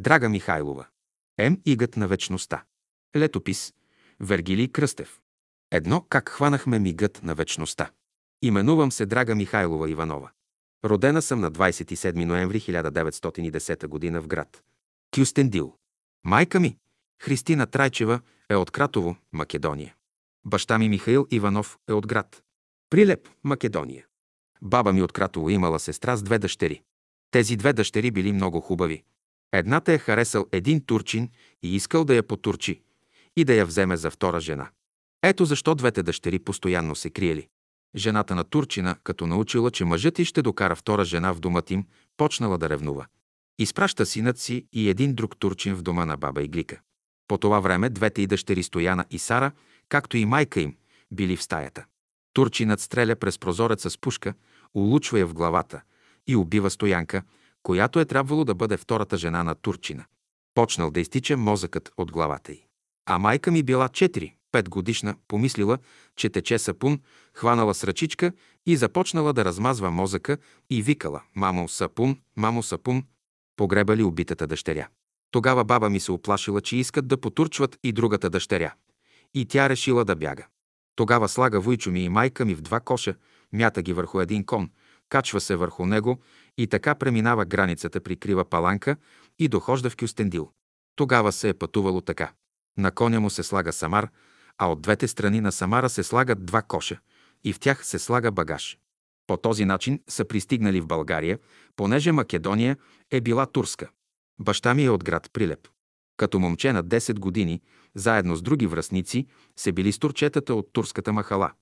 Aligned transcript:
Драга 0.00 0.28
Михайлова. 0.28 0.86
М. 1.38 1.56
Игът 1.64 1.96
на 1.96 2.08
вечността. 2.08 2.64
Летопис. 3.16 3.74
Вергилий 4.20 4.68
Кръстев. 4.68 5.20
Едно 5.70 6.06
как 6.08 6.28
хванахме 6.28 6.78
мигът 6.78 7.22
на 7.22 7.34
вечността. 7.34 7.90
Именувам 8.42 8.92
се 8.92 9.06
Драга 9.06 9.34
Михайлова 9.34 9.90
Иванова. 9.90 10.30
Родена 10.84 11.22
съм 11.22 11.40
на 11.40 11.52
27 11.52 12.24
ноември 12.24 12.60
1910 12.60 14.12
г. 14.12 14.20
в 14.20 14.26
град 14.26 14.62
Кюстендил. 15.14 15.76
Майка 16.24 16.60
ми, 16.60 16.76
Христина 17.22 17.66
Трайчева, 17.66 18.20
е 18.50 18.56
от 18.56 18.70
Кратово, 18.70 19.16
Македония. 19.32 19.94
Баща 20.44 20.78
ми 20.78 20.88
Михаил 20.88 21.26
Иванов 21.30 21.78
е 21.88 21.92
от 21.92 22.06
град 22.06 22.42
Прилеп, 22.90 23.28
Македония. 23.44 24.06
Баба 24.62 24.92
ми 24.92 25.02
от 25.02 25.12
Кратово 25.12 25.50
имала 25.50 25.78
сестра 25.78 26.16
с 26.16 26.22
две 26.22 26.38
дъщери. 26.38 26.82
Тези 27.30 27.56
две 27.56 27.72
дъщери 27.72 28.10
били 28.10 28.32
много 28.32 28.60
хубави. 28.60 29.04
Едната 29.52 29.92
е 29.92 29.98
харесал 29.98 30.46
един 30.52 30.86
турчин 30.86 31.28
и 31.62 31.76
искал 31.76 32.04
да 32.04 32.14
я 32.14 32.22
потурчи 32.22 32.82
и 33.36 33.44
да 33.44 33.54
я 33.54 33.66
вземе 33.66 33.96
за 33.96 34.10
втора 34.10 34.40
жена. 34.40 34.70
Ето 35.22 35.44
защо 35.44 35.74
двете 35.74 36.02
дъщери 36.02 36.38
постоянно 36.38 36.94
се 36.94 37.10
криели. 37.10 37.48
Жената 37.96 38.34
на 38.34 38.44
турчина, 38.44 38.96
като 39.04 39.26
научила, 39.26 39.70
че 39.70 39.84
мъжът 39.84 40.18
й 40.18 40.24
ще 40.24 40.42
докара 40.42 40.76
втора 40.76 41.04
жена 41.04 41.32
в 41.32 41.40
домът 41.40 41.70
им, 41.70 41.86
почнала 42.16 42.58
да 42.58 42.68
ревнува. 42.68 43.06
Изпраща 43.58 44.06
синът 44.06 44.38
си 44.38 44.66
и 44.72 44.88
един 44.88 45.14
друг 45.14 45.36
турчин 45.38 45.74
в 45.74 45.82
дома 45.82 46.04
на 46.06 46.16
баба 46.16 46.42
Иглика. 46.42 46.80
По 47.28 47.38
това 47.38 47.60
време 47.60 47.90
двете 47.90 48.22
и 48.22 48.26
дъщери 48.26 48.62
Стояна 48.62 49.04
и 49.10 49.18
Сара, 49.18 49.52
както 49.88 50.16
и 50.16 50.24
майка 50.24 50.60
им, 50.60 50.76
били 51.10 51.36
в 51.36 51.42
стаята. 51.42 51.84
Турчинът 52.32 52.80
стреля 52.80 53.16
през 53.16 53.38
прозореца 53.38 53.90
с 53.90 53.98
пушка, 53.98 54.34
улучва 54.74 55.18
я 55.18 55.26
в 55.26 55.34
главата 55.34 55.82
и 56.26 56.36
убива 56.36 56.70
Стоянка, 56.70 57.22
която 57.62 58.00
е 58.00 58.04
трябвало 58.04 58.44
да 58.44 58.54
бъде 58.54 58.76
втората 58.76 59.16
жена 59.16 59.44
на 59.44 59.54
Турчина. 59.54 60.04
Почнал 60.54 60.90
да 60.90 61.00
изтича 61.00 61.36
мозъкът 61.36 61.92
от 61.96 62.12
главата 62.12 62.52
й. 62.52 62.66
А 63.06 63.18
майка 63.18 63.50
ми 63.50 63.62
била 63.62 63.88
4, 63.88 64.32
5 64.52 64.68
годишна, 64.68 65.14
помислила, 65.28 65.78
че 66.16 66.30
тече 66.30 66.58
сапун, 66.58 67.00
хванала 67.34 67.74
с 67.74 67.84
ръчичка 67.84 68.32
и 68.66 68.76
започнала 68.76 69.32
да 69.32 69.44
размазва 69.44 69.90
мозъка 69.90 70.38
и 70.70 70.82
викала 70.82 71.22
«Мамо, 71.34 71.68
сапун, 71.68 72.18
мамо, 72.36 72.62
сапун», 72.62 73.04
погребали 73.56 74.02
убитата 74.02 74.46
дъщеря. 74.46 74.88
Тогава 75.30 75.64
баба 75.64 75.90
ми 75.90 76.00
се 76.00 76.12
оплашила, 76.12 76.60
че 76.60 76.76
искат 76.76 77.08
да 77.08 77.20
потурчват 77.20 77.78
и 77.84 77.92
другата 77.92 78.30
дъщеря. 78.30 78.74
И 79.34 79.46
тя 79.46 79.68
решила 79.68 80.04
да 80.04 80.16
бяга. 80.16 80.46
Тогава 80.96 81.28
слага 81.28 81.60
Войчо 81.60 81.90
ми 81.90 82.04
и 82.04 82.08
майка 82.08 82.44
ми 82.44 82.54
в 82.54 82.60
два 82.60 82.80
коша, 82.80 83.14
мята 83.52 83.82
ги 83.82 83.92
върху 83.92 84.20
един 84.20 84.44
кон, 84.44 84.70
качва 85.08 85.40
се 85.40 85.56
върху 85.56 85.86
него 85.86 86.20
и 86.62 86.66
така 86.66 86.94
преминава 86.94 87.44
границата 87.44 88.00
при 88.00 88.16
крива 88.16 88.44
паланка 88.44 88.96
и 89.38 89.48
дохожда 89.48 89.90
в 89.90 89.96
Кюстендил. 89.96 90.50
Тогава 90.96 91.32
се 91.32 91.48
е 91.48 91.54
пътувало 91.54 92.00
така. 92.00 92.32
На 92.78 92.90
коня 92.90 93.20
му 93.20 93.30
се 93.30 93.42
слага 93.42 93.72
самар, 93.72 94.08
а 94.58 94.66
от 94.66 94.82
двете 94.82 95.08
страни 95.08 95.40
на 95.40 95.52
самара 95.52 95.88
се 95.88 96.02
слагат 96.02 96.46
два 96.46 96.62
коша 96.62 96.98
и 97.44 97.52
в 97.52 97.60
тях 97.60 97.86
се 97.86 97.98
слага 97.98 98.30
багаж. 98.32 98.78
По 99.26 99.36
този 99.36 99.64
начин 99.64 100.00
са 100.08 100.24
пристигнали 100.24 100.80
в 100.80 100.86
България, 100.86 101.38
понеже 101.76 102.12
Македония 102.12 102.76
е 103.10 103.20
била 103.20 103.46
турска. 103.46 103.88
Баща 104.40 104.74
ми 104.74 104.84
е 104.84 104.90
от 104.90 105.04
град 105.04 105.30
Прилеп. 105.32 105.68
Като 106.16 106.38
момче 106.38 106.72
на 106.72 106.84
10 106.84 107.18
години, 107.18 107.60
заедно 107.94 108.36
с 108.36 108.42
други 108.42 108.66
връзници, 108.66 109.26
се 109.56 109.72
били 109.72 109.92
с 109.92 109.98
турчетата 109.98 110.54
от 110.54 110.72
турската 110.72 111.12
махала. 111.12 111.52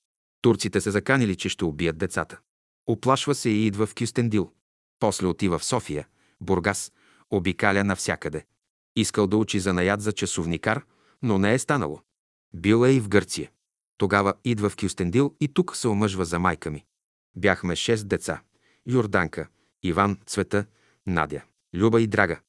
Турците 0.43 0.81
се 0.81 0.91
заканили, 0.91 1.37
че 1.37 1.49
ще 1.49 1.65
убият 1.65 1.99
децата. 1.99 2.39
Оплашва 2.87 3.35
се 3.35 3.51
и 3.51 3.67
идва 3.67 3.87
в 3.87 3.95
Кюстендил. 3.95 4.53
После 5.01 5.27
отива 5.27 5.59
в 5.59 5.65
София, 5.65 6.07
Бургас, 6.41 6.93
обикаля 7.31 7.85
навсякъде. 7.85 8.45
Искал 8.97 9.27
да 9.27 9.37
учи 9.37 9.61
занаят 9.61 10.01
за 10.01 10.13
часовникар, 10.13 10.85
но 11.23 11.39
не 11.39 11.55
е 11.55 11.59
станало. 11.59 12.01
Бил 12.55 12.85
е 12.87 12.91
и 12.91 13.01
в 13.01 13.09
Гърция. 13.09 13.51
Тогава 13.99 14.35
идва 14.45 14.71
в 14.71 14.77
Кюстендил 14.77 15.35
и 15.41 15.49
тук 15.49 15.77
се 15.77 15.89
омъжва 15.89 16.25
за 16.25 16.39
майка 16.39 16.71
ми. 16.71 16.85
Бяхме 17.37 17.77
шест 17.77 18.09
деца. 18.09 18.41
Йорданка, 18.87 19.49
Иван, 19.83 20.19
Цвета, 20.27 20.67
Надя, 21.07 21.43
Люба 21.75 22.01
и 22.01 22.07
Драга. 22.07 22.41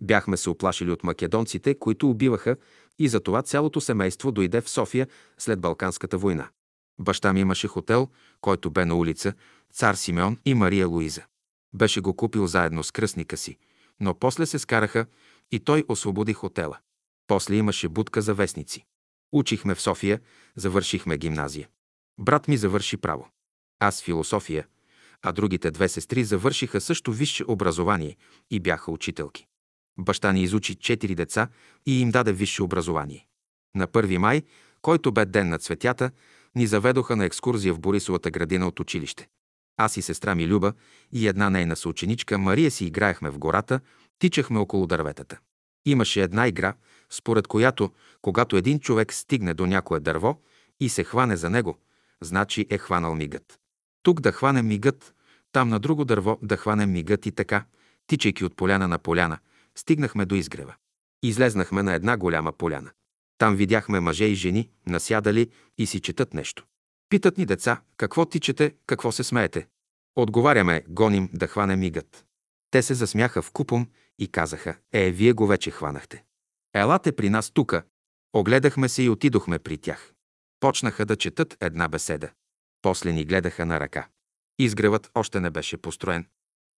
Бяхме 0.00 0.36
се 0.36 0.50
оплашили 0.50 0.90
от 0.90 1.04
македонците, 1.04 1.78
които 1.78 2.10
убиваха 2.10 2.56
и 2.98 3.08
затова 3.08 3.42
цялото 3.42 3.80
семейство 3.80 4.32
дойде 4.32 4.60
в 4.60 4.68
София 4.68 5.08
след 5.38 5.60
Балканската 5.60 6.18
война. 6.18 6.48
Баща 7.00 7.32
ми 7.32 7.40
имаше 7.40 7.68
хотел, 7.68 8.08
който 8.40 8.70
бе 8.70 8.84
на 8.84 8.94
улица 8.94 9.32
Цар 9.72 9.94
Симеон 9.94 10.38
и 10.44 10.54
Мария 10.54 10.86
Луиза. 10.86 11.22
Беше 11.74 12.00
го 12.00 12.16
купил 12.16 12.46
заедно 12.46 12.84
с 12.84 12.90
кръстника 12.90 13.36
си, 13.36 13.58
но 14.00 14.14
после 14.14 14.46
се 14.46 14.58
скараха 14.58 15.06
и 15.52 15.60
той 15.60 15.84
освободи 15.88 16.32
хотела. 16.32 16.78
После 17.26 17.54
имаше 17.54 17.88
будка 17.88 18.22
за 18.22 18.34
вестници. 18.34 18.84
Учихме 19.32 19.74
в 19.74 19.80
София, 19.80 20.20
завършихме 20.56 21.18
гимназия. 21.18 21.68
Брат 22.18 22.48
ми 22.48 22.56
завърши 22.56 22.96
право. 22.96 23.28
Аз 23.80 24.02
философия, 24.02 24.66
а 25.22 25.32
другите 25.32 25.70
две 25.70 25.88
сестри 25.88 26.24
завършиха 26.24 26.80
също 26.80 27.12
висше 27.12 27.44
образование 27.48 28.16
и 28.50 28.60
бяха 28.60 28.90
учителки. 28.90 29.46
Баща 29.98 30.32
ни 30.32 30.42
изучи 30.42 30.74
четири 30.74 31.14
деца 31.14 31.48
и 31.86 32.00
им 32.00 32.10
даде 32.10 32.32
висше 32.32 32.62
образование. 32.62 33.26
На 33.74 33.88
1 33.88 34.16
май, 34.16 34.42
който 34.82 35.12
бе 35.12 35.26
ден 35.26 35.48
на 35.48 35.58
цветята, 35.58 36.10
ни 36.54 36.66
заведоха 36.66 37.16
на 37.16 37.24
екскурзия 37.24 37.74
в 37.74 37.80
Борисовата 37.80 38.30
градина 38.30 38.68
от 38.68 38.80
училище. 38.80 39.28
Аз 39.76 39.96
и 39.96 40.02
сестра 40.02 40.34
ми 40.34 40.48
Люба 40.48 40.72
и 41.12 41.28
една 41.28 41.50
нейна 41.50 41.76
съученичка 41.76 42.38
Мария 42.38 42.70
си 42.70 42.84
играехме 42.84 43.30
в 43.30 43.38
гората, 43.38 43.80
тичахме 44.18 44.58
около 44.58 44.86
дърветата. 44.86 45.38
Имаше 45.86 46.22
една 46.22 46.48
игра, 46.48 46.74
според 47.10 47.46
която, 47.46 47.90
когато 48.22 48.56
един 48.56 48.80
човек 48.80 49.12
стигне 49.12 49.54
до 49.54 49.66
някое 49.66 50.00
дърво 50.00 50.40
и 50.80 50.88
се 50.88 51.04
хване 51.04 51.36
за 51.36 51.50
него, 51.50 51.78
значи 52.22 52.66
е 52.70 52.78
хванал 52.78 53.14
мигът. 53.14 53.58
Тук 54.02 54.20
да 54.20 54.32
хванем 54.32 54.66
мигът, 54.66 55.14
там 55.52 55.68
на 55.68 55.80
друго 55.80 56.04
дърво 56.04 56.38
да 56.42 56.56
хванем 56.56 56.92
мигът 56.92 57.26
и 57.26 57.32
така, 57.32 57.64
тичайки 58.06 58.44
от 58.44 58.56
поляна 58.56 58.88
на 58.88 58.98
поляна, 58.98 59.38
стигнахме 59.74 60.26
до 60.26 60.34
изгрева. 60.34 60.74
Излезнахме 61.22 61.82
на 61.82 61.94
една 61.94 62.16
голяма 62.16 62.52
поляна. 62.52 62.90
Там 63.38 63.56
видяхме 63.56 64.00
мъже 64.00 64.24
и 64.24 64.34
жени, 64.34 64.70
насядали 64.86 65.50
и 65.78 65.86
си 65.86 66.00
четат 66.00 66.34
нещо. 66.34 66.64
Питат 67.14 67.38
ни 67.38 67.46
деца, 67.46 67.80
какво 67.96 68.26
тичате, 68.26 68.74
какво 68.86 69.12
се 69.12 69.24
смеете. 69.24 69.66
Отговаряме, 70.16 70.84
гоним 70.88 71.30
да 71.32 71.46
хванем 71.46 71.80
мигът. 71.80 72.24
Те 72.70 72.82
се 72.82 72.94
засмяха 72.94 73.42
в 73.42 73.50
купом 73.50 73.88
и 74.18 74.28
казаха, 74.28 74.76
е, 74.92 75.10
вие 75.10 75.32
го 75.32 75.46
вече 75.46 75.70
хванахте. 75.70 76.24
Елате 76.72 77.12
при 77.16 77.30
нас 77.30 77.50
тука. 77.50 77.82
Огледахме 78.32 78.88
се 78.88 79.02
и 79.02 79.08
отидохме 79.08 79.58
при 79.58 79.78
тях. 79.78 80.12
Почнаха 80.60 81.06
да 81.06 81.16
четат 81.16 81.56
една 81.60 81.88
беседа. 81.88 82.30
После 82.82 83.12
ни 83.12 83.24
гледаха 83.24 83.66
на 83.66 83.80
ръка. 83.80 84.08
Изгревът 84.58 85.10
още 85.14 85.40
не 85.40 85.50
беше 85.50 85.76
построен. 85.76 86.26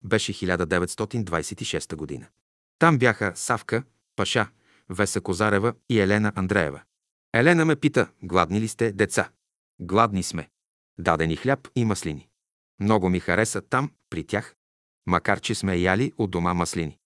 Беше 0.03 0.33
1926 0.33 1.95
година. 1.95 2.27
Там 2.79 2.97
бяха 2.97 3.31
Савка, 3.35 3.83
Паша, 4.15 4.49
Веса 4.89 5.21
Козарева 5.21 5.73
и 5.89 5.99
Елена 5.99 6.31
Андреева. 6.35 6.81
Елена 7.33 7.65
ме 7.65 7.75
пита, 7.75 8.07
гладни 8.23 8.61
ли 8.61 8.67
сте, 8.67 8.91
деца? 8.91 9.29
Гладни 9.79 10.23
сме. 10.23 10.49
Дадени 10.99 11.35
хляб 11.35 11.67
и 11.75 11.85
маслини. 11.85 12.27
Много 12.79 13.09
ми 13.09 13.19
хареса 13.19 13.61
там, 13.61 13.91
при 14.09 14.23
тях, 14.23 14.55
макар 15.05 15.39
че 15.39 15.55
сме 15.55 15.77
яли 15.77 16.11
от 16.17 16.31
дома 16.31 16.53
маслини. 16.53 16.97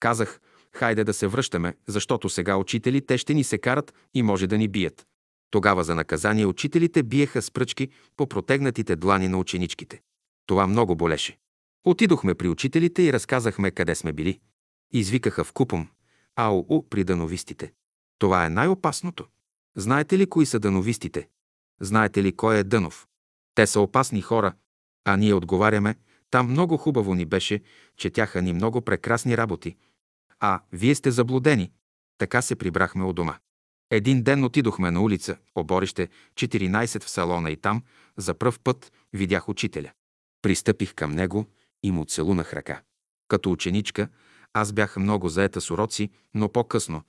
Казах, 0.00 0.40
хайде 0.72 1.04
да 1.04 1.14
се 1.14 1.26
връщаме, 1.26 1.76
защото 1.86 2.28
сега 2.28 2.56
учители 2.56 3.06
те 3.06 3.18
ще 3.18 3.34
ни 3.34 3.44
се 3.44 3.58
карат 3.58 3.94
и 4.14 4.22
може 4.22 4.46
да 4.46 4.58
ни 4.58 4.68
бият. 4.68 5.06
Тогава 5.50 5.84
за 5.84 5.94
наказание 5.94 6.46
учителите 6.46 7.02
биеха 7.02 7.42
с 7.42 7.50
пръчки 7.50 7.88
по 8.16 8.26
протегнатите 8.26 8.96
длани 8.96 9.28
на 9.28 9.38
ученичките. 9.38 10.02
Това 10.46 10.66
много 10.66 10.96
болеше. 10.96 11.38
Отидохме 11.84 12.34
при 12.34 12.48
учителите 12.48 13.02
и 13.02 13.12
разказахме 13.12 13.70
къде 13.70 13.94
сме 13.94 14.12
били. 14.12 14.40
Извикаха 14.92 15.44
в 15.44 15.52
купом. 15.52 15.88
АОУ 16.36 16.88
при 16.90 17.04
дановистите. 17.04 17.72
Това 18.18 18.46
е 18.46 18.50
най-опасното. 18.50 19.26
Знаете 19.76 20.18
ли 20.18 20.26
кои 20.26 20.46
са 20.46 20.58
дановистите? 20.58 21.28
Знаете 21.80 22.22
ли 22.22 22.36
кой 22.36 22.58
е 22.58 22.64
Дънов? 22.64 23.06
Те 23.54 23.66
са 23.66 23.80
опасни 23.80 24.22
хора, 24.22 24.52
а 25.04 25.16
ние 25.16 25.34
отговаряме, 25.34 25.94
там 26.30 26.50
много 26.50 26.76
хубаво 26.76 27.14
ни 27.14 27.24
беше, 27.24 27.60
четяха 27.96 28.42
ни 28.42 28.52
много 28.52 28.80
прекрасни 28.80 29.36
работи. 29.36 29.76
А, 30.40 30.60
вие 30.72 30.94
сте 30.94 31.10
заблудени. 31.10 31.72
Така 32.18 32.42
се 32.42 32.56
прибрахме 32.56 33.04
у 33.04 33.12
дома. 33.12 33.38
Един 33.90 34.22
ден 34.22 34.44
отидохме 34.44 34.90
на 34.90 35.02
улица, 35.02 35.36
оборище, 35.54 36.08
14 36.34 37.02
в 37.02 37.10
салона 37.10 37.50
и 37.50 37.56
там, 37.56 37.82
за 38.16 38.34
пръв 38.34 38.60
път, 38.60 38.92
видях 39.12 39.48
учителя. 39.48 39.92
Пристъпих 40.42 40.94
към 40.94 41.10
него 41.10 41.46
и 41.82 41.90
му 41.92 42.04
целунах 42.04 42.52
ръка. 42.52 42.82
Като 43.28 43.52
ученичка, 43.52 44.08
аз 44.52 44.72
бях 44.72 44.96
много 44.96 45.28
заета 45.28 45.60
с 45.60 45.70
уроци, 45.70 46.10
но 46.34 46.48
по-късно, 46.48 47.02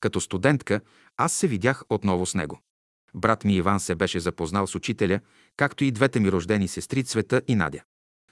като 0.00 0.20
студентка, 0.20 0.80
аз 1.16 1.32
се 1.32 1.48
видях 1.48 1.82
отново 1.88 2.26
с 2.26 2.34
него. 2.34 2.60
Брат 3.16 3.44
ми 3.44 3.54
Иван 3.54 3.80
се 3.80 3.94
беше 3.94 4.20
запознал 4.20 4.66
с 4.66 4.74
учителя, 4.74 5.20
както 5.56 5.84
и 5.84 5.90
двете 5.90 6.20
ми 6.20 6.32
рождени 6.32 6.68
сестри 6.68 7.04
Цвета 7.04 7.42
и 7.48 7.54
Надя. 7.54 7.82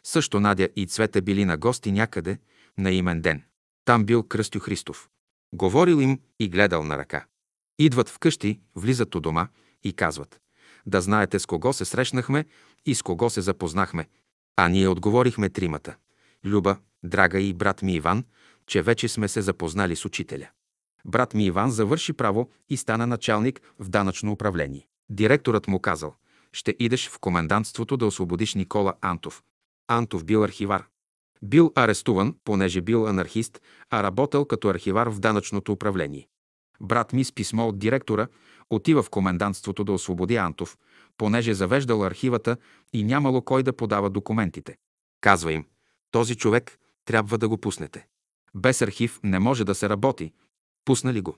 Също 0.03 0.41
Надя 0.41 0.69
и 0.77 0.87
Цвета 0.87 1.23
били 1.23 1.45
на 1.45 1.57
гости 1.57 1.93
някъде 1.93 2.39
на 2.79 2.91
имен 2.91 3.21
ден. 3.21 3.43
Там 3.85 4.05
бил 4.05 4.23
Кръстю 4.23 4.61
Христов. 4.61 5.09
Говорил 5.55 6.01
им 6.01 6.21
и 6.41 6.49
гледал 6.49 6.83
на 6.83 6.99
ръка. 6.99 7.27
Идват 7.79 8.09
вкъщи, 8.09 8.61
влизат 8.77 9.15
у 9.15 9.21
дома 9.21 9.49
и 9.85 9.93
казват 9.93 10.41
да 10.87 11.01
знаете 11.01 11.39
с 11.39 11.47
кого 11.47 11.73
се 11.73 11.85
срещнахме 11.85 12.45
и 12.87 12.95
с 12.95 13.03
кого 13.03 13.31
се 13.31 13.41
запознахме. 13.41 14.09
А 14.57 14.69
ние 14.69 14.89
отговорихме 14.89 15.49
тримата. 15.49 15.97
Люба, 16.47 16.77
Драга 17.03 17.41
и 17.41 17.55
брат 17.55 17.83
ми 17.83 17.95
Иван, 17.95 18.25
че 18.67 18.83
вече 18.83 19.09
сме 19.09 19.29
се 19.29 19.43
запознали 19.43 19.97
с 19.97 20.05
учителя. 20.05 20.49
Брат 21.05 21.35
ми 21.35 21.45
Иван 21.45 21.71
завърши 21.71 22.13
право 22.13 22.51
и 22.69 22.77
стана 22.77 23.07
началник 23.07 23.61
в 23.79 23.89
данъчно 23.89 24.33
управление. 24.33 24.87
Директорът 25.11 25.69
му 25.69 25.81
казал, 25.81 26.15
ще 26.53 26.77
идеш 26.79 27.09
в 27.09 27.19
комендантството 27.19 27.97
да 27.97 28.07
освободиш 28.07 28.55
Никола 28.55 28.95
Антов. 29.01 29.43
Антов 29.89 30.25
бил 30.25 30.45
архивар. 30.45 30.85
Бил 31.43 31.73
арестуван, 31.75 32.37
понеже 32.45 32.81
бил 32.81 33.07
анархист, 33.07 33.61
а 33.91 34.03
работел 34.03 34.45
като 34.45 34.69
архивар 34.69 35.07
в 35.07 35.21
данъчното 35.21 35.73
управление. 35.73 36.29
Брат 36.81 37.13
ми 37.13 37.25
с 37.25 37.33
писмо 37.33 37.69
от 37.69 37.79
директора 37.79 38.27
отива 38.71 39.03
в 39.03 39.11
комендантството 39.11 39.85
да 39.85 39.93
освободи 39.93 40.37
Антов, 40.37 40.79
понеже 41.17 41.55
завеждал 41.55 42.05
архивата 42.05 42.57
и 42.93 43.05
нямало 43.05 43.43
кой 43.43 43.63
да 43.63 43.73
подава 43.73 44.11
документите. 44.11 44.77
Казва 45.21 45.53
им, 45.53 45.65
този 46.11 46.35
човек 46.35 46.79
трябва 47.05 47.39
да 47.39 47.49
го 47.49 47.59
пуснете. 47.59 48.07
Без 48.55 48.83
архив 48.83 49.21
не 49.23 49.39
може 49.39 49.65
да 49.65 49.75
се 49.75 49.89
работи. 49.89 50.33
Пуснали 50.85 51.21
го. 51.21 51.37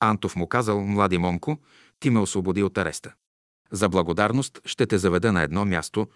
Антов 0.00 0.36
му 0.36 0.48
казал, 0.48 0.80
млади 0.80 1.18
момко, 1.18 1.58
ти 2.00 2.10
ме 2.10 2.20
освободи 2.20 2.62
от 2.62 2.78
ареста. 2.78 3.14
За 3.72 3.88
благодарност 3.88 4.60
ще 4.64 4.86
те 4.86 4.98
заведа 4.98 5.32
на 5.32 5.42
едно 5.42 5.64
място 5.64 6.08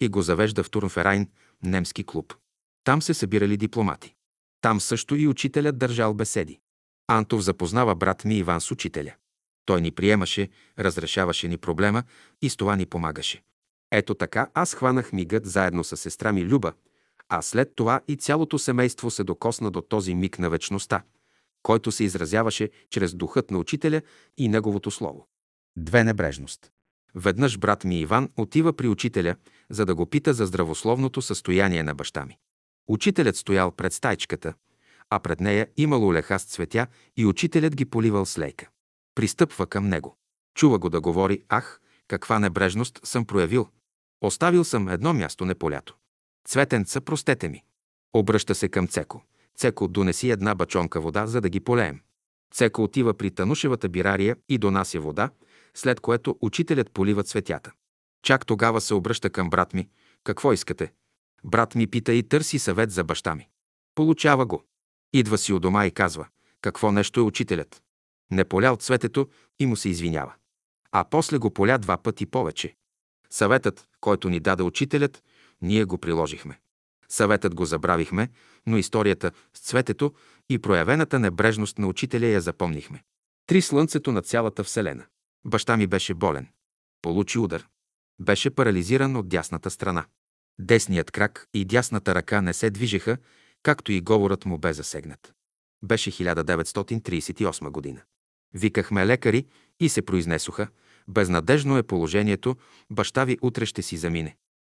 и 0.00 0.08
го 0.08 0.22
завежда 0.22 0.62
в 0.62 0.70
Турнферайн, 0.70 1.28
немски 1.62 2.04
клуб. 2.04 2.34
Там 2.84 3.02
се 3.02 3.14
събирали 3.14 3.56
дипломати. 3.56 4.14
Там 4.60 4.80
също 4.80 5.16
и 5.16 5.28
учителят 5.28 5.78
държал 5.78 6.14
беседи. 6.14 6.60
Антов 7.08 7.40
запознава 7.40 7.94
брат 7.94 8.24
ми 8.24 8.36
Иван 8.36 8.60
с 8.60 8.70
учителя. 8.70 9.14
Той 9.64 9.80
ни 9.80 9.90
приемаше, 9.90 10.48
разрешаваше 10.78 11.48
ни 11.48 11.58
проблема 11.58 12.02
и 12.42 12.50
с 12.50 12.56
това 12.56 12.76
ни 12.76 12.86
помагаше. 12.86 13.42
Ето 13.90 14.14
така 14.14 14.50
аз 14.54 14.74
хванах 14.74 15.12
мигът 15.12 15.46
заедно 15.46 15.84
с 15.84 15.96
сестра 15.96 16.32
ми 16.32 16.44
Люба, 16.44 16.72
а 17.28 17.42
след 17.42 17.74
това 17.74 18.00
и 18.08 18.16
цялото 18.16 18.58
семейство 18.58 19.10
се 19.10 19.24
докосна 19.24 19.70
до 19.70 19.80
този 19.80 20.14
миг 20.14 20.38
на 20.38 20.50
вечността, 20.50 21.02
който 21.64 21.92
се 21.92 22.04
изразяваше 22.04 22.70
чрез 22.90 23.14
духът 23.14 23.50
на 23.50 23.58
учителя 23.58 24.02
и 24.36 24.48
неговото 24.48 24.90
слово. 24.90 25.28
Две 25.76 26.04
небрежност. 26.04 26.70
Веднъж 27.14 27.58
брат 27.58 27.84
ми 27.84 28.00
Иван 28.00 28.28
отива 28.36 28.72
при 28.72 28.88
учителя, 28.88 29.36
за 29.70 29.86
да 29.86 29.94
го 29.94 30.06
пита 30.06 30.34
за 30.34 30.46
здравословното 30.46 31.22
състояние 31.22 31.82
на 31.82 31.94
баща 31.94 32.24
ми. 32.24 32.38
Учителят 32.88 33.36
стоял 33.36 33.70
пред 33.70 33.92
стайчката, 33.92 34.54
а 35.10 35.18
пред 35.18 35.40
нея 35.40 35.68
имало 35.76 36.14
леха 36.14 36.38
с 36.38 36.44
цветя 36.44 36.86
и 37.16 37.26
учителят 37.26 37.76
ги 37.76 37.84
поливал 37.84 38.26
с 38.26 38.38
лейка. 38.38 38.68
Пристъпва 39.14 39.66
към 39.66 39.88
него. 39.88 40.16
Чува 40.54 40.78
го 40.78 40.90
да 40.90 41.00
говори, 41.00 41.42
ах, 41.48 41.80
каква 42.08 42.38
небрежност 42.38 43.00
съм 43.02 43.24
проявил. 43.24 43.68
Оставил 44.20 44.64
съм 44.64 44.88
едно 44.88 45.14
място 45.14 45.44
неполято. 45.44 45.96
Цветенца, 46.48 47.00
простете 47.00 47.48
ми. 47.48 47.62
Обръща 48.12 48.54
се 48.54 48.68
към 48.68 48.88
Цеко. 48.88 49.22
Цеко, 49.56 49.88
донеси 49.88 50.30
една 50.30 50.54
бачонка 50.54 51.00
вода, 51.00 51.26
за 51.26 51.40
да 51.40 51.48
ги 51.48 51.60
полеем. 51.60 52.00
Цеко 52.54 52.82
отива 52.82 53.14
при 53.14 53.30
Танушевата 53.30 53.88
бирария 53.88 54.36
и 54.48 54.58
донася 54.58 55.00
вода, 55.00 55.30
след 55.74 56.00
което 56.00 56.38
учителят 56.40 56.90
полива 56.90 57.24
цветята. 57.24 57.72
Чак 58.22 58.46
тогава 58.46 58.80
се 58.80 58.94
обръща 58.94 59.30
към 59.30 59.50
брат 59.50 59.74
ми. 59.74 59.88
Какво 60.24 60.52
искате? 60.52 60.92
Брат 61.44 61.74
ми 61.74 61.86
пита 61.86 62.12
и 62.12 62.22
търси 62.22 62.58
съвет 62.58 62.90
за 62.90 63.04
баща 63.04 63.34
ми. 63.34 63.48
Получава 63.94 64.46
го. 64.46 64.64
Идва 65.12 65.38
си 65.38 65.52
у 65.52 65.58
дома 65.58 65.86
и 65.86 65.90
казва, 65.90 66.26
какво 66.60 66.92
нещо 66.92 67.20
е 67.20 67.22
учителят. 67.22 67.82
Не 68.30 68.44
полял 68.44 68.76
цветето 68.76 69.28
и 69.58 69.66
му 69.66 69.76
се 69.76 69.88
извинява. 69.88 70.32
А 70.92 71.04
после 71.10 71.38
го 71.38 71.50
поля 71.50 71.78
два 71.78 71.96
пъти 71.96 72.26
повече. 72.26 72.76
Съветът, 73.30 73.88
който 74.00 74.28
ни 74.28 74.40
даде 74.40 74.62
учителят, 74.62 75.22
ние 75.62 75.84
го 75.84 75.98
приложихме. 75.98 76.60
Съветът 77.08 77.54
го 77.54 77.64
забравихме, 77.64 78.28
но 78.66 78.76
историята 78.76 79.32
с 79.54 79.60
цветето 79.60 80.14
и 80.48 80.58
проявената 80.58 81.18
небрежност 81.18 81.78
на 81.78 81.86
учителя 81.86 82.26
я 82.26 82.40
запомнихме. 82.40 83.02
Три 83.46 83.62
слънцето 83.62 84.12
на 84.12 84.22
цялата 84.22 84.64
Вселена. 84.64 85.04
Баща 85.46 85.76
ми 85.76 85.86
беше 85.86 86.14
болен. 86.14 86.48
Получи 87.02 87.38
удар. 87.38 87.66
Беше 88.20 88.50
парализиран 88.50 89.16
от 89.16 89.28
дясната 89.28 89.70
страна. 89.70 90.04
Десният 90.58 91.10
крак 91.10 91.48
и 91.54 91.64
дясната 91.64 92.14
ръка 92.14 92.40
не 92.40 92.52
се 92.52 92.70
движеха, 92.70 93.16
както 93.62 93.92
и 93.92 94.00
говорът 94.00 94.44
му 94.44 94.58
бе 94.58 94.72
засегнат. 94.72 95.34
Беше 95.82 96.10
1938 96.10 97.70
година. 97.70 98.00
Викахме 98.54 99.06
лекари 99.06 99.46
и 99.80 99.88
се 99.88 100.02
произнесоха. 100.02 100.68
Безнадежно 101.08 101.78
е 101.78 101.82
положението, 101.82 102.56
баща 102.90 103.24
ви 103.24 103.38
утре 103.42 103.66
ще 103.66 103.82
си 103.82 103.96
замине. 103.96 104.36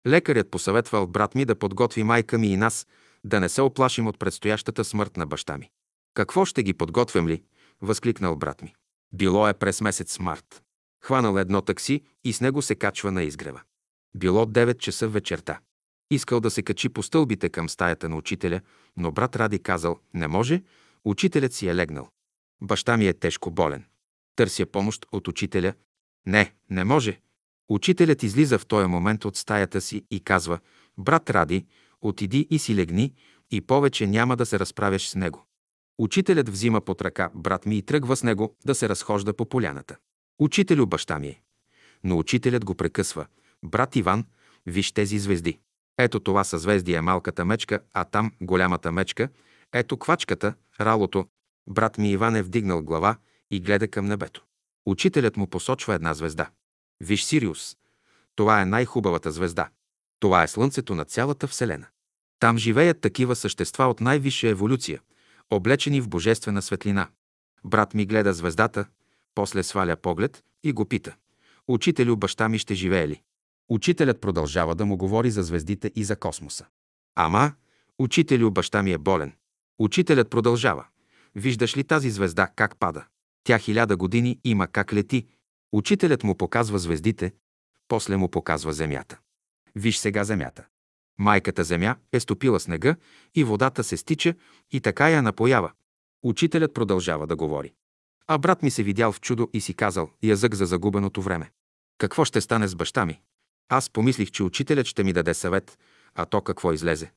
Лекарят 0.07 0.51
посъветвал 0.51 1.07
брат 1.07 1.35
ми 1.35 1.45
да 1.45 1.55
подготви 1.55 2.03
майка 2.03 2.39
ми 2.39 2.49
и 2.49 2.57
нас, 2.57 2.87
да 3.25 3.41
не 3.41 3.49
се 3.49 3.63
оплашим 3.63 4.07
от 4.07 4.19
предстоящата 4.19 4.85
смърт 4.85 5.17
на 5.17 5.27
баща 5.27 5.59
ми. 5.59 5.71
Какво 6.15 6.45
ще 6.45 6.63
ги 6.63 6.75
подготвям 6.75 7.29
ли? 7.29 7.43
възкликнал 7.81 8.37
брат 8.37 8.63
ми. 8.63 8.75
Било 9.13 9.49
е 9.49 9.55
през 9.55 9.81
месец 9.81 10.19
март. 10.19 10.63
Хванал 11.05 11.39
едно 11.39 11.63
такси 11.63 12.03
и 12.25 12.33
с 12.33 12.41
него 12.41 12.63
се 12.63 12.75
качва 12.75 13.13
на 13.13 13.23
изгрева. 13.23 13.63
Било 14.17 14.47
9 14.47 14.79
часа 14.79 15.09
вечерта. 15.09 15.61
Искал 16.11 16.41
да 16.41 16.51
се 16.51 16.63
качи 16.63 16.89
по 16.89 17.03
стълбите 17.03 17.49
към 17.49 17.69
стаята 17.69 18.09
на 18.09 18.17
учителя, 18.17 18.61
но 18.97 19.13
брат 19.13 19.37
Ради 19.37 19.59
казал, 19.59 19.99
не 20.15 20.29
може, 20.29 20.63
учителят 21.05 21.53
си 21.53 21.69
е 21.69 21.75
легнал. 21.75 22.09
Баща 22.63 22.97
ми 22.97 23.07
е 23.07 23.13
тежко 23.13 23.51
болен. 23.51 23.85
Търся 24.37 24.67
помощ 24.67 25.07
от 25.13 25.29
учителя. 25.29 25.75
Не, 26.27 26.53
не 26.71 26.85
може. 26.85 27.21
Учителят 27.69 28.23
излиза 28.23 28.59
в 28.59 28.67
този 28.67 28.87
момент 28.87 29.25
от 29.25 29.37
стаята 29.37 29.81
си 29.81 30.05
и 30.11 30.21
казва, 30.21 30.59
брат 30.99 31.31
Ради, 31.31 31.67
отиди 32.05 32.47
и 32.51 32.59
си 32.59 32.75
легни 32.75 33.15
и 33.51 33.61
повече 33.61 34.07
няма 34.07 34.37
да 34.37 34.47
се 34.47 34.59
разправяш 34.59 35.09
с 35.09 35.15
него. 35.15 35.45
Учителят 35.99 36.49
взима 36.49 36.81
под 36.81 37.03
ръка 37.03 37.31
брат 37.35 37.67
ми 37.67 37.79
и 37.79 37.83
тръгва 37.83 38.17
с 38.17 38.23
него 38.23 38.57
да 38.67 38.75
се 38.75 38.89
разхожда 38.89 39.37
по 39.37 39.47
поляната. 39.47 39.97
Учителю 40.39 40.87
баща 40.87 41.19
ми 41.19 41.29
е. 41.29 41.43
Но 42.05 42.19
учителят 42.19 42.65
го 42.65 42.75
прекъсва. 42.75 43.27
Брат 43.65 43.97
Иван, 43.97 44.25
виж 44.67 44.93
тези 44.93 45.19
звезди. 45.19 45.59
Ето 45.99 46.21
това 46.21 46.45
съзвездие 46.45 46.97
е 46.97 47.01
малката 47.01 47.45
мечка, 47.45 47.81
а 47.93 48.05
там 48.05 48.33
голямата 48.41 48.93
мечка. 48.93 49.29
Ето 49.73 49.97
квачката, 49.97 50.55
ралото. 50.81 51.27
Брат 51.67 51.99
ми 51.99 52.11
Иван 52.11 52.37
е 52.37 52.43
вдигнал 52.43 52.83
глава 52.83 53.17
и 53.51 53.61
гледа 53.61 53.89
към 53.89 54.07
небето. 54.07 54.45
Учителят 54.87 55.37
му 55.37 55.47
посочва 55.47 55.95
една 55.95 56.15
звезда. 56.15 56.51
Виж 57.01 57.25
Сириус. 57.25 57.77
Това 58.35 58.61
е 58.61 58.67
най-хубавата 58.67 59.31
звезда. 59.31 59.69
Това 60.21 60.43
е 60.43 60.49
Слънцето 60.49 60.95
на 60.95 61.05
цялата 61.05 61.47
Вселена. 61.47 61.87
Там 62.45 62.59
живеят 62.59 63.01
такива 63.01 63.37
същества 63.37 63.85
от 63.85 64.01
най-висша 64.01 64.49
еволюция, 64.49 65.01
облечени 65.51 66.01
в 66.01 66.09
божествена 66.09 66.63
светлина. 66.63 67.09
Брат 67.65 67.95
ми 67.95 68.07
гледа 68.07 68.33
звездата, 68.33 68.87
после 69.35 69.63
сваля 69.63 69.97
поглед 69.97 70.43
и 70.65 70.73
го 70.73 70.85
пита. 70.85 71.15
Учителю, 71.69 72.17
баща 72.17 72.49
ми 72.49 72.59
ще 72.59 72.75
живее 72.75 73.09
ли? 73.09 73.23
Учителят 73.69 74.21
продължава 74.21 74.75
да 74.75 74.87
му 74.87 74.97
говори 74.97 75.31
за 75.31 75.43
звездите 75.43 75.93
и 75.95 76.05
за 76.05 76.17
космоса. 76.17 76.67
Ама, 77.15 77.53
учителю, 77.99 78.51
баща 78.51 78.83
ми 78.83 78.93
е 78.93 78.99
болен. 78.99 79.33
Учителят 79.79 80.31
продължава. 80.31 80.87
Виждаш 81.35 81.77
ли 81.77 81.85
тази 81.85 82.11
звезда 82.11 82.49
как 82.57 82.79
пада? 82.79 83.05
Тя 83.45 83.59
хиляда 83.59 83.97
години 83.97 84.39
има 84.45 84.67
как 84.67 84.93
лети. 84.93 85.27
Учителят 85.73 86.25
му 86.25 86.35
показва 86.37 86.79
звездите, 86.79 87.33
после 87.89 88.17
му 88.17 88.29
показва 88.29 88.73
земята. 88.73 89.19
Виж 89.75 89.97
сега 89.97 90.25
земята. 90.25 90.67
Майката 91.19 91.65
земя 91.65 91.97
е 92.13 92.21
стопила 92.21 92.61
снега 92.61 92.97
и 93.35 93.45
водата 93.45 93.85
се 93.85 93.97
стича 93.97 94.35
и 94.73 94.81
така 94.81 95.09
я 95.09 95.23
напоява. 95.23 95.73
Учителят 96.23 96.75
продължава 96.75 97.27
да 97.27 97.37
говори. 97.37 97.73
А 98.27 98.39
брат 98.39 98.63
ми 98.63 98.71
се 98.71 98.83
видял 98.83 99.13
в 99.13 99.21
чудо 99.21 99.49
и 99.53 99.61
си 99.61 99.75
казал 99.75 100.11
язък 100.23 100.55
за 100.55 100.67
загубеното 100.67 101.23
време. 101.23 101.51
Какво 101.99 102.25
ще 102.25 102.41
стане 102.41 102.69
с 102.69 102.75
баща 102.75 103.07
ми? 103.07 103.21
Аз 103.69 103.91
помислих, 103.91 104.31
че 104.31 104.43
учителят 104.43 104.87
ще 104.87 105.05
ми 105.05 105.13
даде 105.13 105.35
съвет, 105.35 105.79
а 106.15 106.27
то 106.27 106.41
какво 106.41 106.73
излезе. 106.73 107.13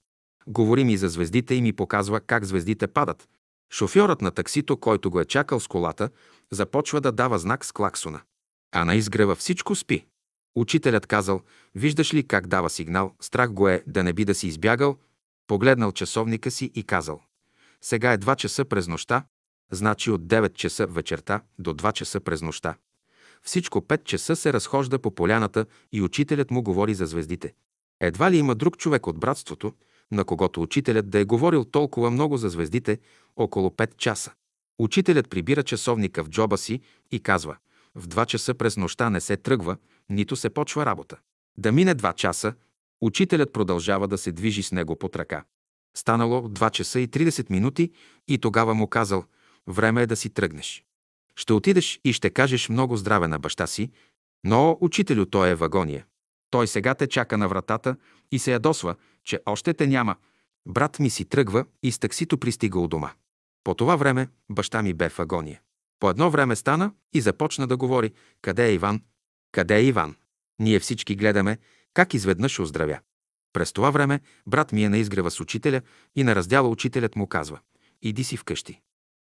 Говори 0.48 0.84
ми 0.84 0.98
за 0.98 1.10
звездите 1.10 1.56
и 1.56 1.62
ми 1.62 1.74
показва 1.74 2.20
как 2.22 2.46
звездите 2.46 2.88
падат. 2.88 3.30
Шофьорът 3.74 4.22
на 4.22 4.32
таксито, 4.32 4.78
който 4.78 5.12
го 5.12 5.20
е 5.20 5.26
чакал 5.26 5.60
с 5.60 5.68
колата, 5.68 6.10
започва 6.52 7.02
да 7.02 7.12
дава 7.12 7.40
знак 7.40 7.66
с 7.66 7.72
клаксона. 7.72 8.22
А 8.72 8.86
на 8.86 8.96
изгрева 8.96 9.36
всичко 9.36 9.76
спи. 9.76 10.06
Учителят 10.58 11.08
казал, 11.08 11.42
виждаш 11.76 12.14
ли 12.14 12.28
как 12.28 12.48
дава 12.48 12.70
сигнал, 12.70 13.16
страх 13.20 13.52
го 13.52 13.68
е 13.68 13.84
да 13.88 14.04
не 14.04 14.14
би 14.14 14.26
да 14.26 14.36
си 14.36 14.48
избягал, 14.48 14.98
погледнал 15.48 15.92
часовника 15.92 16.52
си 16.52 16.72
и 16.76 16.84
казал, 16.84 17.22
сега 17.82 18.14
е 18.14 18.18
2 18.18 18.36
часа 18.36 18.66
през 18.66 18.88
нощта, 18.88 19.26
значи 19.72 20.12
от 20.12 20.22
9 20.22 20.54
часа 20.54 20.88
вечерта 20.88 21.42
до 21.60 21.74
2 21.74 21.94
часа 21.94 22.20
през 22.20 22.42
нощта. 22.42 22.76
Всичко 23.44 23.82
5 23.82 24.04
часа 24.04 24.36
се 24.36 24.54
разхожда 24.54 25.00
по 25.00 25.12
поляната 25.12 25.66
и 25.92 26.02
учителят 26.02 26.52
му 26.52 26.64
говори 26.64 26.94
за 26.94 27.06
звездите. 27.06 27.54
Едва 28.00 28.32
ли 28.32 28.38
има 28.38 28.56
друг 28.56 28.78
човек 28.78 29.08
от 29.08 29.20
братството, 29.20 29.74
на 30.12 30.26
когото 30.26 30.62
учителят 30.62 31.10
да 31.10 31.20
е 31.20 31.26
говорил 31.26 31.66
толкова 31.66 32.12
много 32.12 32.38
за 32.38 32.50
звездите 32.50 33.00
около 33.36 33.70
5 33.70 33.98
часа. 33.98 34.32
Учителят 34.80 35.30
прибира 35.30 35.64
часовника 35.64 36.24
в 36.24 36.30
джоба 36.30 36.58
си 36.58 36.82
и 37.12 37.20
казва 37.20 37.58
в 37.98 38.08
два 38.08 38.26
часа 38.26 38.54
през 38.54 38.78
нощта 38.78 39.10
не 39.10 39.22
се 39.22 39.38
тръгва, 39.38 39.78
нито 40.10 40.36
се 40.36 40.50
почва 40.50 40.86
работа. 40.86 41.18
Да 41.58 41.72
мине 41.72 41.94
два 41.94 42.14
часа, 42.14 42.54
учителят 43.02 43.54
продължава 43.54 44.08
да 44.08 44.18
се 44.18 44.32
движи 44.32 44.64
с 44.64 44.72
него 44.72 44.96
под 44.96 45.16
ръка. 45.16 45.44
Станало 45.98 46.42
2 46.42 46.72
часа 46.72 47.00
и 47.00 47.08
30 47.08 47.50
минути 47.50 47.92
и 48.28 48.38
тогава 48.38 48.74
му 48.74 48.88
казал, 48.88 49.24
време 49.68 50.02
е 50.02 50.08
да 50.08 50.16
си 50.16 50.30
тръгнеш. 50.30 50.84
Ще 51.36 51.54
отидеш 51.54 52.00
и 52.04 52.14
ще 52.14 52.30
кажеш 52.30 52.70
много 52.70 52.98
здраве 52.98 53.28
на 53.28 53.40
баща 53.40 53.68
си, 53.68 53.92
но, 54.44 54.78
учителю, 54.82 55.26
той 55.26 55.50
е 55.50 55.56
вагония. 55.56 56.06
Той 56.50 56.68
сега 56.68 56.96
те 56.96 57.08
чака 57.08 57.38
на 57.38 57.48
вратата 57.48 57.96
и 58.32 58.40
се 58.40 58.52
ядосва, 58.52 58.96
че 59.24 59.40
още 59.46 59.74
те 59.74 59.88
няма. 59.88 60.16
Брат 60.68 61.00
ми 61.00 61.10
си 61.10 61.26
тръгва 61.26 61.66
и 61.84 61.92
с 61.92 62.00
таксито 62.00 62.38
пристига 62.38 62.80
у 62.80 62.88
дома. 62.88 63.12
По 63.64 63.74
това 63.74 63.96
време 63.96 64.28
баща 64.50 64.82
ми 64.82 64.94
бе 64.94 65.10
в 65.10 65.20
агония. 65.20 65.62
По 66.00 66.10
едно 66.10 66.30
време 66.30 66.56
стана 66.56 66.92
и 67.14 67.22
започна 67.22 67.68
да 67.68 67.78
говори 67.78 68.14
«Къде 68.42 68.68
е 68.68 68.74
Иван? 68.74 69.02
Къде 69.58 69.76
е 69.78 69.84
Иван?» 69.84 70.16
Ние 70.60 70.80
всички 70.80 71.16
гледаме 71.16 71.58
как 71.94 72.14
изведнъж 72.14 72.60
оздравя. 72.60 73.00
През 73.54 73.74
това 73.74 73.92
време 73.92 74.20
брат 74.48 74.72
ми 74.72 74.84
е 74.84 74.90
на 74.90 74.98
изгрева 74.98 75.32
с 75.32 75.40
учителя 75.40 75.82
и 76.16 76.24
на 76.24 76.36
раздяла 76.36 76.70
учителят 76.70 77.16
му 77.16 77.28
казва 77.28 77.60
«Иди 78.02 78.24
си 78.24 78.38
вкъщи. 78.38 78.82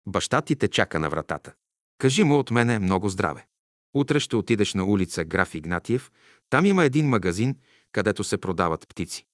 Баща 0.07 0.41
ти 0.41 0.55
те 0.55 0.67
чака 0.67 0.99
на 0.99 1.09
вратата. 1.09 1.53
Кажи 1.97 2.23
му 2.23 2.39
от 2.39 2.51
мене 2.51 2.79
много 2.79 3.09
здраве. 3.09 3.45
Утре 3.93 4.19
ще 4.19 4.35
отидеш 4.35 4.73
на 4.73 4.85
улица 4.85 5.23
Граф 5.23 5.55
Игнатиев, 5.55 6.11
там 6.49 6.65
има 6.65 6.83
един 6.83 7.09
магазин, 7.09 7.55
където 7.91 8.23
се 8.23 8.37
продават 8.37 8.87
птици. 8.87 9.25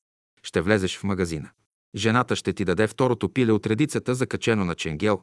Ще 0.43 0.61
влезеш 0.61 0.97
в 0.97 1.03
магазина. 1.03 1.49
Жената 1.95 2.35
ще 2.35 2.53
ти 2.53 2.65
даде 2.65 2.87
второто 2.87 3.33
пиле 3.33 3.51
от 3.51 3.67
редицата, 3.67 4.15
закачено 4.15 4.65
на 4.65 4.75
ченгел. 4.75 5.21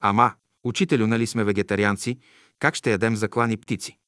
Ама, 0.00 0.34
учителю, 0.64 1.06
нали 1.06 1.26
сме 1.26 1.44
вегетарианци, 1.44 2.18
как 2.58 2.74
ще 2.74 2.90
ядем 2.90 3.16
заклани 3.16 3.56
птици? 3.56 3.98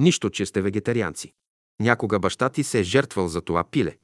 Нищо, 0.00 0.30
че 0.30 0.46
сте 0.46 0.62
вегетарианци. 0.62 1.32
Някога 1.80 2.18
баща 2.18 2.48
ти 2.48 2.64
се 2.64 2.80
е 2.80 2.82
жертвал 2.82 3.28
за 3.28 3.40
това 3.40 3.64
пиле, 3.64 3.96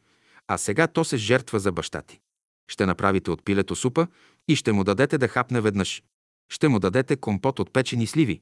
а 0.49 0.59
сега 0.59 0.87
то 0.87 1.05
се 1.05 1.17
жертва 1.17 1.61
за 1.61 1.73
баща 1.73 2.03
ти. 2.03 2.21
Ще 2.69 2.87
направите 2.87 3.31
от 3.31 3.45
пилето 3.45 3.76
супа 3.76 4.07
и 4.49 4.57
ще 4.57 4.73
му 4.73 4.85
дадете 4.85 5.19
да 5.19 5.29
хапне 5.29 5.61
веднъж. 5.61 6.03
Ще 6.49 6.69
му 6.69 6.79
дадете 6.79 7.17
компот 7.17 7.59
от 7.59 7.73
печени 7.73 8.07
сливи. 8.07 8.41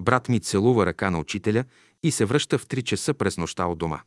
Брат 0.00 0.28
ми 0.28 0.40
целува 0.40 0.86
ръка 0.86 1.10
на 1.10 1.18
учителя 1.18 1.64
и 2.02 2.10
се 2.10 2.24
връща 2.24 2.58
в 2.58 2.66
три 2.66 2.82
часа 2.82 3.14
през 3.14 3.38
нощта 3.38 3.66
от 3.66 3.78
дома. 3.78 4.00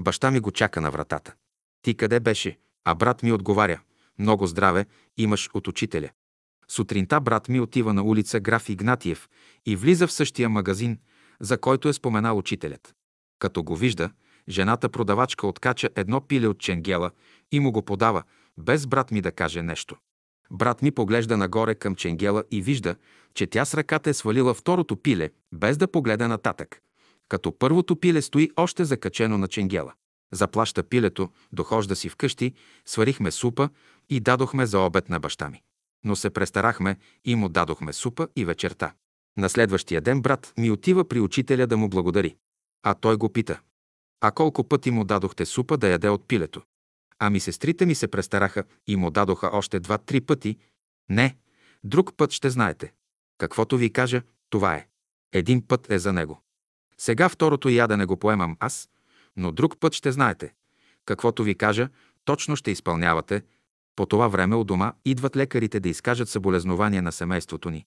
Баща 0.00 0.30
ми 0.30 0.40
го 0.40 0.50
чака 0.50 0.80
на 0.80 0.90
вратата. 0.90 1.34
Ти 1.82 1.94
къде 1.94 2.20
беше? 2.20 2.58
А 2.84 2.94
брат 2.94 3.22
ми 3.22 3.32
отговаря. 3.32 3.80
Много 4.18 4.46
здраве 4.46 4.86
имаш 5.16 5.50
от 5.54 5.68
учителя. 5.68 6.10
Сутринта 6.68 7.20
брат 7.20 7.48
ми 7.48 7.60
отива 7.60 7.94
на 7.94 8.02
улица 8.02 8.40
Граф 8.40 8.68
Игнатиев 8.68 9.28
и 9.66 9.76
влиза 9.76 10.06
в 10.06 10.12
същия 10.12 10.48
магазин, 10.48 10.98
за 11.42 11.58
който 11.58 11.88
е 11.88 11.92
споменал 11.92 12.38
учителят. 12.38 12.94
Като 13.38 13.62
го 13.62 13.76
вижда, 13.76 14.10
жената 14.48 14.88
продавачка 14.88 15.46
откача 15.46 15.90
едно 15.96 16.20
пиле 16.20 16.46
от 16.46 16.58
ченгела 16.58 17.10
и 17.52 17.60
му 17.60 17.72
го 17.72 17.82
подава, 17.82 18.22
без 18.58 18.86
брат 18.86 19.10
ми 19.10 19.20
да 19.20 19.32
каже 19.32 19.62
нещо. 19.62 19.96
Брат 20.50 20.82
ми 20.82 20.90
поглежда 20.90 21.36
нагоре 21.36 21.74
към 21.74 21.94
ченгела 21.94 22.44
и 22.50 22.62
вижда, 22.62 22.96
че 23.34 23.46
тя 23.46 23.64
с 23.64 23.74
ръката 23.74 24.10
е 24.10 24.14
свалила 24.14 24.54
второто 24.54 24.96
пиле, 24.96 25.30
без 25.52 25.76
да 25.76 25.88
погледа 25.88 26.28
нататък. 26.28 26.80
Като 27.28 27.58
първото 27.58 27.96
пиле 27.96 28.22
стои 28.22 28.50
още 28.56 28.84
закачено 28.84 29.38
на 29.38 29.48
ченгела. 29.48 29.92
Заплаща 30.32 30.82
пилето, 30.82 31.28
дохожда 31.52 31.96
си 31.96 32.08
вкъщи, 32.08 32.52
сварихме 32.86 33.30
супа 33.30 33.68
и 34.10 34.20
дадохме 34.20 34.66
за 34.66 34.78
обед 34.78 35.08
на 35.08 35.20
баща 35.20 35.48
ми. 35.48 35.62
Но 36.04 36.16
се 36.16 36.30
престарахме 36.30 36.96
и 37.24 37.34
му 37.34 37.48
дадохме 37.48 37.92
супа 37.92 38.28
и 38.36 38.44
вечерта. 38.44 38.92
На 39.36 39.48
следващия 39.48 40.00
ден 40.00 40.22
брат 40.22 40.52
ми 40.58 40.70
отива 40.70 41.08
при 41.08 41.20
учителя 41.20 41.66
да 41.66 41.76
му 41.76 41.88
благодари. 41.88 42.36
А 42.82 42.94
той 42.94 43.16
го 43.16 43.28
пита. 43.28 43.60
А 44.20 44.30
колко 44.30 44.64
пъти 44.64 44.90
му 44.90 45.04
дадохте 45.04 45.46
супа 45.46 45.76
да 45.76 45.88
яде 45.88 46.08
от 46.08 46.28
пилето? 46.28 46.62
Ами 47.18 47.40
сестрите 47.40 47.86
ми 47.86 47.94
се 47.94 48.08
престараха 48.08 48.64
и 48.86 48.96
му 48.96 49.10
дадоха 49.10 49.50
още 49.52 49.80
два-три 49.80 50.20
пъти. 50.20 50.56
Не, 51.08 51.36
друг 51.84 52.16
път 52.16 52.32
ще 52.32 52.50
знаете. 52.50 52.92
Каквото 53.38 53.76
ви 53.76 53.92
кажа, 53.92 54.22
това 54.50 54.74
е. 54.74 54.86
Един 55.32 55.66
път 55.66 55.90
е 55.90 55.98
за 55.98 56.12
него. 56.12 56.40
Сега 56.98 57.28
второто 57.28 57.68
ядене 57.68 58.04
го 58.04 58.16
поемам 58.16 58.56
аз, 58.60 58.88
но 59.36 59.52
друг 59.52 59.80
път 59.80 59.94
ще 59.94 60.12
знаете. 60.12 60.54
Каквото 61.04 61.42
ви 61.42 61.54
кажа, 61.54 61.88
точно 62.24 62.56
ще 62.56 62.70
изпълнявате. 62.70 63.42
По 63.96 64.06
това 64.06 64.28
време 64.28 64.56
у 64.56 64.64
дома 64.64 64.92
идват 65.04 65.36
лекарите 65.36 65.80
да 65.80 65.88
изкажат 65.88 66.28
съболезнования 66.28 67.02
на 67.02 67.12
семейството 67.12 67.70
ни, 67.70 67.86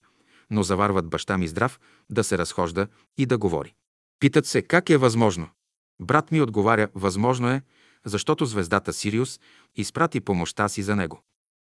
но 0.50 0.62
заварват 0.62 1.08
баща 1.08 1.38
ми 1.38 1.48
здрав 1.48 1.80
да 2.10 2.24
се 2.24 2.38
разхожда 2.38 2.86
и 3.18 3.26
да 3.26 3.38
говори. 3.38 3.74
Питат 4.20 4.46
се 4.46 4.62
как 4.62 4.90
е 4.90 4.96
възможно. 4.96 5.48
Брат 6.00 6.32
ми 6.32 6.40
отговаря, 6.40 6.88
възможно 6.94 7.48
е, 7.48 7.62
защото 8.04 8.46
звездата 8.46 8.92
Сириус 8.92 9.40
изпрати 9.74 10.20
помощта 10.20 10.68
си 10.68 10.82
за 10.82 10.96
него. 10.96 11.22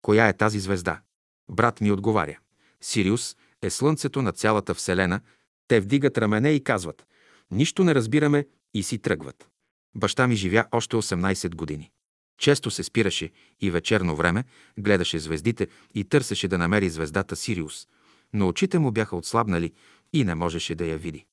Коя 0.01 0.27
е 0.27 0.37
тази 0.37 0.59
звезда? 0.59 1.01
Брат 1.49 1.81
ми 1.81 1.91
отговаря. 1.91 2.37
Сириус 2.81 3.35
е 3.61 3.69
слънцето 3.69 4.21
на 4.21 4.31
цялата 4.31 4.73
Вселена. 4.73 5.21
Те 5.67 5.79
вдигат 5.79 6.17
рамене 6.17 6.49
и 6.49 6.63
казват 6.63 7.07
«Нищо 7.51 7.83
не 7.83 7.95
разбираме» 7.95 8.47
и 8.73 8.83
си 8.83 8.99
тръгват. 8.99 9.49
Баща 9.95 10.27
ми 10.27 10.35
живя 10.35 10.65
още 10.71 10.95
18 10.95 11.55
години. 11.55 11.91
Често 12.37 12.71
се 12.71 12.83
спираше 12.83 13.31
и 13.61 13.71
вечерно 13.71 14.15
време 14.15 14.43
гледаше 14.79 15.19
звездите 15.19 15.67
и 15.93 16.03
търсеше 16.03 16.47
да 16.47 16.57
намери 16.57 16.89
звездата 16.89 17.35
Сириус, 17.35 17.87
но 18.35 18.47
очите 18.47 18.79
му 18.79 18.91
бяха 18.91 19.15
отслабнали 19.15 19.73
и 20.13 20.23
не 20.23 20.35
можеше 20.35 20.75
да 20.75 20.85
я 20.85 20.97
види. 20.97 21.25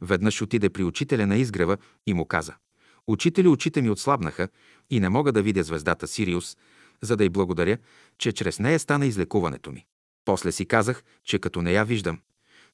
Веднъж 0.00 0.42
отиде 0.42 0.70
при 0.70 0.84
учителя 0.84 1.26
на 1.26 1.36
изгрева 1.36 1.76
и 2.06 2.14
му 2.14 2.26
каза 2.26 2.54
Учители, 3.06 3.48
очите 3.48 3.82
ми 3.82 3.90
отслабнаха 3.90 4.48
и 4.90 5.00
не 5.00 5.08
мога 5.08 5.32
да 5.32 5.42
видя 5.42 5.62
звездата 5.62 6.06
Сириус, 6.06 6.56
за 7.02 7.16
да 7.16 7.24
й 7.24 7.28
благодаря, 7.28 7.78
че 8.18 8.32
чрез 8.32 8.58
нея 8.58 8.78
стана 8.78 9.06
излекуването 9.06 9.72
ми. 9.72 9.86
После 10.24 10.52
си 10.52 10.66
казах, 10.66 11.04
че 11.24 11.38
като 11.38 11.62
не 11.62 11.72
я 11.72 11.84
виждам, 11.84 12.20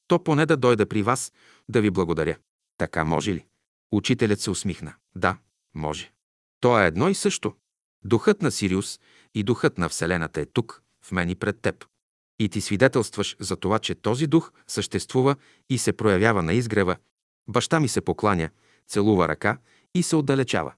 то 0.07 0.23
поне 0.23 0.45
да 0.45 0.57
дойда 0.57 0.85
при 0.85 1.03
вас 1.03 1.33
да 1.69 1.81
ви 1.81 1.91
благодаря. 1.91 2.37
Така 2.77 3.03
може 3.03 3.33
ли? 3.33 3.45
Учителят 3.91 4.39
се 4.39 4.49
усмихна. 4.49 4.93
Да, 5.15 5.37
може. 5.73 6.11
То 6.59 6.79
е 6.79 6.87
едно 6.87 7.09
и 7.09 7.15
също. 7.15 7.53
Духът 8.05 8.41
на 8.41 8.51
Сириус 8.51 8.99
и 9.35 9.43
духът 9.43 9.77
на 9.77 9.89
Вселената 9.89 10.41
е 10.41 10.45
тук, 10.45 10.83
в 11.01 11.11
мен 11.11 11.29
и 11.29 11.35
пред 11.35 11.61
теб. 11.61 11.85
И 12.43 12.49
ти 12.49 12.61
свидетелстваш 12.61 13.35
за 13.39 13.55
това, 13.55 13.79
че 13.79 13.95
този 13.95 14.27
дух 14.27 14.51
съществува 14.67 15.35
и 15.69 15.77
се 15.77 15.93
проявява 15.93 16.43
на 16.43 16.53
изгрева. 16.53 16.95
Баща 17.47 17.79
ми 17.79 17.87
се 17.87 18.01
покланя, 18.01 18.49
целува 18.87 19.27
ръка 19.27 19.57
и 19.95 20.03
се 20.03 20.15
отдалечава. 20.15 20.73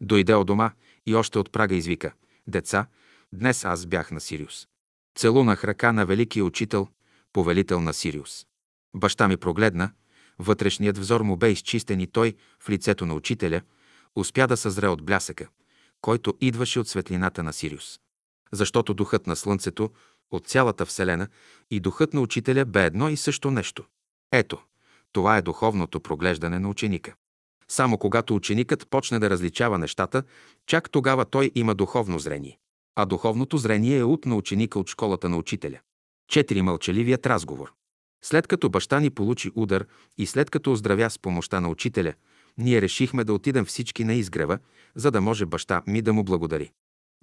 Дойде 0.00 0.34
от 0.34 0.46
дома 0.46 0.72
и 1.06 1.14
още 1.14 1.38
от 1.38 1.52
прага 1.52 1.74
извика. 1.74 2.12
Деца, 2.46 2.86
днес 3.32 3.64
аз 3.64 3.86
бях 3.86 4.10
на 4.10 4.20
Сириус. 4.20 4.66
Целунах 5.18 5.64
ръка 5.64 5.92
на 5.92 6.06
великия 6.06 6.44
учител, 6.44 6.88
повелител 7.32 7.80
на 7.80 7.94
Сириус. 7.94 8.46
Баща 8.94 9.28
ми 9.28 9.36
прогледна, 9.36 9.90
вътрешният 10.38 10.98
взор 10.98 11.20
му 11.20 11.36
бе 11.36 11.50
изчистен 11.50 12.00
и 12.00 12.06
той, 12.06 12.34
в 12.60 12.68
лицето 12.68 13.06
на 13.06 13.14
учителя, 13.14 13.62
успя 14.16 14.46
да 14.46 14.56
съзре 14.56 14.88
от 14.88 15.02
блясъка, 15.02 15.48
който 16.00 16.34
идваше 16.40 16.80
от 16.80 16.88
светлината 16.88 17.42
на 17.42 17.52
Сириус. 17.52 18.00
Защото 18.52 18.94
духът 18.94 19.26
на 19.26 19.36
Слънцето 19.36 19.90
от 20.30 20.46
цялата 20.46 20.86
Вселена 20.86 21.28
и 21.70 21.80
духът 21.80 22.14
на 22.14 22.20
учителя 22.20 22.64
бе 22.64 22.84
едно 22.84 23.08
и 23.08 23.16
също 23.16 23.50
нещо. 23.50 23.84
Ето, 24.32 24.58
това 25.12 25.36
е 25.36 25.42
духовното 25.42 26.00
проглеждане 26.00 26.58
на 26.58 26.68
ученика. 26.68 27.14
Само 27.68 27.98
когато 27.98 28.34
ученикът 28.34 28.88
почне 28.90 29.18
да 29.18 29.30
различава 29.30 29.78
нещата, 29.78 30.22
чак 30.66 30.90
тогава 30.90 31.24
той 31.24 31.50
има 31.54 31.74
духовно 31.74 32.18
зрение. 32.18 32.58
А 32.96 33.06
духовното 33.06 33.58
зрение 33.58 33.98
е 33.98 34.04
ут 34.04 34.26
на 34.26 34.36
ученика 34.36 34.78
от 34.78 34.88
школата 34.88 35.28
на 35.28 35.36
учителя. 35.36 35.78
Четири 36.28 36.62
мълчаливият 36.62 37.26
разговор. 37.26 37.72
След 38.24 38.46
като 38.46 38.70
баща 38.70 39.00
ни 39.00 39.10
получи 39.10 39.50
удар 39.54 39.86
и 40.18 40.26
след 40.26 40.50
като 40.50 40.72
оздравя 40.72 41.10
с 41.10 41.18
помощта 41.18 41.60
на 41.60 41.68
учителя, 41.68 42.14
ние 42.58 42.82
решихме 42.82 43.24
да 43.24 43.32
отидем 43.32 43.64
всички 43.64 44.04
на 44.04 44.14
изгрева, 44.14 44.58
за 44.94 45.10
да 45.10 45.20
може 45.20 45.46
баща 45.46 45.82
ми 45.86 46.02
да 46.02 46.12
му 46.12 46.24
благодари. 46.24 46.70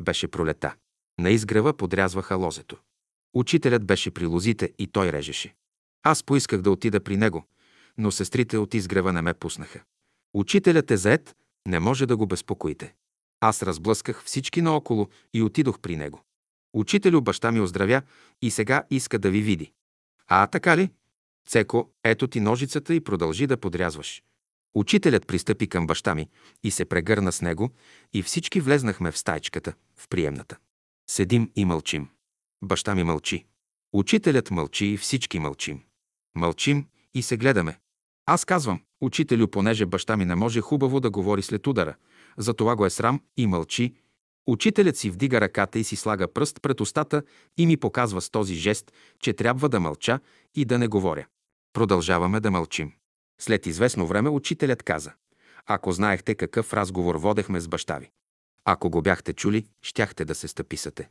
Беше 0.02 0.28
пролета. 0.28 0.76
На 1.20 1.30
изгрева 1.30 1.74
подрязваха 1.74 2.36
лозето. 2.36 2.78
Учителят 3.38 3.86
беше 3.86 4.12
при 4.12 4.26
лозите 4.26 4.74
и 4.80 4.88
той 4.88 5.12
режеше. 5.12 5.56
Аз 6.04 6.24
поисках 6.24 6.62
да 6.62 6.72
отида 6.72 7.00
при 7.00 7.18
него, 7.18 7.46
но 7.98 8.12
сестрите 8.12 8.58
от 8.58 8.74
изгрева 8.74 9.14
не 9.14 9.22
ме 9.22 9.34
пуснаха. 9.34 9.84
Учителят 10.34 10.92
е 10.92 10.98
заед, 10.98 11.36
не 11.68 11.80
може 11.80 12.06
да 12.06 12.18
го 12.18 12.28
безпокоите. 12.28 12.94
Аз 13.40 13.64
разблъсках 13.64 14.24
всички 14.24 14.62
наоколо 14.62 15.10
и 15.34 15.42
отидох 15.42 15.80
при 15.80 15.98
него. 15.98 16.22
Учителю, 16.74 17.22
баща 17.22 17.52
ми 17.52 17.62
оздравя 17.62 18.02
и 18.42 18.52
сега 18.52 18.84
иска 18.90 19.20
да 19.20 19.30
ви 19.30 19.42
види. 19.42 19.72
А, 20.28 20.48
така 20.48 20.78
ли? 20.78 20.90
Цеко, 21.48 21.90
ето 22.04 22.28
ти 22.28 22.40
ножицата 22.40 22.94
и 22.94 23.02
продължи 23.02 23.48
да 23.48 23.58
подрязваш. 23.58 24.24
Учителят 24.76 25.28
пристъпи 25.28 25.68
към 25.68 25.88
баща 25.88 26.16
ми 26.16 26.30
и 26.64 26.72
се 26.72 26.86
прегърна 26.86 27.32
с 27.32 27.42
него 27.42 27.70
и 28.14 28.24
всички 28.24 28.62
влезнахме 28.62 29.12
в 29.12 29.18
стайчката, 29.18 29.74
в 29.96 30.08
приемната. 30.08 30.58
Седим 31.10 31.52
и 31.56 31.66
мълчим. 31.66 32.10
Баща 32.64 32.96
ми 32.96 33.04
мълчи. 33.04 33.46
Учителят 33.94 34.52
мълчи 34.52 34.86
и 34.86 34.98
всички 34.98 35.40
мълчим. 35.40 35.84
Мълчим 36.36 36.86
и 37.14 37.22
се 37.22 37.38
гледаме. 37.38 37.80
Аз 38.26 38.46
казвам, 38.46 38.82
учителю, 39.02 39.48
понеже 39.48 39.86
баща 39.86 40.18
ми 40.18 40.26
не 40.26 40.36
може 40.36 40.62
хубаво 40.62 41.00
да 41.00 41.10
говори 41.10 41.42
след 41.42 41.68
удара, 41.68 41.96
затова 42.38 42.76
го 42.76 42.86
е 42.86 42.90
срам 42.90 43.22
и 43.38 43.48
мълчи. 43.48 43.94
Учителят 44.48 44.98
си 44.98 45.10
вдига 45.10 45.42
ръката 45.42 45.80
и 45.80 45.84
си 45.84 45.96
слага 45.96 46.34
пръст 46.34 46.62
пред 46.62 46.82
устата 46.82 47.24
и 47.58 47.66
ми 47.66 47.78
показва 47.78 48.22
с 48.22 48.30
този 48.30 48.56
жест, 48.56 48.92
че 49.20 49.34
трябва 49.34 49.70
да 49.70 49.80
мълча 49.80 50.20
и 50.56 50.66
да 50.66 50.78
не 50.78 50.88
говоря. 50.88 51.26
Продължаваме 51.74 52.40
да 52.40 52.52
мълчим. 52.52 52.94
След 53.42 53.66
известно 53.66 54.08
време 54.08 54.30
учителят 54.30 54.84
каза, 54.84 55.14
ако 55.66 55.92
знаехте 55.92 56.36
какъв 56.36 56.74
разговор 56.74 57.16
водехме 57.16 57.60
с 57.60 57.68
баща 57.68 57.98
ви. 57.98 58.10
Ако 58.66 58.90
го 58.90 59.02
бяхте 59.02 59.34
чули, 59.34 59.66
щяхте 59.82 60.26
да 60.26 60.36
се 60.36 60.48
стъписате. 60.48 61.10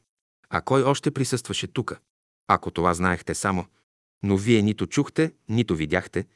А 0.50 0.60
кой 0.60 0.82
още 0.82 1.10
присъстваше 1.10 1.66
тука? 1.66 1.98
Ако 2.48 2.70
това 2.70 2.94
знаехте 2.94 3.34
само, 3.34 3.66
но 4.22 4.36
вие 4.36 4.62
нито 4.62 4.86
чухте, 4.86 5.32
нито 5.48 5.76
видяхте. 5.76 6.26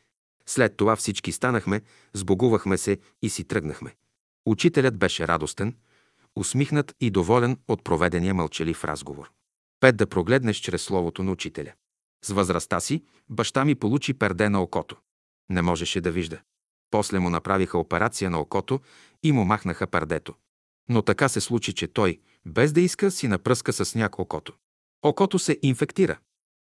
След 0.46 0.76
това 0.76 0.96
всички 0.96 1.32
станахме, 1.32 1.82
сбогувахме 2.14 2.78
се 2.78 2.98
и 3.22 3.30
си 3.30 3.44
тръгнахме. 3.44 3.94
Учителят 4.46 4.98
беше 4.98 5.28
радостен, 5.28 5.76
усмихнат 6.36 6.94
и 7.00 7.10
доволен 7.10 7.58
от 7.68 7.84
проведения 7.84 8.34
мълчалив 8.34 8.84
разговор. 8.84 9.30
Пет 9.80 9.96
да 9.96 10.06
прогледнеш 10.06 10.56
чрез 10.56 10.82
словото 10.82 11.22
на 11.22 11.32
учителя. 11.32 11.72
С 12.24 12.30
възрастта 12.30 12.80
си 12.80 13.04
баща 13.30 13.64
ми 13.64 13.74
получи 13.74 14.14
перде 14.14 14.48
на 14.48 14.62
окото. 14.62 14.96
Не 15.50 15.62
можеше 15.62 16.00
да 16.00 16.10
вижда. 16.10 16.40
После 16.90 17.18
му 17.18 17.30
направиха 17.30 17.78
операция 17.78 18.30
на 18.30 18.40
окото 18.40 18.80
и 19.22 19.32
му 19.32 19.44
махнаха 19.44 19.86
пердето. 19.86 20.34
Но 20.88 21.02
така 21.02 21.28
се 21.28 21.40
случи, 21.40 21.72
че 21.72 21.88
той, 21.88 22.20
без 22.46 22.72
да 22.72 22.80
иска, 22.80 23.10
си 23.10 23.28
напръска 23.28 23.72
с 23.72 23.84
сняг 23.84 24.18
окото. 24.18 24.52
Окото 25.02 25.38
се 25.38 25.58
инфектира. 25.62 26.18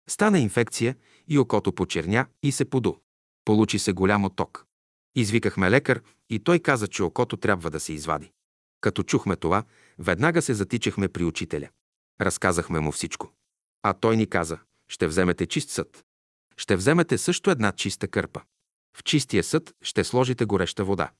Стана 0.10 0.40
инфекция 0.40 0.96
и 1.28 1.38
окото 1.40 1.72
почерня 1.72 2.26
и 2.44 2.52
се 2.52 2.66
поду. 2.66 2.96
Получи 3.46 3.80
се 3.80 3.94
голям 3.94 4.30
ток. 4.36 4.66
Извикахме 5.16 5.72
лекар 5.72 6.02
и 6.30 6.40
той 6.40 6.60
каза, 6.60 6.88
че 6.88 7.04
окото 7.04 7.38
трябва 7.38 7.70
да 7.70 7.80
се 7.80 7.94
извади. 7.94 8.32
Като 8.82 9.04
чухме 9.04 9.36
това, 9.36 9.64
веднага 10.00 10.42
се 10.42 10.54
затичахме 10.54 11.08
при 11.08 11.24
учителя. 11.24 11.70
Разказахме 12.22 12.80
му 12.80 12.92
всичко. 12.92 13.32
А 13.84 13.94
той 13.94 14.18
ни 14.18 14.28
каза, 14.28 14.60
ще 14.88 15.08
вземете 15.08 15.46
чист 15.46 15.70
съд. 15.70 16.06
Ще 16.58 16.76
вземете 16.76 17.18
също 17.18 17.52
една 17.52 17.72
чиста 17.72 18.08
кърпа. 18.08 18.42
В 18.98 19.04
чистия 19.04 19.44
съд 19.44 19.76
ще 19.82 20.04
сложите 20.04 20.46
гореща 20.46 20.84
вода. 20.84 21.12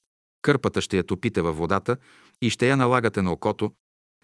Кърпата 0.42 0.82
ще 0.82 0.98
я 0.98 1.04
топите 1.04 1.42
във 1.42 1.58
водата 1.58 1.98
и 2.42 2.50
ще 2.50 2.70
я 2.70 2.78
налагате 2.78 3.22
на 3.22 3.32
окото. 3.32 3.74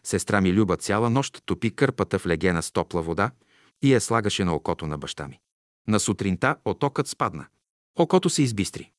Сестра 0.03 0.41
ми 0.41 0.53
Люба 0.53 0.77
цяла 0.77 1.10
нощ 1.10 1.41
топи 1.45 1.75
кърпата 1.75 2.19
в 2.19 2.25
легена 2.25 2.63
с 2.63 2.72
топла 2.72 3.01
вода 3.01 3.31
и 3.81 3.93
я 3.93 4.01
слагаше 4.01 4.43
на 4.43 4.55
окото 4.55 4.88
на 4.88 4.98
баща 4.98 5.27
ми. 5.27 5.39
На 5.88 6.00
сутринта 6.00 6.55
отокът 6.65 7.07
спадна. 7.07 7.45
Окото 8.00 8.29
се 8.29 8.43
избистри. 8.43 8.91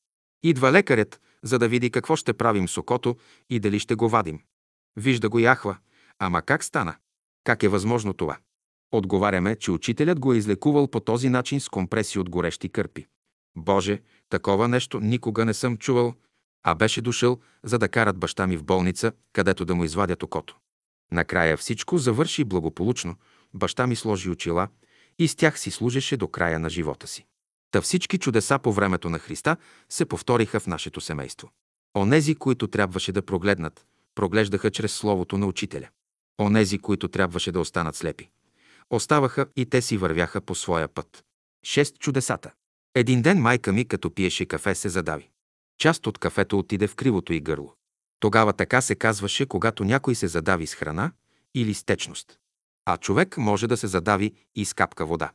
Идва 0.43 0.71
лекарят, 0.71 1.21
за 1.43 1.59
да 1.59 1.67
види 1.67 1.91
какво 1.91 2.15
ще 2.15 2.33
правим 2.33 2.67
с 2.67 2.77
окото 2.77 3.17
и 3.49 3.59
дали 3.59 3.79
ще 3.79 3.95
го 3.95 4.09
вадим. 4.09 4.39
Вижда 4.95 5.29
го 5.29 5.39
яхва. 5.39 5.77
Ама 6.19 6.41
как 6.41 6.63
стана? 6.63 6.95
Как 7.43 7.63
е 7.63 7.67
възможно 7.67 8.13
това? 8.13 8.37
Отговаряме, 8.91 9.55
че 9.55 9.71
учителят 9.71 10.19
го 10.19 10.33
е 10.33 10.37
излекувал 10.37 10.87
по 10.87 10.99
този 10.99 11.29
начин 11.29 11.59
с 11.59 11.69
компреси 11.69 12.19
от 12.19 12.29
горещи 12.29 12.69
кърпи. 12.69 13.07
Боже, 13.57 14.01
такова 14.29 14.67
нещо 14.67 14.99
никога 14.99 15.45
не 15.45 15.53
съм 15.53 15.77
чувал, 15.77 16.13
а 16.63 16.75
беше 16.75 17.01
дошъл, 17.01 17.39
за 17.63 17.79
да 17.79 17.89
карат 17.89 18.17
баща 18.17 18.47
ми 18.47 18.57
в 18.57 18.63
болница, 18.63 19.11
където 19.33 19.65
да 19.65 19.75
му 19.75 19.83
извадят 19.83 20.23
окото. 20.23 20.57
Накрая 21.11 21.57
всичко 21.57 21.97
завърши 21.97 22.43
благополучно, 22.43 23.15
баща 23.53 23.87
ми 23.87 23.95
сложи 23.95 24.29
очила 24.29 24.67
и 25.19 25.27
с 25.27 25.35
тях 25.35 25.59
си 25.59 25.71
служеше 25.71 26.17
до 26.17 26.27
края 26.27 26.59
на 26.59 26.69
живота 26.69 27.07
си. 27.07 27.25
Та 27.71 27.81
всички 27.81 28.17
чудеса 28.17 28.59
по 28.59 28.73
времето 28.73 29.09
на 29.09 29.19
Христа 29.19 29.57
се 29.89 30.05
повториха 30.05 30.59
в 30.59 30.67
нашето 30.67 31.01
семейство. 31.01 31.51
Онези, 31.97 32.35
които 32.35 32.67
трябваше 32.67 33.11
да 33.11 33.21
прогледнат, 33.21 33.85
проглеждаха 34.15 34.71
чрез 34.71 34.93
Словото 34.93 35.37
на 35.37 35.45
Учителя. 35.45 35.89
Онези, 36.41 36.77
които 36.77 37.07
трябваше 37.07 37.51
да 37.51 37.59
останат 37.59 37.95
слепи, 37.95 38.29
оставаха 38.89 39.45
и 39.55 39.65
те 39.65 39.81
си 39.81 39.97
вървяха 39.97 40.41
по 40.41 40.55
своя 40.55 40.87
път. 40.87 41.23
Шест 41.65 41.99
чудесата. 41.99 42.51
Един 42.95 43.21
ден 43.21 43.41
майка 43.41 43.73
ми, 43.73 43.85
като 43.85 44.13
пиеше 44.13 44.45
кафе, 44.45 44.75
се 44.75 44.89
задави. 44.89 45.29
Част 45.77 46.07
от 46.07 46.17
кафето 46.17 46.59
отиде 46.59 46.87
в 46.87 46.95
кривото 46.95 47.33
и 47.33 47.39
гърло. 47.39 47.73
Тогава 48.19 48.53
така 48.53 48.81
се 48.81 48.95
казваше, 48.95 49.45
когато 49.45 49.83
някой 49.83 50.15
се 50.15 50.27
задави 50.27 50.67
с 50.67 50.75
храна 50.75 51.11
или 51.55 51.73
с 51.73 51.83
течност. 51.83 52.37
А 52.85 52.97
човек 52.97 53.37
може 53.37 53.67
да 53.67 53.77
се 53.77 53.87
задави 53.87 54.33
и 54.55 54.65
с 54.65 54.73
капка 54.73 55.05
вода. 55.05 55.31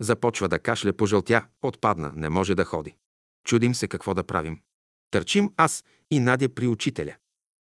Започва 0.00 0.48
да 0.48 0.58
кашля, 0.58 0.92
пожълтя, 0.92 1.46
отпадна, 1.62 2.12
не 2.16 2.28
може 2.28 2.54
да 2.54 2.64
ходи. 2.64 2.96
Чудим 3.44 3.74
се 3.74 3.88
какво 3.88 4.14
да 4.14 4.24
правим. 4.24 4.60
Търчим 5.10 5.50
аз 5.56 5.84
и 6.10 6.20
Надя 6.20 6.48
при 6.48 6.66
учителя. 6.66 7.16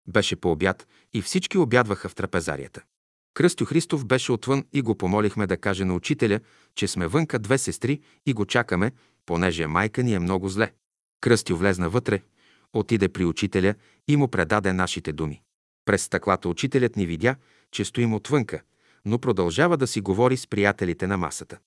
Беше 0.07 0.35
по 0.35 0.51
обяд 0.51 0.87
и 1.13 1.21
всички 1.21 1.57
обядваха 1.57 2.09
в 2.09 2.15
трапезарията. 2.15 2.81
Кръстю 3.33 3.65
Христов 3.65 4.05
беше 4.05 4.31
отвън 4.31 4.65
и 4.73 4.81
го 4.81 4.95
помолихме 4.97 5.47
да 5.47 5.57
каже 5.57 5.85
на 5.85 5.93
учителя, 5.93 6.39
че 6.75 6.87
сме 6.87 7.07
вънка 7.07 7.39
две 7.39 7.57
сестри 7.57 8.01
и 8.25 8.33
го 8.33 8.45
чакаме, 8.45 8.91
понеже 9.25 9.67
майка 9.67 10.03
ни 10.03 10.13
е 10.13 10.19
много 10.19 10.49
зле. 10.49 10.71
Кръстю 11.25 11.57
влезна 11.57 11.89
вътре, 11.89 12.21
отиде 12.73 13.09
при 13.09 13.25
учителя 13.25 13.75
и 14.07 14.15
му 14.15 14.27
предаде 14.27 14.73
нашите 14.73 15.13
думи. 15.13 15.41
През 15.85 16.03
стъклата 16.03 16.49
учителят 16.49 16.95
ни 16.95 17.05
видя, 17.05 17.35
че 17.71 17.85
стоим 17.85 18.13
отвънка, 18.13 18.61
но 19.05 19.19
продължава 19.19 19.77
да 19.77 19.87
си 19.87 20.01
говори 20.01 20.37
с 20.37 20.47
приятелите 20.47 21.07
на 21.07 21.17
масата. 21.17 21.57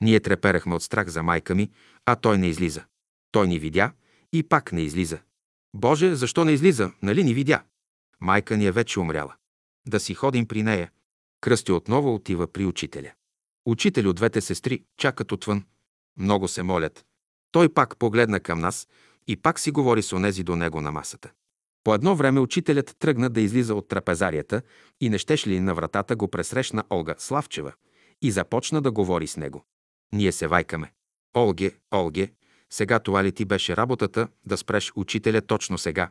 Ние 0.00 0.20
треперахме 0.20 0.74
от 0.74 0.82
страх 0.82 1.08
за 1.08 1.22
майка 1.22 1.54
ми, 1.54 1.70
а 2.06 2.16
той 2.16 2.38
не 2.38 2.46
излиза. 2.46 2.84
Той 3.32 3.48
ни 3.48 3.58
видя 3.58 3.92
и 4.32 4.42
пак 4.42 4.72
не 4.72 4.80
излиза. 4.80 5.18
Боже, 5.74 6.14
защо 6.14 6.44
не 6.44 6.52
излиза? 6.52 6.92
Нали 7.02 7.24
ни 7.24 7.34
видя? 7.34 7.62
Майка 8.20 8.56
ни 8.56 8.66
е 8.66 8.72
вече 8.72 9.00
умряла. 9.00 9.34
Да 9.88 10.00
си 10.00 10.14
ходим 10.14 10.46
при 10.46 10.62
нея. 10.62 10.90
Кръсти 11.40 11.72
отново 11.72 12.14
отива 12.14 12.52
при 12.52 12.64
учителя. 12.64 13.12
Учители 13.66 14.08
от 14.08 14.16
двете 14.16 14.40
сестри 14.40 14.84
чакат 14.96 15.32
отвън. 15.32 15.64
Много 16.18 16.48
се 16.48 16.62
молят. 16.62 17.04
Той 17.52 17.68
пак 17.68 17.96
погледна 17.96 18.40
към 18.40 18.60
нас 18.60 18.88
и 19.28 19.36
пак 19.36 19.60
си 19.60 19.70
говори 19.70 20.02
с 20.02 20.12
онези 20.12 20.42
до 20.42 20.56
него 20.56 20.80
на 20.80 20.92
масата. 20.92 21.30
По 21.84 21.94
едно 21.94 22.16
време 22.16 22.40
учителят 22.40 22.96
тръгна 22.98 23.30
да 23.30 23.40
излиза 23.40 23.74
от 23.74 23.88
трапезарията 23.88 24.62
и 25.00 25.08
не 25.08 25.18
щеш 25.18 25.46
ли 25.46 25.60
на 25.60 25.74
вратата 25.74 26.16
го 26.16 26.28
пресрещна 26.28 26.84
Олга 26.90 27.14
Славчева 27.18 27.72
и 28.22 28.30
започна 28.30 28.82
да 28.82 28.90
говори 28.90 29.26
с 29.26 29.36
него. 29.36 29.64
Ние 30.12 30.32
се 30.32 30.46
вайкаме. 30.46 30.92
Олге, 31.36 31.72
Олге, 31.94 32.32
сега 32.70 32.98
това 32.98 33.24
ли 33.24 33.32
ти 33.32 33.44
беше 33.44 33.76
работата 33.76 34.28
да 34.46 34.56
спреш 34.56 34.92
учителя 34.96 35.40
точно 35.40 35.78
сега? 35.78 36.10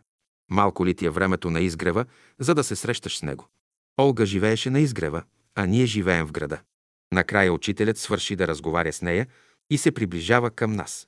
Малко 0.52 0.86
ли 0.86 0.94
ти 0.94 1.06
е 1.06 1.10
времето 1.10 1.50
на 1.50 1.60
изгрева, 1.60 2.06
за 2.40 2.56
да 2.56 2.64
се 2.64 2.76
срещаш 2.76 3.18
с 3.18 3.24
него? 3.24 3.48
Олга 4.00 4.26
живееше 4.26 4.70
на 4.70 4.80
изгрева, 4.80 5.24
а 5.56 5.66
ние 5.66 5.86
живеем 5.86 6.28
в 6.28 6.32
града. 6.32 6.62
Накрая 7.14 7.54
учителят 7.54 7.98
свърши 7.98 8.36
да 8.36 8.48
разговаря 8.48 8.94
с 8.94 9.02
нея 9.02 9.28
и 9.70 9.78
се 9.78 9.92
приближава 9.92 10.52
към 10.52 10.72
нас. 10.74 11.08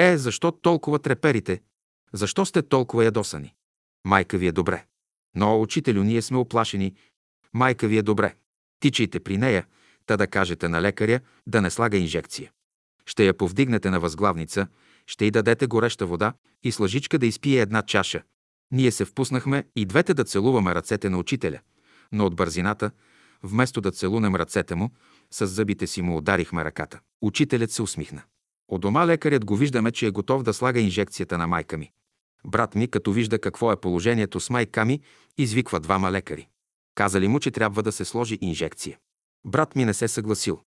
Е, 0.00 0.16
защо 0.16 0.52
толкова 0.52 0.98
треперите? 0.98 1.60
Защо 2.12 2.46
сте 2.46 2.62
толкова 2.62 3.04
ядосани? 3.04 3.54
Майка 4.04 4.38
ви 4.38 4.46
е 4.46 4.52
добре. 4.52 4.84
Но, 5.34 5.60
учителю, 5.60 6.02
ние 6.02 6.22
сме 6.22 6.38
оплашени. 6.38 6.94
Майка 7.52 7.88
ви 7.88 7.98
е 7.98 8.02
добре. 8.02 8.34
Тичайте 8.80 9.20
при 9.20 9.38
нея, 9.38 9.66
та 10.06 10.16
да 10.16 10.26
кажете 10.26 10.68
на 10.68 10.82
лекаря 10.82 11.20
да 11.46 11.62
не 11.62 11.70
слага 11.70 11.96
инжекция. 11.96 12.50
Ще 13.06 13.24
я 13.24 13.36
повдигнете 13.36 13.90
на 13.90 14.00
възглавница, 14.00 14.66
ще 15.06 15.24
й 15.24 15.30
дадете 15.30 15.66
гореща 15.66 16.06
вода 16.06 16.32
и 16.62 16.72
с 16.72 16.78
лъжичка 16.78 17.18
да 17.18 17.26
изпие 17.26 17.60
една 17.60 17.82
чаша. 17.82 18.22
Ние 18.70 18.90
се 18.90 19.04
впуснахме 19.04 19.64
и 19.76 19.86
двете 19.86 20.14
да 20.14 20.24
целуваме 20.24 20.74
ръцете 20.74 21.10
на 21.10 21.18
учителя, 21.18 21.58
но 22.12 22.26
от 22.26 22.36
бързината, 22.36 22.90
вместо 23.42 23.80
да 23.80 23.90
целунем 23.90 24.34
ръцете 24.34 24.74
му, 24.74 24.90
с 25.30 25.46
зъбите 25.46 25.86
си 25.86 26.02
му 26.02 26.16
ударихме 26.16 26.64
ръката. 26.64 27.00
Учителят 27.22 27.70
се 27.70 27.82
усмихна. 27.82 28.22
От 28.70 28.80
дома 28.80 29.06
лекарят 29.06 29.44
го 29.44 29.56
виждаме, 29.56 29.92
че 29.92 30.06
е 30.06 30.10
готов 30.10 30.42
да 30.42 30.54
слага 30.54 30.80
инжекцията 30.80 31.38
на 31.38 31.46
майка 31.46 31.78
ми. 31.78 31.90
Брат 32.46 32.74
ми, 32.74 32.88
като 32.88 33.12
вижда 33.12 33.38
какво 33.38 33.72
е 33.72 33.80
положението 33.80 34.40
с 34.40 34.50
майка 34.50 34.84
ми, 34.84 35.00
извиква 35.38 35.80
двама 35.80 36.12
лекари. 36.12 36.48
Казали 36.94 37.28
му, 37.28 37.40
че 37.40 37.50
трябва 37.50 37.82
да 37.82 37.92
се 37.92 38.04
сложи 38.04 38.38
инжекция. 38.40 38.98
Брат 39.46 39.76
ми 39.76 39.84
не 39.84 39.94
се 39.94 40.08
съгласил. 40.08 40.60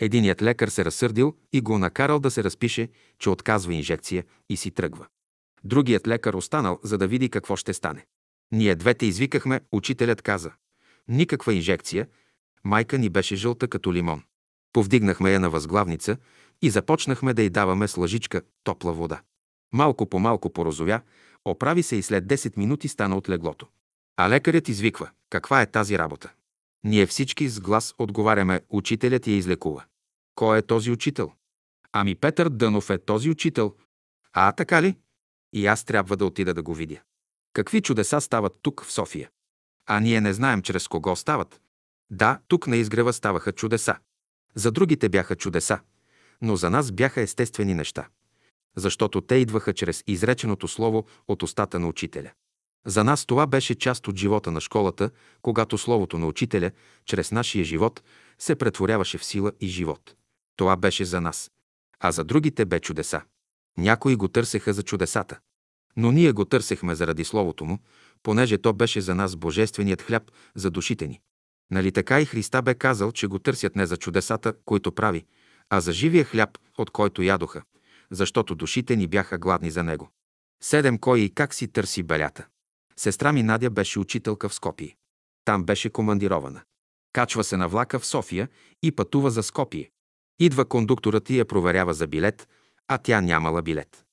Единият 0.00 0.42
лекар 0.42 0.68
се 0.68 0.84
разсърдил 0.84 1.36
и 1.52 1.60
го 1.60 1.78
накарал 1.78 2.18
да 2.18 2.30
се 2.30 2.44
разпише, 2.44 2.88
че 3.18 3.30
отказва 3.30 3.74
инжекция 3.74 4.24
и 4.48 4.56
си 4.56 4.70
тръгва. 4.70 5.06
Другият 5.64 6.08
лекар 6.08 6.34
останал, 6.34 6.78
за 6.82 6.98
да 6.98 7.06
види 7.06 7.28
какво 7.28 7.56
ще 7.56 7.74
стане. 7.74 8.06
Ние 8.52 8.74
двете 8.74 9.06
извикахме, 9.06 9.60
учителят 9.72 10.22
каза. 10.22 10.52
Никаква 11.08 11.54
инжекция. 11.54 12.06
Майка 12.64 12.98
ни 12.98 13.08
беше 13.08 13.36
жълта 13.36 13.68
като 13.68 13.92
лимон. 13.92 14.22
Повдигнахме 14.72 15.32
я 15.32 15.40
на 15.40 15.50
възглавница 15.50 16.16
и 16.62 16.70
започнахме 16.70 17.34
да 17.34 17.42
й 17.42 17.50
даваме 17.50 17.88
с 17.88 17.96
лъжичка 17.96 18.42
топла 18.64 18.92
вода. 18.92 19.20
Малко 19.72 20.06
по 20.06 20.18
малко 20.18 20.52
порозовя, 20.52 21.00
оправи 21.44 21.82
се 21.82 21.96
и 21.96 22.02
след 22.02 22.24
10 22.24 22.56
минути 22.56 22.88
стана 22.88 23.16
от 23.16 23.28
леглото. 23.28 23.66
А 24.16 24.28
лекарят 24.28 24.68
извиква. 24.68 25.10
Каква 25.30 25.62
е 25.62 25.70
тази 25.70 25.98
работа? 25.98 26.32
Ние 26.84 27.06
всички 27.06 27.48
с 27.48 27.60
глас 27.60 27.94
отговаряме, 27.98 28.60
учителят 28.68 29.26
я 29.26 29.36
излекува. 29.36 29.84
Кой 30.34 30.58
е 30.58 30.62
този 30.62 30.90
учител? 30.90 31.32
Ами 31.92 32.14
Петър 32.14 32.48
Дънов 32.48 32.90
е 32.90 32.98
този 32.98 33.30
учител. 33.30 33.74
А, 34.32 34.52
така 34.52 34.82
ли? 34.82 34.96
И 35.52 35.66
аз 35.66 35.84
трябва 35.84 36.16
да 36.16 36.26
отида 36.26 36.54
да 36.54 36.62
го 36.62 36.74
видя. 36.74 37.00
Какви 37.52 37.80
чудеса 37.80 38.20
стават 38.20 38.58
тук 38.62 38.84
в 38.84 38.92
София? 38.92 39.30
А 39.86 40.00
ние 40.00 40.20
не 40.20 40.32
знаем 40.32 40.62
чрез 40.62 40.88
кого 40.88 41.16
стават. 41.16 41.60
Да, 42.10 42.40
тук 42.48 42.66
на 42.66 42.76
изгрева 42.76 43.12
ставаха 43.12 43.52
чудеса. 43.52 43.96
За 44.54 44.72
другите 44.72 45.08
бяха 45.08 45.36
чудеса, 45.36 45.80
но 46.42 46.56
за 46.56 46.70
нас 46.70 46.92
бяха 46.92 47.20
естествени 47.20 47.74
неща. 47.74 48.08
Защото 48.76 49.20
те 49.20 49.34
идваха 49.34 49.74
чрез 49.74 50.04
изреченото 50.06 50.68
слово 50.68 51.06
от 51.28 51.42
устата 51.42 51.78
на 51.78 51.88
учителя. 51.88 52.30
За 52.86 53.04
нас 53.04 53.26
това 53.26 53.46
беше 53.46 53.74
част 53.74 54.08
от 54.08 54.16
живота 54.16 54.50
на 54.50 54.60
школата, 54.60 55.10
когато 55.42 55.78
словото 55.78 56.18
на 56.18 56.26
учителя, 56.26 56.70
чрез 57.04 57.32
нашия 57.32 57.64
живот, 57.64 58.02
се 58.38 58.54
претворяваше 58.54 59.18
в 59.18 59.24
сила 59.24 59.52
и 59.60 59.68
живот. 59.68 60.14
Това 60.56 60.76
беше 60.76 61.04
за 61.04 61.20
нас. 61.20 61.50
А 62.00 62.12
за 62.12 62.24
другите 62.24 62.64
бе 62.64 62.80
чудеса. 62.80 63.22
Някои 63.78 64.16
го 64.16 64.28
търсеха 64.28 64.72
за 64.72 64.82
чудесата. 64.82 65.38
Но 65.96 66.12
ние 66.12 66.32
го 66.32 66.44
търсехме 66.44 66.94
заради 66.94 67.24
Словото 67.24 67.64
му, 67.64 67.78
понеже 68.22 68.58
то 68.58 68.72
беше 68.72 69.00
за 69.00 69.14
нас 69.14 69.36
божественият 69.36 70.02
хляб 70.02 70.30
за 70.54 70.70
душите 70.70 71.06
ни. 71.06 71.20
Нали 71.70 71.92
така 71.92 72.20
и 72.20 72.24
Христа 72.24 72.62
бе 72.62 72.74
казал, 72.74 73.12
че 73.12 73.26
го 73.26 73.38
търсят 73.38 73.76
не 73.76 73.86
за 73.86 73.96
чудесата, 73.96 74.54
които 74.64 74.92
прави, 74.92 75.24
а 75.70 75.80
за 75.80 75.92
живия 75.92 76.24
хляб, 76.24 76.58
от 76.78 76.90
който 76.90 77.22
ядоха, 77.22 77.62
защото 78.10 78.54
душите 78.54 78.96
ни 78.96 79.06
бяха 79.06 79.38
гладни 79.38 79.70
за 79.70 79.82
него. 79.82 80.10
Седем 80.62 80.98
кой 80.98 81.20
и 81.20 81.30
как 81.30 81.54
си 81.54 81.68
търси 81.68 82.02
белята. 82.02 82.46
Сестра 82.96 83.32
ми 83.32 83.42
Надя 83.42 83.70
беше 83.70 83.98
учителка 83.98 84.48
в 84.48 84.54
Скопие. 84.54 84.96
Там 85.44 85.64
беше 85.64 85.90
командирована. 85.90 86.62
Качва 87.12 87.44
се 87.44 87.56
на 87.56 87.68
влака 87.68 87.98
в 87.98 88.06
София 88.06 88.48
и 88.82 88.92
пътува 88.92 89.30
за 89.30 89.42
Скопие. 89.42 89.90
Идва 90.40 90.64
кондукторът 90.64 91.30
и 91.30 91.38
я 91.38 91.44
проверява 91.44 91.94
за 91.94 92.06
билет, 92.06 92.48
а 92.88 92.98
тя 92.98 93.20
нямала 93.20 93.62
билет. 93.62 94.04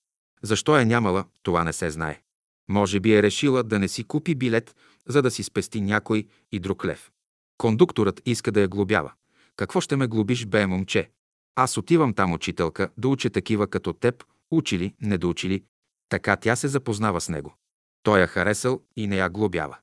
Защо 0.41 0.77
е 0.77 0.85
нямала, 0.85 1.25
това 1.43 1.63
не 1.63 1.73
се 1.73 1.89
знае. 1.89 2.21
Може 2.69 2.99
би 2.99 3.15
е 3.15 3.23
решила 3.23 3.63
да 3.63 3.79
не 3.79 3.87
си 3.87 4.03
купи 4.03 4.35
билет, 4.35 4.75
за 5.07 5.21
да 5.21 5.31
си 5.31 5.43
спести 5.43 5.81
някой 5.81 6.27
и 6.51 6.59
друг 6.59 6.85
лев. 6.85 7.11
Кондукторът 7.57 8.21
иска 8.25 8.51
да 8.51 8.61
я 8.61 8.67
глобява. 8.67 9.13
Какво 9.55 9.81
ще 9.81 9.95
ме 9.95 10.07
глобиш, 10.07 10.45
бе, 10.45 10.65
момче? 10.65 11.09
Аз 11.55 11.77
отивам 11.77 12.13
там, 12.13 12.33
учителка, 12.33 12.89
да 12.97 13.07
уча 13.07 13.29
такива 13.29 13.67
като 13.67 13.93
теб, 13.93 14.23
учили, 14.51 14.95
недоучили. 15.01 15.63
Така 16.09 16.35
тя 16.35 16.55
се 16.55 16.67
запознава 16.67 17.21
с 17.21 17.29
него. 17.29 17.55
Той 18.03 18.19
я 18.19 18.27
харесал 18.27 18.81
и 18.95 19.07
не 19.07 19.17
я 19.17 19.29
глобява. 19.29 19.77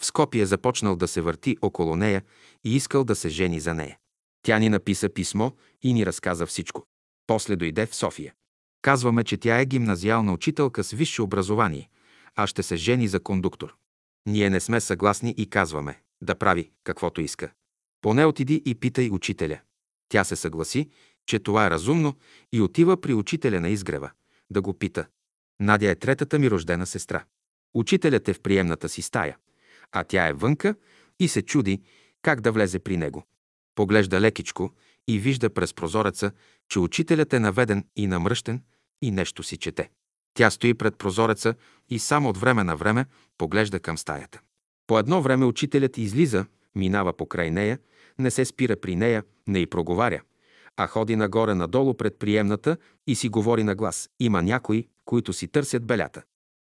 В 0.00 0.06
Скопие 0.06 0.46
започнал 0.46 0.96
да 0.96 1.08
се 1.08 1.20
върти 1.20 1.56
около 1.62 1.96
нея 1.96 2.22
и 2.64 2.76
искал 2.76 3.04
да 3.04 3.14
се 3.14 3.28
жени 3.28 3.60
за 3.60 3.74
нея. 3.74 3.98
Тя 4.42 4.58
ни 4.58 4.68
написа 4.68 5.08
писмо 5.08 5.50
и 5.82 5.92
ни 5.92 6.06
разказа 6.06 6.46
всичко. 6.46 6.84
После 7.26 7.56
дойде 7.56 7.86
в 7.86 7.94
София. 7.94 8.34
Казваме, 8.82 9.24
че 9.24 9.36
тя 9.36 9.60
е 9.60 9.66
гимназиална 9.66 10.32
учителка 10.32 10.84
с 10.84 10.90
висше 10.90 11.22
образование, 11.22 11.88
а 12.36 12.46
ще 12.46 12.62
се 12.62 12.76
жени 12.76 13.08
за 13.08 13.20
кондуктор. 13.20 13.76
Ние 14.26 14.50
не 14.50 14.60
сме 14.60 14.80
съгласни 14.80 15.34
и 15.36 15.50
казваме 15.50 16.00
да 16.22 16.34
прави 16.34 16.70
каквото 16.84 17.20
иска. 17.20 17.52
Поне 18.00 18.24
отиди 18.24 18.62
и 18.64 18.74
питай 18.74 19.10
учителя. 19.10 19.60
Тя 20.08 20.24
се 20.24 20.36
съгласи, 20.36 20.90
че 21.30 21.38
това 21.38 21.66
е 21.66 21.70
разумно 21.70 22.16
и 22.52 22.60
отива 22.60 23.00
при 23.00 23.14
учителя 23.14 23.60
на 23.60 23.68
изгрева 23.68 24.10
да 24.50 24.62
го 24.62 24.74
пита. 24.74 25.06
Надя 25.60 25.90
е 25.90 25.94
третата 25.94 26.38
ми 26.38 26.50
рождена 26.50 26.86
сестра. 26.86 27.24
Учителят 27.74 28.28
е 28.28 28.32
в 28.32 28.40
приемната 28.40 28.88
си 28.88 29.02
стая, 29.02 29.36
а 29.92 30.04
тя 30.04 30.28
е 30.28 30.32
вънка 30.32 30.74
и 31.20 31.28
се 31.28 31.42
чуди 31.42 31.82
как 32.22 32.40
да 32.40 32.52
влезе 32.52 32.78
при 32.78 32.96
него. 32.96 33.26
Поглежда 33.74 34.20
лекичко 34.20 34.70
и 35.08 35.18
вижда 35.18 35.50
през 35.50 35.74
прозореца, 35.74 36.32
че 36.68 36.78
учителят 36.78 37.32
е 37.32 37.40
наведен 37.40 37.84
и 37.96 38.06
намръщен 38.06 38.62
и 39.02 39.10
нещо 39.10 39.42
си 39.42 39.56
чете. 39.56 39.90
Тя 40.34 40.50
стои 40.50 40.74
пред 40.74 40.98
прозореца 40.98 41.54
и 41.88 41.98
само 41.98 42.28
от 42.28 42.36
време 42.36 42.64
на 42.64 42.76
време 42.76 43.06
поглежда 43.38 43.80
към 43.80 43.98
стаята. 43.98 44.40
По 44.86 44.98
едно 44.98 45.22
време 45.22 45.44
учителят 45.44 45.98
излиза, 45.98 46.46
минава 46.74 47.12
покрай 47.12 47.50
нея, 47.50 47.78
не 48.18 48.30
се 48.30 48.44
спира 48.44 48.76
при 48.76 48.96
нея, 48.96 49.24
не 49.46 49.58
й 49.58 49.66
проговаря, 49.66 50.20
а 50.82 50.86
ходи 50.86 51.16
нагоре-надолу 51.16 51.94
пред 51.94 52.18
приемната 52.18 52.76
и 53.06 53.14
си 53.14 53.28
говори 53.28 53.64
на 53.64 53.74
глас. 53.74 54.10
Има 54.20 54.42
някои, 54.42 54.88
които 55.04 55.32
си 55.32 55.48
търсят 55.48 55.86
белята. 55.86 56.22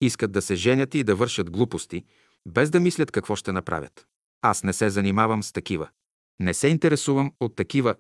Искат 0.02 0.32
да 0.32 0.42
се 0.42 0.56
женят 0.56 0.96
и 0.96 1.04
да 1.04 1.16
вършат 1.16 1.52
глупости, 1.52 2.06
без 2.48 2.70
да 2.70 2.80
мислят 2.80 3.12
какво 3.12 3.36
ще 3.36 3.52
направят. 3.52 4.08
Аз 4.42 4.64
не 4.64 4.74
се 4.74 4.90
занимавам 4.90 5.44
с 5.44 5.52
такива. 5.52 5.90
Не 6.40 6.54
се 6.54 6.68
интересувам 6.68 7.34
от 7.40 7.56
такива. 7.56 7.96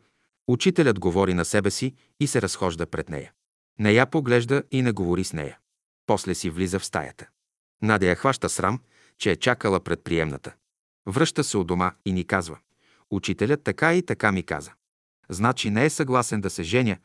Учителят 0.48 1.00
говори 1.00 1.34
на 1.34 1.45
себе 1.45 1.72
си 1.72 1.93
и 2.19 2.28
се 2.28 2.41
разхожда 2.41 2.86
пред 2.86 3.10
нея. 3.10 3.32
Не 3.80 3.91
я 3.91 4.06
поглежда 4.06 4.63
и 4.72 4.82
не 4.82 4.91
говори 4.91 5.24
с 5.24 5.34
нея. 5.34 5.58
После 6.06 6.36
си 6.36 6.50
влиза 6.50 6.80
в 6.80 6.86
стаята. 6.86 7.28
Надя 7.82 8.06
я 8.06 8.15
хваща 8.15 8.50
срам, 8.50 8.80
че 9.17 9.32
е 9.32 9.36
чакала 9.36 9.80
пред 9.80 10.04
приемната. 10.04 10.54
Връща 11.08 11.43
се 11.43 11.58
от 11.58 11.67
дома 11.67 11.91
и 12.06 12.12
ни 12.12 12.24
казва. 12.24 12.58
Учителят 13.12 13.63
така 13.63 13.93
и 13.93 14.02
така 14.02 14.32
ми 14.32 14.43
каза. 14.43 14.72
Значи 15.32 15.70
не 15.70 15.86
е 15.86 15.89
съгласен 15.89 16.42
да 16.42 16.50
се 16.50 16.63
женя, 16.63 16.98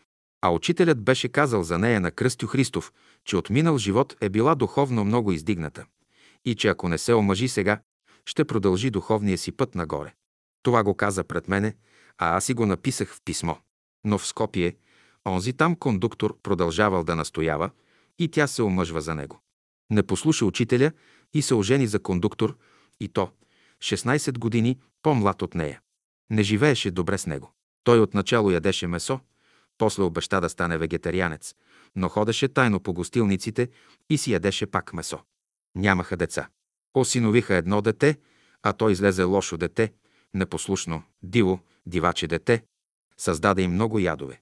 а 0.42 0.50
учителят 0.50 1.02
беше 1.02 1.28
казал 1.28 1.62
за 1.62 1.78
нея 1.78 2.00
на 2.00 2.10
Кръстю 2.10 2.46
Христов, 2.46 2.92
че 3.24 3.36
от 3.36 3.50
минал 3.50 3.78
живот 3.78 4.16
е 4.20 4.28
била 4.28 4.54
духовно 4.54 5.04
много 5.04 5.32
издигната 5.32 5.84
и 6.44 6.54
че 6.54 6.68
ако 6.68 6.88
не 6.88 6.98
се 6.98 7.14
омъжи 7.14 7.48
сега, 7.48 7.80
ще 8.26 8.44
продължи 8.44 8.90
духовния 8.90 9.38
си 9.38 9.52
път 9.52 9.74
нагоре. 9.74 10.14
Това 10.62 10.82
го 10.82 10.94
каза 10.94 11.24
пред 11.24 11.48
мене, 11.48 11.74
а 12.18 12.36
аз 12.36 12.44
си 12.44 12.54
го 12.54 12.66
написах 12.66 13.14
в 13.14 13.20
писмо. 13.24 13.54
Но 14.04 14.18
в 14.18 14.26
Скопие, 14.26 14.76
онзи 15.26 15.52
там 15.52 15.76
кондуктор 15.76 16.38
продължавал 16.42 17.04
да 17.04 17.16
настоява 17.16 17.70
и 18.18 18.28
тя 18.28 18.46
се 18.46 18.62
омъжва 18.62 19.00
за 19.00 19.14
него. 19.14 19.40
Не 19.90 20.02
послуша 20.02 20.46
учителя 20.46 20.92
и 21.34 21.42
се 21.42 21.54
ожени 21.54 21.86
за 21.86 21.98
кондуктор, 21.98 22.56
и 23.00 23.08
то 23.08 23.30
16 23.82 24.38
години 24.38 24.78
по-млад 25.02 25.42
от 25.42 25.54
нея. 25.54 25.80
Не 26.30 26.42
живееше 26.42 26.90
добре 26.90 27.18
с 27.18 27.26
него. 27.26 27.53
Той 27.84 28.00
отначало 28.00 28.50
ядеше 28.50 28.86
месо, 28.86 29.20
после 29.78 30.02
обеща 30.02 30.40
да 30.40 30.48
стане 30.48 30.78
вегетарианец, 30.78 31.54
но 31.96 32.08
ходеше 32.08 32.48
тайно 32.48 32.80
по 32.80 32.92
гостилниците 32.92 33.68
и 34.10 34.18
си 34.18 34.32
ядеше 34.32 34.66
пак 34.66 34.92
месо. 34.92 35.20
Нямаха 35.74 36.16
деца. 36.16 36.48
Осиновиха 36.94 37.54
едно 37.54 37.82
дете, 37.82 38.18
а 38.62 38.72
той 38.72 38.92
излезе 38.92 39.22
лошо 39.22 39.56
дете, 39.56 39.92
непослушно, 40.34 41.02
диво, 41.22 41.60
диваче 41.86 42.26
дете. 42.26 42.64
Създаде 43.18 43.62
им 43.62 43.72
много 43.72 43.98
ядове. 43.98 44.40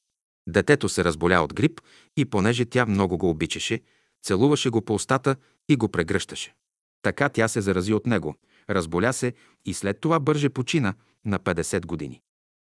Детето 0.48 0.88
се 0.88 1.04
разболя 1.04 1.40
от 1.40 1.54
грип 1.54 1.80
и 2.16 2.24
понеже 2.24 2.64
тя 2.64 2.86
много 2.86 3.18
го 3.18 3.30
обичаше, 3.30 3.80
целуваше 4.22 4.70
го 4.70 4.82
по 4.82 4.94
устата 4.94 5.36
и 5.68 5.76
го 5.76 5.88
прегръщаше. 5.88 6.54
Така 7.02 7.28
тя 7.28 7.48
се 7.48 7.60
зарази 7.60 7.94
от 7.94 8.06
него, 8.06 8.34
разболя 8.70 9.12
се 9.12 9.32
и 9.64 9.74
след 9.74 10.00
това 10.00 10.20
бърже 10.20 10.48
почина 10.48 10.94
на 11.24 11.38
50 11.38 11.86
години. 11.86 12.22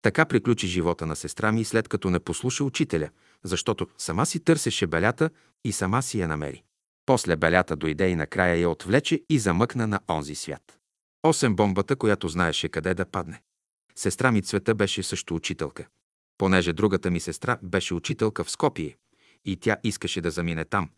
Така 0.06 0.26
приключи 0.26 0.68
живота 0.68 1.06
на 1.06 1.16
сестра 1.16 1.52
ми, 1.52 1.66
след 1.66 1.88
като 1.88 2.10
не 2.10 2.20
послуша 2.20 2.64
учителя, 2.64 3.10
защото 3.44 3.88
сама 3.98 4.26
си 4.26 4.40
търсеше 4.40 4.88
белята 4.88 5.30
и 5.64 5.72
сама 5.72 6.02
си 6.02 6.20
я 6.20 6.28
намери. 6.28 6.64
После 7.06 7.36
белята 7.36 7.76
дойде 7.76 8.10
и 8.10 8.16
накрая 8.16 8.56
я 8.56 8.70
отвлече 8.70 9.22
и 9.30 9.40
замъкна 9.40 9.88
на 9.88 10.00
онзи 10.10 10.36
свят. 10.36 10.80
Осем 11.24 11.56
бомбата, 11.56 11.96
която 11.96 12.28
знаеше 12.28 12.70
къде 12.70 12.94
да 12.94 13.06
падне. 13.06 13.42
Сестра 13.96 14.32
ми 14.32 14.42
Цвета 14.42 14.76
беше 14.76 15.04
също 15.04 15.36
учителка. 15.36 15.88
Понеже 16.38 16.74
другата 16.74 17.12
ми 17.12 17.20
сестра 17.20 17.58
беше 17.64 17.94
учителка 17.94 18.44
в 18.44 18.52
Скопие 18.52 18.98
и 19.46 19.56
тя 19.58 19.78
искаше 19.84 20.22
да 20.22 20.32
замине 20.32 20.66
там 20.66 20.90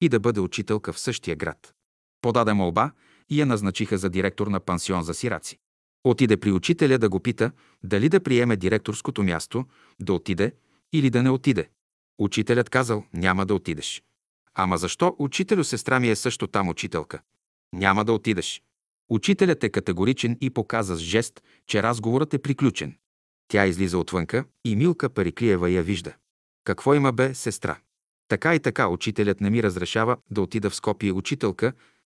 и 0.00 0.08
да 0.08 0.20
бъде 0.20 0.40
учителка 0.40 0.92
в 0.92 0.98
същия 0.98 1.36
град. 1.36 1.74
Подаде 2.20 2.52
молба 2.52 2.90
и 3.28 3.40
я 3.40 3.46
назначиха 3.46 3.98
за 3.98 4.10
директор 4.10 4.46
на 4.46 4.60
пансион 4.60 5.02
за 5.02 5.14
сираци. 5.14 5.58
Отиде 6.06 6.36
при 6.36 6.52
учителя 6.52 6.98
да 6.98 7.08
го 7.08 7.20
пита 7.20 7.52
дали 7.84 8.08
да 8.08 8.20
приеме 8.20 8.56
директорското 8.56 9.22
място, 9.22 9.64
да 10.00 10.12
отиде 10.12 10.52
или 10.92 11.10
да 11.10 11.22
не 11.22 11.30
отиде. 11.30 11.68
Учителят 12.18 12.70
казал, 12.70 13.04
няма 13.14 13.46
да 13.46 13.54
отидеш. 13.54 14.02
Ама 14.54 14.78
защо 14.78 15.16
учителю 15.18 15.64
сестра 15.64 16.00
ми 16.00 16.08
е 16.08 16.16
също 16.16 16.46
там 16.46 16.68
учителка? 16.68 17.20
Няма 17.72 18.04
да 18.04 18.12
отидеш. 18.12 18.62
Учителят 19.08 19.64
е 19.64 19.68
категоричен 19.68 20.38
и 20.40 20.50
показа 20.50 20.94
с 20.94 20.98
жест, 20.98 21.42
че 21.66 21.82
разговорът 21.82 22.34
е 22.34 22.38
приключен. 22.42 22.96
Тя 23.48 23.66
излиза 23.66 23.98
отвънка 23.98 24.44
и 24.64 24.76
Милка 24.76 25.10
Париклиева 25.10 25.70
я 25.70 25.82
вижда. 25.82 26.14
Какво 26.64 26.94
има 26.94 27.12
бе, 27.12 27.34
сестра? 27.34 27.78
Така 28.28 28.54
и 28.54 28.60
така 28.60 28.88
учителят 28.88 29.40
не 29.40 29.50
ми 29.50 29.62
разрешава 29.62 30.16
да 30.30 30.42
отида 30.42 30.70
в 30.70 30.76
Скопие 30.76 31.12
учителка, 31.12 31.72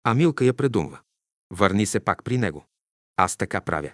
а 0.05 0.15
Милка 0.15 0.45
я 0.45 0.55
предумва. 0.55 0.99
Върни 1.51 1.87
се 1.87 2.01
пак 2.01 2.25
при 2.25 2.39
него. 2.39 2.65
Аз 3.17 3.37
така 3.37 3.61
правя. 3.61 3.93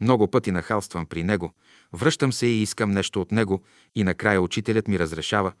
Много 0.00 0.30
пъти 0.30 0.50
нахалствам 0.50 1.06
при 1.06 1.22
него, 1.22 1.54
връщам 1.92 2.32
се 2.32 2.46
и 2.46 2.62
искам 2.62 2.90
нещо 2.90 3.20
от 3.20 3.32
него 3.32 3.62
и 3.94 4.04
накрая 4.04 4.42
учителят 4.42 4.88
ми 4.88 4.98
разрешава. 4.98 5.52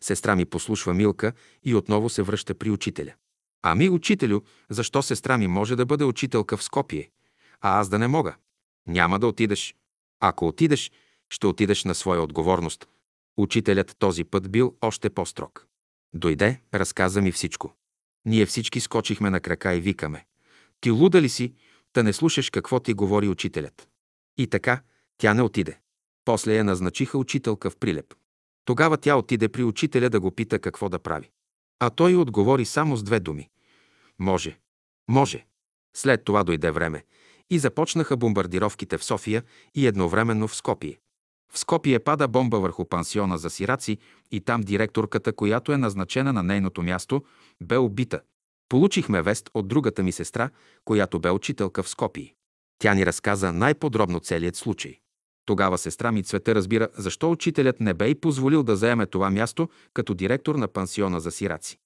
Сестра 0.00 0.36
ми 0.36 0.44
послушва 0.44 0.94
Милка 0.94 1.32
и 1.64 1.74
отново 1.74 2.08
се 2.08 2.22
връща 2.22 2.54
при 2.54 2.70
учителя. 2.70 3.12
Ами, 3.62 3.88
учителю, 3.88 4.40
защо 4.70 5.02
сестра 5.02 5.38
ми 5.38 5.46
може 5.46 5.76
да 5.76 5.86
бъде 5.86 6.04
учителка 6.04 6.56
в 6.56 6.62
Скопие, 6.62 7.10
а 7.60 7.80
аз 7.80 7.88
да 7.88 7.98
не 7.98 8.08
мога? 8.08 8.36
Няма 8.86 9.18
да 9.18 9.26
отидеш. 9.26 9.74
Ако 10.20 10.48
отидеш, 10.48 10.90
Ще 11.30 11.46
отидеш 11.46 11.84
на 11.84 11.94
своя 11.94 12.22
отговорност. 12.22 12.88
Учителят 13.36 13.96
този 13.98 14.24
път 14.24 14.50
бил 14.50 14.76
още 14.80 15.10
по-строг. 15.10 15.66
Дойде, 16.14 16.60
разказа 16.74 17.22
ми 17.22 17.32
всичко. 17.32 17.74
Ние 18.24 18.46
всички 18.46 18.80
скочихме 18.80 19.30
на 19.30 19.40
крака 19.40 19.74
и 19.74 19.80
викаме. 19.80 20.26
Ти 20.80 20.90
луда 20.90 21.22
ли 21.22 21.28
си, 21.28 21.54
да 21.94 22.02
не 22.02 22.12
слушаш 22.12 22.50
какво 22.50 22.80
ти 22.80 22.94
говори 22.94 23.28
учителят? 23.28 23.88
И 24.38 24.46
така, 24.46 24.82
тя 25.18 25.34
не 25.34 25.42
отиде. 25.42 25.78
После 26.24 26.56
я 26.56 26.64
назначиха 26.64 27.18
учителка 27.18 27.70
в 27.70 27.76
Прилеп. 27.76 28.14
Тогава 28.64 28.96
тя 28.96 29.16
отиде 29.16 29.48
при 29.48 29.64
учителя 29.64 30.10
да 30.10 30.20
го 30.20 30.30
пита 30.30 30.58
какво 30.58 30.88
да 30.88 30.98
прави. 30.98 31.30
А 31.78 31.90
той 31.90 32.14
отговори 32.14 32.64
само 32.64 32.96
с 32.96 33.02
две 33.02 33.20
думи. 33.20 33.48
Може. 34.18 34.58
Може. 35.08 35.46
След 35.96 36.24
това 36.24 36.44
дойде 36.44 36.70
време 36.70 37.04
и 37.50 37.58
започнаха 37.58 38.16
бомбардировките 38.16 38.98
в 38.98 39.04
София 39.04 39.42
и 39.74 39.86
едновременно 39.86 40.48
в 40.48 40.54
Скопие. 40.54 40.98
В 41.52 41.58
Скопие 41.58 41.98
пада 41.98 42.28
бомба 42.28 42.60
върху 42.60 42.84
пансиона 42.84 43.38
за 43.38 43.50
сираци 43.50 43.98
и 44.30 44.40
там 44.40 44.60
директорката, 44.60 45.32
която 45.32 45.72
е 45.72 45.76
назначена 45.76 46.32
на 46.32 46.42
нейното 46.42 46.82
място, 46.82 47.24
бе 47.62 47.76
убита. 47.76 48.20
Получихме 48.70 49.22
вест 49.22 49.50
от 49.54 49.68
другата 49.68 50.02
ми 50.02 50.12
сестра, 50.12 50.50
която 50.84 51.20
бе 51.20 51.30
учителка 51.30 51.82
в 51.82 51.88
Скопие. 51.88 52.34
Тя 52.78 52.94
ни 52.94 53.06
разказа 53.06 53.52
най-подробно 53.52 54.20
целият 54.20 54.56
случай. 54.56 54.98
Тогава 55.46 55.78
сестра 55.78 56.12
ми 56.12 56.22
Цвета 56.22 56.54
разбира 56.54 56.88
защо 56.98 57.30
учителят 57.30 57.80
не 57.80 57.94
бе 57.94 58.08
и 58.08 58.14
позволил 58.14 58.62
да 58.62 58.76
заеме 58.76 59.06
това 59.06 59.30
място 59.30 59.68
като 59.94 60.14
директор 60.14 60.54
на 60.54 60.68
пансиона 60.68 61.20
за 61.20 61.30
сираци. 61.30 61.78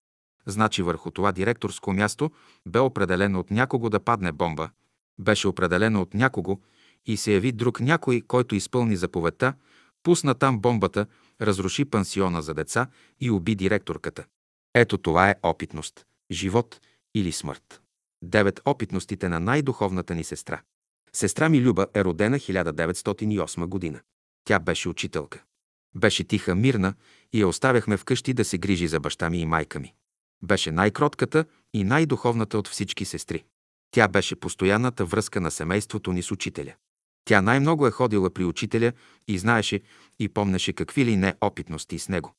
Значи 0.47 0.83
върху 0.83 1.11
това 1.11 1.33
директорско 1.33 1.93
място 1.93 2.31
бе 2.67 2.79
определено 2.79 3.41
от 3.41 3.51
някого 3.51 3.91
да 3.91 4.01
падне 4.01 4.33
бомба, 4.33 4.71
беше 5.19 5.49
определено 5.49 6.01
от 6.01 6.15
някого 6.15 6.61
и 7.07 7.17
се 7.17 7.33
яви 7.33 7.53
друг 7.53 7.81
някой, 7.81 8.21
който 8.21 8.55
изпълни 8.55 8.97
заповедта, 8.97 9.55
пусна 10.03 10.35
там 10.35 10.61
бомбата, 10.61 11.07
разруши 11.41 11.85
пансиона 11.85 12.43
за 12.43 12.55
деца 12.55 12.87
и 13.21 13.31
уби 13.31 13.55
директорката. 13.55 14.25
Ето 14.75 14.99
това 14.99 15.31
е 15.31 15.35
опитност, 15.43 16.07
живот 16.35 16.81
или 17.15 17.33
смърт. 17.33 17.83
Девет 18.23 18.61
опитностите 18.65 19.29
на 19.29 19.41
най-духовната 19.41 20.15
ни 20.15 20.25
сестра. 20.25 20.63
Сестра 21.13 21.49
ми 21.49 21.63
Люба 21.63 21.87
е 21.95 22.05
родена 22.05 22.39
1908 22.39 23.67
година. 23.67 24.01
Тя 24.45 24.59
беше 24.59 24.89
учителка. 24.89 25.43
Беше 25.95 26.25
тиха, 26.25 26.55
мирна 26.55 26.95
и 27.33 27.41
я 27.41 27.49
оставяхме 27.49 27.97
вкъщи 27.97 28.35
да 28.35 28.45
се 28.45 28.59
грижи 28.59 28.89
за 28.89 29.01
баща 29.01 29.31
ми 29.31 29.39
и 29.39 29.47
майка 29.47 29.81
ми. 29.81 29.95
Беше 30.43 30.71
най-кротката 30.71 31.45
и 31.75 31.85
най-духовната 31.85 32.59
от 32.59 32.69
всички 32.69 33.05
сестри. 33.05 33.45
Тя 33.91 34.09
беше 34.09 34.37
постоянната 34.37 35.05
връзка 35.05 35.41
на 35.41 35.51
семейството 35.51 36.13
ни 36.13 36.23
с 36.23 36.31
учителя. 36.31 36.75
Тя 37.25 37.43
най-много 37.43 37.87
е 37.87 37.91
ходила 37.91 38.31
при 38.31 38.45
учителя 38.45 38.93
и 39.29 39.39
знаеше 39.39 39.81
и 40.19 40.29
помнеше 40.29 40.73
какви 40.73 41.05
ли 41.05 41.17
не 41.17 41.35
опитности 41.41 41.99
с 41.99 42.09
него. 42.09 42.33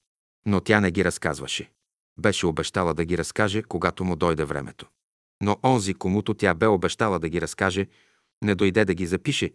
Но 0.45 0.62
тя 0.62 0.79
не 0.79 0.91
ги 0.91 1.05
разказваше. 1.05 1.71
Беше 2.19 2.47
обещала 2.47 2.93
да 2.93 3.06
ги 3.06 3.17
разкаже, 3.17 3.63
когато 3.63 4.04
му 4.04 4.15
дойде 4.15 4.43
времето. 4.43 4.88
Но 5.41 5.58
онзи, 5.63 5.93
комуто 5.93 6.34
тя 6.34 6.54
бе 6.54 6.67
обещала 6.67 7.19
да 7.19 7.30
ги 7.30 7.41
разкаже, 7.41 7.88
не 8.43 8.56
дойде 8.56 8.86
да 8.86 8.93
ги 8.93 9.06
запише, 9.06 9.51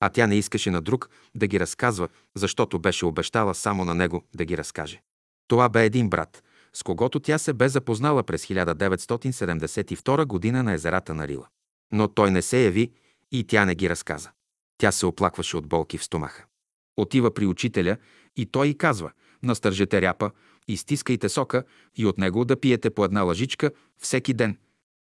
а 0.00 0.08
тя 0.08 0.26
не 0.26 0.36
искаше 0.36 0.70
на 0.70 0.80
друг 0.80 1.10
да 1.34 1.46
ги 1.46 1.60
разказва, 1.60 2.08
защото 2.34 2.78
беше 2.78 3.06
обещала 3.06 3.54
само 3.54 3.84
на 3.84 3.94
него 3.94 4.24
да 4.34 4.44
ги 4.44 4.56
разкаже. 4.56 5.02
Това 5.48 5.68
бе 5.68 5.84
един 5.84 6.10
брат, 6.10 6.42
с 6.72 6.82
когото 6.82 7.20
тя 7.20 7.38
се 7.38 7.52
бе 7.52 7.68
запознала 7.68 8.22
през 8.22 8.46
1972 8.46 10.24
година 10.24 10.62
на 10.62 10.72
езерата 10.72 11.14
на 11.14 11.28
Рила. 11.28 11.46
Но 11.92 12.08
той 12.08 12.30
не 12.30 12.42
се 12.42 12.64
яви 12.64 12.92
и 13.32 13.44
тя 13.44 13.64
не 13.64 13.74
ги 13.74 13.90
разказа. 13.90 14.30
Тя 14.78 14.92
се 14.92 15.06
оплакваше 15.06 15.56
от 15.56 15.66
болки 15.66 15.98
в 15.98 16.04
стомаха. 16.04 16.44
Отива 16.96 17.34
при 17.34 17.46
учителя 17.46 17.96
и 18.36 18.46
той 18.46 18.66
й 18.66 18.78
казва 18.78 19.12
«Настържете 19.42 20.02
ряпа, 20.02 20.30
изтискайте 20.68 21.28
сока 21.28 21.64
и 21.96 22.06
от 22.06 22.18
него 22.18 22.44
да 22.44 22.60
пиете 22.60 22.90
по 22.90 23.04
една 23.04 23.22
лъжичка 23.22 23.70
всеки 23.98 24.34
ден». 24.34 24.58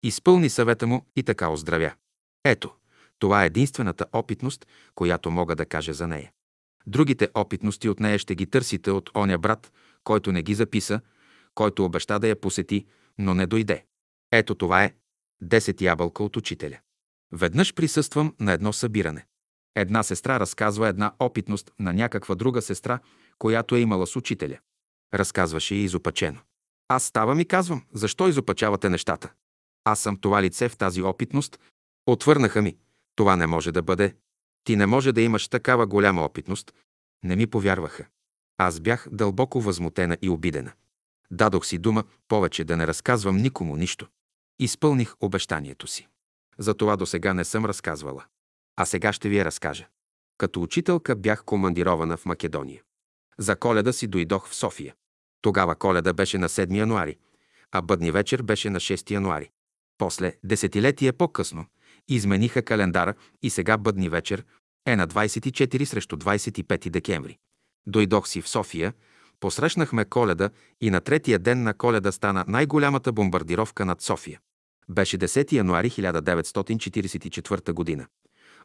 Изпълни 0.02 0.50
съвета 0.50 0.86
му 0.86 1.06
и 1.16 1.22
така 1.22 1.48
оздравя. 1.48 1.92
Ето, 2.44 2.74
това 3.18 3.42
е 3.42 3.46
единствената 3.46 4.06
опитност, 4.12 4.66
която 4.94 5.30
мога 5.30 5.56
да 5.56 5.66
кажа 5.66 5.94
за 5.94 6.08
нея. 6.08 6.32
Другите 6.86 7.28
опитности 7.34 7.88
от 7.88 8.00
нея 8.00 8.18
ще 8.18 8.34
ги 8.34 8.46
търсите 8.46 8.90
от 8.90 9.10
оня 9.16 9.38
брат, 9.38 9.72
който 10.04 10.32
не 10.32 10.42
ги 10.42 10.54
записа, 10.54 11.00
който 11.54 11.84
обеща 11.84 12.18
да 12.18 12.28
я 12.28 12.40
посети, 12.40 12.86
но 13.18 13.34
не 13.34 13.46
дойде. 13.46 13.84
Ето 14.32 14.54
това 14.54 14.84
е 14.84 14.94
10 15.44 15.80
ябълка 15.80 16.24
от 16.24 16.36
учителя. 16.36 16.78
Веднъж 17.32 17.74
присъствам 17.74 18.34
на 18.40 18.52
едно 18.52 18.72
събиране. 18.72 19.26
Една 19.74 20.02
сестра 20.02 20.40
разказва 20.40 20.88
една 20.88 21.12
опитност 21.18 21.70
на 21.78 21.92
някаква 21.92 22.34
друга 22.34 22.62
сестра, 22.62 22.98
която 23.38 23.76
е 23.76 23.80
имала 23.80 24.06
с 24.06 24.16
учителя. 24.16 24.58
Разказваше 25.14 25.74
и 25.74 25.84
изопачено. 25.84 26.40
Аз 26.88 27.04
ставам 27.04 27.40
и 27.40 27.44
казвам, 27.44 27.82
защо 27.94 28.28
изопачавате 28.28 28.88
нещата? 28.88 29.32
Аз 29.84 30.00
съм 30.00 30.16
това 30.16 30.42
лице 30.42 30.68
в 30.68 30.76
тази 30.76 31.02
опитност. 31.02 31.58
Отвърнаха 32.06 32.62
ми, 32.62 32.76
това 33.16 33.36
не 33.36 33.46
може 33.46 33.72
да 33.72 33.82
бъде. 33.82 34.14
Ти 34.64 34.76
не 34.76 34.86
може 34.86 35.12
да 35.12 35.22
имаш 35.22 35.48
такава 35.48 35.86
голяма 35.86 36.24
опитност. 36.24 36.72
Не 37.24 37.36
ми 37.36 37.46
повярваха. 37.46 38.06
Аз 38.58 38.80
бях 38.80 39.08
дълбоко 39.12 39.60
възмутена 39.60 40.16
и 40.22 40.28
обидена. 40.28 40.72
Дадох 41.30 41.66
си 41.66 41.78
дума 41.78 42.04
повече 42.28 42.64
да 42.64 42.76
не 42.76 42.86
разказвам 42.86 43.36
никому 43.36 43.76
нищо. 43.76 44.08
Изпълних 44.58 45.14
обещанието 45.20 45.86
си. 45.86 46.08
За 46.58 46.74
това 46.74 46.96
до 46.96 47.06
сега 47.06 47.34
не 47.34 47.44
съм 47.44 47.64
разказвала. 47.64 48.24
А 48.76 48.84
сега 48.84 49.12
ще 49.12 49.28
ви 49.28 49.38
я 49.38 49.44
разкажа. 49.44 49.88
Като 50.38 50.62
учителка 50.62 51.16
бях 51.16 51.44
командирована 51.44 52.16
в 52.16 52.26
Македония. 52.26 52.82
За 53.38 53.56
коледа 53.56 53.92
си 53.92 54.06
дойдох 54.06 54.48
в 54.48 54.54
София. 54.54 54.94
Тогава 55.42 55.74
коледа 55.74 56.12
беше 56.12 56.38
на 56.38 56.48
7 56.48 56.76
януари, 56.76 57.16
а 57.72 57.82
бъдни 57.82 58.10
вечер 58.10 58.42
беше 58.42 58.70
на 58.70 58.80
6 58.80 59.10
януари. 59.10 59.50
После, 59.98 60.36
десетилетие 60.44 61.12
по-късно, 61.12 61.66
измениха 62.08 62.62
календара 62.62 63.14
и 63.42 63.50
сега 63.50 63.76
бъдни 63.76 64.08
вечер 64.08 64.44
е 64.86 64.96
на 64.96 65.08
24 65.08 65.84
срещу 65.84 66.16
25 66.16 66.90
декември. 66.90 67.38
Дойдох 67.86 68.28
си 68.28 68.42
в 68.42 68.48
София, 68.48 68.92
посрещнахме 69.40 70.04
коледа 70.04 70.50
и 70.80 70.90
на 70.90 71.00
третия 71.00 71.38
ден 71.38 71.62
на 71.62 71.74
коледа 71.74 72.12
стана 72.12 72.44
най-голямата 72.48 73.12
бомбардировка 73.12 73.84
над 73.84 74.02
София. 74.02 74.40
Беше 74.88 75.18
10 75.18 75.52
януари 75.52 75.90
1944 75.90 77.72
година. 77.72 78.06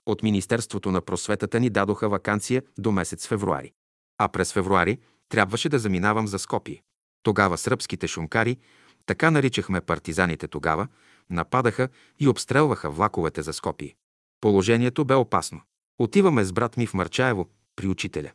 От 0.05 0.23
Министерството 0.23 0.91
на 0.91 1.01
просветата 1.01 1.59
ни 1.59 1.69
дадоха 1.69 2.09
вакансия 2.09 2.63
до 2.77 2.91
месец 2.91 3.27
февруари. 3.27 3.71
А 4.17 4.27
през 4.27 4.53
февруари 4.53 4.99
трябваше 5.29 5.69
да 5.69 5.79
заминавам 5.79 6.27
за 6.27 6.39
Скопие. 6.39 6.83
Тогава 7.23 7.57
сръбските 7.57 8.07
шумкари, 8.07 8.57
така 9.05 9.31
наричахме 9.31 9.81
партизаните 9.81 10.47
тогава, 10.47 10.87
нападаха 11.29 11.89
и 12.19 12.27
обстрелваха 12.27 12.89
влаковете 12.89 13.41
за 13.41 13.53
Скопие. 13.53 13.95
Положението 14.41 15.05
бе 15.05 15.13
опасно. 15.13 15.61
Отиваме 15.99 16.43
с 16.43 16.53
брат 16.53 16.77
ми 16.77 16.87
в 16.87 16.93
Марчаево, 16.93 17.49
при 17.75 17.87
учителя. 17.87 18.31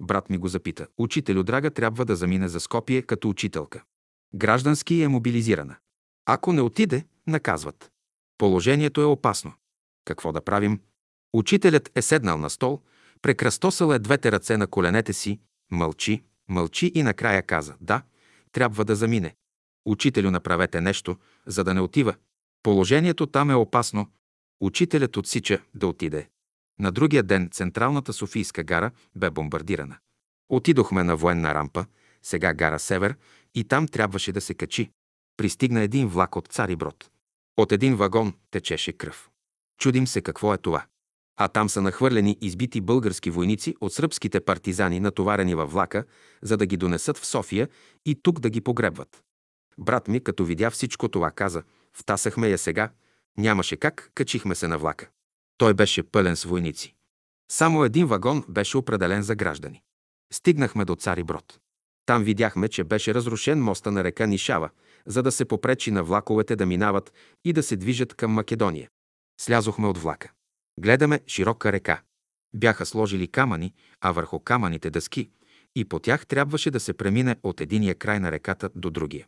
Брат 0.00 0.30
ми 0.30 0.38
го 0.38 0.48
запита. 0.48 0.86
Учителю, 0.98 1.42
драга, 1.42 1.70
трябва 1.70 2.04
да 2.04 2.16
замине 2.16 2.48
за 2.48 2.60
Скопие 2.60 3.02
като 3.02 3.28
учителка. 3.28 3.82
Граждански 4.34 5.02
е 5.02 5.08
мобилизирана. 5.08 5.76
Ако 6.26 6.52
не 6.52 6.60
отиде, 6.60 7.04
наказват. 7.26 7.90
Положението 8.38 9.00
е 9.00 9.04
опасно. 9.04 9.52
Какво 10.04 10.32
да 10.32 10.40
правим? 10.40 10.80
Учителят 11.32 11.90
е 11.94 12.02
седнал 12.02 12.38
на 12.38 12.50
стол, 12.50 12.80
прекръстосал 13.22 13.92
е 13.92 13.98
двете 13.98 14.32
ръце 14.32 14.56
на 14.56 14.66
коленете 14.66 15.12
си, 15.12 15.40
мълчи, 15.70 16.22
мълчи 16.52 16.92
и 16.94 17.02
накрая 17.02 17.42
каза 17.42 17.74
«Да, 17.80 18.02
трябва 18.52 18.84
да 18.84 18.96
замине. 18.96 19.34
Учителю, 19.86 20.30
направете 20.30 20.80
нещо, 20.80 21.16
за 21.46 21.64
да 21.64 21.74
не 21.74 21.80
отива. 21.80 22.14
Положението 22.62 23.26
там 23.26 23.50
е 23.50 23.54
опасно. 23.54 24.10
Учителят 24.60 25.16
отсича 25.16 25.62
да 25.74 25.86
отиде. 25.86 26.28
На 26.80 26.92
другия 26.92 27.22
ден 27.22 27.48
централната 27.52 28.12
Софийска 28.12 28.64
гара 28.64 28.90
бе 29.16 29.30
бомбардирана. 29.30 29.96
Отидохме 30.48 31.02
на 31.02 31.16
военна 31.16 31.54
рампа, 31.54 31.86
сега 32.22 32.54
гара 32.54 32.78
Север, 32.78 33.16
и 33.54 33.64
там 33.64 33.88
трябваше 33.88 34.32
да 34.32 34.40
се 34.40 34.54
качи. 34.54 34.90
Пристигна 35.36 35.80
един 35.80 36.08
влак 36.08 36.36
от 36.36 36.48
Цари 36.48 36.76
Брод. 36.76 37.10
От 37.56 37.72
един 37.72 37.96
вагон 37.96 38.34
течеше 38.50 38.92
кръв. 38.92 39.30
Чудим 39.78 40.06
се 40.06 40.20
какво 40.20 40.54
е 40.54 40.58
това. 40.58 40.84
А 41.44 41.48
там 41.48 41.68
са 41.68 41.82
нахвърлени 41.82 42.38
избити 42.40 42.80
български 42.80 43.30
войници 43.30 43.74
от 43.80 43.92
сръбските 43.92 44.40
партизани, 44.40 45.00
натоварени 45.00 45.54
във 45.54 45.72
влака, 45.72 46.04
за 46.42 46.56
да 46.56 46.66
ги 46.66 46.76
донесат 46.76 47.18
в 47.18 47.26
София 47.26 47.68
и 48.06 48.14
тук 48.22 48.40
да 48.40 48.50
ги 48.50 48.60
погребват. 48.60 49.22
Брат 49.78 50.08
ми, 50.08 50.20
като 50.20 50.44
видя 50.44 50.70
всичко 50.70 51.08
това, 51.08 51.30
каза, 51.30 51.62
втасахме 51.92 52.48
я 52.48 52.58
сега, 52.58 52.90
нямаше 53.38 53.76
как, 53.76 54.10
качихме 54.14 54.54
се 54.54 54.68
на 54.68 54.78
влака. 54.78 55.08
Той 55.58 55.74
беше 55.74 56.02
пълен 56.02 56.36
с 56.36 56.44
войници. 56.44 56.94
Само 57.52 57.84
един 57.84 58.06
вагон 58.06 58.44
беше 58.48 58.76
определен 58.76 59.22
за 59.22 59.34
граждани. 59.34 59.82
Стигнахме 60.32 60.84
до 60.84 60.96
Цари 60.96 61.22
Брод. 61.22 61.58
Там 62.06 62.24
видяхме, 62.24 62.68
че 62.68 62.84
беше 62.84 63.14
разрушен 63.14 63.62
моста 63.62 63.92
на 63.92 64.04
река 64.04 64.26
Нишава, 64.26 64.70
за 65.06 65.22
да 65.22 65.32
се 65.32 65.44
попречи 65.44 65.90
на 65.90 66.02
влаковете 66.02 66.56
да 66.56 66.66
минават 66.66 67.12
и 67.44 67.52
да 67.52 67.62
се 67.62 67.76
движат 67.76 68.14
към 68.14 68.32
Македония. 68.32 68.88
Слязохме 69.40 69.86
от 69.86 69.98
влака. 69.98 70.32
Гледаме 70.78 71.20
широка 71.26 71.72
река. 71.72 72.02
Бяха 72.54 72.86
сложили 72.86 73.28
камъни, 73.28 73.74
а 74.00 74.12
върху 74.12 74.40
камъните 74.40 74.90
дъски, 74.90 75.30
и 75.74 75.84
по 75.84 75.98
тях 75.98 76.26
трябваше 76.26 76.70
да 76.70 76.80
се 76.80 76.92
премине 76.92 77.36
от 77.42 77.60
единия 77.60 77.94
край 77.94 78.20
на 78.20 78.32
реката 78.32 78.70
до 78.74 78.90
другия. 78.90 79.26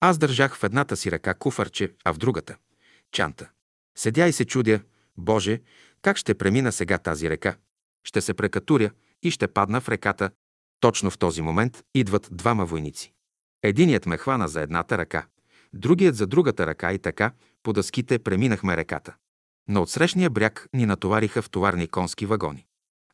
Аз 0.00 0.18
държах 0.18 0.56
в 0.56 0.64
едната 0.64 0.96
си 0.96 1.10
ръка 1.10 1.34
куфарче, 1.34 1.92
а 2.04 2.12
в 2.12 2.18
другата– 2.18 2.56
чанта. 3.12 3.50
Седя 3.98 4.26
и 4.26 4.32
се 4.32 4.44
чудя, 4.44 4.80
Боже, 5.16 5.60
как 6.02 6.16
ще 6.16 6.34
премина 6.34 6.72
сега 6.72 6.98
тази 6.98 7.30
река? 7.30 7.56
Ще 8.04 8.20
се 8.20 8.34
прекатуря 8.34 8.90
и 9.22 9.30
ще 9.30 9.48
падна 9.48 9.80
в 9.80 9.88
реката. 9.88 10.30
Точно 10.80 11.10
в 11.10 11.18
този 11.18 11.42
момент 11.42 11.82
идват 11.94 12.28
двама 12.32 12.66
войници. 12.66 13.12
Единият 13.62 14.06
ме 14.06 14.16
хвана 14.16 14.48
за 14.48 14.62
едната 14.62 14.98
ръка, 14.98 15.26
другият 15.72 16.16
за 16.16 16.26
другата 16.26 16.66
ръка 16.66 16.92
и 16.92 16.98
така 16.98 17.32
по 17.62 17.72
дъските 17.72 18.18
преминахме 18.18 18.76
реката. 18.76 19.14
На 19.68 19.80
отсрещния 19.80 20.30
бряг 20.30 20.68
ни 20.72 20.86
натовариха 20.86 21.42
в 21.42 21.50
товарни 21.50 21.88
конски 21.88 22.26
вагони. 22.26 22.66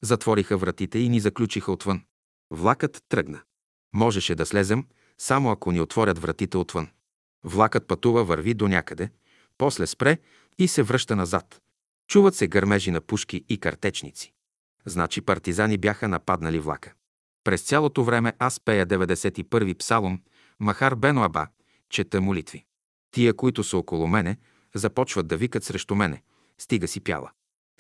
Затвориха 0.02 0.56
вратите 0.56 0.98
и 0.98 1.08
ни 1.08 1.20
заключиха 1.20 1.72
отвън. 1.72 2.02
Влакът 2.50 3.02
тръгна. 3.08 3.42
Можеше 3.94 4.34
да 4.34 4.46
слезем, 4.46 4.86
само 5.18 5.50
ако 5.50 5.72
ни 5.72 5.80
отворят 5.80 6.18
вратите 6.18 6.56
отвън. 6.56 6.88
Влакът 7.44 7.86
пътува, 7.86 8.24
върви 8.24 8.54
до 8.54 8.68
някъде, 8.68 9.10
после 9.58 9.86
спре 9.86 10.18
и 10.58 10.68
се 10.68 10.82
връща 10.82 11.16
назад. 11.16 11.60
Чуват 12.08 12.34
се 12.34 12.46
гърмежи 12.46 12.90
на 12.90 13.00
пушки 13.00 13.44
и 13.48 13.58
картечници. 13.58 14.32
Значи 14.86 15.20
партизани 15.20 15.78
бяха 15.78 16.08
нападнали 16.08 16.58
влака. 16.58 16.92
През 17.44 17.62
цялото 17.62 18.04
време 18.04 18.32
аз 18.38 18.60
пея 18.60 18.86
91-и 18.86 19.74
псалом 19.74 20.22
Махар 20.60 20.94
Бено 20.94 21.22
Аба, 21.22 21.46
чета 21.90 22.20
молитви. 22.20 22.64
Тия, 23.10 23.34
които 23.34 23.64
са 23.64 23.78
около 23.78 24.06
мене, 24.06 24.36
започват 24.74 25.26
да 25.26 25.36
викат 25.36 25.64
срещу 25.64 25.94
мене. 25.94 26.22
Стига 26.58 26.88
си 26.88 27.00
пяла. 27.00 27.30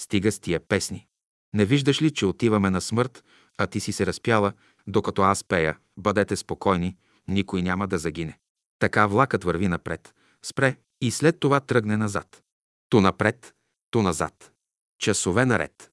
Стига 0.00 0.32
с 0.32 0.40
тия 0.40 0.60
песни. 0.60 1.06
Не 1.54 1.64
виждаш 1.64 2.02
ли, 2.02 2.10
че 2.10 2.26
отиваме 2.26 2.70
на 2.70 2.80
смърт, 2.80 3.24
а 3.58 3.66
ти 3.66 3.80
си 3.80 3.92
се 3.92 4.06
разпяла, 4.06 4.52
докато 4.86 5.22
аз 5.22 5.44
пея, 5.44 5.78
бъдете 5.96 6.36
спокойни, 6.36 6.96
никой 7.28 7.62
няма 7.62 7.88
да 7.88 7.98
загине. 7.98 8.38
Така 8.78 9.06
влакът 9.06 9.44
върви 9.44 9.68
напред, 9.68 10.14
спре 10.42 10.76
и 11.00 11.10
след 11.10 11.40
това 11.40 11.60
тръгне 11.60 11.96
назад. 11.96 12.42
Ту 12.88 13.00
напред, 13.00 13.54
ту 13.90 14.02
назад. 14.02 14.52
Часове 14.98 15.44
наред. 15.44 15.90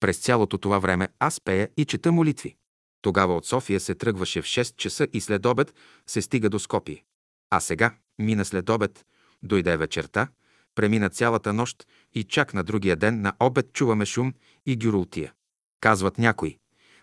През 0.00 0.18
цялото 0.18 0.58
това 0.58 0.78
време 0.78 1.08
аз 1.18 1.40
пея 1.40 1.68
и 1.76 1.84
чета 1.84 2.12
молитви. 2.12 2.56
Тогава 3.02 3.36
от 3.36 3.46
София 3.46 3.80
се 3.80 3.94
тръгваше 3.94 4.42
в 4.42 4.44
6 4.44 4.76
часа 4.76 5.08
и 5.12 5.20
след 5.20 5.46
обед 5.46 5.74
се 6.06 6.22
стига 6.22 6.50
до 6.50 6.58
Скопие. 6.58 7.04
А 7.50 7.60
сега, 7.60 7.94
мина 8.18 8.44
след 8.44 8.68
обед, 8.68 9.06
дойде 9.42 9.76
вечерта, 9.76 10.28
премина 10.74 11.10
цялата 11.10 11.52
нощ 11.52 11.86
и 12.14 12.24
чак 12.24 12.54
на 12.54 12.64
другия 12.64 12.96
ден 12.96 13.20
на 13.20 13.32
обед 13.40 13.72
чуваме 13.72 14.06
шум 14.06 14.34
и 14.66 14.76
гюрултия. 14.76 15.32
Казват 15.80 16.18
някои, 16.18 16.58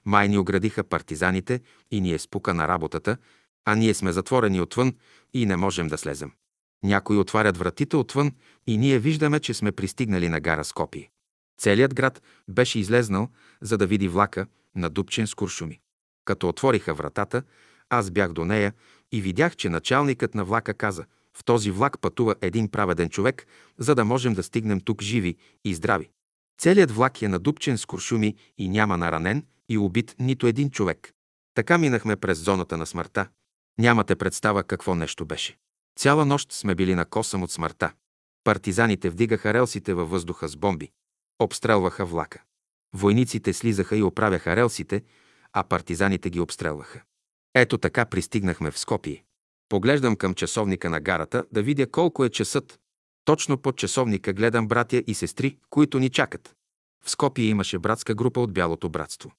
май 0.05 0.27
ни 0.27 0.38
оградиха 0.38 0.84
партизаните 0.84 1.62
и 1.91 2.01
ни 2.01 2.13
е 2.13 2.19
спука 2.19 2.53
на 2.53 2.67
работата, 2.67 3.17
а 3.65 3.75
ние 3.75 3.93
сме 3.93 4.12
затворени 4.12 4.62
отвън 4.62 4.95
и 5.34 5.45
не 5.45 5.55
можем 5.55 5.88
да 5.88 5.97
слезем. 5.97 6.32
Някои 6.84 7.17
отварят 7.17 7.58
вратите 7.58 7.97
отвън 7.97 8.32
и 8.67 8.77
ние 8.77 8.99
виждаме, 8.99 9.39
че 9.39 9.53
сме 9.53 9.71
пристигнали 9.71 10.29
на 10.29 10.39
гара 10.39 10.63
Скопие. 10.63 11.12
Целият 11.58 11.93
град 11.93 12.21
беше 12.47 12.79
излезнал, 12.79 13.29
за 13.62 13.77
да 13.77 13.88
види 13.88 14.08
влака, 14.08 14.47
надупчен 14.75 15.27
с 15.27 15.34
куршуми. 15.34 15.79
Като 16.25 16.49
отвориха 16.49 16.93
вратата, 16.93 17.43
аз 17.89 18.12
бях 18.12 18.34
до 18.34 18.45
нея 18.45 18.73
и 19.12 19.21
видях, 19.21 19.55
че 19.55 19.69
началникът 19.69 20.36
на 20.36 20.45
влака 20.45 20.73
каза 20.73 21.05
«В 21.37 21.43
този 21.43 21.71
влак 21.71 21.99
пътува 22.01 22.35
един 22.41 22.71
праведен 22.71 23.09
човек, 23.09 23.47
за 23.77 23.95
да 23.95 24.05
можем 24.05 24.33
да 24.33 24.43
стигнем 24.43 24.81
тук 24.81 25.01
живи 25.01 25.35
и 25.65 25.75
здрави». 25.75 26.09
Целият 26.59 26.91
влак 26.91 27.21
е 27.21 27.27
надупчен 27.27 27.77
с 27.77 27.85
куршуми 27.85 28.35
и 28.57 28.69
няма 28.69 28.97
наранен 28.97 29.45
и 29.69 29.77
убит 29.77 30.15
нито 30.19 30.47
един 30.47 30.69
човек. 30.69 31.13
Така 31.53 31.77
минахме 31.77 32.15
през 32.15 32.37
зоната 32.37 32.77
на 32.77 32.85
смъртта. 32.85 33.27
Нямате 33.79 34.15
представа 34.15 34.63
какво 34.63 34.95
нещо 34.95 35.25
беше. 35.25 35.57
Цяла 35.99 36.25
нощ 36.25 36.51
сме 36.51 36.75
били 36.75 36.95
на 36.95 37.05
косъм 37.05 37.43
от 37.43 37.51
смъртта. 37.51 37.93
Партизаните 38.43 39.09
вдигаха 39.09 39.53
релсите 39.53 39.93
във 39.93 40.09
въздуха 40.09 40.47
с 40.47 40.57
бомби. 40.57 40.91
Обстрелваха 41.39 42.05
влака. 42.05 42.43
Войниците 42.93 43.53
слизаха 43.53 43.97
и 43.97 44.03
оправяха 44.03 44.55
релсите, 44.55 45.03
а 45.53 45.63
партизаните 45.63 46.29
ги 46.29 46.39
обстрелваха. 46.39 47.01
Ето 47.55 47.77
така 47.77 48.05
пристигнахме 48.05 48.71
в 48.71 48.79
Скопие. 48.79 49.23
Поглеждам 49.69 50.15
към 50.15 50.34
часовника 50.34 50.89
на 50.89 50.99
гарата 50.99 51.43
да 51.51 51.63
видя 51.63 51.88
колко 51.88 52.25
е 52.25 52.29
часът. 52.29 52.79
Точно 53.25 53.58
под 53.58 53.77
часовника 53.77 54.34
гледам 54.34 54.67
братя 54.67 55.03
и 55.08 55.13
сестри, 55.13 55.58
които 55.69 55.99
ни 55.99 56.10
чакат. 56.10 56.55
В 57.05 57.10
Скопие 57.10 57.45
имаше 57.45 57.79
братска 57.79 58.15
група 58.15 58.39
от 58.39 58.53
Бялото 58.53 58.89
братство. 58.89 59.32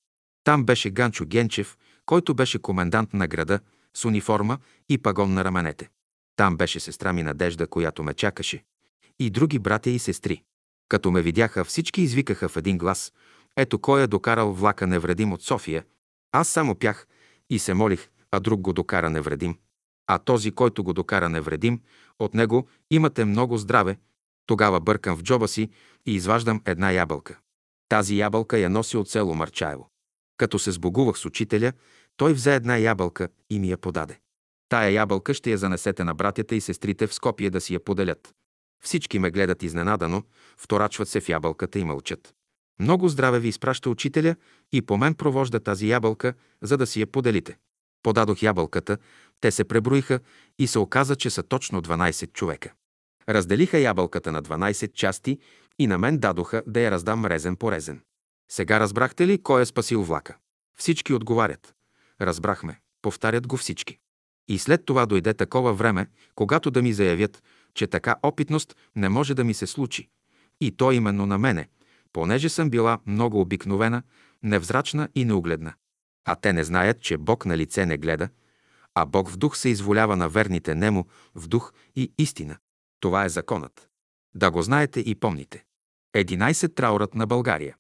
Там 0.44 0.64
беше 0.64 0.90
Ганчо 0.90 1.26
Генчев, 1.26 1.76
който 2.06 2.34
беше 2.34 2.58
комендант 2.58 3.12
на 3.12 3.26
града, 3.26 3.60
с 3.94 4.04
униформа 4.04 4.58
и 4.88 4.98
пагон 4.98 5.34
на 5.34 5.44
раменете. 5.44 5.88
Там 6.36 6.56
беше 6.56 6.80
сестра 6.80 7.12
ми 7.12 7.22
Надежда, 7.22 7.66
която 7.66 8.02
ме 8.02 8.14
чакаше. 8.14 8.64
И 9.18 9.30
други 9.30 9.58
братя 9.58 9.90
и 9.90 9.98
сестри. 9.98 10.42
Като 10.88 11.10
ме 11.10 11.22
видяха, 11.22 11.64
всички 11.64 12.02
извикаха 12.02 12.48
в 12.48 12.56
един 12.56 12.78
глас. 12.78 13.12
Ето 13.56 13.78
кой 13.78 14.02
е 14.02 14.06
докарал 14.06 14.52
влака 14.52 14.86
невредим 14.86 15.32
от 15.32 15.42
София. 15.42 15.84
Аз 16.32 16.48
само 16.48 16.74
пях 16.74 17.06
и 17.50 17.58
се 17.58 17.74
молих, 17.74 18.08
а 18.30 18.40
друг 18.40 18.60
го 18.60 18.72
докара 18.72 19.10
невредим. 19.10 19.56
А 20.12 20.18
този, 20.18 20.50
който 20.50 20.84
го 20.84 20.92
докара 20.92 21.28
невредим, 21.28 21.80
от 22.18 22.34
него 22.34 22.68
имате 22.90 23.24
много 23.24 23.58
здраве. 23.58 23.98
Тогава 24.46 24.80
бъркам 24.80 25.16
в 25.16 25.22
джоба 25.22 25.48
си 25.48 25.70
и 26.06 26.14
изваждам 26.14 26.62
една 26.66 26.90
ябълка. 26.90 27.38
Тази 27.88 28.18
ябълка 28.18 28.58
я 28.58 28.70
носи 28.70 28.96
от 28.96 29.08
село 29.08 29.34
Марчаево. 29.34 29.90
Като 30.36 30.58
се 30.58 30.70
сбогувах 30.70 31.18
с 31.18 31.24
учителя, 31.24 31.72
той 32.16 32.32
взе 32.32 32.54
една 32.54 32.76
ябълка 32.76 33.28
и 33.50 33.58
ми 33.58 33.70
я 33.70 33.78
подаде. 33.78 34.18
Тая 34.68 34.90
ябълка 34.90 35.34
ще 35.34 35.50
я 35.50 35.58
занесете 35.58 36.04
на 36.04 36.14
братята 36.14 36.54
и 36.54 36.60
сестрите 36.60 37.06
в 37.06 37.14
Скопие 37.14 37.50
да 37.50 37.60
си 37.60 37.74
я 37.74 37.84
поделят. 37.84 38.34
Всички 38.82 39.18
ме 39.18 39.30
гледат 39.30 39.62
изненадано, 39.62 40.22
вторачват 40.56 41.08
се 41.08 41.20
в 41.20 41.28
ябълката 41.28 41.78
и 41.78 41.84
мълчат. 41.84 42.34
Много 42.80 43.08
здраве 43.08 43.40
ви 43.40 43.48
изпраща 43.48 43.90
учителя 43.90 44.36
и 44.72 44.82
по 44.82 44.96
мен 44.96 45.14
провожда 45.14 45.60
тази 45.60 45.88
ябълка, 45.88 46.34
за 46.62 46.76
да 46.76 46.86
си 46.86 47.00
я 47.00 47.06
поделите. 47.06 47.56
Подадох 48.02 48.42
ябълката, 48.42 48.98
те 49.40 49.50
се 49.50 49.64
преброиха 49.64 50.20
и 50.58 50.66
се 50.66 50.78
оказа, 50.78 51.16
че 51.16 51.30
са 51.30 51.42
точно 51.42 51.82
12 51.82 52.32
човека. 52.32 52.72
Разделиха 53.28 53.78
ябълката 53.78 54.32
на 54.32 54.42
12 54.42 54.92
части 54.92 55.38
и 55.78 55.86
на 55.86 55.98
мен 55.98 56.18
дадоха 56.18 56.62
да 56.66 56.80
я 56.80 56.90
раздам 56.90 57.26
резен 57.26 57.56
по 57.56 57.72
резен. 57.72 58.00
Сега 58.50 58.80
разбрахте 58.80 59.26
ли 59.26 59.42
кой 59.42 59.62
е 59.62 59.66
спасил 59.66 60.02
влака? 60.02 60.36
Всички 60.78 61.14
отговарят. 61.14 61.74
Разбрахме. 62.20 62.80
Повтарят 63.02 63.46
го 63.46 63.56
всички. 63.56 63.98
И 64.48 64.58
след 64.58 64.84
това 64.84 65.06
дойде 65.06 65.34
такова 65.34 65.74
време, 65.74 66.06
когато 66.34 66.70
да 66.70 66.82
ми 66.82 66.92
заявят, 66.92 67.42
че 67.74 67.86
така 67.86 68.16
опитност 68.22 68.76
не 68.96 69.08
може 69.08 69.34
да 69.34 69.44
ми 69.44 69.54
се 69.54 69.66
случи. 69.66 70.08
И 70.60 70.76
то 70.76 70.92
именно 70.92 71.26
на 71.26 71.38
мене, 71.38 71.68
понеже 72.12 72.48
съм 72.48 72.70
била 72.70 72.98
много 73.06 73.40
обикновена, 73.40 74.02
невзрачна 74.42 75.08
и 75.14 75.24
неугледна. 75.24 75.74
А 76.24 76.36
те 76.36 76.52
не 76.52 76.64
знаят, 76.64 77.00
че 77.00 77.18
Бог 77.18 77.46
на 77.46 77.56
лице 77.56 77.86
не 77.86 77.96
гледа, 77.96 78.28
а 78.94 79.06
Бог 79.06 79.30
в 79.30 79.36
дух 79.36 79.56
се 79.56 79.68
изволява 79.68 80.16
на 80.16 80.28
верните 80.28 80.74
нему 80.74 81.06
в 81.34 81.48
дух 81.48 81.72
и 81.96 82.12
истина. 82.18 82.56
Това 83.00 83.24
е 83.24 83.28
законът. 83.28 83.88
Да 84.34 84.50
го 84.50 84.62
знаете 84.62 85.00
и 85.00 85.14
помните. 85.14 85.64
11 86.16 86.74
траурът 86.74 87.14
на 87.14 87.26
България. 87.26 87.76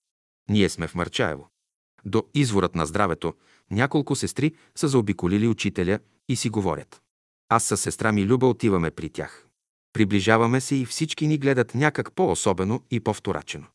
Ние 0.50 0.68
сме 0.68 0.88
в 0.88 0.94
Марчаево. 0.94 1.48
До 2.04 2.24
изворът 2.34 2.74
на 2.74 2.86
здравето 2.86 3.34
няколко 3.70 4.16
сестри 4.16 4.54
са 4.74 4.88
заобиколили 4.88 5.48
учителя 5.48 5.98
и 6.28 6.36
си 6.36 6.50
говорят. 6.50 7.02
Аз 7.48 7.64
със 7.64 7.80
сестра 7.80 8.12
ми 8.12 8.26
Люба 8.26 8.46
отиваме 8.46 8.90
при 8.90 9.10
тях. 9.10 9.46
Приближаваме 9.92 10.60
се 10.60 10.76
и 10.76 10.86
всички 10.86 11.26
ни 11.26 11.38
гледат 11.38 11.74
някак 11.74 12.12
по-особено 12.12 12.82
и 12.90 13.00
по-вторачено. 13.00 13.66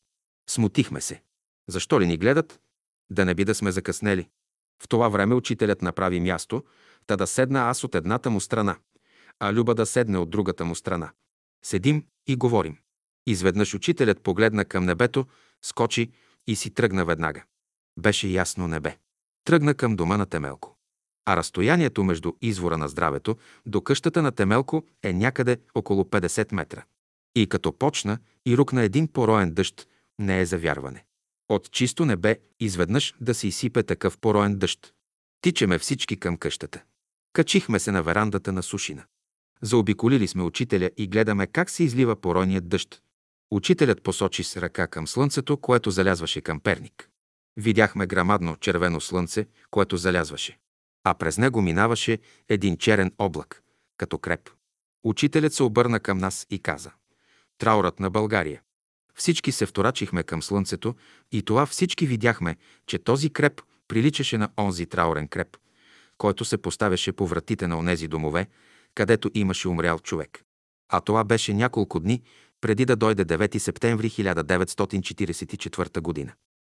Смутихме 0.49 1.01
се. 1.01 1.21
Защо 1.67 2.01
ли 2.01 2.07
ни 2.07 2.17
гледат? 2.17 2.59
Да 3.09 3.25
не 3.25 3.35
би 3.35 3.45
да 3.45 3.55
сме 3.55 3.71
закъснели. 3.71 4.29
В 4.83 4.87
това 4.87 5.09
време 5.09 5.35
учителят 5.35 5.81
направи 5.81 6.19
място, 6.19 6.63
та 7.07 7.15
да 7.15 7.27
седна 7.27 7.59
аз 7.59 7.83
от 7.83 7.95
едната 7.95 8.29
му 8.29 8.39
страна, 8.39 8.77
а 9.39 9.53
Люба 9.53 9.75
да 9.75 9.85
седне 9.85 10.17
от 10.17 10.29
другата 10.29 10.65
му 10.65 10.75
страна. 10.75 11.11
Седим 11.65 12.05
и 12.27 12.35
говорим. 12.35 12.77
Изведнъж 13.27 13.73
учителят 13.73 14.21
погледна 14.21 14.65
към 14.65 14.85
небето, 14.85 15.25
скочи 15.61 16.11
и 16.47 16.55
си 16.55 16.69
тръгна 16.69 17.05
веднага. 17.05 17.43
Беше 17.99 18.27
ясно 18.27 18.67
небе. 18.67 18.97
Тръгна 19.45 19.73
към 19.73 19.95
дома 19.95 20.17
на 20.17 20.25
Темелко. 20.25 20.77
А 21.25 21.37
разстоянието 21.37 22.03
между 22.03 22.33
извора 22.41 22.77
на 22.77 22.87
здравето 22.87 23.37
до 23.65 23.81
къщата 23.81 24.21
на 24.21 24.31
Темелко 24.31 24.83
е 25.03 25.13
някъде 25.13 25.57
около 25.75 26.03
50 26.03 26.53
метра. 26.53 26.83
И 27.35 27.47
като 27.49 27.77
почна 27.77 28.17
и 28.45 28.57
рукна 28.57 28.83
един 28.83 29.07
пороен 29.07 29.51
дъжд, 29.51 29.87
не 30.19 30.39
е 30.39 30.45
за 30.45 30.57
вярване. 30.57 31.05
От 31.49 31.71
чисто 31.71 32.05
небе 32.05 32.39
изведнъж 32.59 33.15
да 33.21 33.33
се 33.33 33.47
изсипе 33.47 33.83
такъв 33.83 34.17
пороен 34.17 34.55
дъжд. 34.55 34.93
Тичаме 35.41 35.79
всички 35.79 36.17
към 36.19 36.37
къщата. 36.37 36.83
Качихме 37.33 37.79
се 37.79 37.91
на 37.91 38.03
верандата 38.03 38.51
на 38.51 38.63
Сушина. 38.63 39.05
Заобиколили 39.61 40.27
сме 40.27 40.43
учителя 40.43 40.89
и 40.97 41.07
гледаме 41.07 41.47
как 41.47 41.69
се 41.69 41.83
излива 41.83 42.15
поройният 42.15 42.69
дъжд. 42.69 43.01
Учителят 43.51 44.03
посочи 44.03 44.43
с 44.43 44.57
ръка 44.57 44.87
към 44.87 45.07
слънцето, 45.07 45.57
което 45.57 45.91
залязваше 45.91 46.41
към 46.41 46.59
Перник. 46.59 47.09
Видяхме 47.57 48.07
грамадно 48.07 48.55
червено 48.55 49.01
слънце, 49.01 49.47
което 49.71 49.97
залязваше. 49.97 50.57
А 51.03 51.13
през 51.13 51.37
него 51.37 51.61
минаваше 51.61 52.19
един 52.49 52.77
черен 52.77 53.11
облак, 53.17 53.63
като 53.97 54.17
креп. 54.17 54.49
Учителят 55.03 55.53
се 55.53 55.63
обърна 55.63 55.99
към 55.99 56.17
нас 56.17 56.47
и 56.49 56.59
каза 56.59 56.91
Траурът 57.57 57.99
на 57.99 58.09
България. 58.09 58.61
Всички 59.15 59.51
се 59.51 59.65
вторачихме 59.65 60.23
към 60.23 60.41
слънцето 60.41 60.95
и 61.31 61.41
това 61.41 61.65
всички 61.65 62.07
видяхме, 62.07 62.55
че 62.87 62.99
този 62.99 63.29
креп 63.29 63.61
приличаше 63.87 64.37
на 64.37 64.49
онзи 64.59 64.85
траурен 64.85 65.27
креп, 65.27 65.57
който 66.17 66.45
се 66.45 66.57
поставяше 66.57 67.11
по 67.11 67.27
вратите 67.27 67.67
на 67.67 67.77
онези 67.77 68.07
домове, 68.07 68.47
където 68.95 69.31
имаше 69.33 69.67
умрял 69.67 69.99
човек. 69.99 70.43
А 70.89 71.01
това 71.01 71.23
беше 71.23 71.53
няколко 71.53 71.99
дни 71.99 72.21
преди 72.61 72.85
да 72.85 72.95
дойде 72.95 73.25
9 73.25 73.57
септември 73.57 74.09
1944 74.09 76.01
година. 76.01 76.33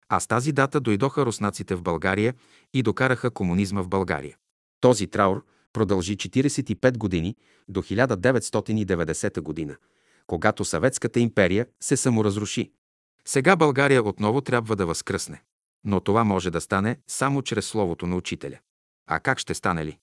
А 0.09 0.19
с 0.19 0.27
тази 0.27 0.51
дата 0.51 0.79
дойдоха 0.79 1.25
руснаците 1.25 1.75
в 1.75 1.81
България 1.81 2.33
и 2.73 2.83
докараха 2.83 3.31
комунизма 3.31 3.81
в 3.81 3.89
България. 3.89 4.37
Този 4.81 5.07
траур 5.07 5.45
продължи 5.73 6.17
45 6.17 6.97
години 6.97 7.35
до 7.67 7.81
1990 7.81 9.41
година, 9.41 9.77
когато 10.27 10.65
Съветската 10.65 11.19
империя 11.19 11.67
се 11.83 11.97
саморазруши. 11.97 12.71
Сега 13.25 13.55
България 13.55 14.03
отново 14.03 14.41
трябва 14.41 14.75
да 14.75 14.85
възкръсне. 14.85 15.41
Но 15.83 15.99
това 15.99 16.23
може 16.23 16.51
да 16.51 16.61
стане 16.61 16.97
само 17.07 17.41
чрез 17.41 17.65
Словото 17.65 18.07
на 18.07 18.15
Учителя. 18.15 18.59
А 19.07 19.19
как 19.19 19.39
ще 19.39 19.53
стане 19.53 19.85
ли? 19.85 19.97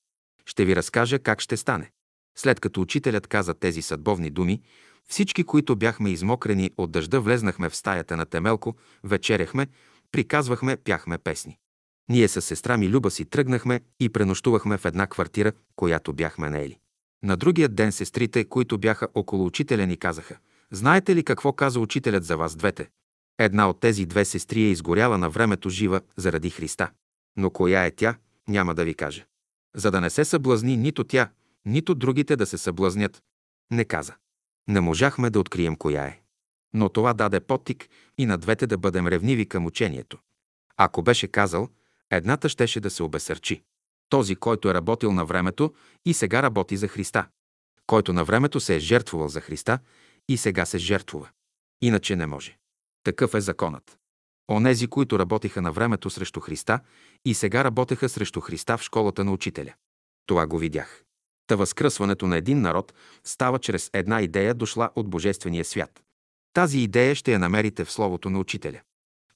Ще 0.46 0.64
ви 0.64 0.76
разкажа 0.76 1.18
как 1.18 1.40
ще 1.40 1.56
стане. 1.56 1.90
След 2.38 2.60
като 2.60 2.80
учителят 2.80 3.26
каза 3.26 3.54
тези 3.54 3.82
съдбовни 3.82 4.30
думи, 4.30 4.62
всички, 5.08 5.44
които 5.44 5.76
бяхме 5.76 6.10
измокрени 6.10 6.70
от 6.76 6.90
дъжда, 6.90 7.20
влезнахме 7.20 7.70
в 7.70 7.76
стаята 7.76 8.16
на 8.16 8.26
Темелко, 8.26 8.76
вечеряхме, 9.04 9.66
приказвахме, 10.12 10.76
пяхме 10.76 11.18
песни. 11.18 11.58
Ние 12.08 12.28
с 12.28 12.42
сестра 12.42 12.76
ми 12.76 12.90
Люба 12.90 13.10
си 13.10 13.24
тръгнахме 13.24 13.80
и 14.00 14.08
пренощувахме 14.08 14.78
в 14.78 14.84
една 14.84 15.06
квартира, 15.06 15.52
която 15.76 16.12
бяхме 16.12 16.50
наели. 16.50 16.78
На 17.22 17.36
другия 17.36 17.68
ден 17.68 17.92
сестрите, 17.92 18.44
които 18.44 18.78
бяха 18.78 19.08
около 19.14 19.46
учителя, 19.46 19.86
ни 19.86 19.96
казаха 19.96 20.38
«Знаете 20.70 21.16
ли 21.16 21.24
какво 21.24 21.52
каза 21.52 21.80
учителят 21.80 22.24
за 22.24 22.36
вас 22.36 22.56
двете?» 22.56 22.90
Една 23.38 23.70
от 23.70 23.80
тези 23.80 24.06
две 24.06 24.24
сестри 24.24 24.60
е 24.60 24.70
изгоряла 24.70 25.18
на 25.18 25.30
времето 25.30 25.70
жива 25.70 26.00
заради 26.16 26.50
Христа. 26.50 26.90
Но 27.36 27.50
коя 27.50 27.84
е 27.84 27.90
тя, 27.90 28.16
няма 28.48 28.74
да 28.74 28.84
ви 28.84 28.94
кажа. 28.94 29.24
За 29.76 29.90
да 29.90 30.00
не 30.00 30.10
се 30.10 30.24
съблазни 30.24 30.76
нито 30.76 31.04
тя, 31.04 31.30
нито 31.64 31.94
другите 31.94 32.36
да 32.36 32.46
се 32.46 32.58
съблазнят, 32.58 33.22
не 33.70 33.84
каза. 33.84 34.14
Не 34.68 34.80
можахме 34.80 35.30
да 35.30 35.40
открием 35.40 35.76
коя 35.76 36.04
е. 36.04 36.20
Но 36.74 36.88
това 36.88 37.14
даде 37.14 37.40
подтик 37.40 37.88
и 38.18 38.26
на 38.26 38.38
двете 38.38 38.66
да 38.66 38.78
бъдем 38.78 39.06
ревниви 39.06 39.46
към 39.46 39.66
учението. 39.66 40.18
Ако 40.76 41.02
беше 41.02 41.28
казал, 41.28 41.68
едната 42.10 42.48
щеше 42.48 42.80
да 42.80 42.90
се 42.90 43.02
обесърчи. 43.02 43.62
Този, 44.08 44.36
който 44.36 44.70
е 44.70 44.74
работил 44.74 45.12
на 45.12 45.24
времето 45.24 45.74
и 46.06 46.14
сега 46.14 46.42
работи 46.42 46.76
за 46.76 46.88
Христа. 46.88 47.28
Който 47.86 48.12
на 48.12 48.24
времето 48.24 48.60
се 48.60 48.76
е 48.76 48.80
жертвувал 48.80 49.28
за 49.28 49.40
Христа 49.40 49.78
и 50.28 50.36
сега 50.36 50.66
се 50.66 50.78
жертвува. 50.78 51.28
Иначе 51.82 52.16
не 52.16 52.26
може. 52.26 52.58
Такъв 53.04 53.34
е 53.34 53.40
законът. 53.40 53.98
Онези, 54.50 54.86
които 54.86 55.18
работиха 55.18 55.62
на 55.62 55.72
времето 55.72 56.10
срещу 56.10 56.40
Христа 56.40 56.80
и 57.24 57.34
сега 57.34 57.64
работеха 57.64 58.08
срещу 58.08 58.40
Христа 58.40 58.78
в 58.78 58.82
школата 58.82 59.24
на 59.24 59.32
учителя. 59.32 59.74
Това 60.26 60.46
го 60.46 60.58
видях. 60.58 61.04
Та 61.46 61.56
възкръсването 61.56 62.26
на 62.26 62.36
един 62.36 62.60
народ 62.60 62.94
става 63.24 63.58
чрез 63.58 63.90
една 63.92 64.22
идея, 64.22 64.54
дошла 64.54 64.90
от 64.96 65.10
Божествения 65.10 65.64
свят. 65.64 66.02
Тази 66.52 66.78
идея 66.78 67.14
ще 67.14 67.32
я 67.32 67.38
намерите 67.38 67.84
в 67.84 67.92
Словото 67.92 68.30
на 68.30 68.38
Учителя. 68.38 68.80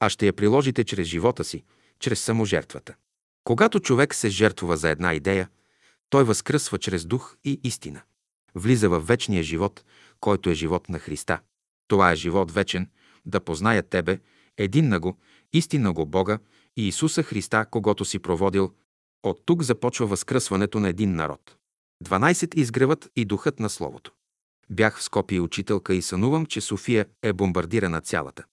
А 0.00 0.08
ще 0.08 0.26
я 0.26 0.32
приложите 0.32 0.84
чрез 0.84 1.06
живота 1.06 1.44
си, 1.44 1.64
чрез 2.00 2.20
саможертвата. 2.20 2.94
Когато 3.44 3.80
човек 3.80 4.14
се 4.14 4.28
жертвува 4.28 4.76
за 4.76 4.90
една 4.90 5.14
идея, 5.14 5.48
той 6.10 6.24
възкръсва 6.24 6.78
чрез 6.78 7.06
дух 7.06 7.36
и 7.44 7.60
истина. 7.64 8.02
Влиза 8.54 8.88
в 8.88 9.00
вечния 9.00 9.42
живот, 9.42 9.84
който 10.20 10.50
е 10.50 10.54
живот 10.54 10.88
на 10.88 10.98
Христа. 10.98 11.40
Това 11.88 12.12
е 12.12 12.16
живот 12.16 12.52
вечен, 12.52 12.90
да 13.26 13.40
познаят 13.40 13.88
Тебе, 13.88 14.20
един 14.56 14.88
на 14.88 15.00
го, 15.00 15.18
истинна 15.52 15.92
го 15.92 16.06
Бога 16.06 16.38
и 16.76 16.88
Исуса 16.88 17.22
Христа, 17.22 17.66
когато 17.70 18.04
си 18.04 18.18
проводил. 18.18 18.72
От 19.22 19.42
тук 19.46 19.62
започва 19.62 20.06
възкръсването 20.06 20.80
на 20.80 20.88
един 20.88 21.14
народ. 21.14 21.56
12 22.04 22.54
изгревът 22.54 23.10
и 23.16 23.24
духът 23.24 23.60
на 23.60 23.70
Словото. 23.70 24.12
Бях 24.70 24.98
в 24.98 25.02
Скопие 25.02 25.40
учителка 25.40 25.94
и 25.94 26.02
сънувам, 26.02 26.46
че 26.46 26.60
София 26.60 27.06
е 27.22 27.32
бомбардирана 27.32 28.00
цялата. 28.00 28.44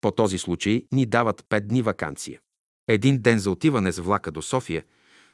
По 0.00 0.10
този 0.10 0.38
случай 0.38 0.84
ни 0.92 1.06
дават 1.06 1.42
5 1.42 1.60
дни 1.60 1.82
вакансия. 1.82 2.40
Един 2.88 3.18
ден 3.18 3.38
за 3.38 3.50
отиване 3.50 3.92
с 3.92 3.98
влака 3.98 4.30
до 4.30 4.42
София, 4.42 4.84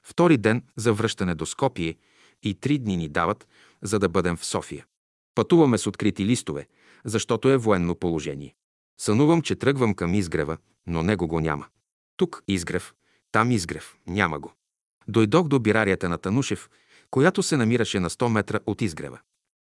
втори 0.03 0.37
ден 0.37 0.63
за 0.77 0.93
връщане 0.93 1.35
до 1.35 1.47
Скопие 1.47 1.97
и 2.43 2.55
три 2.55 2.79
дни 2.79 2.97
ни 2.97 3.09
дават, 3.09 3.49
за 3.83 3.99
да 3.99 4.09
бъдем 4.09 4.37
в 4.37 4.45
София. 4.45 4.87
Пътуваме 5.35 5.79
с 5.79 5.87
открити 5.87 6.27
листове, 6.27 6.67
защото 7.05 7.49
е 7.49 7.57
военно 7.57 7.95
положение. 7.95 8.55
Сънувам, 9.01 9.43
че 9.43 9.57
тръгвам 9.57 9.95
към 9.95 10.15
изгрева, 10.15 10.57
но 10.87 11.03
него 11.03 11.29
го 11.29 11.41
няма. 11.41 11.67
Тук 12.17 12.43
изгрев, 12.49 12.95
там 13.33 13.51
изгрев, 13.51 13.97
няма 14.07 14.39
го. 14.39 14.53
Дойдох 15.09 15.49
до 15.49 15.61
бирарията 15.61 16.09
на 16.09 16.19
Танушев, 16.19 16.71
която 17.11 17.43
се 17.43 17.57
намираше 17.57 18.01
на 18.01 18.11
100 18.11 18.29
метра 18.29 18.59
от 18.67 18.83
изгрева. 18.83 19.19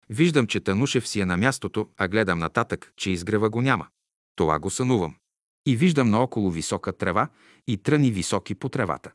Виждам, 0.10 0.48
че 0.48 0.60
Танушев 0.60 1.08
си 1.08 1.20
е 1.20 1.26
на 1.26 1.38
мястото, 1.38 1.90
а 1.98 2.08
гледам 2.08 2.40
нататък, 2.40 2.94
че 2.98 3.12
изгрева 3.12 3.50
го 3.50 3.62
няма. 3.62 3.88
Това 4.36 4.60
го 4.60 4.70
сънувам. 4.70 5.16
И 5.66 5.76
виждам 5.76 6.10
наоколо 6.10 6.52
висока 6.52 6.94
трева 6.94 7.30
и 7.68 7.78
тръни 7.78 8.12
високи 8.12 8.56
по 8.56 8.70
тревата. 8.70 9.12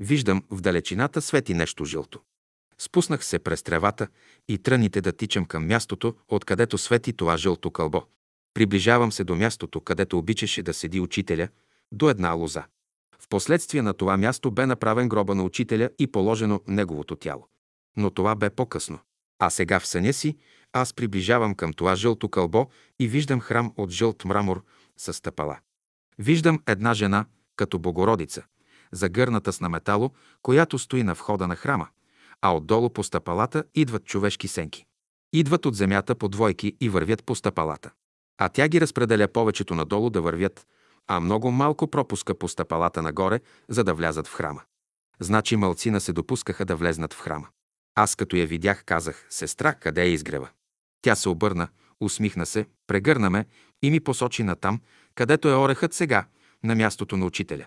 Виждам 0.00 0.42
в 0.50 0.60
далечината 0.60 1.22
свети 1.22 1.54
нещо 1.54 1.84
жълто. 1.84 2.20
Спуснах 2.78 3.24
се 3.24 3.38
през 3.38 3.62
тревата 3.62 4.08
и 4.48 4.58
тръните 4.58 5.00
да 5.00 5.12
тичам 5.12 5.44
към 5.44 5.66
мястото, 5.66 6.14
откъдето 6.28 6.78
свети 6.78 7.12
това 7.12 7.36
жълто 7.36 7.70
кълбо. 7.70 8.02
Приближавам 8.54 9.12
се 9.12 9.24
до 9.24 9.36
мястото, 9.36 9.80
където 9.80 10.18
обичаше 10.18 10.62
да 10.62 10.74
седи 10.74 11.00
учителя, 11.00 11.48
до 11.92 12.10
една 12.10 12.32
лоза. 12.32 12.64
Впоследствие 13.18 13.82
на 13.82 13.94
това 13.94 14.16
място 14.16 14.50
бе 14.50 14.66
направен 14.66 15.08
гроба 15.08 15.34
на 15.34 15.42
учителя 15.42 15.90
и 15.98 16.06
положено 16.06 16.60
неговото 16.66 17.16
тяло. 17.16 17.48
Но 17.96 18.10
това 18.10 18.34
бе 18.34 18.50
по-късно. 18.50 18.98
А 19.38 19.50
сега 19.50 19.80
в 19.80 19.86
съня 19.86 20.12
си 20.12 20.36
аз 20.72 20.94
приближавам 20.94 21.54
към 21.54 21.72
това 21.72 21.96
жълто 21.96 22.28
кълбо 22.28 22.66
и 22.98 23.08
виждам 23.08 23.40
храм 23.40 23.72
от 23.76 23.90
жълт 23.90 24.24
мрамор 24.24 24.64
с 24.96 25.12
стъпала. 25.12 25.58
Виждам 26.20 26.62
една 26.66 26.94
жена, 26.94 27.24
като 27.56 27.78
Богородица, 27.78 28.42
загърната 28.92 29.52
с 29.52 29.60
наметало, 29.60 30.10
която 30.42 30.78
стои 30.78 31.02
на 31.02 31.14
входа 31.14 31.46
на 31.46 31.56
храма, 31.56 31.88
а 32.42 32.56
отдолу 32.56 32.90
по 32.90 33.04
стъпалата 33.04 33.64
идват 33.74 34.04
човешки 34.04 34.48
сенки. 34.48 34.86
Идват 35.32 35.66
от 35.66 35.74
земята 35.74 36.14
по 36.14 36.28
двойки 36.28 36.76
и 36.80 36.88
вървят 36.88 37.24
по 37.24 37.34
стъпалата. 37.34 37.90
А 38.38 38.48
тя 38.48 38.68
ги 38.68 38.80
разпределя 38.80 39.28
повечето 39.28 39.74
надолу 39.74 40.10
да 40.10 40.22
вървят, 40.22 40.66
а 41.08 41.20
много 41.20 41.50
малко 41.50 41.90
пропуска 41.90 42.34
по 42.34 42.48
стъпалата 42.48 43.02
нагоре, 43.02 43.40
за 43.68 43.84
да 43.84 43.94
влязат 43.94 44.26
в 44.26 44.34
храма. 44.34 44.62
Значи 45.20 45.56
мълцина 45.56 46.00
се 46.00 46.12
допускаха 46.12 46.64
да 46.64 46.76
влезнат 46.76 47.14
в 47.14 47.20
храма. 47.20 47.48
Аз 47.94 48.14
като 48.14 48.36
я 48.36 48.46
видях, 48.46 48.84
казах, 48.84 49.26
сестра, 49.30 49.74
къде 49.74 50.02
е 50.02 50.10
изгрева? 50.10 50.48
Тя 51.02 51.14
се 51.14 51.28
обърна, 51.28 51.68
усмихна 52.00 52.46
се, 52.46 52.66
прегърна 52.86 53.30
ме 53.30 53.46
и 53.82 53.90
ми 53.90 54.00
посочи 54.00 54.42
на 54.42 54.56
там, 54.56 54.80
където 55.20 55.48
е 55.48 55.54
орехът 55.54 55.94
сега, 55.94 56.26
на 56.64 56.74
мястото 56.74 57.16
на 57.16 57.26
учителя. 57.26 57.66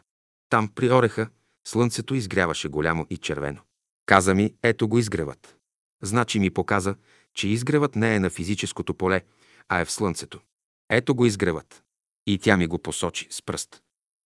Там 0.50 0.68
при 0.76 0.92
ореха 0.92 1.30
слънцето 1.68 2.16
изгряваше 2.16 2.68
голямо 2.68 3.08
и 3.10 3.18
червено. 3.18 3.62
Каза 4.06 4.36
ми, 4.36 4.56
ето 4.64 4.88
го 4.88 5.00
изгревът. 5.00 5.58
Значи 6.04 6.40
ми 6.40 6.50
показа, 6.50 6.96
че 7.34 7.48
изгревът 7.48 7.96
не 7.96 8.16
е 8.16 8.20
на 8.20 8.30
физическото 8.30 8.94
поле, 8.94 9.22
а 9.70 9.80
е 9.80 9.86
в 9.86 9.92
слънцето. 9.92 10.42
Ето 10.90 11.16
го 11.16 11.26
изгревът. 11.26 11.84
И 12.28 12.38
тя 12.38 12.58
ми 12.58 12.68
го 12.68 12.80
посочи 12.80 13.28
с 13.30 13.42
пръст. 13.42 13.82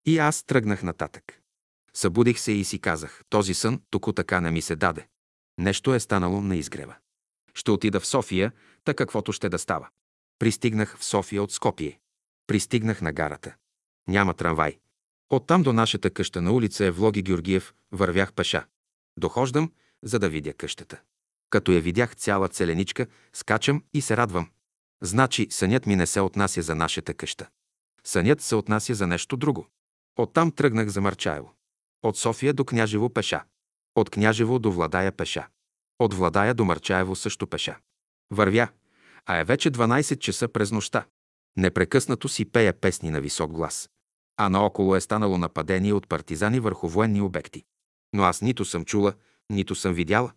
И 0.05 0.17
аз 0.17 0.43
тръгнах 0.43 0.83
нататък. 0.83 1.41
Събудих 1.93 2.39
се 2.39 2.51
и 2.51 2.63
си 2.63 2.79
казах, 2.79 3.21
този 3.29 3.53
сън 3.53 3.81
току 3.89 4.13
така 4.13 4.41
не 4.41 4.51
ми 4.51 4.61
се 4.61 4.75
даде. 4.75 5.07
Нещо 5.57 5.93
е 5.93 5.99
станало 5.99 6.41
на 6.41 6.55
изгрева. 6.55 6.95
Ще 7.53 7.71
отида 7.71 7.99
в 7.99 8.07
София, 8.07 8.51
та 8.83 8.93
каквото 8.93 9.31
ще 9.31 9.49
да 9.49 9.59
става. 9.59 9.89
Пристигнах 10.39 10.97
в 10.97 11.05
София 11.05 11.43
от 11.43 11.51
Скопие. 11.51 11.99
Пристигнах 12.47 13.01
на 13.01 13.13
гарата. 13.13 13.55
Няма 14.07 14.33
трамвай. 14.33 14.79
Оттам 15.29 15.63
до 15.63 15.73
нашата 15.73 16.09
къща 16.09 16.41
на 16.41 16.51
улица 16.51 16.85
е 16.85 16.91
Влоги 16.91 17.21
Георгиев, 17.21 17.73
вървях 17.91 18.33
пеша. 18.33 18.65
Дохождам, 19.19 19.71
за 20.03 20.19
да 20.19 20.29
видя 20.29 20.53
къщата. 20.53 21.01
Като 21.49 21.71
я 21.71 21.81
видях 21.81 22.15
цяла 22.15 22.49
целеничка, 22.49 23.07
скачам 23.33 23.83
и 23.93 24.01
се 24.01 24.17
радвам. 24.17 24.49
Значи 25.01 25.47
сънят 25.49 25.85
ми 25.85 25.95
не 25.95 26.07
се 26.07 26.21
отнася 26.21 26.61
за 26.61 26.75
нашата 26.75 27.13
къща. 27.13 27.49
Сънят 28.03 28.41
се 28.41 28.55
отнася 28.55 28.93
за 28.93 29.07
нещо 29.07 29.37
друго. 29.37 29.67
Оттам 30.17 30.51
тръгнах 30.51 30.87
за 30.87 31.01
Марчаево. 31.01 31.53
От 32.03 32.17
София 32.17 32.53
до 32.53 32.65
Княжево 32.65 33.09
пеша. 33.09 33.43
От 33.95 34.09
Княжево 34.09 34.59
до 34.59 34.71
Владая 34.71 35.11
пеша. 35.11 35.47
От 35.99 36.13
Владая 36.13 36.53
до 36.53 36.65
Марчаево 36.65 37.15
също 37.15 37.47
пеша. 37.47 37.77
Вървя, 38.31 38.67
а 39.25 39.37
е 39.37 39.43
вече 39.43 39.71
12 39.71 40.19
часа 40.19 40.47
през 40.47 40.71
нощта. 40.71 41.05
Непрекъснато 41.57 42.29
си 42.29 42.45
пея 42.45 42.73
песни 42.73 43.09
на 43.09 43.21
висок 43.21 43.51
глас. 43.51 43.89
а 44.39 44.49
наоколо 44.49 44.95
е 44.95 45.01
станало 45.01 45.37
нападение 45.37 45.93
от 45.93 46.07
партизани 46.07 46.59
върху 46.59 46.87
военни 46.87 47.21
обекти. 47.21 47.63
Но 48.13 48.23
аз 48.23 48.41
нито 48.41 48.65
съм 48.65 48.85
чула, 48.85 49.13
нито 49.49 49.75
съм 49.75 49.93
видяла. 49.93 50.31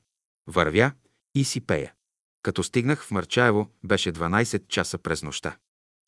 Вървя 0.46 0.92
и 1.34 1.44
си 1.44 1.60
пея. 1.60 1.94
Като 2.42 2.62
стигнах 2.62 3.04
в 3.04 3.10
Марчаево, 3.10 3.68
беше 3.84 4.12
12 4.12 4.68
часа 4.68 4.98
през 4.98 5.22
нощта. 5.22 5.56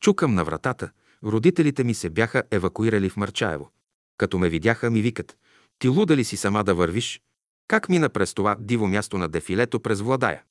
Чукам 0.01 0.33
на 0.33 0.43
вратата, 0.43 0.91
родителите 1.23 1.83
ми 1.83 1.93
се 1.93 2.09
бяха 2.09 2.43
евакуирали 2.51 3.09
в 3.09 3.17
Марчаево. 3.17 3.71
Като 4.17 4.37
ме 4.37 4.49
видяха, 4.49 4.89
ми 4.89 5.01
викат, 5.01 5.37
ти 5.79 5.87
луда 5.87 6.17
ли 6.17 6.23
си 6.23 6.37
сама 6.37 6.63
да 6.63 6.75
вървиш? 6.75 7.21
Как 7.67 7.89
мина 7.89 8.09
през 8.09 8.33
това 8.33 8.55
диво 8.59 8.87
място 8.87 9.17
на 9.17 9.29
дефилето 9.29 9.79
през 9.79 10.01
Владая? 10.01 10.43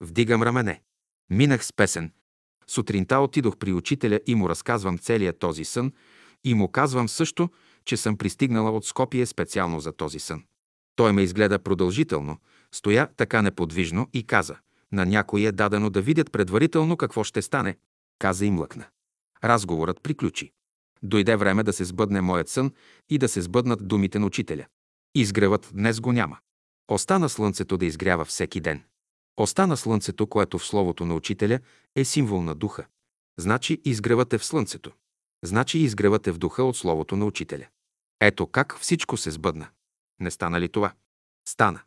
Вдигам 0.00 0.42
рамене. 0.42 0.82
Минах 1.30 1.64
с 1.64 1.72
песен. 1.72 2.12
Сутринта 2.70 3.18
отидох 3.18 3.56
при 3.56 3.72
учителя 3.72 4.20
и 4.26 4.34
му 4.34 4.48
разказвам 4.48 4.98
целият 4.98 5.38
този 5.38 5.64
сън 5.64 5.92
и 6.44 6.54
му 6.54 6.68
казвам 6.68 7.08
също, 7.08 7.50
че 7.84 7.96
съм 7.96 8.16
пристигнала 8.16 8.70
от 8.70 8.84
Скопие 8.84 9.26
специално 9.26 9.80
за 9.80 9.92
този 9.92 10.18
сън. 10.18 10.42
Той 10.96 11.12
ме 11.12 11.22
изгледа 11.22 11.58
продължително, 11.58 12.38
стоя 12.72 13.08
така 13.16 13.42
неподвижно 13.42 14.08
и 14.12 14.26
каза, 14.26 14.56
на 14.92 15.06
някой 15.06 15.42
е 15.42 15.52
дадено 15.52 15.90
да 15.90 16.02
видят 16.02 16.32
предварително 16.32 16.96
какво 16.96 17.24
ще 17.24 17.42
стане, 17.42 17.76
каза 18.18 18.46
и 18.46 18.50
млъкна. 18.50 18.84
Разговорът 19.44 20.02
приключи. 20.02 20.52
Дойде 21.02 21.36
време 21.36 21.62
да 21.62 21.72
се 21.72 21.84
сбъдне 21.84 22.20
моят 22.20 22.48
сън 22.48 22.72
и 23.08 23.18
да 23.18 23.28
се 23.28 23.40
сбъднат 23.42 23.88
думите 23.88 24.18
на 24.18 24.26
учителя. 24.26 24.66
Изгревът 25.14 25.70
днес 25.74 26.00
го 26.00 26.12
няма. 26.12 26.38
Остана 26.88 27.28
слънцето 27.28 27.76
да 27.76 27.86
изгрява 27.86 28.24
всеки 28.24 28.60
ден. 28.60 28.82
Остана 29.40 29.76
слънцето, 29.76 30.26
което 30.26 30.58
в 30.58 30.66
словото 30.66 31.06
на 31.06 31.14
учителя 31.14 31.60
е 31.96 32.04
символ 32.04 32.42
на 32.42 32.54
духа. 32.54 32.86
Значи 33.38 33.80
изгревът 33.84 34.32
е 34.32 34.38
в 34.38 34.44
слънцето. 34.44 34.92
Значи 35.44 35.78
изгревът 35.78 36.26
е 36.26 36.32
в 36.32 36.38
духа 36.38 36.64
от 36.64 36.76
словото 36.76 37.16
на 37.16 37.24
учителя. 37.24 37.66
Ето 38.20 38.46
как 38.46 38.78
всичко 38.80 39.16
се 39.16 39.30
сбъдна. 39.30 39.68
Не 40.20 40.30
стана 40.30 40.60
ли 40.60 40.68
това? 40.68 40.92
Стана. 41.48 41.80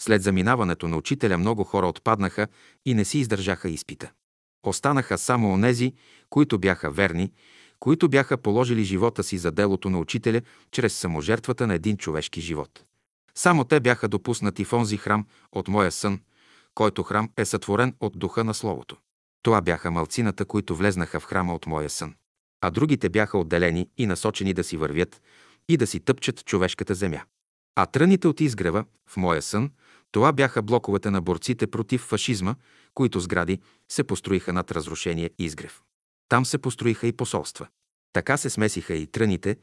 След 0.00 0.22
заминаването 0.22 0.88
на 0.88 0.96
учителя 0.96 1.38
много 1.38 1.64
хора 1.64 1.86
отпаднаха 1.86 2.48
и 2.84 2.94
не 2.94 3.04
си 3.04 3.18
издържаха 3.18 3.68
изпита. 3.68 4.12
Останаха 4.66 5.18
само 5.18 5.52
онези, 5.52 5.94
които 6.30 6.58
бяха 6.58 6.90
верни, 6.90 7.32
които 7.78 8.08
бяха 8.08 8.36
положили 8.36 8.84
живота 8.84 9.22
си 9.22 9.38
за 9.38 9.50
делото 9.50 9.90
на 9.90 9.98
учителя 9.98 10.40
чрез 10.70 10.94
саможертвата 10.94 11.66
на 11.66 11.74
един 11.74 11.96
човешки 11.96 12.40
живот. 12.40 12.84
Само 13.34 13.64
те 13.64 13.80
бяха 13.80 14.08
допуснати 14.08 14.64
в 14.64 14.72
онзи 14.72 14.96
храм 14.96 15.26
от 15.52 15.68
моя 15.68 15.92
сън, 15.92 16.20
който 16.74 17.02
храм 17.02 17.30
е 17.36 17.44
сътворен 17.44 17.94
от 18.00 18.18
духа 18.18 18.44
на 18.44 18.54
Словото. 18.54 18.96
Това 19.42 19.60
бяха 19.60 19.90
малцината, 19.90 20.44
които 20.44 20.76
влезнаха 20.76 21.20
в 21.20 21.24
храма 21.24 21.54
от 21.54 21.66
моя 21.66 21.90
сън. 21.90 22.14
А 22.60 22.70
другите 22.70 23.08
бяха 23.08 23.38
отделени 23.38 23.88
и 23.98 24.06
насочени 24.06 24.54
да 24.54 24.64
си 24.64 24.76
вървят 24.76 25.22
и 25.68 25.76
да 25.76 25.86
си 25.86 26.00
тъпчат 26.00 26.44
човешката 26.44 26.94
земя. 26.94 27.20
А 27.76 27.86
тръните 27.86 28.28
от 28.28 28.40
изгрева, 28.40 28.84
в 29.08 29.16
моя 29.16 29.42
сън, 29.42 29.70
това 30.12 30.32
бяха 30.32 30.62
блоковете 30.62 31.10
на 31.10 31.20
борците 31.20 31.66
против 31.66 32.00
фашизма, 32.00 32.54
които 32.94 33.20
сгради 33.20 33.60
се 33.88 34.04
построиха 34.04 34.52
над 34.52 34.70
разрушение 34.70 35.30
изгрев. 35.38 35.82
Там 36.28 36.46
се 36.46 36.58
построиха 36.58 37.06
и 37.06 37.12
посолства. 37.12 37.68
Така 38.12 38.36
се 38.36 38.50
смесиха 38.50 38.94
и 38.94 39.06
тръните, 39.06 39.56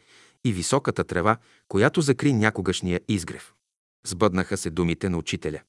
и 0.45 0.53
високата 0.53 1.03
трева, 1.03 1.37
която 1.67 2.01
закри 2.01 2.33
някогашния 2.33 3.01
изгрев. 3.07 3.53
Сбъднаха 4.07 4.57
се 4.57 4.69
думите 4.69 5.09
на 5.09 5.17
учителя. 5.17 5.59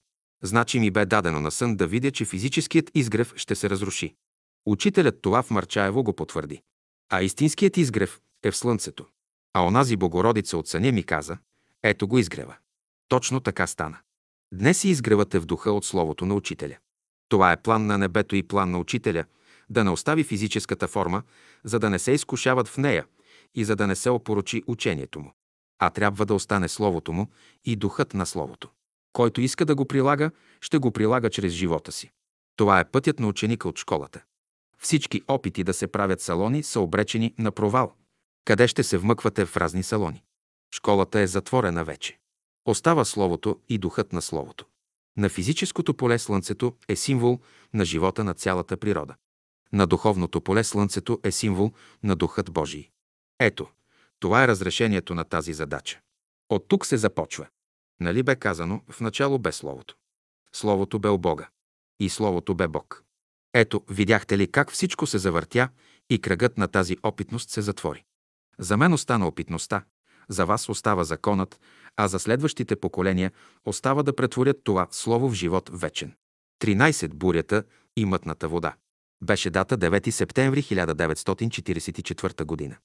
Значи 0.43 0.80
ми 0.80 0.91
бе 0.91 1.07
дадено 1.07 1.41
на 1.41 1.51
сън 1.51 1.76
да 1.76 1.86
видя, 1.86 2.11
че 2.11 2.24
физическият 2.24 2.91
изгрев 2.95 3.32
ще 3.36 3.55
се 3.55 3.70
разруши. 3.70 4.14
Учителят 4.66 5.22
това 5.22 5.43
в 5.43 5.51
Марчаево 5.51 6.03
го 6.03 6.12
потвърди. 6.12 6.62
А 7.12 7.22
истинският 7.22 7.76
изгрев 7.76 8.20
е 8.43 8.51
в 8.51 8.57
слънцето. 8.57 9.07
А 9.55 9.66
онази 9.66 9.97
Богородица 9.97 10.59
от 10.59 10.68
съня 10.68 10.93
ми 10.93 11.03
каза, 11.03 11.38
ето 11.82 12.09
го 12.09 12.18
изгрева. 12.18 12.57
Точно 13.09 13.41
така 13.41 13.66
стана. 13.66 13.99
Днес 14.53 14.84
и 14.84 14.88
изгревът 14.88 15.34
е 15.34 15.38
в 15.38 15.47
духа 15.47 15.72
от 15.72 15.84
Словото 15.84 16.26
на 16.26 16.34
Учителя. 16.34 16.76
Това 17.28 17.53
е 17.53 17.62
план 17.62 17.86
на 17.86 17.99
небето 17.99 18.36
и 18.36 18.43
план 18.43 18.70
на 18.70 18.78
Учителя 18.78 19.24
да 19.70 19.84
не 19.84 19.91
остави 19.91 20.24
физическата 20.24 20.88
форма, 20.88 21.22
за 21.64 21.78
да 21.78 21.91
не 21.91 21.99
се 21.99 22.12
изкушават 22.12 22.68
в 22.68 22.78
нея 22.78 23.07
и 23.55 23.64
за 23.64 23.76
да 23.76 23.86
не 23.86 23.97
се 23.97 24.11
опорочи 24.11 24.62
учението 24.66 25.20
му. 25.20 25.32
А 25.78 25.91
трябва 25.91 26.26
да 26.26 26.34
остане 26.34 26.68
Словото 26.68 27.12
му 27.12 27.30
и 27.64 27.76
духът 27.76 28.14
на 28.14 28.26
Словото. 28.26 28.70
Който 29.13 29.41
иска 29.41 29.65
да 29.65 29.75
го 29.75 29.85
прилага, 29.85 30.31
ще 30.61 30.79
го 30.79 30.91
прилага 30.91 31.31
чрез 31.31 31.53
живота 31.53 31.93
си. 31.93 32.11
Това 32.57 32.81
е 32.81 32.91
пътят 32.91 33.21
на 33.21 33.27
ученика 33.27 33.69
от 33.69 33.79
школата. 33.79 34.23
Всички 34.79 35.23
опити 35.29 35.65
да 35.65 35.75
се 35.75 35.87
правят 35.87 36.21
салони 36.21 36.63
са 36.63 36.81
обречени 36.81 37.35
на 37.39 37.53
провал. 37.53 37.95
Къде 38.45 38.69
ще 38.69 38.83
се 38.83 38.99
вмъквате 38.99 39.45
в 39.47 39.57
разни 39.57 39.83
салони? 39.83 40.23
Школата 40.75 41.21
е 41.21 41.27
затворена 41.27 41.85
вече. 41.85 42.19
Остава 42.65 43.05
Словото 43.05 43.61
и 43.69 43.79
духът 43.79 44.13
на 44.13 44.23
Словото. 44.23 44.67
На 45.17 45.29
физическото 45.29 45.95
поле 45.95 46.19
Слънцето 46.19 46.77
е 46.89 46.97
символ 46.97 47.41
на 47.75 47.85
живота 47.85 48.25
на 48.25 48.35
цялата 48.35 48.77
природа. 48.77 49.15
На 49.73 49.87
духовното 49.87 50.41
поле 50.41 50.65
Слънцето 50.65 51.21
е 51.25 51.31
символ 51.33 51.73
на 52.03 52.17
Духът 52.17 52.53
Божий. 52.53 52.91
Ето, 53.39 53.67
това 54.21 54.45
е 54.45 54.49
разрешението 54.49 55.15
на 55.15 55.25
тази 55.25 55.53
задача. 55.53 56.01
От 56.49 56.69
тук 56.69 56.87
се 56.87 56.97
започва. 56.97 57.47
Нали 58.01 58.22
бе 58.22 58.36
казано, 58.36 58.82
в 58.90 59.01
начало 59.01 59.38
бе 59.38 59.53
Словото. 59.53 59.94
Словото 60.53 60.98
бе 60.98 61.09
у 61.09 61.18
Бога. 61.18 61.48
И 62.01 62.09
Словото 62.09 62.55
бе 62.55 62.68
Бог. 62.68 63.05
Ето, 63.55 63.84
видяхте 63.90 64.38
ли 64.38 64.51
как 64.51 64.72
всичко 64.72 65.07
се 65.07 65.18
завъртя 65.18 65.68
и 66.11 66.20
кръгът 66.20 66.59
на 66.59 66.68
тази 66.68 66.96
опитност 67.03 67.51
се 67.51 67.62
затвори. 67.62 68.05
За 68.59 68.76
мен 68.76 68.92
остана 68.92 69.26
опитността, 69.26 69.84
за 70.28 70.46
вас 70.46 70.68
остава 70.68 71.05
законът, 71.05 71.61
а 71.96 72.09
за 72.09 72.18
следващите 72.18 72.76
поколения 72.76 73.32
остава 73.64 74.03
да 74.03 74.16
претворят 74.16 74.64
това 74.64 74.88
слово 74.90 75.28
в 75.28 75.34
живот 75.34 75.70
вечен. 75.72 76.14
13. 76.62 77.14
Бурята 77.14 77.64
и 77.96 78.05
мътната 78.05 78.48
вода. 78.48 78.74
Беше 79.22 79.51
дата 79.51 79.78
9 79.78 80.11
септември 80.11 80.62
1944 80.62 82.44
година. 82.44 82.76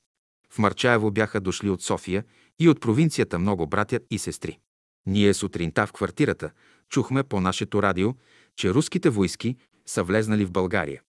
В 0.50 0.60
Марчаево 0.60 1.12
бяха 1.12 1.42
дошли 1.42 1.70
от 1.70 1.82
София 1.82 2.24
и 2.60 2.70
от 2.70 2.82
провинцията 2.82 3.40
много 3.40 3.68
братя 3.68 4.00
и 4.12 4.20
сестри. 4.20 4.60
Ние 5.06 5.34
сутринта 5.34 5.88
в 5.88 5.94
квартирата 5.94 6.52
чухме 6.90 7.24
по 7.24 7.42
нашето 7.42 7.84
радио, 7.84 8.14
че 8.56 8.74
руските 8.74 9.10
войски 9.10 9.56
са 9.86 10.04
влезнали 10.04 10.46
в 10.46 10.52
България 10.52 11.02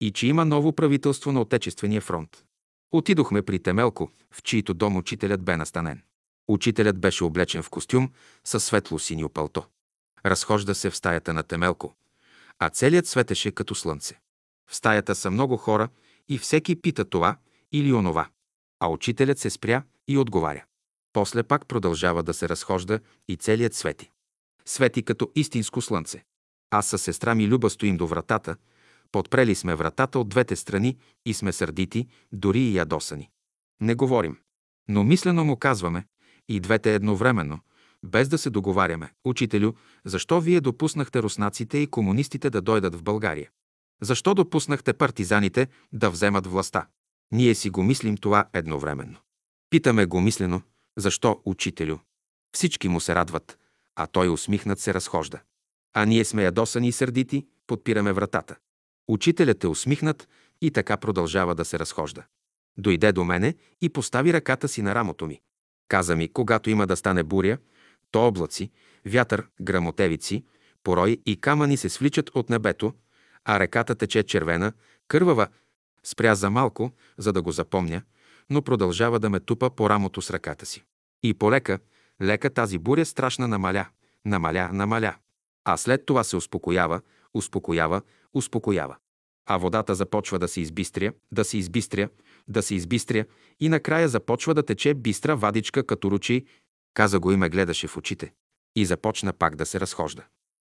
и 0.00 0.12
че 0.12 0.26
има 0.26 0.44
ново 0.44 0.72
правителство 0.72 1.32
на 1.32 1.40
Отечествения 1.40 2.00
фронт. 2.00 2.44
Отидохме 2.92 3.42
при 3.42 3.58
Темелко, 3.58 4.10
в 4.30 4.42
чийто 4.42 4.74
дом 4.74 4.96
учителят 4.96 5.42
бе 5.42 5.56
настанен. 5.56 6.02
Учителят 6.48 6.98
беше 6.98 7.24
облечен 7.24 7.62
в 7.62 7.70
костюм 7.70 8.10
със 8.44 8.64
светло 8.64 8.98
синьо 8.98 9.28
пълто. 9.28 9.64
Разхожда 10.26 10.74
се 10.74 10.90
в 10.90 10.96
стаята 10.96 11.34
на 11.34 11.42
Темелко, 11.42 11.94
а 12.58 12.70
целият 12.70 13.06
светеше 13.06 13.52
като 13.52 13.74
слънце. 13.74 14.20
В 14.70 14.76
стаята 14.76 15.14
са 15.14 15.30
много 15.30 15.56
хора 15.56 15.88
и 16.28 16.38
всеки 16.38 16.80
пита 16.80 17.04
това 17.04 17.36
или 17.72 17.92
онова. 17.92 18.28
А 18.80 18.88
учителят 18.88 19.38
се 19.38 19.50
спря 19.50 19.82
и 20.08 20.18
отговаря. 20.18 20.64
После 21.18 21.42
пак 21.42 21.66
продължава 21.66 22.22
да 22.22 22.34
се 22.34 22.48
разхожда 22.48 23.00
и 23.28 23.36
целият 23.36 23.74
свети. 23.74 24.10
Свети 24.64 25.02
като 25.02 25.30
истинско 25.34 25.80
слънце. 25.80 26.24
Аз 26.70 26.86
със 26.86 27.02
сестра 27.02 27.34
ми 27.34 27.48
Люба 27.48 27.70
стоим 27.70 27.96
до 27.96 28.06
вратата, 28.06 28.56
подпрели 29.12 29.54
сме 29.54 29.74
вратата 29.74 30.18
от 30.18 30.28
двете 30.28 30.56
страни 30.56 30.96
и 31.26 31.34
сме 31.34 31.52
сърдити, 31.52 32.06
дори 32.32 32.60
и 32.60 32.74
ядосани. 32.74 33.30
Не 33.80 33.94
говорим. 33.94 34.38
Но 34.88 35.04
мислено 35.04 35.44
му 35.44 35.56
казваме, 35.56 36.04
и 36.48 36.60
двете 36.60 36.94
едновременно, 36.94 37.60
без 38.04 38.28
да 38.28 38.38
се 38.38 38.50
договаряме. 38.50 39.12
Учителю, 39.24 39.72
защо 40.04 40.40
вие 40.40 40.60
допуснахте 40.60 41.22
руснаците 41.22 41.78
и 41.78 41.86
комунистите 41.86 42.50
да 42.50 42.62
дойдат 42.62 42.94
в 42.94 43.02
България? 43.02 43.50
Защо 44.02 44.34
допуснахте 44.34 44.92
партизаните 44.92 45.68
да 45.92 46.10
вземат 46.10 46.46
властта? 46.46 46.86
Ние 47.32 47.54
си 47.54 47.70
го 47.70 47.82
мислим 47.82 48.16
това 48.16 48.44
едновременно. 48.52 49.18
Питаме 49.70 50.06
го 50.06 50.20
мислено, 50.20 50.62
защо, 50.98 51.40
учителю? 51.44 51.98
Всички 52.54 52.88
му 52.88 53.00
се 53.00 53.14
радват, 53.14 53.58
а 53.96 54.06
той 54.06 54.28
усмихнат 54.28 54.78
се 54.78 54.94
разхожда. 54.94 55.40
А 55.94 56.04
ние 56.04 56.24
сме 56.24 56.44
ядосани 56.44 56.88
и 56.88 56.92
сърдити, 56.92 57.46
подпираме 57.66 58.12
вратата. 58.12 58.56
Учителят 59.08 59.64
е 59.64 59.68
усмихнат 59.68 60.28
и 60.60 60.70
така 60.70 60.96
продължава 60.96 61.54
да 61.54 61.64
се 61.64 61.78
разхожда. 61.78 62.24
Дойде 62.78 63.12
до 63.12 63.24
мене 63.24 63.54
и 63.80 63.88
постави 63.88 64.32
ръката 64.32 64.68
си 64.68 64.82
на 64.82 64.94
рамото 64.94 65.26
ми. 65.26 65.40
Каза 65.88 66.16
ми, 66.16 66.32
когато 66.32 66.70
има 66.70 66.86
да 66.86 66.96
стане 66.96 67.22
буря, 67.22 67.58
то 68.10 68.26
облаци, 68.26 68.70
вятър, 69.06 69.46
грамотевици, 69.60 70.44
порои 70.84 71.22
и 71.26 71.40
камъни 71.40 71.76
се 71.76 71.88
свличат 71.88 72.30
от 72.34 72.50
небето, 72.50 72.94
а 73.44 73.60
реката 73.60 73.94
тече 73.94 74.22
червена, 74.22 74.72
кървава. 75.08 75.48
Спря 76.04 76.34
за 76.34 76.50
малко, 76.50 76.92
за 77.18 77.32
да 77.32 77.42
го 77.42 77.52
запомня, 77.52 78.02
но 78.50 78.62
продължава 78.62 79.20
да 79.20 79.30
ме 79.30 79.40
тупа 79.40 79.70
по 79.70 79.90
рамото 79.90 80.22
с 80.22 80.30
ръката 80.30 80.66
си. 80.66 80.84
И 81.22 81.34
полека, 81.34 81.78
лека 82.22 82.50
тази 82.50 82.78
буря 82.78 83.04
страшна 83.04 83.48
намаля, 83.48 83.86
намаля, 84.24 84.70
намаля. 84.72 85.14
А 85.64 85.76
след 85.76 86.06
това 86.06 86.24
се 86.24 86.36
успокоява, 86.36 87.00
успокоява, 87.34 88.02
успокоява. 88.34 88.96
А 89.46 89.56
водата 89.56 89.94
започва 89.94 90.38
да 90.38 90.48
се 90.48 90.60
избистря, 90.60 91.12
да 91.32 91.44
се 91.44 91.58
избистря, 91.58 92.08
да 92.48 92.62
се 92.62 92.74
избистря 92.74 93.24
и 93.60 93.68
накрая 93.68 94.08
започва 94.08 94.54
да 94.54 94.62
тече 94.62 94.94
бистра 94.94 95.36
вадичка 95.36 95.86
като 95.86 96.10
ручи, 96.10 96.46
каза 96.94 97.20
го 97.20 97.32
и 97.32 97.36
ме 97.36 97.48
гледаше 97.48 97.86
в 97.86 97.96
очите. 97.96 98.32
И 98.76 98.86
започна 98.86 99.32
пак 99.32 99.56
да 99.56 99.66
се 99.66 99.80
разхожда. 99.80 100.24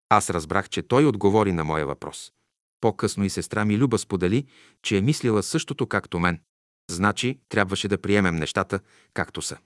Аз 0.09 0.29
разбрах, 0.29 0.69
че 0.69 0.81
той 0.81 1.05
отговори 1.05 1.51
на 1.51 1.63
моя 1.63 1.85
въпрос. 1.85 2.31
По-късно 2.81 3.25
и 3.25 3.29
сестра 3.29 3.65
ми 3.65 3.77
Люба 3.77 3.97
сподели, 3.97 4.45
че 4.83 4.97
е 4.97 5.01
мислила 5.01 5.43
същото 5.43 5.87
както 5.87 6.19
мен. 6.19 6.39
Значи, 6.89 7.39
трябваше 7.49 7.87
да 7.87 7.97
приемем 7.97 8.35
нещата, 8.35 8.79
както 9.13 9.41
са. 9.41 9.57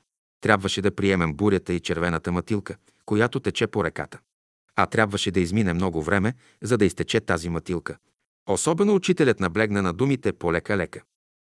Трябваше 0.42 0.82
да 0.82 0.96
приемем 0.96 1.34
бурята 1.34 1.74
и 1.74 1.80
червената 1.80 2.32
матилка, 2.32 2.76
която 3.06 3.40
тече 3.40 3.68
по 3.68 3.84
реката. 3.84 4.20
А 4.76 4.86
трябваше 4.86 5.32
да 5.32 5.40
измине 5.40 5.74
много 5.74 6.04
време, 6.04 6.34
за 6.62 6.78
да 6.78 6.86
изтече 6.86 7.20
тази 7.20 7.50
матилка. 7.50 7.98
Особено 8.50 8.96
учителят 8.96 9.40
наблегна 9.40 9.82
на 9.82 9.94
думите 9.94 10.34
полека-лека. 10.34 11.02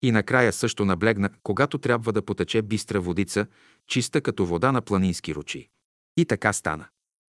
И 0.02 0.12
накрая 0.12 0.54
също 0.54 0.86
наблегна, 0.86 1.30
когато 1.44 1.78
трябва 1.78 2.14
да 2.14 2.22
потече 2.22 2.62
бистра 2.62 3.00
водица, 3.00 3.48
чиста 3.88 4.22
като 4.22 4.46
вода 4.46 4.72
на 4.72 4.82
планински 4.82 5.36
ручи. 5.36 5.70
И 6.18 6.26
така 6.26 6.54
стана. 6.54 6.86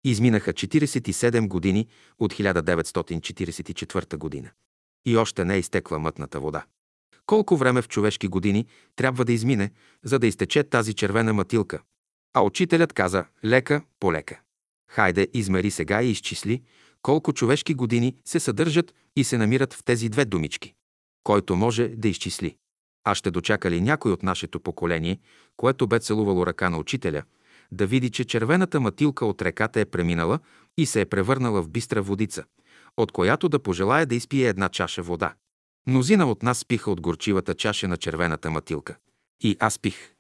Изминаха 0.04 0.54
47 0.54 1.48
години 1.48 1.88
от 2.20 2.34
1944 2.34 4.18
година. 4.18 4.50
И 5.06 5.18
още 5.18 5.46
не 5.46 5.56
е 5.56 5.60
изтекла 5.60 6.00
мътната 6.00 6.40
вода. 6.40 6.66
Колко 7.30 7.58
време 7.58 7.82
в 7.82 7.88
човешки 7.88 8.28
години 8.28 8.66
трябва 8.96 9.26
да 9.26 9.34
измине, 9.34 9.72
за 10.04 10.20
да 10.20 10.28
изтече 10.28 10.64
тази 10.64 10.94
червена 10.94 11.34
матилка? 11.34 11.82
А 12.34 12.42
учителят 12.42 12.94
каза 12.94 13.26
лека 13.46 13.82
по 14.00 14.14
лека. 14.14 14.40
Хайде, 14.92 15.28
измери 15.34 15.72
сега 15.72 16.02
и 16.02 16.12
изчисли 16.12 16.64
колко 17.02 17.34
човешки 17.34 17.74
години 17.74 18.16
се 18.26 18.40
съдържат 18.40 18.94
и 19.16 19.24
се 19.24 19.38
намират 19.38 19.74
в 19.74 19.84
тези 19.84 20.10
две 20.10 20.26
думички. 20.26 20.74
Който 21.24 21.56
може 21.56 21.88
да 21.88 22.08
изчисли. 22.08 22.56
А 23.04 23.16
ще 23.16 23.32
дочака 23.32 23.72
ли 23.72 23.82
някой 23.82 24.12
от 24.12 24.24
нашето 24.24 24.60
поколение, 24.60 25.20
което 25.58 25.88
бе 25.88 26.00
целувало 26.00 26.46
ръка 26.46 26.70
на 26.70 26.78
учителя, 26.78 27.24
да 27.72 27.88
види, 27.88 28.10
че 28.10 28.26
червената 28.26 28.80
матилка 28.80 29.26
от 29.26 29.42
реката 29.42 29.80
е 29.80 29.86
преминала 29.86 30.40
и 30.78 30.86
се 30.86 31.02
е 31.02 31.06
превърнала 31.06 31.62
в 31.62 31.70
бистра 31.70 32.02
водица, 32.02 32.44
от 32.98 33.12
която 33.12 33.50
да 33.50 33.60
пожелая 33.60 34.06
да 34.06 34.16
изпие 34.16 34.48
една 34.48 34.70
чаша 34.70 35.04
вода. 35.04 35.34
Мнозина 35.90 36.26
от 36.26 36.44
нас 36.44 36.66
пиха 36.66 36.92
от 36.92 37.02
горчивата 37.02 37.56
чаша 37.56 37.88
на 37.88 37.98
червената 37.98 38.52
матилка. 38.52 38.96
И 39.42 39.58
аз 39.60 39.80
пих. 39.80 40.14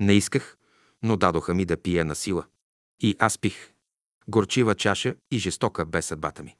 Не 0.00 0.12
исках, 0.12 0.56
но 1.02 1.16
дадоха 1.16 1.54
ми 1.54 1.64
да 1.64 1.76
пия 1.76 2.04
на 2.04 2.14
сила. 2.14 2.44
И 3.00 3.16
аз 3.18 3.38
пих. 3.38 3.72
Горчива 4.28 4.74
чаша 4.74 5.14
и 5.30 5.38
жестока 5.38 5.86
бе 5.86 6.02
съдбата 6.02 6.42
ми. 6.42 6.56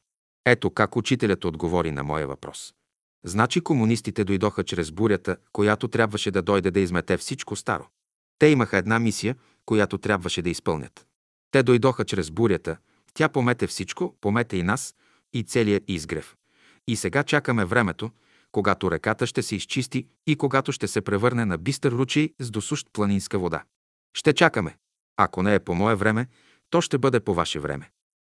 Ето 0.47 0.71
как 0.71 0.97
учителят 0.97 1.45
отговори 1.45 1.91
на 1.91 2.03
моя 2.03 2.27
въпрос. 2.27 2.75
Значи 3.25 3.61
комунистите 3.61 4.25
дойдоха 4.25 4.65
чрез 4.65 4.93
бурята, 4.93 5.37
която 5.53 5.89
трябваше 5.89 6.31
да 6.31 6.43
дойде 6.43 6.71
да 6.71 6.81
измете 6.81 7.17
всичко 7.17 7.57
старо. 7.57 7.89
Те 8.39 8.47
имаха 8.47 8.79
една 8.79 8.99
мисия, 8.99 9.37
която 9.67 9.99
трябваше 9.99 10.43
да 10.43 10.51
изпълнят. 10.51 11.07
Те 11.51 11.63
дойдоха 11.63 12.05
чрез 12.05 12.31
бурята, 12.31 12.77
тя 13.15 13.29
помете 13.29 13.67
всичко, 13.67 14.17
помете 14.21 14.57
и 14.57 14.63
нас, 14.63 14.95
и 15.33 15.43
целият 15.45 15.85
изгрев. 15.89 16.37
И 16.87 16.97
сега 16.97 17.23
чакаме 17.23 17.65
времето, 17.65 18.11
когато 18.53 18.91
реката 18.91 19.27
ще 19.27 19.43
се 19.43 19.57
изчисти 19.57 20.07
и 20.27 20.37
когато 20.37 20.73
ще 20.73 20.89
се 20.89 21.01
превърне 21.01 21.45
на 21.45 21.59
бистър 21.59 21.93
ручей 21.93 22.35
с 22.39 22.51
досущ 22.51 22.89
планинска 22.93 23.39
вода. 23.39 23.65
Ще 24.15 24.33
чакаме. 24.33 24.77
Ако 25.17 25.43
не 25.43 25.55
е 25.55 25.61
по 25.61 25.75
мое 25.75 25.95
време, 25.95 26.27
то 26.71 26.81
ще 26.81 26.99
бъде 26.99 27.21
по 27.21 27.35
ваше 27.35 27.61
време. 27.61 27.91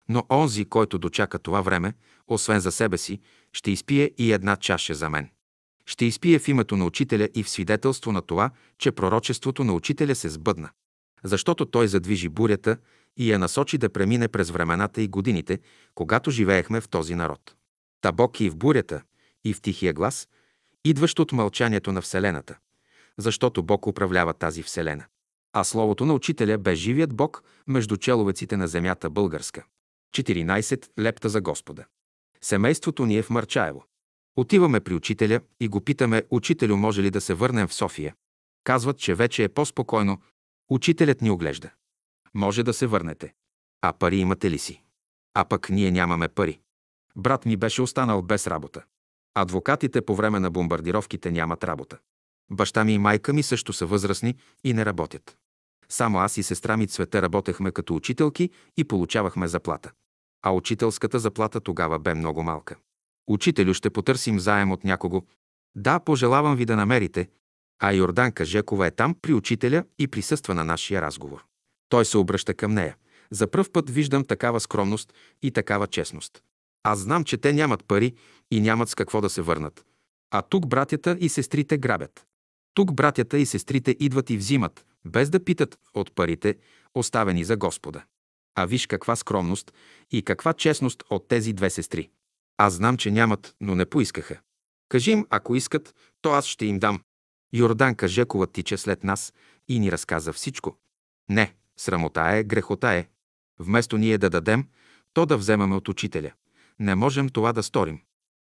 Но 0.09 0.27
онзи, 0.31 0.65
който 0.65 0.99
дочака 0.99 1.39
това 1.39 1.61
време, 1.61 1.95
освен 2.27 2.61
за 2.61 2.73
себе 2.73 2.99
си, 2.99 3.21
ще 3.53 3.71
изпие 3.71 4.11
и 4.19 4.33
една 4.33 4.57
чаша 4.57 4.95
за 4.95 5.11
мен. 5.11 5.31
Ще 5.87 6.05
изпие 6.05 6.39
в 6.39 6.49
името 6.49 6.77
на 6.77 6.85
учителя 6.85 7.29
и 7.35 7.43
в 7.43 7.51
свидетелство 7.51 8.13
на 8.13 8.23
това, 8.23 8.51
че 8.79 8.93
пророчеството 8.93 9.65
на 9.65 9.73
учителя 9.73 10.15
се 10.15 10.29
сбъдна. 10.29 10.71
Защото 11.25 11.67
той 11.67 11.89
задвижи 11.89 12.29
бурята 12.29 12.77
и 13.17 13.33
я 13.33 13.39
насочи 13.39 13.79
да 13.79 13.89
премине 13.89 14.29
през 14.29 14.51
времената 14.51 15.03
и 15.03 15.09
годините, 15.09 15.59
когато 15.95 16.31
живеехме 16.31 16.81
в 16.81 16.89
този 16.89 17.15
народ. 17.15 17.55
Та 18.01 18.13
и 18.41 18.51
в 18.51 18.57
бурята, 18.57 19.03
и 19.49 19.55
в 19.55 19.61
тихия 19.61 19.93
глас, 19.93 20.29
идващ 20.85 21.19
от 21.19 21.33
мълчанието 21.33 21.93
на 21.93 22.03
Вселената. 22.03 22.59
Защото 23.19 23.63
Бог 23.63 23.87
управлява 23.87 24.35
тази 24.35 24.63
Вселена. 24.63 25.05
А 25.53 25.65
Словото 25.65 26.07
на 26.07 26.15
Учителя 26.15 26.59
бе 26.59 26.75
живият 26.75 27.17
Бог 27.17 27.43
между 27.67 27.97
человеците 27.97 28.57
на 28.57 28.69
земята 28.69 29.11
българска. 29.11 29.65
14. 30.17 30.89
Лепта 30.99 31.29
за 31.29 31.41
Господа. 31.41 31.85
Семейството 32.41 33.07
ни 33.07 33.17
е 33.17 33.23
в 33.23 33.31
Марчаево. 33.31 33.85
Отиваме 34.37 34.81
при 34.81 34.95
учителя 34.95 35.41
и 35.61 35.69
го 35.69 35.81
питаме, 35.81 36.23
учителю, 36.31 36.77
може 36.77 37.03
ли 37.03 37.11
да 37.11 37.21
се 37.21 37.35
върнем 37.35 37.69
в 37.69 37.75
София? 37.75 38.15
Казват, 38.65 38.99
че 38.99 39.15
вече 39.15 39.45
е 39.45 39.49
по-спокойно. 39.49 40.19
Учителят 40.71 41.21
ни 41.21 41.31
оглежда. 41.31 41.71
Може 42.35 42.63
да 42.63 42.73
се 42.73 42.87
върнете. 42.87 43.35
А 43.83 43.93
пари 43.93 44.17
имате 44.17 44.51
ли 44.51 44.59
си? 44.59 44.83
А 45.35 45.45
пък 45.45 45.71
ние 45.71 45.91
нямаме 45.91 46.29
пари. 46.29 46.61
Брат 47.17 47.47
ми 47.47 47.57
беше 47.57 47.83
останал 47.83 48.23
без 48.23 48.47
работа. 48.47 48.85
Адвокатите 49.35 50.03
по 50.03 50.15
време 50.15 50.41
на 50.41 50.51
бомбардировките 50.51 51.31
нямат 51.31 51.65
работа. 51.65 51.99
Баща 52.51 52.85
ми 52.85 52.93
и 52.93 52.99
майка 52.99 53.33
ми 53.33 53.43
също 53.43 53.73
са 53.73 53.87
възрастни 53.87 54.35
и 54.65 54.73
не 54.73 54.85
работят. 54.85 55.37
Само 55.89 56.19
аз 56.19 56.37
и 56.37 56.43
сестра 56.43 56.77
ми 56.77 56.87
Цвета 56.87 57.23
работехме 57.23 57.73
като 57.73 57.95
учителки 57.95 58.51
и 58.77 58.85
получавахме 58.85 59.49
заплата. 59.49 59.93
А 60.43 60.53
учителската 60.53 61.19
заплата 61.19 61.61
тогава 61.61 61.99
бе 61.99 62.15
много 62.15 62.43
малка. 62.43 62.77
Учителю, 63.29 63.75
ще 63.75 63.91
потърсим 63.91 64.41
заем 64.41 64.73
от 64.73 64.85
някого. 64.85 65.23
Да, 65.77 66.01
пожелавам 66.01 66.57
ви 66.57 66.65
да 66.65 66.77
намерите. 66.77 67.29
А 67.83 67.93
Йорданка 67.93 68.45
Жекова 68.45 68.87
е 68.87 68.91
там 68.91 69.15
при 69.23 69.35
учителя 69.35 69.85
и 69.99 70.09
присъства 70.09 70.55
на 70.55 70.65
нашия 70.65 71.03
разговор. 71.03 71.45
Той 71.89 72.05
се 72.05 72.19
обръща 72.19 72.55
към 72.55 72.75
нея. 72.75 72.97
За 73.31 73.47
пръв 73.47 73.71
път 73.71 73.91
виждам 73.91 74.25
такава 74.25 74.61
скромност 74.61 75.13
и 75.43 75.51
такава 75.51 75.87
честност. 75.87 76.43
Аз 76.83 76.99
знам, 76.99 77.25
че 77.25 77.37
те 77.37 77.53
нямат 77.53 77.85
пари 77.85 78.15
и 78.51 78.61
нямат 78.61 78.89
с 78.89 78.95
какво 78.95 79.21
да 79.21 79.31
се 79.31 79.43
върнат. 79.43 79.85
А 80.31 80.43
тук 80.43 80.67
братята 80.67 81.17
и 81.21 81.29
сестрите 81.29 81.79
грабят. 81.79 82.27
Тук 82.75 82.95
братята 82.95 83.39
и 83.39 83.47
сестрите 83.47 83.97
идват 84.01 84.31
и 84.31 84.37
взимат, 84.37 84.87
без 85.05 85.31
да 85.31 85.45
питат 85.45 85.79
от 85.95 86.15
парите, 86.15 86.57
оставени 86.95 87.45
за 87.45 87.57
Господа. 87.57 88.05
А 88.55 88.67
виж 88.67 88.87
каква 88.87 89.17
скромност 89.17 89.73
и 90.11 90.23
каква 90.23 90.53
честност 90.53 91.05
от 91.11 91.29
тези 91.29 91.53
две 91.53 91.71
сестри. 91.71 92.11
Аз 92.57 92.75
знам, 92.75 92.97
че 92.97 93.11
нямат, 93.11 93.55
но 93.61 93.75
не 93.75 93.87
поискаха. 93.87 94.41
Кажи 94.89 95.11
им, 95.11 95.27
ако 95.31 95.55
искат, 95.55 95.95
то 96.23 96.33
аз 96.33 96.47
ще 96.47 96.67
им 96.67 96.79
дам. 96.79 97.01
Йорданка 97.53 98.09
Жекова 98.09 98.47
тича 98.47 98.79
след 98.79 99.05
нас 99.05 99.33
и 99.69 99.79
ни 99.79 99.93
разказа 99.93 100.33
всичко. 100.33 100.77
Не, 101.29 101.55
срамота 101.77 102.37
е, 102.37 102.45
грехота 102.45 102.89
е. 102.89 103.09
Вместо 103.59 103.99
ние 103.99 104.19
да 104.19 104.31
дадем, 104.31 104.69
то 105.13 105.27
да 105.27 105.37
вземаме 105.37 105.77
от 105.77 105.89
учителя. 105.89 106.33
Не 106.81 106.95
можем 106.95 107.29
това 107.29 107.53
да 107.53 107.63
сторим. 107.63 108.01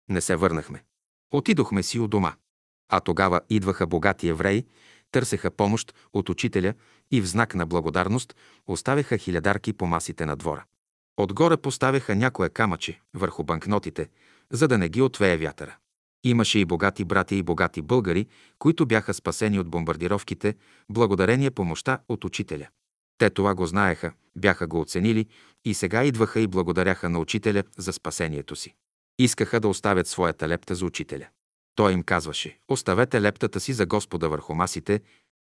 Не 0.08 0.20
се 0.20 0.36
върнахме. 0.36 0.84
Отидохме 1.30 1.82
си 1.82 1.98
у 1.98 2.08
дома. 2.08 2.34
А 2.88 3.00
тогава 3.00 3.40
идваха 3.50 3.86
богати 3.86 4.28
евреи, 4.28 4.66
търсеха 5.10 5.50
помощ 5.50 5.94
от 6.12 6.28
учителя 6.28 6.74
и 7.10 7.20
в 7.20 7.26
знак 7.26 7.54
на 7.54 7.66
благодарност 7.66 8.36
оставяха 8.66 9.18
хилядарки 9.18 9.72
по 9.72 9.86
масите 9.86 10.26
на 10.26 10.36
двора. 10.36 10.64
Отгоре 11.16 11.56
поставяха 11.56 12.14
някое 12.14 12.48
камъче 12.48 13.00
върху 13.14 13.44
банкнотите, 13.44 14.08
за 14.50 14.68
да 14.68 14.78
не 14.78 14.88
ги 14.88 15.02
отвее 15.02 15.36
вятъра. 15.36 15.76
Имаше 16.24 16.58
и 16.58 16.64
богати 16.64 17.04
брати 17.04 17.36
и 17.36 17.42
богати 17.42 17.82
българи, 17.82 18.26
които 18.58 18.86
бяха 18.86 19.14
спасени 19.14 19.58
от 19.58 19.68
бомбардировките, 19.68 20.54
благодарение 20.90 21.50
помощта 21.50 21.98
от 22.08 22.24
учителя. 22.24 22.68
Те 23.24 23.30
това 23.30 23.54
го 23.54 23.66
знаеха, 23.66 24.12
бяха 24.36 24.66
го 24.66 24.80
оценили 24.80 25.26
и 25.64 25.74
сега 25.74 26.04
идваха 26.04 26.40
и 26.40 26.46
благодаряха 26.46 27.08
на 27.08 27.18
учителя 27.18 27.62
за 27.78 27.92
спасението 27.92 28.56
си. 28.56 28.74
Искаха 29.18 29.60
да 29.60 29.68
оставят 29.68 30.06
своята 30.06 30.48
лепта 30.48 30.74
за 30.74 30.86
учителя. 30.86 31.26
Той 31.74 31.92
им 31.92 32.02
казваше, 32.02 32.58
оставете 32.68 33.22
лептата 33.22 33.60
си 33.60 33.72
за 33.72 33.86
Господа 33.86 34.28
върху 34.28 34.54
масите, 34.54 35.00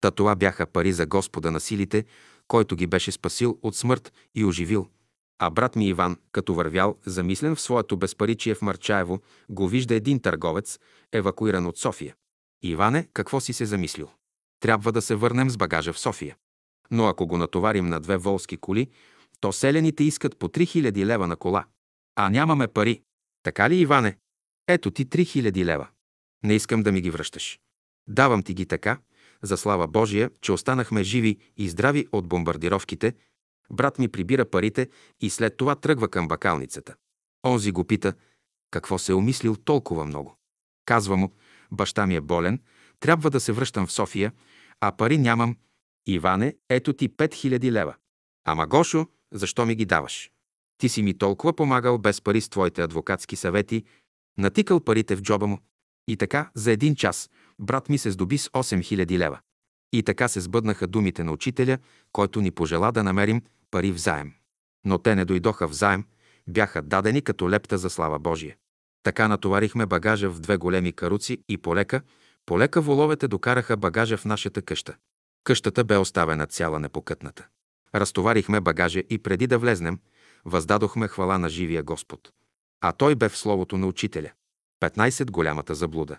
та 0.01 0.11
това 0.11 0.36
бяха 0.36 0.65
пари 0.65 0.93
за 0.93 1.05
Господа 1.05 1.51
на 1.51 1.59
силите, 1.59 2.05
който 2.47 2.76
ги 2.76 2.88
беше 2.88 3.11
спасил 3.11 3.59
от 3.61 3.76
смърт 3.76 4.13
и 4.36 4.45
оживил. 4.45 4.88
А 5.39 5.49
брат 5.49 5.76
ми 5.76 5.88
Иван, 5.88 6.17
като 6.32 6.53
вървял, 6.53 6.97
замислен 7.05 7.55
в 7.55 7.61
своето 7.61 7.97
безпаричие 7.97 8.55
в 8.55 8.61
Марчаево, 8.61 9.19
го 9.49 9.67
вижда 9.67 9.95
един 9.95 10.19
търговец, 10.19 10.80
евакуиран 11.11 11.65
от 11.65 11.78
София. 11.78 12.15
Иване, 12.63 13.07
какво 13.13 13.39
си 13.39 13.53
се 13.53 13.65
замислил? 13.65 14.09
Трябва 14.59 14.91
да 14.91 15.01
се 15.01 15.15
върнем 15.15 15.49
с 15.49 15.57
багажа 15.57 15.93
в 15.93 15.99
София. 15.99 16.36
Но 16.92 17.08
ако 17.08 17.28
го 17.28 17.38
натоварим 17.38 17.88
на 17.88 18.00
две 18.00 18.18
волски 18.18 18.58
коли, 18.58 18.88
то 19.39 19.52
селените 19.52 20.04
искат 20.04 20.38
по 20.38 20.48
3000 20.48 21.06
лева 21.06 21.28
на 21.28 21.36
кола. 21.36 21.66
А 22.16 22.30
нямаме 22.30 22.68
пари. 22.68 23.02
Така 23.44 23.70
ли, 23.70 23.76
Иване? 23.76 24.18
Ето 24.68 24.92
ти 24.92 25.06
3000 25.06 25.66
лева. 25.66 25.88
Не 26.44 26.54
искам 26.54 26.84
да 26.84 26.92
ми 26.92 27.02
ги 27.02 27.10
връщаш. 27.10 27.60
Давам 28.08 28.44
ти 28.44 28.54
ги 28.54 28.66
така, 28.66 29.00
за 29.42 29.58
слава 29.58 29.88
Божия, 29.88 30.32
че 30.42 30.52
останахме 30.52 31.04
живи 31.04 31.38
и 31.58 31.70
здрави 31.70 32.08
от 32.12 32.28
бомбардировките. 32.28 33.14
Брат 33.72 34.00
ми 34.00 34.08
прибира 34.08 34.50
парите 34.50 34.89
и 35.22 35.30
след 35.30 35.58
това 35.58 35.76
тръгва 35.76 36.10
към 36.10 36.28
бакалницата. 36.28 36.96
Онзи 37.46 37.72
го 37.72 37.84
пита, 37.84 38.14
какво 38.72 38.98
се 38.98 39.12
е 39.12 39.16
умислил 39.16 39.56
толкова 39.56 40.06
много. 40.06 40.36
Казва 40.86 41.18
му, 41.18 41.34
баща 41.72 42.08
ми 42.08 42.16
е 42.16 42.22
болен, 42.22 42.60
Трябва 43.02 43.30
да 43.30 43.39
се 43.39 43.52
връщам 43.52 43.88
в 43.88 43.92
София, 43.92 44.32
а 44.82 44.92
пари 44.92 45.18
нямам. 45.18 45.56
Иване, 46.06 46.56
ето 46.70 46.93
ти 46.93 47.10
5000 47.10 47.72
лева. 47.72 47.95
Ама 48.45 48.68
Гошо, 48.68 49.08
защо 49.34 49.66
ми 49.66 49.76
ги 49.76 49.86
даваш? 49.86 50.32
Ти 50.78 50.89
си 50.89 51.04
ми 51.04 51.18
толкова 51.18 51.54
помагал 51.54 51.97
без 51.97 52.22
пари 52.22 52.41
с 52.41 52.49
твоите 52.49 52.82
адвокатски 52.82 53.36
съвети, 53.36 53.84
натикал 54.38 54.80
парите 54.80 55.16
в 55.16 55.22
джоба 55.22 55.47
му. 55.47 55.60
И 56.08 56.18
така, 56.18 56.49
за 56.56 56.72
един 56.72 56.95
час, 56.95 57.30
брат 57.60 57.89
ми 57.89 57.97
се 57.97 58.12
здоби 58.12 58.38
с 58.38 58.49
8000 58.49 59.18
лева. 59.18 59.39
И 59.93 60.04
така 60.04 60.28
се 60.28 60.41
сбъднаха 60.41 60.88
думите 60.88 61.24
на 61.24 61.32
учителя, 61.32 61.78
който 62.12 62.41
ни 62.41 62.52
пожела 62.52 62.91
да 62.91 63.04
намерим 63.04 63.41
пари 63.72 63.91
в 63.91 63.97
заем. 63.97 64.34
Но 64.86 64.97
те 64.97 65.16
не 65.16 65.26
дойдоха 65.26 65.68
в 65.68 65.74
заем, 65.74 66.06
бяха 66.47 66.82
дадени 66.82 67.22
като 67.22 67.49
лепта 67.49 67.78
за 67.78 67.89
слава 67.89 68.20
Божия. 68.20 68.56
Така 69.04 69.28
натоварихме 69.28 69.86
багажа 69.86 70.30
в 70.30 70.39
две 70.39 70.58
големи 70.58 70.91
каруци 70.91 71.43
и 71.49 71.58
полека, 71.58 72.02
полека 72.45 72.82
воловете 72.82 73.28
докараха 73.28 73.78
багажа 73.78 74.18
в 74.18 74.26
нашата 74.26 74.62
къща. 74.62 74.95
Къщата 75.44 75.84
бе 75.84 75.98
оставена 75.98 76.48
цяла 76.48 76.80
непокътната. 76.80 77.48
Разтоварихме 77.96 78.62
багажа 78.62 79.00
и 79.10 79.18
преди 79.18 79.48
да 79.48 79.58
влезнем, 79.58 80.00
въздадохме 80.46 81.08
хвала 81.08 81.39
на 81.39 81.50
живия 81.50 81.84
Господ. 81.84 82.32
А 82.82 82.92
той 82.92 83.16
бе 83.16 83.30
в 83.30 83.38
словото 83.38 83.78
на 83.78 83.88
учителя. 83.88 84.32
15. 84.82 85.32
Голямата 85.32 85.76
заблуда. 85.76 86.18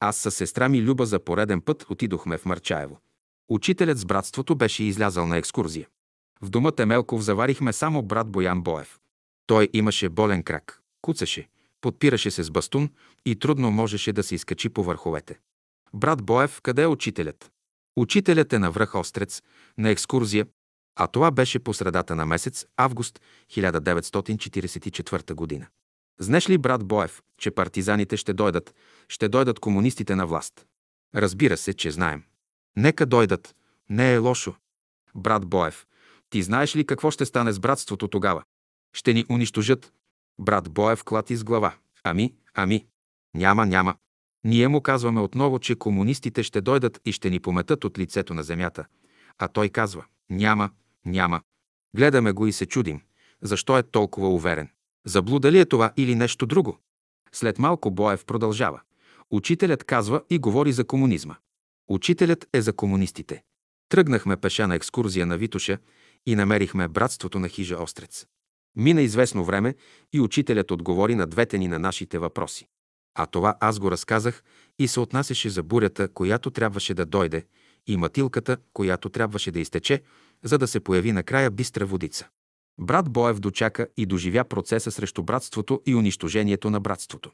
Аз 0.00 0.16
със 0.16 0.34
сестра 0.34 0.68
ми 0.68 0.82
Люба 0.82 1.06
за 1.06 1.18
пореден 1.18 1.60
път 1.60 1.86
отидохме 1.90 2.38
в 2.38 2.44
Марчаево. 2.44 3.00
Учителят 3.48 3.98
с 3.98 4.04
братството 4.04 4.56
беше 4.56 4.84
излязал 4.84 5.26
на 5.26 5.36
екскурзия. 5.36 5.88
В 6.42 6.50
дома 6.50 6.70
Темелков 6.72 7.22
заварихме 7.22 7.72
само 7.72 8.02
брат 8.02 8.28
Боян 8.28 8.62
Боев. 8.62 8.98
Той 9.46 9.68
имаше 9.72 10.08
болен 10.08 10.42
крак, 10.42 10.80
куцаше, 11.02 11.48
подпираше 11.80 12.30
се 12.30 12.42
с 12.42 12.50
бастун 12.50 12.90
и 13.26 13.38
трудно 13.38 13.70
можеше 13.70 14.12
да 14.12 14.22
се 14.22 14.34
изкачи 14.34 14.68
по 14.68 14.82
върховете. 14.82 15.38
Брат 15.94 16.22
Боев, 16.22 16.60
къде 16.62 16.82
е 16.82 16.86
учителят? 16.86 17.50
Учителят 17.96 18.52
е 18.52 18.58
на 18.58 18.70
връх 18.70 18.94
Острец, 18.94 19.42
на 19.78 19.90
екскурзия, 19.90 20.46
а 20.96 21.06
това 21.06 21.30
беше 21.30 21.58
по 21.58 21.74
средата 21.74 22.14
на 22.14 22.26
месец 22.26 22.66
август 22.76 23.20
1944 23.52 25.34
година. 25.34 25.66
Знаеш 26.20 26.48
ли, 26.48 26.58
брат 26.58 26.84
Боев, 26.84 27.22
че 27.38 27.50
партизаните 27.50 28.16
ще 28.16 28.32
дойдат, 28.32 28.74
ще 29.08 29.28
дойдат 29.28 29.60
комунистите 29.60 30.14
на 30.14 30.26
власт? 30.26 30.66
Разбира 31.14 31.56
се, 31.56 31.74
че 31.74 31.90
знаем. 31.90 32.22
Нека 32.76 33.06
дойдат. 33.06 33.54
Не 33.90 34.14
е 34.14 34.18
лошо. 34.18 34.54
Брат 35.14 35.46
Боев, 35.46 35.86
ти 36.30 36.42
знаеш 36.42 36.76
ли 36.76 36.86
какво 36.86 37.10
ще 37.10 37.26
стане 37.26 37.52
с 37.52 37.60
братството 37.60 38.08
тогава? 38.08 38.42
Ще 38.92 39.12
ни 39.12 39.24
унищожат. 39.30 39.92
Брат 40.40 40.70
Боев 40.70 41.04
клати 41.04 41.36
с 41.36 41.44
глава. 41.44 41.74
Ами, 42.04 42.34
ами. 42.54 42.86
Няма, 43.34 43.66
няма. 43.66 43.94
Ние 44.44 44.68
му 44.68 44.80
казваме 44.80 45.20
отново, 45.20 45.58
че 45.58 45.74
комунистите 45.74 46.42
ще 46.42 46.60
дойдат 46.60 47.00
и 47.04 47.12
ще 47.12 47.30
ни 47.30 47.40
пометат 47.40 47.84
от 47.84 47.98
лицето 47.98 48.34
на 48.34 48.42
земята. 48.42 48.84
А 49.38 49.48
той 49.48 49.68
казва, 49.68 50.04
няма, 50.30 50.70
няма. 51.06 51.40
Гледаме 51.96 52.32
го 52.32 52.46
и 52.46 52.52
се 52.52 52.66
чудим. 52.66 53.00
Защо 53.42 53.78
е 53.78 53.82
толкова 53.82 54.28
уверен? 54.28 54.68
Заблуда 55.06 55.52
ли 55.52 55.58
е 55.58 55.64
това 55.64 55.92
или 55.96 56.14
нещо 56.14 56.46
друго? 56.46 56.78
След 57.32 57.58
малко 57.58 57.90
Боев 57.90 58.24
продължава. 58.24 58.80
Учителят 59.30 59.84
казва 59.84 60.22
и 60.30 60.38
говори 60.38 60.72
за 60.72 60.84
комунизма. 60.84 61.36
Учителят 61.88 62.48
е 62.52 62.60
за 62.60 62.72
комунистите. 62.72 63.42
Тръгнахме 63.88 64.36
пеша 64.36 64.68
на 64.68 64.74
екскурзия 64.74 65.26
на 65.26 65.36
Витоша 65.36 65.78
и 66.26 66.34
намерихме 66.34 66.88
братството 66.88 67.38
на 67.38 67.48
хижа 67.48 67.82
Острец. 67.82 68.26
Мина 68.76 69.02
известно 69.02 69.44
време 69.44 69.74
и 70.12 70.20
учителят 70.20 70.70
отговори 70.70 71.14
на 71.14 71.26
двете 71.26 71.58
ни 71.58 71.68
на 71.68 71.78
нашите 71.78 72.18
въпроси. 72.18 72.68
А 73.14 73.26
това 73.26 73.56
аз 73.60 73.78
го 73.78 73.90
разказах 73.90 74.42
и 74.78 74.88
се 74.88 75.00
отнасяше 75.00 75.50
за 75.50 75.62
бурята, 75.62 76.08
която 76.08 76.50
трябваше 76.50 76.94
да 76.94 77.06
дойде, 77.06 77.44
и 77.86 77.96
матилката, 77.96 78.56
която 78.72 79.08
трябваше 79.08 79.50
да 79.50 79.60
изтече, 79.60 80.02
за 80.44 80.58
да 80.58 80.66
се 80.66 80.80
появи 80.80 81.12
накрая 81.12 81.50
бистра 81.50 81.86
водица. 81.86 82.28
Брат 82.80 83.10
Боев 83.10 83.40
дочака 83.40 83.86
и 83.96 84.06
доживя 84.06 84.44
процеса 84.44 84.90
срещу 84.90 85.22
братството 85.22 85.82
и 85.86 85.94
унищожението 85.94 86.70
на 86.70 86.80
братството. 86.80 87.30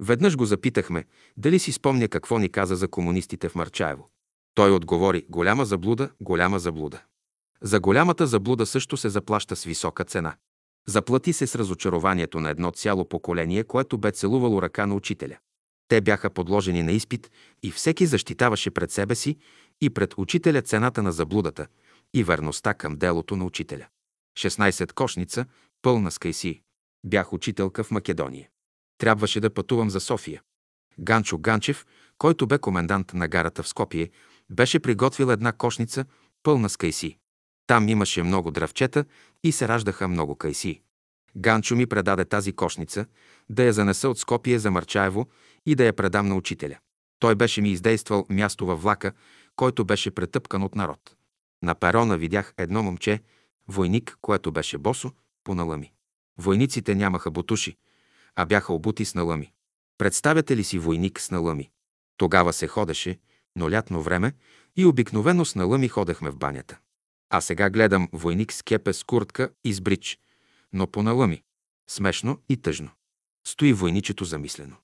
Веднъж 0.00 0.36
го 0.36 0.44
запитахме 0.44 1.04
дали 1.36 1.58
си 1.58 1.72
спомня 1.72 2.08
какво 2.08 2.38
ни 2.38 2.48
каза 2.48 2.76
за 2.76 2.88
комунистите 2.88 3.48
в 3.48 3.54
Марчаево. 3.54 4.10
Той 4.54 4.70
отговори– 4.70 5.26
голяма 5.28 5.64
заблуда, 5.64 6.10
голяма 6.20 6.58
заблуда. 6.58 7.02
За 7.62 7.80
голямата 7.80 8.26
заблуда 8.26 8.66
също 8.66 8.96
се 8.96 9.08
заплаща 9.08 9.56
с 9.56 9.64
висока 9.64 10.04
цена. 10.04 10.34
Заплати 10.88 11.32
се 11.32 11.46
с 11.46 11.54
разочарованието 11.54 12.40
на 12.40 12.50
едно 12.50 12.70
цяло 12.70 13.08
поколение, 13.08 13.64
което 13.64 13.98
бе 13.98 14.12
целувало 14.12 14.62
ръка 14.62 14.86
на 14.86 14.94
учителя. 14.94 15.38
Те 15.88 16.00
бяха 16.00 16.30
подложени 16.30 16.82
на 16.82 16.92
изпит 16.92 17.30
и 17.62 17.70
всеки 17.70 18.06
защитаваше 18.06 18.70
пред 18.70 18.90
себе 18.90 19.14
си 19.14 19.36
и 19.80 19.90
пред 19.90 20.14
учителя 20.16 20.62
цената 20.62 21.02
на 21.02 21.12
заблудата 21.12 21.66
и 22.14 22.24
верността 22.24 22.74
към 22.74 22.96
делото 22.96 23.36
на 23.36 23.44
учителя. 23.44 23.86
16 24.38 24.92
кошница, 24.92 25.46
пълна 25.82 26.10
с 26.10 26.18
кайси. 26.18 26.62
Бях 27.04 27.32
учителка 27.32 27.84
в 27.84 27.90
Македония. 27.90 28.48
Трябваше 28.98 29.40
да 29.40 29.54
пътувам 29.54 29.90
за 29.90 30.00
София. 30.00 30.42
Ганчо 30.98 31.38
Ганчев, 31.38 31.86
който 32.18 32.46
бе 32.46 32.58
комендант 32.58 33.14
на 33.14 33.28
гарата 33.28 33.62
в 33.62 33.68
Скопие, 33.68 34.10
беше 34.50 34.80
приготвил 34.80 35.26
една 35.26 35.52
кошница, 35.52 36.04
пълна 36.42 36.68
с 36.68 36.76
кайси. 36.76 37.18
Там 37.70 37.88
имаше 37.88 38.22
много 38.22 38.50
дръвчета 38.50 39.04
и 39.44 39.52
се 39.52 39.68
раждаха 39.68 40.08
много 40.08 40.36
кайси. 40.36 40.80
Ганчо 41.36 41.76
ми 41.76 41.86
предаде 41.86 42.24
тази 42.24 42.52
кошница, 42.52 43.06
да 43.50 43.64
я 43.64 43.72
занеса 43.72 44.08
от 44.08 44.18
Скопие 44.18 44.58
за 44.58 44.70
Марчаево 44.70 45.28
и 45.66 45.74
да 45.74 45.84
я 45.84 45.92
предам 45.92 46.28
на 46.28 46.34
учителя. 46.34 46.78
Той 47.18 47.34
беше 47.34 47.60
ми 47.60 47.70
издействал 47.70 48.26
място 48.30 48.66
във 48.66 48.82
влака, 48.82 49.12
който 49.56 49.84
беше 49.84 50.10
претъпкан 50.10 50.62
от 50.62 50.74
народ. 50.74 51.16
На 51.62 51.74
перона 51.74 52.16
видях 52.16 52.54
едно 52.58 52.82
момче, 52.82 53.20
войник, 53.68 54.16
което 54.20 54.52
беше 54.52 54.78
босо, 54.78 55.12
по 55.44 55.54
налъми. 55.54 55.92
Войниците 56.38 56.94
нямаха 56.94 57.30
бутуши, 57.30 57.76
а 58.36 58.44
бяха 58.44 58.72
обути 58.72 59.04
с 59.04 59.14
налъми. 59.14 59.52
Представяте 59.98 60.56
ли 60.56 60.64
си 60.64 60.78
войник 60.78 61.20
с 61.20 61.30
налъми? 61.30 61.70
Тогава 62.16 62.52
се 62.52 62.66
ходеше, 62.66 63.18
но 63.56 63.70
лятно 63.70 64.02
време 64.02 64.32
и 64.76 64.86
обикновено 64.86 65.44
с 65.44 65.54
налъми 65.54 65.88
ходехме 65.88 66.30
в 66.30 66.36
банята. 66.36 66.78
А 67.30 67.40
сега 67.40 67.70
гледам 67.70 68.08
войник 68.12 68.52
с 68.52 68.62
кепе 68.62 68.92
с 68.92 69.04
куртка 69.04 69.50
и 69.64 69.72
с 69.72 69.80
брич, 69.80 70.18
но 70.72 70.86
по 70.86 71.02
налъми. 71.02 71.42
Смешно 71.90 72.38
и 72.48 72.56
тъжно. 72.56 72.90
Стои 73.46 73.72
войничето 73.72 74.24
замислено. 74.24 74.76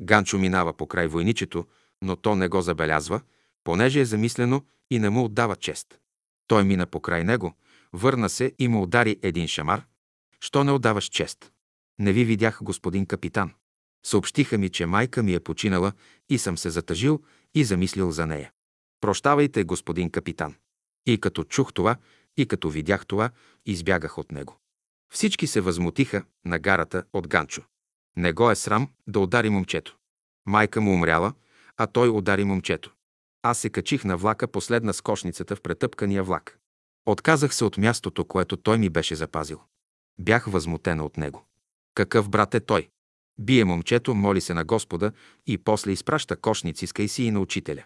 Ганчо 0.00 0.38
минава 0.38 0.72
покрай 0.72 1.06
войничето, 1.06 1.66
но 2.02 2.16
то 2.16 2.36
не 2.36 2.48
го 2.48 2.62
забелязва, 2.62 3.20
понеже 3.64 4.00
е 4.00 4.04
замислено 4.04 4.64
и 4.90 4.98
не 4.98 5.10
му 5.10 5.24
отдава 5.24 5.56
чест. 5.56 5.98
Той 6.46 6.64
мина 6.64 6.86
покрай 6.86 7.24
него, 7.24 7.54
върна 7.92 8.28
се 8.28 8.52
и 8.58 8.68
му 8.68 8.82
удари 8.82 9.18
един 9.22 9.48
шамар. 9.48 9.86
Що 10.40 10.64
не 10.64 10.72
отдаваш 10.72 11.04
чест? 11.04 11.52
Не 11.98 12.12
ви 12.12 12.24
видях, 12.24 12.58
господин 12.62 13.06
капитан. 13.06 13.54
Съобщиха 14.06 14.58
ми, 14.58 14.70
че 14.70 14.86
майка 14.86 15.22
ми 15.22 15.34
е 15.34 15.40
починала 15.40 15.92
и 16.28 16.38
съм 16.38 16.58
се 16.58 16.70
затъжил 16.70 17.22
и 17.54 17.64
замислил 17.64 18.10
за 18.10 18.26
нея. 18.26 18.52
Прощавайте, 19.00 19.64
господин 19.64 20.10
капитан. 20.10 20.54
И 21.06 21.20
като 21.20 21.44
чух 21.44 21.72
това, 21.72 21.96
и 22.36 22.46
като 22.46 22.70
видях 22.70 23.06
това, 23.06 23.30
избягах 23.66 24.18
от 24.18 24.32
него. 24.32 24.58
Всички 25.12 25.46
се 25.46 25.60
възмутиха 25.60 26.24
на 26.44 26.58
гарата 26.58 27.04
от 27.12 27.28
Ганчо. 27.28 27.62
Не 28.16 28.32
го 28.32 28.50
е 28.50 28.56
срам 28.56 28.88
да 29.06 29.20
удари 29.20 29.50
момчето. 29.50 29.96
Майка 30.46 30.80
му 30.80 30.94
умряла, 30.94 31.32
а 31.76 31.86
той 31.86 32.08
удари 32.08 32.44
момчето. 32.44 32.92
Аз 33.42 33.58
се 33.58 33.70
качих 33.70 34.04
на 34.04 34.16
влака 34.16 34.48
последна 34.48 34.92
с 34.92 35.00
кошницата 35.00 35.56
в 35.56 35.60
претъпкания 35.60 36.22
влак. 36.22 36.58
Отказах 37.06 37.54
се 37.54 37.64
от 37.64 37.78
мястото, 37.78 38.24
което 38.24 38.56
той 38.56 38.78
ми 38.78 38.88
беше 38.88 39.14
запазил. 39.14 39.60
Бях 40.18 40.44
възмутена 40.46 41.04
от 41.04 41.16
него. 41.16 41.44
Какъв 41.94 42.28
брат 42.28 42.54
е 42.54 42.60
той? 42.60 42.88
Бие 43.38 43.64
момчето, 43.64 44.14
моли 44.14 44.40
се 44.40 44.54
на 44.54 44.64
Господа 44.64 45.12
и 45.46 45.58
после 45.58 45.92
изпраща 45.92 46.36
кошници 46.36 46.86
с 46.86 46.92
кайсии 46.92 47.30
на 47.30 47.40
учителя. 47.40 47.84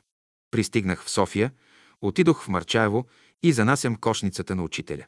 Пристигнах 0.50 1.04
в 1.04 1.10
София, 1.10 1.52
отидох 2.00 2.42
в 2.42 2.48
Марчаево 2.48 3.06
и 3.42 3.52
занасям 3.52 3.96
кошницата 3.96 4.54
на 4.54 4.62
учителя. 4.62 5.06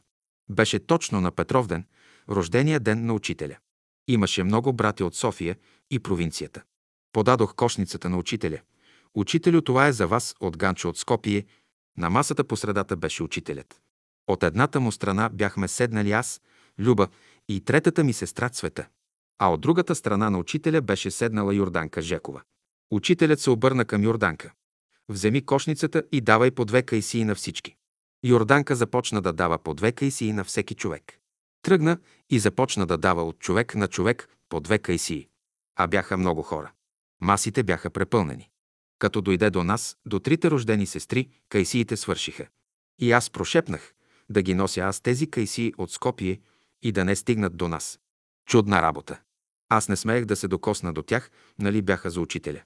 Беше 0.49 0.79
точно 0.79 1.21
на 1.21 1.31
Петровден, 1.31 1.85
рождения 2.29 2.79
ден 2.79 3.05
на 3.05 3.13
учителя. 3.13 3.57
Имаше 4.07 4.43
много 4.43 4.73
брати 4.73 5.03
от 5.03 5.15
София 5.15 5.55
и 5.91 5.99
провинцията. 5.99 6.63
Подадох 7.13 7.55
кошницата 7.55 8.09
на 8.09 8.17
учителя. 8.17 8.59
Учителю, 9.15 9.61
това 9.61 9.87
е 9.87 9.93
за 9.93 10.07
вас 10.07 10.35
от 10.39 10.57
Ганчо 10.57 10.89
от 10.89 10.97
Скопие. 10.97 11.45
На 11.97 12.09
масата 12.09 12.43
по 12.43 12.57
средата 12.57 12.95
беше 12.95 13.23
учителят. 13.23 13.81
От 14.27 14.43
едната 14.43 14.79
му 14.79 14.91
страна 14.91 15.29
бяхме 15.29 15.67
седнали 15.67 16.11
аз, 16.11 16.41
Люба 16.79 17.07
и 17.49 17.61
третата 17.61 18.03
ми 18.03 18.13
сестра 18.13 18.49
Цвета. 18.49 18.87
А 19.39 19.53
от 19.53 19.61
другата 19.61 19.95
страна 19.95 20.29
на 20.29 20.37
учителя 20.37 20.81
беше 20.81 21.11
седнала 21.11 21.55
Йорданка 21.55 22.01
Жекова. 22.01 22.41
Учителят 22.91 23.39
се 23.39 23.49
обърна 23.49 23.85
към 23.85 24.03
Йорданка. 24.03 24.53
Вземи 25.09 25.45
кошницата 25.45 26.03
и 26.11 26.21
давай 26.21 26.51
по 26.51 26.65
две 26.65 26.83
кайсии 26.83 27.23
на 27.23 27.35
всички. 27.35 27.75
Йорданка 28.23 28.75
започна 28.75 29.21
да 29.21 29.33
дава 29.33 29.57
по 29.57 29.73
две 29.73 29.91
кайсии 29.91 30.33
на 30.33 30.43
всеки 30.43 30.75
човек. 30.75 31.19
Тръгна 31.61 31.97
и 32.29 32.39
започна 32.39 32.85
да 32.85 32.97
дава 32.97 33.23
от 33.23 33.39
човек 33.39 33.75
на 33.75 33.87
човек 33.87 34.29
по 34.49 34.59
две 34.59 34.79
кайсии. 34.79 35.27
А 35.75 35.87
бяха 35.87 36.17
много 36.17 36.41
хора. 36.41 36.71
Масите 37.21 37.63
бяха 37.63 37.89
препълнени. 37.89 38.49
Като 38.99 39.21
дойде 39.21 39.49
до 39.49 39.63
нас, 39.63 39.97
до 40.05 40.19
трите 40.19 40.51
рождени 40.51 40.85
сестри, 40.85 41.29
кайсиите 41.49 41.97
свършиха. 41.97 42.47
И 42.99 43.11
аз 43.11 43.29
прошепнах 43.29 43.93
да 44.29 44.41
ги 44.41 44.53
нося 44.53 44.81
аз 44.81 45.01
тези 45.01 45.29
кайсии 45.29 45.73
от 45.77 45.91
Скопие 45.91 46.39
и 46.81 46.91
да 46.91 47.05
не 47.05 47.15
стигнат 47.15 47.57
до 47.57 47.67
нас. 47.67 47.99
Чудна 48.45 48.81
работа. 48.81 49.19
Аз 49.69 49.89
не 49.89 49.95
смеех 49.95 50.25
да 50.25 50.35
се 50.35 50.47
докосна 50.47 50.93
до 50.93 51.03
тях, 51.03 51.31
нали 51.59 51.81
бяха 51.81 52.09
за 52.09 52.21
учителя. 52.21 52.61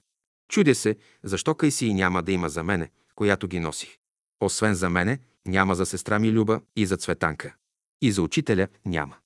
Чудя 0.48 0.74
се, 0.74 0.96
защо 1.22 1.54
кайсии 1.54 1.94
няма 1.94 2.22
да 2.22 2.32
има 2.32 2.48
за 2.48 2.62
мене, 2.62 2.90
която 3.14 3.48
ги 3.48 3.60
носих. 3.60 3.96
Освен 4.40 4.74
за 4.74 4.90
мене, 4.90 5.18
няма 5.46 5.74
за 5.74 5.86
сестра 5.86 6.18
ми 6.18 6.32
Люба 6.32 6.60
и 6.76 6.86
за 6.86 6.96
Цветанка. 6.96 7.54
И 8.02 8.12
за 8.12 8.22
учителя 8.22 8.68
няма. 8.86 9.16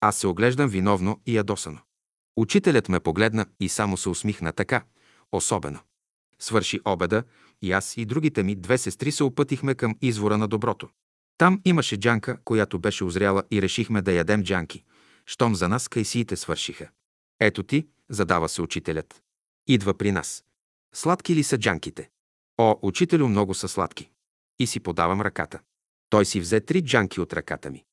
Аз 0.00 0.16
се 0.16 0.26
оглеждам 0.26 0.68
виновно 0.68 1.20
и 1.26 1.36
ядосано. 1.36 1.78
Учителят 2.36 2.88
ме 2.88 3.00
погледна 3.00 3.46
и 3.60 3.68
само 3.68 3.96
се 3.96 4.08
усмихна 4.08 4.52
така, 4.52 4.84
особено. 5.32 5.80
Свърши 6.38 6.80
обеда 6.84 7.22
и 7.62 7.72
аз 7.72 7.96
и 7.96 8.04
другите 8.04 8.42
ми 8.42 8.54
две 8.54 8.78
сестри 8.78 9.12
се 9.12 9.24
опътихме 9.24 9.74
към 9.74 9.96
извора 10.02 10.38
на 10.38 10.48
доброто. 10.48 10.88
Там 11.38 11.60
имаше 11.64 11.96
джанка, 11.96 12.38
която 12.44 12.78
беше 12.78 13.04
озряла 13.04 13.42
и 13.50 13.62
решихме 13.62 14.02
да 14.02 14.12
ядем 14.12 14.42
джанки, 14.42 14.84
щом 15.26 15.54
за 15.54 15.68
нас 15.68 15.88
кайсиите 15.88 16.36
свършиха. 16.36 16.88
Ето 17.40 17.62
ти, 17.62 17.86
задава 18.08 18.48
се 18.48 18.62
учителят. 18.62 19.22
Идва 19.66 19.94
при 19.94 20.12
нас. 20.12 20.44
Сладки 20.94 21.34
ли 21.34 21.42
са 21.42 21.58
джанките? 21.58 22.10
О, 22.58 22.78
учителю, 22.82 23.28
много 23.28 23.54
са 23.54 23.68
сладки. 23.68 24.10
И 24.58 24.66
си 24.66 24.80
подавам 24.80 25.20
ръката. 25.20 25.60
Той 26.10 26.24
си 26.24 26.40
взе 26.40 26.60
три 26.60 26.84
джанки 26.84 27.20
от 27.20 27.32
ръката 27.32 27.70
ми. 27.70 27.84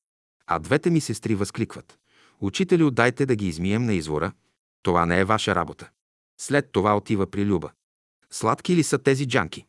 А 0.47 0.59
двете 0.59 0.89
ми 0.89 1.01
сестри 1.01 1.35
възкликват. 1.35 1.99
Учителю, 2.39 2.91
дайте 2.91 3.25
да 3.25 3.35
ги 3.35 3.47
измием 3.47 3.85
на 3.85 3.93
извора. 3.93 4.31
Това 4.83 5.05
не 5.05 5.19
е 5.19 5.25
ваша 5.25 5.55
работа. 5.55 5.89
След 6.39 6.71
това 6.71 6.97
отива 6.97 7.31
при 7.31 7.45
Люба. 7.45 7.71
Сладки 8.31 8.75
ли 8.75 8.83
са 8.83 8.97
тези 8.97 9.27
джанки? 9.27 9.65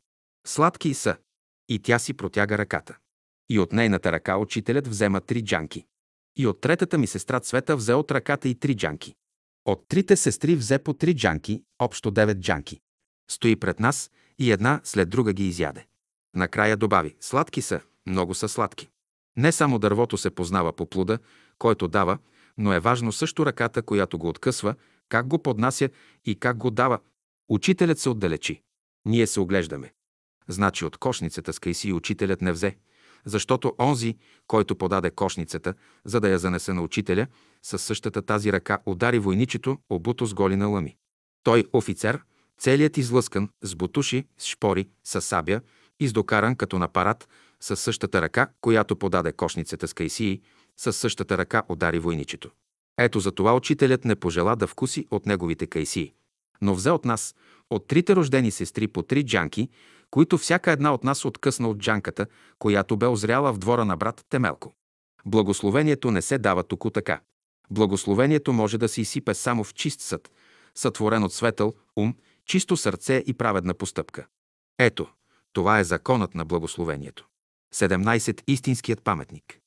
Сладки 0.46 0.94
са. 0.94 1.16
И 1.68 1.78
тя 1.82 1.98
си 1.98 2.14
протяга 2.14 2.58
ръката. 2.58 2.96
И 3.48 3.58
от 3.58 3.72
нейната 3.72 4.12
ръка 4.12 4.36
учителят 4.36 4.86
взема 4.88 5.20
три 5.20 5.44
джанки. 5.44 5.84
И 6.36 6.46
от 6.46 6.60
третата 6.60 6.98
ми 6.98 7.06
сестра 7.06 7.40
Цвета 7.40 7.76
взе 7.76 7.94
от 7.94 8.10
ръката 8.10 8.48
и 8.48 8.54
три 8.54 8.76
джанки. 8.76 9.14
От 9.64 9.88
трите 9.88 10.16
сестри 10.16 10.56
взе 10.56 10.78
по 10.78 10.94
три 10.94 11.14
джанки, 11.14 11.62
общо 11.78 12.10
девет 12.10 12.40
джанки. 12.40 12.80
Стои 13.30 13.56
пред 13.56 13.80
нас 13.80 14.10
и 14.38 14.52
една 14.52 14.80
след 14.84 15.10
друга 15.10 15.32
ги 15.32 15.48
изяде. 15.48 15.86
Накрая 16.34 16.76
добави, 16.76 17.16
сладки 17.20 17.62
са, 17.62 17.80
много 18.06 18.34
са 18.34 18.48
сладки. 18.48 18.88
Не 19.36 19.52
само 19.52 19.78
дървото 19.78 20.18
се 20.18 20.30
познава 20.30 20.72
по 20.72 20.86
плуда, 20.86 21.18
който 21.58 21.88
дава, 21.88 22.18
но 22.58 22.72
е 22.72 22.80
важно 22.80 23.12
също 23.12 23.46
ръката, 23.46 23.82
която 23.82 24.18
го 24.18 24.28
откъсва, 24.28 24.74
как 25.08 25.26
го 25.26 25.42
поднася 25.42 25.88
и 26.24 26.34
как 26.34 26.56
го 26.56 26.70
дава. 26.70 26.98
Учителят 27.48 27.98
се 27.98 28.08
отдалечи. 28.08 28.62
Ние 29.04 29.26
се 29.26 29.40
оглеждаме. 29.40 29.92
Значи 30.48 30.84
от 30.84 30.96
кошницата 30.96 31.52
с 31.52 31.58
кайси 31.58 31.92
учителят 31.92 32.42
не 32.42 32.52
взе, 32.52 32.76
защото 33.24 33.74
онзи, 33.80 34.16
който 34.46 34.76
подаде 34.76 35.10
кошницата, 35.10 35.74
за 36.04 36.20
да 36.20 36.28
я 36.28 36.38
занесе 36.38 36.72
на 36.72 36.82
учителя, 36.82 37.26
със 37.62 37.82
същата 37.82 38.22
тази 38.22 38.52
ръка 38.52 38.78
удари 38.86 39.18
войничето, 39.18 39.78
обуто 39.90 40.26
с 40.26 40.34
голи 40.34 40.56
на 40.56 40.66
лъми. 40.66 40.96
Той, 41.42 41.64
офицер, 41.72 42.20
целият 42.58 42.96
излъскан, 42.96 43.48
с 43.62 43.74
бутуши, 43.74 44.24
с 44.38 44.46
шпори, 44.46 44.88
с 45.04 45.20
сабя, 45.20 45.60
издокаран 46.00 46.56
като 46.56 46.78
на 46.78 46.88
парад, 46.88 47.28
със 47.60 47.80
същата 47.80 48.22
ръка, 48.22 48.48
която 48.60 48.96
подаде 48.96 49.32
кошницата 49.32 49.88
с 49.88 49.94
кайсии, 49.94 50.40
със 50.76 50.96
същата 50.96 51.38
ръка 51.38 51.62
удари 51.68 51.98
войничето. 51.98 52.50
Ето 52.98 53.20
за 53.20 53.32
това 53.32 53.54
учителят 53.56 54.04
не 54.04 54.16
пожела 54.16 54.56
да 54.56 54.66
вкуси 54.66 55.06
от 55.10 55.26
неговите 55.26 55.66
кайсии, 55.66 56.12
но 56.60 56.74
взе 56.74 56.90
от 56.90 57.04
нас, 57.04 57.34
от 57.70 57.86
трите 57.86 58.16
рождени 58.16 58.50
сестри 58.50 58.88
по 58.88 59.02
три 59.02 59.26
джанки, 59.26 59.68
които 60.10 60.38
всяка 60.38 60.72
една 60.72 60.94
от 60.94 61.04
нас 61.04 61.24
откъсна 61.24 61.68
от 61.68 61.78
джанката, 61.78 62.26
която 62.58 62.96
бе 62.96 63.06
озряла 63.06 63.52
в 63.52 63.58
двора 63.58 63.84
на 63.84 63.96
брат 63.96 64.24
Темелко. 64.30 64.74
Благословението 65.26 66.10
не 66.10 66.22
се 66.22 66.38
дава 66.38 66.62
тук 66.62 66.84
така. 66.94 67.20
Благословението 67.70 68.52
може 68.52 68.78
да 68.78 68.88
се 68.88 69.00
изсипе 69.00 69.34
само 69.34 69.64
в 69.64 69.74
чист 69.74 70.00
съд, 70.00 70.30
сътворен 70.74 71.24
от 71.24 71.32
светъл, 71.32 71.74
ум, 71.96 72.14
чисто 72.48 72.76
сърце 72.76 73.24
и 73.26 73.34
праведна 73.34 73.74
постъпка. 73.74 74.26
Ето, 74.78 75.06
това 75.52 75.78
е 75.78 75.84
законът 75.84 76.34
на 76.34 76.44
благословението. 76.44 77.28
17. 77.74 78.42
Истинският 78.46 79.02
паметник. 79.02 79.58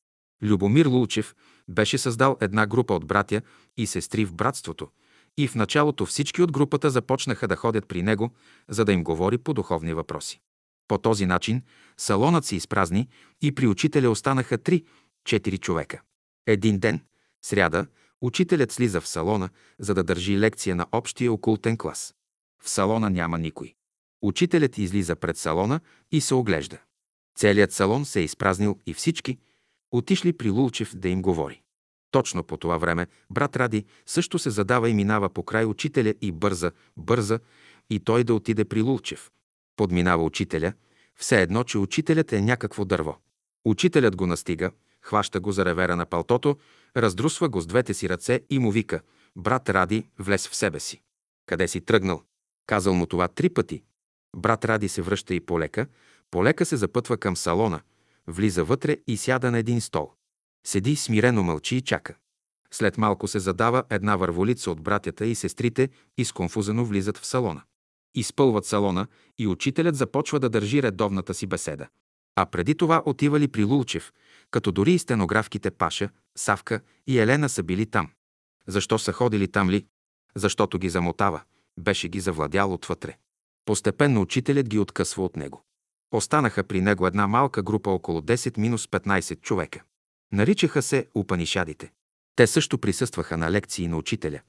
Любомир 0.44 0.86
Лулчев 0.86 1.36
беше 1.70 1.98
създал 1.98 2.38
една 2.42 2.68
група 2.68 2.94
от 2.94 3.06
братя 3.06 3.42
и 3.78 3.88
сестри 3.88 4.26
в 4.26 4.34
братството, 4.34 4.90
и 5.38 5.48
в 5.48 5.56
началото 5.56 6.06
всички 6.06 6.42
от 6.42 6.52
групата 6.52 6.90
започнаха 6.90 7.48
да 7.48 7.56
ходят 7.56 7.88
при 7.88 8.04
него, 8.04 8.32
за 8.70 8.86
да 8.86 8.94
им 8.94 9.04
говори 9.04 9.38
по 9.38 9.54
духовни 9.54 9.94
въпроси. 9.94 10.42
По 10.88 10.98
този 10.98 11.26
начин 11.26 11.62
салонът 11.98 12.46
се 12.46 12.56
изпразни 12.56 13.10
и 13.42 13.56
при 13.56 13.68
учителя 13.68 14.10
останаха 14.10 14.58
три-четири 14.58 15.58
човека. 15.58 16.02
Един 16.48 16.80
ден, 16.80 17.02
сряда, 17.46 17.88
учителят 18.22 18.72
слиза 18.72 19.02
в 19.02 19.08
салона, 19.08 19.50
за 19.80 19.94
да 19.94 20.04
държи 20.04 20.40
лекция 20.40 20.76
на 20.76 20.86
общия 20.92 21.34
окултен 21.34 21.78
клас. 21.78 22.14
В 22.62 22.70
салона 22.70 23.10
няма 23.10 23.38
никой. 23.38 23.74
Учителят 24.22 24.78
излиза 24.78 25.16
пред 25.16 25.38
салона 25.38 25.80
и 26.12 26.22
се 26.22 26.34
оглежда. 26.34 26.78
Целият 27.36 27.72
салон 27.72 28.06
се 28.06 28.20
е 28.20 28.24
изпразнил 28.24 28.80
и 28.86 28.94
всички 28.94 29.38
отишли 29.92 30.34
при 30.34 30.50
Лулчев 30.50 30.96
да 30.96 31.10
им 31.10 31.22
говори. 31.22 31.62
Точно 32.12 32.44
по 32.44 32.58
това 32.58 32.78
време 32.78 33.08
брат 33.30 33.56
Ради 33.56 33.86
също 34.06 34.40
се 34.40 34.50
задава 34.50 34.90
и 34.90 34.94
минава 34.94 35.30
по 35.30 35.44
край 35.44 35.66
учителя 35.66 36.14
и 36.22 36.32
бърза, 36.32 36.72
бърза, 36.98 37.40
и 37.90 38.00
той 38.00 38.24
да 38.24 38.34
отиде 38.34 38.66
при 38.66 38.82
Лулчев. 38.82 39.32
Подминава 39.76 40.24
учителя, 40.24 40.74
все 41.16 41.42
едно, 41.42 41.64
че 41.64 41.78
учителят 41.78 42.34
е 42.34 42.42
някакво 42.42 42.86
дърво. 42.86 43.18
Учителят 43.66 44.16
го 44.16 44.28
настига, 44.28 44.72
хваща 45.02 45.40
го 45.40 45.52
за 45.52 45.66
ревера 45.66 45.96
на 45.96 46.06
палтото, 46.06 46.58
раздрусва 46.98 47.50
го 47.50 47.62
с 47.62 47.66
двете 47.66 47.94
си 47.94 48.10
ръце 48.10 48.42
и 48.50 48.60
му 48.60 48.72
вика 48.72 49.02
«Брат 49.36 49.70
Ради, 49.70 50.08
влез 50.20 50.48
в 50.48 50.56
себе 50.56 50.80
си». 50.80 51.02
Къде 51.46 51.68
си 51.68 51.82
тръгнал? 51.82 52.24
Казал 52.66 52.94
му 52.94 53.06
това 53.06 53.28
три 53.28 53.50
пъти. 53.50 53.84
Брат 54.36 54.66
Ради 54.66 54.90
се 54.90 55.02
връща 55.02 55.36
и 55.36 55.40
полека, 55.40 55.88
полека 56.32 56.66
се 56.66 56.78
запътва 56.78 57.18
към 57.18 57.38
салона, 57.38 57.82
влиза 58.28 58.64
вътре 58.64 58.98
и 59.08 59.18
сяда 59.18 59.52
на 59.52 59.58
един 59.58 59.82
стол. 59.82 60.12
Седи 60.68 60.96
смирено 60.96 61.44
мълчи 61.44 61.76
и 61.76 61.82
чака. 61.82 62.16
След 62.74 62.98
малко 62.98 63.28
се 63.28 63.40
задава 63.40 63.84
една 63.90 64.16
върволица 64.16 64.72
от 64.72 64.82
братята 64.82 65.26
и 65.26 65.36
сестрите 65.36 65.90
и 66.18 66.26
сконфузено 66.26 66.86
влизат 66.86 67.18
в 67.18 67.26
салона. 67.26 67.62
Изпълват 68.16 68.66
салона 68.66 69.08
и 69.38 69.48
учителят 69.48 69.96
започва 69.96 70.40
да 70.40 70.50
държи 70.50 70.84
редовната 70.84 71.34
си 71.34 71.48
беседа. 71.48 71.88
А 72.36 72.46
преди 72.46 72.76
това 72.76 73.04
отивали 73.06 73.48
при 73.48 73.64
Лулчев, 73.64 74.12
като 74.52 74.72
дори 74.72 74.94
и 74.94 75.00
стенографките 75.00 75.72
Паша, 75.72 76.10
Савка 76.38 76.82
и 77.08 77.20
Елена 77.20 77.50
са 77.50 77.64
били 77.64 77.86
там. 77.86 78.12
Защо 78.68 79.00
са 79.00 79.14
ходили 79.14 79.48
там 79.48 79.70
ли? 79.70 79.86
Защото 80.36 80.80
ги 80.80 80.90
замотава. 80.90 81.42
Беше 81.80 82.08
ги 82.08 82.20
завладял 82.20 82.74
отвътре. 82.74 83.18
Постепенно 83.66 84.22
учителят 84.22 84.70
ги 84.70 84.80
откъсва 84.80 85.24
от 85.24 85.36
него. 85.36 85.64
Останаха 86.12 86.64
при 86.64 86.82
него 86.82 87.08
една 87.08 87.28
малка 87.28 87.64
група 87.64 87.90
около 87.90 88.22
10-15 88.22 89.42
човека. 89.42 89.84
Наричаха 90.32 90.82
се 90.82 91.08
Упанишадите. 91.16 91.92
Те 92.36 92.48
също 92.48 92.78
присъстваха 92.78 93.38
на 93.38 93.52
лекции 93.52 93.88
на 93.88 93.98
учителя, 93.98 94.40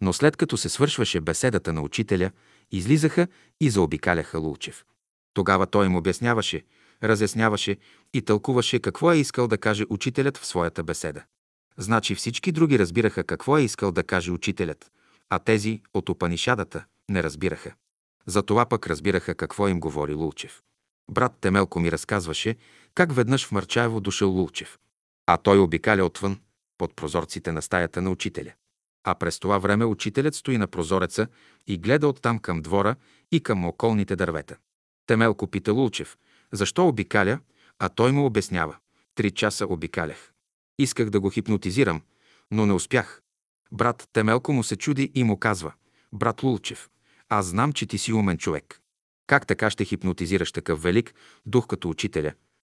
но 0.00 0.12
след 0.12 0.36
като 0.36 0.56
се 0.56 0.68
свършваше 0.68 1.20
беседата 1.20 1.72
на 1.72 1.82
учителя, 1.82 2.30
излизаха 2.72 3.26
и 3.60 3.70
заобикаляха 3.70 4.38
Лулчев. 4.38 4.84
Тогава 5.34 5.66
той 5.66 5.86
им 5.86 5.96
обясняваше, 5.96 6.62
разясняваше 7.02 7.76
и 8.14 8.22
тълкуваше 8.22 8.78
какво 8.78 9.12
е 9.12 9.16
искал 9.16 9.48
да 9.48 9.58
каже 9.58 9.84
учителят 9.90 10.36
в 10.36 10.46
своята 10.46 10.82
беседа. 10.82 11.22
Значи 11.78 12.14
всички 12.14 12.52
други 12.52 12.78
разбираха 12.78 13.24
какво 13.24 13.58
е 13.58 13.62
искал 13.62 13.92
да 13.92 14.02
каже 14.02 14.30
учителят, 14.30 14.90
а 15.30 15.38
тези 15.38 15.82
от 15.94 16.08
Опанишадата 16.08 16.84
не 17.08 17.22
разбираха. 17.22 17.74
Затова 18.26 18.66
пък 18.66 18.86
разбираха 18.86 19.34
какво 19.34 19.68
им 19.68 19.80
говори 19.80 20.14
Лулчев. 20.14 20.62
Брат 21.10 21.32
Темелко 21.40 21.80
ми 21.80 21.92
разказваше 21.92 22.56
как 22.94 23.14
веднъж 23.14 23.46
в 23.46 23.52
Марчаево 23.52 24.00
дошъл 24.00 24.30
Лулчев 24.30 24.78
а 25.26 25.36
той 25.36 25.58
обикаля 25.58 26.04
отвън, 26.04 26.40
под 26.78 26.96
прозорците 26.96 27.52
на 27.52 27.62
стаята 27.62 28.02
на 28.02 28.10
учителя. 28.10 28.52
А 29.04 29.14
през 29.14 29.38
това 29.38 29.58
време 29.58 29.84
учителят 29.84 30.34
стои 30.34 30.58
на 30.58 30.66
прозореца 30.66 31.26
и 31.66 31.78
гледа 31.78 32.08
оттам 32.08 32.38
към 32.38 32.62
двора 32.62 32.96
и 33.32 33.42
към 33.42 33.64
околните 33.64 34.16
дървета. 34.16 34.56
Темелко 35.06 35.46
пита 35.46 35.72
Лулчев, 35.72 36.16
защо 36.52 36.88
обикаля, 36.88 37.38
а 37.78 37.88
той 37.88 38.12
му 38.12 38.26
обяснява. 38.26 38.76
Три 39.14 39.30
часа 39.30 39.66
обикалях. 39.66 40.32
Исках 40.78 41.10
да 41.10 41.20
го 41.20 41.30
хипнотизирам, 41.30 42.02
но 42.50 42.66
не 42.66 42.72
успях. 42.72 43.22
Брат 43.74 44.08
Темелко 44.12 44.52
му 44.52 44.62
се 44.62 44.76
чуди 44.76 45.10
и 45.14 45.24
му 45.24 45.36
казва, 45.36 45.72
брат 46.12 46.42
Лулчев, 46.42 46.88
аз 47.28 47.46
знам, 47.46 47.72
че 47.72 47.86
ти 47.86 47.98
си 47.98 48.12
умен 48.12 48.38
човек. 48.38 48.80
Как 49.26 49.46
така 49.46 49.70
ще 49.70 49.84
хипнотизираш 49.84 50.52
такъв 50.52 50.82
велик 50.82 51.14
дух 51.46 51.66
като 51.66 51.88
учителя? 51.88 52.32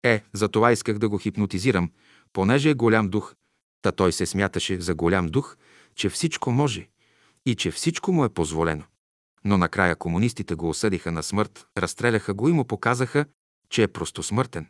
Е, 0.05 0.23
за 0.33 0.49
това 0.49 0.73
исках 0.73 0.99
да 0.99 1.09
го 1.09 1.19
хипнотизирам, 1.19 1.91
понеже 2.33 2.71
е 2.71 2.75
голям 2.75 3.09
дух, 3.09 3.35
та 3.83 3.93
той 3.93 4.13
се 4.13 4.27
смяташе 4.27 4.81
за 4.81 4.95
голям 4.95 5.27
дух, 5.27 5.57
че 5.95 6.09
всичко 6.09 6.51
може 6.51 6.89
и 7.47 7.55
че 7.55 7.71
всичко 7.71 8.13
му 8.13 8.25
е 8.25 8.35
позволено. 8.35 8.85
Но 9.45 9.59
накрая 9.59 9.97
комунистите 9.97 10.55
го 10.55 10.69
осъдиха 10.69 11.13
на 11.13 11.23
смърт, 11.23 11.67
разстреляха 11.77 12.35
го 12.35 12.49
и 12.49 12.53
му 12.53 12.65
показаха, 12.65 13.27
че 13.71 13.83
е 13.83 13.89
просто 13.89 14.23
смъртен. 14.23 14.67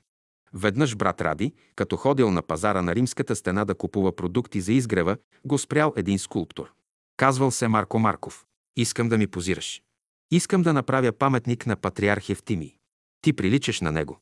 Веднъж 0.55 0.97
брат 0.97 1.21
Ради, 1.21 1.53
като 1.77 1.97
ходил 1.97 2.31
на 2.31 2.43
пазара 2.43 2.83
на 2.83 2.95
римската 2.95 3.37
стена 3.37 3.65
да 3.65 3.75
купува 3.75 4.17
продукти 4.17 4.61
за 4.61 4.73
изгрева, 4.73 5.17
го 5.45 5.59
спрял 5.59 5.93
един 5.97 6.19
скулптор. 6.19 6.73
Казвал 7.17 7.51
се 7.51 7.69
Марко 7.69 7.99
Марков. 7.99 8.45
Искам 8.77 9.09
да 9.09 9.19
ми 9.19 9.27
позираш. 9.27 9.83
Искам 10.31 10.63
да 10.63 10.73
направя 10.73 11.13
паметник 11.13 11.67
на 11.67 11.77
патриарх 11.77 12.29
Евтимий. 12.29 12.77
Ти 13.21 13.33
приличаш 13.33 13.81
на 13.81 13.93
него. 13.93 14.21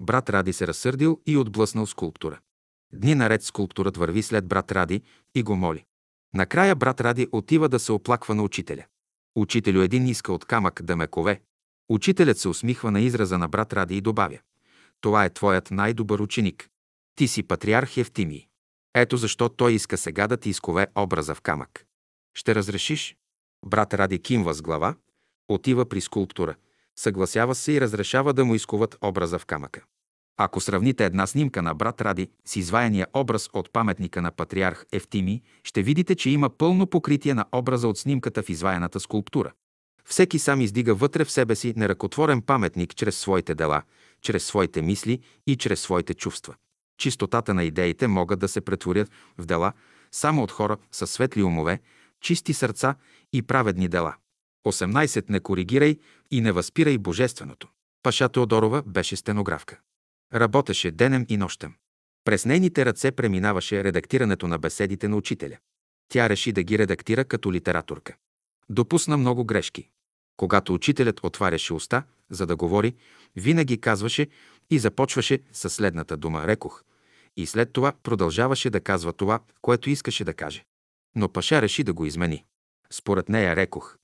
Брат 0.00 0.30
Ради 0.30 0.52
се 0.52 0.66
разсърдил 0.66 1.20
и 1.26 1.36
отблъснал 1.36 1.86
скулптура. 1.86 2.38
Дни 2.92 3.14
наред 3.14 3.42
скулптурът 3.42 3.96
върви 3.96 4.22
след 4.22 4.46
брат 4.46 4.72
Ради 4.72 5.02
и 5.34 5.42
го 5.42 5.56
моли. 5.56 5.84
Накрая 6.34 6.76
брат 6.76 7.00
Ради 7.00 7.28
отива 7.32 7.68
да 7.68 7.78
се 7.78 7.92
оплаква 7.92 8.34
на 8.34 8.42
учителя. 8.42 8.84
Учителю 9.36 9.80
един 9.80 10.06
иска 10.06 10.32
от 10.32 10.44
камък 10.44 10.82
да 10.82 10.96
ме 10.96 11.06
кове. 11.06 11.40
Учителят 11.88 12.38
се 12.38 12.48
усмихва 12.48 12.90
на 12.90 13.00
израза 13.00 13.38
на 13.38 13.48
брат 13.48 13.72
Ради 13.72 13.96
и 13.96 14.00
добавя. 14.00 14.38
Това 15.04 15.24
е 15.24 15.30
твоят 15.30 15.70
най-добър 15.70 16.18
ученик. 16.18 16.68
Ти 17.16 17.28
си 17.28 17.42
патриарх 17.42 17.96
Евтимий. 17.96 18.46
Ето 18.94 19.16
защо 19.16 19.48
той 19.48 19.72
иска 19.72 19.96
сега 19.96 20.26
да 20.26 20.36
ти 20.36 20.50
изкове 20.50 20.86
образа 20.94 21.34
в 21.34 21.40
камък. 21.40 21.84
Ще 22.34 22.54
разрешиш? 22.54 23.16
Брат 23.66 23.94
Ради 23.94 24.22
кимва 24.22 24.54
с 24.54 24.62
глава, 24.62 24.94
отива 25.48 25.88
при 25.88 26.00
скулптура, 26.00 26.54
съгласява 26.98 27.54
се 27.54 27.72
и 27.72 27.80
разрешава 27.80 28.32
да 28.32 28.44
му 28.44 28.54
изкуват 28.54 28.96
образа 29.02 29.38
в 29.38 29.46
камъка. 29.46 29.82
Ако 30.36 30.60
сравните 30.60 31.04
една 31.04 31.26
снимка 31.26 31.62
на 31.62 31.74
брат 31.74 32.00
Ради 32.00 32.30
с 32.44 32.56
изваяния 32.56 33.06
образ 33.14 33.50
от 33.52 33.72
паметника 33.72 34.22
на 34.22 34.30
патриарх 34.30 34.84
Ефтими, 34.92 35.42
ще 35.64 35.82
видите, 35.82 36.14
че 36.14 36.30
има 36.30 36.50
пълно 36.50 36.86
покритие 36.86 37.34
на 37.34 37.44
образа 37.52 37.88
от 37.88 37.98
снимката 37.98 38.42
в 38.42 38.48
изваяната 38.48 39.00
скулптура. 39.00 39.52
Всеки 40.04 40.38
сам 40.38 40.60
издига 40.60 40.94
вътре 40.94 41.24
в 41.24 41.30
себе 41.30 41.54
си 41.54 41.74
неръкотворен 41.76 42.42
паметник 42.42 42.94
чрез 42.94 43.18
своите 43.18 43.54
дела, 43.54 43.82
чрез 44.24 44.44
своите 44.44 44.82
мисли 44.82 45.20
и 45.46 45.56
чрез 45.56 45.80
своите 45.80 46.14
чувства. 46.14 46.54
Чистотата 46.98 47.54
на 47.54 47.64
идеите 47.64 48.06
могат 48.06 48.40
да 48.40 48.48
се 48.48 48.60
претворят 48.60 49.10
в 49.38 49.46
дела 49.46 49.72
само 50.12 50.42
от 50.42 50.50
хора 50.50 50.76
със 50.92 51.10
светли 51.10 51.42
умове, 51.42 51.80
чисти 52.20 52.54
сърца 52.54 52.94
и 53.32 53.42
праведни 53.42 53.88
дела. 53.88 54.14
18. 54.66 55.30
Не 55.30 55.40
коригирай 55.40 55.98
и 56.30 56.40
не 56.40 56.52
възпирай 56.52 56.98
божественото. 56.98 57.68
Паша 58.02 58.28
Теодорова 58.28 58.82
беше 58.86 59.16
стенографка. 59.16 59.80
Работеше 60.34 60.90
денем 60.90 61.26
и 61.28 61.36
нощем. 61.36 61.74
През 62.24 62.44
нейните 62.44 62.84
ръце 62.84 63.12
преминаваше 63.12 63.84
редактирането 63.84 64.48
на 64.48 64.58
беседите 64.58 65.08
на 65.08 65.16
учителя. 65.16 65.56
Тя 66.08 66.28
реши 66.28 66.52
да 66.52 66.62
ги 66.62 66.78
редактира 66.78 67.24
като 67.24 67.52
литераторка. 67.52 68.16
Допусна 68.70 69.16
много 69.16 69.44
грешки. 69.44 69.88
Когато 70.36 70.74
учителят 70.74 71.20
отваряше 71.22 71.74
уста, 71.74 72.02
за 72.30 72.46
да 72.46 72.56
говори, 72.56 72.94
винаги 73.36 73.80
казваше 73.80 74.26
и 74.70 74.78
започваше 74.78 75.40
със 75.52 75.74
следната 75.74 76.16
дума 76.16 76.46
«рекох» 76.46 76.84
и 77.36 77.46
след 77.46 77.72
това 77.72 77.92
продължаваше 78.02 78.70
да 78.70 78.80
казва 78.80 79.12
това, 79.12 79.40
което 79.62 79.90
искаше 79.90 80.24
да 80.24 80.34
каже. 80.34 80.64
Но 81.16 81.28
Паша 81.28 81.62
реши 81.62 81.84
да 81.84 81.92
го 81.92 82.06
измени. 82.06 82.44
Според 82.90 83.28
нея 83.28 83.56
рекох. 83.56 83.96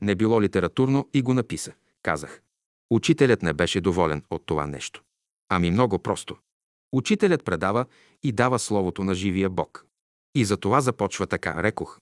Не 0.00 0.14
било 0.14 0.42
литературно 0.42 1.08
и 1.14 1.22
го 1.22 1.34
написа. 1.34 1.72
Казах. 2.02 2.42
Учителят 2.90 3.42
не 3.42 3.52
беше 3.52 3.80
доволен 3.80 4.22
от 4.30 4.46
това 4.46 4.66
нещо. 4.66 5.02
Ами 5.48 5.70
много 5.70 5.98
просто. 5.98 6.36
Учителят 6.92 7.44
предава 7.44 7.86
и 8.22 8.32
дава 8.32 8.58
словото 8.58 9.04
на 9.04 9.14
живия 9.14 9.50
Бог. 9.50 9.86
И 10.34 10.44
за 10.44 10.56
това 10.56 10.80
започва 10.80 11.26
така, 11.26 11.62
рекох. 11.62 11.98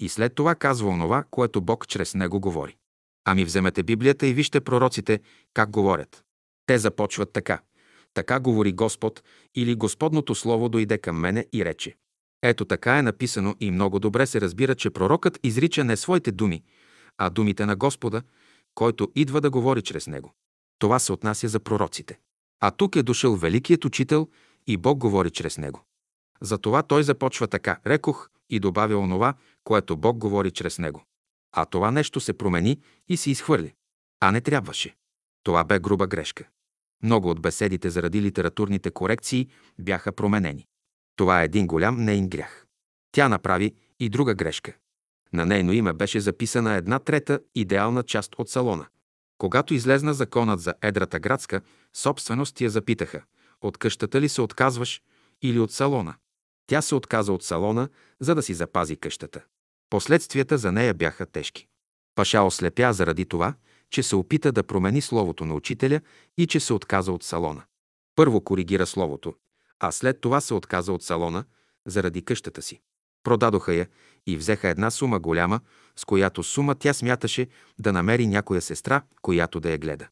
И 0.00 0.08
след 0.08 0.34
това 0.34 0.54
казва 0.54 0.88
онова, 0.88 1.24
което 1.30 1.60
Бог 1.60 1.88
чрез 1.88 2.14
него 2.14 2.40
говори. 2.40 2.76
Ами 3.28 3.44
вземете 3.44 3.82
Библията 3.82 4.26
и 4.26 4.34
вижте 4.34 4.60
пророците 4.60 5.20
как 5.54 5.70
говорят. 5.70 6.24
Те 6.66 6.78
започват 6.78 7.32
така. 7.32 7.60
Така 8.14 8.40
говори 8.40 8.72
Господ 8.72 9.22
или 9.54 9.74
Господното 9.74 10.34
Слово 10.34 10.68
дойде 10.68 10.98
към 10.98 11.16
мене 11.16 11.46
и 11.52 11.64
рече. 11.64 11.96
Ето 12.42 12.64
така 12.64 12.98
е 12.98 13.02
написано 13.02 13.54
и 13.60 13.70
много 13.70 13.98
добре 13.98 14.26
се 14.26 14.40
разбира, 14.40 14.74
че 14.74 14.90
пророкът 14.90 15.38
изрича 15.42 15.84
не 15.84 15.96
своите 15.96 16.32
думи, 16.32 16.62
а 17.18 17.30
думите 17.30 17.66
на 17.66 17.76
Господа, 17.76 18.22
който 18.74 19.08
идва 19.14 19.40
да 19.40 19.50
говори 19.50 19.82
чрез 19.82 20.06
него. 20.06 20.34
Това 20.78 20.98
се 20.98 21.12
отнася 21.12 21.48
за 21.48 21.60
пророците. 21.60 22.18
А 22.60 22.70
тук 22.70 22.96
е 22.96 23.02
дошъл 23.02 23.36
Великият 23.36 23.84
Учител 23.84 24.28
и 24.66 24.76
Бог 24.76 24.98
говори 24.98 25.30
чрез 25.30 25.58
него. 25.58 25.84
Затова 26.40 26.82
той 26.82 27.02
започва 27.02 27.46
така, 27.46 27.78
рекох 27.86 28.30
и 28.50 28.60
добавя 28.60 28.98
онова, 28.98 29.34
което 29.64 29.96
Бог 29.96 30.18
говори 30.18 30.50
чрез 30.50 30.78
него. 30.78 31.02
А 31.58 31.64
това 31.64 31.90
нещо 31.90 32.20
се 32.20 32.32
промени 32.32 32.80
и 33.08 33.16
се 33.16 33.30
изхвърли. 33.30 33.74
А 34.20 34.32
не 34.32 34.40
трябваше. 34.40 34.96
Това 35.42 35.64
бе 35.64 35.78
груба 35.78 36.06
грешка. 36.06 36.44
Много 37.02 37.30
от 37.30 37.40
беседите 37.40 37.90
заради 37.90 38.22
литературните 38.22 38.90
корекции 38.90 39.48
бяха 39.78 40.12
променени. 40.12 40.66
Това 41.16 41.42
е 41.42 41.44
един 41.44 41.66
голям 41.66 42.04
нейн 42.04 42.28
грях. 42.28 42.66
Тя 43.12 43.28
направи 43.28 43.74
и 44.00 44.08
друга 44.08 44.34
грешка. 44.34 44.72
На 45.32 45.46
нейно 45.46 45.72
име 45.72 45.92
беше 45.92 46.20
записана 46.20 46.74
една 46.74 46.98
трета 46.98 47.40
идеална 47.54 48.02
част 48.02 48.34
от 48.38 48.48
салона. 48.48 48.86
Когато 49.38 49.74
излезна 49.74 50.14
законът 50.14 50.60
за 50.60 50.74
едрата 50.82 51.20
градска 51.20 51.60
собственост, 51.94 52.60
я 52.60 52.70
запитаха, 52.70 53.22
от 53.60 53.78
къщата 53.78 54.20
ли 54.20 54.28
се 54.28 54.42
отказваш 54.42 55.02
или 55.42 55.58
от 55.58 55.72
салона. 55.72 56.14
Тя 56.66 56.82
се 56.82 56.94
отказа 56.94 57.32
от 57.32 57.42
салона, 57.42 57.88
за 58.20 58.34
да 58.34 58.42
си 58.42 58.54
запази 58.54 58.96
къщата. 58.96 59.44
Последствията 59.90 60.58
за 60.58 60.72
нея 60.72 60.94
бяха 60.94 61.26
тежки. 61.26 61.66
Паша 62.14 62.42
ослепя 62.42 62.92
заради 62.92 63.24
това, 63.24 63.54
че 63.90 64.02
се 64.02 64.16
опита 64.16 64.52
да 64.52 64.62
промени 64.62 65.00
словото 65.00 65.44
на 65.44 65.54
учителя 65.54 66.00
и 66.38 66.46
че 66.46 66.60
се 66.60 66.72
отказа 66.72 67.12
от 67.12 67.22
салона. 67.22 67.62
Първо 68.16 68.40
коригира 68.40 68.86
словото, 68.86 69.34
а 69.80 69.92
след 69.92 70.20
това 70.20 70.40
се 70.40 70.54
отказа 70.54 70.92
от 70.92 71.02
салона 71.02 71.44
заради 71.86 72.24
къщата 72.24 72.62
си. 72.62 72.80
Продадоха 73.22 73.74
я 73.74 73.86
и 74.26 74.36
взеха 74.36 74.68
една 74.68 74.90
сума 74.90 75.20
голяма, 75.20 75.60
с 75.96 76.04
която 76.04 76.42
сума 76.42 76.74
тя 76.74 76.92
смяташе 76.92 77.46
да 77.78 77.92
намери 77.92 78.26
някоя 78.26 78.62
сестра, 78.62 79.02
която 79.22 79.60
да 79.60 79.70
я 79.70 79.78
гледа. 79.78 80.08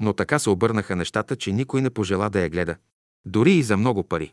Но 0.00 0.12
така 0.12 0.38
се 0.38 0.50
обърнаха 0.50 0.96
нещата, 0.96 1.36
че 1.36 1.52
никой 1.52 1.82
не 1.82 1.90
пожела 1.90 2.30
да 2.30 2.40
я 2.40 2.48
гледа. 2.48 2.76
Дори 3.24 3.52
и 3.52 3.62
за 3.62 3.76
много 3.76 4.04
пари. 4.04 4.32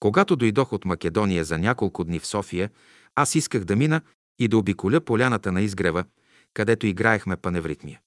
Когато 0.00 0.36
дойдох 0.36 0.72
от 0.72 0.84
Македония 0.84 1.44
за 1.44 1.58
няколко 1.58 2.04
дни 2.04 2.18
в 2.18 2.26
София, 2.26 2.70
аз 3.14 3.34
исках 3.34 3.64
да 3.64 3.76
мина 3.76 4.00
и 4.42 4.48
да 4.48 4.58
обиколя 4.58 5.00
поляната 5.00 5.52
на 5.52 5.62
изгрева, 5.62 6.04
където 6.54 6.86
играехме 6.86 7.36
паневритмия. 7.36 8.00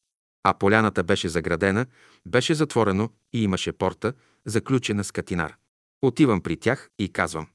А 0.43 0.53
поляната 0.53 1.03
беше 1.03 1.29
заградена, 1.29 1.85
беше 2.25 2.53
затворено 2.53 3.09
и 3.33 3.43
имаше 3.43 3.71
порта, 3.71 4.13
заключена 4.45 5.03
с 5.03 5.11
катинар. 5.11 5.55
Отивам 6.01 6.41
при 6.41 6.57
тях 6.57 6.89
и 6.99 7.09
казвам, 7.09 7.47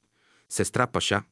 сестра 0.48 0.86
Паша, 0.86 1.22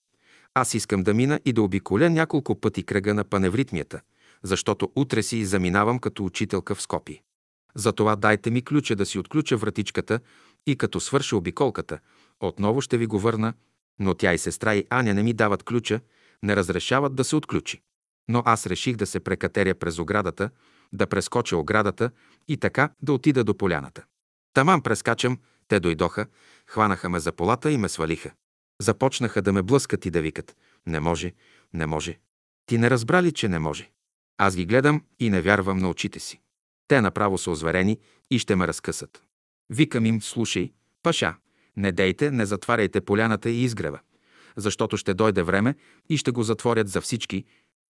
аз 0.54 0.74
искам 0.74 1.02
да 1.02 1.14
мина 1.14 1.40
и 1.44 1.52
да 1.52 1.62
обиколя 1.62 2.10
няколко 2.10 2.60
пъти 2.60 2.82
кръга 2.82 3.14
на 3.14 3.24
паневритмията, 3.24 4.00
защото 4.42 4.92
утре 4.96 5.22
си 5.22 5.44
заминавам 5.44 5.98
като 5.98 6.24
учителка 6.24 6.74
в 6.74 6.82
Скопи. 6.82 7.22
Затова 7.74 8.16
дайте 8.16 8.50
ми 8.50 8.62
ключа 8.62 8.96
да 8.96 9.06
си 9.06 9.18
отключа 9.18 9.56
вратичката 9.56 10.20
и 10.66 10.76
като 10.76 11.00
свърша 11.00 11.36
обиколката, 11.36 11.98
отново 12.40 12.80
ще 12.80 12.98
ви 12.98 13.06
го 13.06 13.18
върна, 13.18 13.52
но 13.98 14.14
тя 14.14 14.34
и 14.34 14.38
сестра 14.38 14.74
и 14.74 14.84
Аня 14.90 15.14
не 15.14 15.22
ми 15.22 15.32
дават 15.32 15.62
ключа, 15.62 16.00
не 16.42 16.56
разрешават 16.56 17.14
да 17.14 17.24
се 17.24 17.36
отключи. 17.36 17.82
Но 18.28 18.42
аз 18.46 18.66
реших 18.66 18.96
да 18.96 19.06
се 19.06 19.20
прекатеря 19.20 19.74
през 19.74 19.98
оградата, 19.98 20.50
да 20.92 21.06
прескоча 21.06 21.56
оградата 21.56 22.10
и 22.48 22.56
така 22.56 22.90
да 23.02 23.12
отида 23.12 23.44
до 23.44 23.54
поляната. 23.58 24.04
Таман 24.54 24.82
прескачам, 24.82 25.38
те 25.68 25.80
дойдоха, 25.80 26.26
хванаха 26.66 27.08
ме 27.08 27.20
за 27.20 27.32
полата 27.32 27.70
и 27.70 27.78
ме 27.78 27.88
свалиха. 27.88 28.30
Започнаха 28.80 29.42
да 29.42 29.52
ме 29.52 29.62
блъскат 29.62 30.06
и 30.06 30.10
да 30.10 30.20
викат. 30.20 30.56
Не 30.86 31.00
може, 31.00 31.32
не 31.74 31.86
може. 31.86 32.18
Ти 32.66 32.78
не 32.78 32.90
разбрали, 32.90 33.32
че 33.32 33.48
не 33.48 33.58
може. 33.58 33.90
Аз 34.38 34.56
ги 34.56 34.66
гледам 34.66 35.04
и 35.18 35.30
не 35.30 35.40
вярвам 35.40 35.78
на 35.78 35.90
очите 35.90 36.20
си. 36.20 36.40
Те 36.88 37.00
направо 37.00 37.38
са 37.38 37.50
озверени 37.50 37.98
и 38.30 38.38
ще 38.38 38.56
ме 38.56 38.66
разкъсат. 38.66 39.22
Викам 39.70 40.06
им, 40.06 40.22
слушай, 40.22 40.72
паша, 41.02 41.34
не 41.76 41.92
дейте, 41.92 42.30
не 42.30 42.46
затваряйте 42.46 43.00
поляната 43.00 43.50
и 43.50 43.62
изгрева, 43.62 44.00
защото 44.58 44.96
ще 44.96 45.14
дойде 45.14 45.42
време 45.42 45.74
и 46.08 46.16
ще 46.16 46.30
го 46.30 46.42
затворят 46.42 46.88
за 46.88 47.00
всички. 47.00 47.44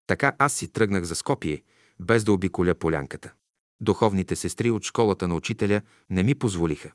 Така 0.06 0.32
аз 0.38 0.52
си 0.52 0.72
тръгнах 0.72 1.04
за 1.04 1.14
Скопие, 1.14 1.62
без 2.00 2.24
да 2.24 2.32
обиколя 2.32 2.74
полянката. 2.74 3.32
Духовните 3.80 4.36
сестри 4.36 4.70
от 4.70 4.84
школата 4.84 5.28
на 5.28 5.34
учителя 5.34 5.80
не 6.10 6.22
ми 6.22 6.34
позволиха. 6.34 6.92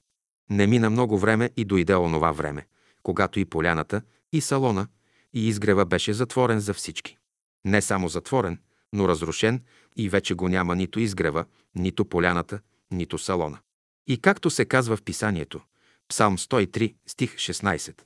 Не 0.49 0.67
мина 0.67 0.89
много 0.89 1.17
време 1.17 1.49
и 1.57 1.65
дойде 1.65 1.95
онова 1.95 2.31
време 2.31 2.65
когато 3.03 3.39
и 3.39 3.45
поляната, 3.45 4.01
и 4.31 4.41
салона, 4.41 4.87
и 5.33 5.47
изгрева 5.47 5.85
беше 5.85 6.13
затворен 6.13 6.59
за 6.59 6.73
всички. 6.73 7.17
Не 7.65 7.81
само 7.81 8.07
затворен, 8.07 8.59
но 8.93 9.07
разрушен 9.07 9.61
и 9.95 10.09
вече 10.09 10.33
го 10.33 10.49
няма 10.49 10.75
нито 10.75 10.99
изгрева, 10.99 11.45
нито 11.75 12.05
поляната, 12.05 12.59
нито 12.91 13.17
салона. 13.17 13.59
И 14.07 14.17
както 14.17 14.49
се 14.49 14.65
казва 14.65 14.97
в 14.97 15.03
писанието, 15.03 15.61
Псалм 16.07 16.37
103, 16.37 16.95
стих 17.07 17.35
16, 17.35 18.01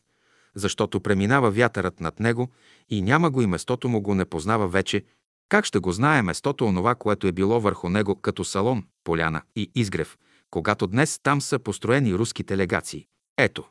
защото 0.58 1.00
преминава 1.00 1.52
вятърът 1.52 2.00
над 2.00 2.20
него 2.20 2.50
и 2.90 3.02
няма 3.02 3.30
го 3.30 3.42
и 3.42 3.48
местото 3.48 3.90
му 3.90 4.02
го 4.02 4.16
не 4.16 4.26
познава 4.26 4.68
вече, 4.68 5.04
Как 5.50 5.66
ще 5.66 5.80
го 5.80 5.92
знае 5.92 6.22
местото 6.22 6.66
онова, 6.66 6.96
което 6.96 7.28
е 7.28 7.32
било 7.32 7.62
върху 7.62 7.90
него 7.90 8.16
като 8.16 8.44
салон, 8.44 8.84
поляна 9.04 9.42
и 9.56 9.72
изгрев, 9.76 10.18
когато 10.50 10.88
днес 10.88 11.20
там 11.24 11.42
са 11.42 11.60
построени 11.60 12.14
руските 12.14 12.58
легации? 12.58 13.08
Ето, 13.38 13.64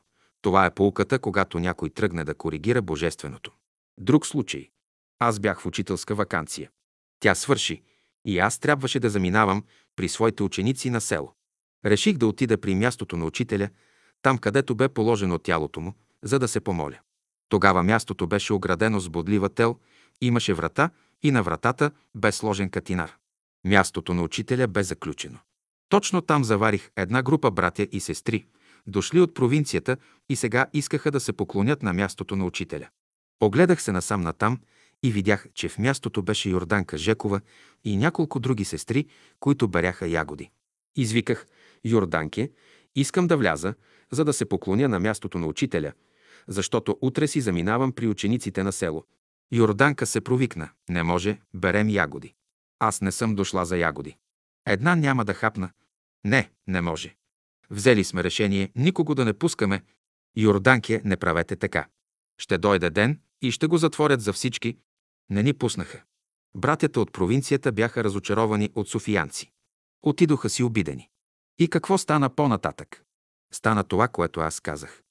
това 0.42 0.66
е 0.66 0.74
полуката, 0.74 1.18
когато 1.18 1.58
някой 1.58 1.90
тръгне 1.90 2.24
да 2.24 2.34
коригира 2.34 2.82
божественото. 2.82 3.52
Друг 3.98 4.26
случай. 4.26 4.68
Аз 5.18 5.38
бях 5.38 5.60
в 5.60 5.66
учителска 5.66 6.14
вакансия. 6.14 6.70
Тя 7.20 7.34
свърши 7.34 7.82
и 8.24 8.38
аз 8.38 8.58
трябваше 8.58 9.00
да 9.00 9.10
заминавам 9.10 9.64
при 9.96 10.08
своите 10.08 10.42
ученици 10.42 10.90
на 10.90 11.00
село. 11.00 11.32
Реших 11.84 12.16
да 12.16 12.26
отида 12.26 12.58
при 12.58 12.74
мястото 12.74 13.16
на 13.16 13.24
учителя, 13.24 13.68
там 14.22 14.38
където 14.38 14.74
бе 14.74 14.88
положено 14.88 15.38
тялото 15.38 15.80
му, 15.80 15.94
за 16.26 16.38
да 16.38 16.48
се 16.48 16.60
помоля. 16.60 16.98
Тогава 17.48 17.82
мястото 17.82 18.26
беше 18.26 18.52
оградено 18.52 19.00
с 19.00 19.08
бодлива 19.08 19.48
тел, 19.48 19.76
имаше 20.20 20.54
врата 20.54 20.90
и 21.22 21.30
на 21.30 21.42
вратата 21.42 21.90
бе 22.14 22.32
сложен 22.32 22.70
катинар. 22.70 23.16
Мястото 23.66 24.14
на 24.14 24.22
учителя 24.22 24.66
бе 24.68 24.82
заключено. 24.82 25.38
Точно 25.88 26.20
там 26.20 26.44
заварих 26.44 26.90
една 26.96 27.22
група 27.22 27.50
братя 27.50 27.88
и 27.92 28.00
сестри, 28.00 28.46
дошли 28.86 29.20
от 29.20 29.34
провинцията 29.34 29.96
и 30.28 30.36
сега 30.36 30.66
искаха 30.72 31.10
да 31.10 31.20
се 31.20 31.32
поклонят 31.32 31.82
на 31.82 31.92
мястото 31.92 32.36
на 32.36 32.44
учителя. 32.44 32.88
Огледах 33.40 33.82
се 33.82 33.92
насам 33.92 34.20
натам 34.20 34.58
и 35.02 35.12
видях, 35.12 35.46
че 35.54 35.68
в 35.68 35.78
мястото 35.78 36.22
беше 36.22 36.50
Йорданка 36.50 36.98
Жекова 36.98 37.40
и 37.84 37.96
няколко 37.96 38.40
други 38.40 38.64
сестри, 38.64 39.06
които 39.40 39.68
беряха 39.68 40.08
ягоди. 40.08 40.50
Извиках, 40.96 41.46
Йорданке, 41.84 42.50
искам 42.94 43.26
да 43.26 43.36
вляза, 43.36 43.74
за 44.10 44.24
да 44.24 44.32
се 44.32 44.44
поклоня 44.44 44.88
на 44.88 45.00
мястото 45.00 45.38
на 45.38 45.46
учителя, 45.46 45.92
защото 46.48 46.98
утре 47.00 47.28
си 47.28 47.40
заминавам 47.40 47.92
при 47.92 48.08
учениците 48.08 48.62
на 48.62 48.72
село. 48.72 49.04
Йорданка 49.52 50.06
се 50.06 50.20
провикна. 50.20 50.68
Не 50.88 51.02
може, 51.02 51.40
берем 51.54 51.88
ягоди. 51.88 52.34
Аз 52.78 53.00
не 53.00 53.12
съм 53.12 53.34
дошла 53.34 53.64
за 53.64 53.76
ягоди. 53.76 54.16
Една 54.66 54.94
няма 54.94 55.24
да 55.24 55.34
хапна. 55.34 55.70
Не, 56.24 56.50
не 56.66 56.80
може. 56.80 57.16
Взели 57.70 58.04
сме 58.04 58.24
решение 58.24 58.72
никого 58.76 59.14
да 59.14 59.24
не 59.24 59.32
пускаме. 59.32 59.82
Йорданке, 60.36 61.02
не 61.04 61.16
правете 61.16 61.56
така. 61.56 61.88
Ще 62.38 62.58
дойде 62.58 62.90
ден 62.90 63.20
и 63.42 63.50
ще 63.50 63.66
го 63.66 63.78
затворят 63.78 64.20
за 64.20 64.32
всички. 64.32 64.78
Не 65.30 65.42
ни 65.42 65.52
пуснаха. 65.52 66.02
Братята 66.56 67.00
от 67.00 67.12
провинцията 67.12 67.72
бяха 67.72 68.04
разочаровани 68.04 68.70
от 68.74 68.88
софиянци. 68.88 69.52
Отидоха 70.02 70.50
си 70.50 70.62
обидени. 70.62 71.08
И 71.58 71.68
какво 71.68 71.98
стана 71.98 72.30
по-нататък? 72.30 73.04
Стана 73.52 73.84
това, 73.84 74.08
което 74.08 74.40
аз 74.40 74.60
казах. 74.60 75.02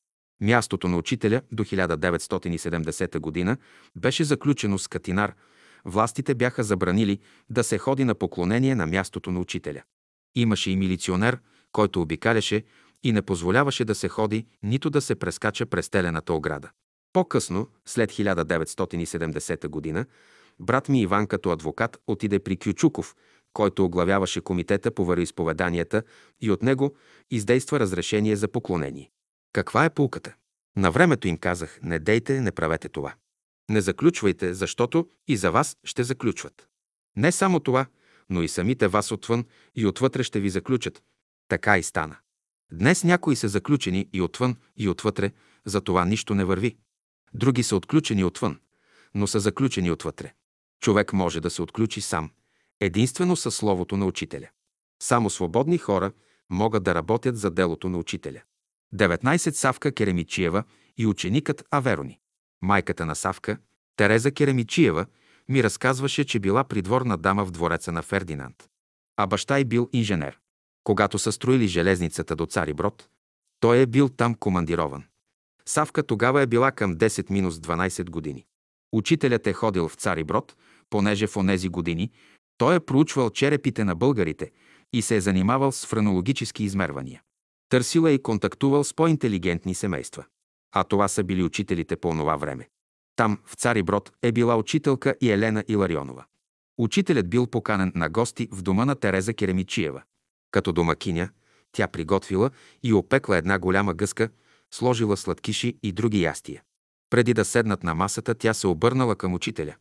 Мястото 0.45 0.87
на 0.87 0.97
учителя 0.97 1.41
до 1.51 1.63
1970 1.63 3.45
г. 3.45 3.57
беше 3.95 4.23
заключено 4.23 4.79
с 4.79 4.87
катинар. 4.87 5.35
Властите 5.85 6.35
бяха 6.35 6.63
забранили 6.63 7.19
да 7.49 7.63
се 7.63 7.77
ходи 7.77 8.03
на 8.03 8.15
поклонение 8.15 8.75
на 8.75 8.85
мястото 8.85 9.31
на 9.31 9.39
учителя. 9.39 9.81
Имаше 10.35 10.71
и 10.71 10.75
милиционер, 10.75 11.39
който 11.71 12.01
обикаляше 12.01 12.63
и 13.03 13.11
не 13.11 13.21
позволяваше 13.21 13.85
да 13.85 13.95
се 13.95 14.07
ходи, 14.07 14.45
нито 14.63 14.89
да 14.89 15.01
се 15.01 15.15
прескача 15.15 15.65
през 15.65 15.89
телената 15.89 16.33
ограда. 16.33 16.69
По-късно, 17.13 17.67
след 17.85 18.11
1970 18.11 19.93
г., 19.93 20.05
брат 20.59 20.89
ми 20.89 21.01
Иван 21.01 21.27
като 21.27 21.51
адвокат 21.51 21.97
отиде 22.07 22.39
при 22.39 22.57
Кючуков, 22.57 23.15
който 23.53 23.85
оглавяваше 23.85 24.41
комитета 24.41 24.91
по 24.91 25.05
вероисповеданията 25.05 26.03
и 26.41 26.51
от 26.51 26.63
него 26.63 26.95
издейства 27.31 27.79
разрешение 27.79 28.35
за 28.35 28.47
поклонение. 28.47 29.11
Каква 29.55 29.85
е 29.85 29.89
пулката? 29.89 30.35
На 30.77 30.91
времето 30.91 31.27
им 31.27 31.37
казах, 31.37 31.79
не 31.83 31.99
дейте, 31.99 32.41
не 32.41 32.51
правете 32.51 32.89
това. 32.89 33.13
Не 33.69 33.81
заключвайте, 33.81 34.53
защото 34.53 35.09
и 35.27 35.37
за 35.37 35.51
вас 35.51 35.77
ще 35.83 36.03
заключват. 36.03 36.67
Не 37.15 37.31
само 37.31 37.59
това, 37.59 37.85
но 38.29 38.41
и 38.41 38.47
самите 38.47 38.87
вас 38.87 39.11
отвън 39.11 39.45
и 39.75 39.85
отвътре 39.85 40.23
ще 40.23 40.39
ви 40.39 40.49
заключат. 40.49 41.03
Така 41.47 41.77
и 41.77 41.83
стана. 41.83 42.15
Днес 42.71 43.03
някои 43.03 43.35
са 43.35 43.47
заключени 43.47 44.09
и 44.13 44.21
отвън, 44.21 44.55
и 44.77 44.89
отвътре, 44.89 45.31
за 45.65 45.81
това 45.81 46.05
нищо 46.05 46.35
не 46.35 46.45
върви. 46.45 46.77
Други 47.33 47.63
са 47.63 47.75
отключени 47.75 48.23
отвън, 48.23 48.59
но 49.13 49.27
са 49.27 49.39
заключени 49.39 49.91
отвътре. 49.91 50.33
Човек 50.81 51.13
може 51.13 51.41
да 51.41 51.49
се 51.49 51.61
отключи 51.61 52.01
сам, 52.01 52.31
единствено 52.79 53.35
със 53.35 53.55
словото 53.55 53.97
на 53.97 54.05
учителя. 54.05 54.49
Само 55.01 55.29
свободни 55.29 55.77
хора 55.77 56.11
могат 56.49 56.83
да 56.83 56.95
работят 56.95 57.37
за 57.37 57.51
делото 57.51 57.89
на 57.89 57.97
учителя. 57.97 58.41
19 58.93 59.51
Савка 59.51 59.91
Керемичиева 59.91 60.63
и 60.97 61.07
ученикът 61.07 61.63
Аверони. 61.71 62.19
Майката 62.61 63.05
на 63.05 63.15
Савка, 63.15 63.57
Тереза 63.95 64.31
Керемичиева, 64.31 65.05
ми 65.49 65.63
разказваше, 65.63 66.25
че 66.25 66.39
била 66.39 66.63
придворна 66.63 67.17
дама 67.17 67.45
в 67.45 67.51
двореца 67.51 67.91
на 67.91 68.01
Фердинанд. 68.01 68.69
А 69.17 69.27
баща 69.27 69.59
й 69.59 69.65
бил 69.65 69.89
инженер. 69.93 70.39
Когато 70.83 71.19
са 71.19 71.31
строили 71.31 71.67
железницата 71.67 72.35
до 72.35 72.45
Цари 72.45 72.73
Брод, 72.73 73.09
той 73.59 73.81
е 73.81 73.85
бил 73.85 74.09
там 74.09 74.35
командирован. 74.35 75.03
Савка 75.65 76.03
тогава 76.03 76.41
е 76.41 76.47
била 76.47 76.71
към 76.71 76.95
10 76.95 77.31
минус 77.31 77.55
12 77.55 78.09
години. 78.09 78.45
Учителят 78.91 79.47
е 79.47 79.53
ходил 79.53 79.89
в 79.89 79.95
Цари 79.95 80.23
Брод, 80.23 80.55
понеже 80.89 81.27
в 81.27 81.37
онези 81.37 81.69
години 81.69 82.11
той 82.57 82.75
е 82.75 82.79
проучвал 82.79 83.29
черепите 83.29 83.83
на 83.83 83.95
българите 83.95 84.51
и 84.93 85.01
се 85.01 85.15
е 85.15 85.21
занимавал 85.21 85.71
с 85.71 85.85
френологически 85.85 86.63
измервания. 86.63 87.21
Търсил 87.69 88.07
е 88.07 88.11
и 88.11 88.23
контактувал 88.23 88.83
с 88.83 88.93
по-интелигентни 88.93 89.75
семейства. 89.75 90.25
А 90.71 90.83
това 90.83 91.07
са 91.07 91.23
били 91.23 91.43
учителите 91.43 91.95
по 91.95 92.07
онова 92.07 92.35
време. 92.35 92.69
Там, 93.15 93.39
в 93.45 93.55
Цари 93.55 93.83
Брод, 93.83 94.11
е 94.21 94.31
била 94.31 94.57
учителка 94.57 95.15
и 95.21 95.31
Елена 95.31 95.63
Иларионова. 95.67 96.25
Учителят 96.77 97.29
бил 97.29 97.47
поканен 97.47 97.91
на 97.95 98.09
гости 98.09 98.47
в 98.51 98.61
дома 98.61 98.85
на 98.85 98.95
Тереза 98.95 99.33
Керемичиева. 99.33 100.03
Като 100.51 100.73
домакиня, 100.73 101.29
тя 101.71 101.87
приготвила 101.87 102.51
и 102.83 102.93
опекла 102.93 103.37
една 103.37 103.59
голяма 103.59 103.93
гъска, 103.93 104.29
сложила 104.71 105.17
сладкиши 105.17 105.77
и 105.83 105.91
други 105.91 106.21
ястия. 106.21 106.63
Преди 107.09 107.33
да 107.33 107.45
седнат 107.45 107.83
на 107.83 107.95
масата, 107.95 108.35
тя 108.35 108.53
се 108.53 108.67
обърнала 108.67 109.15
към 109.15 109.33
учителя. 109.33 109.75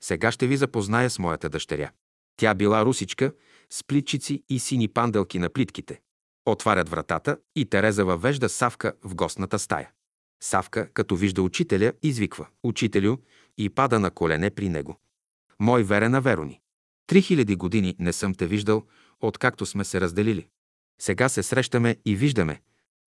Сега 0.00 0.32
ще 0.32 0.46
ви 0.46 0.56
запозная 0.56 1.10
с 1.10 1.18
моята 1.18 1.48
дъщеря. 1.48 1.90
Тя 2.36 2.54
била 2.54 2.84
русичка, 2.84 3.32
с 3.70 3.84
плитчици 3.84 4.42
и 4.48 4.58
сини 4.58 4.88
панделки 4.88 5.38
на 5.38 5.48
плитките. 5.48 6.00
Отварят 6.48 6.88
вратата 6.88 7.38
и 7.56 7.64
Тереза 7.64 8.04
въвежда 8.04 8.48
Савка 8.48 8.92
в 9.04 9.14
гостната 9.14 9.58
стая. 9.58 9.90
Савка, 10.42 10.88
като 10.92 11.16
вижда 11.16 11.42
учителя, 11.42 11.92
извиква 12.02 12.46
«Учителю» 12.62 13.16
и 13.58 13.70
пада 13.70 14.00
на 14.00 14.10
колене 14.10 14.50
при 14.50 14.68
него. 14.68 15.00
Мой 15.60 15.82
верена 15.82 16.20
Верони, 16.20 16.60
три 17.06 17.22
хиляди 17.22 17.56
години 17.56 17.96
не 17.98 18.12
съм 18.12 18.34
те 18.34 18.46
виждал, 18.46 18.86
откакто 19.20 19.66
сме 19.66 19.84
се 19.84 20.00
разделили. 20.00 20.48
Сега 21.00 21.28
се 21.28 21.42
срещаме 21.42 21.96
и 22.04 22.16
виждаме. 22.16 22.60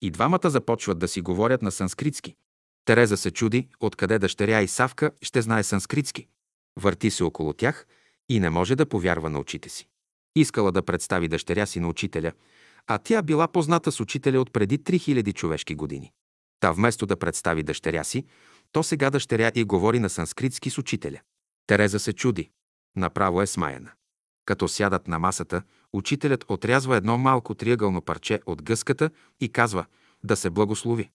И 0.02 0.10
двамата 0.10 0.50
започват 0.50 0.98
да 0.98 1.08
си 1.08 1.20
говорят 1.20 1.62
на 1.62 1.70
санскритски. 1.70 2.36
Тереза 2.84 3.16
се 3.16 3.30
чуди, 3.30 3.68
откъде 3.80 4.18
дъщеря 4.18 4.60
и 4.60 4.68
Савка 4.68 5.10
ще 5.22 5.42
знае 5.42 5.62
санскритски. 5.62 6.26
Върти 6.76 7.10
се 7.10 7.24
около 7.24 7.52
тях 7.52 7.86
и 8.28 8.40
не 8.40 8.50
може 8.50 8.76
да 8.76 8.86
повярва 8.86 9.30
на 9.30 9.40
очите 9.40 9.68
си. 9.68 9.88
Искала 10.36 10.72
да 10.72 10.82
представи 10.82 11.28
дъщеря 11.28 11.66
си 11.66 11.80
на 11.80 11.88
учителя, 11.88 12.32
а 12.86 12.98
тя 12.98 13.22
била 13.22 13.48
позната 13.48 13.92
с 13.92 14.00
учителя 14.00 14.40
от 14.40 14.52
преди 14.52 14.78
3000 14.78 15.34
човешки 15.34 15.74
години. 15.74 16.12
Та 16.60 16.72
вместо 16.72 17.06
да 17.06 17.16
представи 17.16 17.62
дъщеря 17.62 18.04
си, 18.04 18.24
то 18.72 18.82
сега 18.82 19.10
дъщеря 19.10 19.50
и 19.54 19.64
говори 19.64 19.98
на 19.98 20.10
санскритски 20.10 20.70
с 20.70 20.78
учителя. 20.78 21.20
Тереза 21.66 21.98
се 21.98 22.12
чуди. 22.12 22.50
Направо 22.96 23.42
е 23.42 23.46
смаяна. 23.46 23.90
Като 24.44 24.68
сядат 24.68 25.08
на 25.08 25.18
масата, 25.18 25.62
учителят 25.92 26.44
отрязва 26.48 26.96
едно 26.96 27.18
малко 27.18 27.54
триъгълно 27.54 28.02
парче 28.02 28.40
от 28.46 28.62
гъската 28.62 29.10
и 29.40 29.48
казва 29.48 29.86
да 30.24 30.36
се 30.36 30.50
благослови. 30.50 31.10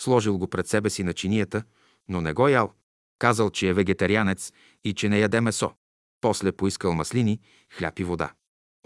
Сложил 0.00 0.38
го 0.38 0.48
пред 0.48 0.66
себе 0.66 0.90
си 0.90 1.02
на 1.04 1.12
чинията, 1.12 1.62
но 2.08 2.20
не 2.20 2.32
го 2.32 2.48
ял. 2.48 2.72
Казал, 3.18 3.50
че 3.50 3.68
е 3.68 3.72
вегетарианец 3.72 4.52
и 4.84 4.94
че 4.94 5.08
не 5.08 5.18
яде 5.18 5.40
месо. 5.40 5.72
После 6.20 6.52
поискал 6.52 6.94
маслини, 6.94 7.40
хляб 7.72 7.98
и 7.98 8.04
вода. 8.04 8.32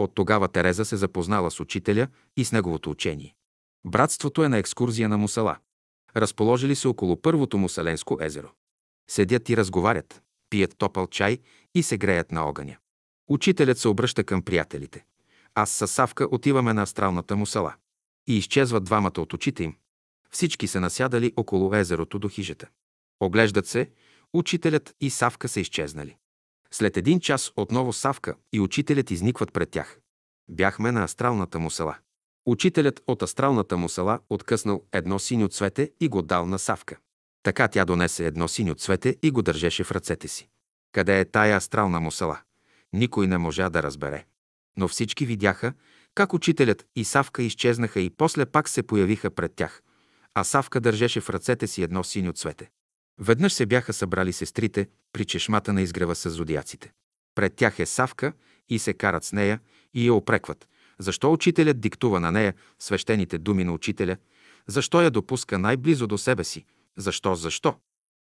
От 0.03 0.15
тогава 0.15 0.49
Тереза 0.49 0.85
се 0.85 0.97
запознала 0.97 1.51
с 1.51 1.61
учителя 1.61 2.09
и 2.37 2.45
с 2.45 2.53
неговото 2.53 2.91
учение. 2.91 3.35
Братството 3.87 4.45
е 4.45 4.49
на 4.49 4.59
екскурзия 4.59 5.09
на 5.09 5.19
Мусала. 5.19 5.59
Разположили 6.17 6.77
се 6.77 6.89
около 6.89 7.23
първото 7.23 7.59
Мусаленско 7.59 8.19
езеро. 8.21 8.49
Седят 9.11 9.49
и 9.49 9.57
разговарят, 9.57 10.23
пият 10.51 10.79
топъл 10.79 11.07
чай 11.07 11.39
и 11.75 11.83
се 11.83 11.99
греят 11.99 12.33
на 12.33 12.45
огъня. 12.45 12.77
Учителят 13.29 13.79
се 13.79 13.89
обръща 13.89 14.25
към 14.25 14.43
приятелите. 14.43 15.05
Аз 15.55 15.71
с 15.71 15.89
Савка 15.89 16.29
отиваме 16.31 16.73
на 16.73 16.83
астралната 16.83 17.37
мусала. 17.37 17.75
И 18.27 18.37
изчезват 18.37 18.85
двамата 18.85 19.19
от 19.19 19.33
очите 19.33 19.65
им. 19.65 19.77
Всички 20.31 20.67
са 20.67 20.81
насядали 20.81 21.33
около 21.37 21.75
езерото 21.75 22.19
до 22.19 22.29
хижата. 22.29 22.69
Оглеждат 23.21 23.67
се, 23.67 23.91
учителят 24.33 24.95
и 25.01 25.11
Савка 25.11 25.49
са 25.49 25.61
изчезнали. 25.61 26.17
След 26.73 26.97
един 26.97 27.21
час 27.21 27.53
отново 27.57 27.93
Савка 27.93 28.35
и 28.53 28.61
учителят 28.61 29.11
изникват 29.11 29.53
пред 29.53 29.71
тях. 29.71 29.99
Бяхме 30.49 30.93
на 30.93 31.05
астралната 31.05 31.59
му 31.59 31.71
села. 31.71 31.97
Учителят 32.47 33.03
от 33.07 33.23
астралната 33.23 33.77
му 33.77 33.89
села 33.89 34.21
откъснал 34.31 34.83
едно 34.93 35.19
синьо 35.19 35.49
цвете 35.49 35.91
и 36.01 36.09
го 36.09 36.23
дал 36.23 36.47
на 36.47 36.59
Савка. 36.59 36.97
Така 37.43 37.69
тя 37.69 37.85
донесе 37.85 38.27
едно 38.27 38.49
синьо 38.49 38.75
цвете 38.75 39.17
и 39.23 39.31
го 39.31 39.43
държеше 39.43 39.85
в 39.85 39.93
ръцете 39.93 40.29
си. 40.29 40.49
Къде 40.93 41.21
е 41.21 41.25
тая 41.25 41.57
астрална 41.57 42.01
му 42.01 42.11
села? 42.11 42.41
Никой 42.93 43.27
не 43.27 43.39
можа 43.39 43.71
да 43.71 43.83
разбере. 43.83 44.25
Но 44.77 44.89
всички 44.89 45.27
видяха 45.27 45.73
как 46.15 46.35
учителят 46.35 46.87
и 46.97 47.05
Савка 47.05 47.43
изчезнаха 47.43 48.01
и 48.01 48.11
после 48.11 48.47
пак 48.47 48.69
се 48.69 48.83
появиха 48.83 49.31
пред 49.31 49.55
тях, 49.55 49.83
а 50.35 50.45
Савка 50.45 50.81
държеше 50.81 51.21
в 51.21 51.31
ръцете 51.31 51.67
си 51.67 51.83
едно 51.83 52.05
синьо 52.05 52.33
цвете. 52.33 52.71
Веднъж 53.19 53.53
се 53.53 53.67
бяха 53.67 53.93
събрали 53.93 54.33
сестрите 54.33 54.89
при 55.13 55.25
чешмата 55.25 55.73
на 55.73 55.83
изгрева 55.83 56.15
с 56.15 56.31
зодиаците. 56.31 56.93
Пред 57.35 57.55
тях 57.55 57.79
е 57.79 57.87
Савка 57.87 58.33
и 58.69 58.79
се 58.79 58.95
карат 58.95 59.25
с 59.25 59.33
нея 59.33 59.61
и 59.95 60.07
я 60.07 60.15
опрекват. 60.15 60.69
Защо 60.99 61.33
учителят 61.33 61.81
диктува 61.81 62.21
на 62.21 62.33
нея 62.33 62.55
свещените 62.79 63.39
думи 63.39 63.65
на 63.65 63.73
учителя? 63.73 64.17
Защо 64.67 65.03
я 65.03 65.11
допуска 65.11 65.59
най-близо 65.59 66.07
до 66.07 66.19
себе 66.19 66.45
си? 66.45 66.65
Защо? 66.97 67.35
Защо? 67.35 67.75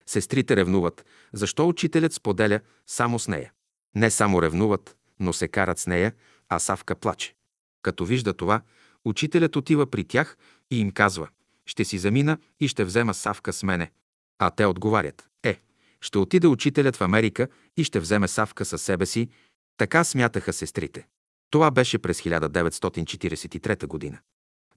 Сестрите 0.06 0.56
ревнуват. 0.56 1.06
Защо 1.32 1.68
учителят 1.68 2.12
споделя 2.12 2.60
само 2.86 3.18
с 3.18 3.28
нея? 3.28 3.52
Не 3.94 4.10
само 4.10 4.42
ревнуват, 4.42 4.96
но 5.20 5.32
се 5.32 5.48
карат 5.48 5.78
с 5.78 5.86
нея, 5.86 6.12
а 6.48 6.58
Савка 6.58 6.94
плаче. 6.94 7.34
Като 7.82 8.04
вижда 8.04 8.34
това, 8.34 8.62
учителят 9.04 9.56
отива 9.56 9.90
при 9.90 10.04
тях 10.04 10.36
и 10.70 10.80
им 10.80 10.90
казва 10.90 11.28
«Ще 11.66 11.84
си 11.84 11.98
замина 11.98 12.38
и 12.60 12.68
ще 12.68 12.84
взема 12.84 13.14
Савка 13.14 13.52
с 13.52 13.62
мене». 13.62 13.90
А 14.38 14.50
те 14.50 14.66
отговарят 14.66 15.28
«Е, 15.42 15.60
ще 16.00 16.18
отиде 16.18 16.46
учителят 16.46 16.96
в 16.96 17.00
Америка 17.00 17.48
и 17.76 17.84
ще 17.84 18.00
вземе 18.00 18.28
Савка 18.28 18.64
със 18.64 18.82
себе 18.82 19.06
си». 19.06 19.28
Така 19.76 20.04
смятаха 20.04 20.52
сестрите. 20.52 21.06
Това 21.50 21.70
беше 21.70 21.98
през 21.98 22.20
1943 22.20 23.86
година. 23.86 24.18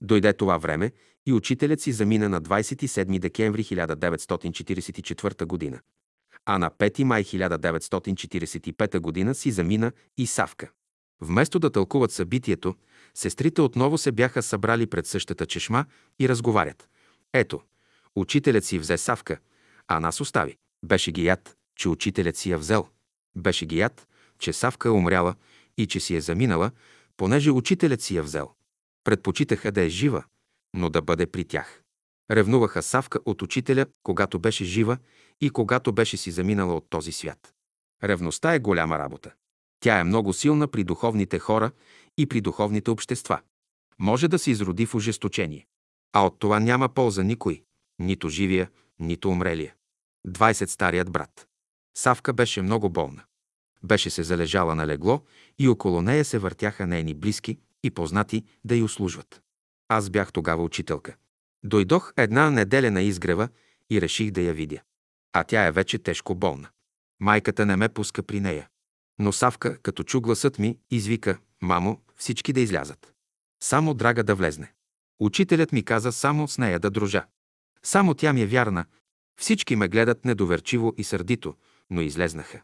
Дойде 0.00 0.32
това 0.32 0.58
време 0.58 0.92
и 1.26 1.32
учителят 1.32 1.80
си 1.80 1.92
замина 1.92 2.28
на 2.28 2.42
27 2.42 3.18
декември 3.18 3.64
1944 3.64 5.44
година. 5.44 5.80
А 6.46 6.58
на 6.58 6.70
5 6.70 7.04
май 7.04 7.24
1945 7.24 8.98
година 8.98 9.34
си 9.34 9.50
замина 9.50 9.92
и 10.18 10.26
Савка. 10.26 10.70
Вместо 11.20 11.58
да 11.58 11.70
тълкуват 11.70 12.12
събитието, 12.12 12.74
сестрите 13.14 13.60
отново 13.60 13.98
се 13.98 14.12
бяха 14.12 14.42
събрали 14.42 14.86
пред 14.86 15.06
същата 15.06 15.46
чешма 15.46 15.84
и 16.20 16.28
разговарят. 16.28 16.88
Ето, 17.32 17.60
учителят 18.16 18.64
си 18.64 18.78
взе 18.78 18.98
Савка, 18.98 19.38
а 19.92 20.00
нас 20.00 20.20
остави. 20.20 20.56
Беше 20.84 21.12
ги 21.12 21.24
яд, 21.24 21.56
че 21.76 21.88
учителят 21.88 22.36
си 22.36 22.50
я 22.50 22.58
взел. 22.58 22.88
Беше 23.36 23.66
ги 23.66 23.78
яд, 23.78 24.08
че 24.38 24.52
Савка 24.52 24.88
е 24.88 24.92
умряла 24.92 25.34
и 25.78 25.86
че 25.86 26.00
си 26.00 26.16
е 26.16 26.20
заминала, 26.20 26.70
понеже 27.16 27.50
учителят 27.50 28.00
си 28.00 28.16
я 28.16 28.22
взел. 28.22 28.50
Предпочитаха 29.04 29.72
да 29.72 29.82
е 29.82 29.88
жива, 29.88 30.24
но 30.74 30.90
да 30.90 31.02
бъде 31.02 31.26
при 31.26 31.44
тях. 31.44 31.82
Ревнуваха 32.30 32.82
Савка 32.82 33.18
от 33.24 33.42
учителя, 33.42 33.86
когато 34.02 34.38
беше 34.38 34.64
жива 34.64 34.98
и 35.40 35.50
когато 35.50 35.92
беше 35.92 36.16
си 36.16 36.30
заминала 36.30 36.74
от 36.74 36.86
този 36.90 37.12
свят. 37.12 37.54
Ревността 38.04 38.54
е 38.54 38.58
голяма 38.58 38.98
работа. 38.98 39.32
Тя 39.80 39.98
е 39.98 40.04
много 40.04 40.32
силна 40.32 40.68
при 40.68 40.84
духовните 40.84 41.38
хора 41.38 41.70
и 42.18 42.26
при 42.26 42.40
духовните 42.40 42.90
общества. 42.90 43.40
Може 43.98 44.28
да 44.28 44.38
се 44.38 44.50
изроди 44.50 44.86
в 44.86 44.94
ожесточение. 44.94 45.66
А 46.12 46.26
от 46.26 46.38
това 46.38 46.60
няма 46.60 46.88
полза 46.88 47.22
никой, 47.22 47.62
нито 47.98 48.28
живия, 48.28 48.70
нито 48.98 49.30
умрелия. 49.30 49.74
20 50.28 50.66
старият 50.66 51.12
брат. 51.12 51.46
Савка 51.98 52.32
беше 52.32 52.62
много 52.62 52.90
болна. 52.90 53.22
Беше 53.82 54.10
се 54.10 54.22
залежала 54.22 54.74
на 54.74 54.86
легло 54.86 55.22
и 55.58 55.68
около 55.68 56.02
нея 56.02 56.24
се 56.24 56.38
въртяха 56.38 56.86
нейни 56.86 57.14
близки 57.14 57.58
и 57.82 57.90
познати 57.90 58.44
да 58.64 58.74
й 58.74 58.82
услужват. 58.82 59.42
Аз 59.88 60.10
бях 60.10 60.32
тогава 60.32 60.62
учителка. 60.62 61.16
Дойдох 61.64 62.12
една 62.16 62.50
неделя 62.50 62.90
на 62.90 63.02
изгрева 63.02 63.48
и 63.90 64.00
реших 64.00 64.30
да 64.30 64.40
я 64.40 64.54
видя. 64.54 64.80
А 65.32 65.44
тя 65.44 65.66
е 65.66 65.72
вече 65.72 65.98
тежко 65.98 66.34
болна. 66.34 66.68
Майката 67.20 67.66
не 67.66 67.76
ме 67.76 67.88
пуска 67.88 68.22
при 68.22 68.40
нея. 68.40 68.68
Но 69.18 69.32
Савка, 69.32 69.78
като 69.78 70.02
чу 70.02 70.20
гласът 70.20 70.58
ми, 70.58 70.78
извика 70.90 71.38
«Мамо, 71.62 72.00
всички 72.16 72.52
да 72.52 72.60
излязат. 72.60 73.14
Само 73.62 73.94
драга 73.94 74.24
да 74.24 74.34
влезне». 74.34 74.72
Учителят 75.20 75.72
ми 75.72 75.84
каза 75.84 76.12
само 76.12 76.48
с 76.48 76.58
нея 76.58 76.80
да 76.80 76.90
дружа. 76.90 77.26
Само 77.82 78.14
тя 78.14 78.32
ми 78.32 78.42
е 78.42 78.46
вярна. 78.46 78.84
Всички 79.40 79.76
ме 79.76 79.88
гледат 79.88 80.24
недоверчиво 80.24 80.94
и 80.96 81.04
сърдито, 81.04 81.54
но 81.90 82.00
излезнаха. 82.00 82.62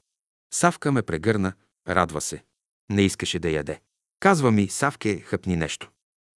Савка 0.52 0.92
ме 0.92 1.02
прегърна, 1.02 1.52
радва 1.88 2.20
се. 2.20 2.44
Не 2.90 3.02
искаше 3.02 3.38
да 3.38 3.50
яде. 3.50 3.80
Казва 4.20 4.50
ми, 4.50 4.68
Савке, 4.68 5.20
хъпни 5.20 5.56
нещо. 5.56 5.90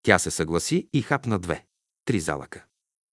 Тя 0.03 0.19
се 0.19 0.31
съгласи 0.31 0.87
и 0.93 1.01
хапна 1.01 1.39
две. 1.39 1.65
Три 2.05 2.19
залъка. 2.19 2.65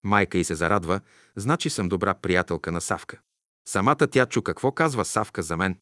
Майка 0.04 0.38
й 0.38 0.44
се 0.44 0.54
зарадва, 0.54 1.00
значи 1.36 1.70
съм 1.70 1.88
добра 1.88 2.14
приятелка 2.14 2.72
на 2.72 2.80
Савка. 2.80 3.20
Самата 3.68 4.06
тя 4.10 4.26
чу 4.26 4.42
какво 4.42 4.72
казва 4.72 5.04
Савка 5.04 5.42
за 5.42 5.56
мен. 5.56 5.78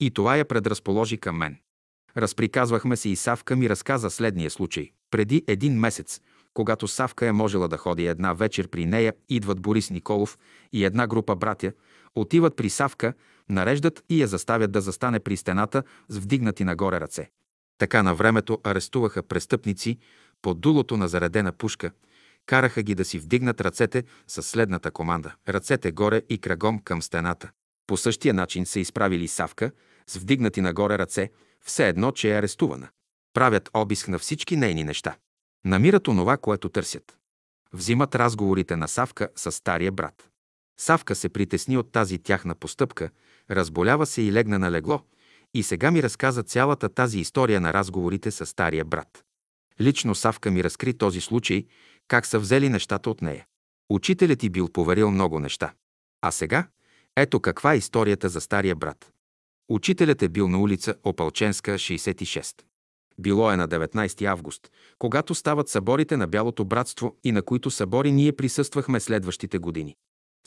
И 0.00 0.10
това 0.10 0.36
я 0.36 0.44
предразположи 0.44 1.18
към 1.18 1.36
мен. 1.36 1.58
Разприказвахме 2.16 2.96
се 2.96 3.08
и 3.08 3.16
Савка 3.16 3.56
ми 3.56 3.68
разказа 3.68 4.10
следния 4.10 4.50
случай. 4.50 4.90
Преди 5.10 5.44
един 5.46 5.78
месец, 5.78 6.20
когато 6.54 6.88
Савка 6.88 7.26
е 7.26 7.32
можела 7.32 7.68
да 7.68 7.76
ходи 7.76 8.06
една 8.06 8.32
вечер 8.32 8.68
при 8.68 8.86
нея, 8.86 9.14
идват 9.28 9.60
Борис 9.60 9.90
Николов 9.90 10.38
и 10.72 10.84
една 10.84 11.06
група 11.06 11.36
братя, 11.36 11.72
отиват 12.14 12.56
при 12.56 12.70
Савка, 12.70 13.14
нареждат 13.48 14.04
и 14.08 14.22
я 14.22 14.26
заставят 14.26 14.72
да 14.72 14.80
застане 14.80 15.20
при 15.20 15.36
стената 15.36 15.82
с 16.08 16.18
вдигнати 16.18 16.64
нагоре 16.64 17.00
ръце. 17.00 17.30
Така 17.78 18.02
на 18.02 18.14
времето 18.14 18.60
арестуваха 18.64 19.22
престъпници 19.22 19.98
под 20.42 20.60
дулото 20.60 20.96
на 20.96 21.08
заредена 21.08 21.52
пушка, 21.52 21.90
караха 22.46 22.82
ги 22.82 22.94
да 22.94 23.04
си 23.04 23.18
вдигнат 23.18 23.60
ръцете 23.60 24.04
с 24.26 24.42
следната 24.42 24.90
команда– 24.90 25.34
ръцете 25.48 25.92
горе 25.92 26.22
и 26.28 26.38
крагом 26.38 26.78
към 26.78 27.02
стената. 27.02 27.50
По 27.86 27.96
същия 27.96 28.34
начин 28.34 28.66
се 28.66 28.80
изправили 28.80 29.28
Савка 29.28 29.70
с 30.06 30.16
вдигнати 30.16 30.60
нагоре 30.60 30.98
ръце, 30.98 31.30
все 31.64 31.88
едно, 31.88 32.12
че 32.12 32.34
е 32.34 32.38
арестувана. 32.38 32.88
Правят 33.34 33.70
обиск 33.74 34.08
на 34.08 34.18
всички 34.18 34.56
нейни 34.56 34.84
неща. 34.84 35.16
Намират 35.64 36.08
онова, 36.08 36.36
което 36.36 36.68
търсят. 36.68 37.16
Взимат 37.72 38.14
разговорите 38.14 38.76
на 38.76 38.88
Савка 38.88 39.28
с 39.36 39.52
стария 39.52 39.92
брат. 39.92 40.30
Савка 40.80 41.14
се 41.14 41.28
притесни 41.28 41.76
от 41.76 41.92
тази 41.92 42.18
тяхна 42.18 42.54
постъпка, 42.54 43.10
разболява 43.50 44.06
се 44.06 44.22
и 44.22 44.32
легна 44.32 44.58
на 44.58 44.70
легло, 44.70 45.00
и 45.54 45.62
сега 45.62 45.90
ми 45.90 46.02
разказа 46.02 46.42
цялата 46.42 46.88
тази 46.88 47.18
история 47.18 47.60
на 47.60 47.72
разговорите 47.72 48.30
с 48.30 48.46
стария 48.46 48.84
брат. 48.84 49.24
Лично 49.80 50.14
Савка 50.14 50.50
ми 50.50 50.64
разкри 50.64 50.94
този 50.94 51.20
случай, 51.20 51.66
как 52.08 52.26
са 52.26 52.38
взели 52.38 52.68
нещата 52.68 53.10
от 53.10 53.22
нея. 53.22 53.46
Учителят 53.90 54.38
ти 54.38 54.48
бил 54.48 54.68
поверил 54.68 55.10
много 55.10 55.40
неща. 55.40 55.72
А 56.22 56.30
сега, 56.30 56.68
ето 57.16 57.40
каква 57.40 57.74
е 57.74 57.76
историята 57.76 58.28
за 58.28 58.40
стария 58.40 58.76
брат. 58.76 59.12
Учителят 59.68 60.22
е 60.22 60.28
бил 60.28 60.48
на 60.48 60.60
улица 60.60 60.94
Опалченска, 61.04 61.74
66. 61.74 62.62
Било 63.18 63.52
е 63.52 63.56
на 63.56 63.68
19 63.68 64.24
август, 64.24 64.70
когато 64.98 65.34
стават 65.34 65.68
съборите 65.68 66.16
на 66.16 66.26
Бялото 66.26 66.64
братство 66.64 67.16
и 67.24 67.32
на 67.32 67.42
които 67.42 67.70
събори 67.70 68.12
ние 68.12 68.32
присъствахме 68.32 69.00
следващите 69.00 69.58
години. 69.58 69.96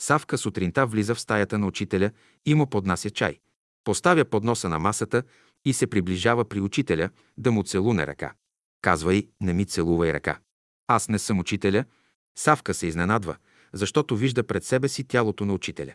Савка 0.00 0.38
сутринта 0.38 0.86
влиза 0.86 1.14
в 1.14 1.20
стаята 1.20 1.58
на 1.58 1.66
учителя 1.66 2.10
и 2.46 2.54
му 2.54 2.66
поднася 2.66 3.10
чай. 3.10 3.38
Поставя 3.84 4.24
подноса 4.24 4.68
на 4.68 4.78
масата 4.78 5.22
и 5.64 5.72
се 5.72 5.86
приближава 5.86 6.44
при 6.44 6.60
учителя 6.60 7.10
да 7.38 7.52
му 7.52 7.62
целуне 7.62 8.06
ръка. 8.06 8.32
Казва 8.82 9.14
й, 9.14 9.28
не 9.40 9.52
ми 9.52 9.64
целувай 9.64 10.12
ръка. 10.12 10.38
Аз 10.86 11.08
не 11.08 11.18
съм 11.18 11.38
учителя. 11.38 11.84
Савка 12.38 12.74
се 12.74 12.86
изненадва, 12.86 13.36
защото 13.72 14.16
вижда 14.16 14.42
пред 14.42 14.64
себе 14.64 14.88
си 14.88 15.04
тялото 15.04 15.44
на 15.44 15.52
учителя. 15.52 15.94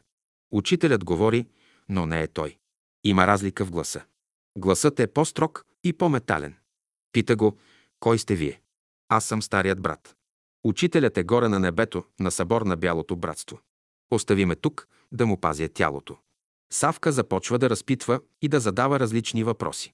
Учителят 0.51 1.03
говори, 1.03 1.47
но 1.89 2.05
не 2.05 2.21
е 2.21 2.27
той. 2.27 2.57
Има 3.03 3.27
разлика 3.27 3.65
в 3.65 3.71
гласа. 3.71 4.01
Гласът 4.57 4.99
е 4.99 5.07
по-строг 5.07 5.65
и 5.83 5.93
по-метален. 5.93 6.55
Пита 7.11 7.35
го, 7.35 7.57
кой 7.99 8.19
сте 8.19 8.35
вие? 8.35 8.61
Аз 9.09 9.25
съм 9.25 9.41
старият 9.41 9.81
брат. 9.81 10.15
Учителят 10.63 11.17
е 11.17 11.23
горе 11.23 11.47
на 11.47 11.59
небето, 11.59 12.03
на 12.19 12.31
събор 12.31 12.61
на 12.61 12.77
Бялото 12.77 13.15
братство. 13.15 13.59
Остави 14.11 14.45
ме 14.45 14.55
тук, 14.55 14.87
да 15.11 15.25
му 15.25 15.37
пазя 15.37 15.69
тялото. 15.69 16.17
Савка 16.73 17.11
започва 17.11 17.59
да 17.59 17.69
разпитва 17.69 18.19
и 18.41 18.47
да 18.47 18.59
задава 18.59 18.99
различни 18.99 19.43
въпроси. 19.43 19.93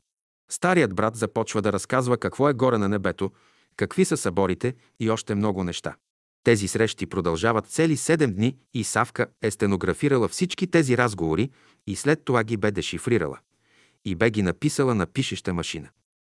Старият 0.52 0.96
брат 0.96 1.16
започва 1.16 1.62
да 1.62 1.74
разказва 1.74 2.18
какво 2.18 2.50
е 2.50 2.54
горе 2.54 2.78
на 2.78 2.90
небето, 2.90 3.32
какви 3.78 4.06
са 4.06 4.18
съборите 4.18 4.76
и 5.00 5.10
още 5.10 5.36
много 5.36 5.64
неща. 5.64 5.96
Тези 6.44 6.68
срещи 6.68 7.06
продължават 7.06 7.68
цели 7.68 7.98
седем 7.98 8.34
дни 8.34 8.58
и 8.74 8.84
Савка 8.84 9.28
е 9.42 9.52
стенографирала 9.52 10.28
всички 10.28 10.68
тези 10.68 10.98
разговори 10.98 11.50
и 11.88 11.96
след 11.96 12.26
това 12.26 12.44
ги 12.44 12.58
бе 12.58 12.72
дешифрирала. 12.72 13.40
И 14.06 14.16
бе 14.16 14.30
ги 14.30 14.42
написала 14.42 14.96
на 14.96 15.06
пишеща 15.06 15.54
машина. 15.54 15.90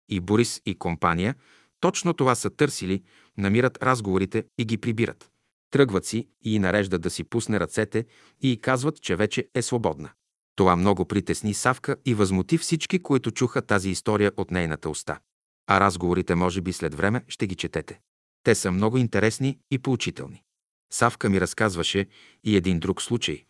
И 0.09 0.19
Борис 0.19 0.61
и 0.65 0.75
компания 0.75 1.35
точно 1.79 2.13
това 2.13 2.35
са 2.35 2.49
търсили, 2.49 3.03
намират 3.37 3.83
разговорите 3.83 4.43
и 4.57 4.65
ги 4.65 4.77
прибират. 4.77 5.29
Тръгват 5.71 6.05
си 6.05 6.27
и 6.43 6.59
нареждат 6.59 7.01
да 7.01 7.09
си 7.09 7.23
пусне 7.23 7.59
ръцете 7.59 8.05
и 8.41 8.61
казват, 8.61 9.01
че 9.01 9.15
вече 9.15 9.47
е 9.55 9.61
свободна. 9.61 10.09
Това 10.55 10.75
много 10.75 11.05
притесни 11.05 11.53
Савка 11.53 11.95
и 12.05 12.13
възмути 12.13 12.57
всички, 12.57 12.99
които 12.99 13.31
чуха 13.31 13.61
тази 13.61 13.89
история 13.89 14.31
от 14.37 14.51
нейната 14.51 14.89
уста. 14.89 15.19
А 15.67 15.79
разговорите, 15.79 16.35
може 16.35 16.61
би 16.61 16.73
след 16.73 16.95
време, 16.95 17.23
ще 17.27 17.47
ги 17.47 17.55
четете. 17.55 17.99
Те 18.43 18.55
са 18.55 18.71
много 18.71 18.97
интересни 18.97 19.59
и 19.71 19.79
поучителни. 19.79 20.43
Савка 20.91 21.29
ми 21.29 21.41
разказваше 21.41 22.05
и 22.43 22.55
един 22.55 22.79
друг 22.79 23.01
случай. 23.01 23.45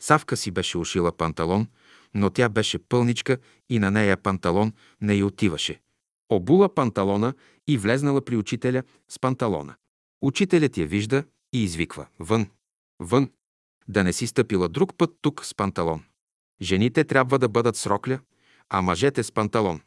Савка 0.00 0.36
си 0.36 0.50
беше 0.50 0.78
ушила 0.78 1.16
панталон, 1.16 1.66
но 2.14 2.30
тя 2.30 2.48
беше 2.48 2.78
пълничка 2.78 3.38
и 3.68 3.78
на 3.78 3.90
нея 3.90 4.16
панталон 4.16 4.72
не 5.00 5.14
й 5.14 5.22
отиваше. 5.22 5.80
Обула 6.30 6.74
панталона 6.74 7.34
и 7.66 7.78
влезнала 7.78 8.24
при 8.24 8.36
учителя 8.36 8.82
с 9.08 9.18
панталона. 9.18 9.74
Учителят 10.22 10.76
я 10.76 10.86
вижда 10.86 11.24
и 11.52 11.64
извиква 11.64 12.06
«Вън! 12.18 12.46
Вън! 13.00 13.30
Да 13.88 14.04
не 14.04 14.12
си 14.12 14.26
стъпила 14.26 14.68
друг 14.68 14.96
път 14.96 15.10
тук 15.22 15.44
с 15.44 15.54
панталон. 15.54 16.04
Жените 16.62 17.04
трябва 17.04 17.38
да 17.38 17.48
бъдат 17.48 17.76
с 17.76 17.86
рокля, 17.86 18.20
а 18.68 18.82
мъжете 18.82 19.22
с 19.22 19.32
панталон». 19.32 19.80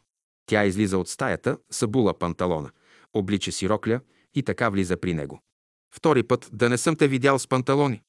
Тя 0.45 0.65
излиза 0.65 0.97
от 0.97 1.09
стаята, 1.09 1.57
събула 1.71 2.19
панталона, 2.19 2.71
облича 3.13 3.51
си 3.51 3.69
рокля 3.69 3.99
и 4.33 4.43
така 4.43 4.69
влиза 4.69 4.97
при 4.97 5.13
него. 5.13 5.41
Втори 5.95 6.23
път 6.23 6.49
да 6.53 6.69
не 6.69 6.77
съм 6.77 6.95
те 6.95 7.07
видял 7.07 7.39
с 7.39 7.47
панталони. 7.47 8.01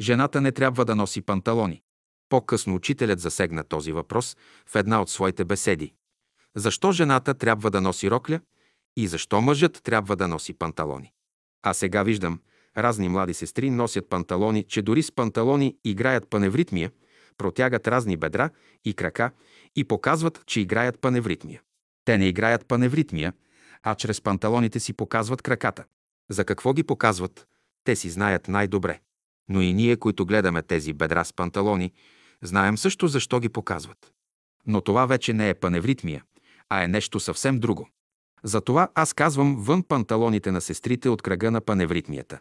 Жената 0.00 0.40
не 0.40 0.52
трябва 0.52 0.84
да 0.84 0.96
носи 0.96 1.22
панталони. 1.22 1.82
По-късно 2.28 2.74
учителят 2.74 3.20
засегна 3.20 3.64
този 3.64 3.92
въпрос 3.92 4.36
в 4.66 4.76
една 4.76 5.02
от 5.02 5.10
своите 5.10 5.44
беседи. 5.44 5.94
Защо 6.56 6.92
жената 6.92 7.34
трябва 7.34 7.70
да 7.70 7.80
носи 7.80 8.10
рокля 8.10 8.40
и 8.96 9.06
защо 9.06 9.40
мъжът 9.40 9.80
трябва 9.82 10.16
да 10.16 10.28
носи 10.28 10.54
панталони? 10.54 11.12
А 11.62 11.74
сега 11.74 12.02
виждам, 12.02 12.40
разни 12.76 13.08
млади 13.08 13.34
сестри 13.34 13.70
носят 13.70 14.08
панталони, 14.08 14.64
че 14.64 14.82
дори 14.82 15.02
с 15.02 15.12
панталони 15.12 15.76
играят 15.84 16.30
паневритмия, 16.30 16.90
протягат 17.38 17.88
разни 17.88 18.16
бедра 18.16 18.50
и 18.84 18.94
крака 18.94 19.30
и 19.76 19.84
показват, 19.84 20.42
че 20.46 20.60
играят 20.60 21.00
паневритмия. 21.00 21.62
Те 22.04 22.18
не 22.18 22.28
играят 22.28 22.66
паневритмия, 22.66 23.32
а 23.82 23.94
чрез 23.94 24.20
панталоните 24.20 24.80
си 24.80 24.92
показват 24.92 25.42
краката. 25.42 25.84
За 26.30 26.44
какво 26.44 26.72
ги 26.72 26.82
показват? 26.82 27.46
Те 27.84 27.96
си 27.96 28.10
знаят 28.10 28.48
най-добре. 28.48 29.00
Но 29.48 29.60
и 29.60 29.72
ние, 29.72 29.96
които 29.96 30.26
гледаме 30.26 30.62
тези 30.62 30.92
бедра 30.92 31.24
с 31.24 31.32
панталони, 31.32 31.92
знаем 32.42 32.78
също 32.78 33.08
защо 33.08 33.40
ги 33.40 33.48
показват. 33.48 34.12
Но 34.66 34.80
това 34.80 35.06
вече 35.06 35.32
не 35.32 35.48
е 35.48 35.54
паневритмия, 35.54 36.24
а 36.74 36.84
е 36.84 36.88
нещо 36.88 37.20
съвсем 37.20 37.60
друго. 37.60 37.88
Затова 38.42 38.88
аз 38.94 39.12
казвам 39.12 39.56
вън 39.56 39.82
панталоните 39.82 40.50
на 40.50 40.60
сестрите 40.60 41.08
от 41.08 41.22
кръга 41.22 41.50
на 41.50 41.60
паневритмията. 41.60 42.40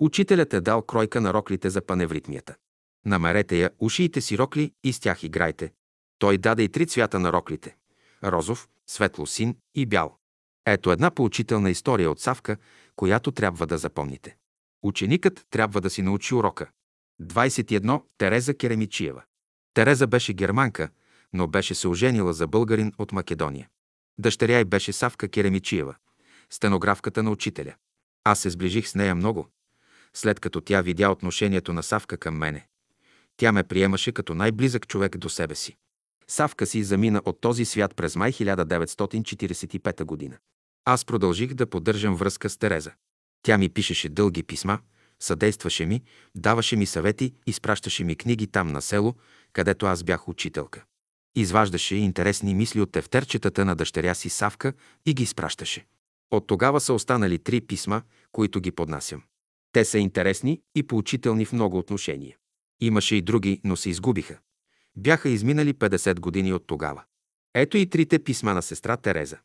Учителят 0.00 0.54
е 0.54 0.60
дал 0.60 0.82
кройка 0.82 1.20
на 1.20 1.34
роклите 1.34 1.70
за 1.70 1.80
паневритмията. 1.80 2.54
Намерете 3.06 3.56
я, 3.56 3.70
ушиите 3.78 4.20
си 4.20 4.38
рокли 4.38 4.72
и 4.84 4.92
с 4.92 5.00
тях 5.00 5.22
играйте. 5.22 5.72
Той 6.18 6.38
даде 6.38 6.62
и 6.62 6.68
три 6.68 6.86
цвята 6.86 7.18
на 7.18 7.32
роклите– 7.32 7.76
розов, 8.24 8.68
светло-син 8.86 9.56
и 9.74 9.86
бял. 9.86 10.16
Ето 10.66 10.92
една 10.92 11.10
поучителна 11.10 11.70
история 11.70 12.10
от 12.10 12.20
Савка, 12.20 12.56
която 12.96 13.32
трябва 13.32 13.66
да 13.66 13.78
запомните. 13.78 14.36
Ученикът 14.82 15.46
трябва 15.50 15.80
да 15.80 15.90
си 15.90 16.02
научи 16.02 16.34
урока. 16.34 16.70
21. 17.22 18.02
Тереза 18.18 18.54
Керемичиева. 18.54 19.22
Тереза 19.74 20.06
беше 20.06 20.32
германка, 20.32 20.88
но 21.32 21.46
беше 21.46 21.74
се 21.74 21.88
оженила 21.88 22.32
за 22.32 22.46
българин 22.46 22.92
от 22.98 23.12
Македония. 23.12 23.68
Дъщеря 24.22 24.60
й 24.60 24.64
беше 24.64 24.92
Савка 24.92 25.28
Керемичиева, 25.28 25.94
стенографката 26.50 27.22
на 27.22 27.30
учителя. 27.30 27.74
Аз 28.24 28.40
се 28.40 28.50
сближих 28.50 28.88
с 28.88 28.94
нея 28.94 29.14
много. 29.14 29.48
След 30.14 30.40
като 30.40 30.60
тя 30.60 30.80
видя 30.82 31.10
отношението 31.10 31.72
на 31.72 31.82
Савка 31.82 32.16
към 32.16 32.36
мене, 32.36 32.66
тя 33.36 33.52
ме 33.52 33.62
приемаше 33.62 34.12
като 34.12 34.34
най-близък 34.34 34.88
човек 34.88 35.16
до 35.16 35.28
себе 35.28 35.54
си. 35.54 35.76
Савка 36.28 36.66
си 36.66 36.84
замина 36.84 37.22
от 37.24 37.40
този 37.40 37.64
свят 37.64 37.96
през 37.96 38.16
май 38.16 38.32
1945 38.32 40.04
година. 40.04 40.36
Аз 40.84 41.04
продължих 41.04 41.54
да 41.54 41.66
поддържам 41.66 42.16
връзка 42.16 42.50
с 42.50 42.58
Тереза. 42.58 42.92
Тя 43.42 43.58
ми 43.58 43.68
пишеше 43.68 44.08
дълги 44.08 44.42
писма, 44.42 44.78
съдействаше 45.20 45.86
ми, 45.86 46.02
даваше 46.34 46.76
ми 46.76 46.86
съвети, 46.86 47.34
изпращаше 47.46 48.04
ми 48.04 48.16
книги 48.16 48.46
там 48.46 48.68
на 48.68 48.82
село, 48.82 49.14
където 49.52 49.86
аз 49.86 50.02
бях 50.04 50.28
учителка. 50.28 50.84
Изваждаше 51.34 51.96
интересни 51.96 52.54
мисли 52.54 52.80
от 52.80 52.92
тефтерчетата 52.92 53.64
на 53.64 53.76
дъщеря 53.76 54.14
си 54.14 54.28
Савка 54.28 54.72
и 55.06 55.14
ги 55.14 55.22
изпращаше. 55.22 55.86
От 56.30 56.46
тогава 56.46 56.80
са 56.80 56.94
останали 56.94 57.38
три 57.38 57.60
писма, 57.60 58.02
които 58.32 58.60
ги 58.60 58.70
поднасям. 58.70 59.22
Те 59.72 59.84
са 59.84 59.98
интересни 59.98 60.60
и 60.74 60.82
поучителни 60.82 61.44
в 61.44 61.52
много 61.52 61.78
отношения. 61.78 62.36
Имаше 62.80 63.16
и 63.16 63.22
други, 63.22 63.60
но 63.64 63.76
се 63.76 63.90
изгубиха. 63.90 64.38
Бяха 64.96 65.28
изминали 65.28 65.74
50 65.74 66.20
години 66.20 66.52
от 66.52 66.66
тогава. 66.66 67.02
Ето 67.54 67.76
и 67.76 67.90
трите 67.90 68.18
писма 68.18 68.54
на 68.54 68.62
сестра 68.62 68.96
Тереза. 68.96 69.38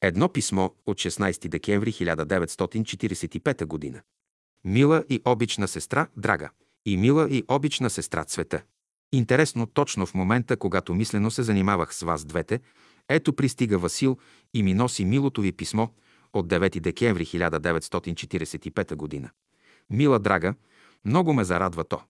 Едно 0.00 0.28
писмо 0.28 0.70
от 0.86 0.98
16 0.98 1.48
декември 1.48 1.92
1945 1.92 3.64
година. 3.64 4.02
Мила 4.64 5.04
и 5.08 5.20
обична 5.24 5.68
сестра 5.68 6.08
Драга 6.16 6.50
и 6.86 6.96
мила 6.96 7.28
и 7.30 7.44
обична 7.48 7.90
сестра 7.90 8.24
Цвета. 8.24 8.62
Интересно, 9.14 9.66
точно 9.66 10.06
в 10.06 10.14
момента, 10.14 10.56
когато 10.56 10.94
мислено 10.94 11.30
се 11.30 11.42
занимавах 11.42 11.94
с 11.94 12.02
вас 12.02 12.24
двете, 12.24 12.60
ето 13.08 13.32
пристига 13.32 13.78
Васил 13.78 14.18
и 14.54 14.62
ми 14.62 14.74
носи 14.74 15.04
милото 15.04 15.40
ви 15.40 15.52
писмо 15.52 15.88
от 16.32 16.48
9 16.48 16.80
декември 16.80 17.26
1945 17.26 18.94
година. 18.94 19.30
Мила 19.90 20.18
Драга, 20.18 20.54
много 21.04 21.32
ме 21.32 21.44
зарадва 21.44 21.84
то. 21.84 22.00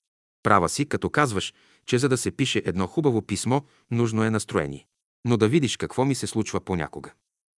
Права 0.43 0.69
си, 0.69 0.87
като 0.87 1.11
казваш, 1.11 1.55
че 1.87 1.99
за 1.99 2.09
да 2.09 2.17
се 2.17 2.31
пише 2.31 2.63
едно 2.65 2.87
хубаво 2.87 3.23
писмо, 3.23 3.61
нужно 3.91 4.25
е 4.25 4.31
настроение. 4.31 4.87
Но 5.25 5.37
да 5.37 5.49
видиш 5.49 5.77
какво 5.77 6.05
ми 6.05 6.15
се 6.15 6.27
случва 6.27 6.61
понякога. 6.61 7.13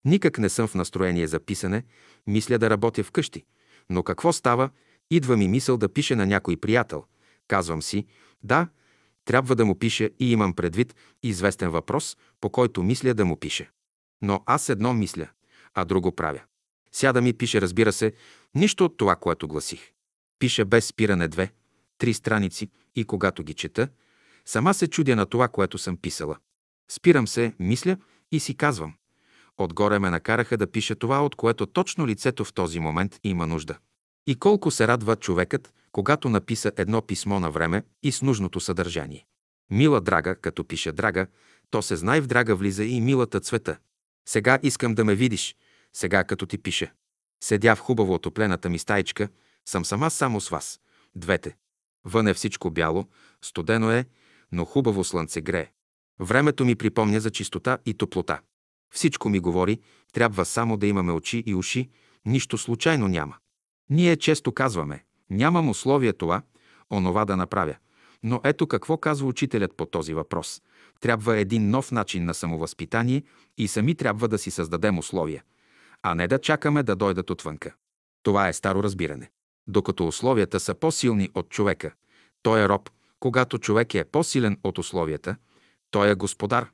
Никак 0.05 0.39
не 0.39 0.49
съм 0.49 0.69
в 0.69 0.75
настроение 0.75 1.27
за 1.27 1.41
писане, 1.41 1.85
мисля 2.27 2.59
да 2.59 2.71
работя 2.71 3.05
вкъщи. 3.05 3.45
Но 3.91 4.03
какво 4.03 4.33
става? 4.33 4.71
Идва 5.11 5.37
ми 5.37 5.49
мисъл 5.49 5.77
да 5.77 5.93
пише 5.93 6.17
на 6.17 6.27
някой 6.27 6.57
приятел. 6.57 7.05
Казвам 7.49 7.83
си, 7.83 8.07
да, 8.43 8.69
трябва 9.27 9.57
да 9.57 9.65
му 9.65 9.79
пише 9.79 10.11
и 10.19 10.33
имам 10.33 10.55
предвид 10.55 10.97
известен 11.23 11.71
въпрос, 11.71 12.17
по 12.41 12.51
който 12.51 12.83
мисля 12.83 13.15
да 13.15 13.25
му 13.25 13.37
пише. 13.37 13.71
Но 14.23 14.43
аз 14.47 14.69
едно 14.69 14.95
мисля, 14.95 15.29
а 15.75 15.85
друго 15.85 16.13
правя. 16.13 16.41
Сяда 16.93 17.23
ми 17.23 17.33
пише, 17.33 17.61
разбира 17.61 17.93
се, 17.93 18.13
нищо 18.55 18.85
от 18.85 18.97
това, 18.97 19.17
което 19.17 19.49
гласих. 19.49 19.93
Пише 20.39 20.65
без 20.65 20.87
спиране 20.87 21.29
две, 21.29 21.53
три 21.99 22.15
страници 22.15 22.71
и 22.95 23.05
когато 23.05 23.43
ги 23.43 23.55
чета, 23.55 23.89
сама 24.45 24.75
се 24.75 24.89
чудя 24.89 25.17
на 25.17 25.27
това, 25.27 25.49
което 25.49 25.79
съм 25.79 25.97
писала. 25.97 26.37
Спирам 26.91 27.29
се, 27.29 27.53
мисля 27.59 27.97
и 28.33 28.41
си 28.41 28.57
казвам. 28.57 28.95
Отгоре 29.59 29.99
ме 29.99 30.11
накараха 30.11 30.57
да 30.57 30.71
пиша 30.71 30.95
това, 30.95 31.25
от 31.25 31.35
което 31.35 31.67
точно 31.67 32.07
лицето 32.07 32.45
в 32.45 32.53
този 32.53 32.81
момент 32.81 33.21
има 33.25 33.47
нужда. 33.47 33.79
И 34.27 34.37
колко 34.37 34.71
се 34.71 34.89
радва 34.89 35.17
човекът, 35.17 35.75
когато 35.93 36.29
написа 36.29 36.73
едно 36.77 37.03
писмо 37.03 37.41
на 37.41 37.51
време 37.51 37.83
и 38.03 38.13
с 38.13 38.23
нужното 38.23 38.61
съдържание. 38.61 39.27
Мила 39.71 40.01
драга, 40.01 40.37
като 40.37 40.65
пише 40.65 40.93
драга, 40.93 41.27
то 41.71 41.83
се 41.83 41.97
знае 41.97 42.21
в 42.21 42.27
драга 42.27 42.57
влиза 42.57 42.85
и 42.85 43.01
милата 43.01 43.41
цвета. 43.41 43.79
Сега 44.29 44.59
искам 44.63 44.95
да 44.95 45.05
ме 45.05 45.15
видиш, 45.15 45.57
сега 45.93 46.25
като 46.25 46.47
ти 46.47 46.59
пише. 46.59 46.93
Седя 47.43 47.77
в 47.77 47.81
хубаво 47.81 48.15
отоплената 48.15 48.71
ми 48.71 48.79
стаичка, 48.79 49.29
съм 49.69 49.85
сама 49.85 50.11
само 50.11 50.41
с 50.41 50.49
вас, 50.49 50.81
двете. 51.17 51.57
Вън 52.05 52.29
е 52.29 52.35
всичко 52.35 52.71
бяло, 52.71 53.07
студено 53.43 53.91
е, 53.91 54.05
но 54.53 54.65
хубаво 54.65 55.05
слънце 55.05 55.41
грее. 55.41 55.71
Времето 56.21 56.65
ми 56.65 56.75
припомня 56.75 57.21
за 57.21 57.31
чистота 57.31 57.79
и 57.87 57.95
топлота. 57.95 58.41
Всичко 58.95 59.29
ми 59.29 59.41
говори, 59.41 59.81
трябва 60.13 60.45
само 60.45 60.77
да 60.77 60.87
имаме 60.87 61.13
очи 61.13 61.43
и 61.47 61.55
уши, 61.55 61.91
нищо 62.27 62.59
случайно 62.59 63.09
няма. 63.09 63.37
Ние 63.91 64.17
често 64.17 64.53
казваме, 64.53 65.05
нямам 65.31 65.69
условие 65.69 66.13
това, 66.13 66.43
онова 66.91 67.25
да 67.25 67.37
направя. 67.37 67.75
Но 68.23 68.41
ето 68.45 68.67
какво 68.67 68.97
казва 68.97 69.29
учителят 69.29 69.77
по 69.77 69.87
този 69.87 70.15
въпрос. 70.15 70.63
Трябва 71.01 71.37
един 71.37 71.71
нов 71.71 71.93
начин 71.93 72.25
на 72.25 72.35
самовъзпитание 72.35 73.23
и 73.59 73.69
сами 73.69 73.95
трябва 73.95 74.29
да 74.29 74.39
си 74.39 74.51
създадем 74.51 74.99
условия, 74.99 75.45
а 76.03 76.15
не 76.15 76.29
да 76.29 76.39
чакаме 76.39 76.83
да 76.83 76.97
дойдат 76.97 77.31
отвънка. 77.31 77.75
Това 78.23 78.49
е 78.49 78.53
старо 78.53 78.83
разбиране. 78.83 79.31
Докато 79.67 80.07
условията 80.07 80.61
са 80.61 80.75
по-силни 80.75 81.31
от 81.35 81.49
човека, 81.49 81.93
той 82.43 82.61
е 82.61 82.69
роб. 82.69 82.91
Когато 83.21 83.59
човек 83.59 83.95
е 83.95 84.05
по-силен 84.05 84.59
от 84.65 84.79
условията, 84.79 85.37
той 85.91 86.11
е 86.11 86.15
господар. 86.15 86.71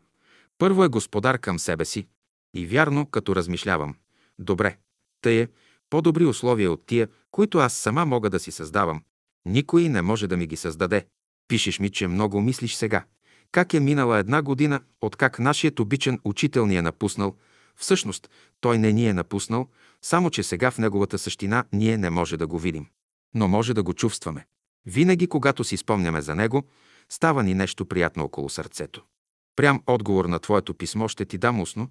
Първо 0.59 0.85
е 0.85 0.89
господар 0.89 1.39
към 1.39 1.59
себе 1.59 1.85
си. 1.85 2.07
И 2.55 2.67
вярно, 2.67 3.07
като 3.07 3.37
размишлявам. 3.37 3.95
Добре, 4.39 4.77
тъй 5.21 5.41
е, 5.41 5.49
по-добри 5.93 6.25
условия 6.25 6.73
от 6.73 6.87
тия, 6.87 7.09
които 7.31 7.59
аз 7.59 7.73
сама 7.73 8.05
мога 8.05 8.31
да 8.31 8.41
си 8.41 8.51
създавам. 8.51 9.03
Никой 9.45 9.89
не 9.89 10.03
може 10.03 10.27
да 10.27 10.37
ми 10.37 10.47
ги 10.47 10.57
създаде. 10.57 11.07
Пишеш 11.49 11.79
ми, 11.81 11.91
че 11.91 12.09
много 12.09 12.41
мислиш 12.41 12.75
сега. 12.75 13.05
Как 13.51 13.75
е 13.75 13.81
минала 13.81 14.19
една 14.19 14.43
година, 14.43 14.81
откак 15.01 15.39
нашият 15.39 15.81
обичан 15.81 16.19
учител 16.25 16.67
ни 16.67 16.77
е 16.77 16.83
напуснал. 16.83 17.37
Всъщност, 17.77 18.31
той 18.61 18.79
не 18.79 18.93
ни 18.93 19.07
е 19.07 19.13
напуснал, 19.13 19.69
само 20.03 20.31
че 20.31 20.43
сега 20.43 20.71
в 20.71 20.79
неговата 20.79 21.19
същина 21.19 21.65
ние 21.73 21.99
не 21.99 22.11
може 22.11 22.37
да 22.37 22.47
го 22.47 22.59
видим. 22.59 22.87
Но 23.35 23.49
може 23.49 23.75
да 23.75 23.83
го 23.83 23.95
чувстваме. 23.95 24.47
Винаги, 24.87 25.27
когато 25.27 25.65
си 25.65 25.77
спомняме 25.77 26.23
за 26.23 26.35
него, 26.35 26.63
става 27.09 27.43
ни 27.43 27.55
нещо 27.55 27.87
приятно 27.87 28.25
около 28.25 28.49
сърцето. 28.49 29.05
Прям 29.57 29.83
отговор 29.87 30.25
на 30.25 30.39
твоето 30.39 30.75
писмо 30.75 31.09
ще 31.09 31.25
ти 31.25 31.39
дам 31.39 31.61
устно, 31.61 31.89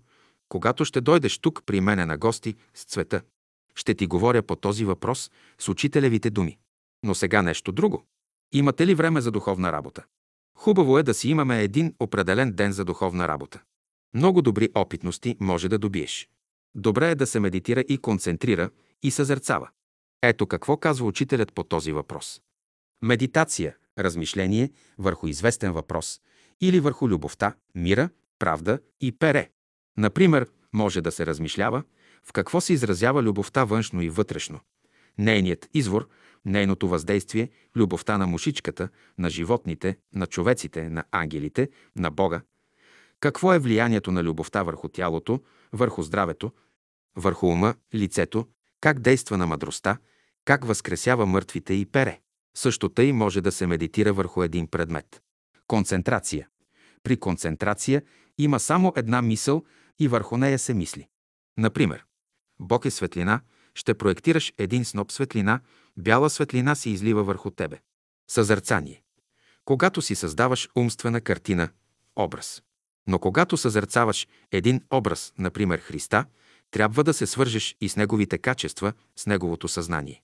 когато 0.49 0.85
ще 0.85 1.01
дойдеш 1.01 1.37
тук 1.37 1.63
при 1.65 1.81
мене 1.81 2.05
на 2.05 2.17
гости 2.17 2.55
с 2.73 2.85
цвета. 2.85 3.21
Ще 3.75 3.93
ти 3.93 4.07
говоря 4.07 4.41
по 4.41 4.55
този 4.55 4.85
въпрос 4.85 5.31
с 5.59 5.69
учителевите 5.69 6.29
думи. 6.29 6.57
Но 7.03 7.15
сега 7.15 7.41
нещо 7.41 7.71
друго. 7.71 8.05
Имате 8.53 8.87
ли 8.87 8.95
време 8.95 9.21
за 9.21 9.31
духовна 9.31 9.71
работа? 9.71 10.03
Хубаво 10.57 10.97
е 10.97 11.03
да 11.03 11.13
си 11.13 11.29
имаме 11.29 11.61
един 11.61 11.93
определен 11.99 12.51
ден 12.51 12.71
за 12.71 12.85
духовна 12.85 13.27
работа. 13.27 13.61
Много 14.13 14.41
добри 14.41 14.69
опитности 14.75 15.37
може 15.39 15.69
да 15.69 15.79
добиеш. 15.79 16.29
Добре 16.75 17.11
е 17.11 17.15
да 17.15 17.27
се 17.27 17.39
медитира 17.39 17.81
и 17.81 17.97
концентрира 17.97 18.69
и 19.03 19.11
съзерцава. 19.11 19.69
Ето 20.21 20.47
какво 20.47 20.77
казва 20.77 21.07
учителят 21.07 21.53
по 21.53 21.63
този 21.63 21.91
въпрос. 21.91 22.41
Медитация, 23.01 23.75
размишление 23.99 24.71
върху 24.97 25.27
известен 25.27 25.71
въпрос 25.71 26.21
или 26.61 26.79
върху 26.79 27.09
любовта, 27.09 27.55
мира, 27.75 28.09
правда 28.39 28.79
и 29.01 29.11
пере. 29.11 29.49
Например, 29.97 30.47
може 30.73 31.01
да 31.01 31.11
се 31.11 31.25
размишлява 31.25 31.83
в 32.25 32.33
какво 32.33 32.61
се 32.61 32.73
изразява 32.73 33.23
любовта 33.23 33.63
външно 33.63 34.01
и 34.01 34.09
вътрешно. 34.09 34.59
Нейният 35.17 35.69
извор, 35.73 36.07
нейното 36.45 36.87
въздействие, 36.87 37.49
любовта 37.75 38.17
на 38.17 38.27
мушичката, 38.27 38.89
на 39.17 39.29
животните, 39.29 39.97
на 40.15 40.27
човеците, 40.27 40.89
на 40.89 41.03
ангелите, 41.11 41.69
на 41.95 42.11
Бога. 42.11 42.41
Какво 43.19 43.53
е 43.53 43.59
влиянието 43.59 44.11
на 44.11 44.23
любовта 44.23 44.63
върху 44.63 44.87
тялото, 44.87 45.39
върху 45.73 46.03
здравето, 46.03 46.51
върху 47.15 47.47
ума, 47.47 47.75
лицето, 47.93 48.47
как 48.81 48.99
действа 48.99 49.37
на 49.37 49.47
мъдростта, 49.47 49.97
как 50.45 50.65
възкресява 50.65 51.25
мъртвите 51.25 51.73
и 51.73 51.85
пере. 51.85 52.19
Също 52.57 52.89
тъй 52.89 53.13
може 53.13 53.41
да 53.41 53.51
се 53.51 53.67
медитира 53.67 54.13
върху 54.13 54.43
един 54.43 54.67
предмет. 54.67 55.21
Концентрация. 55.67 56.47
При 57.03 57.17
концентрация 57.17 58.03
има 58.37 58.59
само 58.59 58.93
една 58.95 59.21
мисъл 59.21 59.63
и 59.99 60.07
върху 60.07 60.37
нея 60.37 60.59
се 60.59 60.73
мисли. 60.73 61.07
Например, 61.57 62.05
Бог 62.61 62.85
е 62.85 62.91
светлина, 62.91 63.41
ще 63.75 63.93
проектираш 63.93 64.53
един 64.57 64.85
сноп 64.85 65.11
светлина, 65.11 65.59
бяла 65.97 66.29
светлина 66.29 66.75
се 66.75 66.89
излива 66.89 67.23
върху 67.23 67.51
тебе. 67.51 67.79
Съзърцание. 68.27 69.03
Когато 69.65 70.01
си 70.01 70.15
създаваш 70.15 70.69
умствена 70.75 71.21
картина, 71.21 71.69
образ. 72.15 72.63
Но 73.07 73.19
когато 73.19 73.57
съзърцаваш 73.57 74.27
един 74.51 74.81
образ, 74.93 75.33
например 75.37 75.79
Христа, 75.79 76.25
трябва 76.71 77.03
да 77.03 77.13
се 77.13 77.27
свържеш 77.27 77.75
и 77.81 77.89
с 77.89 77.95
неговите 77.95 78.37
качества, 78.37 78.93
с 79.15 79.25
неговото 79.25 79.67
съзнание. 79.67 80.21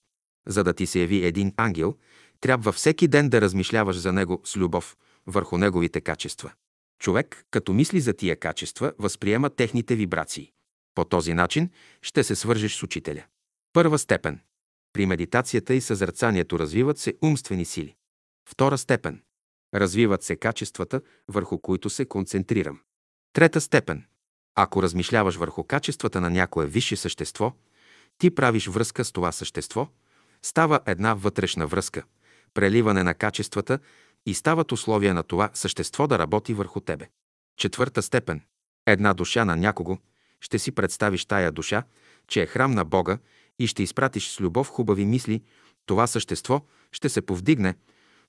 За 0.47 0.63
да 0.63 0.73
ти 0.73 0.85
се 0.85 0.99
яви 0.99 1.25
един 1.25 1.53
ангел, 1.57 1.95
трябва 2.41 2.71
всеки 2.71 3.07
ден 3.07 3.29
да 3.29 3.41
размишляваш 3.41 3.95
за 3.95 4.13
него 4.13 4.41
с 4.43 4.57
любов, 4.57 4.97
върху 5.27 5.57
неговите 5.57 6.01
качества. 6.01 6.51
Човек, 6.99 7.45
като 7.51 7.73
мисли 7.73 7.99
за 7.99 8.13
тия 8.13 8.35
качества, 8.35 8.93
възприема 8.99 9.49
техните 9.49 9.95
вибрации. 9.95 10.51
По 10.97 11.05
този 11.05 11.33
начин 11.33 11.69
ще 12.01 12.23
се 12.23 12.35
свържеш 12.35 12.75
с 12.75 12.83
учителя. 12.83 13.23
Първа 13.73 13.99
степен. 13.99 14.39
При 14.93 15.05
медитацията 15.05 15.73
и 15.73 15.81
съзърцанието 15.81 16.59
развиват 16.59 16.97
се 16.97 17.13
умствени 17.21 17.65
сили. 17.65 17.95
Втора 18.49 18.77
степен. 18.77 19.21
Развиват 19.75 20.23
се 20.23 20.35
качествата, 20.35 21.01
върху 21.27 21.59
които 21.59 21.89
се 21.89 22.05
концентрирам. 22.05 22.79
Трета 23.33 23.61
степен. 23.61 24.05
Ако 24.55 24.83
размишляваш 24.83 25.35
върху 25.35 25.63
качествата 25.63 26.21
на 26.21 26.29
някое 26.29 26.67
висше 26.67 26.95
същество, 26.95 27.53
ти 28.17 28.35
правиш 28.35 28.67
връзка 28.67 29.05
с 29.05 29.11
това 29.11 29.31
същество, 29.31 29.87
става 30.41 30.79
една 30.85 31.13
вътрешна 31.13 31.67
връзка, 31.67 32.03
преливане 32.53 33.03
на 33.03 33.13
качествата 33.13 33.79
и 34.25 34.33
стават 34.33 34.71
условия 34.71 35.13
на 35.13 35.23
това 35.23 35.49
същество 35.53 36.07
да 36.07 36.19
работи 36.19 36.53
върху 36.53 36.79
тебе. 36.79 37.09
Четвърта 37.57 38.01
степен. 38.01 38.41
Една 38.87 39.13
душа 39.13 39.45
на 39.45 39.55
някого, 39.55 39.97
ще 40.41 40.59
си 40.59 40.71
представиш 40.71 41.25
тая 41.25 41.51
душа, 41.51 41.83
че 42.27 42.41
е 42.41 42.45
храм 42.45 42.71
на 42.71 42.85
Бога 42.85 43.17
и 43.59 43.67
ще 43.67 43.83
изпратиш 43.83 44.29
с 44.29 44.41
любов 44.41 44.69
хубави 44.69 45.05
мисли, 45.05 45.41
това 45.85 46.07
същество 46.07 46.61
ще 46.91 47.09
се 47.09 47.21
повдигне, 47.21 47.75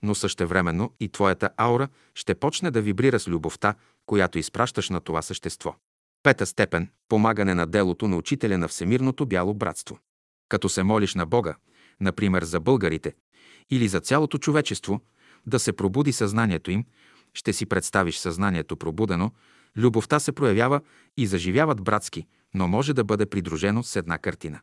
но 0.03 0.15
същевременно 0.15 0.95
и 1.01 1.09
твоята 1.09 1.51
аура 1.57 1.89
ще 2.15 2.35
почне 2.35 2.71
да 2.71 2.83
вибрира 2.83 3.21
с 3.21 3.29
любовта, 3.29 3.75
която 4.07 4.39
изпращаш 4.39 4.91
на 4.91 5.01
това 5.01 5.23
същество. 5.23 5.75
Пета 6.23 6.47
степен– 6.47 6.91
помагане 7.09 7.55
на 7.55 7.67
делото 7.67 8.09
на 8.09 8.17
учителя 8.17 8.59
на 8.59 8.69
Всемирното 8.69 9.27
бяло 9.27 9.55
братство. 9.55 9.99
Като 10.49 10.69
се 10.69 10.83
молиш 10.83 11.15
на 11.15 11.27
Бога, 11.27 11.57
например 12.01 12.43
за 12.45 12.61
българите, 12.61 13.15
или 13.71 13.89
за 13.89 14.01
цялото 14.01 14.39
човечество, 14.39 15.01
да 15.47 15.59
се 15.59 15.73
пробуди 15.73 16.13
съзнанието 16.13 16.71
им, 16.71 16.85
ще 17.35 17.53
си 17.53 17.67
представиш 17.67 18.17
съзнанието 18.17 18.77
пробудено, 18.77 19.33
любовта 19.79 20.21
се 20.21 20.33
проявява 20.33 20.81
и 21.17 21.27
заживяват 21.27 21.83
братски, 21.83 22.27
но 22.55 22.69
може 22.69 22.95
да 22.95 23.05
бъде 23.05 23.27
придружено 23.27 23.83
с 23.83 23.97
една 23.97 24.19
картина. 24.19 24.61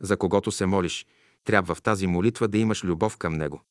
За 0.00 0.16
когото 0.16 0.52
се 0.52 0.66
молиш, 0.66 1.06
трябва 1.44 1.74
в 1.74 1.82
тази 1.82 2.06
молитва 2.06 2.48
да 2.48 2.58
имаш 2.58 2.84
любов 2.84 3.16
към 3.16 3.34
него. 3.34 3.62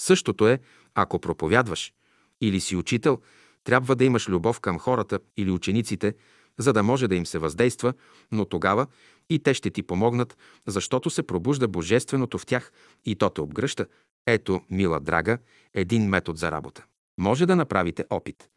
Същото 0.00 0.48
е, 0.48 0.60
ако 0.94 1.18
проповядваш 1.18 1.92
или 2.40 2.60
си 2.60 2.76
учител, 2.76 3.18
трябва 3.64 3.96
да 3.96 4.04
имаш 4.04 4.28
любов 4.28 4.60
към 4.60 4.78
хората 4.78 5.18
или 5.36 5.50
учениците, 5.50 6.14
за 6.58 6.72
да 6.72 6.82
може 6.82 7.08
да 7.08 7.14
им 7.14 7.26
се 7.26 7.38
въздейства, 7.38 7.94
но 8.32 8.44
тогава 8.44 8.86
и 9.30 9.38
те 9.38 9.54
ще 9.54 9.70
ти 9.70 9.82
помогнат, 9.82 10.36
защото 10.66 11.10
се 11.10 11.22
пробужда 11.22 11.68
божественото 11.68 12.38
в 12.38 12.46
тях 12.46 12.72
и 13.04 13.16
то 13.16 13.30
те 13.30 13.40
обгръща. 13.40 13.86
Ето, 14.26 14.60
мила 14.70 15.00
драга, 15.00 15.38
един 15.74 16.08
метод 16.08 16.36
за 16.36 16.52
работа. 16.52 16.84
Може 17.18 17.46
да 17.46 17.56
направите 17.56 18.04
опит. 18.10 18.48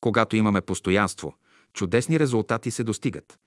Когато 0.00 0.36
имаме 0.36 0.60
постоянство, 0.60 1.34
чудесни 1.72 2.20
резултати 2.20 2.70
се 2.70 2.84
достигат. 2.84 3.38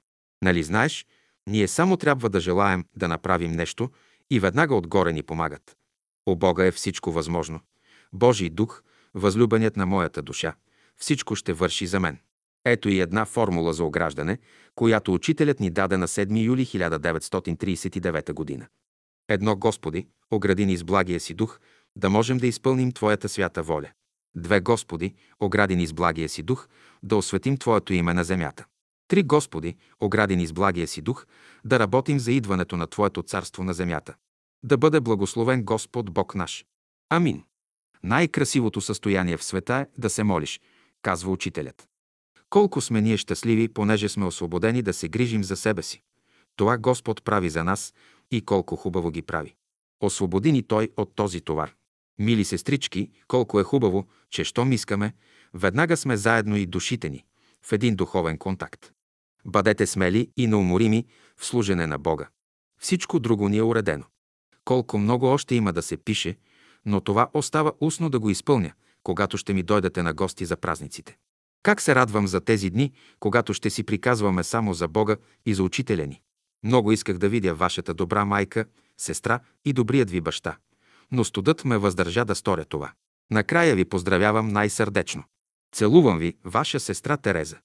Нали 0.44 0.64
знаеш, 0.64 1.06
ние 1.48 1.68
само 1.68 1.98
трябва 1.98 2.30
да 2.30 2.40
желаем 2.40 2.86
да 2.96 3.08
направим 3.08 3.52
нещо 3.52 3.90
и 4.30 4.40
веднага 4.40 4.76
отгоре 4.76 5.14
ни 5.14 5.24
помагат. 5.24 5.78
У 6.26 6.36
Бога 6.36 6.66
е 6.66 6.72
всичко 6.72 7.12
възможно. 7.12 7.60
Божий 8.14 8.50
дух, 8.50 8.84
възлюбеният 9.14 9.78
на 9.78 9.86
моята 9.86 10.22
душа, 10.22 10.56
всичко 10.98 11.36
ще 11.36 11.54
върши 11.54 11.88
за 11.88 12.00
мен. 12.00 12.20
Ето 12.66 12.90
и 12.90 13.00
една 13.00 13.26
формула 13.26 13.74
за 13.74 13.84
ограждане, 13.84 14.38
която 14.76 15.14
учителят 15.14 15.60
ни 15.60 15.70
даде 15.70 15.98
на 15.98 16.08
7 16.08 16.44
юли 16.44 16.66
1939 16.66 18.34
година. 18.34 18.68
Едно, 19.30 19.56
Господи, 19.56 20.08
огради 20.32 20.66
ни 20.66 20.78
с 20.78 20.84
благия 20.84 21.20
си 21.20 21.34
дух, 21.34 21.60
да 21.96 22.10
можем 22.10 22.38
да 22.38 22.48
изпълним 22.48 22.92
Твоята 22.92 23.30
свята 23.30 23.64
воля. 23.64 23.92
Две, 24.36 24.60
Господи, 24.60 25.14
огради 25.40 25.76
ни 25.76 25.88
с 25.88 25.94
благия 25.94 26.30
си 26.30 26.44
дух, 26.44 26.68
да 27.04 27.18
осветим 27.18 27.58
Твоето 27.58 27.94
име 27.94 28.14
на 28.14 28.24
земята. 28.24 28.66
Три, 29.08 29.24
Господи, 29.24 29.76
огради 30.00 30.36
ни 30.36 30.48
с 30.48 30.54
благия 30.54 30.88
си 30.88 31.02
дух, 31.02 31.26
да 31.66 31.80
работим 31.80 32.20
за 32.20 32.32
идването 32.32 32.78
на 32.78 32.88
Твоето 32.88 33.24
царство 33.24 33.64
на 33.64 33.74
земята. 33.74 34.16
Да 34.64 34.78
бъде 34.78 35.00
благословен 35.00 35.64
Господ 35.64 36.14
Бог 36.14 36.36
наш. 36.36 36.66
Амин. 37.10 37.44
Най-красивото 38.04 38.82
състояние 38.82 39.38
в 39.38 39.44
света 39.44 39.76
е 39.76 39.88
да 40.02 40.10
се 40.10 40.24
молиш, 40.24 40.62
казва 41.02 41.32
учителят. 41.32 41.88
Колко 42.50 42.82
сме 42.82 43.02
ние 43.02 43.18
щастливи, 43.18 43.68
понеже 43.68 44.10
сме 44.10 44.26
освободени 44.26 44.82
да 44.82 44.94
се 44.94 45.10
грижим 45.10 45.44
за 45.44 45.56
себе 45.56 45.84
си. 45.84 46.02
Това 46.56 46.78
Господ 46.78 47.24
прави 47.24 47.50
за 47.50 47.64
нас 47.64 47.94
и 48.32 48.42
колко 48.42 48.76
хубаво 48.76 49.12
ги 49.12 49.22
прави. 49.22 49.56
Освободи 50.00 50.52
ни 50.52 50.64
Той 50.64 50.90
от 50.98 51.16
този 51.16 51.42
товар. 51.42 51.74
Мили 52.20 52.46
сестрички, 52.46 53.12
колко 53.28 53.60
е 53.60 53.64
хубаво, 53.64 54.08
че 54.30 54.44
щом 54.44 54.72
искаме, 54.72 55.14
веднага 55.54 55.98
сме 55.98 56.18
заедно 56.18 56.56
и 56.56 56.66
душите 56.66 57.10
ни, 57.10 57.26
в 57.66 57.72
един 57.72 57.96
духовен 57.96 58.38
контакт. 58.38 58.92
Бъдете 59.46 59.88
смели 59.88 60.32
и 60.38 60.48
неуморими 60.48 61.06
в 61.38 61.46
служене 61.46 61.88
на 61.88 61.98
Бога. 61.98 62.28
Всичко 62.80 63.20
друго 63.20 63.50
ни 63.50 63.58
е 63.58 63.64
уредено. 63.64 64.04
Колко 64.66 64.98
много 64.98 65.26
още 65.26 65.56
има 65.56 65.74
да 65.74 65.82
се 65.82 65.98
пише, 65.98 66.38
но 66.86 67.02
това 67.02 67.30
остава 67.34 67.72
устно 67.82 68.10
да 68.10 68.20
го 68.20 68.30
изпълня, 68.30 68.74
когато 69.04 69.38
ще 69.38 69.54
ми 69.54 69.64
дойдете 69.64 70.04
на 70.04 70.14
гости 70.14 70.46
за 70.46 70.58
празниците. 70.58 71.18
Как 71.64 71.82
се 71.82 71.96
радвам 71.96 72.28
за 72.28 72.42
тези 72.42 72.70
дни, 72.70 72.92
когато 73.20 73.54
ще 73.54 73.70
си 73.70 73.84
приказваме 73.84 74.44
само 74.44 74.74
за 74.74 74.88
Бога 74.88 75.16
и 75.46 75.54
за 75.54 75.64
учителя 75.64 76.08
ни. 76.08 76.22
Много 76.64 76.92
исках 76.92 77.18
да 77.18 77.30
видя 77.30 77.54
вашата 77.54 77.94
добра 77.94 78.26
майка, 78.26 78.66
сестра 78.98 79.40
и 79.66 79.74
добрият 79.74 80.10
ви 80.10 80.22
баща. 80.22 80.58
Но 81.14 81.24
студът 81.24 81.66
ме 81.66 81.78
въздържа 81.78 82.26
да 82.26 82.36
сторя 82.36 82.66
това. 82.66 82.94
Накрая 83.32 83.76
ви 83.76 83.86
поздравявам 83.86 84.48
най-сърдечно. 84.48 85.24
Целувам 85.76 86.20
ви, 86.20 86.38
ваша 86.46 86.80
сестра 86.80 87.18
Тереза. 87.18 87.58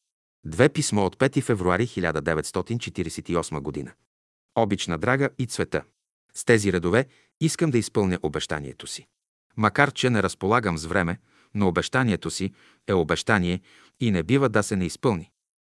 Две 0.45 0.69
писмо 0.69 1.05
от 1.05 1.17
5 1.17 1.43
февруари 1.43 1.87
1948 1.87 3.61
година. 3.61 3.93
Обична 4.55 4.99
драга 4.99 5.29
и 5.39 5.47
цвета. 5.47 5.85
С 6.35 6.45
тези 6.45 6.73
редове 6.73 7.07
искам 7.41 7.71
да 7.71 7.79
изпълня 7.79 8.19
обещанието 8.23 8.87
си. 8.87 9.07
Макар, 9.57 9.93
че 9.93 10.11
не 10.11 10.23
разполагам 10.23 10.79
с 10.79 10.87
време, 10.87 11.19
но 11.55 11.69
обещанието 11.69 12.31
си 12.31 12.53
е 12.87 12.93
обещание 12.93 13.61
и 14.01 14.11
не 14.11 14.23
бива 14.23 14.49
да 14.49 14.63
се 14.63 14.77
не 14.77 14.85
изпълни. 14.85 15.31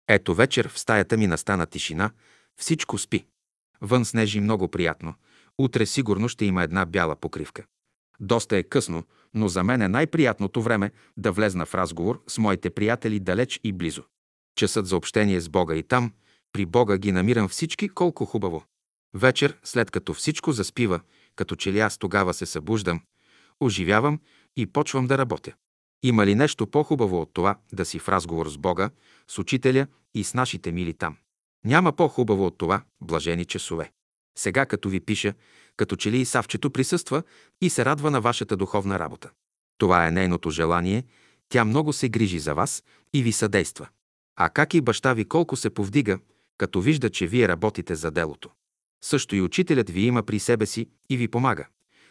Ето 0.09 0.35
вечер 0.35 0.69
в 0.69 0.79
стаята 0.79 1.17
ми 1.17 1.27
настана 1.27 1.67
тишина, 1.67 2.11
всичко 2.57 2.99
спи. 2.99 3.27
Вън 3.81 4.05
снежи 4.05 4.41
много 4.41 4.69
приятно. 4.69 5.15
Утре 5.59 5.87
сигурно 5.87 6.29
ще 6.29 6.45
има 6.45 6.63
една 6.63 6.87
бяла 6.87 7.17
покривка. 7.17 7.65
Доста 8.21 8.57
е 8.57 8.63
късно, 8.63 9.05
но 9.35 9.49
за 9.49 9.65
мен 9.65 9.83
е 9.83 9.89
най-приятното 9.89 10.63
време 10.63 10.91
да 11.17 11.33
влезна 11.33 11.67
в 11.67 11.75
разговор 11.75 12.23
с 12.27 12.39
моите 12.39 12.71
приятели 12.71 13.21
далеч 13.21 13.61
и 13.65 13.73
близо. 13.73 14.03
Часът 14.57 14.87
за 14.87 14.97
общение 14.97 15.41
с 15.41 15.49
Бога 15.49 15.75
и 15.75 15.83
там, 15.83 16.13
при 16.53 16.67
Бога 16.67 16.99
ги 16.99 17.13
намирам 17.13 17.49
всички 17.49 17.89
колко 17.89 18.25
хубаво. 18.25 18.65
Вечер, 19.15 19.59
след 19.65 19.91
като 19.91 20.15
всичко 20.15 20.53
заспива, 20.53 21.01
като 21.37 21.57
че 21.57 21.73
ли 21.73 21.81
аз 21.81 21.99
тогава 21.99 22.35
се 22.35 22.47
събуждам, 22.47 23.01
оживявам 23.61 24.21
и 24.57 24.67
почвам 24.67 25.07
да 25.07 25.19
работя. 25.19 25.53
Има 26.03 26.27
ли 26.27 26.35
нещо 26.35 26.67
по-хубаво 26.67 27.21
от 27.21 27.31
това 27.35 27.59
да 27.73 27.85
си 27.85 27.99
в 27.99 28.09
разговор 28.09 28.49
с 28.49 28.59
Бога, 28.59 28.91
с 29.29 29.39
Учителя 29.39 29.87
и 30.15 30.25
с 30.25 30.35
нашите 30.35 30.73
мили 30.73 30.95
там? 30.95 31.17
Няма 31.65 31.93
по-хубаво 31.93 32.47
от 32.47 32.59
това 32.59 32.83
блажени 33.01 33.45
часове. 33.45 33.91
Сега, 34.39 34.67
като 34.67 34.89
ви 34.89 35.01
пиша, 35.01 35.35
като 35.77 35.97
че 35.97 36.13
ли 36.13 36.19
и 36.19 36.25
Савчето 36.25 36.71
присъства 36.71 37.23
и 37.61 37.71
се 37.71 37.85
радва 37.85 38.11
на 38.11 38.21
вашата 38.21 38.57
духовна 38.57 38.99
работа. 38.99 39.31
Това 39.79 40.07
е 40.07 40.11
нейното 40.11 40.51
желание, 40.51 41.05
тя 41.49 41.65
много 41.65 41.93
се 41.93 42.09
грижи 42.09 42.39
за 42.39 42.55
вас 42.55 42.85
и 43.15 43.23
ви 43.23 43.33
съдейства. 43.33 43.89
А 44.37 44.49
как 44.49 44.75
и 44.75 44.81
баща 44.81 45.15
ви 45.15 45.25
колко 45.25 45.57
се 45.57 45.71
повдига, 45.71 46.19
като 46.59 46.81
вижда, 46.81 47.11
че 47.11 47.27
вие 47.27 47.49
работите 47.49 47.95
за 47.95 48.11
делото. 48.11 48.51
Също 49.05 49.37
и 49.37 49.41
учителят 49.41 49.91
ви 49.91 50.01
има 50.01 50.23
при 50.23 50.39
себе 50.39 50.67
си 50.67 50.89
и 51.11 51.17
ви 51.17 51.29
помага. 51.29 51.67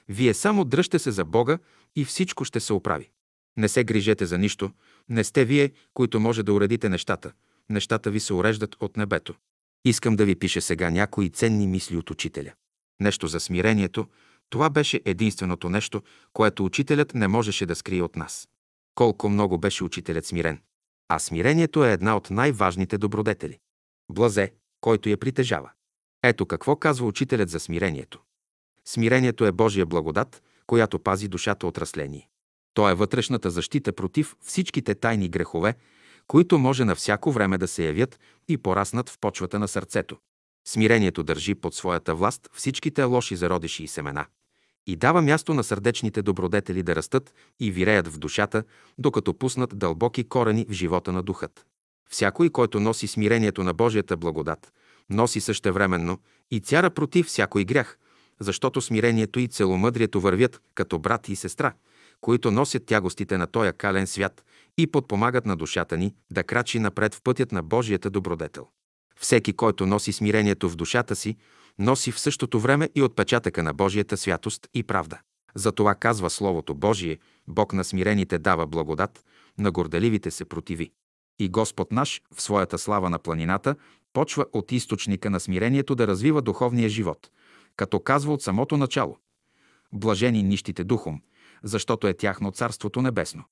Вие 0.09 0.33
само 0.33 0.65
дръжте 0.65 0.99
се 0.99 1.11
за 1.11 1.25
Бога 1.25 1.57
и 1.95 2.05
всичко 2.05 2.45
ще 2.45 2.59
се 2.59 2.73
оправи. 2.73 3.09
Не 3.57 3.67
се 3.67 3.83
грижете 3.83 4.25
за 4.25 4.37
нищо. 4.37 4.71
Не 5.09 5.23
сте 5.23 5.45
вие, 5.45 5.71
които 5.93 6.19
може 6.19 6.43
да 6.43 6.53
уредите 6.53 6.89
нещата. 6.89 7.31
Нещата 7.69 8.11
ви 8.11 8.19
се 8.19 8.33
уреждат 8.33 8.75
от 8.79 8.97
небето. 8.97 9.35
Искам 9.85 10.15
да 10.15 10.25
ви 10.25 10.35
пише 10.35 10.61
сега 10.61 10.89
някои 10.89 11.29
ценни 11.29 11.67
мисли 11.67 11.97
от 11.97 12.11
учителя. 12.11 12.53
Нещо 12.99 13.27
за 13.27 13.39
смирението. 13.39 14.07
Това 14.49 14.69
беше 14.69 15.01
единственото 15.05 15.69
нещо, 15.69 16.01
което 16.33 16.65
учителят 16.65 17.13
не 17.13 17.27
можеше 17.27 17.65
да 17.65 17.75
скрие 17.75 18.01
от 18.01 18.15
нас. 18.15 18.47
Колко 18.95 19.29
много 19.29 19.57
беше 19.57 19.83
учителят 19.83 20.25
смирен. 20.25 20.61
А 21.09 21.19
смирението 21.19 21.85
е 21.85 21.91
една 21.91 22.17
от 22.17 22.29
най-важните 22.29 22.97
добродетели. 22.97 23.59
Блазе, 24.11 24.53
който 24.81 25.09
я 25.09 25.17
притежава. 25.17 25.71
Ето 26.23 26.45
какво 26.45 26.75
казва 26.75 27.07
учителят 27.07 27.49
за 27.49 27.59
смирението. 27.59 28.21
Смирението 28.85 29.45
е 29.45 29.51
Божия 29.51 29.85
благодат, 29.85 30.43
която 30.67 30.99
пази 30.99 31.27
душата 31.27 31.67
от 31.67 31.77
разление. 31.77 32.29
То 32.73 32.89
е 32.89 32.95
вътрешната 32.95 33.49
защита 33.49 33.93
против 33.93 34.35
всичките 34.41 34.95
тайни 34.95 35.29
грехове, 35.29 35.75
които 36.27 36.57
може 36.57 36.85
на 36.85 36.95
всяко 36.95 37.31
време 37.31 37.57
да 37.57 37.67
се 37.67 37.85
явят 37.85 38.19
и 38.47 38.57
пораснат 38.57 39.09
в 39.09 39.19
почвата 39.21 39.59
на 39.59 39.67
сърцето. 39.67 40.17
Смирението 40.67 41.23
държи 41.23 41.55
под 41.55 41.75
своята 41.75 42.15
власт 42.15 42.49
всичките 42.53 43.03
лоши 43.03 43.35
зародиши 43.35 43.83
и 43.83 43.87
семена 43.87 44.25
и 44.87 44.95
дава 44.95 45.21
място 45.21 45.53
на 45.53 45.63
сърдечните 45.63 46.21
добродетели 46.21 46.83
да 46.83 46.95
растат 46.95 47.33
и 47.59 47.71
виреят 47.71 48.07
в 48.07 48.17
душата, 48.17 48.63
докато 48.97 49.33
пуснат 49.33 49.77
дълбоки 49.77 50.23
корени 50.23 50.65
в 50.69 50.71
живота 50.71 51.11
на 51.11 51.23
духът. 51.23 51.65
Всякой, 52.09 52.49
който 52.49 52.79
носи 52.79 53.07
смирението 53.07 53.63
на 53.63 53.73
Божията 53.73 54.17
благодат, 54.17 54.73
носи 55.09 55.41
същевременно 55.41 56.19
и 56.51 56.59
цяра 56.59 56.89
против 56.89 57.25
всякой 57.25 57.65
грях, 57.65 57.97
защото 58.39 58.81
смирението 58.81 59.39
и 59.39 59.47
целомъдрието 59.47 60.21
вървят 60.21 60.61
като 60.75 60.99
брат 60.99 61.29
и 61.29 61.35
сестра, 61.35 61.73
които 62.21 62.51
носят 62.51 62.85
тягостите 62.85 63.37
на 63.37 63.47
този 63.47 63.71
кален 63.77 64.07
свят 64.07 64.43
и 64.77 64.87
подпомагат 64.87 65.45
на 65.45 65.55
душата 65.55 65.97
ни 65.97 66.15
да 66.31 66.43
крачи 66.43 66.79
напред 66.79 67.15
в 67.15 67.21
пътят 67.21 67.51
на 67.51 67.63
Божията 67.63 68.09
добродетел. 68.09 68.67
Всеки, 69.19 69.53
който 69.53 69.85
носи 69.85 70.13
смирението 70.13 70.69
в 70.69 70.75
душата 70.75 71.15
си, 71.15 71.37
носи 71.79 72.11
в 72.11 72.19
същото 72.19 72.59
време 72.59 72.89
и 72.95 73.01
отпечатъка 73.01 73.63
на 73.63 73.73
Божията 73.73 74.17
святост 74.17 74.67
и 74.73 74.83
правда. 74.83 75.19
Затова 75.55 75.95
казва 75.95 76.29
Словото 76.29 76.75
Божие, 76.75 77.17
Бог 77.47 77.73
на 77.73 77.83
смирените 77.83 78.37
дава 78.37 78.67
благодат, 78.67 79.25
на 79.57 79.71
горделивите 79.71 80.31
се 80.31 80.45
противи. 80.45 80.91
И 81.39 81.49
Господ 81.49 81.91
наш, 81.91 82.21
в 82.35 82.41
своята 82.41 82.77
слава 82.77 83.09
на 83.09 83.19
планината, 83.19 83.75
почва 84.13 84.45
от 84.53 84.71
източника 84.71 85.29
на 85.29 85.39
смирението 85.39 85.95
да 85.95 86.07
развива 86.07 86.41
духовния 86.41 86.89
живот, 86.89 87.29
като 87.75 87.99
казва 87.99 88.33
от 88.33 88.41
самото 88.41 88.77
начало. 88.77 89.17
Блажени 89.93 90.43
нищите 90.43 90.83
духом, 90.83 91.21
защото 91.63 92.07
е 92.07 92.13
тяхно 92.13 92.51
Царството 92.51 93.01
Небесно. 93.01 93.43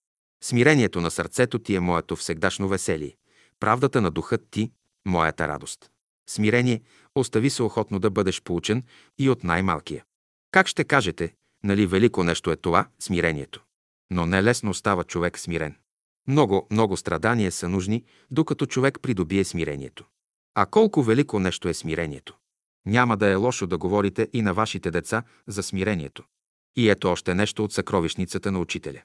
Смирението 0.43 1.01
на 1.01 1.11
сърцето 1.11 1.59
ти 1.59 1.75
е 1.75 1.79
моето 1.79 2.15
всегдашно 2.15 2.67
веселие, 2.67 3.15
правдата 3.59 4.01
на 4.01 4.11
духът 4.11 4.47
ти– 4.51 4.71
моята 5.05 5.47
радост. 5.47 5.91
Смирение, 6.29 6.81
остави 7.15 7.49
се 7.49 7.63
охотно 7.63 7.99
да 7.99 8.09
бъдеш 8.09 8.41
получен 8.41 8.83
и 9.17 9.29
от 9.29 9.43
най-малкия. 9.43 10.03
Как 10.51 10.67
ще 10.67 10.83
кажете, 10.83 11.33
нали 11.63 11.85
велико 11.85 12.23
нещо 12.23 12.51
е 12.51 12.55
това, 12.55 12.87
смирението? 12.99 13.63
Но 14.11 14.25
не 14.25 14.43
лесно 14.43 14.73
става 14.73 15.03
човек 15.03 15.39
смирен. 15.39 15.75
Много, 16.27 16.67
много 16.71 16.97
страдания 16.97 17.51
са 17.51 17.69
нужни, 17.69 18.03
докато 18.31 18.65
човек 18.65 18.99
придобие 19.01 19.43
смирението. 19.43 20.05
А 20.55 20.65
колко 20.65 21.03
велико 21.03 21.39
нещо 21.39 21.69
е 21.69 21.73
смирението? 21.73 22.37
Няма 22.85 23.17
да 23.17 23.27
е 23.27 23.35
лошо 23.35 23.67
да 23.67 23.77
говорите 23.77 24.29
и 24.33 24.41
на 24.41 24.53
вашите 24.53 24.91
деца 24.91 25.23
за 25.47 25.63
смирението. 25.63 26.23
И 26.75 26.89
ето 26.89 27.07
още 27.07 27.35
нещо 27.35 27.63
от 27.63 27.73
съкровищницата 27.73 28.51
на 28.51 28.59
учителя. 28.59 29.01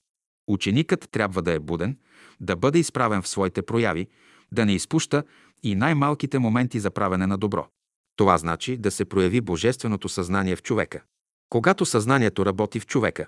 Ученикът 0.48 1.08
трябва 1.10 1.42
да 1.42 1.52
е 1.52 1.58
буден, 1.58 1.98
да 2.40 2.56
бъде 2.56 2.78
изправен 2.78 3.22
в 3.22 3.28
своите 3.28 3.62
прояви, 3.62 4.08
да 4.52 4.66
не 4.66 4.72
изпуща 4.72 5.24
и 5.62 5.74
най-малките 5.74 6.38
моменти 6.38 6.80
за 6.80 6.90
правене 6.90 7.26
на 7.26 7.38
добро. 7.38 7.68
Това 8.16 8.38
значи 8.38 8.76
да 8.76 8.90
се 8.90 9.04
прояви 9.04 9.40
божественото 9.40 10.08
съзнание 10.08 10.56
в 10.56 10.62
човека. 10.62 11.02
Когато 11.48 11.86
съзнанието 11.86 12.46
работи 12.46 12.80
в 12.80 12.86
човека, 12.86 13.26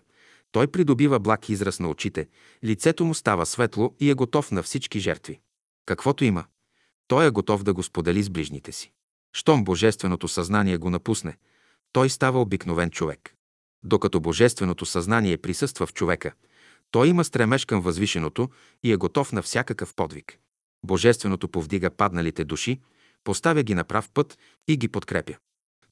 той 0.52 0.66
придобива 0.66 1.18
благ 1.20 1.48
израз 1.48 1.80
на 1.80 1.88
очите, 1.88 2.28
лицето 2.64 3.04
му 3.04 3.14
става 3.14 3.46
светло 3.46 3.94
и 4.00 4.10
е 4.10 4.14
готов 4.14 4.50
на 4.50 4.62
всички 4.62 5.00
жертви. 5.00 5.40
Каквото 5.86 6.24
има, 6.24 6.44
той 7.08 7.26
е 7.26 7.30
готов 7.30 7.62
да 7.62 7.74
го 7.74 7.82
сподели 7.82 8.22
с 8.22 8.30
ближните 8.30 8.72
си. 8.72 8.92
Щом 9.32 9.64
божественото 9.64 10.28
съзнание 10.28 10.76
го 10.76 10.90
напусне, 10.90 11.36
той 11.92 12.10
става 12.10 12.40
обикновен 12.40 12.90
човек. 12.90 13.34
Докато 13.82 14.20
божественото 14.20 14.86
съзнание 14.86 15.38
присъства 15.38 15.86
в 15.86 15.92
човека, 15.94 16.32
той 16.90 17.08
има 17.08 17.24
стремеж 17.24 17.64
към 17.64 17.80
възвишеното 17.80 18.48
и 18.82 18.92
е 18.92 18.96
готов 18.96 19.32
на 19.32 19.42
всякакъв 19.42 19.94
подвиг. 19.94 20.38
Божественото 20.86 21.48
повдига 21.48 21.90
падналите 21.90 22.44
души, 22.44 22.80
поставя 23.24 23.62
ги 23.62 23.74
на 23.74 23.84
прав 23.84 24.10
път 24.14 24.38
и 24.68 24.76
ги 24.76 24.88
подкрепя. 24.88 25.34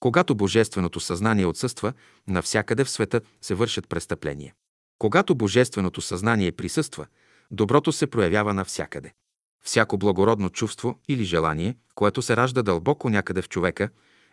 Когато 0.00 0.34
божественото 0.34 1.00
съзнание 1.00 1.46
отсъства, 1.46 1.92
навсякъде 2.28 2.84
в 2.84 2.90
света 2.90 3.20
се 3.42 3.54
вършат 3.54 3.88
престъпления. 3.88 4.54
Когато 4.98 5.34
божественото 5.34 6.00
съзнание 6.00 6.52
присъства, 6.52 7.06
доброто 7.50 7.92
се 7.92 8.06
проявява 8.06 8.54
навсякъде. 8.54 9.12
Всяко 9.64 9.98
благородно 9.98 10.50
чувство 10.50 10.98
или 11.08 11.24
желание, 11.24 11.76
което 11.94 12.22
се 12.22 12.36
ражда 12.36 12.62
дълбоко 12.62 13.10
някъде 13.10 13.42
в 13.42 13.48
човека, 13.48 13.88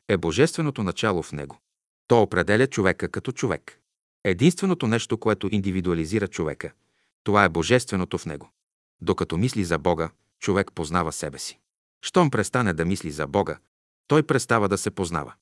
е 0.08 0.18
божественото 0.18 0.84
начало 0.84 1.24
в 1.24 1.32
него. 1.32 1.60
То 2.08 2.22
определя 2.22 2.68
човека 2.68 3.10
като 3.10 3.32
човек. 3.32 3.80
Единственото 4.28 4.88
нещо, 4.88 5.18
което 5.18 5.50
индивидуализира 5.52 6.28
човека, 6.28 6.72
това 7.24 7.44
е 7.44 7.50
божественото 7.50 8.18
в 8.18 8.26
него. 8.26 8.50
Докато 9.02 9.38
мисли 9.38 9.64
за 9.64 9.78
Бога, 9.78 10.10
човек 10.40 10.72
познава 10.76 11.12
себе 11.12 11.40
си. 11.40 11.60
Щом 12.02 12.30
престане 12.30 12.74
да 12.74 12.86
мисли 12.86 13.12
за 13.12 13.28
Бога, 13.28 13.58
той 14.08 14.24
престава 14.24 14.70
да 14.70 14.78
се 14.78 14.92
познава. 14.92 15.34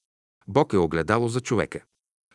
Бог 0.48 0.74
е 0.74 0.78
огледало 0.78 1.28
за 1.28 1.42
човека. 1.42 1.84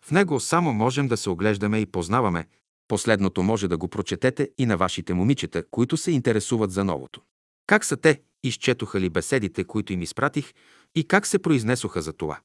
В 0.02 0.10
него 0.10 0.40
само 0.40 0.72
можем 0.72 1.08
да 1.08 1.16
се 1.16 1.30
оглеждаме 1.30 1.78
и 1.78 1.86
познаваме. 1.86 2.46
Последното 2.88 3.42
може 3.42 3.68
да 3.68 3.76
го 3.78 3.88
прочетете 3.88 4.50
и 4.58 4.66
на 4.66 4.76
вашите 4.76 5.14
момичета, 5.14 5.62
които 5.70 5.96
се 5.96 6.10
интересуват 6.10 6.70
за 6.70 6.84
новото. 6.84 7.22
Как 7.66 7.84
са 7.84 7.96
те, 7.96 8.22
изчетоха 8.42 9.00
ли 9.00 9.10
беседите, 9.10 9.64
които 9.64 9.92
им 9.92 10.02
изпратих 10.02 10.52
и 10.94 11.08
как 11.08 11.26
се 11.26 11.38
произнесоха 11.38 12.02
за 12.02 12.12
това? 12.12 12.40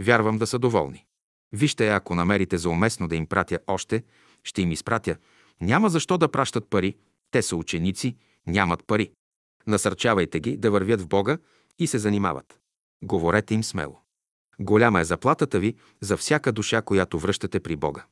Вярвам 0.00 0.38
да 0.38 0.46
са 0.46 0.58
доволни. 0.58 1.07
Вижте, 1.52 1.88
ако 1.88 2.14
намерите 2.14 2.58
за 2.58 2.70
уместно 2.70 3.08
да 3.08 3.16
им 3.16 3.26
пратя 3.26 3.58
още, 3.66 4.04
ще 4.44 4.62
им 4.62 4.72
изпратя. 4.72 5.16
Няма 5.60 5.88
защо 5.88 6.18
да 6.18 6.28
пращат 6.28 6.70
пари. 6.70 6.96
Те 7.30 7.42
са 7.42 7.56
ученици, 7.56 8.16
нямат 8.46 8.86
пари. 8.86 9.10
Насърчавайте 9.66 10.40
ги 10.40 10.56
да 10.56 10.70
вървят 10.70 11.00
в 11.00 11.08
Бога 11.08 11.38
и 11.78 11.86
се 11.86 11.98
занимават. 11.98 12.58
Говорете 13.02 13.54
им 13.54 13.64
смело. 13.64 14.00
Голяма 14.60 15.00
е 15.00 15.04
заплатата 15.04 15.58
ви 15.58 15.74
за 16.00 16.16
всяка 16.16 16.52
душа, 16.52 16.82
която 16.82 17.18
връщате 17.18 17.60
при 17.60 17.76
Бога. 17.76 18.04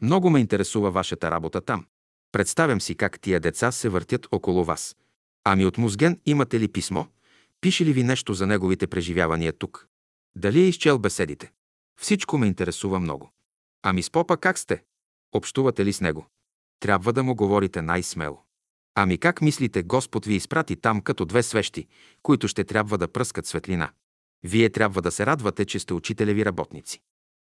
Много 0.00 0.30
ме 0.30 0.40
интересува 0.40 0.90
вашата 0.90 1.30
работа 1.30 1.60
там. 1.60 1.86
Представям 2.32 2.80
си 2.80 2.94
как 2.94 3.20
тия 3.20 3.40
деца 3.40 3.72
се 3.72 3.88
въртят 3.88 4.26
около 4.32 4.64
вас. 4.64 4.96
Ами 5.44 5.66
от 5.66 5.78
Музген 5.78 6.20
имате 6.26 6.60
ли 6.60 6.68
писмо? 6.68 7.04
Пише 7.60 7.84
ли 7.84 7.92
ви 7.92 8.02
нещо 8.02 8.34
за 8.34 8.46
неговите 8.46 8.86
преживявания 8.86 9.52
тук? 9.52 9.86
Дали 10.36 10.60
е 10.60 10.68
изчел 10.68 10.98
беседите? 10.98 11.52
Всичко 12.00 12.38
ме 12.38 12.46
интересува 12.46 13.00
много. 13.00 13.30
Ами 13.82 14.02
с 14.02 14.10
попа 14.10 14.36
как 14.36 14.58
сте? 14.58 14.84
Общувате 15.32 15.84
ли 15.84 15.92
с 15.92 16.00
него? 16.00 16.26
Трябва 16.80 17.12
да 17.12 17.22
му 17.22 17.34
говорите 17.34 17.82
най-смело. 17.82 18.42
Ами 18.94 19.18
как 19.18 19.40
мислите, 19.40 19.82
Господ 19.82 20.26
ви 20.26 20.34
изпрати 20.34 20.76
там 20.76 21.00
като 21.00 21.24
две 21.24 21.42
свещи, 21.42 21.86
които 22.22 22.48
ще 22.48 22.64
трябва 22.64 22.98
да 22.98 23.08
пръскат 23.08 23.46
светлина? 23.46 23.92
Вие 24.42 24.70
трябва 24.70 25.02
да 25.02 25.10
се 25.10 25.26
радвате, 25.26 25.64
че 25.64 25.78
сте 25.78 25.94
учителеви 25.94 26.44
работници. 26.44 27.00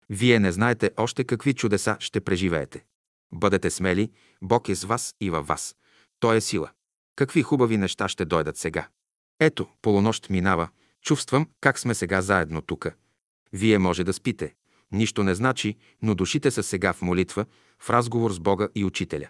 Вие 0.09 0.39
не 0.39 0.51
знаете 0.51 0.91
още 0.97 1.23
какви 1.23 1.53
чудеса 1.53 1.97
ще 1.99 2.21
преживеете. 2.21 2.85
Бъдете 3.33 3.69
смели, 3.69 4.11
Бог 4.41 4.69
е 4.69 4.75
с 4.75 4.83
вас 4.83 5.15
и 5.21 5.29
във 5.29 5.47
вас. 5.47 5.75
Той 6.19 6.37
е 6.37 6.41
сила. 6.41 6.69
Какви 7.15 7.41
хубави 7.41 7.77
неща 7.77 8.07
ще 8.07 8.25
дойдат 8.25 8.57
сега. 8.57 8.87
Ето, 9.39 9.67
полунощ 9.81 10.29
минава, 10.29 10.69
чувствам 11.01 11.49
как 11.61 11.79
сме 11.79 11.93
сега 11.93 12.21
заедно 12.21 12.61
тука. 12.61 12.93
Вие 13.53 13.77
може 13.77 14.03
да 14.03 14.13
спите. 14.13 14.53
Нищо 14.91 15.23
не 15.23 15.35
значи, 15.35 15.75
но 16.01 16.15
душите 16.15 16.51
са 16.51 16.63
сега 16.63 16.93
в 16.93 17.01
молитва, 17.01 17.45
в 17.79 17.89
разговор 17.89 18.31
с 18.31 18.39
Бога 18.39 18.67
и 18.75 18.85
Учителя. 18.85 19.29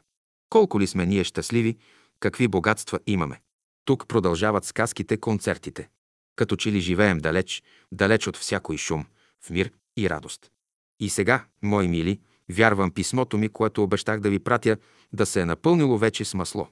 Колко 0.50 0.80
ли 0.80 0.88
сме 0.88 1.06
ние 1.06 1.24
щастливи, 1.24 1.78
какви 2.20 2.48
богатства 2.48 3.00
имаме. 3.08 3.42
Тук 3.86 4.08
продължават 4.08 4.66
сказките, 4.66 5.18
концертите. 5.18 5.90
Като 6.36 6.56
че 6.56 6.72
ли 6.72 6.80
живеем 6.80 7.18
далеч, 7.18 7.64
далеч 7.92 8.28
от 8.28 8.38
всякой 8.38 8.78
шум, 8.78 9.06
в 9.42 9.50
мир 9.50 9.72
и 9.98 10.10
радост. 10.10 10.52
И 11.00 11.10
сега, 11.10 11.46
мои 11.62 11.88
мили, 11.88 12.20
вярвам 12.50 12.92
писмото 12.92 13.38
ми, 13.38 13.50
което 13.50 13.84
обещах 13.84 14.20
да 14.20 14.30
ви 14.30 14.40
пратя, 14.40 14.78
да 15.14 15.26
се 15.26 15.42
е 15.42 15.46
напълнило 15.46 15.98
вече 15.98 16.26
с 16.26 16.34
масло. 16.34 16.68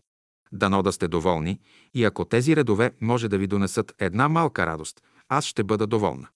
Дано 0.51 0.83
да 0.83 0.91
сте 0.91 1.07
доволни 1.07 1.59
и 1.93 2.03
ако 2.05 2.25
тези 2.25 2.55
редове 2.55 2.91
може 3.01 3.27
да 3.29 3.37
ви 3.37 3.47
донесат 3.47 3.95
една 3.99 4.29
малка 4.29 4.65
радост, 4.65 5.01
аз 5.29 5.45
ще 5.45 5.63
бъда 5.63 5.87
доволна. 5.87 6.27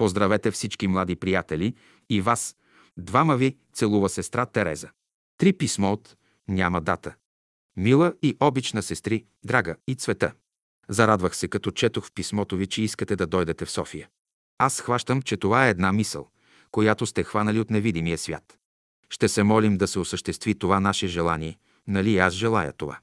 Поздравете 0.00 0.50
всички 0.50 0.88
млади 0.88 1.16
приятели 1.16 1.74
и 2.10 2.20
вас. 2.20 2.56
Двама 2.96 3.36
ви 3.36 3.56
целува 3.72 4.08
сестра 4.08 4.46
Тереза. 4.46 4.88
Три 5.38 5.52
писмо 5.52 5.92
от 5.92 6.16
няма 6.48 6.80
дата. 6.80 7.14
Мила 7.76 8.14
и 8.22 8.36
обична 8.40 8.82
сестри, 8.82 9.24
драга 9.44 9.76
и 9.88 9.94
цвета. 9.94 10.32
Зарадвах 10.88 11.36
се, 11.36 11.48
като 11.48 11.70
четох 11.70 12.06
в 12.06 12.12
писмото 12.12 12.56
ви, 12.56 12.66
че 12.66 12.82
искате 12.82 13.16
да 13.16 13.26
дойдете 13.26 13.64
в 13.64 13.70
София. 13.70 14.08
Аз 14.58 14.80
хващам, 14.80 15.22
че 15.22 15.36
това 15.36 15.66
е 15.66 15.70
една 15.70 15.92
мисъл, 15.92 16.28
която 16.70 17.06
сте 17.06 17.24
хванали 17.24 17.60
от 17.60 17.70
невидимия 17.70 18.18
свят. 18.18 18.58
Ще 19.10 19.28
се 19.28 19.42
молим 19.42 19.78
да 19.78 19.88
се 19.88 19.98
осъществи 19.98 20.54
това 20.54 20.80
наше 20.80 21.06
желание. 21.06 21.58
Нали 21.86 22.18
аз 22.18 22.34
желая 22.34 22.72
това? 22.72 22.98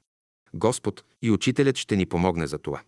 Господ 0.54 1.04
и 1.22 1.30
Учителят 1.30 1.76
ще 1.76 1.96
ни 1.96 2.06
помогне 2.06 2.46
за 2.46 2.58
това. 2.58 2.82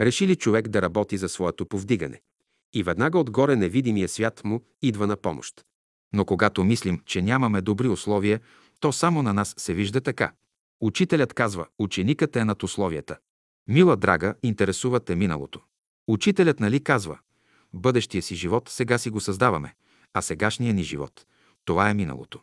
Реши 0.00 0.26
ли 0.26 0.36
човек 0.36 0.68
да 0.68 0.82
работи 0.82 1.16
за 1.16 1.28
своето 1.28 1.66
повдигане? 1.66 2.20
И 2.72 2.82
веднага 2.82 3.18
отгоре 3.18 3.56
невидимия 3.56 4.08
свят 4.08 4.44
му 4.44 4.60
идва 4.82 5.06
на 5.06 5.16
помощ. 5.16 5.64
Но 6.12 6.24
когато 6.24 6.64
мислим, 6.64 7.00
че 7.06 7.22
нямаме 7.22 7.60
добри 7.60 7.88
условия, 7.88 8.40
то 8.80 8.92
само 8.92 9.22
на 9.22 9.32
нас 9.32 9.54
се 9.58 9.74
вижда 9.74 10.00
така. 10.00 10.32
Учителят 10.80 11.34
казва, 11.34 11.66
ученикът 11.78 12.36
е 12.36 12.44
над 12.44 12.62
условията. 12.62 13.16
Мила 13.68 13.96
драга, 13.96 14.34
интересувате 14.42 15.16
миналото. 15.16 15.60
Учителят 16.08 16.60
нали 16.60 16.84
казва, 16.84 17.18
бъдещия 17.74 18.22
си 18.22 18.34
живот 18.34 18.68
сега 18.68 18.98
си 18.98 19.10
го 19.10 19.20
създаваме, 19.20 19.74
а 20.14 20.22
сегашния 20.22 20.74
ни 20.74 20.82
живот– 20.82 21.26
това 21.66 21.90
е 21.90 21.94
миналото. 21.94 22.40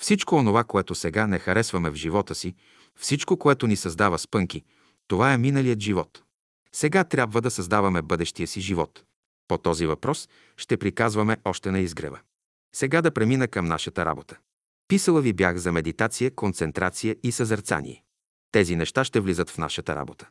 Всичко 0.00 0.34
онова, 0.34 0.64
което 0.64 0.94
сега 0.94 1.26
не 1.26 1.38
харесваме 1.38 1.90
в 1.90 1.94
живота 1.94 2.34
си, 2.34 2.54
всичко, 2.96 3.36
което 3.36 3.66
ни 3.66 3.76
създава 3.76 4.18
спънки, 4.18 4.64
това 5.08 5.32
е 5.32 5.38
миналият 5.38 5.80
живот. 5.80 6.22
Сега 6.72 7.04
трябва 7.04 7.40
да 7.40 7.50
създаваме 7.50 8.02
бъдещия 8.02 8.46
си 8.46 8.60
живот. 8.60 9.04
По 9.48 9.58
този 9.58 9.86
въпрос 9.86 10.28
ще 10.56 10.76
приказваме 10.76 11.36
още 11.44 11.70
на 11.70 11.78
изгрева. 11.78 12.20
Сега 12.74 13.02
да 13.02 13.10
премина 13.10 13.48
към 13.48 13.66
нашата 13.66 14.04
работа. 14.04 14.36
Писала 14.88 15.20
ви 15.20 15.32
бях 15.32 15.56
за 15.56 15.72
медитация, 15.72 16.34
концентрация 16.34 17.16
и 17.22 17.32
съзерцание. 17.32 18.02
Тези 18.52 18.76
неща 18.76 19.04
ще 19.04 19.20
влизат 19.20 19.50
в 19.50 19.58
нашата 19.58 19.96
работа. 19.96 20.28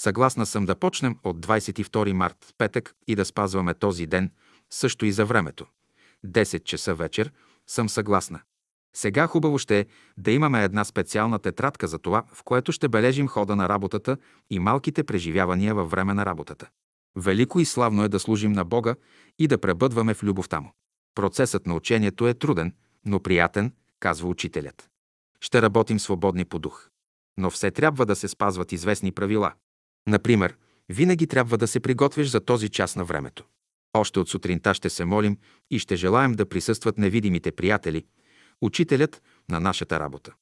Съгласна 0.00 0.46
съм 0.46 0.66
да 0.66 0.74
почнем 0.74 1.16
от 1.24 1.46
22 1.46 2.12
март, 2.12 2.54
петък, 2.58 2.94
и 3.06 3.16
да 3.16 3.24
спазваме 3.24 3.74
този 3.74 4.06
ден, 4.06 4.30
също 4.70 5.06
и 5.06 5.12
за 5.12 5.26
времето. 5.26 5.66
10 6.26 6.64
часа 6.64 6.94
вечер 6.94 7.32
съм 7.66 7.88
съгласна. 7.88 8.40
Сега 8.96 9.26
хубаво 9.26 9.58
ще 9.58 9.78
е 9.80 9.86
да 10.16 10.30
имаме 10.30 10.64
една 10.64 10.84
специална 10.84 11.38
тетрадка 11.38 11.88
за 11.88 11.98
това, 11.98 12.24
в 12.32 12.42
което 12.42 12.72
ще 12.72 12.88
бележим 12.88 13.28
хода 13.28 13.56
на 13.56 13.68
работата 13.68 14.16
и 14.50 14.58
малките 14.58 15.04
преживявания 15.04 15.74
във 15.74 15.90
време 15.90 16.14
на 16.14 16.26
работата. 16.26 16.68
Велико 17.16 17.60
и 17.60 17.64
славно 17.64 18.04
е 18.04 18.08
да 18.08 18.20
служим 18.20 18.52
на 18.52 18.64
Бога 18.64 18.94
и 19.38 19.48
да 19.48 19.58
пребъдваме 19.58 20.14
в 20.14 20.22
любовта 20.22 20.60
Му. 20.60 20.72
Процесът 21.14 21.66
на 21.66 21.74
учението 21.74 22.28
е 22.28 22.34
труден, 22.34 22.74
но 23.04 23.20
приятен, 23.20 23.72
казва 24.00 24.28
учителят. 24.28 24.88
Ще 25.40 25.62
работим 25.62 26.00
свободни 26.00 26.44
по 26.44 26.58
дух. 26.58 26.88
Но 27.36 27.50
все 27.50 27.70
трябва 27.70 28.06
да 28.06 28.16
се 28.16 28.28
спазват 28.28 28.72
известни 28.72 29.12
правила. 29.12 29.52
Например, 30.08 30.56
винаги 30.88 31.26
трябва 31.26 31.58
да 31.58 31.66
се 31.66 31.80
приготвиш 31.80 32.28
за 32.28 32.40
този 32.40 32.68
час 32.68 32.96
на 32.96 33.04
времето. 33.04 33.44
Още 33.94 34.20
от 34.20 34.28
сутринта 34.28 34.74
ще 34.74 34.90
се 34.90 35.04
молим 35.04 35.38
и 35.70 35.78
ще 35.78 35.96
желаем 35.96 36.32
да 36.32 36.48
присъстват 36.48 36.98
невидимите 36.98 37.52
приятели, 37.52 38.06
учителят 38.60 39.22
на 39.50 39.60
нашата 39.60 40.00
работа. 40.00 40.32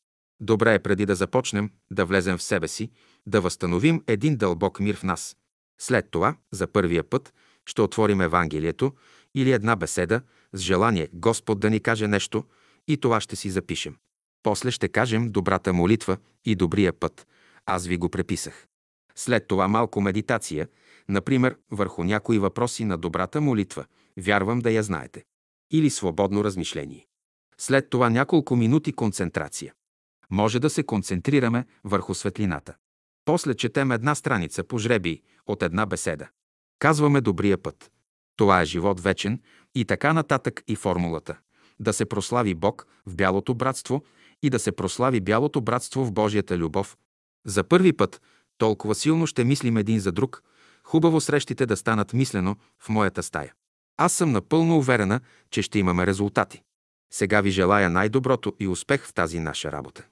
Добре 0.40 0.74
е 0.74 0.78
преди 0.78 1.06
да 1.06 1.14
започнем 1.14 1.70
да 1.90 2.04
влезем 2.04 2.38
в 2.38 2.42
себе 2.42 2.68
си, 2.68 2.90
да 3.26 3.40
възстановим 3.40 4.02
един 4.06 4.36
дълбок 4.36 4.80
мир 4.80 4.96
в 4.96 5.02
нас. 5.02 5.36
След 5.82 6.10
това, 6.10 6.36
за 6.52 6.66
първия 6.66 7.04
път, 7.04 7.34
ще 7.66 7.82
отворим 7.82 8.20
Евангелието 8.20 8.92
или 9.34 9.52
една 9.52 9.76
беседа 9.76 10.22
с 10.52 10.58
желание 10.58 11.08
Господ 11.12 11.60
да 11.60 11.70
ни 11.70 11.80
каже 11.80 12.08
нещо 12.08 12.44
и 12.88 12.96
това 12.96 13.20
ще 13.20 13.36
си 13.36 13.50
запишем. 13.50 13.96
После 14.42 14.70
ще 14.70 14.88
кажем 14.88 15.28
добрата 15.28 15.72
молитва 15.72 16.16
и 16.44 16.54
добрия 16.54 16.92
път. 16.92 17.26
Аз 17.66 17.86
ви 17.86 17.96
го 17.96 18.08
преписах. 18.08 18.66
След 19.14 19.48
това 19.48 19.68
малко 19.68 20.00
медитация, 20.00 20.68
например, 21.08 21.56
върху 21.70 22.04
някои 22.04 22.38
въпроси 22.38 22.84
на 22.84 22.98
добрата 22.98 23.40
молитва, 23.40 23.84
вярвам 24.16 24.58
да 24.58 24.70
я 24.70 24.82
знаете. 24.82 25.24
Или 25.72 25.90
свободно 25.90 26.44
размишление. 26.44 27.06
След 27.58 27.90
това 27.90 28.10
няколко 28.10 28.56
минути 28.56 28.92
концентрация. 28.92 29.74
Може 30.30 30.60
да 30.60 30.70
се 30.70 30.82
концентрираме 30.82 31.66
върху 31.84 32.14
светлината. 32.14 32.74
После 33.24 33.54
четем 33.54 33.92
една 33.92 34.14
страница 34.14 34.64
по 34.64 34.78
жреби 34.78 35.22
от 35.46 35.62
една 35.62 35.86
беседа. 35.86 36.28
Казваме 36.78 37.20
добрия 37.20 37.58
път. 37.58 37.90
Това 38.36 38.60
е 38.60 38.64
живот 38.64 39.00
вечен 39.00 39.40
и 39.74 39.84
така 39.84 40.12
нататък 40.12 40.62
и 40.68 40.76
формулата. 40.76 41.38
Да 41.80 41.92
се 41.92 42.04
прослави 42.04 42.54
Бог 42.54 42.86
в 43.06 43.16
бялото 43.16 43.54
братство 43.54 44.04
и 44.42 44.50
да 44.50 44.58
се 44.58 44.72
прослави 44.72 45.20
бялото 45.20 45.60
братство 45.60 46.04
в 46.04 46.12
Божията 46.12 46.58
любов. 46.58 46.96
За 47.46 47.64
първи 47.64 47.92
път 47.92 48.22
толкова 48.58 48.94
силно 48.94 49.26
ще 49.26 49.44
мислим 49.44 49.76
един 49.76 50.00
за 50.00 50.12
друг, 50.12 50.42
хубаво 50.84 51.20
срещите 51.20 51.66
да 51.66 51.76
станат 51.76 52.12
мислено 52.12 52.56
в 52.78 52.88
моята 52.88 53.22
стая. 53.22 53.54
Аз 53.96 54.12
съм 54.12 54.32
напълно 54.32 54.78
уверена, 54.78 55.20
че 55.50 55.62
ще 55.62 55.78
имаме 55.78 56.06
резултати. 56.06 56.62
Сега 57.12 57.40
ви 57.40 57.50
желая 57.50 57.90
най-доброто 57.90 58.54
и 58.60 58.68
успех 58.68 59.06
в 59.06 59.14
тази 59.14 59.38
наша 59.38 59.72
работа. 59.72 60.06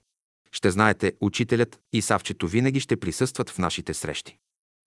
Ще 0.52 0.70
знаете, 0.70 1.12
учителят 1.20 1.80
и 1.92 2.02
Савчето 2.02 2.48
винаги 2.48 2.80
ще 2.80 2.96
присъстват 2.96 3.50
в 3.50 3.58
нашите 3.58 3.94
срещи. 3.94 4.38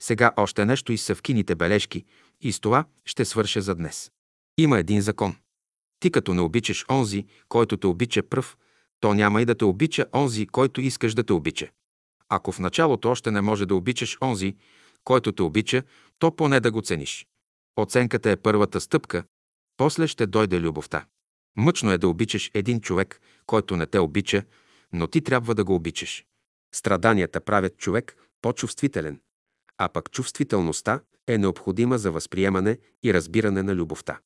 Сега 0.02 0.31
още 0.38 0.65
нещо 0.65 0.94
из 0.94 1.03
съвкините 1.03 1.56
бележки 1.56 2.06
и 2.41 2.52
с 2.52 2.60
това 2.60 2.85
ще 3.06 3.26
свърша 3.26 3.61
за 3.61 3.76
днес. 3.76 4.11
Има 4.57 4.80
един 4.80 5.02
закон. 5.02 5.35
Ти 5.99 6.11
като 6.11 6.34
не 6.34 6.41
обичаш 6.41 6.85
онзи, 6.90 7.26
който 7.49 7.77
те 7.77 7.88
обича 7.88 8.23
пръв, 8.23 8.57
то 8.99 9.14
няма 9.14 9.41
и 9.41 9.45
да 9.45 9.56
те 9.56 9.65
обича 9.65 10.06
онзи, 10.14 10.48
който 10.48 10.81
искаш 10.81 11.14
да 11.14 11.23
те 11.23 11.34
обича. 11.34 11.69
Ако 12.30 12.52
в 12.52 12.60
началото 12.60 13.10
още 13.10 13.31
не 13.31 13.41
може 13.41 13.65
да 13.65 13.76
обичаш 13.76 14.18
онзи, 14.22 14.56
който 15.03 15.31
те 15.31 15.41
обича, 15.41 15.84
то 16.19 16.35
поне 16.35 16.60
да 16.60 16.72
го 16.72 16.81
цениш. 16.81 17.27
Оценката 17.77 18.31
е 18.31 18.35
първата 18.35 18.81
стъпка, 18.81 19.23
после 19.77 20.07
ще 20.07 20.27
дойде 20.27 20.60
любовта. 20.60 21.06
Мъчно 21.57 21.91
е 21.91 21.98
да 21.98 22.07
обичаш 22.07 22.52
един 22.53 22.81
човек, 22.81 23.22
който 23.45 23.77
не 23.77 23.85
те 23.85 23.99
обича, 23.99 24.44
но 24.93 25.07
ти 25.07 25.21
трябва 25.21 25.55
да 25.55 25.63
го 25.63 25.75
обичаш. 25.75 26.25
Страданията 26.75 27.41
правят 27.41 27.77
човек 27.77 28.17
по-чувствителен, 28.41 29.19
а 29.77 29.89
пък 29.89 30.11
чувствителността 30.11 30.99
е 31.27 31.37
необходима 31.37 31.97
за 31.97 32.11
възприемане 32.11 32.77
и 33.03 33.13
разбиране 33.13 33.63
на 33.63 33.75
любовта. 33.75 34.19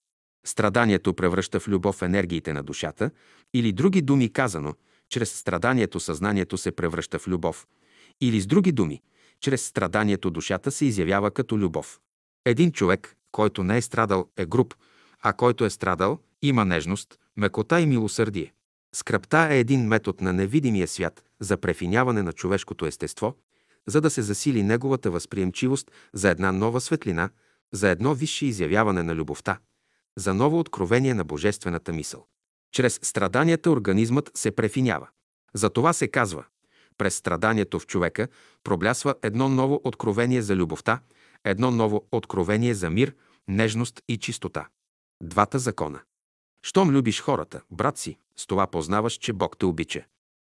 Страданието 0.45 1.13
превръща 1.13 1.59
в 1.59 1.67
любов 1.67 2.01
енергиите 2.01 2.53
на 2.53 2.63
душата 2.63 3.11
или 3.53 3.71
други 3.71 4.01
думи 4.01 4.33
казано, 4.33 4.73
чрез 5.09 5.33
страданието 5.33 5.99
съзнанието 5.99 6.57
се 6.57 6.71
превръща 6.71 7.19
в 7.19 7.27
любов. 7.27 7.67
Или 8.21 8.41
с 8.41 8.47
други 8.47 8.71
думи, 8.71 9.01
чрез 9.39 9.65
страданието 9.65 10.31
душата 10.31 10.71
се 10.71 10.85
изявява 10.85 11.31
като 11.31 11.57
любов. 11.57 11.99
Един 12.45 12.71
човек, 12.71 13.15
който 13.31 13.63
не 13.63 13.77
е 13.77 13.81
страдал, 13.81 14.29
е 14.37 14.45
груб, 14.45 14.73
а 15.21 15.33
който 15.33 15.65
е 15.65 15.69
страдал, 15.69 16.19
има 16.41 16.65
нежност, 16.65 17.19
мекота 17.37 17.81
и 17.81 17.85
милосърдие. 17.85 18.53
Скръпта 18.97 19.47
е 19.51 19.59
един 19.59 19.87
метод 19.87 20.17
на 20.21 20.33
невидимия 20.33 20.87
свят 20.87 21.23
за 21.39 21.57
префиняване 21.57 22.23
на 22.23 22.33
човешкото 22.33 22.85
естество, 22.85 23.35
за 23.87 24.01
да 24.01 24.09
се 24.09 24.21
засили 24.21 24.63
неговата 24.63 25.11
възприемчивост 25.11 25.91
за 26.13 26.29
една 26.29 26.51
нова 26.51 26.81
светлина, 26.81 27.29
за 27.73 27.89
едно 27.89 28.13
висше 28.13 28.45
изявяване 28.45 29.03
на 29.03 29.15
любовта, 29.15 29.59
за 30.15 30.33
ново 30.33 30.59
откровение 30.59 31.13
на 31.13 31.23
божествената 31.23 31.93
мисъл. 31.93 32.25
Чрез 32.71 32.99
страданията 33.03 33.71
организмът 33.71 34.31
се 34.33 34.51
префинява. 34.51 35.07
За 35.53 35.69
това 35.69 35.93
се 35.93 36.07
казва, 36.07 36.45
през 36.97 37.15
страданието 37.15 37.79
в 37.79 37.87
човека 37.87 38.27
проблясва 38.63 39.15
едно 39.23 39.49
ново 39.49 39.81
откровение 39.83 40.41
за 40.41 40.55
любовта, 40.55 40.99
едно 41.43 41.71
ново 41.71 42.07
откровение 42.11 42.73
за 42.73 42.89
мир, 42.89 43.15
нежност 43.47 44.01
и 44.07 44.17
чистота. 44.17 44.67
Двата 45.23 45.59
закона. 45.59 45.99
Щом 46.63 46.91
любиш 46.91 47.21
хората, 47.21 47.61
брат 47.71 47.97
си, 47.97 48.17
с 48.39 48.47
това 48.47 48.67
познаваш, 48.67 49.13
че 49.13 49.33
Бог 49.33 49.57
те 49.57 49.65
обича. 49.65 50.05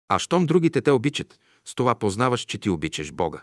А 0.08 0.18
щом 0.18 0.46
другите 0.46 0.80
те 0.80 0.90
обичат, 0.90 1.40
с 1.64 1.74
това 1.74 1.94
познаваш, 1.94 2.40
че 2.40 2.58
ти 2.58 2.70
обичаш 2.70 3.12
Бога. 3.12 3.42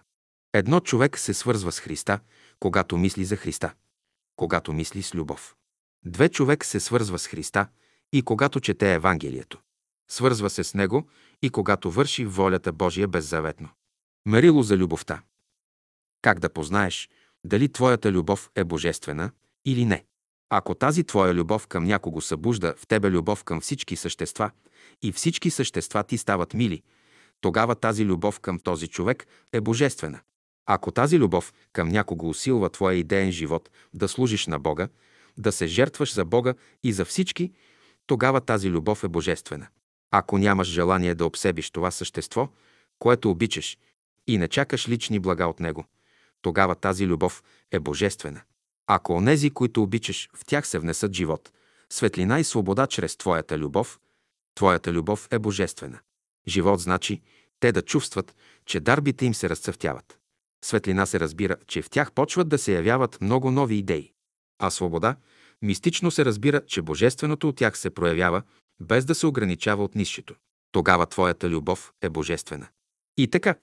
Едно 0.53 0.79
човек 0.79 1.19
се 1.19 1.33
свързва 1.33 1.71
с 1.71 1.79
Христа, 1.79 2.19
когато 2.59 2.97
мисли 2.97 3.25
за 3.25 3.35
Христа, 3.35 3.73
когато 4.35 4.73
мисли 4.73 5.03
с 5.03 5.15
любов. 5.15 5.55
Две 6.05 6.29
човек 6.29 6.65
се 6.65 6.79
свързва 6.79 7.19
с 7.19 7.27
Христа 7.27 7.67
и 8.13 8.21
когато 8.21 8.59
чете 8.59 8.93
Евангелието. 8.93 9.59
Свързва 10.09 10.49
се 10.49 10.63
с 10.63 10.73
него 10.73 11.07
и 11.41 11.49
когато 11.49 11.91
върши 11.91 12.25
волята 12.25 12.71
Божия 12.71 13.07
беззаветно. 13.07 13.69
Мерило 14.25 14.63
за 14.63 14.77
любовта. 14.77 15.21
Как 16.21 16.39
да 16.39 16.53
познаеш 16.53 17.09
дали 17.43 17.69
твоята 17.71 18.11
любов 18.11 18.51
е 18.55 18.63
божествена 18.63 19.31
или 19.65 19.85
не? 19.85 20.05
Ако 20.49 20.75
тази 20.75 21.03
твоя 21.03 21.33
любов 21.33 21.67
към 21.67 21.83
някого 21.83 22.21
събужда 22.21 22.73
в 22.77 22.87
тебе 22.87 23.09
любов 23.09 23.43
към 23.43 23.61
всички 23.61 23.95
същества 23.95 24.51
и 25.01 25.11
всички 25.11 25.49
същества 25.49 26.03
ти 26.03 26.17
стават 26.17 26.53
мили, 26.53 26.83
тогава 27.41 27.75
тази 27.75 28.05
любов 28.05 28.39
към 28.39 28.59
този 28.59 28.87
човек 28.87 29.27
е 29.53 29.61
божествена. 29.61 30.19
Ако 30.65 30.91
тази 30.91 31.19
любов 31.19 31.53
към 31.73 31.89
някого 31.89 32.29
усилва 32.29 32.69
твоя 32.69 32.97
идеен 32.97 33.31
живот 33.31 33.69
да 33.93 34.07
служиш 34.07 34.47
на 34.47 34.59
Бога, 34.59 34.87
да 35.37 35.51
се 35.51 35.67
жертваш 35.67 36.13
за 36.13 36.25
Бога 36.25 36.53
и 36.83 36.93
за 36.93 37.05
всички, 37.05 37.53
тогава 38.05 38.41
тази 38.41 38.69
любов 38.69 39.03
е 39.03 39.07
божествена. 39.07 39.67
Ако 40.11 40.37
нямаш 40.37 40.67
желание 40.67 41.15
да 41.15 41.25
обсебиш 41.25 41.71
това 41.71 41.91
същество, 41.91 42.49
което 42.99 43.31
обичаш, 43.31 43.77
и 44.27 44.37
не 44.37 44.47
чакаш 44.47 44.89
лични 44.89 45.19
блага 45.19 45.47
от 45.47 45.59
него, 45.59 45.85
тогава 46.41 46.75
тази 46.75 47.07
любов 47.07 47.43
е 47.71 47.79
божествена. 47.79 48.41
Ако 48.87 49.13
онези, 49.13 49.49
които 49.49 49.83
обичаш, 49.83 50.29
в 50.33 50.45
тях 50.45 50.67
се 50.67 50.79
внесат 50.79 51.13
живот, 51.13 51.51
светлина 51.89 52.39
и 52.39 52.43
свобода 52.43 52.87
чрез 52.87 53.17
твоята 53.17 53.57
любов, 53.57 53.99
твоята 54.55 54.93
любов 54.93 55.27
е 55.31 55.39
божествена. 55.39 55.99
Живот 56.47 56.79
значи 56.79 57.21
те 57.59 57.71
да 57.71 57.81
чувстват, 57.81 58.35
че 58.65 58.79
дарбите 58.79 59.25
им 59.25 59.33
се 59.33 59.49
разцъфтяват. 59.49 60.19
Светлина 60.65 61.05
се 61.05 61.19
разбира, 61.19 61.55
че 61.67 61.81
в 61.81 61.89
тях 61.89 62.11
почват 62.11 62.49
да 62.49 62.57
се 62.57 62.73
явяват 62.73 63.21
много 63.21 63.51
нови 63.51 63.75
идеи. 63.75 64.11
А 64.59 64.69
свобода 64.69 65.15
мистично 65.61 66.11
се 66.11 66.25
разбира, 66.25 66.65
че 66.65 66.81
божественото 66.81 67.49
от 67.49 67.55
тях 67.55 67.77
се 67.77 67.89
проявява, 67.89 68.41
без 68.79 69.05
да 69.05 69.15
се 69.15 69.27
ограничава 69.27 69.83
от 69.83 69.95
нищото. 69.95 70.35
Тогава 70.71 71.05
твоята 71.05 71.49
любов 71.49 71.93
е 72.01 72.09
божествена. 72.09 72.67
И 73.17 73.27
така, 73.27 73.55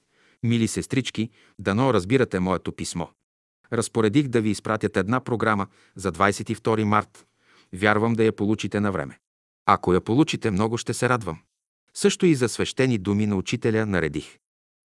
мили 0.43 0.69
сестрички, 0.69 1.31
дано 1.59 1.95
разбирате 1.95 2.41
моето 2.41 2.73
писмо. 2.73 3.07
Разпоредих 3.73 4.29
да 4.29 4.41
ви 4.41 4.51
изпратят 4.51 4.97
една 4.97 5.21
програма 5.21 5.67
за 5.97 6.13
22 6.13 6.85
март. 6.85 7.27
Вярвам 7.73 8.13
да 8.13 8.25
я 8.25 8.33
получите 8.33 8.81
на 8.81 8.93
време. 8.93 9.19
Ако 9.67 9.95
я 9.95 10.01
получите, 10.01 10.51
много 10.51 10.79
ще 10.79 10.95
се 10.95 11.09
радвам. 11.09 11.39
Също 11.95 12.27
и 12.27 12.35
за 12.35 12.49
свещени 12.49 12.99
думи 12.99 13.27
на 13.27 13.37
учителя 13.37 13.87
наредих. 13.87 14.39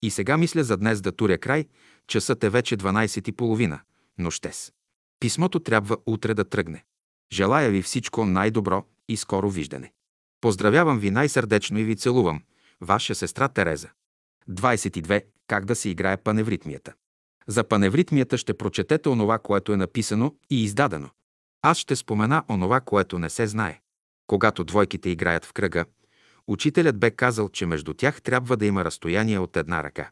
И 0.02 0.10
сега 0.10 0.36
мисля 0.36 0.64
за 0.64 0.76
днес 0.76 1.00
да 1.00 1.12
туря 1.12 1.38
край, 1.38 1.64
часът 2.06 2.44
е 2.44 2.50
вече 2.50 2.76
12.30, 2.76 3.80
нощес. 4.18 4.72
Писмото 5.20 5.60
трябва 5.60 5.96
утре 6.06 6.34
да 6.34 6.44
тръгне. 6.44 6.84
Желая 7.32 7.70
ви 7.70 7.82
всичко 7.82 8.24
най-добро 8.24 8.84
и 9.08 9.16
скоро 9.16 9.50
виждане. 9.50 9.92
Поздравявам 10.40 10.98
ви 10.98 11.10
най-сърдечно 11.10 11.78
и 11.78 11.84
ви 11.84 11.96
целувам. 11.96 12.42
Ваша 12.80 13.14
сестра 13.14 13.48
Тереза. 13.48 13.88
22. 14.50 15.24
Как 15.46 15.64
да 15.64 15.74
се 15.74 15.88
играе 15.88 16.16
паневритмията. 16.16 16.92
За 17.48 17.64
паневритмията 17.64 18.38
ще 18.38 18.54
прочетете 18.54 19.08
онова, 19.08 19.38
което 19.38 19.72
е 19.72 19.76
написано 19.76 20.34
и 20.50 20.64
издадено. 20.64 21.10
Аз 21.62 21.78
ще 21.78 21.96
спомена 21.96 22.44
онова, 22.48 22.80
което 22.80 23.18
не 23.18 23.30
се 23.30 23.46
знае. 23.46 23.80
Когато 24.26 24.64
двойките 24.64 25.10
играят 25.10 25.44
в 25.44 25.52
кръга, 25.52 25.84
учителят 26.46 26.98
бе 26.98 27.10
казал, 27.10 27.48
че 27.48 27.66
между 27.66 27.94
тях 27.94 28.22
трябва 28.22 28.56
да 28.56 28.66
има 28.66 28.84
разстояние 28.84 29.38
от 29.38 29.56
една 29.56 29.82
ръка. 29.82 30.10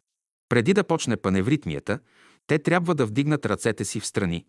Преди 0.49 0.75
да 0.75 0.85
почне 0.85 1.17
паневритмията, 1.17 1.99
те 2.47 2.59
трябва 2.59 2.95
да 2.95 3.07
вдигнат 3.07 3.47
ръцете 3.47 3.85
си 3.85 4.01
в 4.01 4.07
страни 4.07 4.47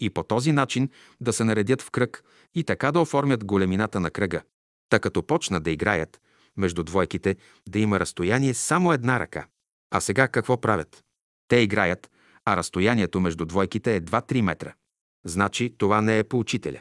и 0.00 0.10
по 0.10 0.22
този 0.22 0.52
начин 0.52 0.88
да 1.20 1.32
се 1.32 1.44
наредят 1.44 1.82
в 1.82 1.90
кръг 1.90 2.24
и 2.54 2.64
така 2.64 2.92
да 2.92 3.00
оформят 3.00 3.44
големината 3.44 4.00
на 4.00 4.10
кръга. 4.10 4.42
Та 4.88 4.98
като 4.98 5.22
почнат 5.22 5.62
да 5.62 5.70
играят, 5.70 6.20
между 6.56 6.82
двойките 6.82 7.36
да 7.68 7.78
има 7.78 8.00
разстояние 8.00 8.54
само 8.54 8.92
една 8.92 9.20
ръка. 9.20 9.46
А 9.90 10.00
сега 10.00 10.28
какво 10.28 10.60
правят? 10.60 11.04
Те 11.48 11.56
играят, 11.56 12.10
а 12.48 12.56
разстоянието 12.56 13.20
между 13.20 13.44
двойките 13.44 13.96
е 13.96 14.00
2-3 14.00 14.40
метра. 14.40 14.74
Значи 15.24 15.74
това 15.78 16.00
не 16.00 16.18
е 16.18 16.24
по 16.24 16.38
учителя. 16.38 16.80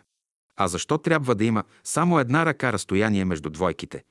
А 0.55 0.67
защо 0.67 0.97
трябва 0.97 1.35
да 1.35 1.45
има 1.45 1.63
само 1.83 2.19
една 2.19 2.45
ръка 2.45 2.73
разстояние 2.73 3.25
между 3.25 3.49
двойките? 3.49 4.03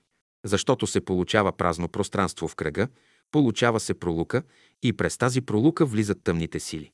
Защото 0.44 0.86
се 0.86 1.00
получава 1.00 1.52
празно 1.52 1.88
пространство 1.88 2.48
в 2.48 2.54
кръга, 2.54 2.88
получава 3.30 3.80
се 3.80 3.94
пролука 3.94 4.42
и 4.82 4.92
през 4.92 5.18
тази 5.18 5.40
пролука 5.40 5.86
влизат 5.86 6.22
тъмните 6.24 6.60
сили. 6.60 6.90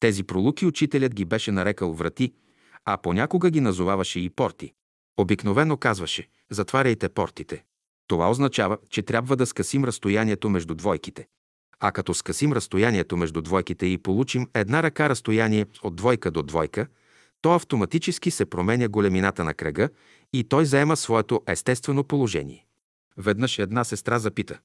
Тези 0.00 0.22
пролуки 0.22 0.66
учителят 0.66 1.14
ги 1.14 1.24
беше 1.24 1.52
нарекал 1.52 1.92
врати, 1.92 2.32
а 2.84 2.96
понякога 2.96 3.50
ги 3.50 3.60
назоваваше 3.60 4.20
и 4.20 4.30
порти. 4.30 4.72
Обикновено 5.16 5.76
казваше 5.76 6.28
«затваряйте 6.50 7.08
портите». 7.08 7.64
Това 8.08 8.30
означава, 8.30 8.78
че 8.90 9.02
трябва 9.02 9.36
да 9.36 9.46
скъсим 9.46 9.84
разстоянието 9.84 10.50
между 10.50 10.74
двойките. 10.74 11.26
А 11.80 11.92
като 11.92 12.14
скъсим 12.14 12.52
разстоянието 12.52 13.16
между 13.16 13.42
двойките 13.42 13.86
и 13.86 13.98
получим 13.98 14.48
една 14.54 14.82
ръка 14.82 15.08
разстояние 15.08 15.66
от 15.82 15.96
двойка 15.96 16.30
до 16.30 16.42
двойка, 16.42 16.86
то 17.40 17.52
автоматически 17.52 18.30
се 18.30 18.46
променя 18.46 18.88
големината 18.88 19.44
на 19.44 19.54
кръга 19.54 19.88
и 20.32 20.44
той 20.44 20.64
заема 20.64 20.96
своето 20.96 21.42
естествено 21.46 22.04
положение. 22.04 22.66
Веднъж 23.16 23.58
една 23.58 23.84
сестра 23.84 24.18
запита 24.18 24.58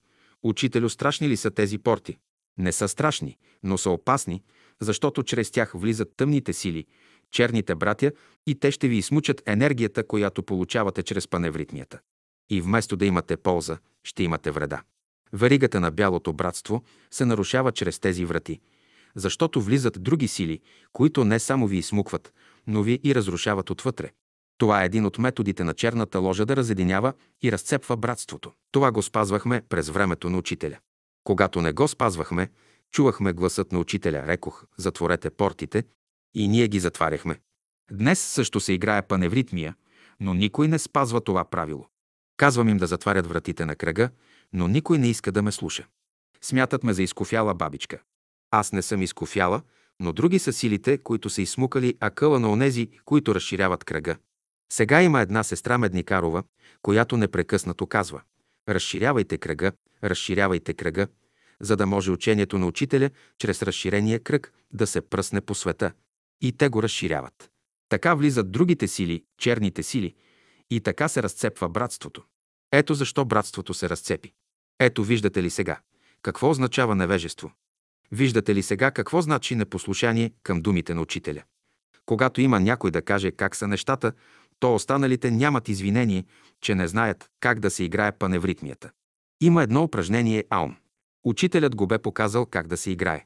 «Учителю, 0.43 0.89
страшни 0.89 1.29
ли 1.29 1.37
са 1.37 1.51
тези 1.51 1.77
порти?» 1.77 2.17
Не 2.57 2.71
са 2.71 2.87
страшни, 2.87 3.37
но 3.63 3.77
са 3.77 3.89
опасни, 3.89 4.43
защото 4.79 5.23
чрез 5.23 5.51
тях 5.51 5.71
влизат 5.75 6.11
тъмните 6.17 6.53
сили, 6.53 6.85
черните 7.31 7.75
братя 7.75 8.11
и 8.47 8.55
те 8.55 8.71
ще 8.71 8.87
ви 8.87 8.95
измучат 8.95 9.41
енергията, 9.45 10.07
която 10.07 10.43
получавате 10.43 11.03
чрез 11.03 11.27
паневритмията. 11.27 11.99
И 12.49 12.61
вместо 12.61 12.95
да 12.95 13.05
имате 13.05 13.37
полза, 13.37 13.77
ще 14.03 14.23
имате 14.23 14.51
вреда. 14.51 14.81
Варигата 15.33 15.79
на 15.79 15.91
бялото 15.91 16.33
братство 16.33 16.83
се 17.11 17.25
нарушава 17.25 17.71
чрез 17.71 17.99
тези 17.99 18.25
врати, 18.25 18.59
защото 19.15 19.61
влизат 19.61 20.03
други 20.03 20.27
сили, 20.27 20.59
които 20.93 21.25
не 21.25 21.39
само 21.39 21.67
ви 21.67 21.77
измукват, 21.77 22.33
но 22.67 22.83
ви 22.83 22.99
и 23.03 23.15
разрушават 23.15 23.69
отвътре. 23.69 24.11
Това 24.57 24.83
е 24.83 24.85
един 24.85 25.05
от 25.05 25.17
методите 25.17 25.63
на 25.63 25.73
черната 25.73 26.19
ложа 26.19 26.45
да 26.45 26.55
разединява 26.55 27.13
и 27.41 27.51
разцепва 27.51 27.97
братството. 27.97 28.51
Това 28.71 28.91
го 28.91 29.01
спазвахме 29.01 29.61
през 29.69 29.89
времето 29.89 30.29
на 30.29 30.37
учителя. 30.37 30.77
Когато 31.23 31.61
не 31.61 31.73
го 31.73 31.87
спазвахме, 31.87 32.49
чувахме 32.91 33.33
гласът 33.33 33.71
на 33.71 33.79
учителя, 33.79 34.23
рекох, 34.27 34.65
затворете 34.77 35.29
портите, 35.29 35.83
и 36.33 36.47
ние 36.47 36.67
ги 36.67 36.79
затваряхме. 36.79 37.39
Днес 37.91 38.19
също 38.19 38.59
се 38.59 38.73
играе 38.73 39.01
паневритмия, 39.01 39.75
но 40.19 40.33
никой 40.33 40.67
не 40.67 40.79
спазва 40.79 41.21
това 41.21 41.45
правило. 41.45 41.87
Казвам 42.37 42.69
им 42.69 42.77
да 42.77 42.87
затварят 42.87 43.27
вратите 43.27 43.65
на 43.65 43.75
кръга, 43.75 44.09
но 44.53 44.67
никой 44.67 44.97
не 44.97 45.07
иска 45.07 45.31
да 45.31 45.41
ме 45.41 45.51
слуша. 45.51 45.87
Смятат 46.41 46.83
ме 46.83 46.93
за 46.93 47.03
изкофяла 47.03 47.53
бабичка. 47.53 47.99
Аз 48.51 48.71
не 48.71 48.81
съм 48.81 49.01
изкофяла, 49.01 49.61
но 49.99 50.13
други 50.13 50.39
са 50.39 50.53
силите, 50.53 50.97
които 50.97 51.29
са 51.29 51.41
изсмукали 51.41 51.97
акъла 51.99 52.39
на 52.39 52.51
онези, 52.51 52.89
които 53.05 53.35
разширяват 53.35 53.83
кръга. 53.83 54.17
Сега 54.71 55.01
има 55.01 55.21
една 55.21 55.43
сестра 55.43 55.77
Медникарова, 55.77 56.43
която 56.81 57.17
непрекъснато 57.17 57.87
казва 57.87 58.21
«Разширявайте 58.69 59.37
кръга, 59.37 59.71
разширявайте 60.03 60.73
кръга», 60.73 61.07
за 61.59 61.75
да 61.75 61.85
може 61.85 62.11
учението 62.11 62.57
на 62.57 62.67
учителя 62.67 63.09
чрез 63.37 63.63
разширения 63.63 64.19
кръг 64.19 64.53
да 64.73 64.87
се 64.87 65.01
пръсне 65.01 65.41
по 65.41 65.55
света. 65.55 65.91
И 66.41 66.51
те 66.51 66.69
го 66.69 66.83
разширяват. 66.83 67.49
Така 67.89 68.13
влизат 68.13 68.51
другите 68.51 68.87
сили, 68.87 69.23
черните 69.37 69.83
сили, 69.83 70.15
и 70.69 70.81
така 70.81 71.07
се 71.07 71.23
разцепва 71.23 71.69
братството. 71.69 72.23
Ето 72.71 72.93
защо 72.93 73.25
братството 73.25 73.73
се 73.73 73.89
разцепи. 73.89 74.33
Ето 74.83 75.03
виждате 75.03 75.43
ли 75.43 75.49
сега 75.49 75.79
какво 76.21 76.49
означава 76.49 76.95
невежество. 76.95 77.51
Виждате 78.11 78.55
ли 78.55 78.63
сега 78.63 78.91
какво 78.91 79.21
значи 79.21 79.55
непослушание 79.55 80.31
към 80.43 80.61
думите 80.61 80.93
на 80.93 81.01
учителя. 81.01 81.43
Когато 82.05 82.41
има 82.41 82.59
някой 82.59 82.91
да 82.91 83.01
каже 83.01 83.31
как 83.31 83.55
са 83.55 83.67
нещата, 83.67 84.11
то 84.59 84.75
останалите 84.75 85.31
нямат 85.31 85.69
извинение, 85.69 86.25
че 86.61 86.75
не 86.75 86.87
знаят 86.87 87.29
как 87.39 87.59
да 87.59 87.69
се 87.69 87.83
играе 87.83 88.11
паневритмията. 88.11 88.91
Има 89.41 89.63
едно 89.63 89.83
упражнение 89.83 90.45
Аум. 90.49 90.75
Учителят 91.23 91.75
го 91.75 91.87
бе 91.87 91.99
показал 91.99 92.45
как 92.45 92.67
да 92.67 92.77
се 92.77 92.91
играе. 92.91 93.25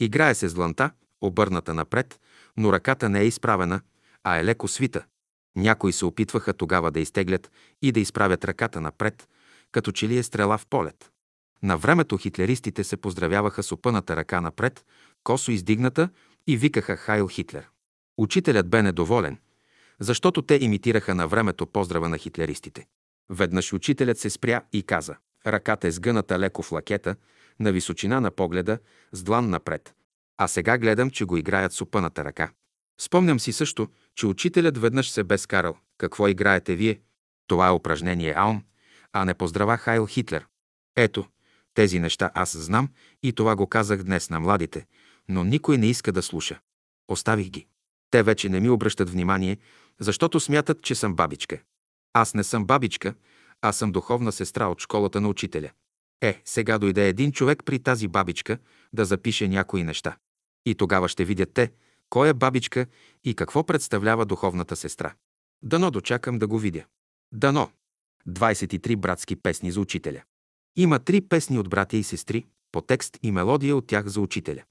Играе 0.00 0.34
се 0.34 0.48
с 0.48 0.54
дланта, 0.54 0.90
обърната 1.20 1.74
напред, 1.74 2.20
но 2.56 2.72
ръката 2.72 3.08
не 3.08 3.20
е 3.20 3.26
изправена, 3.26 3.80
а 4.24 4.36
е 4.36 4.44
леко 4.44 4.68
свита. 4.68 5.04
Някои 5.56 5.92
се 5.92 6.04
опитваха 6.04 6.52
тогава 6.52 6.90
да 6.90 7.00
изтеглят 7.00 7.50
и 7.82 7.92
да 7.92 8.00
изправят 8.00 8.44
ръката 8.44 8.80
напред, 8.80 9.28
като 9.76 9.92
че 9.92 10.08
ли 10.08 10.18
е 10.18 10.22
стрела 10.22 10.58
в 10.58 10.66
полет. 10.66 11.10
На 11.62 11.76
времето 11.76 12.16
хитлеристите 12.16 12.84
се 12.84 12.96
поздравяваха 12.96 13.62
с 13.62 13.72
опъната 13.72 14.16
ръка 14.16 14.40
напред, 14.40 14.84
косо 15.24 15.50
издигната 15.50 16.08
и 16.46 16.56
викаха 16.56 16.96
Хайл 16.96 17.28
Хитлер. 17.28 17.68
Учителят 18.18 18.68
бе 18.68 18.82
недоволен, 18.82 19.38
защото 20.00 20.42
те 20.42 20.58
имитираха 20.60 21.14
на 21.14 21.28
времето 21.28 21.66
поздрава 21.66 22.08
на 22.08 22.18
хитлеристите. 22.18 22.86
Веднъж 23.30 23.72
учителят 23.72 24.18
се 24.18 24.30
спря 24.30 24.62
и 24.72 24.82
каза 24.82 25.16
Ръката 25.46 25.88
е 25.88 25.90
сгъната 25.90 26.38
леко 26.38 26.62
в 26.62 26.72
лакета, 26.72 27.16
на 27.60 27.72
височина 27.72 28.20
на 28.20 28.30
погледа, 28.30 28.78
с 29.12 29.22
длан 29.22 29.50
напред. 29.50 29.94
А 30.36 30.48
сега 30.48 30.78
гледам, 30.78 31.10
че 31.10 31.24
го 31.24 31.36
играят 31.36 31.72
с 31.72 31.80
опъната 31.80 32.24
ръка. 32.24 32.50
Спомням 33.00 33.40
си 33.40 33.52
също, 33.52 33.88
че 34.14 34.26
учителят 34.26 34.78
веднъж 34.78 35.10
се 35.10 35.24
бе 35.24 35.38
скарал. 35.38 35.76
Какво 35.98 36.28
играете 36.28 36.76
вие? 36.76 37.00
Това 37.46 37.68
е 37.68 37.72
упражнение 37.72 38.34
Аум, 38.36 38.62
а 39.16 39.24
не 39.24 39.34
поздрава 39.34 39.76
Хайл 39.76 40.06
Хитлер. 40.06 40.46
Ето, 40.96 41.26
тези 41.74 41.98
неща 41.98 42.30
аз 42.34 42.56
знам 42.56 42.88
и 43.22 43.32
това 43.32 43.56
го 43.56 43.66
казах 43.66 44.02
днес 44.02 44.30
на 44.30 44.40
младите, 44.40 44.86
но 45.28 45.44
никой 45.44 45.78
не 45.78 45.86
иска 45.86 46.12
да 46.12 46.22
слуша. 46.22 46.60
Оставих 47.08 47.48
ги. 47.48 47.66
Те 48.10 48.22
вече 48.22 48.48
не 48.48 48.60
ми 48.60 48.68
обръщат 48.68 49.10
внимание, 49.10 49.58
защото 50.00 50.40
смятат, 50.40 50.82
че 50.82 50.94
съм 50.94 51.14
бабичка. 51.14 51.62
Аз 52.12 52.34
не 52.34 52.44
съм 52.44 52.66
бабичка, 52.66 53.14
аз 53.62 53.76
съм 53.76 53.92
духовна 53.92 54.32
сестра 54.32 54.66
от 54.66 54.80
школата 54.80 55.20
на 55.20 55.28
учителя. 55.28 55.70
Е, 56.20 56.42
сега 56.44 56.78
дойде 56.78 57.08
един 57.08 57.32
човек 57.32 57.62
при 57.64 57.78
тази 57.78 58.08
бабичка 58.08 58.58
да 58.92 59.04
запише 59.04 59.48
някои 59.48 59.82
неща. 59.82 60.16
И 60.66 60.74
тогава 60.74 61.08
ще 61.08 61.24
видят 61.24 61.54
те, 61.54 61.72
кой 62.10 62.28
е 62.28 62.34
бабичка 62.34 62.86
и 63.24 63.34
какво 63.34 63.64
представлява 63.64 64.26
духовната 64.26 64.76
сестра. 64.76 65.14
Дано 65.62 65.90
дочакам 65.90 66.38
да 66.38 66.46
го 66.46 66.58
видя. 66.58 66.84
Дано. 67.32 67.70
23 68.28 68.96
братски 68.96 69.36
песни 69.36 69.70
за 69.70 69.80
учителя. 69.80 70.22
Има 70.76 70.98
три 70.98 71.20
песни 71.20 71.58
от 71.58 71.68
братя 71.68 71.96
и 71.96 72.02
сестри, 72.02 72.46
по 72.72 72.80
текст 72.80 73.18
и 73.22 73.32
мелодия 73.32 73.76
от 73.76 73.86
тях 73.86 74.06
за 74.06 74.20
учителя. 74.20 74.62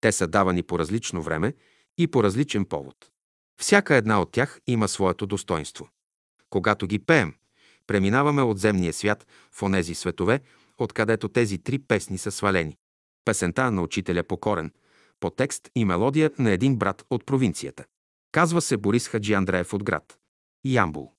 Те 0.00 0.12
са 0.12 0.26
давани 0.26 0.62
по 0.62 0.78
различно 0.78 1.22
време 1.22 1.54
и 1.98 2.06
по 2.06 2.22
различен 2.22 2.64
повод. 2.64 2.96
Всяка 3.60 3.94
една 3.94 4.20
от 4.20 4.32
тях 4.32 4.60
има 4.66 4.88
своето 4.88 5.26
достоинство. 5.26 5.88
Когато 6.50 6.86
ги 6.86 6.98
пеем, 6.98 7.34
преминаваме 7.86 8.42
от 8.42 8.58
земния 8.58 8.92
свят 8.92 9.26
в 9.52 9.62
онези 9.62 9.94
светове, 9.94 10.40
откъдето 10.78 11.28
тези 11.28 11.58
три 11.58 11.78
песни 11.78 12.18
са 12.18 12.30
свалени. 12.30 12.76
Песента 13.24 13.70
на 13.70 13.82
учителя 13.82 14.22
Покорен, 14.22 14.72
по 15.20 15.30
текст 15.30 15.70
и 15.74 15.84
мелодия 15.84 16.30
на 16.38 16.50
един 16.50 16.76
брат 16.76 17.04
от 17.10 17.26
провинцията. 17.26 17.84
Казва 18.32 18.60
се 18.60 18.76
Борис 18.76 19.08
Хаджи 19.08 19.32
Андреев 19.32 19.74
от 19.74 19.84
град. 19.84 20.18
Ямбул. 20.64 21.12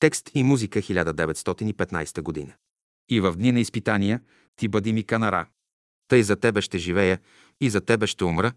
Текст 0.00 0.30
и 0.34 0.42
музика 0.42 0.78
1915 0.78 2.22
година. 2.22 2.52
И 3.08 3.20
в 3.20 3.32
дни 3.36 3.52
на 3.52 3.60
изпитания 3.60 4.20
ти 4.56 4.68
бъди 4.68 4.92
ми 4.92 5.04
канара. 5.04 5.46
Тъй 6.08 6.22
за 6.22 6.36
тебе 6.36 6.60
ще 6.60 6.78
живея 6.78 7.18
и 7.60 7.70
за 7.70 7.80
тебе 7.80 8.06
ще 8.06 8.24
умра. 8.24 8.52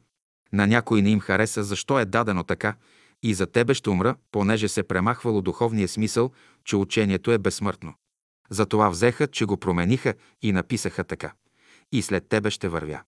На 0.54 0.68
някой 0.68 1.02
не 1.02 1.10
им 1.10 1.20
хареса 1.20 1.64
защо 1.64 2.00
е 2.00 2.06
дадено 2.06 2.44
така 2.44 2.76
и 3.24 3.34
за 3.34 3.48
тебе 3.48 3.74
ще 3.74 3.90
умра, 3.90 4.16
понеже 4.32 4.68
се 4.68 4.84
премахвало 4.84 5.42
духовния 5.42 5.88
смисъл, 5.88 6.32
че 6.64 6.76
учението 6.76 7.32
е 7.32 7.38
безсмъртно. 7.38 7.94
Затова 8.50 8.90
взеха, 8.90 9.28
че 9.28 9.46
го 9.46 9.58
промениха 9.58 10.14
и 10.42 10.52
написаха 10.52 11.04
така. 11.04 11.34
И 11.92 12.02
след 12.02 12.28
тебе 12.30 12.50
ще 12.50 12.68
вървя. 12.68 13.02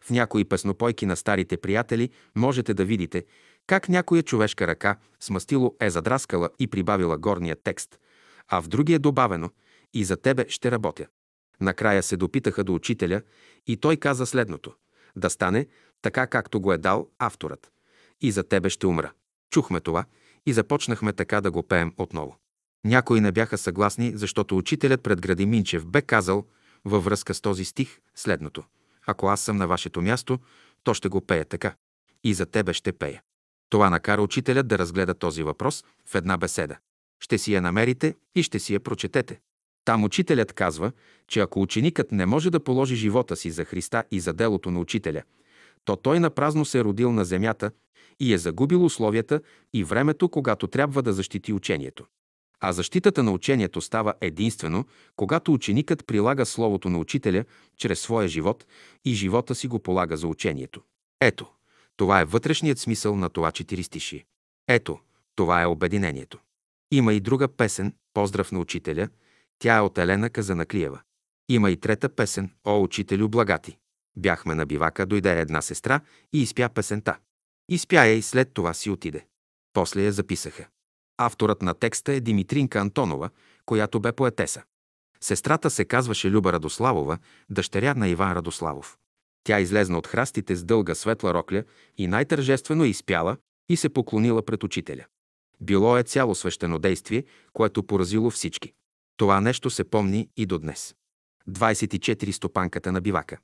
В 0.00 0.10
някои 0.10 0.44
песнопойки 0.44 1.06
на 1.06 1.16
старите 1.16 1.56
приятели 1.56 2.10
можете 2.36 2.74
да 2.74 2.84
видите 2.84 3.24
как 3.70 3.88
някоя 3.88 4.22
човешка 4.22 4.66
ръка 4.66 4.96
с 5.20 5.30
мастило 5.30 5.76
е 5.80 5.90
задраскала 5.90 6.50
и 6.58 6.66
прибавила 6.66 7.18
горния 7.18 7.56
текст, 7.64 7.98
а 8.48 8.62
в 8.62 8.68
други 8.68 8.94
е 8.94 8.98
добавено 8.98 9.50
«И 9.94 10.04
за 10.04 10.16
тебе 10.16 10.46
ще 10.48 10.70
работя». 10.70 11.06
Накрая 11.60 12.02
се 12.02 12.16
допитаха 12.16 12.64
до 12.64 12.74
учителя 12.74 13.22
и 13.66 13.76
той 13.76 13.96
каза 13.96 14.26
следното 14.26 14.74
«Да 15.16 15.30
стане 15.30 15.66
така, 16.02 16.26
както 16.26 16.60
го 16.60 16.72
е 16.72 16.78
дал 16.78 17.08
авторът. 17.18 17.72
И 18.20 18.32
за 18.32 18.42
тебе 18.42 18.70
ще 18.70 18.86
умра». 18.86 19.12
Чухме 19.50 19.80
това 19.80 20.04
и 20.46 20.52
започнахме 20.52 21.12
така 21.12 21.40
да 21.40 21.50
го 21.50 21.62
пеем 21.62 21.92
отново. 21.96 22.36
Някои 22.84 23.20
не 23.20 23.32
бяха 23.32 23.58
съгласни, 23.58 24.12
защото 24.14 24.56
учителят 24.56 25.02
пред 25.02 25.20
Гради 25.20 25.46
Минчев 25.46 25.86
бе 25.86 26.02
казал 26.02 26.46
във 26.84 27.04
връзка 27.04 27.34
с 27.34 27.40
този 27.40 27.64
стих 27.64 28.00
следното. 28.14 28.64
Ако 29.06 29.26
аз 29.26 29.40
съм 29.40 29.56
на 29.56 29.66
вашето 29.66 30.02
място, 30.02 30.38
то 30.84 30.94
ще 30.94 31.08
го 31.08 31.20
пея 31.20 31.44
така. 31.44 31.74
И 32.24 32.34
за 32.34 32.46
тебе 32.46 32.72
ще 32.72 32.92
пея. 32.92 33.22
Това 33.70 33.90
накара 33.90 34.22
учителят 34.22 34.68
да 34.68 34.78
разгледа 34.78 35.14
този 35.14 35.42
въпрос 35.42 35.84
в 36.06 36.14
една 36.14 36.36
беседа. 36.36 36.76
Ще 37.22 37.38
си 37.38 37.52
я 37.54 37.62
намерите 37.62 38.14
и 38.34 38.42
ще 38.42 38.58
си 38.58 38.74
я 38.74 38.80
прочетете. 38.80 39.40
Там 39.84 40.04
учителят 40.04 40.52
казва, 40.52 40.92
че 41.28 41.40
ако 41.40 41.62
ученикът 41.62 42.12
не 42.12 42.26
може 42.26 42.50
да 42.50 42.60
положи 42.60 42.96
живота 42.96 43.36
си 43.36 43.50
за 43.50 43.64
Христа 43.64 44.04
и 44.10 44.20
за 44.20 44.32
делото 44.32 44.70
на 44.70 44.80
учителя, 44.80 45.22
то 45.84 45.96
той 45.96 46.20
напразно 46.20 46.64
се 46.64 46.78
е 46.78 46.84
родил 46.84 47.12
на 47.12 47.24
земята 47.24 47.70
и 48.20 48.32
е 48.32 48.38
загубил 48.38 48.84
условията 48.84 49.40
и 49.72 49.84
времето, 49.84 50.28
когато 50.28 50.66
трябва 50.66 51.02
да 51.02 51.12
защити 51.12 51.52
учението. 51.52 52.06
А 52.60 52.72
защитата 52.72 53.22
на 53.22 53.32
учението 53.32 53.80
става 53.80 54.14
единствено, 54.20 54.84
когато 55.16 55.52
ученикът 55.52 56.06
прилага 56.06 56.44
Словото 56.44 56.88
на 56.88 56.98
учителя 56.98 57.44
чрез 57.76 58.00
своя 58.00 58.28
живот 58.28 58.66
и 59.04 59.14
живота 59.14 59.54
си 59.54 59.68
го 59.68 59.78
полага 59.78 60.16
за 60.16 60.26
учението. 60.26 60.82
Ето, 61.20 61.52
това 62.00 62.20
е 62.20 62.24
вътрешният 62.24 62.78
смисъл 62.78 63.16
на 63.16 63.28
това 63.28 63.52
четиристишие. 63.52 64.24
Ето, 64.68 64.98
това 65.34 65.62
е 65.62 65.66
обединението. 65.66 66.38
Има 66.90 67.12
и 67.12 67.20
друга 67.20 67.48
песен 67.48 67.94
«Поздрав 68.14 68.52
на 68.52 68.58
учителя», 68.58 69.08
тя 69.58 69.76
е 69.76 69.80
от 69.80 69.98
Елена 69.98 70.30
Казанаклиева. 70.30 71.00
Има 71.48 71.70
и 71.70 71.76
трета 71.76 72.08
песен 72.08 72.50
«О, 72.64 72.82
учителю 72.82 73.28
благати». 73.28 73.78
Бяхме 74.16 74.54
на 74.54 74.66
бивака, 74.66 75.06
дойде 75.06 75.40
една 75.40 75.62
сестра 75.62 76.00
и 76.32 76.42
изпя 76.42 76.68
песента. 76.68 77.18
Изпя 77.68 78.06
я 78.06 78.12
и 78.12 78.22
след 78.22 78.54
това 78.54 78.74
си 78.74 78.90
отиде. 78.90 79.26
После 79.72 80.02
я 80.02 80.12
записаха. 80.12 80.68
Авторът 81.18 81.62
на 81.62 81.74
текста 81.74 82.12
е 82.12 82.20
Димитринка 82.20 82.78
Антонова, 82.78 83.30
която 83.66 84.00
бе 84.00 84.12
поетеса. 84.12 84.62
Сестрата 85.20 85.70
се 85.70 85.84
казваше 85.84 86.30
Люба 86.30 86.52
Радославова, 86.52 87.18
дъщеря 87.50 87.94
на 87.94 88.08
Иван 88.08 88.32
Радославов. 88.32 88.98
Тя 89.44 89.60
излезна 89.60 89.98
от 89.98 90.06
храстите 90.06 90.56
с 90.56 90.64
дълга 90.64 90.94
светла 90.94 91.34
рокля 91.34 91.64
и 91.98 92.06
най-тържествено 92.06 92.84
изпяла 92.84 93.36
и 93.68 93.76
се 93.76 93.88
поклонила 93.88 94.42
пред 94.42 94.64
учителя. 94.64 95.04
Било 95.60 95.96
е 95.96 96.02
цяло 96.02 96.34
свещено 96.34 96.78
действие, 96.78 97.24
което 97.52 97.82
поразило 97.82 98.30
всички. 98.30 98.72
Това 99.16 99.40
нещо 99.40 99.70
се 99.70 99.84
помни 99.84 100.28
и 100.36 100.46
до 100.46 100.58
днес. 100.58 100.94
24 101.48 102.30
стопанката 102.30 102.92
на 102.92 103.00
бивака. 103.00 103.38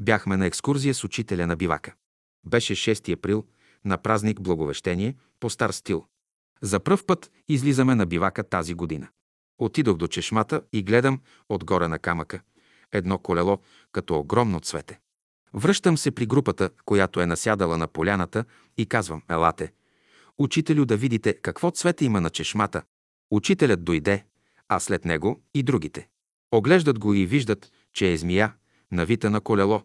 Бяхме 0.00 0.36
на 0.36 0.46
екскурзия 0.46 0.94
с 0.94 1.04
учителя 1.04 1.46
на 1.46 1.56
бивака. 1.56 1.94
Беше 2.46 2.74
6 2.74 3.12
април, 3.12 3.44
на 3.84 3.98
празник 3.98 4.40
Благовещение, 4.40 5.16
по 5.40 5.50
стар 5.50 5.70
стил. 5.70 6.06
За 6.62 6.80
пръв 6.80 7.04
път 7.04 7.30
излизаме 7.48 7.94
на 7.94 8.06
бивака 8.06 8.44
тази 8.44 8.74
година. 8.74 9.08
Отидох 9.58 9.96
до 9.96 10.06
чешмата 10.06 10.62
и 10.72 10.82
гледам 10.82 11.20
отгоре 11.48 11.88
на 11.88 11.98
камъка 11.98 12.40
едно 12.92 13.18
колело, 13.18 13.58
като 13.92 14.18
огромно 14.18 14.60
цвете. 14.60 15.00
Връщам 15.54 15.98
се 15.98 16.10
при 16.10 16.26
групата, 16.26 16.70
която 16.84 17.20
е 17.20 17.26
насядала 17.26 17.78
на 17.78 17.86
поляната 17.86 18.44
и 18.76 18.86
казвам, 18.86 19.22
елате. 19.30 19.72
Учителю 20.38 20.84
да 20.84 20.96
видите 20.96 21.34
какво 21.34 21.70
цвете 21.70 22.04
има 22.04 22.20
на 22.20 22.30
чешмата. 22.30 22.82
Учителят 23.30 23.84
дойде, 23.84 24.24
а 24.68 24.80
след 24.80 25.04
него 25.04 25.42
и 25.54 25.62
другите. 25.62 26.08
Оглеждат 26.52 26.98
го 26.98 27.14
и 27.14 27.26
виждат, 27.26 27.72
че 27.92 28.12
е 28.12 28.16
змия, 28.16 28.54
навита 28.92 29.30
на 29.30 29.40
колело. 29.40 29.82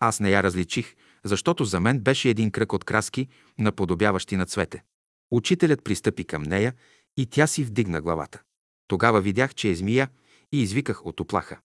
Аз 0.00 0.20
не 0.20 0.30
я 0.30 0.42
различих, 0.42 0.94
защото 1.24 1.64
за 1.64 1.80
мен 1.80 2.00
беше 2.00 2.28
един 2.28 2.50
кръг 2.50 2.72
от 2.72 2.84
краски, 2.84 3.28
наподобяващи 3.58 4.36
на 4.36 4.46
цвете. 4.46 4.82
Учителят 5.30 5.84
пристъпи 5.84 6.24
към 6.24 6.42
нея 6.42 6.74
и 7.16 7.26
тя 7.26 7.46
си 7.46 7.64
вдигна 7.64 8.00
главата. 8.00 8.42
Тогава 8.88 9.20
видях, 9.20 9.54
че 9.54 9.70
е 9.70 9.74
змия 9.74 10.08
и 10.52 10.62
извиках 10.62 11.06
от 11.06 11.20
оплаха. 11.20 11.58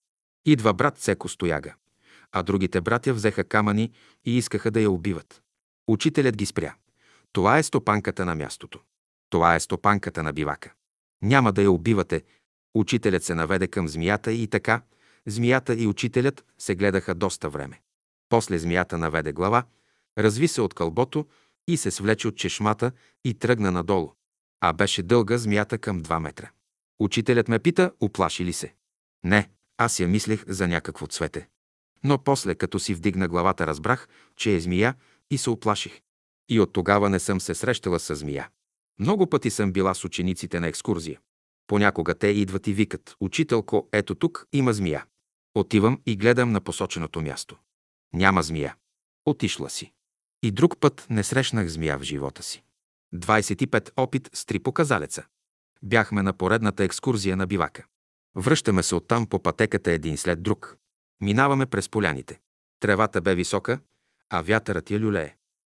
Идва 0.46 0.74
брат 0.74 0.98
Цеко 0.98 1.30
Стояга. 1.30 1.74
А 2.32 2.44
другите 2.44 2.82
братя 2.82 3.14
взеха 3.14 3.44
камъни 3.44 3.92
и 4.26 4.38
искаха 4.38 4.72
да 4.72 4.82
я 4.82 4.92
убиват. 4.92 5.42
Учителят 5.88 6.38
ги 6.38 6.46
спря. 6.46 6.76
Това 7.32 7.58
е 7.58 7.64
стопанката 7.64 8.26
на 8.26 8.36
мястото. 8.36 8.80
Това 9.30 9.56
е 9.56 9.60
стопанката 9.60 10.24
на 10.24 10.34
бивака. 10.34 10.74
Няма 11.22 11.54
да 11.54 11.62
я 11.62 11.72
убивате. 11.72 12.24
Учителят 12.76 13.24
се 13.24 13.36
наведе 13.36 13.68
към 13.68 13.88
змията 13.88 14.32
и 14.32 14.48
така, 14.48 14.82
змията 15.26 15.76
и 15.76 15.88
учителят 15.88 16.46
се 16.58 16.76
гледаха 16.76 17.16
доста 17.16 17.50
време. 17.50 17.82
После 18.30 18.60
змията 18.60 18.98
наведе 18.98 19.34
глава, 19.34 19.64
разви 20.18 20.48
се 20.48 20.62
от 20.62 20.74
кълбото 20.74 21.26
и 21.68 21.78
се 21.78 21.92
свлече 21.92 22.28
от 22.28 22.36
чешмата 22.36 22.92
и 23.26 23.34
тръгна 23.34 23.72
надолу. 23.72 24.14
А 24.62 24.74
беше 24.74 25.04
дълга 25.04 25.38
змията 25.38 25.78
към 25.78 26.02
2 26.02 26.20
метра. 26.20 26.50
Учителят 27.00 27.48
ме 27.48 27.60
пита, 27.60 27.92
оплаши 28.00 28.46
ли 28.46 28.54
се? 28.54 28.74
Не, 29.24 29.50
аз 29.78 30.00
я 30.00 30.08
мислех 30.08 30.44
за 30.48 30.68
някакво 30.68 31.08
цвете. 31.08 31.48
Но 32.04 32.18
после, 32.18 32.56
като 32.56 32.80
си 32.80 32.94
вдигна 32.94 33.28
главата, 33.28 33.68
разбрах, 33.68 34.08
че 34.36 34.56
е 34.56 34.60
змия 34.60 34.96
и 35.32 35.38
се 35.38 35.50
оплаших. 35.50 36.02
И 36.50 36.60
от 36.60 36.74
тогава 36.74 37.10
не 37.10 37.20
съм 37.20 37.42
се 37.42 37.56
срещала 37.56 38.00
с 38.00 38.16
змия. 38.16 38.50
Много 39.00 39.28
пъти 39.28 39.50
съм 39.50 39.72
била 39.72 39.94
с 39.94 40.04
учениците 40.04 40.60
на 40.60 40.68
екскурзия. 40.68 41.20
Понякога 41.68 42.16
те 42.16 42.28
идват 42.28 42.68
и 42.68 42.74
викат, 42.74 43.16
учителко, 43.20 43.90
ето 43.92 44.16
тук 44.16 44.46
има 44.54 44.74
змия. 44.74 45.06
Отивам 45.56 46.02
и 46.06 46.16
гледам 46.16 46.52
на 46.52 46.62
посоченото 46.62 47.22
място. 47.22 47.58
Няма 48.14 48.44
змия. 48.44 48.76
Отишла 49.26 49.70
си. 49.70 49.94
И 50.44 50.52
друг 50.52 50.80
път 50.80 51.08
не 51.10 51.24
срещнах 51.24 51.68
змия 51.68 51.98
в 51.98 52.04
живота 52.04 52.44
си. 52.44 52.64
25 53.16 53.90
опит 53.98 54.30
с 54.34 54.46
три 54.46 54.60
показалеца. 54.60 55.26
Бяхме 55.84 56.24
на 56.24 56.34
поредната 56.34 56.84
екскурзия 56.84 57.38
на 57.38 57.48
бивака. 57.48 57.86
Връщаме 58.36 58.84
се 58.84 58.96
оттам 58.96 59.26
по 59.26 59.44
пътеката 59.44 59.92
един 59.92 60.18
след 60.18 60.44
друг. 60.44 60.78
Минаваме 61.22 61.66
през 61.66 61.90
поляните. 61.90 62.40
Тревата 62.80 63.22
бе 63.22 63.36
висока, 63.36 63.80
а 64.30 64.42
вятърът 64.42 64.92
я 64.92 65.00
люлее. 65.00 65.36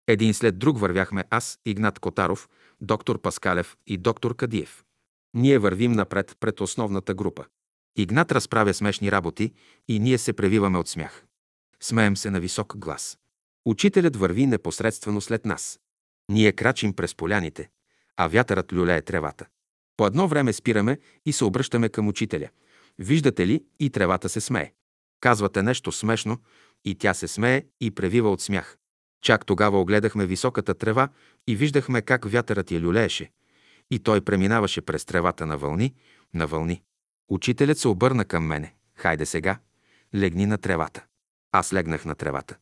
Един 0.06 0.34
след 0.34 0.58
друг 0.58 0.78
вървяхме 0.78 1.24
аз, 1.30 1.58
Игнат 1.66 1.98
Котаров, 1.98 2.48
доктор 2.80 3.20
Паскалев 3.20 3.76
и 3.86 3.96
доктор 3.96 4.36
Кадиев. 4.36 4.84
Ние 5.34 5.58
вървим 5.58 5.92
напред 5.92 6.36
пред 6.40 6.60
основната 6.60 7.14
група. 7.14 7.44
Игнат 7.96 8.32
разправя 8.32 8.74
смешни 8.74 9.12
работи 9.12 9.52
и 9.88 9.98
ние 9.98 10.18
се 10.18 10.32
превиваме 10.32 10.78
от 10.78 10.88
смях. 10.88 11.24
Смеем 11.80 12.16
се 12.16 12.30
на 12.30 12.40
висок 12.40 12.76
глас. 12.76 13.18
Учителят 13.64 14.16
върви 14.16 14.46
непосредствено 14.46 15.20
след 15.20 15.44
нас. 15.44 15.80
Ние 16.28 16.52
крачим 16.52 16.94
през 16.94 17.14
поляните, 17.14 17.70
а 18.16 18.28
вятърът 18.28 18.72
люлее 18.72 19.02
тревата. 19.02 19.46
По 19.96 20.06
едно 20.06 20.28
време 20.28 20.52
спираме 20.52 20.98
и 21.26 21.32
се 21.32 21.44
обръщаме 21.44 21.88
към 21.88 22.08
учителя. 22.08 22.48
Виждате 22.98 23.46
ли, 23.46 23.64
и 23.80 23.90
тревата 23.90 24.28
се 24.28 24.40
смее. 24.40 24.72
Казвате 25.20 25.62
нещо 25.62 25.92
смешно, 25.92 26.38
и 26.84 26.94
тя 26.94 27.14
се 27.14 27.28
смее 27.28 27.64
и 27.80 27.90
превива 27.90 28.30
от 28.30 28.40
смях. 28.40 28.78
Чак 29.22 29.46
тогава 29.46 29.80
огледахме 29.80 30.26
високата 30.26 30.74
трева 30.74 31.08
и 31.46 31.56
виждахме 31.56 32.02
как 32.02 32.24
вятърът 32.30 32.70
я 32.70 32.80
люлееше. 32.80 33.30
И 33.90 33.98
той 33.98 34.20
преминаваше 34.20 34.80
през 34.80 35.04
тревата 35.04 35.46
на 35.46 35.58
вълни, 35.58 35.94
на 36.34 36.46
вълни. 36.46 36.82
Учителят 37.28 37.78
се 37.78 37.88
обърна 37.88 38.24
към 38.24 38.46
мене. 38.46 38.74
Хайде 38.94 39.26
сега, 39.26 39.58
легни 40.14 40.46
на 40.46 40.58
тревата. 40.58 41.04
Аз 41.52 41.72
легнах 41.72 42.04
на 42.04 42.14
тревата. 42.14 42.56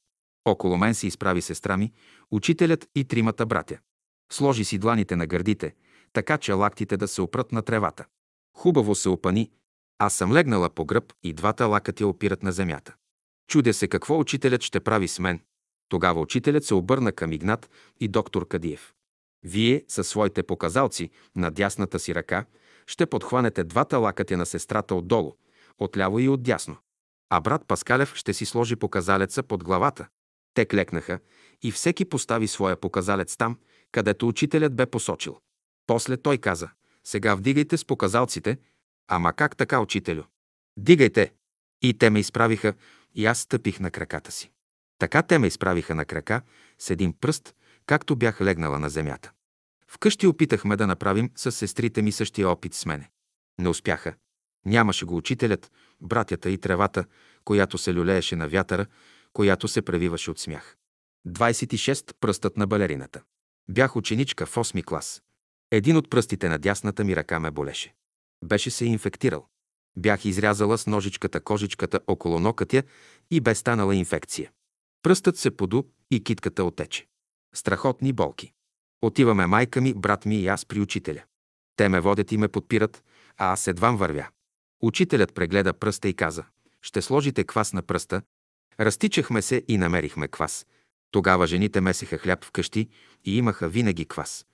Около 0.44 0.76
мен 0.76 0.94
се 0.94 1.06
изправи 1.06 1.42
сестра 1.42 1.76
ми, 1.76 1.92
учителят 2.30 2.88
и 2.94 3.04
тримата 3.04 3.46
братя. 3.46 3.78
Сложи 4.32 4.64
си 4.64 4.78
дланите 4.78 5.16
на 5.16 5.26
гърдите, 5.26 5.74
така 6.12 6.38
че 6.38 6.52
лактите 6.52 6.96
да 6.96 7.08
се 7.08 7.22
опрат 7.22 7.52
на 7.52 7.62
тревата. 7.62 8.04
Хубаво 8.56 8.94
се 8.94 9.08
опани. 9.08 9.50
Аз 9.98 10.14
съм 10.14 10.32
легнала 10.32 10.70
по 10.70 10.85
гръб 10.85 11.12
и 11.23 11.32
двата 11.32 11.66
лакътя 11.66 12.06
опират 12.06 12.43
на 12.43 12.52
земята. 12.52 12.94
Чудя 13.48 13.74
се 13.74 13.89
какво 13.89 14.18
учителят 14.18 14.62
ще 14.62 14.81
прави 14.81 15.09
с 15.09 15.18
мен. 15.18 15.40
Тогава 15.89 16.20
учителят 16.20 16.64
се 16.64 16.74
обърна 16.74 17.12
към 17.12 17.32
Игнат 17.32 17.70
и 18.01 18.09
доктор 18.09 18.48
Кадиев. 18.48 18.93
Вие, 19.43 19.85
със 19.89 20.09
своите 20.09 20.43
показалци 20.43 21.10
на 21.36 21.51
дясната 21.51 21.98
си 21.98 22.14
ръка, 22.14 22.44
ще 22.86 23.06
подхванете 23.06 23.64
двата 23.64 23.98
лакътя 23.98 24.36
на 24.36 24.47
сестрата 24.47 24.94
отдолу, 24.94 25.32
отляво 25.78 26.18
и 26.18 26.28
отдясно. 26.28 26.77
А 27.31 27.40
брат 27.40 27.62
Паскалев 27.68 28.14
ще 28.14 28.35
си 28.35 28.47
сложи 28.47 28.77
показалеца 28.77 29.43
под 29.43 29.64
главата. 29.64 30.09
Те 30.55 30.66
клекнаха 30.66 31.18
и 31.62 31.73
всеки 31.73 32.05
постави 32.05 32.48
своя 32.48 32.77
показалец 32.77 33.36
там, 33.36 33.59
където 33.93 34.28
учителят 34.28 34.77
бе 34.77 34.86
посочил. 34.86 35.39
После 35.86 36.16
той 36.16 36.39
каза, 36.39 36.70
сега 37.05 37.35
вдигайте 37.35 37.77
с 37.77 37.85
показалците, 37.85 38.59
ама 39.08 39.32
как 39.32 39.56
така, 39.56 39.80
учителю? 39.80 40.22
Дигайте! 40.76 41.32
И 41.82 41.98
те 41.98 42.10
ме 42.10 42.18
изправиха, 42.18 42.74
и 43.14 43.26
аз 43.26 43.38
стъпих 43.38 43.80
на 43.80 43.90
краката 43.90 44.32
си. 44.32 44.50
Така 44.98 45.22
те 45.22 45.38
ме 45.38 45.46
изправиха 45.46 45.94
на 45.94 46.04
крака 46.04 46.42
с 46.78 46.90
един 46.90 47.12
пръст, 47.12 47.54
както 47.86 48.16
бях 48.16 48.40
легнала 48.40 48.78
на 48.78 48.90
земята. 48.90 49.32
Вкъщи 49.88 50.26
опитахме 50.26 50.76
да 50.76 50.86
направим 50.86 51.30
с 51.36 51.52
сестрите 51.52 52.02
ми 52.02 52.12
същия 52.12 52.48
опит 52.48 52.74
с 52.74 52.86
мене. 52.86 53.10
Не 53.58 53.68
успяха. 53.68 54.14
Нямаше 54.64 55.04
го 55.04 55.16
учителят, 55.16 55.72
братята 56.00 56.50
и 56.50 56.58
тревата, 56.58 57.04
която 57.44 57.78
се 57.78 57.94
люлееше 57.94 58.36
на 58.36 58.48
вятъра, 58.48 58.86
която 59.32 59.68
се 59.68 59.82
превиваше 59.82 60.30
от 60.30 60.38
смях. 60.38 60.76
26. 61.28 62.14
Пръстът 62.20 62.56
на 62.56 62.66
балерината. 62.66 63.22
Бях 63.68 63.96
ученичка 63.96 64.46
в 64.46 64.54
8 64.54 64.84
клас. 64.84 65.22
Един 65.70 65.96
от 65.96 66.10
пръстите 66.10 66.48
на 66.48 66.58
дясната 66.58 67.04
ми 67.04 67.16
ръка 67.16 67.40
ме 67.40 67.50
болеше. 67.50 67.94
Беше 68.44 68.70
се 68.70 68.84
инфектирал. 68.84 69.46
Бях 69.96 70.24
изрязала 70.24 70.78
с 70.78 70.86
ножичката 70.86 71.40
кожичката 71.40 72.00
около 72.06 72.38
нокътя 72.40 72.82
и 73.30 73.40
бе 73.40 73.54
станала 73.54 73.94
инфекция. 73.94 74.50
Пръстът 75.02 75.38
се 75.38 75.56
поду 75.56 75.82
и 76.10 76.24
китката 76.24 76.64
отече. 76.64 77.06
Страхотни 77.54 78.12
болки. 78.12 78.52
Отиваме 79.02 79.46
майка 79.46 79.80
ми, 79.80 79.94
брат 79.94 80.26
ми 80.26 80.36
и 80.36 80.46
аз 80.46 80.66
при 80.66 80.80
учителя. 80.80 81.22
Те 81.76 81.88
ме 81.88 82.00
водят 82.00 82.32
и 82.32 82.36
ме 82.36 82.48
подпират, 82.48 83.04
а 83.36 83.52
аз 83.52 83.66
едвам 83.66 83.96
вървя. 83.96 84.28
Учителят 84.82 85.34
прегледа 85.34 85.72
пръста 85.72 86.08
и 86.08 86.14
каза, 86.14 86.44
ще 86.82 87.02
сложите 87.02 87.44
квас 87.44 87.72
на 87.72 87.82
пръста. 87.82 88.22
Разтичахме 88.80 89.42
се 89.42 89.62
и 89.68 89.78
намерихме 89.78 90.28
квас. 90.28 90.66
Тогава 91.10 91.46
жените 91.46 91.80
месеха 91.80 92.18
хляб 92.18 92.44
вкъщи 92.44 92.88
и 93.24 93.36
имаха 93.36 93.68
винаги 93.68 94.04
квас. 94.04 94.46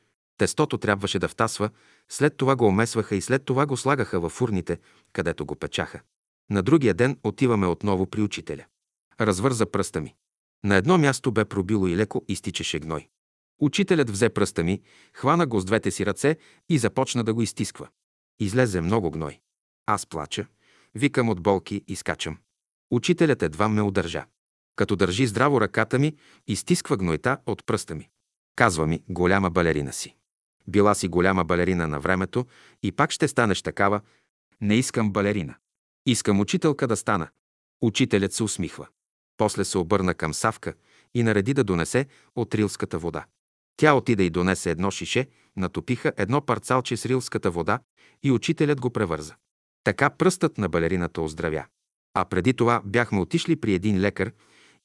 Тестото 0.43 0.79
трябваше 0.79 1.19
да 1.19 1.29
втасва, 1.29 1.71
след 2.09 2.37
това 2.37 2.57
го 2.57 2.67
омесваха 2.67 3.17
и 3.17 3.21
след 3.21 3.45
това 3.45 3.67
го 3.67 3.77
слагаха 3.77 4.21
във 4.21 4.33
фурните, 4.33 4.79
където 5.13 5.47
го 5.47 5.57
печаха. 5.57 6.01
На 6.51 6.63
другия 6.63 6.95
ден 6.95 7.19
отиваме 7.25 7.67
отново 7.67 8.07
при 8.07 8.23
учителя. 8.23 8.65
Развърза 9.21 9.67
пръста 9.67 10.01
ми. 10.01 10.15
На 10.65 10.77
едно 10.77 10.99
място 10.99 11.33
бе 11.33 11.45
пробило 11.45 11.87
и 11.89 11.97
леко 11.97 12.25
изтичаше 12.29 12.79
гной. 12.79 13.09
Учителят 13.61 14.11
взе 14.11 14.29
пръста 14.29 14.65
ми, 14.65 14.83
хвана 15.13 15.47
го 15.47 15.61
с 15.61 15.65
двете 15.65 15.91
си 15.91 16.07
ръце 16.07 16.37
и 16.69 16.79
започна 16.79 17.25
да 17.25 17.35
го 17.35 17.43
изтисква. 17.43 17.89
Излезе 18.41 18.81
много 18.81 19.11
гной. 19.11 19.41
Аз 19.87 20.07
плача, 20.07 20.47
викам 20.95 21.29
от 21.29 21.43
болки 21.43 21.85
и 21.89 21.97
скачам. 21.97 22.39
Учителят 22.91 23.43
едва 23.43 23.69
ме 23.69 23.83
удържа. 23.83 24.25
Като 24.77 24.97
държи 24.97 25.27
здраво 25.27 25.61
ръката 25.61 25.99
ми, 25.99 26.17
изтисква 26.47 26.97
гнойта 26.97 27.39
от 27.47 27.67
пръста 27.67 27.95
ми. 27.95 28.09
Казва 28.57 28.87
ми, 28.87 29.03
голяма 29.09 29.51
балерина 29.51 29.93
си. 29.93 30.17
Била 30.69 30.95
си 30.95 31.09
голяма 31.09 31.45
балерина 31.45 31.89
на 31.89 32.01
времето 32.01 32.47
и 32.83 32.93
пак 32.93 33.11
ще 33.11 33.29
станеш 33.29 33.63
такава. 33.63 34.01
Не 34.61 34.75
искам 34.75 35.13
балерина. 35.13 35.55
Искам 36.07 36.41
учителка 36.41 36.87
да 36.87 36.97
стана. 36.97 37.29
Учителят 37.83 38.33
се 38.33 38.43
усмихва. 38.43 38.89
После 39.37 39.65
се 39.65 39.79
обърна 39.79 40.15
към 40.15 40.35
Савка 40.35 40.75
и 41.15 41.23
нареди 41.23 41.55
да 41.55 41.65
донесе 41.65 42.07
от 42.37 42.55
рилската 42.55 42.99
вода. 42.99 43.25
Тя 43.77 43.95
отида 43.95 44.23
и 44.23 44.31
донесе 44.31 44.71
едно 44.71 44.91
шише, 44.91 45.27
натопиха 45.57 46.13
едно 46.17 46.41
парцалче 46.41 46.97
с 46.97 47.07
рилската 47.07 47.51
вода 47.51 47.79
и 48.23 48.31
учителят 48.31 48.81
го 48.81 48.91
превърза. 48.91 49.35
Така 49.85 50.11
пръстът 50.11 50.59
на 50.59 50.69
балерината 50.69 51.23
оздравя. 51.23 51.65
А 52.15 52.25
преди 52.25 52.55
това 52.55 52.83
бяхме 52.85 53.21
отишли 53.21 53.57
при 53.57 53.75
един 53.75 54.01
лекар 54.01 54.33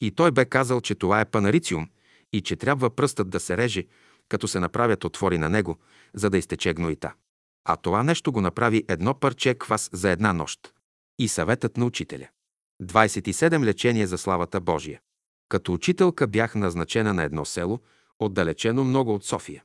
и 0.02 0.12
той 0.12 0.32
бе 0.32 0.45
казал, 0.45 0.82
че 0.82 0.95
това 0.95 1.22
е 1.22 1.26
панарициум 1.26 1.90
и 2.34 2.41
че 2.41 2.56
трябва 2.56 2.90
пръстът 2.90 3.30
да 3.30 3.40
се 3.40 3.58
реже, 3.58 3.86
като 4.30 4.48
се 4.48 4.60
направят 4.60 5.04
отвори 5.04 5.38
на 5.38 5.49
него, 5.49 5.78
за 6.14 6.30
да 6.30 6.38
изтече 6.38 6.74
гноита. 6.74 7.14
А 7.66 7.76
това 7.76 8.04
нещо 8.04 8.32
го 8.32 8.41
направи 8.41 8.84
едно 8.88 9.14
парче 9.14 9.56
квас 9.56 9.90
за 9.94 10.10
една 10.10 10.34
нощ. 10.34 10.74
И 11.20 11.28
съветът 11.28 11.78
на 11.78 11.86
учителя. 11.86 12.28
27 12.84 13.64
лечение 13.64 14.08
за 14.08 14.18
славата 14.18 14.62
Божия. 14.62 14.99
Като 15.49 15.74
учителка 15.74 16.28
бях 16.28 16.56
назначена 16.56 17.14
на 17.14 17.24
едно 17.24 17.45
село, 17.45 17.80
отдалечено 18.20 18.84
много 18.84 19.14
от 19.14 19.26
София. 19.26 19.64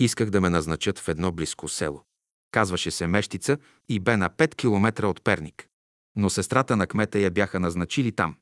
Исках 0.00 0.30
да 0.30 0.40
ме 0.40 0.50
назначат 0.50 0.98
в 0.98 1.08
едно 1.08 1.32
близко 1.32 1.68
село. 1.68 2.02
Казваше 2.50 2.90
се 2.90 3.06
Мещица 3.06 3.58
и 3.88 4.00
бе 4.00 4.16
на 4.16 4.30
5 4.30 4.54
километра 4.54 5.06
от 5.06 5.24
Перник. 5.24 5.68
Но 6.16 6.30
сестрата 6.30 6.76
на 6.76 6.86
кмета 6.86 7.18
я 7.18 7.30
бяха 7.30 7.60
назначили 7.60 8.12
там. 8.12 8.36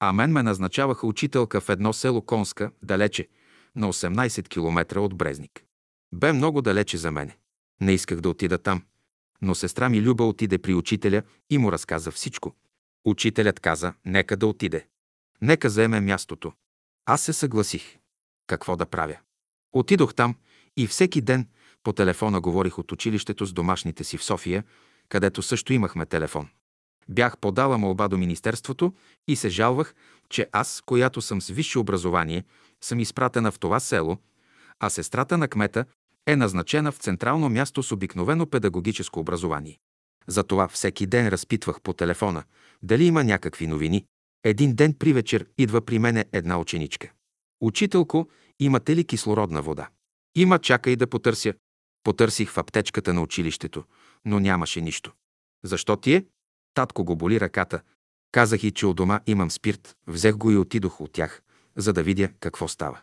А 0.00 0.12
мен 0.12 0.32
ме 0.32 0.42
назначаваха 0.42 1.06
учителка 1.06 1.60
в 1.60 1.68
едно 1.68 1.92
село 1.92 2.22
Конска, 2.22 2.70
далече, 2.82 3.28
на 3.76 3.92
18 3.92 4.48
км 4.48 5.00
от 5.00 5.14
Брезник. 5.16 5.64
Бе 6.14 6.32
много 6.32 6.62
далече 6.62 6.98
за 6.98 7.10
мене. 7.10 7.36
Не 7.80 7.92
исках 7.92 8.20
да 8.20 8.28
отида 8.28 8.58
там. 8.58 8.82
Но 9.42 9.54
сестра 9.54 9.88
ми 9.88 10.02
Люба 10.02 10.24
отиде 10.24 10.58
при 10.58 10.74
учителя 10.74 11.22
и 11.50 11.58
му 11.58 11.72
разказа 11.72 12.10
всичко. 12.10 12.54
Учителят 13.04 13.60
каза, 13.60 13.94
нека 14.04 14.36
да 14.36 14.46
отиде. 14.46 14.86
Нека 15.42 15.70
заеме 15.70 16.00
мястото. 16.00 16.52
Аз 17.06 17.22
се 17.22 17.32
съгласих. 17.32 17.98
Какво 18.46 18.76
да 18.76 18.86
правя? 18.86 19.16
Отидох 19.72 20.14
там 20.14 20.36
и 20.76 20.86
всеки 20.86 21.20
ден 21.20 21.48
по 21.82 21.92
телефона 21.92 22.40
говорих 22.40 22.78
от 22.78 22.92
училището 22.92 23.46
с 23.46 23.52
домашните 23.52 24.04
си 24.04 24.18
в 24.18 24.24
София, 24.24 24.64
където 25.08 25.42
също 25.42 25.72
имахме 25.72 26.06
телефон. 26.06 26.48
Бях 27.08 27.38
подала 27.38 27.78
молба 27.78 28.08
до 28.08 28.18
Министерството 28.18 28.94
и 29.28 29.36
се 29.36 29.48
жалвах, 29.48 29.94
че 30.28 30.48
аз, 30.52 30.82
която 30.86 31.22
съм 31.22 31.42
с 31.42 31.48
висше 31.48 31.78
образование, 31.78 32.44
съм 32.84 33.00
изпратена 33.00 33.52
в 33.52 33.58
това 33.58 33.80
село, 33.80 34.18
а 34.80 34.90
сестрата 34.90 35.38
на 35.38 35.48
кмета 35.48 35.84
е 36.26 36.36
назначена 36.36 36.92
в 36.92 36.98
централно 36.98 37.48
място 37.48 37.82
с 37.82 37.92
обикновено 37.92 38.46
педагогическо 38.46 39.20
образование. 39.20 39.78
Затова 40.26 40.68
всеки 40.68 41.06
ден 41.06 41.28
разпитвах 41.28 41.80
по 41.80 41.92
телефона 41.92 42.44
дали 42.82 43.04
има 43.04 43.24
някакви 43.24 43.66
новини. 43.66 44.06
Един 44.44 44.74
ден 44.74 44.94
при 44.94 45.12
вечер 45.12 45.46
идва 45.58 45.80
при 45.80 45.98
мене 45.98 46.24
една 46.32 46.58
ученичка. 46.58 47.12
Учителко, 47.60 48.28
имате 48.60 48.96
ли 48.96 49.04
кислородна 49.04 49.62
вода? 49.62 49.88
Има, 50.34 50.58
чакай 50.58 50.96
да 50.96 51.06
потърся. 51.06 51.54
Потърсих 52.02 52.50
в 52.50 52.58
аптечката 52.58 53.14
на 53.14 53.22
училището, 53.22 53.84
но 54.24 54.40
нямаше 54.40 54.80
нищо. 54.80 55.12
Защо 55.64 55.96
ти 55.96 56.14
е? 56.14 56.24
Татко 56.74 57.04
го 57.04 57.16
боли 57.16 57.40
ръката. 57.40 57.80
Казах 58.32 58.64
и, 58.64 58.70
че 58.70 58.86
у 58.86 58.94
дома 58.94 59.20
имам 59.26 59.50
спирт. 59.50 59.96
Взех 60.06 60.36
го 60.36 60.50
и 60.50 60.56
отидох 60.56 61.00
от 61.00 61.12
тях, 61.12 61.42
за 61.76 61.92
да 61.92 62.02
видя 62.02 62.28
какво 62.40 62.68
става. 62.68 63.00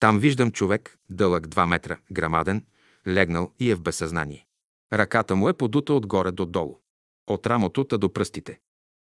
Там 0.00 0.18
виждам 0.18 0.52
човек, 0.52 0.98
дълъг 1.10 1.46
2 1.46 1.66
метра, 1.66 1.98
грамаден, 2.12 2.64
легнал 3.06 3.52
и 3.58 3.70
е 3.70 3.74
в 3.74 3.80
безсъзнание. 3.80 4.46
Ръката 4.92 5.36
му 5.36 5.48
е 5.48 5.52
подута 5.52 5.94
отгоре 5.94 6.32
до 6.32 6.46
долу. 6.46 6.78
От 7.26 7.46
рамото 7.46 7.84
та 7.84 7.98
до 7.98 8.12
пръстите. 8.12 8.60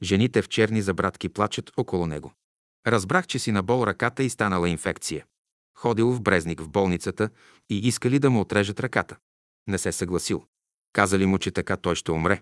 Жените 0.04 0.42
в 0.42 0.50
черни 0.50 0.82
забратки 0.82 1.30
плачат 1.30 1.72
около 1.78 2.08
него. 2.08 2.34
Разбрах, 2.88 3.28
че 3.28 3.40
си 3.40 3.52
набол 3.52 3.88
ръката 3.88 4.24
и 4.24 4.30
станала 4.30 4.70
инфекция. 4.70 5.26
Ходил 5.78 6.12
в 6.12 6.22
Брезник 6.22 6.62
в 6.62 6.70
болницата 6.70 7.30
и 7.70 7.88
искали 7.88 8.20
да 8.20 8.30
му 8.30 8.40
отрежат 8.42 8.80
ръката. 8.80 9.18
Не 9.68 9.78
се 9.78 9.92
съгласил. 9.92 10.44
Казали 10.94 11.26
му, 11.26 11.38
че 11.38 11.52
така 11.52 11.78
той 11.78 11.96
ще 11.96 12.12
умре. 12.12 12.42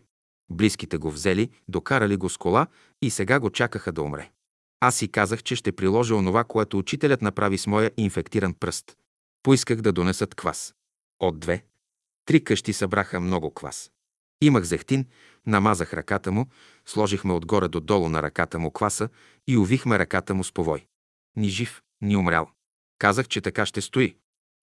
Близките 0.51 0.97
го 0.97 1.11
взели, 1.11 1.49
докарали 1.67 2.17
го 2.17 2.29
с 2.29 2.37
кола 2.37 2.67
и 3.01 3.09
сега 3.09 3.39
го 3.39 3.49
чакаха 3.49 3.91
да 3.91 4.01
умре. 4.01 4.31
Аз 4.79 4.95
си 4.95 5.11
казах, 5.11 5.43
че 5.43 5.55
ще 5.55 5.71
приложа 5.71 6.15
онова, 6.15 6.43
което 6.43 6.77
учителят 6.77 7.21
направи 7.21 7.57
с 7.57 7.67
моя 7.67 7.91
инфектиран 7.97 8.53
пръст. 8.53 8.97
Поисках 9.43 9.81
да 9.81 9.93
донесат 9.93 10.35
квас. 10.35 10.75
От 11.19 11.39
две, 11.39 11.65
три 12.25 12.43
къщи 12.43 12.73
събраха 12.73 13.19
много 13.19 13.53
квас. 13.53 13.91
Имах 14.41 14.63
зехтин, 14.63 15.05
намазах 15.45 15.93
ръката 15.93 16.31
му, 16.31 16.47
сложихме 16.85 17.33
отгоре 17.33 17.67
до 17.67 17.79
долу 17.79 18.09
на 18.09 18.23
ръката 18.23 18.59
му 18.59 18.71
кваса 18.71 19.09
и 19.47 19.57
увихме 19.57 19.99
ръката 19.99 20.33
му 20.33 20.43
с 20.43 20.51
повой. 20.51 20.85
Ни 21.35 21.49
жив, 21.49 21.81
ни 22.01 22.15
умрял. 22.15 22.49
Казах, 22.97 23.27
че 23.27 23.41
така 23.41 23.65
ще 23.65 23.81
стои. 23.81 24.15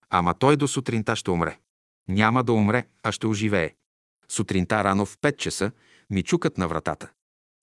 Ама 0.09 0.33
той 0.33 0.57
до 0.57 0.67
сутринта 0.67 1.15
ще 1.15 1.31
умре. 1.31 1.59
Няма 2.07 2.43
да 2.43 2.53
умре, 2.53 2.87
а 3.03 3.11
ще 3.11 3.27
оживее. 3.27 3.75
Сутринта 4.29 4.83
рано 4.83 5.05
в 5.05 5.17
5 5.17 5.37
часа 5.37 5.71
ми 6.09 6.23
чукат 6.23 6.57
на 6.57 6.67
вратата. 6.67 7.11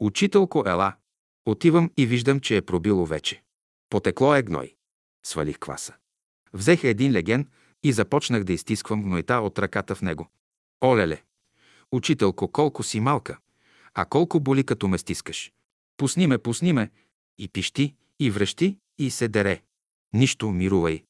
Учителко, 0.00 0.64
ела. 0.66 0.96
Отивам 1.46 1.90
и 1.96 2.06
виждам, 2.06 2.40
че 2.40 2.56
е 2.56 2.62
пробило 2.62 3.06
вече. 3.06 3.42
Потекло 3.90 4.34
е 4.34 4.42
гной. 4.42 4.74
Свалих 5.26 5.58
кваса. 5.58 5.94
Взех 6.52 6.84
един 6.84 7.12
леген 7.12 7.48
и 7.82 7.92
започнах 7.92 8.44
да 8.44 8.52
изтисквам 8.52 9.02
гнойта 9.02 9.34
от 9.34 9.58
ръката 9.58 9.94
в 9.94 10.02
него. 10.02 10.30
Олеле! 10.84 11.22
Учителко, 11.92 12.52
колко 12.52 12.82
си 12.82 13.00
малка! 13.00 13.38
А 13.94 14.04
колко 14.04 14.40
боли, 14.40 14.64
като 14.64 14.88
ме 14.88 14.98
стискаш! 14.98 15.52
Пусни 15.96 16.26
ме, 16.26 16.38
пусни 16.38 16.72
ме! 16.72 16.90
И 17.38 17.48
пищи, 17.48 17.94
и 18.20 18.30
връщи, 18.30 18.78
и 18.98 19.10
се 19.10 19.28
дере. 19.28 19.62
Нищо, 20.12 20.50
мирувай. 20.50 21.04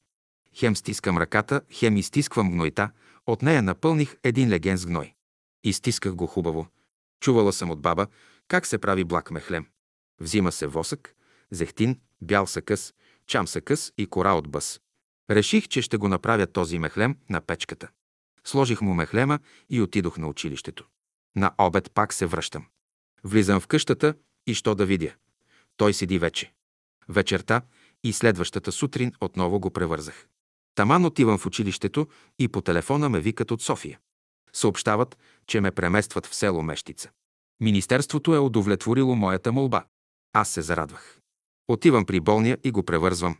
Хем 0.55 0.75
стискам 0.75 1.17
ръката, 1.17 1.61
хем 1.73 1.97
изтисквам 1.97 2.51
гнойта, 2.51 2.91
от 3.27 3.41
нея 3.41 3.61
напълних 3.61 4.15
един 4.23 4.49
леген 4.49 4.77
с 4.77 4.85
гной. 4.85 5.13
Изтисках 5.63 6.15
го 6.15 6.27
хубаво. 6.27 6.67
Чувала 7.19 7.53
съм 7.53 7.69
от 7.69 7.81
баба 7.81 8.07
как 8.47 8.65
се 8.65 8.77
прави 8.77 9.03
блак 9.03 9.31
мехлем. 9.31 9.65
Взима 10.19 10.51
се 10.51 10.67
восък, 10.67 11.15
зехтин, 11.51 11.99
бял 12.21 12.47
съкъс, 12.47 12.93
чам 13.27 13.47
съкъс 13.47 13.93
и 13.97 14.07
кора 14.07 14.33
от 14.33 14.49
бъс. 14.49 14.79
Реших, 15.29 15.67
че 15.67 15.81
ще 15.81 15.97
го 15.97 16.07
направя 16.07 16.47
този 16.47 16.79
мехлем 16.79 17.17
на 17.29 17.41
печката. 17.41 17.89
Сложих 18.43 18.81
му 18.81 18.93
мехлема 18.93 19.39
и 19.69 19.81
отидох 19.81 20.17
на 20.17 20.27
училището. 20.27 20.85
На 21.35 21.51
обед 21.57 21.91
пак 21.93 22.13
се 22.13 22.25
връщам. 22.25 22.65
Влизам 23.23 23.59
в 23.59 23.67
къщата 23.67 24.15
и 24.47 24.53
що 24.53 24.75
да 24.75 24.85
видя. 24.85 25.13
Той 25.77 25.93
седи 25.93 26.19
вече. 26.19 26.53
Вечерта 27.09 27.61
и 28.03 28.13
следващата 28.13 28.71
сутрин 28.71 29.13
отново 29.21 29.59
го 29.59 29.71
превързах. 29.71 30.27
Таман 30.75 31.05
отивам 31.05 31.37
в 31.37 31.45
училището 31.45 32.07
и 32.39 32.47
по 32.47 32.61
телефона 32.61 33.09
ме 33.09 33.19
викат 33.19 33.51
от 33.51 33.61
София. 33.61 33.99
Съобщават, 34.53 35.17
че 35.47 35.61
ме 35.61 35.71
преместват 35.71 36.25
в 36.25 36.35
село 36.35 36.61
Мещица. 36.63 37.09
Министерството 37.59 38.35
е 38.35 38.39
удовлетворило 38.39 39.15
моята 39.15 39.51
молба. 39.51 39.85
Аз 40.35 40.49
се 40.49 40.61
зарадвах. 40.61 41.19
Отивам 41.67 42.05
при 42.05 42.19
болния 42.19 42.57
и 42.63 42.71
го 42.71 42.83
превързвам. 42.83 43.37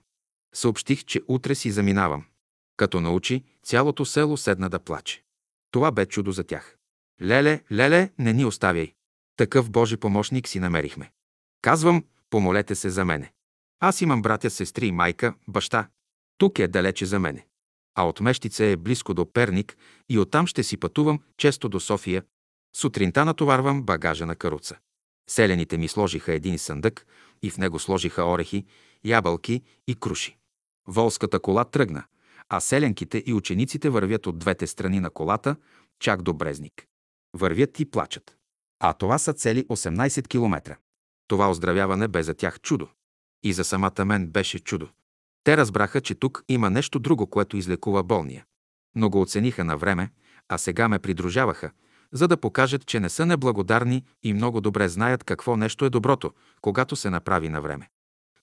Съобщих, 0.53 1.05
че 1.05 1.22
утре 1.27 1.55
си 1.55 1.72
заминавам. 1.72 2.26
Като 2.77 3.01
научи, 3.01 3.43
цялото 3.63 4.05
село 4.05 4.38
седна 4.38 4.69
да 4.69 4.80
плаче. 4.80 5.23
Това 5.72 5.91
бе 5.91 6.05
чудо 6.05 6.31
за 6.31 6.43
тях. 6.43 6.77
Леле, 7.22 7.63
леле, 7.72 8.11
не 8.19 8.34
ни 8.34 8.45
оставяй. 8.45 8.93
Такъв 9.38 9.69
Божи 9.69 9.97
помощник 9.97 10.47
си 10.47 10.59
намерихме. 10.59 11.11
Казвам, 11.61 12.05
помолете 12.30 12.76
се 12.76 12.89
за 12.89 13.05
мене. 13.05 13.34
Аз 13.80 14.01
имам 14.01 14.22
братя, 14.22 14.49
сестри, 14.49 14.91
майка, 14.91 15.34
баща. 15.47 15.89
Тук 16.38 16.59
е 16.59 16.67
далече 16.67 17.05
за 17.05 17.19
мене. 17.19 17.47
А 17.95 18.03
от 18.03 18.19
Мещица 18.19 18.65
е 18.65 18.77
близко 18.77 19.13
до 19.13 19.34
Перник 19.34 19.77
и 20.09 20.19
оттам 20.19 20.47
ще 20.47 20.63
си 20.63 20.77
пътувам 20.77 21.19
често 21.38 21.69
до 21.69 21.80
София. 21.80 22.23
Сутринта 22.76 23.26
натоварвам 23.26 23.84
багажа 23.84 24.26
на 24.26 24.35
каруца. 24.35 24.77
Селените 25.30 25.77
ми 25.77 25.88
сложиха 25.88 26.34
един 26.34 26.60
съндък 26.60 27.06
и 27.43 27.49
в 27.49 27.57
него 27.57 27.80
сложиха 27.80 28.23
орехи, 28.23 28.65
ябълки 29.06 29.61
и 29.88 29.95
круши. 29.95 30.38
Волската 30.88 31.39
кола 31.39 31.65
тръгна, 31.65 32.03
а 32.49 32.60
селенките 32.60 33.23
и 33.26 33.34
учениците 33.34 33.89
вървят 33.89 34.27
от 34.27 34.39
двете 34.39 34.68
страни 34.68 34.99
на 34.99 35.10
колата, 35.10 35.56
чак 35.99 36.22
до 36.22 36.34
Брезник. 36.34 36.88
Вървят 37.34 37.80
и 37.80 37.91
плачат. 37.91 38.38
А 38.80 38.93
това 38.93 39.18
са 39.18 39.34
цели 39.34 39.65
18 39.68 40.27
километра. 40.27 40.77
Това 41.27 41.49
оздравяване 41.49 42.07
бе 42.07 42.23
за 42.23 42.34
тях 42.34 42.60
чудо. 42.60 42.88
И 43.43 43.53
за 43.53 43.64
самата 43.64 44.06
мен 44.06 44.27
беше 44.27 44.60
чудо. 44.60 44.89
Те 45.43 45.57
разбраха, 45.57 46.02
че 46.02 46.15
тук 46.15 46.43
има 46.49 46.69
нещо 46.69 46.99
друго, 46.99 47.27
което 47.27 47.57
излекува 47.57 48.03
болния. 48.03 48.45
Но 48.95 49.10
го 49.10 49.22
оцениха 49.22 49.64
на 49.64 49.77
време, 49.77 50.11
а 50.49 50.57
сега 50.57 50.88
ме 50.88 50.99
придружаваха, 50.99 51.72
за 52.16 52.28
да 52.28 52.38
покажат, 52.38 52.86
че 52.86 53.00
не 53.00 53.10
са 53.10 53.26
неблагодарни 53.26 54.04
и 54.24 54.34
много 54.34 54.62
добре 54.62 54.90
знаят 54.90 55.24
какво 55.24 55.58
нещо 55.58 55.86
е 55.86 55.90
доброто, 55.90 56.32
когато 56.62 56.96
се 56.96 57.10
направи 57.10 57.50
на 57.50 57.62
време. 57.62 57.90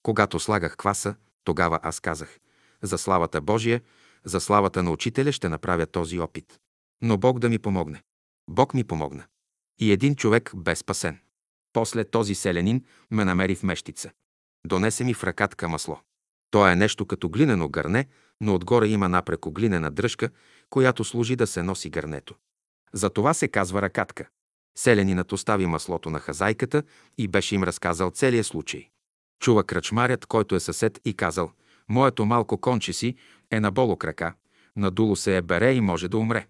Когато 0.03 0.41
слагах 0.41 0.77
кваса, 0.77 1.15
тогава 1.45 1.79
аз 1.83 2.01
казах, 2.01 2.39
за 2.83 2.99
славата 2.99 3.41
Божия, 3.41 3.81
за 4.25 4.41
славата 4.41 4.83
на 4.83 4.91
учителя 4.91 5.33
ще 5.33 5.49
направя 5.49 5.87
този 5.87 6.19
опит. 6.19 6.61
Но 7.03 7.19
Бог 7.19 7.39
да 7.39 7.49
ми 7.49 7.59
помогне. 7.59 8.03
Бог 8.51 8.75
ми 8.75 8.85
помогна. 8.85 9.25
И 9.81 9.93
един 9.93 10.17
човек 10.17 10.53
бе 10.57 10.77
спасен. 10.77 11.19
После 11.73 12.05
този 12.05 12.35
селянин 12.35 12.85
ме 13.11 13.25
намери 13.25 13.55
в 13.55 13.63
мещица. 13.63 14.11
Донесе 14.67 15.05
ми 15.05 15.15
в 15.15 15.25
ръкатка 15.25 15.69
масло. 15.69 16.01
То 16.51 16.69
е 16.69 16.77
нещо 16.77 17.07
като 17.07 17.29
глинено 17.29 17.69
гърне, 17.69 18.07
но 18.41 18.55
отгоре 18.55 18.87
има 18.87 19.09
напреко 19.09 19.53
глинена 19.53 19.91
дръжка, 19.91 20.31
която 20.71 21.05
служи 21.05 21.37
да 21.37 21.47
се 21.47 21.63
носи 21.63 21.91
гърнето. 21.91 22.35
За 22.93 23.11
това 23.11 23.35
се 23.35 23.49
казва 23.49 23.83
ръкатка. 23.83 24.29
Селянинът 24.79 25.33
остави 25.33 25.67
маслото 25.67 26.11
на 26.11 26.21
хазайката 26.21 26.83
и 27.19 27.29
беше 27.29 27.55
им 27.55 27.63
разказал 27.63 28.11
целия 28.11 28.45
случай. 28.45 28.89
Чува 29.41 29.65
кръчмарят, 29.65 30.27
който 30.27 30.55
е 30.55 30.61
съсед 30.61 31.01
и 31.05 31.15
казал 31.15 31.53
«Моето 31.89 32.25
малко 32.25 32.59
конче 32.59 32.93
си 32.93 33.17
е 33.51 33.61
на 33.61 33.71
боло 33.71 33.97
крака, 33.97 34.35
надуло 34.77 35.17
се 35.17 35.37
е 35.37 35.43
бере 35.43 35.73
и 35.73 35.81
може 35.81 36.09
да 36.09 36.19
умре. 36.19 36.47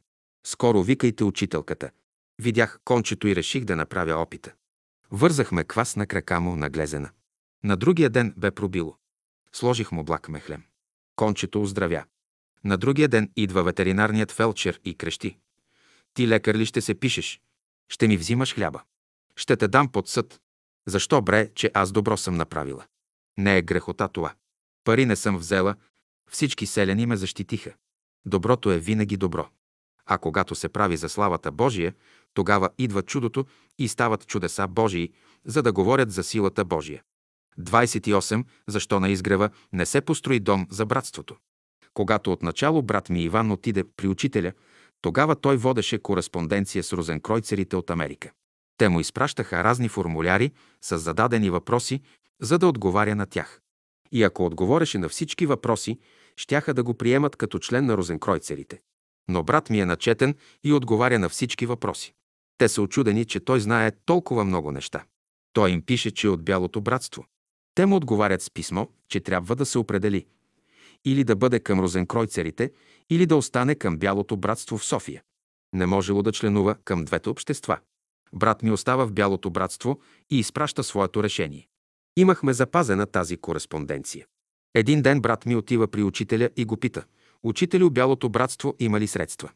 Скоро 0.46 0.82
викайте 0.82 1.24
учителката». 1.24 1.90
Видях 2.38 2.80
кончето 2.84 3.28
и 3.28 3.36
реших 3.36 3.64
да 3.64 3.76
направя 3.76 4.14
опита. 4.14 4.52
Вързахме 5.10 5.64
квас 5.64 5.96
на 5.96 6.06
крака 6.06 6.40
му 6.40 6.56
на 6.56 6.70
глезена. 6.70 7.10
На 7.64 7.76
другия 7.76 8.10
ден 8.10 8.34
бе 8.36 8.50
пробило. 8.50 8.96
Сложих 9.52 9.92
му 9.92 10.04
блак 10.04 10.28
мехлем. 10.28 10.62
Кончето 11.16 11.62
оздравя. 11.62 12.04
На 12.64 12.76
другия 12.76 13.08
ден 13.08 13.30
идва 13.36 13.62
ветеринарният 13.62 14.32
фелчер 14.32 14.80
и 14.84 14.94
крещи. 14.94 15.38
Ти 16.14 16.28
лекар 16.28 16.54
ли 16.54 16.66
ще 16.66 16.80
се 16.80 16.94
пишеш? 16.94 17.40
Ще 17.88 18.08
ми 18.08 18.16
взимаш 18.16 18.54
хляба. 18.54 18.82
Ще 19.36 19.56
те 19.56 19.68
дам 19.68 19.88
под 19.88 20.08
съд. 20.08 20.40
Защо 20.86 21.22
бре, 21.22 21.50
че 21.54 21.70
аз 21.74 21.92
добро 21.92 22.16
съм 22.16 22.34
направила? 22.34 22.86
Не 23.38 23.58
е 23.58 23.62
грехота 23.62 24.08
това. 24.08 24.34
Пари 24.84 25.06
не 25.06 25.16
съм 25.16 25.38
взела, 25.38 25.74
всички 26.30 26.66
селяни 26.66 27.06
ме 27.06 27.16
защитиха. 27.16 27.74
Доброто 28.26 28.70
е 28.70 28.78
винаги 28.78 29.16
добро. 29.16 29.48
А 30.06 30.18
когато 30.18 30.54
се 30.54 30.68
прави 30.68 30.96
за 30.96 31.08
славата 31.08 31.52
Божия, 31.52 31.94
тогава 32.34 32.70
идва 32.78 33.02
чудото 33.02 33.46
и 33.78 33.88
стават 33.88 34.26
чудеса 34.26 34.68
Божии, 34.68 35.12
за 35.44 35.62
да 35.62 35.72
говорят 35.72 36.12
за 36.12 36.22
силата 36.22 36.64
Божия. 36.64 37.02
28. 37.60 38.44
Защо 38.66 39.00
на 39.00 39.08
изгрева 39.08 39.50
не 39.72 39.86
се 39.86 40.00
построи 40.00 40.40
дом 40.40 40.66
за 40.70 40.86
братството? 40.86 41.36
Когато 41.94 42.32
отначало 42.32 42.82
брат 42.82 43.08
ми 43.08 43.22
Иван 43.22 43.50
отиде 43.50 43.84
при 43.96 44.08
учителя, 44.08 44.52
тогава 45.02 45.36
той 45.36 45.56
водеше 45.56 45.98
кореспонденция 45.98 46.82
с 46.84 46.92
розенкройцерите 46.92 47.76
от 47.76 47.90
Америка. 47.90 48.32
Те 48.76 48.88
му 48.88 49.00
изпращаха 49.00 49.64
разни 49.64 49.88
формуляри 49.88 50.52
с 50.82 50.98
зададени 50.98 51.50
въпроси, 51.50 52.00
за 52.40 52.58
да 52.58 52.66
отговаря 52.66 53.14
на 53.14 53.26
тях. 53.26 53.60
И 54.12 54.22
ако 54.22 54.46
отговореше 54.46 54.98
на 54.98 55.08
всички 55.08 55.46
въпроси, 55.46 55.98
щяха 56.36 56.74
да 56.74 56.82
го 56.82 56.94
приемат 56.94 57.36
като 57.36 57.58
член 57.58 57.86
на 57.86 57.96
розенкройцерите. 57.96 58.80
Но 59.28 59.42
брат 59.42 59.70
ми 59.70 59.80
е 59.80 59.86
начетен 59.86 60.34
и 60.64 60.72
отговаря 60.72 61.18
на 61.18 61.28
всички 61.28 61.66
въпроси. 61.66 62.14
Те 62.58 62.68
са 62.68 62.82
очудени, 62.82 63.24
че 63.24 63.40
той 63.40 63.60
знае 63.60 63.92
толкова 64.04 64.44
много 64.44 64.72
неща. 64.72 65.04
Той 65.52 65.70
им 65.70 65.82
пише, 65.82 66.10
че 66.10 66.26
е 66.26 66.30
от 66.30 66.44
Бялото 66.44 66.80
братство. 66.80 67.24
Те 67.74 67.86
му 67.86 67.96
отговарят 67.96 68.42
с 68.42 68.50
писмо, 68.50 68.86
че 69.08 69.20
трябва 69.20 69.56
да 69.56 69.66
се 69.66 69.78
определи 69.78 70.26
или 71.04 71.24
да 71.24 71.36
бъде 71.36 71.60
към 71.60 71.80
розенкройцерите, 71.80 72.72
или 73.10 73.26
да 73.26 73.36
остане 73.36 73.74
към 73.74 73.98
Бялото 73.98 74.36
братство 74.36 74.78
в 74.78 74.84
София. 74.84 75.22
Не 75.74 75.86
можело 75.86 76.22
да 76.22 76.32
членува 76.32 76.74
към 76.84 77.04
двете 77.04 77.30
общества. 77.30 77.78
Брат 78.34 78.62
ми 78.62 78.70
остава 78.70 79.06
в 79.06 79.12
Бялото 79.12 79.50
братство 79.50 80.00
и 80.30 80.38
изпраща 80.38 80.84
своето 80.84 81.22
решение. 81.22 81.68
Имахме 82.16 82.52
запазена 82.52 83.06
тази 83.06 83.36
кореспонденция. 83.36 84.26
Един 84.74 85.02
ден 85.02 85.20
брат 85.20 85.46
ми 85.46 85.56
отива 85.56 85.88
при 85.88 86.02
учителя 86.02 86.50
и 86.56 86.64
го 86.64 86.76
пита, 86.76 87.04
учителю 87.42 87.90
Бялото 87.90 88.28
братство 88.28 88.74
има 88.78 89.00
ли 89.00 89.06
средства? 89.06 89.50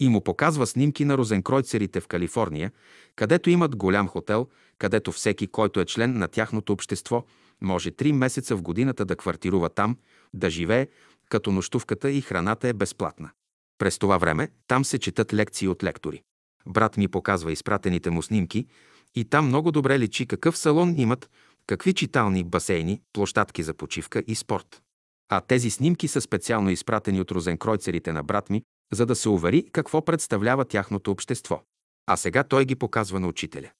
И 0.00 0.08
му 0.08 0.20
показва 0.20 0.66
снимки 0.66 1.04
на 1.04 1.18
розенкройцерите 1.18 2.00
в 2.00 2.06
Калифорния, 2.06 2.72
където 3.16 3.50
имат 3.50 3.76
голям 3.76 4.08
хотел, 4.08 4.48
където 4.78 5.12
всеки, 5.12 5.46
който 5.46 5.80
е 5.80 5.84
член 5.84 6.18
на 6.18 6.28
тяхното 6.28 6.72
общество, 6.72 7.24
може 7.60 7.90
три 7.90 8.12
месеца 8.12 8.56
в 8.56 8.62
годината 8.62 9.04
да 9.04 9.16
квартирува 9.16 9.68
там, 9.68 9.96
да 10.34 10.50
живее, 10.50 10.88
като 11.30 11.52
нощувката 11.52 12.10
и 12.10 12.20
храната 12.20 12.68
е 12.68 12.72
безплатна. 12.72 13.30
През 13.78 13.98
това 13.98 14.18
време 14.18 14.48
там 14.66 14.84
се 14.84 14.98
четат 14.98 15.34
лекции 15.34 15.68
от 15.68 15.84
лектори. 15.84 16.22
Брат 16.66 16.96
ми 16.96 17.08
показва 17.08 17.52
изпратените 17.52 18.10
му 18.10 18.22
снимки 18.22 18.66
и 19.14 19.24
там 19.24 19.46
много 19.46 19.72
добре 19.72 19.98
личи 19.98 20.26
какъв 20.26 20.58
салон 20.58 20.94
имат, 20.98 21.30
какви 21.66 21.92
читални, 21.92 22.44
басейни, 22.44 23.00
площадки 23.12 23.62
за 23.62 23.74
почивка 23.74 24.22
и 24.26 24.34
спорт. 24.34 24.82
А 25.28 25.40
тези 25.40 25.70
снимки 25.70 26.08
са 26.08 26.20
специално 26.20 26.70
изпратени 26.70 27.20
от 27.20 27.30
розенкройцерите 27.30 28.12
на 28.12 28.22
брат 28.22 28.50
ми, 28.50 28.62
за 28.92 29.06
да 29.06 29.16
се 29.16 29.28
увери 29.28 29.68
какво 29.72 30.04
представлява 30.04 30.64
тяхното 30.64 31.10
общество. 31.10 31.62
А 32.06 32.16
сега 32.16 32.44
той 32.44 32.64
ги 32.64 32.74
показва 32.74 33.20
на 33.20 33.28
учителя. 33.28 33.70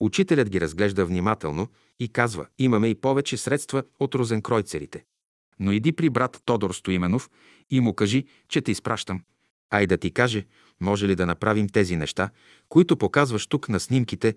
Учителят 0.00 0.50
ги 0.50 0.60
разглежда 0.60 1.06
внимателно 1.06 1.68
и 2.00 2.08
казва, 2.08 2.46
имаме 2.58 2.88
и 2.88 2.94
повече 2.94 3.36
средства 3.36 3.82
от 4.00 4.14
розенкройцерите. 4.14 5.04
Но 5.60 5.72
иди 5.72 5.92
при 5.92 6.10
брат 6.10 6.42
Тодор 6.44 6.72
Стоименов 6.72 7.30
и 7.70 7.80
му 7.80 7.94
кажи, 7.94 8.24
че 8.48 8.60
те 8.60 8.70
изпращам. 8.70 9.22
А 9.70 9.82
и 9.82 9.86
да 9.86 9.96
ти 9.96 10.10
каже, 10.10 10.46
може 10.80 11.08
ли 11.08 11.14
да 11.14 11.26
направим 11.26 11.68
тези 11.68 11.96
неща, 11.96 12.30
които 12.68 12.96
показваш 12.96 13.46
тук 13.46 13.68
на 13.68 13.80
снимките. 13.80 14.34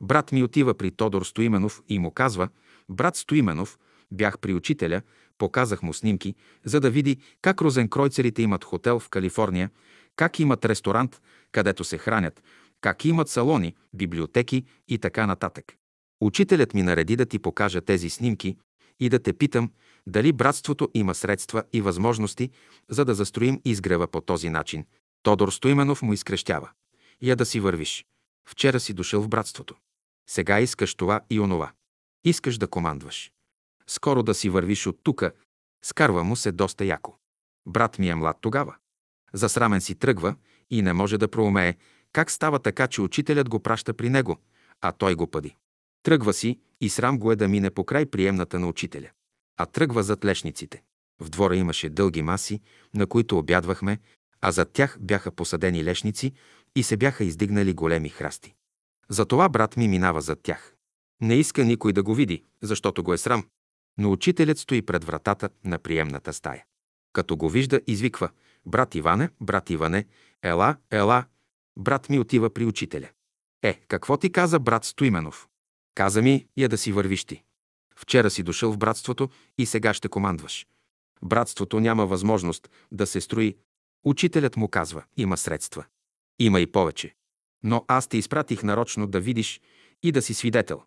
Брат 0.00 0.32
ми 0.32 0.42
отива 0.42 0.74
при 0.74 0.90
Тодор 0.90 1.22
Стоименов 1.22 1.82
и 1.88 1.98
му 1.98 2.10
казва, 2.10 2.48
брат 2.88 3.16
Стоименов, 3.16 3.78
бях 4.10 4.38
при 4.38 4.54
учителя, 4.54 5.02
показах 5.38 5.82
му 5.82 5.92
снимки, 5.92 6.34
за 6.64 6.80
да 6.80 6.90
види 6.90 7.16
как 7.42 7.60
розенкройцерите 7.60 8.42
имат 8.42 8.64
хотел 8.64 8.98
в 8.98 9.08
Калифорния, 9.08 9.70
как 10.16 10.40
имат 10.40 10.64
ресторант, 10.64 11.22
където 11.52 11.84
се 11.84 11.98
хранят, 11.98 12.42
как 12.80 13.04
имат 13.04 13.28
салони, 13.28 13.74
библиотеки 13.94 14.64
и 14.88 14.98
така 14.98 15.26
нататък. 15.26 15.72
Учителят 16.20 16.74
ми 16.74 16.82
нареди 16.82 17.16
да 17.16 17.26
ти 17.26 17.38
покажа 17.38 17.80
тези 17.80 18.10
снимки 18.10 18.56
и 19.00 19.08
да 19.08 19.18
те 19.18 19.32
питам 19.32 19.70
дали 20.08 20.32
братството 20.32 20.88
има 20.94 21.14
средства 21.14 21.64
и 21.72 21.80
възможности, 21.80 22.50
за 22.88 23.04
да 23.04 23.14
застроим 23.14 23.60
изгрева 23.64 24.08
по 24.08 24.20
този 24.20 24.48
начин. 24.50 24.84
Тодор 25.22 25.50
Стоименов 25.50 26.02
му 26.02 26.12
изкрещява. 26.12 26.70
Я 27.22 27.36
да 27.36 27.46
си 27.46 27.60
вървиш. 27.60 28.06
Вчера 28.48 28.80
си 28.80 28.94
дошъл 28.94 29.22
в 29.22 29.28
братството. 29.28 29.74
Сега 30.30 30.60
искаш 30.60 30.94
това 30.94 31.20
и 31.30 31.40
онова. 31.40 31.72
Искаш 32.24 32.58
да 32.58 32.66
командваш. 32.66 33.32
Скоро 33.86 34.22
да 34.22 34.34
си 34.34 34.48
вървиш 34.48 34.86
от 34.86 34.98
тука. 35.02 35.32
Скарва 35.84 36.24
му 36.24 36.36
се 36.36 36.52
доста 36.52 36.84
яко. 36.84 37.16
Брат 37.66 37.98
ми 37.98 38.08
е 38.08 38.14
млад 38.14 38.36
тогава. 38.40 38.76
Засрамен 39.32 39.80
си 39.80 39.94
тръгва 39.94 40.36
и 40.70 40.82
не 40.82 40.92
може 40.92 41.18
да 41.18 41.28
проумее 41.28 41.76
как 42.12 42.30
става 42.30 42.58
така, 42.58 42.86
че 42.86 43.02
учителят 43.02 43.48
го 43.48 43.60
праща 43.60 43.94
при 43.94 44.08
него, 44.08 44.38
а 44.80 44.92
той 44.92 45.14
го 45.14 45.26
пъди. 45.26 45.56
Тръгва 46.02 46.32
си 46.32 46.60
и 46.80 46.88
срам 46.88 47.18
го 47.18 47.32
е 47.32 47.36
да 47.36 47.48
мине 47.48 47.70
по 47.70 47.84
край 47.84 48.06
приемната 48.06 48.58
на 48.58 48.68
учителя. 48.68 49.10
А 49.58 49.66
тръгва 49.66 50.02
зад 50.02 50.24
лешниците. 50.24 50.82
В 51.20 51.30
двора 51.30 51.56
имаше 51.56 51.88
дълги 51.88 52.22
маси, 52.22 52.60
на 52.94 53.06
които 53.06 53.38
обядвахме, 53.38 53.98
а 54.40 54.52
зад 54.52 54.72
тях 54.72 54.96
бяха 55.00 55.30
посадени 55.30 55.84
лешници 55.84 56.32
и 56.76 56.82
се 56.82 56.96
бяха 56.96 57.24
издигнали 57.24 57.72
големи 57.72 58.08
храсти. 58.08 58.54
Затова 59.08 59.48
брат 59.48 59.76
ми 59.76 59.88
минава 59.88 60.20
зад 60.20 60.40
тях. 60.42 60.74
Не 61.20 61.34
иска 61.34 61.64
никой 61.64 61.92
да 61.92 62.02
го 62.02 62.14
види, 62.14 62.44
защото 62.62 63.02
го 63.02 63.12
е 63.12 63.18
срам. 63.18 63.46
Но 63.98 64.12
учителят 64.12 64.58
стои 64.58 64.82
пред 64.82 65.04
вратата 65.04 65.50
на 65.64 65.78
приемната 65.78 66.32
стая. 66.32 66.64
Като 67.12 67.36
го 67.36 67.50
вижда, 67.50 67.80
извиква 67.86 68.30
«Брат 68.66 68.94
Иване, 68.94 69.30
брат 69.40 69.70
Иване, 69.70 70.06
ела, 70.42 70.76
ела!» 70.90 71.24
Брат 71.78 72.08
ми 72.08 72.18
отива 72.18 72.50
при 72.50 72.64
учителя. 72.64 73.08
Е, 73.62 73.74
какво 73.88 74.16
ти 74.16 74.32
каза 74.32 74.58
брат 74.58 74.84
Стоименов? 74.84 75.48
Каза 75.94 76.22
ми 76.22 76.46
я 76.56 76.68
да 76.68 76.78
си 76.78 76.92
вървиш 76.92 77.24
ти. 77.24 77.42
Вчера 77.98 78.30
си 78.30 78.42
дошъл 78.42 78.72
в 78.72 78.78
братството 78.78 79.28
и 79.58 79.66
сега 79.66 79.94
ще 79.94 80.08
командваш. 80.08 80.66
Братството 81.22 81.80
няма 81.80 82.06
възможност 82.06 82.70
да 82.92 83.06
се 83.06 83.20
строи. 83.20 83.56
Учителят 84.04 84.56
му 84.56 84.68
казва, 84.68 85.04
има 85.16 85.36
средства. 85.36 85.84
Има 86.38 86.60
и 86.60 86.66
повече. 86.66 87.14
Но 87.64 87.84
аз 87.88 88.08
те 88.08 88.16
изпратих 88.16 88.62
нарочно 88.62 89.06
да 89.06 89.20
видиш 89.20 89.60
и 90.02 90.12
да 90.12 90.22
си 90.22 90.34
свидетел. 90.34 90.82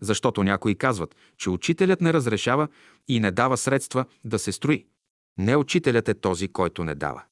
Защото 0.00 0.44
някои 0.44 0.74
казват, 0.74 1.16
че 1.36 1.50
учителят 1.50 2.00
не 2.00 2.12
разрешава 2.12 2.68
и 3.08 3.20
не 3.20 3.30
дава 3.30 3.56
средства 3.56 4.04
да 4.24 4.38
се 4.38 4.52
строи. 4.52 4.86
Не 5.38 5.56
учителят 5.56 6.08
е 6.08 6.14
този, 6.14 6.48
който 6.48 6.84
не 6.84 6.94
дава. 6.94 7.22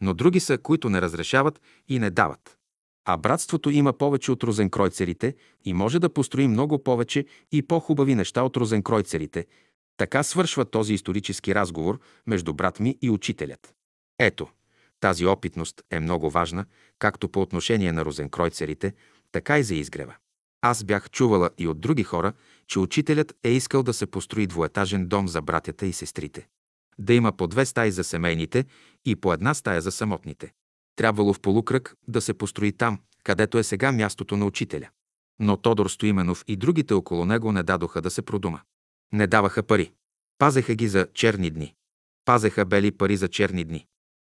Но 0.00 0.14
други 0.14 0.40
са, 0.40 0.58
които 0.58 0.90
не 0.90 1.02
разрешават 1.02 1.60
и 1.88 1.98
не 1.98 2.10
дават. 2.10 2.59
А 3.12 3.16
братството 3.16 3.70
има 3.70 3.92
повече 3.92 4.32
от 4.32 4.44
розенкройцерите 4.44 5.34
и 5.64 5.72
може 5.72 5.98
да 5.98 6.08
построи 6.08 6.48
много 6.48 6.82
повече 6.82 7.24
и 7.52 7.62
по-хубави 7.62 8.14
неща 8.14 8.42
от 8.42 8.56
розенкройцерите. 8.56 9.46
Така 9.96 10.22
свършва 10.22 10.64
този 10.64 10.94
исторически 10.94 11.54
разговор 11.54 12.00
между 12.26 12.54
брат 12.54 12.80
ми 12.80 12.98
и 13.02 13.10
учителят. 13.10 13.74
Ето, 14.18 14.48
тази 15.00 15.26
опитност 15.26 15.82
е 15.90 16.00
много 16.00 16.30
важна, 16.30 16.64
както 16.98 17.28
по 17.28 17.40
отношение 17.40 17.92
на 17.92 18.04
розенкройцерите, 18.04 18.94
така 19.32 19.58
и 19.58 19.62
за 19.62 19.74
изгрева. 19.74 20.14
Аз 20.62 20.84
бях 20.84 21.10
чувала 21.10 21.50
и 21.58 21.68
от 21.68 21.80
други 21.80 22.02
хора, 22.02 22.32
че 22.66 22.78
учителят 22.78 23.34
е 23.44 23.50
искал 23.50 23.82
да 23.82 23.92
се 23.92 24.06
построи 24.06 24.46
двуетажен 24.46 25.06
дом 25.06 25.28
за 25.28 25.42
братята 25.42 25.86
и 25.86 25.92
сестрите. 25.92 26.46
Да 26.98 27.14
има 27.14 27.32
по 27.32 27.46
две 27.46 27.66
стаи 27.66 27.90
за 27.90 28.04
семейните 28.04 28.64
и 29.04 29.16
по 29.16 29.32
една 29.32 29.54
стая 29.54 29.80
за 29.80 29.92
самотните. 29.92 30.52
Трябвало 31.00 31.32
в 31.32 31.40
полукръг 31.40 31.94
да 32.08 32.20
се 32.20 32.34
построи 32.34 32.72
там, 32.72 32.98
където 33.24 33.58
е 33.58 33.62
сега 33.62 33.92
мястото 33.92 34.36
на 34.36 34.46
учителя. 34.46 34.88
Но 35.38 35.56
Тодор 35.56 35.88
Стоименов 35.88 36.44
и 36.48 36.56
другите 36.56 36.94
около 36.94 37.24
него 37.24 37.52
не 37.52 37.62
дадоха 37.62 38.02
да 38.02 38.10
се 38.10 38.22
продума. 38.22 38.60
Не 39.12 39.26
даваха 39.26 39.62
пари. 39.62 39.92
Пазеха 40.38 40.74
ги 40.74 40.88
за 40.88 41.06
черни 41.14 41.50
дни. 41.50 41.74
Пазеха 42.24 42.64
бели 42.64 42.90
пари 42.90 43.16
за 43.16 43.28
черни 43.28 43.64
дни. 43.64 43.86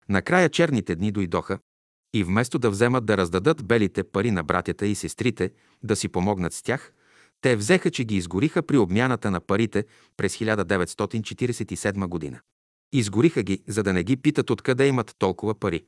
Накрая 0.08 0.48
черните 0.48 0.94
дни 0.94 1.12
дойдоха 1.12 1.58
и 2.14 2.24
вместо 2.24 2.58
да 2.58 2.70
вземат 2.70 3.06
да 3.06 3.16
раздадат 3.16 3.64
белите 3.64 4.04
пари 4.04 4.30
на 4.30 4.44
братята 4.44 4.86
и 4.86 4.94
сестрите, 4.94 5.50
да 5.82 5.96
си 5.96 6.08
помогнат 6.08 6.52
с 6.52 6.62
тях, 6.62 6.92
те 7.40 7.56
взеха, 7.56 7.90
че 7.90 8.04
ги 8.04 8.16
изгориха 8.16 8.62
при 8.62 8.78
обмяната 8.78 9.30
на 9.30 9.40
парите 9.40 9.84
през 10.16 10.36
1947 10.36 12.06
година. 12.06 12.40
Изгориха 12.92 13.42
ги, 13.42 13.62
за 13.66 13.82
да 13.82 13.92
не 13.92 14.04
ги 14.04 14.16
питат 14.16 14.50
откъде 14.50 14.86
имат 14.86 15.14
толкова 15.18 15.54
пари 15.54 15.84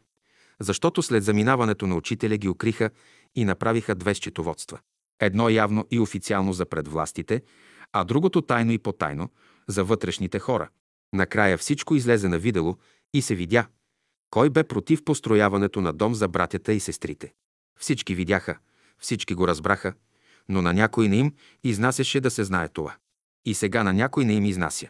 защото 0.60 1.02
след 1.02 1.24
заминаването 1.24 1.86
на 1.86 1.96
учителя 1.96 2.36
ги 2.36 2.48
укриха 2.48 2.90
и 3.34 3.44
направиха 3.44 3.94
две 3.94 4.14
счетоводства. 4.14 4.78
Едно 5.20 5.48
явно 5.48 5.86
и 5.90 6.00
официално 6.00 6.52
за 6.52 6.66
предвластите, 6.66 7.42
а 7.92 8.04
другото 8.04 8.42
тайно 8.42 8.72
и 8.72 8.78
потайно 8.78 9.30
за 9.68 9.84
вътрешните 9.84 10.38
хора. 10.38 10.68
Накрая 11.12 11.58
всичко 11.58 11.94
излезе 11.94 12.28
на 12.28 12.38
видело 12.38 12.76
и 13.14 13.22
се 13.22 13.34
видя 13.34 13.66
кой 14.30 14.50
бе 14.50 14.64
против 14.64 15.04
построяването 15.04 15.80
на 15.80 15.92
дом 15.92 16.14
за 16.14 16.28
братята 16.28 16.72
и 16.72 16.80
сестрите. 16.80 17.32
Всички 17.78 18.14
видяха, 18.14 18.58
всички 18.98 19.34
го 19.34 19.48
разбраха, 19.48 19.94
но 20.48 20.62
на 20.62 20.72
някой 20.72 21.08
не 21.08 21.16
им 21.16 21.34
изнасяше 21.64 22.20
да 22.20 22.30
се 22.30 22.44
знае 22.44 22.68
това. 22.68 22.96
И 23.44 23.54
сега 23.54 23.82
на 23.82 23.92
някой 23.92 24.24
не 24.24 24.32
им 24.32 24.44
изнася. 24.44 24.88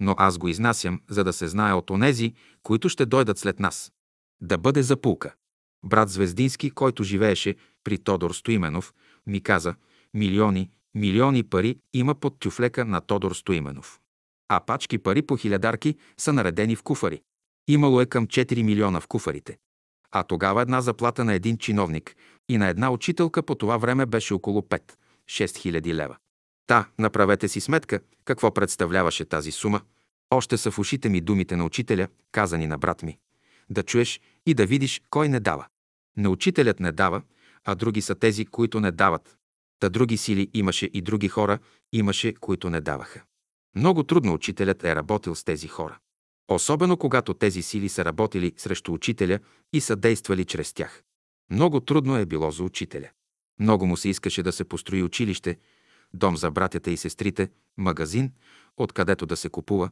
Но 0.00 0.14
аз 0.18 0.38
го 0.38 0.48
изнасям, 0.48 1.00
за 1.10 1.24
да 1.24 1.32
се 1.32 1.48
знае 1.48 1.72
от 1.72 1.90
онези, 1.90 2.34
които 2.62 2.88
ще 2.88 3.06
дойдат 3.06 3.38
след 3.38 3.60
нас 3.60 3.92
да 4.40 4.58
бъде 4.58 4.82
запулка. 4.82 5.34
Брат 5.84 6.08
Звездински, 6.08 6.70
който 6.70 7.04
живееше 7.04 7.56
при 7.84 7.98
Тодор 7.98 8.30
Стоименов, 8.30 8.94
ми 9.26 9.40
каза, 9.40 9.74
милиони, 10.14 10.70
милиони 10.94 11.42
пари 11.42 11.78
има 11.94 12.14
под 12.14 12.38
тюфлека 12.38 12.84
на 12.84 13.00
Тодор 13.00 13.32
Стоименов. 13.32 14.00
А 14.48 14.60
пачки 14.60 14.98
пари 14.98 15.22
по 15.22 15.36
хилядарки 15.36 15.96
са 16.16 16.32
наредени 16.32 16.76
в 16.76 16.82
куфари. 16.82 17.22
Имало 17.68 18.00
е 18.00 18.06
към 18.06 18.26
4 18.26 18.62
милиона 18.62 19.00
в 19.00 19.06
куфарите. 19.06 19.58
А 20.12 20.22
тогава 20.22 20.62
една 20.62 20.80
заплата 20.80 21.24
на 21.24 21.34
един 21.34 21.58
чиновник 21.58 22.16
и 22.48 22.58
на 22.58 22.68
една 22.68 22.90
учителка 22.90 23.42
по 23.42 23.54
това 23.54 23.76
време 23.76 24.06
беше 24.06 24.34
около 24.34 24.62
5-6 25.28 25.56
хиляди 25.56 25.94
лева. 25.94 26.16
Та, 26.66 26.88
направете 26.98 27.48
си 27.48 27.60
сметка 27.60 28.00
какво 28.24 28.54
представляваше 28.54 29.24
тази 29.24 29.52
сума. 29.52 29.80
Още 30.30 30.56
са 30.56 30.70
в 30.70 30.78
ушите 30.78 31.08
ми 31.08 31.20
думите 31.20 31.56
на 31.56 31.64
учителя, 31.64 32.08
казани 32.32 32.66
на 32.66 32.78
брат 32.78 33.02
ми 33.02 33.18
да 33.70 33.82
чуеш 33.82 34.20
и 34.46 34.54
да 34.54 34.66
видиш 34.66 35.02
кой 35.10 35.28
не 35.28 35.40
дава. 35.40 35.66
Не 36.16 36.28
учителят 36.28 36.80
не 36.80 36.92
дава, 36.92 37.22
а 37.64 37.74
други 37.74 38.00
са 38.00 38.14
тези, 38.14 38.46
които 38.46 38.80
не 38.80 38.92
дават. 38.92 39.36
Та 39.80 39.88
други 39.88 40.16
сили 40.16 40.50
имаше 40.54 40.90
и 40.92 41.02
други 41.02 41.28
хора, 41.28 41.58
имаше, 41.92 42.34
които 42.34 42.70
не 42.70 42.80
даваха. 42.80 43.22
Много 43.76 44.02
трудно 44.02 44.34
учителят 44.34 44.84
е 44.84 44.94
работил 44.94 45.34
с 45.34 45.44
тези 45.44 45.68
хора. 45.68 45.98
Особено 46.48 46.96
когато 46.96 47.34
тези 47.34 47.62
сили 47.62 47.88
са 47.88 48.04
работили 48.04 48.52
срещу 48.56 48.92
учителя 48.92 49.38
и 49.72 49.80
са 49.80 49.96
действали 49.96 50.44
чрез 50.44 50.72
тях. 50.72 51.02
Много 51.50 51.80
трудно 51.80 52.16
е 52.16 52.26
било 52.26 52.50
за 52.50 52.64
учителя. 52.64 53.08
Много 53.60 53.86
му 53.86 53.96
се 53.96 54.08
искаше 54.08 54.42
да 54.42 54.52
се 54.52 54.64
построи 54.64 55.02
училище, 55.02 55.58
дом 56.14 56.36
за 56.36 56.50
братята 56.50 56.90
и 56.90 56.96
сестрите, 56.96 57.50
магазин, 57.76 58.32
откъдето 58.76 59.26
да 59.26 59.36
се 59.36 59.48
купува, 59.48 59.90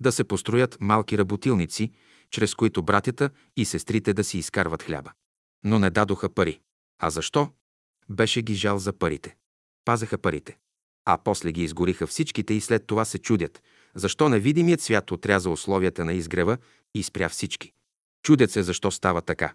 да 0.00 0.12
се 0.12 0.24
построят 0.24 0.78
малки 0.80 1.18
работилници, 1.18 1.92
чрез 2.30 2.54
които 2.54 2.82
братята 2.82 3.30
и 3.56 3.64
сестрите 3.64 4.12
да 4.12 4.24
си 4.24 4.38
изкарват 4.38 4.82
хляба. 4.82 5.12
Но 5.64 5.78
не 5.78 5.90
дадоха 5.90 6.34
пари. 6.34 6.60
А 6.98 7.10
защо? 7.10 7.48
Беше 8.08 8.42
ги 8.42 8.54
жал 8.54 8.78
за 8.78 8.92
парите. 8.92 9.36
Пазеха 9.84 10.18
парите. 10.18 10.58
А 11.04 11.18
после 11.24 11.52
ги 11.52 11.62
изгориха 11.62 12.06
всичките 12.06 12.54
и 12.54 12.60
след 12.60 12.86
това 12.86 13.04
се 13.04 13.18
чудят, 13.18 13.62
защо 13.94 14.28
невидимият 14.28 14.80
свят 14.80 15.10
отряза 15.10 15.50
условията 15.50 16.04
на 16.04 16.12
изгрева 16.12 16.58
и 16.94 17.02
спря 17.02 17.28
всички. 17.28 17.72
Чудят 18.22 18.50
се 18.50 18.62
защо 18.62 18.90
става 18.90 19.22
така. 19.22 19.54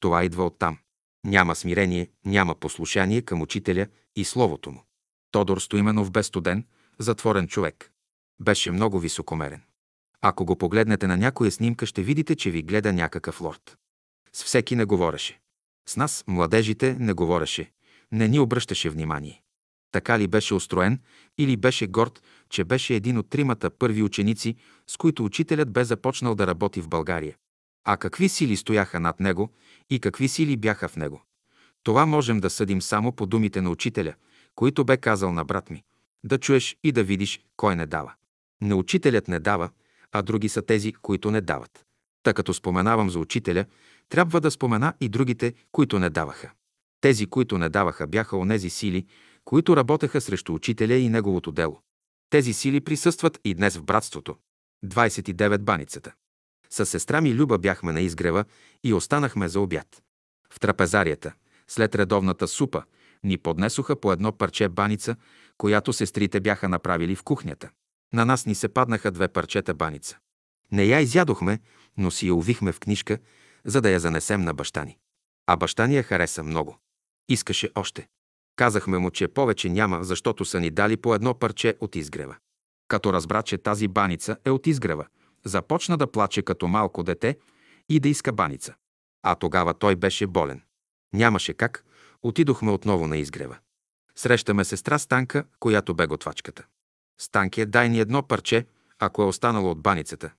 Това 0.00 0.24
идва 0.24 0.44
оттам. 0.44 0.78
Няма 1.24 1.54
смирение, 1.54 2.10
няма 2.24 2.54
послушание 2.54 3.22
към 3.22 3.42
учителя 3.42 3.86
и 4.16 4.24
словото 4.24 4.70
му. 4.70 4.84
Тодор 5.32 5.58
Стоименов 5.58 6.10
бе 6.10 6.22
студен, 6.22 6.66
затворен 6.98 7.48
човек. 7.48 7.92
Беше 8.40 8.70
много 8.70 8.98
високомерен. 8.98 9.62
Ако 10.20 10.44
го 10.44 10.56
погледнете 10.56 11.06
на 11.06 11.16
някоя 11.16 11.50
снимка, 11.50 11.86
ще 11.86 12.02
видите, 12.02 12.36
че 12.36 12.50
ви 12.50 12.62
гледа 12.62 12.92
някакъв 12.92 13.40
лорд. 13.40 13.76
С 14.32 14.44
всеки 14.44 14.76
не 14.76 14.84
говореше. 14.84 15.40
С 15.88 15.96
нас, 15.96 16.24
младежите, 16.26 16.96
не 16.98 17.12
говореше. 17.12 17.72
Не 18.12 18.28
ни 18.28 18.38
обръщаше 18.38 18.90
внимание. 18.90 19.42
Така 19.92 20.18
ли 20.18 20.26
беше 20.26 20.54
устроен 20.54 21.00
или 21.38 21.56
беше 21.56 21.86
горд, 21.86 22.22
че 22.48 22.64
беше 22.64 22.94
един 22.94 23.18
от 23.18 23.30
тримата 23.30 23.70
първи 23.70 24.02
ученици, 24.02 24.56
с 24.86 24.96
които 24.96 25.24
учителят 25.24 25.72
бе 25.72 25.84
започнал 25.84 26.34
да 26.34 26.46
работи 26.46 26.80
в 26.80 26.88
България. 26.88 27.36
А 27.84 27.96
какви 27.96 28.28
сили 28.28 28.56
стояха 28.56 29.00
над 29.00 29.20
него 29.20 29.50
и 29.90 30.00
какви 30.00 30.28
сили 30.28 30.56
бяха 30.56 30.88
в 30.88 30.96
него? 30.96 31.22
Това 31.82 32.06
можем 32.06 32.40
да 32.40 32.50
съдим 32.50 32.82
само 32.82 33.12
по 33.12 33.26
думите 33.26 33.60
на 33.60 33.70
учителя, 33.70 34.14
които 34.54 34.84
бе 34.84 34.96
казал 34.96 35.32
на 35.32 35.44
брат 35.44 35.70
ми. 35.70 35.82
Да 36.24 36.38
чуеш 36.38 36.76
и 36.84 36.92
да 36.92 37.04
видиш 37.04 37.40
кой 37.56 37.76
не 37.76 37.86
дава. 37.86 38.12
Не 38.62 38.74
учителят 38.74 39.28
не 39.28 39.40
дава, 39.40 39.70
а 40.12 40.22
други 40.22 40.48
са 40.48 40.62
тези, 40.62 40.92
които 40.92 41.30
не 41.30 41.40
дават. 41.40 41.86
Та 42.22 42.34
като 42.34 42.54
споменавам 42.54 43.10
за 43.10 43.18
учителя, 43.18 43.64
трябва 44.08 44.40
да 44.40 44.50
спомена 44.50 44.94
и 45.00 45.08
другите, 45.08 45.54
които 45.72 45.98
не 45.98 46.10
даваха. 46.10 46.50
Тези, 47.00 47.26
които 47.26 47.58
не 47.58 47.68
даваха, 47.68 48.06
бяха 48.06 48.36
онези 48.36 48.70
сили, 48.70 49.06
които 49.44 49.76
работеха 49.76 50.20
срещу 50.20 50.54
учителя 50.54 50.94
и 50.94 51.08
неговото 51.08 51.52
дело. 51.52 51.80
Тези 52.30 52.52
сили 52.52 52.80
присъстват 52.80 53.40
и 53.44 53.54
днес 53.54 53.76
в 53.76 53.84
братството. 53.84 54.36
29 54.84 55.58
баницата. 55.58 56.12
С 56.72 56.86
сестра 56.86 57.20
ми 57.20 57.34
Люба 57.34 57.58
бяхме 57.58 57.92
на 57.92 58.00
изгрева 58.00 58.44
и 58.84 58.94
останахме 58.94 59.48
за 59.48 59.60
обяд. 59.60 60.02
В 60.52 60.60
трапезарията, 60.60 61.32
след 61.68 61.94
редовната 61.94 62.48
супа, 62.48 62.82
ни 63.24 63.38
поднесоха 63.38 64.00
по 64.00 64.12
едно 64.12 64.32
парче 64.32 64.68
баница, 64.68 65.16
която 65.58 65.92
сестрите 65.92 66.40
бяха 66.40 66.68
направили 66.68 67.16
в 67.16 67.22
кухнята. 67.22 67.70
На 68.12 68.24
нас 68.24 68.46
ни 68.46 68.54
се 68.54 68.68
паднаха 68.68 69.10
две 69.10 69.28
парчета 69.28 69.74
баница. 69.74 70.18
Не 70.72 70.84
я 70.84 71.00
изядохме, 71.00 71.58
но 71.96 72.10
си 72.10 72.26
я 72.26 72.34
увихме 72.34 72.72
в 72.72 72.80
книжка, 72.80 73.18
за 73.64 73.80
да 73.80 73.90
я 73.90 74.00
занесем 74.00 74.42
на 74.42 74.54
баща 74.54 74.84
ни. 74.84 74.98
А 75.46 75.56
баща 75.56 75.86
ни 75.86 75.96
я 75.96 76.02
хареса 76.02 76.42
много. 76.42 76.78
Искаше 77.28 77.70
още. 77.74 78.08
Казахме 78.56 78.98
му, 78.98 79.10
че 79.10 79.28
повече 79.28 79.68
няма, 79.68 80.04
защото 80.04 80.44
са 80.44 80.60
ни 80.60 80.70
дали 80.70 80.96
по 80.96 81.14
едно 81.14 81.34
парче 81.34 81.76
от 81.80 81.96
изгрева. 81.96 82.36
Като 82.88 83.12
разбра, 83.12 83.42
че 83.42 83.58
тази 83.58 83.88
баница 83.88 84.36
е 84.44 84.50
от 84.50 84.66
изгрева, 84.66 85.06
започна 85.44 85.96
да 85.96 86.10
плаче 86.10 86.42
като 86.42 86.68
малко 86.68 87.02
дете 87.02 87.38
и 87.88 88.00
да 88.00 88.08
иска 88.08 88.32
баница. 88.32 88.74
А 89.22 89.34
тогава 89.34 89.74
той 89.74 89.96
беше 89.96 90.26
болен. 90.26 90.62
Нямаше 91.12 91.54
как, 91.54 91.84
отидохме 92.22 92.70
отново 92.70 93.06
на 93.06 93.18
изгрева. 93.18 93.58
Срещаме 94.16 94.64
сестра 94.64 94.98
Станка, 94.98 95.44
която 95.60 95.94
бе 95.94 96.06
готвачката. 96.06 96.64
Станке, 97.20 97.66
дай 97.66 97.88
ни 97.88 98.00
едно 98.00 98.22
парче, 98.22 98.66
ако 98.98 99.22
е 99.22 99.26
останало 99.26 99.70
от 99.70 99.80
баницата. 99.80 100.30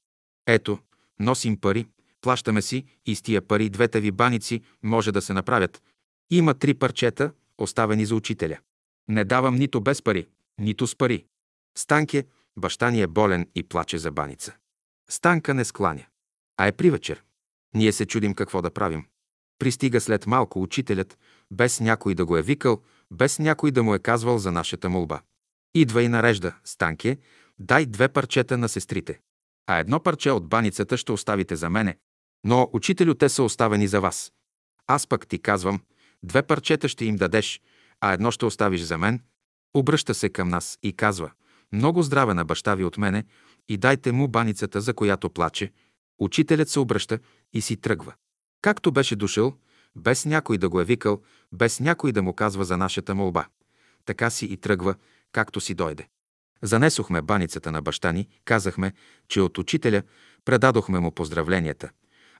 Ето, 0.47 0.79
носим 1.19 1.57
пари, 1.57 1.87
плащаме 2.21 2.61
си 2.61 2.85
и 3.05 3.15
с 3.15 3.21
тия 3.21 3.41
пари 3.41 3.69
двете 3.69 3.99
ви 3.99 4.11
баници 4.11 4.61
може 4.83 5.11
да 5.11 5.21
се 5.21 5.33
направят. 5.33 5.81
Има 6.29 6.53
три 6.53 6.73
парчета, 6.73 7.31
оставени 7.57 8.05
за 8.05 8.15
учителя. 8.15 8.57
Не 9.07 9.25
давам 9.25 9.55
нито 9.55 9.81
без 9.81 10.01
пари, 10.01 10.27
нито 10.59 10.87
с 10.87 10.95
пари. 10.95 11.25
Станке, 11.77 12.25
баща 12.57 12.91
ни 12.91 13.01
е 13.01 13.07
болен 13.07 13.49
и 13.55 13.63
плаче 13.63 13.97
за 13.97 14.11
баница. 14.11 14.55
Станка 15.11 15.53
не 15.53 15.65
скланя. 15.65 16.05
А 16.57 16.67
е 16.67 16.71
при 16.71 16.89
вечер. 16.91 17.23
Ние 17.75 17.91
се 17.91 18.05
чудим 18.05 18.33
какво 18.33 18.61
да 18.61 18.71
правим. 18.71 19.05
Пристига 19.59 20.01
след 20.01 20.27
малко 20.27 20.61
учителят, 20.61 21.17
без 21.51 21.79
някой 21.79 22.15
да 22.15 22.25
го 22.25 22.37
е 22.37 22.41
викал, 22.41 22.81
без 23.11 23.39
някой 23.39 23.71
да 23.71 23.83
му 23.83 23.95
е 23.95 23.99
казвал 23.99 24.37
за 24.37 24.51
нашата 24.51 24.89
молба. 24.89 25.21
Идва 25.75 26.03
и 26.03 26.07
нарежда, 26.07 26.55
Станке, 26.63 27.17
дай 27.59 27.85
две 27.85 28.07
парчета 28.07 28.57
на 28.57 28.69
сестрите. 28.69 29.19
А 29.67 29.77
едно 29.77 29.99
парче 29.99 30.31
от 30.31 30.47
баницата 30.47 30.97
ще 30.97 31.11
оставите 31.11 31.55
за 31.55 31.69
мене, 31.69 31.97
но, 32.43 32.69
учителю, 32.73 33.13
те 33.13 33.29
са 33.29 33.43
оставени 33.43 33.87
за 33.87 34.01
вас. 34.01 34.33
Аз 34.87 35.07
пък 35.07 35.27
ти 35.27 35.39
казвам, 35.39 35.81
две 36.23 36.43
парчета 36.43 36.87
ще 36.87 37.05
им 37.05 37.15
дадеш, 37.15 37.61
а 38.01 38.13
едно 38.13 38.31
ще 38.31 38.45
оставиш 38.45 38.81
за 38.81 38.97
мен. 38.97 39.21
Обръща 39.73 40.13
се 40.13 40.29
към 40.29 40.49
нас 40.49 40.79
и 40.83 40.93
казва, 40.93 41.31
много 41.73 42.03
здраве 42.03 42.33
на 42.33 42.45
баща 42.45 42.75
ви 42.75 42.83
от 42.83 42.97
мене 42.97 43.25
и 43.69 43.77
дайте 43.77 44.11
му 44.11 44.27
баницата, 44.27 44.81
за 44.81 44.93
която 44.93 45.29
плаче. 45.29 45.71
Учителят 46.19 46.69
се 46.69 46.79
обръща 46.79 47.19
и 47.53 47.61
си 47.61 47.77
тръгва. 47.77 48.13
Както 48.61 48.91
беше 48.91 49.15
дошъл, 49.15 49.53
без 49.95 50.25
някой 50.25 50.57
да 50.57 50.69
го 50.69 50.81
е 50.81 50.85
викал, 50.85 51.21
без 51.51 51.79
някой 51.79 52.11
да 52.11 52.21
му 52.21 52.33
казва 52.33 52.65
за 52.65 52.77
нашата 52.77 53.15
молба. 53.15 53.47
Така 54.05 54.29
си 54.29 54.45
и 54.45 54.57
тръгва, 54.57 54.95
както 55.31 55.61
си 55.61 55.73
дойде. 55.73 56.07
Занесохме 56.61 57.21
баницата 57.21 57.71
на 57.71 57.81
баща 57.81 58.11
ни, 58.11 58.27
казахме, 58.45 58.93
че 59.27 59.41
от 59.41 59.57
учителя 59.57 60.03
предадохме 60.45 60.99
му 60.99 61.11
поздравленията, 61.11 61.89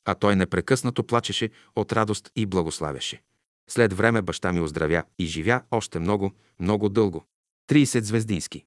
а 0.05 0.15
той 0.15 0.35
непрекъснато 0.35 1.03
плачеше 1.03 1.49
от 1.75 1.93
радост 1.93 2.31
и 2.35 2.45
благославяше. 2.45 3.21
След 3.69 3.93
време 3.93 4.21
баща 4.21 4.53
ми 4.53 4.61
оздравя 4.61 5.03
и 5.19 5.25
живя 5.25 5.61
още 5.71 5.99
много, 5.99 6.31
много 6.59 6.89
дълго. 6.89 7.25
30 7.69 7.99
Звездински. 7.99 8.65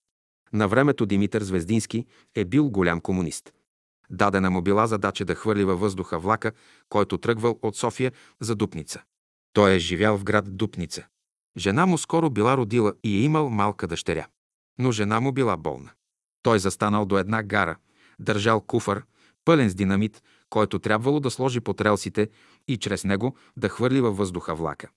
На 0.55 0.69
времето 0.69 1.07
Димитър 1.07 1.43
Звездински 1.43 2.07
е 2.35 2.45
бил 2.45 2.71
голям 2.71 3.01
комунист. 3.01 3.53
Дадена 4.11 4.51
му 4.51 4.63
била 4.63 4.87
задача 4.87 5.25
да 5.25 5.35
хвърли 5.35 5.65
във 5.65 5.81
въздуха 5.81 6.19
влака, 6.19 6.53
който 6.89 7.19
тръгвал 7.19 7.59
от 7.63 7.77
София 7.77 8.13
за 8.41 8.55
Дупница. 8.55 9.03
Той 9.53 9.75
е 9.75 9.79
живял 9.79 10.19
в 10.19 10.25
град 10.25 10.57
Дупница. 10.57 11.07
Жена 11.57 11.87
му 11.87 11.99
скоро 11.99 12.31
била 12.31 12.57
родила 12.57 12.95
и 13.05 13.17
е 13.17 13.21
имал 13.21 13.51
малка 13.51 13.87
дъщеря. 13.87 14.27
Но 14.79 14.93
жена 14.93 15.21
му 15.21 15.33
била 15.33 15.57
болна. 15.57 15.91
Той 16.43 16.59
застанал 16.59 17.07
до 17.07 17.19
една 17.19 17.43
гара, 17.43 17.77
държал 18.19 18.61
куфър, 18.61 19.03
пълен 19.45 19.71
с 19.71 19.75
динамит, 19.75 20.23
който 20.51 20.79
трябвало 20.79 21.21
да 21.21 21.31
сложи 21.31 21.61
под 21.61 21.81
релсите 21.81 22.31
и 22.69 22.77
чрез 22.77 23.05
него 23.05 23.37
да 23.57 23.69
хвърли 23.69 24.01
във 24.01 24.17
въздуха 24.17 24.55
влака. 24.55 24.89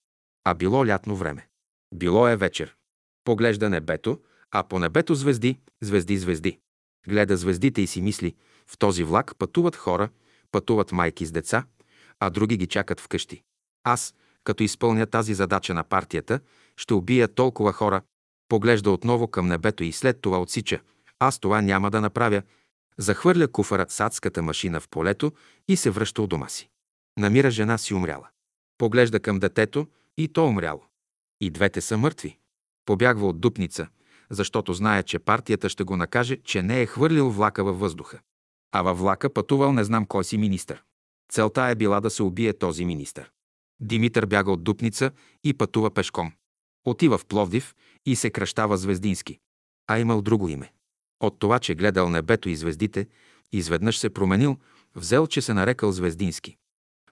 А 0.44 0.54
било 0.54 0.88
лятно 0.88 1.16
време. 1.16 1.48
Било 1.96 2.28
е 2.28 2.36
вечер. 2.36 2.76
Поглежда 3.24 3.70
небето, 3.70 4.20
а 4.52 4.64
по 4.64 4.80
небето 4.80 5.16
звезди, 5.16 5.60
звезди, 5.82 6.18
звезди. 6.18 6.60
Гледа 7.08 7.38
звездите 7.38 7.82
и 7.82 7.88
си 7.88 8.02
мисли, 8.02 8.36
в 8.68 8.78
този 8.78 9.04
влак 9.04 9.36
пътуват 9.38 9.76
хора, 9.76 10.10
пътуват 10.52 10.92
майки 10.92 11.26
с 11.26 11.32
деца, 11.32 11.66
а 12.20 12.30
други 12.30 12.58
ги 12.58 12.68
чакат 12.68 13.00
вкъщи. 13.00 13.44
Аз, 13.84 14.16
като 14.44 14.64
изпълня 14.64 15.06
тази 15.06 15.34
задача 15.34 15.74
на 15.74 15.84
партията, 15.84 16.40
ще 16.78 16.94
убия 16.94 17.28
толкова 17.28 17.74
хора. 17.74 18.02
Поглежда 18.50 18.92
отново 18.92 19.28
към 19.28 19.48
небето 19.48 19.84
и 19.84 19.92
след 19.92 20.22
това 20.22 20.42
отсича. 20.42 20.82
Аз 21.20 21.40
това 21.40 21.62
няма 21.62 21.92
да 21.92 22.02
направя. 22.02 22.42
Захвърля 22.98 23.48
куфара 23.48 23.86
с 23.90 24.00
адската 24.00 24.42
машина 24.42 24.80
в 24.80 24.90
полето 24.90 25.32
и 25.68 25.78
се 25.78 25.90
връща 25.90 26.22
у 26.22 26.28
дома 26.28 26.50
си. 26.50 26.70
Намира 27.18 27.52
жена 27.52 27.78
си 27.78 27.94
умряла. 27.94 28.28
Поглежда 28.78 29.20
към 29.20 29.40
детето 29.40 29.88
и 30.18 30.28
то 30.28 30.48
умряло. 30.48 30.84
И 31.42 31.50
двете 31.50 31.82
са 31.82 31.98
мъртви. 31.98 32.38
Побягва 32.86 33.28
от 33.28 33.40
дупница, 33.40 33.88
защото 34.30 34.74
знае, 34.74 35.04
че 35.04 35.20
партията 35.20 35.70
ще 35.70 35.84
го 35.84 35.98
накаже, 35.98 36.38
че 36.44 36.62
не 36.62 36.82
е 36.82 36.86
хвърлил 36.86 37.30
влака 37.30 37.64
във 37.64 37.80
въздуха. 37.80 38.20
А 38.72 38.82
във 38.82 39.00
влака 39.00 39.34
пътувал 39.34 39.74
не 39.74 39.84
знам 39.84 40.06
кой 40.06 40.24
си 40.24 40.38
министър. 40.38 40.84
Целта 41.32 41.62
е 41.62 41.76
била 41.76 42.02
да 42.02 42.10
се 42.10 42.24
убие 42.24 42.54
този 42.54 42.86
министър. 42.86 43.32
Димитър 43.80 44.26
бяга 44.26 44.52
от 44.52 44.64
Дупница 44.64 45.12
и 45.44 45.54
пътува 45.54 45.92
пешком. 45.92 46.32
Отива 46.86 47.18
в 47.18 47.26
Пловдив 47.26 47.76
и 48.06 48.16
се 48.16 48.30
кръщава 48.30 48.78
Звездински. 48.78 49.40
А 49.88 50.00
имал 50.00 50.22
друго 50.22 50.50
име. 50.50 50.72
От 51.20 51.40
това, 51.40 51.60
че 51.60 51.76
гледал 51.76 52.10
небето 52.10 52.50
и 52.50 52.56
звездите, 52.56 53.08
изведнъж 53.52 53.98
се 53.98 54.10
променил, 54.10 54.58
взел, 54.96 55.28
че 55.28 55.42
се 55.42 55.54
нарекал 55.54 55.92
Звездински. 55.92 56.58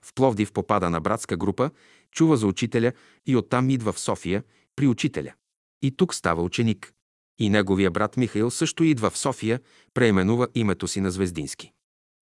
В 0.02 0.14
Пловдив 0.14 0.52
попада 0.52 0.90
на 0.90 1.00
братска 1.00 1.36
група, 1.36 1.70
чува 2.10 2.36
за 2.36 2.46
учителя 2.46 2.92
и 3.26 3.36
оттам 3.36 3.70
идва 3.70 3.92
в 3.92 4.00
София 4.00 4.44
при 4.76 4.86
учителя. 4.86 5.34
И 5.82 5.96
тук 5.96 6.14
става 6.14 6.42
ученик. 6.42 6.92
И 7.38 7.50
неговия 7.50 7.90
брат 7.90 8.16
Михаил 8.16 8.50
също 8.50 8.84
идва 8.84 9.10
в 9.10 9.18
София, 9.18 9.60
преименува 9.94 10.48
името 10.54 10.88
си 10.88 11.00
на 11.00 11.10
Звездински. 11.10 11.72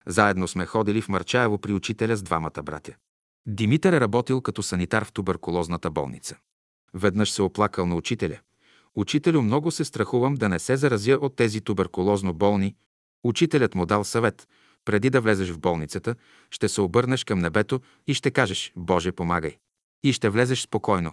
Заедно 0.07 0.49
сме 0.49 0.67
ходили 0.67 1.01
в 1.01 1.09
Марчаево 1.09 1.59
при 1.59 1.73
учителя 1.73 2.17
с 2.17 2.23
двамата 2.23 2.63
братя. 2.63 2.95
Димитър 3.47 3.93
е 3.93 4.01
работил 4.01 4.41
като 4.41 4.63
санитар 4.63 5.05
в 5.05 5.13
туберкулозната 5.13 5.91
болница. 5.91 6.37
Веднъж 6.95 7.31
се 7.31 7.43
оплакал 7.43 7.87
на 7.87 7.97
учителя. 7.97 8.39
Учителю, 8.95 9.43
много 9.43 9.71
се 9.71 9.85
страхувам 9.85 10.35
да 10.35 10.49
не 10.49 10.59
се 10.59 10.77
заразя 10.77 11.19
от 11.21 11.37
тези 11.37 11.61
туберкулозно 11.61 12.35
болни. 12.35 12.75
Учителят 13.25 13.75
му 13.75 13.87
дал 13.87 14.05
съвет. 14.05 14.49
Преди 14.85 15.11
да 15.11 15.21
влезеш 15.21 15.51
в 15.51 15.59
болницата, 15.59 16.15
ще 16.51 16.69
се 16.69 16.81
обърнеш 16.81 17.25
към 17.25 17.39
небето 17.39 17.81
и 18.07 18.15
ще 18.15 18.31
кажеш 18.31 18.73
«Боже, 18.77 19.13
помагай!» 19.13 19.57
И 20.03 20.13
ще 20.13 20.29
влезеш 20.29 20.63
спокойно. 20.63 21.13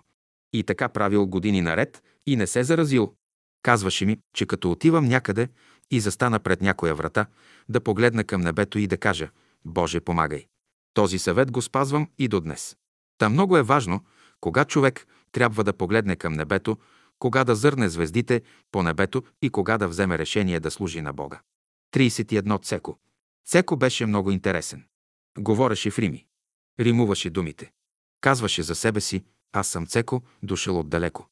И 0.53 0.63
така 0.63 0.89
правил 0.89 1.27
години 1.27 1.61
наред 1.61 2.03
и 2.25 2.35
не 2.35 2.47
се 2.47 2.63
заразил. 2.63 3.13
Казваше 3.61 4.05
ми, 4.05 4.17
че 4.33 4.45
като 4.45 4.71
отивам 4.71 5.05
някъде 5.05 5.49
и 5.91 5.99
застана 5.99 6.39
пред 6.39 6.61
някоя 6.61 6.95
врата, 6.95 7.25
да 7.69 7.81
погледна 7.81 8.23
към 8.23 8.41
небето 8.41 8.79
и 8.79 8.87
да 8.87 8.97
кажа 8.97 9.29
«Боже, 9.65 9.99
помагай». 9.99 10.45
Този 10.93 11.19
съвет 11.19 11.51
го 11.51 11.61
спазвам 11.61 12.07
и 12.19 12.27
до 12.27 12.41
днес. 12.41 12.77
Та 13.17 13.29
много 13.29 13.57
е 13.57 13.63
важно, 13.63 14.05
кога 14.39 14.65
човек 14.65 15.07
трябва 15.31 15.63
да 15.63 15.73
погледне 15.73 16.15
към 16.15 16.33
небето, 16.33 16.77
кога 17.19 17.43
да 17.43 17.55
зърне 17.55 17.89
звездите 17.89 18.41
по 18.71 18.83
небето 18.83 19.23
и 19.41 19.49
кога 19.49 19.77
да 19.77 19.87
вземе 19.87 20.17
решение 20.17 20.59
да 20.59 20.71
служи 20.71 21.01
на 21.01 21.13
Бога. 21.13 21.41
31 21.93 22.63
Цеко. 22.63 22.99
Цеко 23.45 23.77
беше 23.77 24.05
много 24.05 24.31
интересен. 24.31 24.85
Говореше 25.37 25.91
в 25.91 25.99
Рими. 25.99 26.25
Римуваше 26.79 27.29
думите. 27.29 27.71
Казваше 28.21 28.63
за 28.63 28.75
себе 28.75 29.01
си, 29.01 29.23
аз 29.53 29.67
съм 29.67 29.85
Цеко, 29.85 30.21
дошъл 30.43 30.79
отдалеко. 30.79 31.27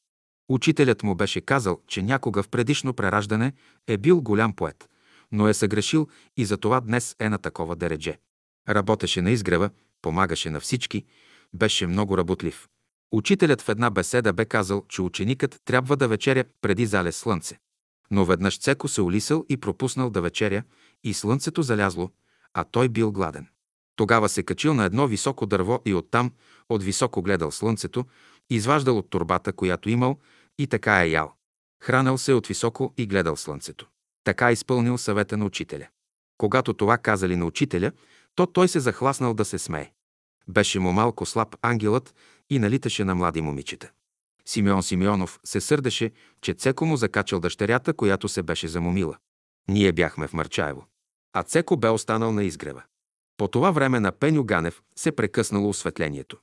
Учителят 0.50 1.02
му 1.02 1.14
беше 1.14 1.40
казал, 1.40 1.80
че 1.86 2.02
някога 2.02 2.42
в 2.42 2.48
предишно 2.48 2.94
прераждане 2.94 3.52
е 3.86 3.98
бил 3.98 4.20
голям 4.20 4.52
поет, 4.52 4.88
но 5.32 5.48
е 5.48 5.54
съгрешил 5.54 6.08
и 6.36 6.44
затова 6.44 6.80
днес 6.80 7.16
е 7.18 7.28
на 7.28 7.38
такова 7.38 7.76
дередже. 7.76 8.18
Работеше 8.68 9.22
на 9.22 9.30
изгрева, 9.30 9.70
помагаше 10.02 10.50
на 10.50 10.60
всички, 10.60 11.04
беше 11.54 11.86
много 11.86 12.18
работлив. 12.18 12.68
Учителят 13.12 13.62
в 13.62 13.68
една 13.68 13.90
беседа 13.90 14.32
бе 14.32 14.44
казал, 14.44 14.84
че 14.88 15.02
ученикът 15.02 15.60
трябва 15.64 15.96
да 15.96 16.08
вечеря 16.08 16.44
преди 16.62 16.86
залез 16.86 17.16
слънце. 17.16 17.58
Но 18.10 18.24
веднъж 18.24 18.58
Цеко 18.58 18.88
се 18.88 19.02
улисал 19.02 19.44
и 19.48 19.56
пропуснал 19.56 20.10
да 20.10 20.20
вечеря 20.20 20.62
и 21.04 21.14
слънцето 21.14 21.62
залязло, 21.62 22.10
а 22.54 22.64
той 22.64 22.88
бил 22.88 23.12
гладен. 23.12 23.46
Тогава 23.96 24.28
се 24.28 24.42
качил 24.42 24.74
на 24.74 24.84
едно 24.84 25.06
високо 25.06 25.46
дърво 25.46 25.82
и 25.84 25.94
оттам, 25.94 26.32
от 26.68 26.82
високо 26.82 27.22
гледал 27.22 27.50
слънцето, 27.50 28.04
изваждал 28.50 28.98
от 28.98 29.10
турбата, 29.10 29.52
която 29.52 29.90
имал, 29.90 30.18
и 30.60 30.66
така 30.66 31.02
е 31.02 31.08
ял. 31.08 31.32
Хранел 31.82 32.18
се 32.18 32.32
от 32.32 32.46
високо 32.46 32.94
и 32.96 33.06
гледал 33.06 33.36
слънцето. 33.36 33.88
Така 34.24 34.52
изпълнил 34.52 34.98
съвета 34.98 35.36
на 35.36 35.44
учителя. 35.44 35.88
Когато 36.38 36.74
това 36.74 36.98
казали 36.98 37.36
на 37.36 37.46
учителя, 37.46 37.92
то 38.34 38.46
той 38.46 38.68
се 38.68 38.80
захласнал 38.80 39.34
да 39.34 39.44
се 39.44 39.58
смее. 39.58 39.92
Беше 40.48 40.78
му 40.78 40.92
малко 40.92 41.26
слаб 41.26 41.56
ангелът 41.62 42.14
и 42.50 42.58
налиташе 42.58 43.04
на 43.04 43.14
млади 43.14 43.40
момичета. 43.40 43.90
Симеон 44.44 44.82
Симеонов 44.82 45.40
се 45.44 45.60
сърдеше, 45.60 46.10
че 46.40 46.54
Цеко 46.54 46.86
му 46.86 46.96
закачал 46.96 47.40
дъщерята, 47.40 47.94
която 47.94 48.28
се 48.28 48.42
беше 48.42 48.68
замомила. 48.68 49.18
Ние 49.68 49.92
бяхме 49.92 50.26
в 50.26 50.32
Мърчаево. 50.32 50.86
А 51.32 51.42
Цеко 51.42 51.76
бе 51.76 51.88
останал 51.88 52.32
на 52.32 52.44
изгрева. 52.44 52.82
По 53.36 53.48
това 53.48 53.70
време 53.70 54.00
на 54.00 54.12
Пеню 54.12 54.44
Ганев 54.44 54.82
се 54.96 55.12
прекъснало 55.12 55.68
осветлението. 55.68 56.38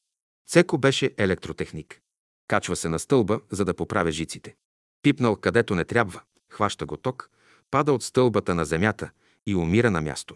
Цеко 0.47 0.77
беше 0.77 1.13
електротехник. 1.17 2.01
Качва 2.47 2.75
се 2.75 2.89
на 2.89 2.99
стълба, 2.99 3.39
за 3.51 3.65
да 3.65 3.73
поправя 3.73 4.11
жиците. 4.11 4.55
Пипнал 5.01 5.35
където 5.35 5.75
не 5.75 5.85
трябва, 5.85 6.21
хваща 6.49 6.85
го 6.85 6.97
ток, 6.97 7.29
пада 7.71 7.93
от 7.93 8.03
стълбата 8.03 8.55
на 8.55 8.65
земята 8.65 9.09
и 9.45 9.55
умира 9.55 9.91
на 9.91 10.01
място. 10.01 10.35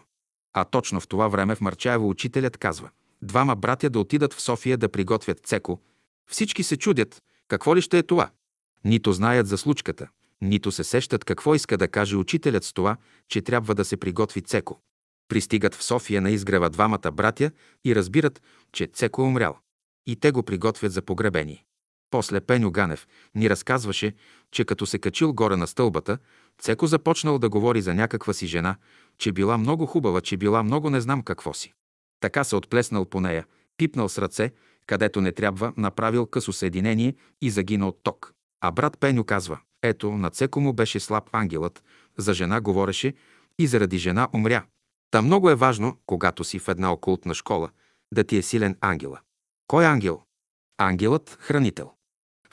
А 0.52 0.64
точно 0.64 1.00
в 1.00 1.08
това 1.08 1.28
време 1.28 1.54
в 1.54 1.60
Марчаево 1.60 2.08
учителят 2.08 2.56
казва 2.56 2.90
двама 3.22 3.56
братя 3.56 3.90
да 3.90 4.00
отидат 4.00 4.34
в 4.34 4.40
София 4.40 4.76
да 4.76 4.88
приготвят 4.88 5.46
цеко. 5.46 5.80
Всички 6.30 6.62
се 6.62 6.76
чудят, 6.76 7.22
какво 7.48 7.76
ли 7.76 7.82
ще 7.82 7.98
е 7.98 8.02
това. 8.02 8.30
Нито 8.84 9.12
знаят 9.12 9.46
за 9.46 9.58
случката, 9.58 10.08
нито 10.40 10.72
се 10.72 10.84
сещат 10.84 11.24
какво 11.24 11.54
иска 11.54 11.76
да 11.78 11.88
каже 11.88 12.16
учителят 12.16 12.64
с 12.64 12.72
това, 12.72 12.96
че 13.28 13.42
трябва 13.42 13.74
да 13.74 13.84
се 13.84 13.96
приготви 13.96 14.42
цеко. 14.42 14.80
Пристигат 15.28 15.74
в 15.74 15.84
София 15.84 16.22
на 16.22 16.30
изгрева 16.30 16.70
двамата 16.70 17.10
братя 17.12 17.50
и 17.84 17.94
разбират, 17.94 18.42
че 18.72 18.86
Цеко 18.86 19.22
е 19.22 19.24
умрял. 19.24 19.58
И 20.06 20.16
те 20.16 20.30
го 20.30 20.42
приготвят 20.42 20.92
за 20.92 21.02
погребение. 21.02 21.64
После 22.12 22.40
Пеню 22.40 22.70
Ганев 22.70 23.08
ни 23.34 23.50
разказваше, 23.50 24.14
че 24.50 24.64
като 24.64 24.86
се 24.86 24.98
качил 24.98 25.32
горе 25.32 25.56
на 25.56 25.66
стълбата, 25.66 26.18
Цеко 26.58 26.86
започнал 26.86 27.38
да 27.38 27.48
говори 27.48 27.82
за 27.82 27.94
някаква 27.94 28.32
си 28.32 28.46
жена, 28.46 28.76
че 29.18 29.32
била 29.32 29.58
много 29.58 29.86
хубава, 29.86 30.20
че 30.20 30.36
била 30.36 30.62
много 30.62 30.90
не 30.90 31.00
знам 31.00 31.22
какво 31.22 31.54
си. 31.54 31.72
Така 32.20 32.44
се 32.44 32.56
отплеснал 32.56 33.04
по 33.04 33.20
нея, 33.20 33.46
пипнал 33.76 34.08
с 34.08 34.18
ръце, 34.18 34.52
където 34.86 35.20
не 35.20 35.32
трябва, 35.32 35.72
направил 35.76 36.26
късо 36.26 36.52
съединение 36.52 37.14
и 37.40 37.50
загинал 37.50 37.88
от 37.88 38.02
ток. 38.02 38.32
А 38.60 38.70
брат 38.70 38.98
Пеню 38.98 39.24
казва, 39.24 39.58
ето, 39.82 40.12
на 40.12 40.30
Цеко 40.30 40.60
му 40.60 40.72
беше 40.72 41.00
слаб 41.00 41.24
ангелът, 41.32 41.84
за 42.18 42.34
жена 42.34 42.60
говореше 42.60 43.14
и 43.58 43.66
заради 43.66 43.98
жена 43.98 44.28
умря. 44.34 44.64
Та 45.10 45.22
много 45.22 45.50
е 45.50 45.54
важно, 45.54 45.98
когато 46.06 46.44
си 46.44 46.58
в 46.58 46.68
една 46.68 46.92
окултна 46.92 47.34
школа, 47.34 47.70
да 48.14 48.24
ти 48.24 48.36
е 48.36 48.42
силен 48.42 48.76
ангела. 48.80 49.20
Кой 49.66 49.86
ангел? 49.86 50.22
Ангелът– 50.78 51.38
хранител. 51.40 51.92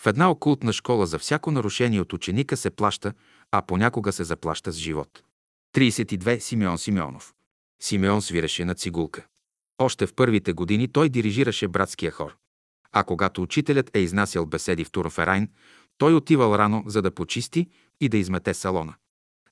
В 0.01 0.07
една 0.07 0.31
окултна 0.31 0.73
школа 0.73 1.07
за 1.07 1.19
всяко 1.19 1.51
нарушение 1.51 2.01
от 2.01 2.13
ученика 2.13 2.57
се 2.57 2.69
плаща, 2.69 3.13
а 3.51 3.61
понякога 3.61 4.11
се 4.11 4.23
заплаща 4.23 4.71
с 4.71 4.75
живот. 4.75 5.23
32. 5.75 6.39
Симеон 6.39 6.77
Симеонов. 6.77 7.33
Симеон 7.81 8.21
свиреше 8.21 8.65
на 8.65 8.75
цигулка. 8.75 9.25
Още 9.77 10.07
в 10.07 10.13
първите 10.13 10.53
години 10.53 10.87
той 10.87 11.09
дирижираше 11.09 11.67
братския 11.67 12.11
хор. 12.11 12.37
А 12.91 13.03
когато 13.03 13.41
учителят 13.41 13.95
е 13.95 13.99
изнасял 13.99 14.45
беседи 14.45 14.85
в 14.85 14.91
Турферайн, 14.91 15.49
той 15.97 16.13
отивал 16.13 16.55
рано, 16.55 16.83
за 16.87 17.01
да 17.01 17.11
почисти 17.11 17.67
и 18.01 18.09
да 18.09 18.17
измете 18.17 18.53
салона. 18.53 18.93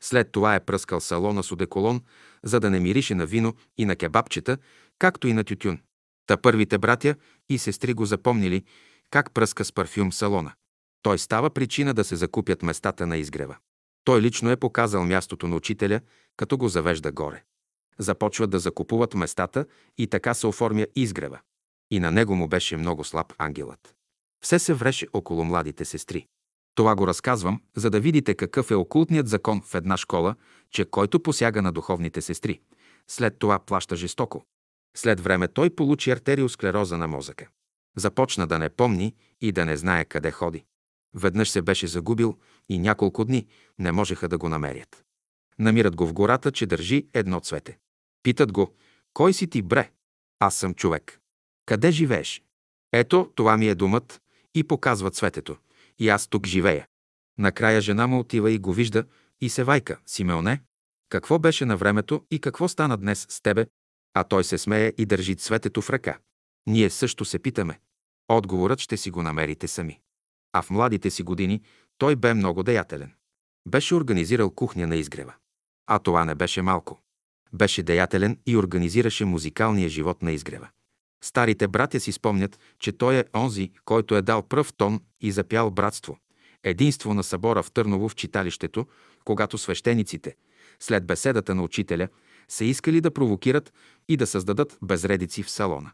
След 0.01 0.31
това 0.31 0.55
е 0.55 0.65
пръскал 0.65 0.99
салона 0.99 1.43
с 1.43 1.51
одеколон, 1.51 2.01
за 2.43 2.59
да 2.59 2.69
не 2.69 2.79
мирише 2.79 3.15
на 3.15 3.25
вино 3.25 3.53
и 3.77 3.85
на 3.85 3.95
кебабчета, 3.95 4.57
както 4.99 5.27
и 5.27 5.33
на 5.33 5.43
тютюн. 5.43 5.79
Та 6.27 6.37
първите 6.37 6.77
братя 6.77 7.15
и 7.49 7.57
сестри 7.57 7.93
го 7.93 8.05
запомнили 8.05 8.63
как 9.11 9.33
пръска 9.33 9.65
с 9.65 9.71
парфюм 9.71 10.13
салона. 10.13 10.53
Той 11.01 11.17
става 11.17 11.49
причина 11.49 11.93
да 11.93 12.03
се 12.03 12.15
закупят 12.15 12.63
местата 12.63 13.07
на 13.07 13.17
изгрева. 13.17 13.57
Той 14.03 14.21
лично 14.21 14.51
е 14.51 14.55
показал 14.55 15.05
мястото 15.05 15.47
на 15.47 15.55
учителя, 15.55 16.01
като 16.37 16.57
го 16.57 16.67
завежда 16.67 17.11
горе. 17.11 17.43
Започват 17.97 18.49
да 18.49 18.59
закупуват 18.59 19.13
местата 19.13 19.65
и 19.97 20.07
така 20.07 20.33
се 20.33 20.47
оформя 20.47 20.87
изгрева. 20.95 21.39
И 21.91 21.99
на 21.99 22.11
него 22.11 22.35
му 22.35 22.47
беше 22.47 22.77
много 22.77 23.03
слаб 23.03 23.33
ангелът. 23.37 23.95
Все 24.43 24.59
се 24.59 24.73
вреше 24.73 25.07
около 25.13 25.43
младите 25.43 25.85
сестри. 25.85 26.27
Това 26.75 26.95
го 26.95 27.07
разказвам, 27.07 27.61
за 27.75 27.89
да 27.89 27.99
видите 27.99 28.35
какъв 28.35 28.71
е 28.71 28.75
окултният 28.75 29.27
закон 29.27 29.61
в 29.61 29.75
една 29.75 29.97
школа, 29.97 30.35
че 30.71 30.85
който 30.85 31.19
посяга 31.23 31.61
на 31.61 31.71
духовните 31.71 32.21
сестри, 32.21 32.59
след 33.07 33.39
това 33.39 33.59
плаща 33.59 33.95
жестоко. 33.95 34.45
След 34.97 35.19
време 35.19 35.47
той 35.47 35.69
получи 35.69 36.11
артериосклероза 36.11 36.97
на 36.97 37.07
мозъка. 37.07 37.47
Започна 37.97 38.47
да 38.47 38.59
не 38.59 38.69
помни 38.69 39.15
и 39.41 39.51
да 39.51 39.65
не 39.65 39.77
знае 39.77 40.05
къде 40.05 40.31
ходи. 40.31 40.65
Веднъж 41.13 41.49
се 41.49 41.61
беше 41.61 41.87
загубил 41.87 42.37
и 42.69 42.79
няколко 42.79 43.25
дни 43.25 43.47
не 43.79 43.91
можеха 43.91 44.27
да 44.27 44.37
го 44.37 44.49
намерят. 44.49 45.05
Намират 45.59 45.95
го 45.95 46.07
в 46.07 46.13
гората, 46.13 46.51
че 46.51 46.65
държи 46.65 47.07
едно 47.13 47.39
цвете. 47.39 47.77
Питат 48.23 48.51
го, 48.51 48.75
кой 49.13 49.33
си 49.33 49.47
ти, 49.47 49.61
бре? 49.61 49.91
Аз 50.39 50.55
съм 50.55 50.73
човек. 50.73 51.19
Къде 51.65 51.91
живееш? 51.91 52.43
Ето, 52.93 53.31
това 53.35 53.57
ми 53.57 53.67
е 53.67 53.75
думът 53.75 54.21
и 54.55 54.63
показва 54.63 55.11
цветето. 55.11 55.57
И 55.99 56.09
аз 56.09 56.27
тук 56.27 56.47
живея. 56.47 56.87
Накрая 57.37 57.81
жена 57.81 58.07
му 58.07 58.19
отива 58.19 58.51
и 58.51 58.59
го 58.59 58.73
вижда 58.73 59.05
и 59.41 59.49
се 59.49 59.63
вайка. 59.63 59.99
Симеоне, 60.05 60.61
какво 61.09 61.39
беше 61.39 61.65
на 61.65 61.77
времето 61.77 62.25
и 62.31 62.39
какво 62.39 62.67
стана 62.67 62.97
днес 62.97 63.25
с 63.29 63.41
тебе? 63.41 63.67
А 64.13 64.23
той 64.23 64.43
се 64.43 64.57
смее 64.57 64.93
и 64.97 65.05
държи 65.05 65.35
цветето 65.35 65.81
в 65.81 65.89
ръка. 65.89 66.17
Ние 66.67 66.89
също 66.89 67.25
се 67.25 67.39
питаме. 67.39 67.79
Отговорът 68.29 68.79
ще 68.79 68.97
си 68.97 69.11
го 69.11 69.21
намерите 69.23 69.67
сами. 69.67 69.99
А 70.53 70.61
в 70.61 70.69
младите 70.69 71.09
си 71.09 71.23
години 71.23 71.61
той 71.97 72.15
бе 72.15 72.33
много 72.33 72.63
деятелен. 72.63 73.13
Беше 73.67 73.95
организирал 73.95 74.51
кухня 74.51 74.87
на 74.87 74.95
изгрева. 74.95 75.33
А 75.87 75.99
това 75.99 76.25
не 76.25 76.35
беше 76.35 76.61
малко. 76.61 77.01
Беше 77.53 77.83
деятелен 77.83 78.39
и 78.45 78.57
организираше 78.57 79.25
музикалния 79.25 79.89
живот 79.89 80.21
на 80.21 80.31
изгрева. 80.31 80.69
Старите 81.23 81.67
братя 81.67 81.99
си 81.99 82.11
спомнят, 82.11 82.59
че 82.79 82.91
той 82.91 83.15
е 83.15 83.25
онзи, 83.35 83.71
който 83.85 84.15
е 84.15 84.21
дал 84.21 84.43
пръв 84.43 84.73
тон 84.73 85.01
и 85.21 85.31
запял 85.31 85.71
братство, 85.71 86.17
единство 86.63 87.13
на 87.13 87.23
събора 87.23 87.63
в 87.63 87.71
Търново 87.71 88.09
в 88.09 88.15
читалището, 88.15 88.87
когато 89.25 89.57
свещениците, 89.57 90.35
след 90.79 91.05
беседата 91.05 91.55
на 91.55 91.63
учителя, 91.63 92.07
са 92.47 92.65
искали 92.65 93.01
да 93.01 93.13
провокират 93.13 93.73
и 94.09 94.17
да 94.17 94.27
създадат 94.27 94.77
безредици 94.81 95.43
в 95.43 95.49
салона. 95.49 95.91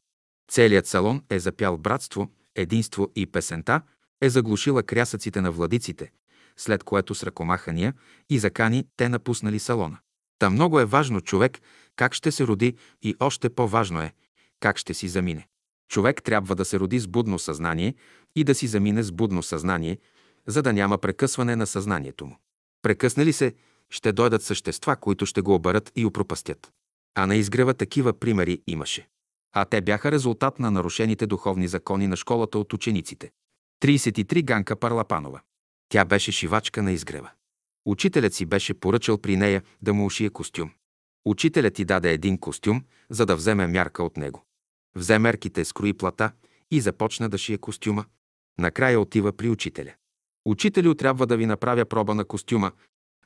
Целият 0.52 0.88
салон 0.88 1.24
е 1.30 1.40
запял 1.40 1.78
братство, 1.78 2.32
единство 2.56 3.12
и 3.16 3.26
песента 3.26 3.82
е 4.22 4.30
заглушила 4.30 4.84
крясъците 4.84 5.42
на 5.42 5.52
владиците, 5.52 6.12
след 6.58 6.84
което 6.84 7.16
с 7.16 7.24
ръкомахания 7.24 7.94
и 8.30 8.40
закани 8.40 8.86
те 8.98 9.10
напуснали 9.10 9.60
салона. 9.60 9.98
Та 10.40 10.50
много 10.50 10.80
е 10.80 10.86
важно 10.86 11.22
човек 11.22 11.62
как 11.96 12.14
ще 12.14 12.32
се 12.32 12.48
роди 12.48 12.76
и 13.02 13.16
още 13.20 13.50
по-важно 13.50 14.02
е 14.02 14.14
как 14.60 14.78
ще 14.78 14.94
си 14.94 15.08
замине. 15.08 15.48
Човек 15.90 16.24
трябва 16.24 16.56
да 16.56 16.66
се 16.66 16.80
роди 16.80 17.00
с 17.00 17.08
будно 17.08 17.40
съзнание 17.40 17.96
и 18.36 18.44
да 18.44 18.56
си 18.56 18.68
замине 18.68 19.04
с 19.04 19.12
будно 19.12 19.44
съзнание, 19.44 19.98
за 20.48 20.62
да 20.62 20.74
няма 20.74 20.98
прекъсване 20.98 21.56
на 21.56 21.68
съзнанието 21.68 22.26
му. 22.26 22.38
Прекъсне 22.82 23.26
ли 23.26 23.34
се, 23.34 23.54
ще 23.90 24.12
дойдат 24.12 24.44
същества, 24.44 24.96
които 24.96 25.26
ще 25.26 25.42
го 25.42 25.56
обърят 25.56 25.92
и 25.96 26.06
опропастят. 26.06 26.72
А 27.16 27.26
на 27.26 27.36
изгрева 27.36 27.74
такива 27.74 28.20
примери 28.20 28.62
имаше. 28.68 29.08
А 29.54 29.66
те 29.66 29.82
бяха 29.82 30.12
резултат 30.12 30.60
на 30.60 30.72
нарушените 30.72 31.28
духовни 31.28 31.68
закони 31.68 32.08
на 32.08 32.16
школата 32.16 32.60
от 32.60 32.74
учениците. 32.74 33.32
33 33.84 34.44
Ганка 34.44 34.76
Парлапанова. 34.76 35.42
Тя 35.90 36.06
беше 36.06 36.32
шивачка 36.32 36.84
на 36.84 36.92
изгрева. 36.92 37.32
Учителят 37.86 38.34
си 38.34 38.46
беше 38.46 38.74
поръчал 38.74 39.18
при 39.18 39.38
нея 39.38 39.64
да 39.82 39.94
му 39.94 40.06
ушие 40.06 40.30
костюм. 40.30 40.72
Учителят 41.26 41.74
ти 41.74 41.86
даде 41.86 42.12
един 42.12 42.38
костюм, 42.38 42.84
за 43.10 43.26
да 43.26 43.36
вземе 43.36 43.68
мярка 43.68 44.04
от 44.04 44.18
него. 44.18 44.44
Взе 44.96 45.20
мерките, 45.20 45.66
скрои 45.66 45.94
плата 45.94 46.32
и 46.72 46.82
започна 46.82 47.30
да 47.30 47.38
шие 47.38 47.58
костюма. 47.58 48.06
Накрая 48.58 49.00
отива 49.00 49.34
при 49.34 49.50
учителя. 49.50 49.94
Учителю 50.46 50.94
трябва 50.94 51.28
да 51.28 51.38
ви 51.38 51.46
направя 51.46 51.86
проба 51.86 52.16
на 52.16 52.26
костюма. 52.26 52.72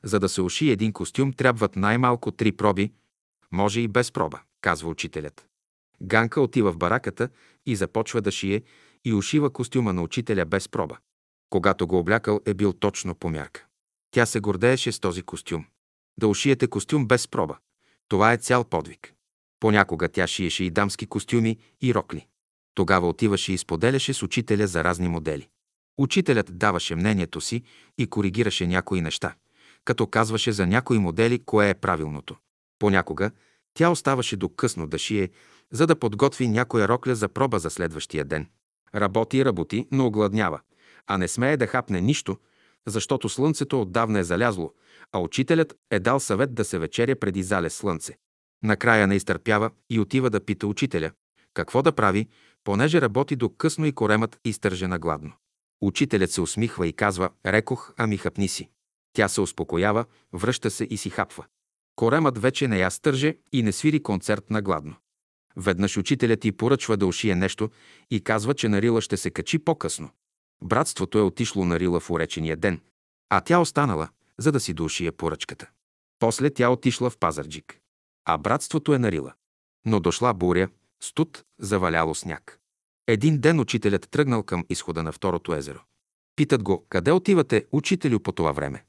За 0.04 0.20
да 0.20 0.28
се 0.28 0.42
уши 0.42 0.70
един 0.70 0.92
костюм, 0.92 1.32
трябват 1.32 1.76
най-малко 1.76 2.30
три 2.30 2.52
проби, 2.52 2.92
може 3.52 3.80
и 3.80 3.88
без 3.88 4.12
проба, 4.12 4.40
казва 4.60 4.90
учителят. 4.90 5.47
Ганка 6.02 6.40
отива 6.40 6.72
в 6.72 6.76
бараката 6.76 7.28
и 7.66 7.76
започва 7.76 8.20
да 8.20 8.30
шие 8.30 8.62
и 9.04 9.14
ушива 9.14 9.50
костюма 9.50 9.92
на 9.92 10.02
учителя 10.02 10.44
без 10.44 10.68
проба. 10.68 10.98
Когато 11.50 11.86
го 11.86 11.98
облякал, 11.98 12.40
е 12.46 12.54
бил 12.54 12.72
точно 12.72 13.14
по 13.14 13.28
мярка. 13.28 13.66
Тя 14.10 14.26
се 14.26 14.40
гордееше 14.40 14.92
с 14.92 15.00
този 15.00 15.22
костюм. 15.22 15.64
Да 16.20 16.28
ушиете 16.28 16.66
костюм 16.66 17.06
без 17.06 17.28
проба. 17.28 17.58
Това 18.08 18.32
е 18.32 18.36
цял 18.36 18.64
подвиг. 18.64 19.14
Понякога 19.60 20.08
тя 20.08 20.26
шиеше 20.26 20.64
и 20.64 20.70
дамски 20.70 21.06
костюми 21.06 21.58
и 21.80 21.94
рокли. 21.94 22.26
Тогава 22.74 23.08
отиваше 23.08 23.52
и 23.52 23.58
споделяше 23.58 24.14
с 24.14 24.22
учителя 24.22 24.66
за 24.66 24.84
разни 24.84 25.08
модели. 25.08 25.48
Учителят 25.98 26.58
даваше 26.58 26.94
мнението 26.94 27.40
си 27.40 27.62
и 27.98 28.06
коригираше 28.06 28.66
някои 28.66 29.00
неща, 29.00 29.34
като 29.84 30.06
казваше 30.06 30.52
за 30.52 30.66
някои 30.66 30.98
модели 30.98 31.38
кое 31.38 31.70
е 31.70 31.74
правилното. 31.74 32.36
Понякога 32.78 33.30
тя 33.74 33.90
оставаше 33.90 34.36
до 34.36 34.48
късно 34.48 34.86
да 34.86 34.98
шие, 34.98 35.28
за 35.72 35.86
да 35.86 35.96
подготви 35.96 36.48
някоя 36.48 36.88
рокля 36.88 37.14
за 37.14 37.28
проба 37.28 37.58
за 37.58 37.70
следващия 37.70 38.24
ден. 38.24 38.46
Работи 38.94 39.38
и 39.38 39.44
работи, 39.44 39.88
но 39.92 40.06
огладнява, 40.06 40.60
а 41.06 41.18
не 41.18 41.28
смее 41.28 41.56
да 41.56 41.66
хапне 41.66 42.00
нищо, 42.00 42.38
защото 42.86 43.28
слънцето 43.28 43.80
отдавна 43.80 44.18
е 44.18 44.24
залязло, 44.24 44.72
а 45.12 45.18
учителят 45.18 45.74
е 45.90 45.98
дал 45.98 46.20
съвет 46.20 46.54
да 46.54 46.64
се 46.64 46.78
вечеря 46.78 47.16
преди 47.16 47.42
залез 47.42 47.76
слънце. 47.76 48.16
Накрая 48.62 49.06
не 49.06 49.16
изтърпява 49.16 49.70
и 49.90 50.00
отива 50.00 50.30
да 50.30 50.44
пита 50.44 50.66
учителя 50.66 51.10
какво 51.54 51.82
да 51.82 51.92
прави, 51.92 52.28
понеже 52.64 53.00
работи 53.00 53.36
до 53.36 53.48
късно 53.48 53.86
и 53.86 53.92
коремът 53.92 54.40
изтърже 54.44 54.86
на 54.86 54.98
гладно. 54.98 55.32
Учителят 55.80 56.30
се 56.30 56.40
усмихва 56.40 56.86
и 56.86 56.92
казва, 56.92 57.30
рекох, 57.46 57.92
ами 57.96 58.16
хапни 58.16 58.48
си. 58.48 58.68
Тя 59.12 59.28
се 59.28 59.40
успокоява, 59.40 60.04
връща 60.32 60.70
се 60.70 60.84
и 60.84 60.96
си 60.96 61.10
хапва. 61.10 61.44
Коремът 61.96 62.38
вече 62.38 62.68
не 62.68 62.78
я 62.78 62.90
стърже 62.90 63.36
и 63.52 63.62
не 63.62 63.72
свири 63.72 64.02
концерт 64.02 64.50
на 64.50 64.62
гладно. 64.62 64.96
Веднъж 65.58 65.96
учителят 65.96 66.40
ти 66.40 66.52
поръчва 66.52 66.96
да 66.96 67.06
ушие 67.06 67.34
нещо 67.34 67.70
и 68.10 68.20
казва, 68.20 68.54
че 68.54 68.68
на 68.68 68.82
Рила 68.82 69.00
ще 69.00 69.16
се 69.16 69.30
качи 69.30 69.58
по-късно. 69.58 70.10
Братството 70.64 71.18
е 71.18 71.22
отишло 71.22 71.64
на 71.64 71.80
Рила 71.80 72.00
в 72.00 72.10
уречения 72.10 72.56
ден, 72.56 72.80
а 73.30 73.40
тя 73.40 73.58
останала, 73.58 74.08
за 74.38 74.52
да 74.52 74.60
си 74.60 74.74
доушие 74.74 75.12
поръчката. 75.12 75.70
После 76.18 76.50
тя 76.50 76.70
отишла 76.70 77.10
в 77.10 77.18
Пазарджик, 77.18 77.78
а 78.24 78.38
братството 78.38 78.94
е 78.94 78.98
на 78.98 79.12
Рила. 79.12 79.32
Но 79.86 80.00
дошла 80.00 80.34
буря, 80.34 80.68
студ, 81.00 81.44
заваляло 81.58 82.14
сняг. 82.14 82.58
Един 83.06 83.40
ден 83.40 83.60
учителят 83.60 84.10
тръгнал 84.10 84.42
към 84.42 84.64
изхода 84.68 85.02
на 85.02 85.12
второто 85.12 85.54
езеро. 85.54 85.80
Питат 86.36 86.62
го, 86.62 86.86
къде 86.88 87.12
отивате, 87.12 87.66
учителю, 87.72 88.20
по 88.20 88.32
това 88.32 88.52
време? 88.52 88.84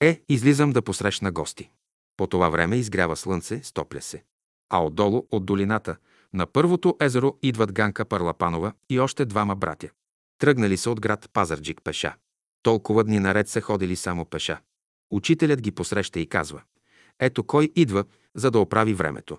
Е, 0.00 0.22
излизам 0.28 0.72
да 0.72 0.82
посрещна 0.82 1.32
гости. 1.32 1.70
По 2.16 2.26
това 2.26 2.48
време 2.48 2.76
изгрява 2.76 3.16
слънце, 3.16 3.60
стопля 3.62 4.00
се. 4.00 4.24
А 4.70 4.84
отдолу, 4.84 5.26
от 5.30 5.46
долината, 5.46 5.96
на 6.34 6.46
първото 6.46 6.96
езеро 7.00 7.38
идват 7.42 7.72
Ганка 7.72 8.04
Парлапанова 8.04 8.72
и 8.90 9.00
още 9.00 9.24
двама 9.24 9.56
братя. 9.56 9.88
Тръгнали 10.38 10.76
са 10.76 10.90
от 10.90 11.00
град 11.00 11.30
Пазарджик 11.32 11.80
пеша. 11.84 12.14
Толкова 12.62 13.04
дни 13.04 13.18
наред 13.18 13.48
са 13.48 13.60
ходили 13.60 13.96
само 13.96 14.24
пеша. 14.24 14.60
Учителят 15.10 15.60
ги 15.60 15.70
посреща 15.70 16.20
и 16.20 16.26
казва 16.26 16.62
Ето 17.20 17.44
кой 17.44 17.72
идва, 17.76 18.04
за 18.34 18.50
да 18.50 18.58
оправи 18.58 18.94
времето. 18.94 19.38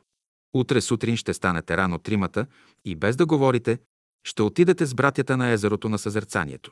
Утре 0.54 0.82
сутрин 0.82 1.18
ще 1.18 1.34
станете 1.34 1.78
рано 1.78 2.00
тримата 2.00 2.48
и 2.86 2.96
без 2.96 3.16
да 3.16 3.26
говорите, 3.26 3.80
ще 4.24 4.42
отидете 4.42 4.86
с 4.86 4.94
братята 4.94 5.38
на 5.38 5.50
езерото 5.50 5.90
на 5.90 6.00
съзерцанието. 6.00 6.72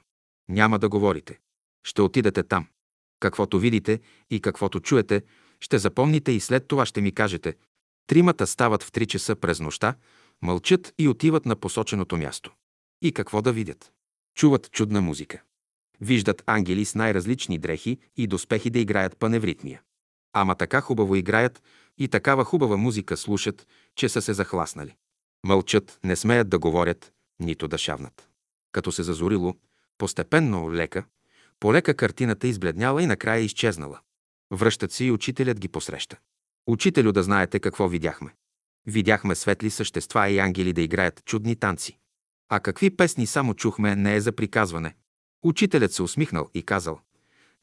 Няма 0.50 0.80
да 0.80 0.90
говорите. 0.90 1.40
Ще 1.84 2.02
отидете 2.02 2.44
там. 2.44 2.68
Каквото 3.20 3.60
видите 3.60 4.00
и 4.30 4.42
каквото 4.42 4.80
чуете, 4.80 5.22
ще 5.60 5.78
запомните 5.78 6.32
и 6.32 6.40
след 6.40 6.68
това 6.68 6.86
ще 6.86 7.02
ми 7.02 7.12
кажете. 7.12 7.56
Тримата 8.08 8.48
стават 8.48 8.84
в 8.84 8.92
три 8.92 9.06
часа 9.06 9.36
през 9.36 9.60
нощта, 9.60 9.96
мълчат 10.42 10.94
и 10.98 11.08
отиват 11.08 11.46
на 11.46 11.56
посоченото 11.56 12.18
място. 12.18 12.52
И 13.02 13.12
какво 13.12 13.42
да 13.42 13.54
видят? 13.54 13.92
Чуват 14.36 14.72
чудна 14.72 15.02
музика. 15.02 15.42
Виждат 16.02 16.44
ангели 16.46 16.86
с 16.86 16.96
най-различни 16.96 17.58
дрехи 17.58 17.98
и 18.18 18.28
доспехи 18.28 18.70
да 18.70 18.80
играят 18.80 19.18
паневритмия. 19.18 19.82
Ама 20.34 20.56
така 20.56 20.82
хубаво 20.82 21.16
играят 21.16 21.64
и 21.98 22.08
такава 22.08 22.44
хубава 22.44 22.78
музика 22.78 23.18
слушат, 23.18 23.68
че 23.96 24.10
са 24.10 24.22
се 24.22 24.34
захласнали. 24.34 24.96
Мълчат, 25.44 26.00
не 26.04 26.16
смеят 26.16 26.50
да 26.50 26.60
говорят, 26.60 27.14
нито 27.40 27.68
да 27.68 27.78
шавнат. 27.78 28.30
Като 28.72 28.92
се 28.92 29.04
зазорило, 29.04 29.56
постепенно, 29.98 30.74
лека, 30.74 31.06
полека 31.60 31.94
картината 31.94 32.48
избледняла 32.48 33.04
и 33.04 33.06
накрая 33.06 33.42
изчезнала. 33.42 34.00
Връщат 34.52 34.92
се 34.92 35.06
и 35.06 35.12
учителят 35.12 35.60
ги 35.60 35.68
посреща. 35.68 36.18
Учителю 36.68 37.12
да 37.12 37.24
знаете 37.24 37.60
какво 37.60 37.88
видяхме. 37.88 38.34
Видяхме 38.88 39.36
светли 39.36 39.70
същества 39.70 40.30
и 40.30 40.40
ангели 40.40 40.74
да 40.74 40.82
играят 40.82 41.26
чудни 41.26 41.56
танци. 41.56 41.98
А 42.50 42.60
какви 42.60 42.96
песни 42.96 43.26
само 43.26 43.54
чухме, 43.54 43.96
не 43.96 44.16
е 44.16 44.22
за 44.22 44.32
приказване. 44.32 44.96
Учителят 45.44 45.94
се 45.94 46.04
усмихнал 46.04 46.50
и 46.54 46.64
казал, 46.64 47.00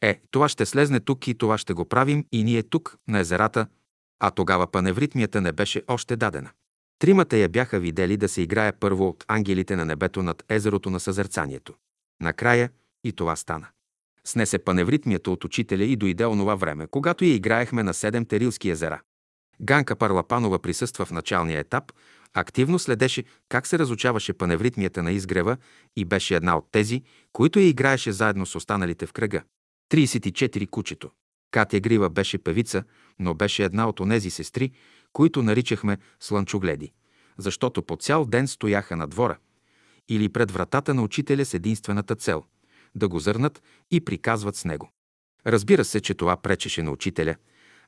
е, 0.00 0.20
това 0.30 0.48
ще 0.48 0.66
слезне 0.66 1.00
тук 1.00 1.28
и 1.28 1.38
това 1.38 1.58
ще 1.58 1.72
го 1.72 1.84
правим 1.84 2.26
и 2.32 2.44
ние 2.44 2.62
тук, 2.62 2.96
на 3.08 3.18
езерата, 3.18 3.66
а 4.20 4.30
тогава 4.30 4.66
паневритмията 4.70 5.40
не 5.40 5.52
беше 5.52 5.82
още 5.88 6.16
дадена. 6.16 6.50
Тримата 6.98 7.36
я 7.36 7.48
бяха 7.48 7.80
видели 7.80 8.16
да 8.16 8.28
се 8.28 8.42
играе 8.42 8.72
първо 8.72 9.08
от 9.08 9.24
ангелите 9.28 9.76
на 9.76 9.84
небето 9.84 10.22
над 10.22 10.44
езерото 10.48 10.90
на 10.90 11.00
съзерцанието. 11.00 11.74
Накрая 12.20 12.70
и 13.04 13.12
това 13.12 13.36
стана. 13.36 13.66
Снесе 14.24 14.58
паневритмията 14.58 15.30
от 15.30 15.44
учителя 15.44 15.84
и 15.84 15.96
дойде 15.96 16.26
онова 16.26 16.54
време, 16.54 16.86
когато 16.86 17.24
я 17.24 17.34
играехме 17.34 17.82
на 17.82 17.94
седем 17.94 18.24
терилски 18.24 18.70
езера. 18.70 19.00
Ганка 19.60 19.96
Парлапанова 19.96 20.58
присъства 20.58 21.04
в 21.04 21.10
началния 21.10 21.60
етап, 21.60 21.92
активно 22.34 22.78
следеше 22.78 23.24
как 23.48 23.66
се 23.66 23.78
разучаваше 23.78 24.32
паневритмията 24.32 25.02
на 25.02 25.12
изгрева 25.12 25.56
и 25.96 26.04
беше 26.04 26.34
една 26.34 26.56
от 26.56 26.66
тези, 26.72 27.02
които 27.32 27.58
я 27.58 27.68
играеше 27.68 28.12
заедно 28.12 28.46
с 28.46 28.54
останалите 28.54 29.06
в 29.06 29.12
кръга. 29.12 29.42
34 29.92 30.70
кучето. 30.70 31.10
Катя 31.50 31.80
Грива 31.80 32.10
беше 32.10 32.38
певица, 32.38 32.84
но 33.18 33.34
беше 33.34 33.64
една 33.64 33.88
от 33.88 34.00
онези 34.00 34.30
сестри, 34.30 34.70
които 35.12 35.42
наричахме 35.42 35.98
слънчогледи, 36.20 36.92
защото 37.38 37.82
по 37.82 37.96
цял 37.96 38.24
ден 38.24 38.48
стояха 38.48 38.96
на 38.96 39.06
двора 39.06 39.38
или 40.08 40.28
пред 40.28 40.50
вратата 40.50 40.94
на 40.94 41.02
учителя 41.02 41.44
с 41.44 41.54
единствената 41.54 42.16
цел– 42.16 42.44
да 42.94 43.08
го 43.08 43.18
зърнат 43.18 43.62
и 43.90 44.00
приказват 44.00 44.56
с 44.56 44.64
него. 44.64 44.90
Разбира 45.46 45.84
се, 45.84 46.00
че 46.00 46.14
това 46.14 46.36
пречеше 46.36 46.82
на 46.82 46.90
учителя, 46.90 47.36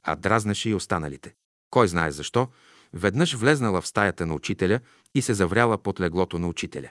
а 0.02 0.16
дразнеше 0.16 0.70
и 0.70 0.74
останалите. 0.74 1.34
Кой 1.70 1.88
знае 1.88 2.10
защо, 2.10 2.48
веднъж 2.92 3.34
влезнала 3.34 3.80
в 3.80 3.86
стаята 3.86 4.26
на 4.26 4.34
учителя 4.34 4.80
и 5.14 5.22
се 5.22 5.34
завряла 5.34 5.78
под 5.78 6.00
леглото 6.00 6.38
на 6.38 6.48
учителя. 6.48 6.90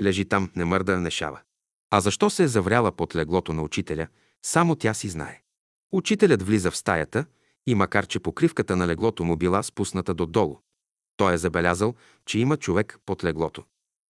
Лежи 0.00 0.24
там, 0.24 0.50
не 0.56 0.64
мърда, 0.64 1.00
не 1.00 1.10
шава. 1.10 1.40
А 1.90 2.00
защо 2.00 2.30
се 2.30 2.42
е 2.42 2.48
завряла 2.48 2.92
под 2.92 3.16
леглото 3.16 3.52
на 3.52 3.62
учителя, 3.62 4.08
само 4.42 4.76
тя 4.76 4.94
си 4.94 5.08
знае. 5.08 5.42
Учителят 5.92 6.42
влиза 6.42 6.70
в 6.70 6.76
стаята 6.76 7.24
и 7.66 7.74
макар, 7.74 8.06
че 8.06 8.20
покривката 8.20 8.76
на 8.76 8.86
леглото 8.86 9.24
му 9.24 9.36
била 9.36 9.62
спусната 9.62 10.14
додолу, 10.14 10.58
той 11.18 11.34
е 11.34 11.38
забелязал, 11.38 11.94
че 12.26 12.38
има 12.38 12.56
човек 12.56 12.98
под 13.06 13.24
леглото. 13.24 13.64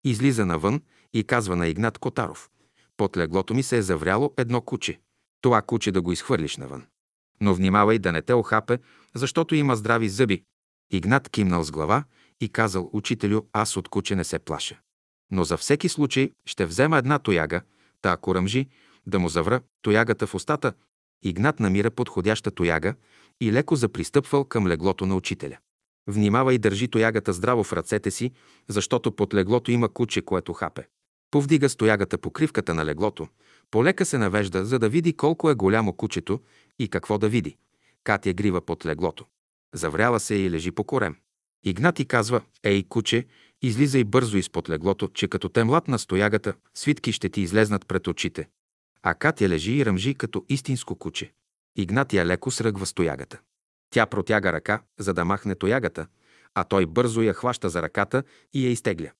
Излиза 0.04 0.46
навън 0.46 0.82
и 1.14 1.24
казва 1.24 1.56
на 1.56 1.68
Игнат 1.68 1.98
Котаров. 1.98 2.50
Под 2.98 3.16
леглото 3.16 3.54
ми 3.54 3.62
се 3.62 3.76
е 3.76 3.82
завряло 3.82 4.34
едно 4.36 4.60
куче. 4.60 5.00
Това 5.40 5.62
куче 5.62 5.92
да 5.92 6.02
го 6.02 6.12
изхвърлиш 6.12 6.56
навън. 6.56 6.86
Но 7.40 7.54
внимавай 7.54 7.98
да 7.98 8.12
не 8.12 8.22
те 8.22 8.34
охапе, 8.34 8.78
защото 9.14 9.54
има 9.54 9.76
здрави 9.76 10.08
зъби. 10.08 10.42
Игнат 10.90 11.28
кимнал 11.28 11.62
с 11.62 11.70
глава 11.70 12.04
и 12.40 12.48
казал, 12.48 12.90
учителю, 12.92 13.42
аз 13.52 13.76
от 13.76 13.88
куче 13.88 14.16
не 14.16 14.24
се 14.24 14.38
плаша. 14.38 14.80
Но 15.30 15.44
за 15.44 15.56
всеки 15.56 15.88
случай 15.88 16.30
ще 16.46 16.66
взема 16.66 16.98
една 16.98 17.18
тояга, 17.18 17.60
та 18.02 18.12
ако 18.12 18.34
ръмжи, 18.34 18.68
да 19.06 19.18
му 19.18 19.28
завра 19.28 19.60
тоягата 19.82 20.26
в 20.26 20.34
устата. 20.34 20.72
Игнат 21.22 21.60
намира 21.60 21.90
подходяща 21.90 22.50
тояга 22.50 22.94
и 23.40 23.52
леко 23.52 23.76
запристъпвал 23.76 24.44
към 24.44 24.66
леглото 24.66 25.06
на 25.06 25.16
учителя. 25.16 25.58
Внимава 26.06 26.54
и 26.54 26.58
държи 26.58 26.88
тоягата 26.88 27.32
здраво 27.32 27.64
в 27.64 27.72
ръцете 27.72 28.10
си, 28.10 28.32
защото 28.68 29.12
под 29.12 29.34
леглото 29.34 29.70
има 29.70 29.88
куче, 29.88 30.22
което 30.22 30.52
хапе. 30.52 30.88
Повдига 31.30 31.68
стоягата 31.68 32.18
по 32.18 32.30
кривката 32.30 32.74
на 32.74 32.84
леглото, 32.84 33.28
полека 33.70 34.04
се 34.04 34.18
навежда, 34.18 34.64
за 34.64 34.78
да 34.78 34.88
види 34.88 35.16
колко 35.16 35.50
е 35.50 35.54
голямо 35.54 35.92
кучето 35.92 36.40
и 36.78 36.88
какво 36.88 37.18
да 37.18 37.28
види. 37.28 37.56
Катя 38.04 38.32
грива 38.32 38.60
под 38.60 38.86
леглото. 38.86 39.26
Завряла 39.74 40.20
се 40.20 40.34
и 40.34 40.50
лежи 40.50 40.70
по 40.70 40.84
корем. 40.84 41.16
Игнати 41.64 42.04
казва, 42.04 42.40
ей, 42.62 42.84
куче, 42.88 43.26
излизай 43.62 44.04
бързо 44.04 44.36
изпод 44.36 44.68
леглото, 44.68 45.08
че 45.08 45.28
като 45.28 45.48
те 45.48 45.64
млад 45.64 45.84
стоягата, 45.96 46.54
свитки 46.74 47.12
ще 47.12 47.28
ти 47.28 47.40
излезнат 47.40 47.86
пред 47.86 48.06
очите. 48.06 48.48
А 49.02 49.14
Катя 49.14 49.48
лежи 49.48 49.72
и 49.72 49.86
ръмжи 49.86 50.14
като 50.14 50.44
истинско 50.48 50.94
куче. 50.94 51.32
Игнатия 51.76 52.26
леко 52.26 52.50
сръгва 52.50 52.86
с 52.86 52.94
тоягата. 52.94 53.38
Тя 53.90 54.06
протяга 54.06 54.52
ръка, 54.52 54.82
за 54.98 55.14
да 55.14 55.24
махне 55.24 55.54
тоягата, 55.54 56.06
а 56.54 56.64
той 56.64 56.86
бързо 56.86 57.22
я 57.22 57.34
хваща 57.34 57.70
за 57.70 57.82
ръката 57.82 58.22
и 58.52 58.66
я 58.66 58.70
изтегля. 58.70 59.10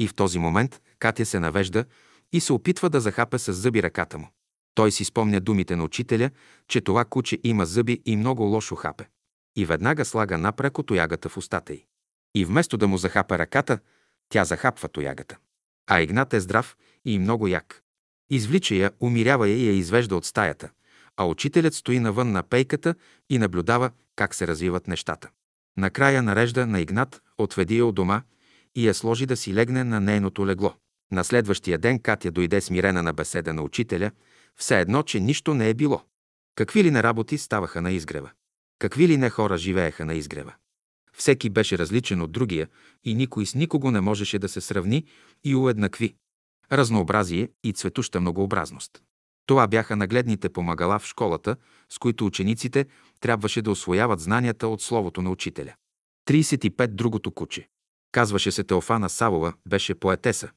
И 0.00 0.08
в 0.08 0.14
този 0.14 0.38
момент 0.38 0.80
Катя 0.98 1.26
се 1.26 1.40
навежда 1.40 1.84
и 2.32 2.40
се 2.40 2.52
опитва 2.52 2.90
да 2.90 3.00
захапе 3.00 3.38
с 3.38 3.52
зъби 3.52 3.82
ръката 3.82 4.18
му. 4.18 4.28
Той 4.74 4.92
си 4.92 5.04
спомня 5.04 5.40
думите 5.40 5.76
на 5.76 5.84
учителя, 5.84 6.30
че 6.68 6.80
това 6.80 7.04
куче 7.04 7.38
има 7.44 7.66
зъби 7.66 8.02
и 8.04 8.16
много 8.16 8.42
лошо 8.42 8.74
хапе. 8.74 9.08
И 9.56 9.64
веднага 9.64 10.04
слага 10.04 10.38
напреко 10.38 10.82
тоягата 10.82 11.28
в 11.28 11.36
устата 11.36 11.72
й. 11.74 11.84
И 12.34 12.44
вместо 12.44 12.76
да 12.76 12.88
му 12.88 12.98
захапа 12.98 13.38
ръката, 13.38 13.78
тя 14.28 14.44
захапва 14.44 14.88
тоягата. 14.88 15.36
А 15.86 16.00
Игнат 16.00 16.34
е 16.34 16.40
здрав 16.40 16.76
и 17.04 17.18
много 17.18 17.48
як. 17.48 17.82
Извлича 18.30 18.74
я, 18.74 18.90
умирява 19.00 19.48
я 19.48 19.56
и 19.56 19.66
я 19.66 19.72
извежда 19.72 20.16
от 20.16 20.24
стаята, 20.24 20.70
а 21.16 21.24
учителят 21.24 21.74
стои 21.74 22.00
навън 22.00 22.32
на 22.32 22.42
пейката 22.42 22.94
и 23.30 23.38
наблюдава 23.38 23.90
как 24.16 24.34
се 24.34 24.46
развиват 24.46 24.88
нещата. 24.88 25.30
Накрая 25.76 26.22
нарежда 26.22 26.66
на 26.66 26.80
Игнат, 26.80 27.22
отведи 27.38 27.78
я 27.78 27.86
от 27.86 27.94
дома 27.94 28.22
и 28.74 28.86
я 28.86 28.94
сложи 28.94 29.26
да 29.26 29.36
си 29.36 29.54
легне 29.54 29.84
на 29.84 30.00
нейното 30.00 30.46
легло. 30.46 30.74
На 31.12 31.24
следващия 31.24 31.78
ден 31.78 31.98
Катя 31.98 32.30
дойде 32.30 32.60
смирена 32.60 33.02
на 33.02 33.12
беседа 33.12 33.54
на 33.54 33.62
учителя, 33.62 34.10
все 34.56 34.80
едно, 34.80 35.02
че 35.02 35.20
нищо 35.20 35.54
не 35.54 35.68
е 35.68 35.74
било. 35.74 36.02
Какви 36.54 36.84
ли 36.84 36.90
не 36.90 37.02
работи 37.02 37.38
ставаха 37.38 37.82
на 37.82 37.92
изгрева? 37.92 38.30
Какви 38.78 39.08
ли 39.08 39.16
не 39.16 39.30
хора 39.30 39.58
живееха 39.58 40.04
на 40.04 40.14
изгрева? 40.14 40.54
Всеки 41.16 41.50
беше 41.50 41.78
различен 41.78 42.22
от 42.22 42.32
другия 42.32 42.68
и 43.04 43.14
никой 43.14 43.46
с 43.46 43.54
никого 43.54 43.90
не 43.90 44.00
можеше 44.00 44.38
да 44.38 44.48
се 44.48 44.60
сравни 44.60 45.04
и 45.44 45.56
уеднакви. 45.56 46.14
Разнообразие 46.72 47.48
и 47.64 47.72
цветуща 47.72 48.20
многообразност. 48.20 49.02
Това 49.46 49.66
бяха 49.66 49.96
нагледните 49.96 50.48
помагала 50.48 50.98
в 50.98 51.06
школата, 51.06 51.56
с 51.88 51.98
които 51.98 52.26
учениците 52.26 52.86
трябваше 53.20 53.62
да 53.62 53.70
освояват 53.70 54.20
знанията 54.20 54.68
от 54.68 54.82
словото 54.82 55.22
на 55.22 55.30
учителя. 55.30 55.74
35. 56.28 56.86
Другото 56.86 57.30
куче. 57.30 57.68
Казваше 58.14 58.52
се 58.52 58.64
Теофана 58.64 59.10
Савова, 59.10 59.52
беше 59.68 59.94
поетеса, 59.94 60.50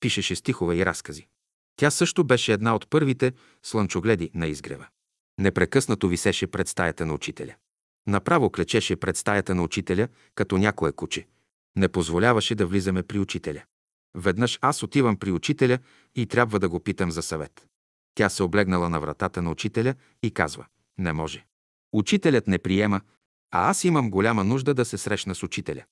пишеше 0.00 0.36
стихове 0.36 0.76
и 0.76 0.86
разкази. 0.86 1.26
Тя 1.76 1.90
също 1.90 2.24
беше 2.24 2.52
една 2.52 2.74
от 2.74 2.90
първите 2.90 3.32
слънчогледи 3.62 4.30
на 4.34 4.46
изгрева. 4.46 4.86
Непрекъснато 5.38 6.08
висеше 6.08 6.46
пред 6.46 6.68
стаята 6.68 7.06
на 7.06 7.14
учителя. 7.14 7.54
Направо 8.06 8.50
клечеше 8.50 8.96
пред 8.96 9.16
стаята 9.16 9.54
на 9.54 9.62
учителя, 9.62 10.08
като 10.34 10.58
някое 10.58 10.92
куче. 10.92 11.26
Не 11.76 11.88
позволяваше 11.88 12.54
да 12.54 12.66
влизаме 12.66 13.02
при 13.02 13.18
учителя. 13.18 13.62
Веднъж 14.14 14.58
аз 14.62 14.82
отивам 14.82 15.16
при 15.16 15.30
учителя 15.30 15.78
и 16.14 16.26
трябва 16.26 16.58
да 16.58 16.68
го 16.68 16.80
питам 16.80 17.10
за 17.10 17.22
съвет. 17.22 17.66
Тя 18.14 18.28
се 18.28 18.42
облегнала 18.42 18.88
на 18.88 19.00
вратата 19.00 19.42
на 19.42 19.50
учителя 19.50 19.94
и 20.22 20.30
казва– 20.30 20.66
не 20.98 21.12
може. 21.12 21.44
Учителят 21.92 22.46
не 22.46 22.58
приема, 22.58 23.00
а 23.50 23.70
аз 23.70 23.84
имам 23.84 24.10
голяма 24.10 24.44
нужда 24.44 24.74
да 24.74 24.84
се 24.84 24.98
срещна 24.98 25.34
с 25.34 25.42
учителя. 25.42 25.84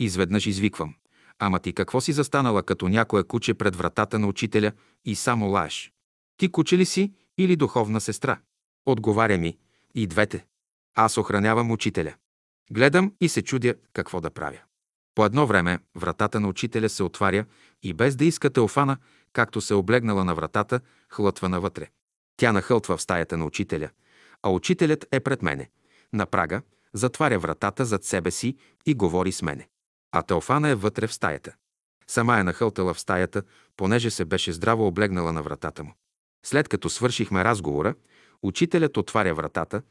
Изведнъж 0.00 0.46
извиквам. 0.46 0.94
Ама 1.38 1.58
ти 1.58 1.72
какво 1.72 2.00
си 2.00 2.12
застанала 2.12 2.62
като 2.62 2.88
някое 2.88 3.24
куче 3.24 3.54
пред 3.54 3.76
вратата 3.76 4.18
на 4.18 4.26
учителя 4.26 4.72
и 5.04 5.14
само 5.14 5.46
лаеш? 5.46 5.92
Ти 6.36 6.52
куче 6.52 6.78
ли 6.78 6.84
си 6.84 7.12
или 7.38 7.56
духовна 7.56 8.00
сестра? 8.00 8.40
Отговаря 8.86 9.38
ми. 9.38 9.58
И 9.94 10.06
двете. 10.06 10.46
Аз 10.94 11.18
охранявам 11.18 11.70
учителя. 11.70 12.14
Гледам 12.70 13.12
и 13.20 13.28
се 13.28 13.42
чудя 13.42 13.74
какво 13.92 14.20
да 14.20 14.30
правя. 14.30 14.58
По 15.14 15.24
едно 15.24 15.46
време 15.46 15.78
вратата 15.94 16.40
на 16.40 16.48
учителя 16.48 16.88
се 16.88 17.02
отваря 17.02 17.44
и 17.82 17.94
без 17.94 18.16
да 18.16 18.24
иска 18.24 18.50
Теофана, 18.50 18.96
както 19.32 19.60
се 19.60 19.74
облегнала 19.74 20.24
на 20.24 20.34
вратата, 20.34 20.80
хлътва 21.08 21.48
навътре. 21.48 21.90
Тя 22.36 22.52
нахълтва 22.52 22.96
в 22.96 23.02
стаята 23.02 23.36
на 23.36 23.44
учителя, 23.44 23.90
а 24.42 24.50
учителят 24.50 25.06
е 25.12 25.20
пред 25.20 25.42
мене. 25.42 25.70
На 26.12 26.26
прага 26.26 26.62
затваря 26.92 27.38
вратата 27.38 27.84
зад 27.84 28.04
себе 28.04 28.30
си 28.30 28.56
и 28.86 28.94
говори 28.94 29.32
с 29.32 29.42
мене. 29.42 29.68
А 30.12 30.22
Теофана 30.22 30.68
е 30.68 30.74
вътре 30.74 31.06
в 31.06 31.14
стаята. 31.14 31.54
Сама 32.06 32.38
е 32.38 32.42
нахълтала 32.42 32.94
в 32.94 33.00
стаята, 33.00 33.42
понеже 33.76 34.10
се 34.10 34.24
беше 34.24 34.52
здраво 34.52 34.86
облегнала 34.86 35.32
на 35.32 35.42
вратата 35.42 35.84
му. 35.84 35.94
След 36.46 36.68
като 36.68 36.90
свършихме 36.90 37.44
разговора, 37.44 37.94
учителят 38.42 38.96
отваря 38.96 39.34
вратата, 39.34 39.82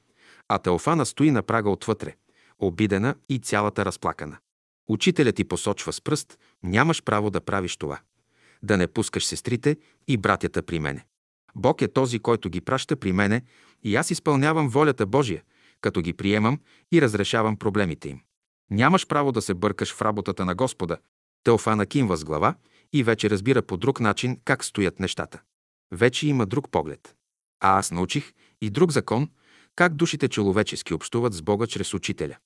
а 0.47 0.57
Теофана 0.59 1.05
стои 1.05 1.31
на 1.31 1.43
прага 1.43 1.69
отвътре, 1.69 2.15
обидена 2.59 3.15
и 3.29 3.39
цялата 3.39 3.85
разплакана. 3.85 4.37
Учителят 4.89 5.35
ти 5.35 5.43
посочва 5.43 5.93
с 5.93 6.01
пръст, 6.01 6.37
нямаш 6.63 7.03
право 7.03 7.29
да 7.29 7.41
правиш 7.41 7.77
това. 7.77 7.99
Да 8.63 8.77
не 8.77 8.87
пускаш 8.87 9.25
сестрите 9.25 9.77
и 10.07 10.17
братята 10.17 10.63
при 10.63 10.79
мене. 10.79 11.05
Бог 11.55 11.81
е 11.81 11.87
този, 11.87 12.19
който 12.19 12.49
ги 12.49 12.61
праща 12.61 12.95
при 12.95 13.11
мене 13.11 13.41
и 13.83 13.95
аз 13.95 14.11
изпълнявам 14.11 14.69
волята 14.69 15.05
Божия, 15.05 15.43
като 15.81 16.01
ги 16.01 16.13
приемам 16.13 16.59
и 16.91 17.01
разрешавам 17.01 17.57
проблемите 17.57 18.09
им. 18.09 18.21
Нямаш 18.71 19.07
право 19.07 19.31
да 19.31 19.41
се 19.41 19.53
бъркаш 19.53 19.93
в 19.93 20.01
работата 20.01 20.45
на 20.45 20.55
Господа. 20.55 20.97
Теофана 21.43 21.85
кимва 21.85 22.17
с 22.17 22.23
глава 22.23 22.55
и 22.93 23.03
вече 23.03 23.29
разбира 23.29 23.61
по 23.61 23.77
друг 23.77 23.99
начин 23.99 24.39
как 24.45 24.65
стоят 24.65 24.99
нещата. 24.99 25.41
Вече 25.91 26.27
има 26.27 26.45
друг 26.45 26.71
поглед. 26.71 27.15
А 27.59 27.79
аз 27.79 27.91
научих 27.91 28.33
и 28.61 28.69
друг 28.69 28.91
закон, 28.91 29.29
как 29.75 29.93
душите 29.93 30.27
човечески 30.27 30.93
общуват 30.93 31.33
с 31.33 31.41
Бога 31.41 31.67
чрез 31.67 31.93
учителя. 31.93 32.37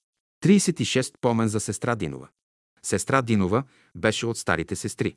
36 0.43 1.14
помен 1.22 1.48
за 1.48 1.60
сестра 1.60 1.95
Динова. 1.95 2.27
Сестра 2.84 3.22
Динова 3.22 3.64
беше 3.95 4.26
от 4.26 4.38
старите 4.38 4.76
сестри. 4.76 5.16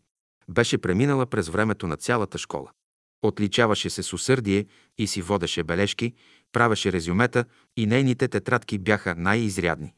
Беше 0.49 0.78
преминала 0.78 1.26
през 1.26 1.49
времето 1.49 1.86
на 1.86 1.97
цялата 1.97 2.39
школа. 2.39 2.70
Отличаваше 3.23 3.91
се 3.91 4.02
с 4.02 4.12
усърдие 4.12 4.67
и 4.99 5.07
си 5.07 5.23
водеше 5.23 5.62
бележки, 5.62 6.15
правеше 6.52 6.93
резюмета 6.93 7.44
и 7.76 7.86
нейните 7.86 8.28
тетрадки 8.28 8.78
бяха 8.78 9.15
най-изрядни. 9.15 9.94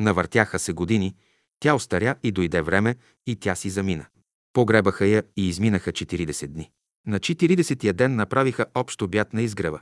Навъртяха 0.00 0.58
се 0.58 0.72
години, 0.72 1.16
тя 1.60 1.74
остаря 1.74 2.16
и 2.22 2.32
дойде 2.32 2.62
време 2.62 2.96
и 3.26 3.36
тя 3.36 3.54
си 3.54 3.70
замина. 3.70 4.06
Погребаха 4.52 5.06
я 5.06 5.22
и 5.36 5.48
изминаха 5.48 5.92
40 5.92 6.46
дни. 6.46 6.70
На 7.06 7.20
40-я 7.20 7.92
ден 7.92 8.16
направиха 8.16 8.66
общ 8.74 9.02
обяд 9.02 9.32
на 9.32 9.42
изгрева. 9.42 9.80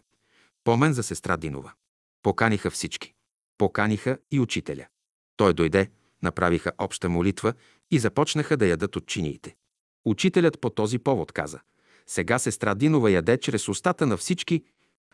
Помен 0.64 0.92
за 0.92 1.02
сестра 1.02 1.36
Динова. 1.36 1.72
Поканиха 2.22 2.70
всички. 2.70 3.14
Поканиха 3.58 4.18
и 4.30 4.40
учителя. 4.40 4.86
Той 5.36 5.54
дойде, 5.54 5.90
направиха 6.22 6.72
обща 6.78 7.08
молитва 7.08 7.54
и 7.90 7.98
започнаха 7.98 8.56
да 8.56 8.66
ядат 8.66 8.96
от 8.96 9.06
чиниите. 9.06 9.56
Учителят 10.04 10.60
по 10.60 10.70
този 10.70 10.98
повод 10.98 11.32
каза 11.32 11.60
«Сега 12.06 12.38
сестра 12.38 12.74
Динова 12.74 13.10
яде 13.10 13.38
чрез 13.38 13.68
устата 13.68 14.06
на 14.06 14.16
всички». 14.16 14.64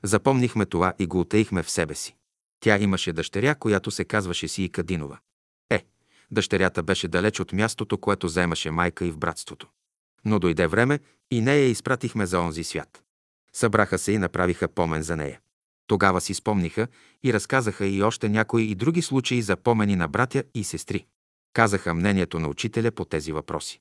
Запомнихме 0.02 0.66
това 0.66 0.92
и 0.98 1.06
го 1.06 1.20
отеихме 1.20 1.62
в 1.62 1.70
себе 1.70 1.94
си. 1.94 2.16
Тя 2.60 2.78
имаше 2.78 3.12
дъщеря, 3.12 3.54
която 3.54 3.90
се 3.90 4.04
казваше 4.04 4.48
си 4.48 4.62
и 4.62 4.68
Кадинова. 4.68 5.18
Е, 5.70 5.84
дъщерята 6.30 6.82
беше 6.82 7.08
далеч 7.08 7.40
от 7.40 7.52
мястото, 7.52 7.98
което 7.98 8.28
заемаше 8.28 8.70
майка 8.70 9.06
и 9.06 9.10
в 9.10 9.18
братството. 9.18 9.68
Но 10.24 10.38
дойде 10.38 10.66
време 10.66 11.00
и 11.30 11.40
нея 11.40 11.66
изпратихме 11.68 12.26
за 12.26 12.40
онзи 12.40 12.64
свят. 12.64 13.02
Събраха 13.52 13.98
се 13.98 14.12
и 14.12 14.18
направиха 14.18 14.68
помен 14.68 15.02
за 15.02 15.16
нея. 15.16 15.40
Тогава 15.86 16.20
си 16.20 16.34
спомниха 16.34 16.88
и 17.22 17.32
разказаха 17.32 17.86
и 17.86 18.02
още 18.02 18.28
някои 18.28 18.62
и 18.62 18.74
други 18.74 19.02
случаи 19.02 19.42
за 19.42 19.56
помени 19.56 19.96
на 19.96 20.08
братя 20.08 20.44
и 20.54 20.64
сестри. 20.64 21.06
Казаха 21.52 21.94
мнението 21.94 22.38
на 22.38 22.48
учителя 22.48 22.90
по 22.90 23.04
тези 23.04 23.32
въпроси. 23.32 23.80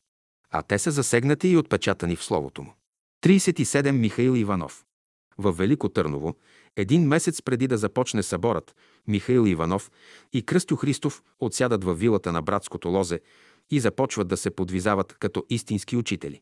А 0.52 0.62
те 0.62 0.80
са 0.80 0.92
засегнати 0.92 1.48
и 1.48 1.58
отпечатани 1.58 2.16
в 2.16 2.24
словото 2.24 2.64
му. 2.64 2.74
37 3.26 3.92
Михаил 3.92 4.36
Иванов 4.36 4.86
В 5.38 5.52
Велико 5.52 5.90
Търново, 5.90 6.36
един 6.78 7.08
месец 7.08 7.42
преди 7.42 7.68
да 7.68 7.78
започне 7.78 8.24
съборът, 8.24 8.76
Михаил 9.08 9.48
Иванов 9.48 9.92
и 10.34 10.46
Кръстю 10.46 10.76
Христов 10.76 11.24
отсядат 11.40 11.84
във 11.84 12.00
вилата 12.00 12.32
на 12.32 12.42
братското 12.42 12.90
лозе 12.90 13.20
и 13.70 13.80
започват 13.80 14.28
да 14.28 14.38
се 14.38 14.50
подвизават 14.50 15.16
като 15.20 15.46
истински 15.50 15.98
учители. 15.98 16.42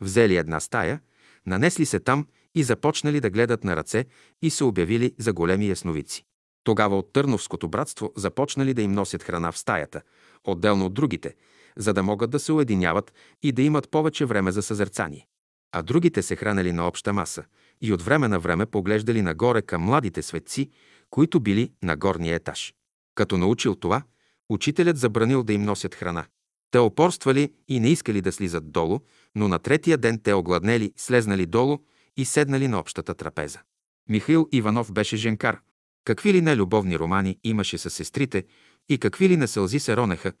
Взели 0.00 0.36
една 0.36 0.60
стая, 0.60 1.00
нанесли 1.46 1.86
се 1.86 2.00
там 2.00 2.26
и 2.54 2.62
започнали 2.62 3.20
да 3.20 3.30
гледат 3.30 3.64
на 3.64 3.76
ръце 3.76 4.04
и 4.42 4.50
се 4.50 4.64
обявили 4.64 5.14
за 5.18 5.32
големи 5.32 5.68
ясновици. 5.68 6.24
Тогава 6.64 6.98
от 6.98 7.12
Търновското 7.12 7.68
братство 7.68 8.12
започнали 8.16 8.74
да 8.74 8.82
им 8.82 8.92
носят 8.92 9.22
храна 9.22 9.52
в 9.52 9.58
стаята, 9.58 10.02
отделно 10.44 10.86
от 10.86 10.94
другите, 10.94 11.34
за 11.76 11.92
да 11.92 12.02
могат 12.02 12.30
да 12.30 12.38
се 12.38 12.52
уединяват 12.52 13.12
и 13.42 13.52
да 13.52 13.62
имат 13.62 13.90
повече 13.90 14.24
време 14.24 14.52
за 14.52 14.62
съзерцание. 14.62 15.26
А 15.72 15.82
другите 15.82 16.22
се 16.22 16.36
хранели 16.36 16.72
на 16.72 16.88
обща 16.88 17.12
маса 17.12 17.44
и 17.80 17.92
от 17.92 18.02
време 18.02 18.28
на 18.28 18.38
време 18.38 18.66
поглеждали 18.66 19.22
нагоре 19.22 19.62
към 19.62 19.82
младите 19.82 20.22
светци, 20.22 20.70
които 21.10 21.40
били 21.40 21.72
на 21.82 21.96
горния 21.96 22.34
етаж. 22.34 22.74
Като 23.14 23.38
научил 23.38 23.74
това, 23.74 24.02
учителят 24.48 24.98
забранил 24.98 25.42
да 25.42 25.52
им 25.52 25.62
носят 25.62 25.94
храна. 25.94 26.24
Те 26.70 26.78
опорствали 26.78 27.52
и 27.68 27.80
не 27.80 27.88
искали 27.88 28.20
да 28.20 28.32
слизат 28.32 28.72
долу, 28.72 29.00
но 29.34 29.48
на 29.48 29.58
третия 29.58 29.98
ден 29.98 30.20
те 30.22 30.34
огладнели, 30.34 30.92
слезнали 30.96 31.46
долу 31.46 31.78
и 32.16 32.24
седнали 32.24 32.68
на 32.68 32.78
общата 32.78 33.14
трапеза. 33.14 33.60
Михаил 34.08 34.48
Иванов 34.52 34.92
беше 34.92 35.16
женкар. 35.16 35.60
Какви 36.04 36.32
ли 36.32 36.40
не 36.40 36.56
любовни 36.56 36.98
романи 36.98 37.38
имаше 37.44 37.78
с 37.78 37.90
сестрите 37.90 38.44
и 38.88 38.98
какви 38.98 39.28
ли 39.28 39.36
не 39.36 39.46
сълзи 39.46 39.78
се 39.78 39.96
ронеха, 39.96 40.32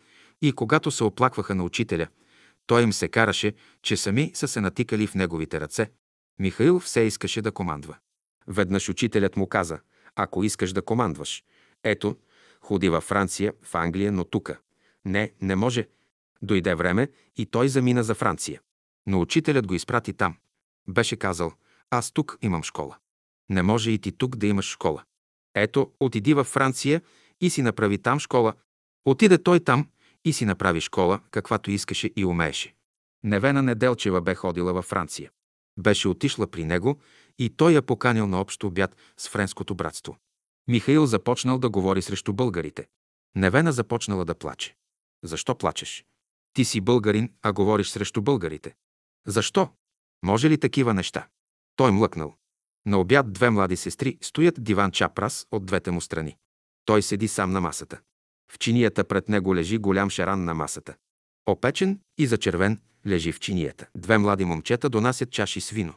и 0.42 0.52
когато 0.52 0.90
се 0.90 1.04
оплакваха 1.04 1.54
на 1.54 1.64
учителя, 1.64 2.06
той 2.66 2.82
им 2.82 2.92
се 2.92 3.08
караше, 3.08 3.52
че 3.82 3.96
сами 3.96 4.30
са 4.34 4.48
се 4.48 4.60
натикали 4.60 5.06
в 5.06 5.14
неговите 5.14 5.60
ръце. 5.60 5.90
Михаил 6.38 6.80
все 6.80 7.00
искаше 7.00 7.42
да 7.42 7.52
командва. 7.52 7.96
Веднъж 8.46 8.88
учителят 8.88 9.36
му 9.36 9.46
каза, 9.46 9.80
ако 10.16 10.44
искаш 10.44 10.72
да 10.72 10.82
командваш. 10.82 11.44
Ето, 11.84 12.16
ходи 12.60 12.88
във 12.88 13.04
Франция, 13.04 13.52
в 13.62 13.74
Англия, 13.74 14.12
но 14.12 14.24
тука. 14.24 14.58
Не, 15.04 15.32
не 15.40 15.56
може. 15.56 15.88
Дойде 16.42 16.74
време 16.74 17.08
и 17.36 17.46
той 17.46 17.68
замина 17.68 18.02
за 18.02 18.14
Франция. 18.14 18.60
Но 19.06 19.20
учителят 19.20 19.66
го 19.66 19.74
изпрати 19.74 20.12
там. 20.12 20.36
Беше 20.88 21.16
казал, 21.16 21.52
аз 21.90 22.12
тук 22.12 22.38
имам 22.42 22.62
школа. 22.62 22.96
Не 23.48 23.62
може 23.62 23.90
и 23.90 23.98
ти 23.98 24.12
тук 24.12 24.36
да 24.36 24.46
имаш 24.46 24.70
школа. 24.70 25.04
Ето, 25.54 25.92
отиди 26.00 26.34
във 26.34 26.46
Франция 26.46 27.02
и 27.40 27.50
си 27.50 27.62
направи 27.62 27.98
там 27.98 28.20
школа. 28.20 28.54
Отиде 29.04 29.42
той 29.42 29.60
там 29.60 29.88
и 30.24 30.32
си 30.32 30.44
направи 30.44 30.80
школа, 30.80 31.20
каквато 31.30 31.70
искаше 31.70 32.10
и 32.16 32.24
умееше. 32.24 32.74
Невена 33.24 33.62
Неделчева 33.62 34.20
бе 34.20 34.34
ходила 34.34 34.72
във 34.72 34.84
Франция. 34.84 35.30
Беше 35.78 36.08
отишла 36.08 36.46
при 36.46 36.64
него 36.64 37.00
и 37.38 37.50
той 37.50 37.72
я 37.72 37.82
поканил 37.82 38.26
на 38.26 38.40
общо 38.40 38.66
обяд 38.66 38.96
с 39.16 39.28
френското 39.28 39.74
братство. 39.74 40.16
Михаил 40.68 41.06
започнал 41.06 41.58
да 41.58 41.70
говори 41.70 42.02
срещу 42.02 42.32
българите. 42.32 42.88
Невена 43.34 43.72
започнала 43.72 44.24
да 44.24 44.34
плаче. 44.34 44.76
Защо 45.24 45.54
плачеш? 45.54 46.04
Ти 46.52 46.64
си 46.64 46.80
българин, 46.80 47.32
а 47.42 47.52
говориш 47.52 47.88
срещу 47.88 48.22
българите. 48.22 48.74
Защо? 49.26 49.68
Може 50.22 50.50
ли 50.50 50.58
такива 50.58 50.94
неща? 50.94 51.28
Той 51.76 51.92
млъкнал. 51.92 52.36
На 52.86 52.98
обяд 52.98 53.32
две 53.32 53.50
млади 53.50 53.76
сестри 53.76 54.18
стоят 54.20 54.64
диван 54.64 54.90
чапрас 54.90 55.46
от 55.50 55.66
двете 55.66 55.90
му 55.90 56.00
страни. 56.00 56.36
Той 56.84 57.02
седи 57.02 57.28
сам 57.28 57.50
на 57.50 57.60
масата. 57.60 58.00
В 58.52 58.58
чинията 58.58 59.04
пред 59.04 59.28
него 59.28 59.54
лежи 59.54 59.78
голям 59.78 60.10
шаран 60.10 60.44
на 60.44 60.54
масата. 60.54 60.94
Опечен 61.46 62.00
и 62.18 62.26
зачервен 62.26 62.80
лежи 63.06 63.32
в 63.32 63.40
чинията. 63.40 63.86
Две 63.96 64.18
млади 64.18 64.44
момчета 64.44 64.88
донасят 64.88 65.30
чаши 65.30 65.60
с 65.60 65.70
вино. 65.70 65.94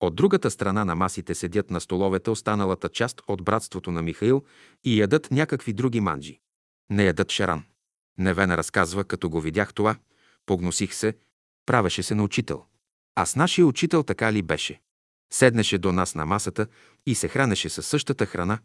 От 0.00 0.14
другата 0.14 0.50
страна 0.50 0.84
на 0.84 0.94
масите 0.94 1.34
седят 1.34 1.70
на 1.70 1.80
столовете 1.80 2.30
останалата 2.30 2.88
част 2.88 3.22
от 3.28 3.42
братството 3.42 3.90
на 3.90 4.02
Михаил 4.02 4.44
и 4.84 5.00
ядат 5.00 5.30
някакви 5.30 5.72
други 5.72 6.00
манджи. 6.00 6.40
Не 6.90 7.04
ядат 7.04 7.30
шаран. 7.30 7.64
Невена 8.18 8.56
разказва, 8.56 9.04
като 9.04 9.30
го 9.30 9.40
видях 9.40 9.74
това, 9.74 9.96
погносих 10.46 10.94
се, 10.94 11.14
правеше 11.66 12.02
се 12.02 12.14
на 12.14 12.22
учител. 12.22 12.64
А 13.14 13.26
с 13.26 13.36
нашия 13.36 13.66
учител 13.66 14.02
така 14.02 14.32
ли 14.32 14.42
беше? 14.42 14.80
Седнеше 15.32 15.78
до 15.78 15.92
нас 15.92 16.14
на 16.14 16.26
масата 16.26 16.66
и 17.06 17.14
се 17.14 17.28
хранеше 17.28 17.68
със 17.68 17.86
същата 17.86 18.26
храна, 18.26 18.58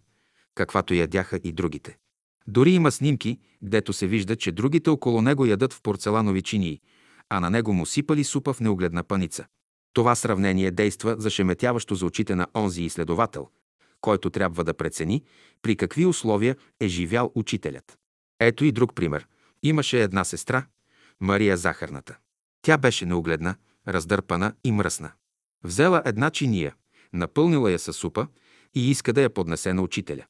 каквато 0.56 0.94
ядяха 0.94 1.40
и 1.44 1.52
другите. 1.52 1.98
Дори 2.48 2.72
има 2.72 2.92
снимки, 2.92 3.40
гдето 3.64 3.94
се 3.94 4.08
вижда, 4.08 4.36
че 4.36 4.52
другите 4.52 4.90
около 4.90 5.22
него 5.22 5.45
ядат 5.45 5.74
в 5.74 5.82
порцеланови 5.82 6.42
чинии, 6.42 6.82
а 7.34 7.40
на 7.40 7.50
него 7.50 7.74
му 7.74 7.85
сипали 7.85 8.24
супа 8.24 8.53
в 8.53 8.60
неугледна 8.60 9.03
паница. 9.03 9.45
Това 9.93 10.16
сравнение 10.16 10.72
действа 10.72 11.16
зашеметяващо 11.18 11.95
за 11.95 12.06
очите 12.06 12.35
на 12.35 12.48
онзи 12.56 12.84
изследовател, 12.84 13.48
който 14.01 14.30
трябва 14.30 14.64
да 14.64 14.74
прецени 14.74 15.24
при 15.61 15.76
какви 15.76 16.06
условия 16.06 16.56
е 16.80 16.88
живял 16.88 17.32
учителят. 17.35 17.98
Ето 18.40 18.66
и 18.66 18.72
друг 18.72 18.95
пример. 18.95 19.27
Имаше 19.64 20.03
една 20.03 20.24
сестра, 20.24 20.66
Мария 21.19 21.58
Захарната. 21.58 22.18
Тя 22.61 22.77
беше 22.77 23.06
неугледна, 23.06 23.56
раздърпана 23.88 24.53
и 24.64 24.72
мръсна. 24.72 25.11
Взела 25.64 26.01
една 26.06 26.30
чиния, 26.30 26.76
напълнила 27.14 27.72
я 27.72 27.80
със 27.80 27.95
супа 27.95 28.27
и 28.76 28.92
иска 28.92 29.14
да 29.14 29.22
я 29.22 29.30
поднесе 29.30 29.74
на 29.74 29.82
учителя. 29.82 30.26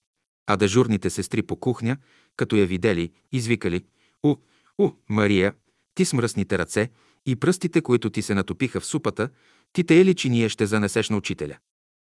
А 0.47 0.57
дежурните 0.57 1.09
сестри 1.09 1.41
по 1.41 1.55
кухня, 1.55 1.97
като 2.35 2.55
я 2.55 2.65
видели, 2.65 3.11
извикали 3.31 3.85
«У, 4.23 4.35
у, 4.77 4.91
Мария, 5.09 5.53
ти 5.95 6.05
с 6.05 6.13
мръсните 6.13 6.57
ръце 6.57 6.89
и 7.25 7.35
пръстите, 7.35 7.81
които 7.81 8.09
ти 8.09 8.21
се 8.21 8.33
натопиха 8.33 8.79
в 8.79 8.85
супата, 8.85 9.29
ти 9.73 9.83
те 9.83 10.05
ли 10.05 10.15
чиния 10.15 10.49
ще 10.49 10.65
занесеш 10.65 11.09
на 11.09 11.17
учителя?» 11.17 11.57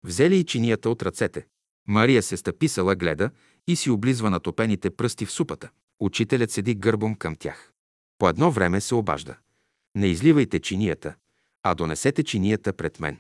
Взели 0.03 0.37
и 0.37 0.43
чинията 0.43 0.89
от 0.89 1.03
ръцете. 1.03 1.45
Мария 1.87 2.23
се 2.23 2.37
стъписала, 2.37 2.95
гледа 2.95 3.29
и 3.67 3.75
си 3.75 3.89
облизва 3.89 4.29
натопените 4.29 4.89
пръсти 4.89 5.25
в 5.25 5.31
супата. 5.31 5.69
Учителят 5.99 6.51
седи 6.51 6.75
гърбом 6.75 7.15
към 7.15 7.35
тях. 7.35 7.73
По 8.17 8.29
едно 8.29 8.51
време 8.51 8.81
се 8.81 8.95
обажда. 8.95 9.35
Не 9.95 10.07
изливайте 10.07 10.59
чинията, 10.59 11.15
а 11.63 11.75
донесете 11.75 12.23
чинията 12.23 12.73
пред 12.73 12.99
мен. 12.99 13.17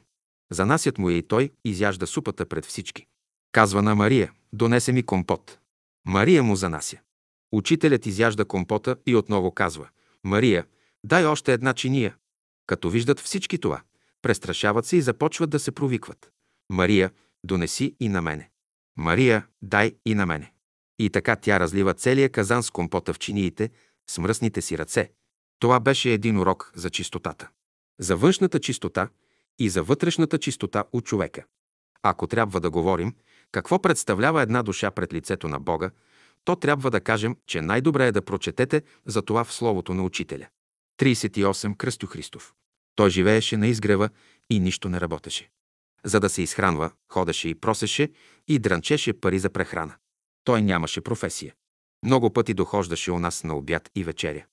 Занасят 0.51 0.97
му 0.97 1.09
я 1.09 1.17
и 1.17 1.23
той 1.23 1.49
изяжда 1.65 2.07
супата 2.07 2.45
пред 2.45 2.65
всички. 2.65 3.05
Казва 3.51 3.81
на 3.81 3.95
Мария, 3.95 4.31
донесе 4.53 4.91
ми 4.91 5.03
компот. 5.03 5.59
Мария 6.05 6.43
му 6.43 6.55
занася. 6.55 6.97
Учителят 7.51 8.05
изяжда 8.05 8.45
компота 8.45 8.95
и 9.05 9.15
отново 9.15 9.51
казва, 9.51 9.87
Мария, 10.27 10.65
дай 11.03 11.25
още 11.25 11.53
една 11.53 11.73
чиния. 11.73 12.15
Като 12.65 12.89
виждат 12.89 13.19
всички 13.19 13.57
това, 13.57 13.81
престрашават 14.21 14.85
се 14.85 14.97
и 14.97 15.01
започват 15.01 15.49
да 15.49 15.59
се 15.59 15.71
провикват. 15.71 16.31
Мария, 16.69 17.11
донеси 17.43 17.95
и 17.99 18.09
на 18.09 18.21
мене. 18.21 18.49
Мария, 18.97 19.47
дай 19.61 19.95
и 20.05 20.15
на 20.15 20.25
мене. 20.25 20.53
И 20.99 21.09
така 21.09 21.35
тя 21.35 21.59
разлива 21.59 21.93
целия 21.93 22.29
казан 22.29 22.63
с 22.63 22.69
компота 22.69 23.13
в 23.13 23.19
чиниите, 23.19 23.69
с 24.09 24.17
мръсните 24.17 24.61
си 24.61 24.77
ръце. 24.77 25.11
Това 25.59 25.79
беше 25.79 26.13
един 26.13 26.37
урок 26.37 26.71
за 26.75 26.89
чистотата. 26.89 27.49
За 27.99 28.15
външната 28.15 28.59
чистота 28.59 29.09
и 29.59 29.69
за 29.69 29.83
вътрешната 29.83 30.37
чистота 30.37 30.83
от 30.91 31.05
човека. 31.05 31.43
Ако 32.03 32.27
трябва 32.27 32.59
да 32.59 32.69
говорим 32.69 33.15
какво 33.51 33.81
представлява 33.81 34.41
една 34.41 34.63
душа 34.63 34.91
пред 34.91 35.13
лицето 35.13 35.47
на 35.47 35.59
Бога, 35.59 35.91
то 36.47 36.55
трябва 36.55 36.91
да 36.91 37.01
кажем, 37.01 37.35
че 37.47 37.61
най-добре 37.61 38.07
е 38.07 38.11
да 38.11 38.21
прочетете 38.21 38.81
за 39.05 39.21
това 39.21 39.43
в 39.43 39.53
Словото 39.53 39.93
на 39.93 40.03
Учителя. 40.03 40.47
38. 41.01 41.77
Кръстю 41.77 42.07
Христов. 42.07 42.53
Той 42.95 43.09
живееше 43.09 43.57
на 43.57 43.67
изгрева 43.67 44.09
и 44.49 44.59
нищо 44.59 44.89
не 44.89 45.01
работеше. 45.01 45.49
За 46.03 46.19
да 46.19 46.29
се 46.29 46.41
изхранва, 46.41 46.91
ходеше 47.11 47.49
и 47.49 47.55
просеше 47.55 48.11
и 48.47 48.59
дрънчеше 48.59 49.13
пари 49.13 49.39
за 49.39 49.49
прехрана. 49.49 49.93
Той 50.43 50.61
нямаше 50.61 51.01
професия. 51.01 51.53
Много 52.05 52.33
пъти 52.33 52.53
дохождаше 52.53 53.11
у 53.11 53.19
нас 53.19 53.43
на 53.43 53.55
обяд 53.55 53.89
и 53.95 54.03
вечеря. 54.03 54.45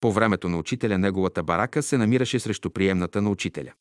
По 0.00 0.12
времето 0.12 0.48
на 0.48 0.58
учителя 0.58 0.98
неговата 0.98 1.42
барака 1.42 1.82
се 1.82 1.98
намираше 1.98 2.40
срещу 2.40 2.70
приемната 2.70 3.22
на 3.22 3.30
учителя. 3.30 3.72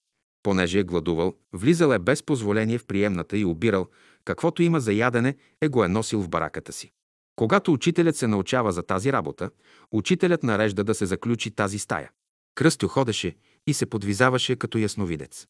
Понеже 0.44 0.80
е 0.80 0.84
гладувал, 0.84 1.34
влизал 1.54 1.92
е 1.92 2.00
без 2.00 2.24
позволение 2.24 2.78
в 2.78 2.86
приемната 2.86 3.38
и 3.38 3.46
обирал, 3.46 3.88
каквото 4.26 4.64
има 4.64 4.80
за 4.80 4.94
ядене, 4.94 5.36
е 5.62 5.68
го 5.68 5.84
е 5.84 5.88
носил 5.88 6.22
в 6.22 6.30
бараката 6.30 6.74
си. 6.74 6.92
Когато 7.40 7.74
учителят 7.74 8.16
се 8.16 8.28
научава 8.28 8.72
за 8.72 8.84
тази 8.84 9.14
работа, 9.14 9.50
учителят 9.92 10.44
нарежда 10.44 10.84
да 10.84 10.96
се 10.96 11.06
заключи 11.06 11.52
тази 11.52 11.80
стая. 11.80 12.12
Кръстю 12.56 12.88
ходеше 12.88 13.36
и 13.68 13.74
се 13.74 13.86
подвизаваше 13.86 14.56
като 14.56 14.78
ясновидец. 14.78 15.48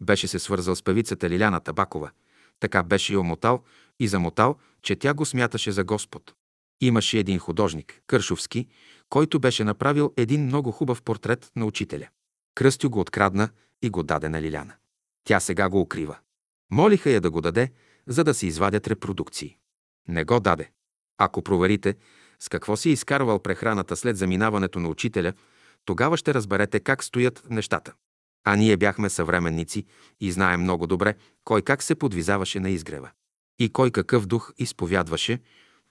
Беше 0.00 0.28
се 0.28 0.38
свързал 0.38 0.76
с 0.76 0.82
певицата 0.82 1.30
Лиляна 1.30 1.60
Табакова. 1.60 2.10
Така 2.58 2.82
беше 2.82 3.12
и 3.12 3.16
омотал 3.16 3.62
и 4.00 4.08
замотал, 4.08 4.56
че 4.82 4.96
тя 4.96 5.14
го 5.14 5.24
смяташе 5.24 5.72
за 5.72 5.84
Господ. 5.84 6.34
Имаше 6.80 7.18
един 7.18 7.38
художник, 7.38 8.02
Кършовски, 8.06 8.68
който 9.08 9.40
беше 9.40 9.64
направил 9.64 10.12
един 10.16 10.44
много 10.44 10.70
хубав 10.70 11.02
портрет 11.02 11.50
на 11.56 11.64
учителя. 11.66 12.08
Кръстю 12.54 12.90
го 12.90 13.00
открадна 13.00 13.48
и 13.82 13.90
го 13.90 14.02
даде 14.02 14.28
на 14.28 14.42
Лиляна. 14.42 14.74
Тя 15.24 15.40
сега 15.40 15.68
го 15.68 15.80
укрива. 15.80 16.18
Молиха 16.70 17.10
я 17.10 17.20
да 17.20 17.30
го 17.30 17.40
даде, 17.40 17.72
за 18.06 18.24
да 18.24 18.34
се 18.34 18.46
извадят 18.46 18.88
репродукции. 18.88 19.56
Не 20.08 20.24
го 20.24 20.40
даде. 20.40 20.70
Ако 21.22 21.42
проверите 21.42 21.94
с 22.38 22.48
какво 22.48 22.76
си 22.76 22.90
изкарвал 22.90 23.38
прехраната 23.38 23.96
след 23.96 24.16
заминаването 24.16 24.80
на 24.80 24.88
учителя, 24.88 25.32
тогава 25.84 26.16
ще 26.16 26.34
разберете 26.34 26.80
как 26.80 27.04
стоят 27.04 27.46
нещата. 27.50 27.92
А 28.44 28.56
ние 28.56 28.76
бяхме 28.76 29.10
съвременници 29.10 29.84
и 30.20 30.32
знаем 30.32 30.60
много 30.60 30.86
добре 30.86 31.14
кой 31.44 31.62
как 31.62 31.82
се 31.82 31.94
подвизаваше 31.94 32.60
на 32.60 32.70
изгрева. 32.70 33.10
И 33.58 33.68
кой 33.68 33.90
какъв 33.90 34.26
дух 34.26 34.52
изповядваше, 34.58 35.38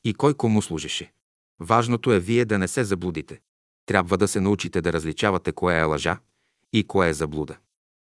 и 0.03 0.13
кой 0.13 0.33
кому 0.33 0.61
служеше. 0.61 1.11
Важното 1.59 2.13
е 2.13 2.19
вие 2.19 2.45
да 2.45 2.57
не 2.57 2.67
се 2.67 2.83
заблудите. 2.83 3.39
Трябва 3.85 4.17
да 4.17 4.27
се 4.27 4.41
научите 4.41 4.81
да 4.81 4.93
различавате 4.93 5.51
кое 5.51 5.79
е 5.79 5.83
лъжа 5.83 6.19
и 6.73 6.83
кое 6.83 7.09
е 7.09 7.13
заблуда. 7.13 7.57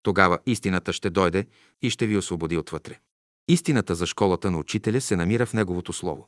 Тогава 0.01 0.39
истината 0.45 0.93
ще 0.93 1.09
дойде 1.09 1.45
и 1.81 1.89
ще 1.89 2.07
ви 2.07 2.17
освободи 2.17 2.57
отвътре. 2.57 2.99
Истината 3.47 3.95
за 3.95 4.05
школата 4.05 4.51
на 4.51 4.57
учителя 4.57 5.01
се 5.01 5.15
намира 5.15 5.45
в 5.45 5.53
неговото 5.53 5.93
слово. 5.93 6.27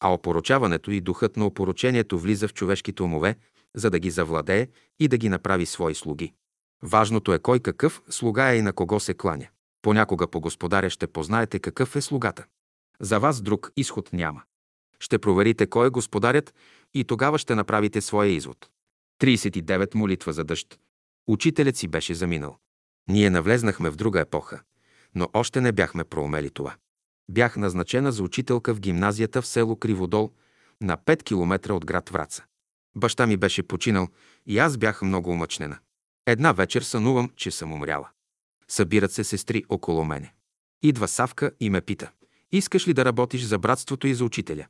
А 0.00 0.12
опоручаването 0.12 0.90
и 0.90 1.00
духът 1.00 1.36
на 1.36 1.46
опоручението 1.46 2.18
влиза 2.18 2.48
в 2.48 2.54
човешките 2.54 3.02
умове, 3.02 3.36
за 3.74 3.90
да 3.90 3.98
ги 3.98 4.10
завладее 4.10 4.68
и 4.98 5.08
да 5.08 5.18
ги 5.18 5.28
направи 5.28 5.66
свои 5.66 5.94
слуги. 5.94 6.32
Важното 6.82 7.34
е 7.34 7.38
кой 7.38 7.60
какъв 7.60 8.02
слуга 8.10 8.50
е 8.50 8.56
и 8.56 8.62
на 8.62 8.72
кого 8.72 9.00
се 9.00 9.14
кланя. 9.14 9.48
Понякога 9.82 10.26
по 10.26 10.40
господаря 10.40 10.90
ще 10.90 11.06
познаете 11.06 11.58
какъв 11.58 11.96
е 11.96 12.00
слугата. 12.00 12.44
За 13.00 13.18
вас 13.18 13.42
друг 13.42 13.72
изход 13.76 14.12
няма. 14.12 14.42
Ще 15.00 15.18
проверите 15.18 15.66
кой 15.66 15.86
е 15.86 15.90
господарят 15.90 16.54
и 16.94 17.04
тогава 17.04 17.38
ще 17.38 17.54
направите 17.54 18.00
своя 18.00 18.30
извод. 18.30 18.70
39. 19.22 19.94
Молитва 19.94 20.32
за 20.32 20.44
дъжд. 20.44 20.78
Учителят 21.28 21.76
си 21.76 21.88
беше 21.88 22.14
заминал. 22.14 22.58
Ние 23.08 23.30
навлезнахме 23.30 23.90
в 23.90 23.96
друга 23.96 24.20
епоха, 24.20 24.60
но 25.14 25.28
още 25.32 25.60
не 25.60 25.72
бяхме 25.72 26.04
проумели 26.04 26.50
това. 26.50 26.74
Бях 27.28 27.56
назначена 27.56 28.12
за 28.12 28.22
учителка 28.22 28.74
в 28.74 28.80
гимназията 28.80 29.42
в 29.42 29.46
село 29.46 29.76
Криводол, 29.76 30.32
на 30.80 30.96
5 30.96 31.22
км 31.22 31.72
от 31.72 31.86
град 31.86 32.08
Враца. 32.08 32.44
Баща 32.96 33.26
ми 33.26 33.36
беше 33.36 33.62
починал 33.62 34.08
и 34.46 34.58
аз 34.58 34.76
бях 34.76 35.02
много 35.02 35.30
умъчнена. 35.30 35.78
Една 36.26 36.52
вечер 36.52 36.82
сънувам, 36.82 37.30
че 37.36 37.50
съм 37.50 37.72
умряла. 37.72 38.08
Събират 38.68 39.12
се 39.12 39.24
сестри 39.24 39.64
около 39.68 40.04
мене. 40.04 40.34
Идва 40.82 41.08
Савка 41.08 41.50
и 41.60 41.70
ме 41.70 41.80
пита. 41.80 42.10
Искаш 42.52 42.88
ли 42.88 42.94
да 42.94 43.04
работиш 43.04 43.42
за 43.42 43.58
братството 43.58 44.06
и 44.06 44.14
за 44.14 44.24
учителя? 44.24 44.66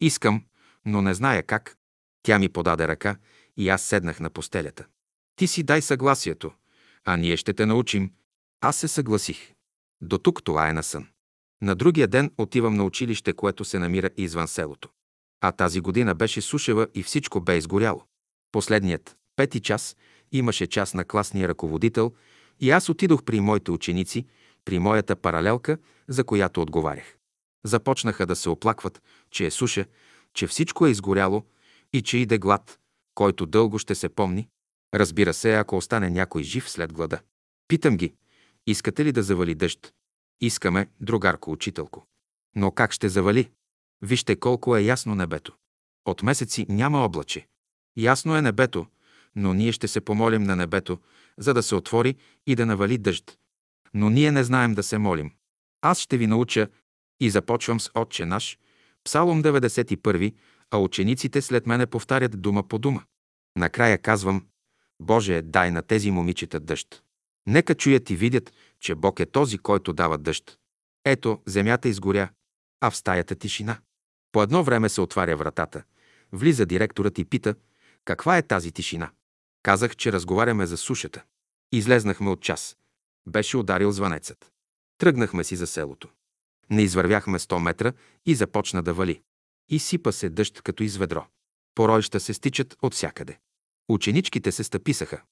Искам, 0.00 0.44
но 0.84 1.02
не 1.02 1.14
зная 1.14 1.42
как. 1.42 1.76
Тя 2.22 2.38
ми 2.38 2.48
подаде 2.48 2.88
ръка 2.88 3.16
и 3.56 3.68
аз 3.68 3.82
седнах 3.82 4.20
на 4.20 4.30
постелята. 4.30 4.86
Ти 5.36 5.46
си 5.46 5.62
дай 5.62 5.82
съгласието, 5.82 6.52
а 7.04 7.16
ние 7.16 7.36
ще 7.36 7.52
те 7.52 7.66
научим. 7.66 8.12
Аз 8.60 8.76
се 8.76 8.88
съгласих. 8.88 9.54
До 10.00 10.18
тук 10.18 10.44
това 10.44 10.68
е 10.68 10.72
на 10.72 10.82
сън. 10.82 11.06
На 11.62 11.74
другия 11.74 12.08
ден 12.08 12.30
отивам 12.38 12.74
на 12.74 12.84
училище, 12.84 13.32
което 13.32 13.64
се 13.64 13.78
намира 13.78 14.10
извън 14.16 14.48
селото. 14.48 14.88
А 15.40 15.52
тази 15.52 15.80
година 15.80 16.14
беше 16.14 16.40
сушева 16.40 16.86
и 16.94 17.02
всичко 17.02 17.40
бе 17.40 17.56
изгоряло. 17.56 18.02
Последният, 18.52 19.16
пети 19.36 19.60
час, 19.60 19.96
имаше 20.32 20.66
час 20.66 20.94
на 20.94 21.04
класния 21.04 21.48
ръководител 21.48 22.12
и 22.60 22.70
аз 22.70 22.88
отидох 22.88 23.22
при 23.22 23.40
моите 23.40 23.70
ученици, 23.70 24.26
при 24.64 24.78
моята 24.78 25.16
паралелка, 25.16 25.78
за 26.08 26.24
която 26.24 26.62
отговарях. 26.62 27.16
Започнаха 27.64 28.26
да 28.26 28.36
се 28.36 28.48
оплакват, 28.48 29.02
че 29.30 29.46
е 29.46 29.50
суша, 29.50 29.84
че 30.34 30.46
всичко 30.46 30.86
е 30.86 30.90
изгоряло 30.90 31.42
и 31.92 32.02
че 32.02 32.18
иде 32.18 32.38
глад, 32.38 32.78
който 33.14 33.46
дълго 33.46 33.78
ще 33.78 33.94
се 33.94 34.08
помни. 34.08 34.48
Разбира 34.94 35.34
се, 35.34 35.54
ако 35.54 35.76
остане 35.76 36.10
някой 36.10 36.42
жив 36.42 36.70
след 36.70 36.92
глада. 36.92 37.20
Питам 37.68 37.96
ги, 37.96 38.14
искате 38.66 39.04
ли 39.04 39.12
да 39.12 39.22
завали 39.22 39.54
дъжд? 39.54 39.94
Искаме, 40.40 40.88
другарко 41.00 41.52
учителко. 41.52 42.06
Но 42.56 42.70
как 42.70 42.92
ще 42.92 43.08
завали? 43.08 43.50
Вижте 44.02 44.36
колко 44.36 44.76
е 44.76 44.82
ясно 44.82 45.14
небето. 45.14 45.56
От 46.04 46.22
месеци 46.22 46.66
няма 46.68 46.98
облаче. 46.98 47.46
Ясно 47.96 48.36
е 48.36 48.42
небето, 48.42 48.86
но 49.36 49.54
ние 49.54 49.72
ще 49.72 49.88
се 49.88 50.00
помолим 50.00 50.42
на 50.42 50.56
небето, 50.56 50.98
за 51.38 51.54
да 51.54 51.62
се 51.62 51.74
отвори 51.74 52.16
и 52.46 52.54
да 52.54 52.66
навали 52.66 52.98
дъжд. 52.98 53.38
Но 53.94 54.10
ние 54.10 54.32
не 54.32 54.44
знаем 54.44 54.74
да 54.74 54.82
се 54.82 54.98
молим. 54.98 55.32
Аз 55.80 56.00
ще 56.00 56.16
ви 56.16 56.26
науча 56.26 56.68
и 57.20 57.30
започвам 57.30 57.80
с 57.80 57.90
Отче 57.94 58.24
наш, 58.24 58.58
Псалом 59.04 59.42
91, 59.42 60.34
а 60.70 60.78
учениците 60.78 61.42
след 61.42 61.66
мене 61.66 61.86
повтарят 61.86 62.42
дума 62.42 62.68
по 62.68 62.78
дума. 62.78 63.02
Накрая 63.56 63.98
казвам, 63.98 64.46
Боже, 65.00 65.42
дай 65.42 65.70
на 65.70 65.82
тези 65.82 66.10
момичета 66.10 66.60
дъжд. 66.60 67.02
Нека 67.46 67.74
чуят 67.74 68.10
и 68.10 68.16
видят, 68.16 68.52
че 68.80 68.94
Бог 68.94 69.20
е 69.20 69.26
този, 69.26 69.58
който 69.58 69.92
дава 69.92 70.18
дъжд. 70.18 70.58
Ето, 71.04 71.42
земята 71.46 71.88
изгоря, 71.88 72.30
а 72.80 72.90
в 72.90 72.96
стаята 72.96 73.34
тишина. 73.34 73.80
По 74.32 74.42
едно 74.42 74.64
време 74.64 74.88
се 74.88 75.00
отваря 75.00 75.36
вратата. 75.36 75.82
Влиза 76.32 76.66
директорът 76.66 77.18
и 77.18 77.24
пита, 77.24 77.54
каква 78.04 78.38
е 78.38 78.42
тази 78.42 78.72
тишина? 78.72 79.10
Казах, 79.62 79.96
че 79.96 80.12
разговаряме 80.12 80.66
за 80.66 80.76
сушата. 80.76 81.24
Излезнахме 81.72 82.30
от 82.30 82.40
час. 82.40 82.76
Беше 83.28 83.56
ударил 83.56 83.90
звънецът. 83.90 84.52
Тръгнахме 84.98 85.44
си 85.44 85.56
за 85.56 85.66
селото. 85.66 86.08
Не 86.70 86.82
извървяхме 86.82 87.38
100 87.38 87.62
метра 87.62 87.92
и 88.26 88.34
започна 88.34 88.82
да 88.82 88.94
вали. 88.94 89.22
И 89.68 89.78
сипа 89.78 90.12
се 90.12 90.28
дъжд 90.28 90.62
като 90.62 90.82
изведро. 90.82 91.26
Поройща 91.74 92.20
се 92.20 92.34
стичат 92.34 92.76
от 92.82 92.94
всякъде. 92.94 93.38
Ученичките 93.88 94.52
се 94.52 94.64
стъписаха. 94.64 95.22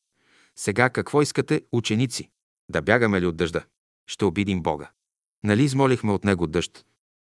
Сега 0.56 0.90
какво 0.90 1.22
искате, 1.22 1.62
ученици? 1.72 2.30
Да 2.68 2.82
бягаме 2.82 3.20
ли 3.20 3.26
от 3.26 3.36
дъжда? 3.36 3.64
Ще 4.06 4.24
обидим 4.24 4.62
Бога. 4.62 4.90
Нали 5.44 5.62
измолихме 5.62 6.12
от 6.12 6.24
Него 6.24 6.46
дъжд? 6.46 6.84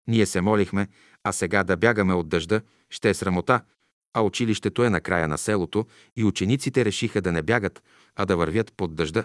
Ние 0.06 0.26
се 0.26 0.40
молихме, 0.40 0.88
а 1.24 1.32
сега 1.32 1.64
да 1.64 1.76
бягаме 1.76 2.14
от 2.14 2.28
дъжда, 2.28 2.60
ще 2.90 3.10
е 3.10 3.14
срамота, 3.14 3.62
а 4.14 4.22
училището 4.22 4.84
е 4.84 4.90
на 4.90 5.00
края 5.00 5.28
на 5.28 5.38
селото 5.38 5.86
и 6.16 6.24
учениците 6.24 6.84
решиха 6.84 7.22
да 7.22 7.32
не 7.32 7.42
бягат, 7.42 7.82
а 8.16 8.26
да 8.26 8.36
вървят 8.36 8.72
под 8.72 8.94
дъжда. 8.94 9.24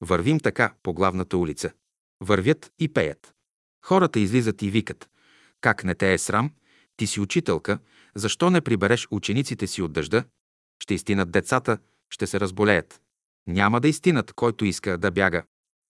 Вървим 0.00 0.40
така 0.40 0.74
по 0.82 0.94
главната 0.94 1.36
улица. 1.36 1.72
Вървят 2.20 2.72
и 2.78 2.88
пеят. 2.88 3.34
Хората 3.84 4.20
излизат 4.20 4.62
и 4.62 4.70
викат. 4.70 5.10
Как 5.60 5.84
не 5.84 5.94
те 5.94 6.12
е 6.12 6.18
срам? 6.18 6.50
Ти 6.96 7.06
си 7.06 7.20
учителка, 7.20 7.78
защо 8.14 8.50
не 8.50 8.60
прибереш 8.60 9.08
учениците 9.10 9.66
си 9.66 9.82
от 9.82 9.92
дъжда? 9.92 10.24
Ще 10.82 10.94
изтинат 10.94 11.30
децата, 11.30 11.78
ще 12.10 12.26
се 12.26 12.40
разболеят. 12.40 13.00
Няма 13.46 13.80
да 13.80 13.88
изтинат, 13.88 14.32
който 14.32 14.64
иска 14.64 14.98
да 14.98 15.10
бяга. 15.10 15.42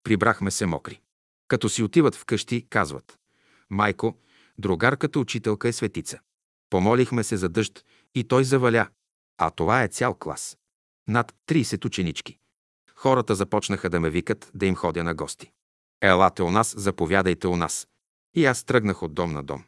Прибрахме 0.05 0.51
се 0.51 0.67
мокри. 0.67 1.01
Като 1.49 1.69
си 1.69 1.83
отиват 1.83 2.15
вкъщи, 2.15 2.67
казват. 2.71 3.19
Майко, 3.71 4.19
другарката 4.59 5.21
учителка 5.21 5.69
е 5.69 5.73
светица. 5.73 6.19
Помолихме 6.71 7.25
се 7.25 7.37
за 7.37 7.49
дъжд 7.49 7.85
и 8.15 8.25
той 8.25 8.45
заваля. 8.45 8.89
А 9.39 9.51
това 9.51 9.83
е 9.83 9.89
цял 9.89 10.15
клас. 10.15 10.59
Над 11.09 11.35
30 11.49 11.85
ученички. 11.85 12.39
Хората 12.95 13.35
започнаха 13.35 13.91
да 13.91 14.01
ме 14.01 14.11
викат 14.11 14.51
да 14.55 14.67
им 14.67 14.75
ходя 14.75 15.05
на 15.05 15.15
гости. 15.15 15.53
Елате 16.01 16.43
у 16.43 16.51
нас, 16.51 16.75
заповядайте 16.79 17.47
у 17.47 17.57
нас. 17.57 17.89
И 18.35 18.47
аз 18.47 18.65
тръгнах 18.65 19.03
от 19.03 19.15
дом 19.15 19.33
на 19.33 19.43
дом. 19.43 19.65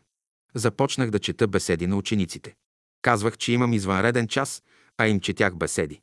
Започнах 0.55 1.11
да 1.11 1.19
чета 1.19 1.49
беседи 1.49 1.87
на 1.87 1.97
учениците. 1.97 2.55
Казвах, 3.03 3.37
че 3.37 3.53
имам 3.53 3.73
извънреден 3.73 4.29
час, 4.29 4.63
а 4.99 5.07
им 5.07 5.21
четях 5.21 5.57
беседи. 5.57 6.01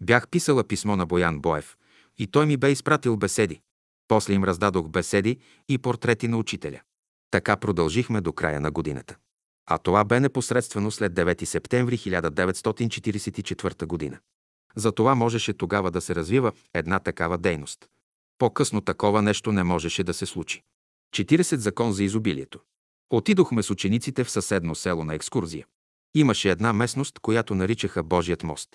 Бях 0.00 0.28
писала 0.28 0.64
писмо 0.64 0.96
на 0.96 1.06
Боян 1.06 1.40
Боев 1.40 1.76
и 2.18 2.26
той 2.26 2.46
ми 2.46 2.56
бе 2.56 2.70
изпратил 2.70 3.16
беседи. 3.16 3.60
После 4.08 4.34
им 4.34 4.44
раздадох 4.44 4.88
беседи 4.88 5.38
и 5.68 5.78
портрети 5.78 6.28
на 6.28 6.36
учителя. 6.36 6.80
Така 7.30 7.56
продължихме 7.56 8.20
до 8.20 8.32
края 8.32 8.60
на 8.60 8.70
годината. 8.70 9.16
А 9.66 9.78
това 9.78 10.04
бе 10.04 10.20
непосредствено 10.20 10.90
след 10.90 11.14
9 11.14 11.44
септември 11.44 11.98
1944 11.98 13.86
година. 13.86 14.18
За 14.76 14.92
това 14.92 15.14
можеше 15.14 15.52
тогава 15.52 15.90
да 15.90 16.00
се 16.00 16.14
развива 16.14 16.52
една 16.74 16.98
такава 16.98 17.38
дейност. 17.38 17.88
По-късно 18.38 18.80
такова 18.80 19.22
нещо 19.22 19.52
не 19.52 19.64
можеше 19.64 20.04
да 20.04 20.14
се 20.14 20.26
случи. 20.26 20.62
40 21.14 21.56
закон 21.56 21.92
за 21.92 22.04
изобилието. 22.04 22.60
Отидохме 23.10 23.62
с 23.62 23.70
учениците 23.70 24.24
в 24.24 24.30
съседно 24.30 24.74
село 24.74 25.04
на 25.04 25.14
екскурзия. 25.14 25.66
Имаше 26.14 26.50
една 26.50 26.72
местност, 26.72 27.18
която 27.18 27.54
наричаха 27.54 28.02
Божият 28.02 28.42
мост. 28.42 28.68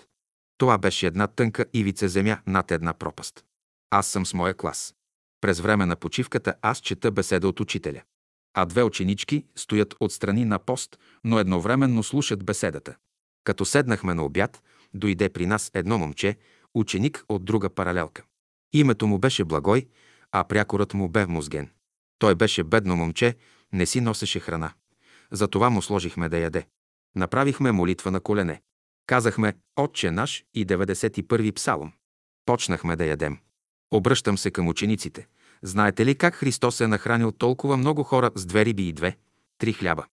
Това 0.58 0.78
беше 0.78 1.06
една 1.06 1.26
тънка 1.26 1.64
ивица 1.72 2.08
земя 2.08 2.38
над 2.46 2.70
една 2.70 2.94
пропаст. 2.94 3.44
Аз 3.90 4.06
съм 4.06 4.26
с 4.26 4.34
моя 4.34 4.54
клас. 4.54 4.94
През 5.40 5.60
време 5.60 5.86
на 5.86 5.96
почивката 5.96 6.54
аз 6.62 6.80
чета 6.80 7.10
беседа 7.10 7.48
от 7.48 7.60
учителя. 7.60 8.02
А 8.54 8.64
две 8.64 8.82
ученички 8.82 9.44
стоят 9.56 9.94
отстрани 10.00 10.44
на 10.44 10.58
пост, 10.58 10.98
но 11.24 11.38
едновременно 11.38 12.02
слушат 12.02 12.44
беседата. 12.44 12.96
Като 13.44 13.64
седнахме 13.64 14.14
на 14.14 14.24
обяд, 14.24 14.62
дойде 14.94 15.28
при 15.28 15.46
нас 15.46 15.70
едно 15.74 15.98
момче, 15.98 16.36
ученик 16.74 17.24
от 17.28 17.44
друга 17.44 17.70
паралелка. 17.70 18.22
Името 18.72 19.06
му 19.06 19.18
беше 19.18 19.44
Благой, 19.44 19.88
а 20.32 20.44
прякорът 20.44 20.94
му 20.94 21.08
бе 21.08 21.26
Мозген. 21.26 21.70
Той 22.18 22.34
беше 22.34 22.64
бедно 22.64 22.96
момче, 22.96 23.36
не 23.72 23.86
си 23.86 24.00
носеше 24.00 24.40
храна. 24.40 24.72
Затова 25.30 25.70
му 25.70 25.82
сложихме 25.82 26.28
да 26.28 26.38
яде. 26.38 26.66
Направихме 27.16 27.72
молитва 27.72 28.10
на 28.10 28.20
колене. 28.20 28.62
Казахме 29.06 29.54
Отче 29.76 30.10
наш 30.10 30.44
и 30.54 30.66
91-и 30.66 31.52
псалом. 31.52 31.92
Почнахме 32.46 32.96
да 32.96 33.04
ядем. 33.04 33.38
Обръщам 33.90 34.38
се 34.38 34.50
към 34.50 34.68
учениците. 34.68 35.26
Знаете 35.62 36.06
ли 36.06 36.14
как 36.14 36.34
Христос 36.34 36.80
е 36.80 36.86
нахранил 36.86 37.32
толкова 37.32 37.76
много 37.76 38.02
хора 38.02 38.30
с 38.34 38.46
две 38.46 38.64
риби 38.64 38.88
и 38.88 38.92
две, 38.92 39.16
три 39.58 39.72
хляба? 39.72 40.06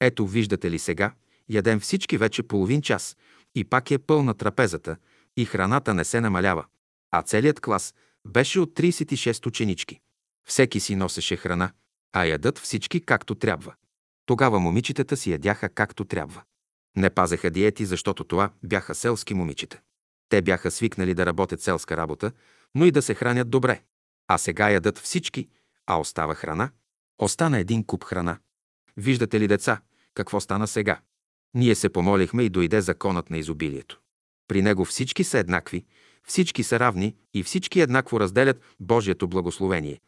Ето, 0.00 0.26
виждате 0.26 0.70
ли 0.70 0.78
сега, 0.78 1.12
ядем 1.48 1.80
всички 1.80 2.16
вече 2.16 2.42
половин 2.42 2.82
час 2.82 3.16
и 3.54 3.64
пак 3.64 3.90
е 3.90 3.98
пълна 3.98 4.34
трапезата 4.34 4.96
и 5.36 5.44
храната 5.44 5.94
не 5.94 6.04
се 6.04 6.20
намалява. 6.20 6.64
А 7.10 7.22
целият 7.22 7.60
клас 7.60 7.94
беше 8.26 8.60
от 8.60 8.70
36 8.70 9.46
ученички. 9.46 10.00
Всеки 10.48 10.80
си 10.80 10.96
носеше 10.96 11.36
храна, 11.36 11.72
а 12.12 12.24
ядат 12.24 12.58
всички 12.58 13.00
както 13.00 13.34
трябва. 13.34 13.74
Тогава 14.26 14.60
момичетата 14.60 15.16
си 15.16 15.30
ядяха 15.30 15.68
както 15.68 16.04
трябва. 16.04 16.42
Не 16.96 17.10
пазеха 17.10 17.50
диети, 17.50 17.84
защото 17.84 18.24
това 18.24 18.50
бяха 18.62 18.94
селски 18.94 19.34
момичета. 19.34 19.80
Те 20.28 20.42
бяха 20.42 20.70
свикнали 20.70 21.14
да 21.14 21.26
работят 21.26 21.60
селска 21.60 21.96
работа, 21.96 22.32
но 22.74 22.86
и 22.86 22.90
да 22.90 23.02
се 23.02 23.14
хранят 23.14 23.50
добре. 23.50 23.82
А 24.28 24.38
сега 24.38 24.70
ядат 24.70 24.98
всички, 24.98 25.48
а 25.86 26.00
остава 26.00 26.34
храна. 26.34 26.70
Остана 27.18 27.58
един 27.58 27.84
куп 27.84 28.04
храна. 28.04 28.38
Виждате 28.96 29.40
ли, 29.40 29.48
деца, 29.48 29.80
какво 30.14 30.40
стана 30.40 30.66
сега? 30.66 31.00
Ние 31.54 31.74
се 31.74 31.88
помолихме 31.88 32.42
и 32.42 32.48
дойде 32.48 32.80
законът 32.80 33.30
на 33.30 33.38
изобилието. 33.38 34.00
При 34.48 34.62
него 34.62 34.84
всички 34.84 35.24
са 35.24 35.38
еднакви, 35.38 35.84
всички 36.24 36.62
са 36.62 36.80
равни 36.80 37.16
и 37.34 37.42
всички 37.42 37.80
еднакво 37.80 38.20
разделят 38.20 38.60
Божието 38.80 39.28
благословение. 39.28 40.00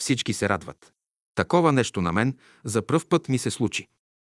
Всички 0.00 0.32
се 0.32 0.48
радват. 0.48 0.92
Такова 1.34 1.72
нещо 1.72 2.00
на 2.00 2.12
мен 2.12 2.38
за 2.64 2.86
пръв 2.86 3.06
път 3.06 3.28
ми 3.28 3.38
се 3.38 3.50
случи. 3.50 3.86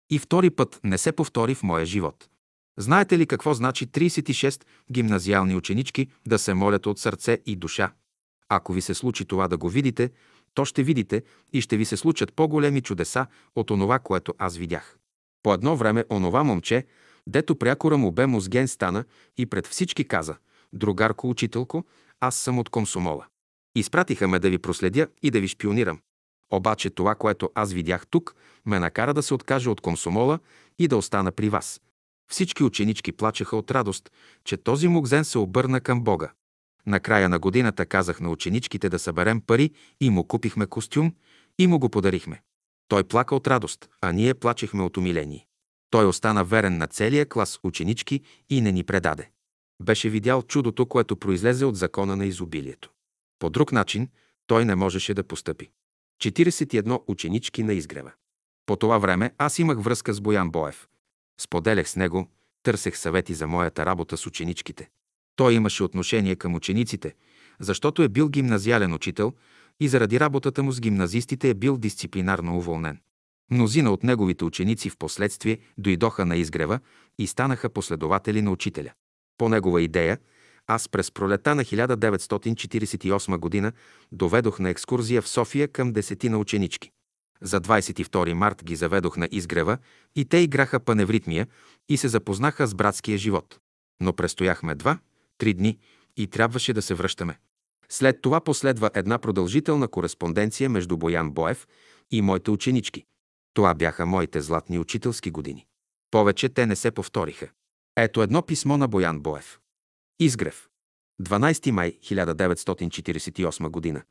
И 0.09 0.19
втори 0.19 0.49
път 0.49 0.79
не 0.83 0.97
се 0.97 1.11
повтори 1.11 1.55
в 1.55 1.63
моя 1.63 1.85
живот. 1.85 2.29
Знаете 2.79 3.17
ли 3.17 3.25
какво 3.25 3.53
значи 3.53 3.87
36 3.87 4.63
гимназиални 4.91 5.55
ученички 5.55 6.07
да 6.27 6.39
се 6.39 6.53
молят 6.53 6.85
от 6.85 6.99
сърце 6.99 7.39
и 7.45 7.55
душа? 7.55 7.91
Ако 8.49 8.73
ви 8.73 8.81
се 8.81 8.93
случи 8.93 9.25
това 9.25 9.47
да 9.47 9.57
го 9.57 9.69
видите, 9.69 10.11
то 10.53 10.65
ще 10.65 10.83
видите 10.83 11.23
и 11.53 11.61
ще 11.61 11.77
ви 11.77 11.85
се 11.85 11.97
случат 11.97 12.33
по-големи 12.33 12.81
чудеса 12.81 13.25
от 13.55 13.71
онова, 13.71 13.99
което 13.99 14.33
аз 14.37 14.57
видях. 14.57 14.97
По 15.43 15.53
едно 15.53 15.75
време 15.75 16.05
онова 16.11 16.43
момче, 16.43 16.85
дето 17.27 17.55
прякора 17.55 17.97
му 17.97 18.11
бе 18.11 18.25
мозген 18.25 18.67
стана 18.67 19.05
и 19.37 19.45
пред 19.45 19.67
всички 19.67 20.07
каза 20.07 20.35
«Другарко, 20.73 21.29
учителко, 21.29 21.85
аз 22.19 22.35
съм 22.35 22.59
от 22.59 22.69
комсомола. 22.69 23.25
Изпратиха 23.75 24.27
ме 24.27 24.39
да 24.39 24.49
ви 24.49 24.57
проследя 24.57 25.07
и 25.21 25.31
да 25.31 25.39
ви 25.39 25.47
шпионирам. 25.47 25.99
Обаче 26.51 26.89
това, 26.89 27.15
което 27.15 27.49
аз 27.55 27.73
видях 27.73 28.07
тук, 28.07 28.35
ме 28.65 28.79
накара 28.79 29.13
да 29.13 29.23
се 29.23 29.33
откажа 29.33 29.71
от 29.71 29.81
комсомола 29.81 30.39
и 30.79 30.87
да 30.87 30.97
остана 30.97 31.31
при 31.31 31.49
вас. 31.49 31.81
Всички 32.31 32.63
ученички 32.63 33.11
плачеха 33.11 33.57
от 33.57 33.71
радост, 33.71 34.11
че 34.43 34.57
този 34.57 34.87
мугзен 34.87 35.25
се 35.25 35.37
обърна 35.37 35.81
към 35.81 36.03
Бога. 36.03 36.31
На 36.85 36.99
края 36.99 37.29
на 37.29 37.39
годината 37.39 37.85
казах 37.85 38.19
на 38.19 38.29
ученичките 38.29 38.89
да 38.89 38.99
съберем 38.99 39.41
пари 39.41 39.71
и 40.01 40.09
му 40.09 40.27
купихме 40.27 40.65
костюм 40.65 41.15
и 41.59 41.67
му 41.67 41.79
го 41.79 41.89
подарихме. 41.89 42.41
Той 42.87 43.03
плака 43.03 43.35
от 43.35 43.47
радост, 43.47 43.89
а 44.01 44.11
ние 44.11 44.33
плачехме 44.33 44.83
от 44.83 44.97
умиление. 44.97 45.45
Той 45.89 46.05
остана 46.05 46.43
верен 46.43 46.77
на 46.77 46.87
целия 46.87 47.29
клас 47.29 47.59
ученички 47.63 48.21
и 48.49 48.61
не 48.61 48.71
ни 48.71 48.83
предаде. 48.83 49.29
Беше 49.83 50.09
видял 50.09 50.41
чудото, 50.41 50.85
което 50.85 51.15
произлезе 51.15 51.65
от 51.65 51.75
закона 51.75 52.15
на 52.15 52.25
изобилието. 52.25 52.89
По 53.39 53.49
друг 53.49 53.71
начин 53.71 54.09
той 54.47 54.65
не 54.65 54.75
можеше 54.75 55.13
да 55.13 55.23
постъпи. 55.23 55.69
41 56.21 57.03
ученички 57.07 57.63
на 57.63 57.73
изгрева. 57.73 58.11
По 58.65 58.75
това 58.75 58.97
време 58.97 59.33
аз 59.37 59.59
имах 59.59 59.81
връзка 59.81 60.13
с 60.13 60.21
Боян 60.21 60.51
Боев. 60.51 60.87
Споделях 61.39 61.89
с 61.89 61.95
него, 61.95 62.27
търсех 62.63 62.97
съвети 62.97 63.33
за 63.33 63.47
моята 63.47 63.85
работа 63.85 64.17
с 64.17 64.25
ученичките. 64.25 64.89
Той 65.35 65.53
имаше 65.53 65.83
отношение 65.83 66.35
към 66.35 66.55
учениците, 66.55 67.15
защото 67.59 68.03
е 68.03 68.09
бил 68.09 68.29
гимназиален 68.29 68.93
учител 68.93 69.33
и 69.79 69.87
заради 69.87 70.19
работата 70.19 70.63
му 70.63 70.71
с 70.71 70.81
гимназистите 70.81 71.49
е 71.49 71.53
бил 71.53 71.77
дисциплинарно 71.77 72.57
уволнен. 72.57 72.99
Мнозина 73.51 73.91
от 73.91 74.03
неговите 74.03 74.45
ученици 74.45 74.89
в 74.89 74.97
последствие 74.97 75.59
дойдоха 75.77 76.25
на 76.25 76.35
изгрева 76.37 76.79
и 77.17 77.27
станаха 77.27 77.69
последователи 77.69 78.41
на 78.41 78.51
учителя. 78.51 78.91
По 79.37 79.49
негова 79.49 79.81
идея, 79.81 80.17
аз 80.67 80.89
през 80.89 81.11
пролета 81.11 81.55
на 81.55 81.63
1948 81.63 83.37
година 83.37 83.71
доведох 84.11 84.59
на 84.59 84.69
екскурзия 84.69 85.21
в 85.21 85.29
София 85.29 85.67
към 85.67 85.93
десетина 85.93 86.37
ученички. 86.37 86.91
За 87.41 87.61
22 87.61 88.33
март 88.33 88.63
ги 88.63 88.75
заведох 88.75 89.17
на 89.17 89.29
изгрева 89.31 89.77
и 90.15 90.25
те 90.25 90.37
играха 90.37 90.79
паневритмия 90.79 91.47
и 91.89 91.97
се 91.97 92.07
запознаха 92.07 92.67
с 92.67 92.75
братския 92.75 93.17
живот. 93.17 93.59
Но 94.01 94.13
престояхме 94.13 94.75
два, 94.75 94.99
три 95.37 95.53
дни 95.53 95.77
и 96.17 96.27
трябваше 96.27 96.73
да 96.73 96.81
се 96.81 96.93
връщаме. 96.93 97.39
След 97.89 98.21
това 98.21 98.41
последва 98.41 98.89
една 98.93 99.17
продължителна 99.17 99.87
кореспонденция 99.87 100.69
между 100.69 100.97
Боян 100.97 101.31
Боев 101.31 101.67
и 102.11 102.21
моите 102.21 102.51
ученички. 102.51 103.05
Това 103.53 103.73
бяха 103.73 104.05
моите 104.05 104.41
златни 104.41 104.79
учителски 104.79 105.31
години. 105.31 105.65
Повече 106.11 106.49
те 106.49 106.65
не 106.65 106.75
се 106.75 106.91
повториха. 106.91 107.47
Ето 107.97 108.21
едно 108.21 108.41
писмо 108.41 108.77
на 108.77 108.87
Боян 108.87 109.19
Боев. 109.19 109.59
Изгрев. 110.19 110.67
12 111.21 111.71
май 111.71 111.99
1948 111.99 113.69
година. 113.69 114.01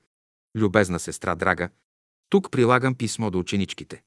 Любезна 0.57 0.99
сестра 0.99 1.35
драга, 1.35 1.69
тук 2.31 2.51
прилагам 2.51 2.95
писмо 2.95 3.31
до 3.31 3.39
ученичките. 3.39 4.03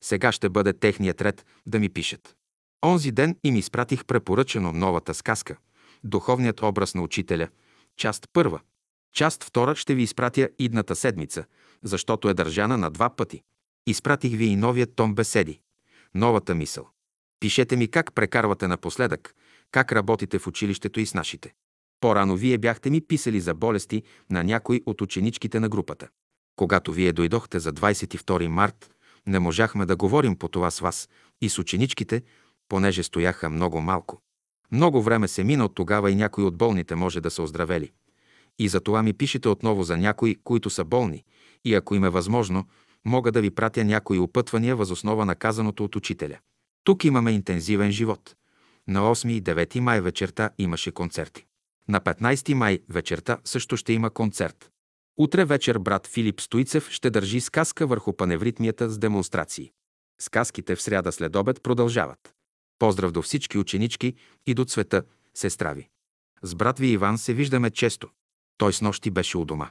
Сега 0.00 0.32
ще 0.32 0.48
бъде 0.48 0.72
техният 0.72 1.22
ред 1.22 1.46
да 1.66 1.78
ми 1.78 1.88
пишат. 1.88 2.36
Онзи 2.84 3.12
ден 3.12 3.36
им 3.44 3.56
изпратих 3.56 4.04
препоръчено 4.04 4.72
новата 4.72 5.14
сказка 5.14 5.56
«Духовният 6.04 6.62
образ 6.62 6.94
на 6.94 7.02
учителя», 7.02 7.48
част 7.96 8.26
първа. 8.32 8.60
Част 9.14 9.44
втора 9.44 9.76
ще 9.76 9.94
ви 9.94 10.02
изпратя 10.02 10.48
идната 10.58 10.96
седмица, 10.96 11.44
защото 11.82 12.28
е 12.28 12.34
държана 12.34 12.78
на 12.78 12.90
два 12.90 13.16
пъти. 13.16 13.42
Изпратих 13.86 14.36
ви 14.36 14.44
и 14.44 14.56
новият 14.56 14.94
том 14.96 15.14
беседи. 15.14 15.60
Новата 16.14 16.54
мисъл. 16.54 16.88
Пишете 17.40 17.76
ми 17.76 17.88
как 17.88 18.14
прекарвате 18.14 18.68
напоследък, 18.68 19.34
как 19.70 19.92
работите 19.92 20.38
в 20.38 20.46
училището 20.46 21.00
и 21.00 21.06
с 21.06 21.14
нашите. 21.14 21.54
По-рано 22.00 22.36
вие 22.36 22.58
бяхте 22.58 22.90
ми 22.90 23.00
писали 23.00 23.40
за 23.40 23.54
болести 23.54 24.02
на 24.30 24.44
някой 24.44 24.82
от 24.86 25.00
ученичките 25.00 25.60
на 25.60 25.68
групата. 25.68 26.08
Когато 26.56 26.92
вие 26.92 27.12
дойдохте 27.12 27.58
за 27.58 27.72
22 27.72 28.48
март, 28.48 28.90
не 29.26 29.38
можахме 29.38 29.86
да 29.86 29.96
говорим 29.96 30.36
по 30.36 30.48
това 30.48 30.70
с 30.70 30.80
вас 30.80 31.08
и 31.40 31.48
с 31.48 31.58
ученичките, 31.58 32.22
понеже 32.68 33.02
стояха 33.02 33.50
много 33.50 33.80
малко. 33.80 34.20
Много 34.72 35.02
време 35.02 35.28
се 35.28 35.44
мина 35.44 35.64
от 35.64 35.74
тогава 35.74 36.10
и 36.10 36.14
някои 36.14 36.44
от 36.44 36.56
болните 36.56 36.94
може 36.94 37.20
да 37.20 37.30
са 37.30 37.42
оздравели. 37.42 37.92
И 38.58 38.68
за 38.68 38.80
това 38.80 39.02
ми 39.02 39.12
пишете 39.12 39.48
отново 39.48 39.82
за 39.82 39.96
някои, 39.96 40.36
които 40.44 40.70
са 40.70 40.84
болни, 40.84 41.24
и 41.64 41.74
ако 41.74 41.94
им 41.94 42.04
е 42.04 42.10
възможно, 42.10 42.64
мога 43.04 43.32
да 43.32 43.40
ви 43.40 43.50
пратя 43.50 43.84
някои 43.84 44.18
опътвания 44.18 44.76
възоснова 44.76 45.24
на 45.24 45.34
казаното 45.34 45.84
от 45.84 45.96
учителя. 45.96 46.38
Тук 46.84 47.04
имаме 47.04 47.32
интензивен 47.32 47.92
живот. 47.92 48.36
На 48.88 49.00
8 49.00 49.28
и 49.30 49.42
9 49.42 49.80
май 49.80 50.00
вечерта 50.00 50.50
имаше 50.58 50.90
концерти. 50.90 51.44
На 51.88 52.00
15 52.00 52.54
май 52.54 52.78
вечерта 52.88 53.38
също 53.44 53.76
ще 53.76 53.92
има 53.92 54.10
концерт. 54.10 54.70
Утре 55.16 55.44
вечер 55.44 55.78
брат 55.78 56.06
Филип 56.06 56.40
Стоицев 56.40 56.90
ще 56.90 57.10
държи 57.10 57.40
сказка 57.40 57.86
върху 57.86 58.12
паневритмията 58.12 58.90
с 58.90 58.98
демонстрации. 58.98 59.72
Сказките 60.20 60.76
в 60.76 60.82
сряда 60.82 61.12
след 61.12 61.36
обед 61.36 61.62
продължават. 61.62 62.34
Поздрав 62.78 63.12
до 63.12 63.22
всички 63.22 63.58
ученички 63.58 64.14
и 64.46 64.54
до 64.54 64.64
цвета, 64.64 65.02
сестра 65.34 65.72
ви. 65.72 65.88
С 66.42 66.54
брат 66.54 66.78
ви 66.78 66.86
Иван 66.86 67.18
се 67.18 67.34
виждаме 67.34 67.70
често. 67.70 68.08
Той 68.58 68.72
с 68.72 68.80
нощи 68.80 69.10
беше 69.10 69.38
у 69.38 69.44
дома. 69.44 69.70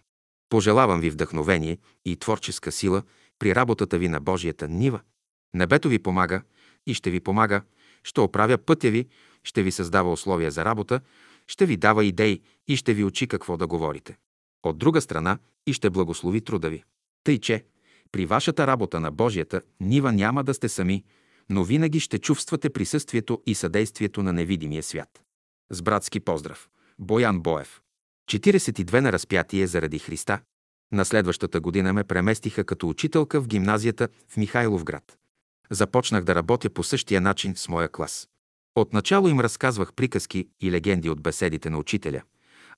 Пожелавам 0.50 1.02
ви 1.02 1.10
вдъхновение 1.10 1.78
и 2.06 2.16
творческа 2.16 2.72
сила 2.72 3.04
при 3.40 3.56
работата 3.56 3.98
ви 3.98 4.10
на 4.10 4.20
Божията 4.20 4.68
нива. 4.68 5.02
Небето 5.54 5.90
ви 5.90 6.00
помага 6.00 6.42
и 6.88 6.94
ще 6.94 7.12
ви 7.12 7.20
помага, 7.20 7.62
ще 8.04 8.22
оправя 8.22 8.58
пътя 8.58 8.90
ви, 8.90 9.08
ще 9.44 9.64
ви 9.64 9.72
създава 9.72 10.12
условия 10.12 10.52
за 10.52 10.66
работа, 10.66 11.02
ще 11.48 11.66
ви 11.66 11.78
дава 11.78 12.06
идеи 12.06 12.42
и 12.68 12.76
ще 12.78 12.94
ви 12.94 13.04
учи 13.04 13.28
какво 13.28 13.58
да 13.58 13.68
говорите. 13.68 14.18
От 14.64 14.78
друга 14.78 15.02
страна 15.02 15.38
и 15.68 15.74
ще 15.74 15.90
благослови 15.90 16.42
труда 16.42 16.70
ви. 16.70 16.84
Тъй, 17.24 17.40
че 17.40 17.66
при 18.12 18.26
вашата 18.26 18.68
работа 18.68 19.00
на 19.00 19.12
Божията 19.12 19.62
нива 19.80 20.12
няма 20.12 20.44
да 20.44 20.54
сте 20.54 20.70
сами, 20.70 21.04
но 21.50 21.64
винаги 21.64 22.00
ще 22.00 22.20
чувствате 22.20 22.70
присъствието 22.70 23.42
и 23.46 23.56
съдействието 23.56 24.24
на 24.24 24.34
невидимия 24.34 24.84
свят. 24.84 25.24
С 25.70 25.82
братски 25.82 26.20
поздрав. 26.20 26.70
Боян 27.00 27.42
Боев. 27.42 27.82
42 28.32 29.00
на 29.00 29.12
разпятие 29.12 29.68
заради 29.68 30.00
Христа. 30.00 30.40
На 30.92 31.06
следващата 31.06 31.60
година 31.60 31.94
ме 31.94 32.04
преместиха 32.04 32.64
като 32.64 32.90
учителка 32.90 33.42
в 33.42 33.48
гимназията 33.48 34.10
в 34.28 34.38
Михайловград. 34.38 35.18
Започнах 35.70 36.24
да 36.24 36.36
работя 36.36 36.70
по 36.70 36.84
същия 36.84 37.22
начин 37.22 37.56
с 37.56 37.70
моя 37.70 37.90
клас. 37.90 38.30
Отначало 38.76 39.28
им 39.28 39.40
разказвах 39.40 39.94
приказки 39.94 40.48
и 40.62 40.72
легенди 40.72 41.10
от 41.10 41.22
беседите 41.22 41.70
на 41.70 41.78
учителя, 41.78 42.22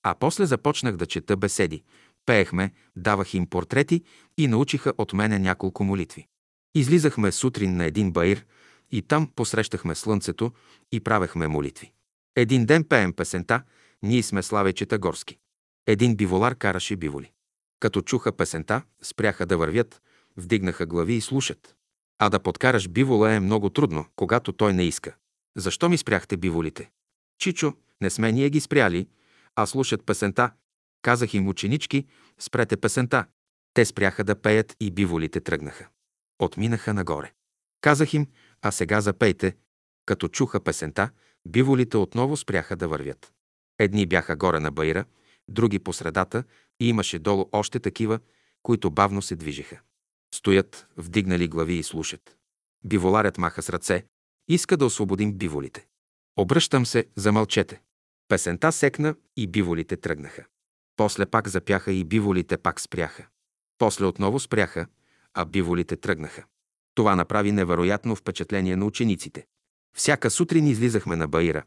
а 0.07 0.15
после 0.19 0.45
започнах 0.45 0.95
да 0.95 1.05
чета 1.05 1.37
беседи. 1.37 1.83
Пеехме, 2.25 2.71
давах 2.95 3.33
им 3.33 3.47
портрети 3.49 4.03
и 4.37 4.47
научиха 4.47 4.93
от 4.97 5.13
мене 5.13 5.39
няколко 5.39 5.83
молитви. 5.83 6.27
Излизахме 6.75 7.31
сутрин 7.31 7.75
на 7.75 7.85
един 7.85 8.11
баир 8.11 8.45
и 8.91 9.01
там 9.01 9.31
посрещахме 9.35 9.95
слънцето 9.95 10.51
и 10.91 10.99
правехме 10.99 11.47
молитви. 11.47 11.91
Един 12.35 12.65
ден 12.65 12.83
пеем 12.83 13.13
песента 13.13 13.63
«Ние 14.03 14.23
сме 14.23 14.43
славечета 14.43 14.97
горски». 14.97 15.37
Един 15.87 16.15
биволар 16.15 16.55
караше 16.55 16.95
биволи. 16.95 17.31
Като 17.79 18.01
чуха 18.01 18.31
песента, 18.31 18.81
спряха 19.03 19.45
да 19.45 19.57
вървят, 19.57 20.01
вдигнаха 20.37 20.85
глави 20.85 21.13
и 21.13 21.21
слушат. 21.21 21.75
А 22.19 22.29
да 22.29 22.39
подкараш 22.39 22.89
бивола 22.89 23.33
е 23.33 23.39
много 23.39 23.69
трудно, 23.69 24.05
когато 24.15 24.53
той 24.53 24.73
не 24.73 24.83
иска. 24.83 25.15
Защо 25.57 25.89
ми 25.89 25.97
спряхте 25.97 26.37
биволите? 26.37 26.89
Чичо, 27.39 27.73
не 28.01 28.09
сме 28.09 28.31
ние 28.31 28.49
ги 28.49 28.59
спряли, 28.59 29.07
а 29.55 29.65
слушат 29.65 30.05
песента. 30.05 30.51
Казах 31.01 31.33
им 31.33 31.47
ученички, 31.47 32.05
спрете 32.39 32.77
песента. 32.77 33.25
Те 33.73 33.85
спряха 33.85 34.23
да 34.23 34.41
пеят 34.41 34.75
и 34.79 34.91
биволите 34.91 35.41
тръгнаха. 35.41 35.87
Отминаха 36.39 36.93
нагоре. 36.93 37.31
Казах 37.81 38.13
им, 38.13 38.27
а 38.61 38.71
сега 38.71 39.01
запейте. 39.01 39.55
Като 40.05 40.27
чуха 40.27 40.59
песента, 40.59 41.09
биволите 41.47 41.97
отново 41.97 42.37
спряха 42.37 42.75
да 42.75 42.87
вървят. 42.87 43.33
Едни 43.79 44.05
бяха 44.05 44.35
горе 44.35 44.59
на 44.59 44.71
байра, 44.71 45.05
други 45.47 45.79
по 45.79 45.93
средата 45.93 46.43
и 46.79 46.89
имаше 46.89 47.19
долу 47.19 47.49
още 47.51 47.79
такива, 47.79 48.19
които 48.63 48.91
бавно 48.91 49.21
се 49.21 49.35
движеха. 49.35 49.79
Стоят, 50.35 50.87
вдигнали 50.97 51.47
глави 51.47 51.73
и 51.73 51.83
слушат. 51.83 52.37
Биволарят 52.85 53.37
маха 53.37 53.61
с 53.61 53.69
ръце, 53.69 54.05
иска 54.47 54.77
да 54.77 54.85
освободим 54.85 55.33
биволите. 55.33 55.87
Обръщам 56.37 56.85
се, 56.85 57.05
замълчете. 57.15 57.81
Песента 58.27 58.71
секна 58.71 59.15
и 59.37 59.47
биволите 59.47 59.97
тръгнаха. 59.97 60.45
После 60.95 61.25
пак 61.25 61.47
запяха 61.47 61.91
и 61.91 62.03
биволите 62.03 62.57
пак 62.57 62.81
спряха. 62.81 63.27
После 63.77 64.05
отново 64.05 64.39
спряха, 64.39 64.87
а 65.33 65.45
биволите 65.45 65.95
тръгнаха. 65.95 66.43
Това 66.95 67.15
направи 67.15 67.51
невероятно 67.51 68.15
впечатление 68.15 68.75
на 68.75 68.85
учениците. 68.85 69.45
Всяка 69.97 70.31
сутрин 70.31 70.67
излизахме 70.67 71.15
на 71.15 71.27
Баира, 71.27 71.63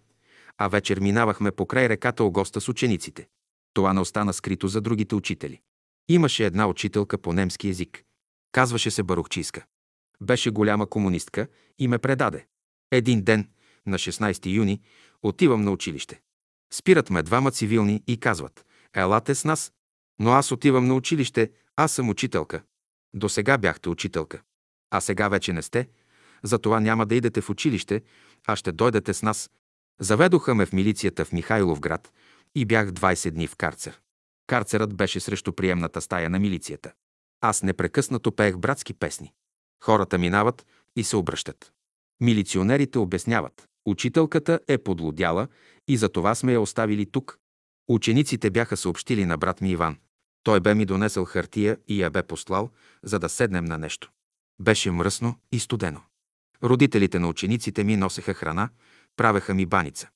а 0.59 0.69
вечер 0.69 1.01
минавахме 1.01 1.53
покрай 1.53 1.89
реката 1.89 2.25
Огоста 2.25 2.61
с 2.61 2.69
учениците. 2.69 3.29
Това 3.75 3.93
не 3.93 4.01
остана 4.01 4.33
скрито 4.33 4.69
за 4.69 4.81
другите 4.81 5.15
учители. 5.15 5.61
Имаше 6.09 6.47
една 6.47 6.69
учителка 6.69 7.19
по 7.19 7.33
немски 7.33 7.69
език. 7.69 8.05
Казваше 8.53 8.91
се 8.91 9.03
Барухчийска. 9.03 9.65
Беше 10.21 10.51
голяма 10.51 10.87
комунистка 10.87 11.49
и 11.79 11.89
ме 11.89 11.99
предаде. 11.99 12.47
Един 12.91 13.23
ден, 13.23 13.49
на 13.87 13.99
16 13.99 14.47
юни, 14.47 14.81
отивам 15.23 15.63
на 15.63 15.71
училище. 15.71 16.21
Спират 16.73 17.11
ме 17.11 17.23
двама 17.23 17.51
цивилни 17.51 18.03
и 18.07 18.21
казват, 18.21 18.67
елате 18.95 19.35
с 19.35 19.45
нас. 19.45 19.73
Но 20.21 20.31
аз 20.31 20.53
отивам 20.53 20.87
на 20.87 20.95
училище, 20.95 21.51
аз 21.77 21.93
съм 21.93 22.09
учителка. 22.09 22.63
До 23.15 23.29
сега 23.29 23.59
бяхте 23.59 23.89
учителка. 23.89 24.43
А 24.91 25.01
сега 25.01 25.29
вече 25.29 25.53
не 25.53 25.63
сте. 25.63 25.89
Затова 26.43 26.81
няма 26.81 27.07
да 27.07 27.15
идете 27.15 27.41
в 27.41 27.51
училище, 27.51 28.03
а 28.47 28.57
ще 28.57 28.73
дойдете 28.73 29.15
с 29.15 29.23
нас. 29.23 29.51
Заведоха 30.01 30.55
ме 30.55 30.67
в 30.67 30.73
милицията 30.73 31.25
в 31.25 31.33
Михайлов 31.33 31.81
град 31.81 32.13
и 32.55 32.65
бях 32.65 32.89
20 32.89 33.31
дни 33.31 33.47
в 33.47 33.57
карцер. 33.57 34.01
Карцерът 34.47 34.95
беше 34.95 35.21
срещу 35.21 35.53
приемната 35.53 36.01
стая 36.01 36.31
на 36.31 36.39
милицията. 36.39 36.93
Аз 37.41 37.63
непрекъснато 37.63 38.33
пеех 38.33 38.59
братски 38.59 38.95
песни. 38.95 39.33
Хората 39.85 40.19
минават 40.19 40.67
и 40.97 41.05
се 41.05 41.17
обръщат. 41.17 41.73
Милиционерите 42.21 42.99
обясняват. 42.99 43.68
Учителката 43.89 44.61
е 44.69 44.79
подлодяла 44.79 45.49
и 45.89 45.97
за 45.97 46.09
това 46.09 46.35
сме 46.35 46.53
я 46.53 46.61
оставили 46.61 47.07
тук. 47.07 47.39
Учениците 47.89 48.51
бяха 48.51 48.77
съобщили 48.77 49.27
на 49.27 49.39
брат 49.39 49.61
ми 49.61 49.71
Иван. 49.71 49.97
Той 50.43 50.61
бе 50.61 50.75
ми 50.75 50.85
донесъл 50.85 51.25
хартия 51.25 51.79
и 51.87 52.03
я 52.03 52.11
бе 52.11 52.23
послал, 52.23 52.71
за 53.03 53.19
да 53.19 53.29
седнем 53.29 53.65
на 53.65 53.79
нещо. 53.79 54.11
Беше 54.61 54.91
мръсно 54.91 55.35
и 55.53 55.61
студено. 55.61 56.01
Родителите 56.63 57.19
на 57.19 57.29
учениците 57.29 57.85
ми 57.85 57.97
носеха 57.97 58.35
храна, 58.35 58.69
правеха 59.17 59.55
ми 59.55 59.67
баница. 59.67 60.09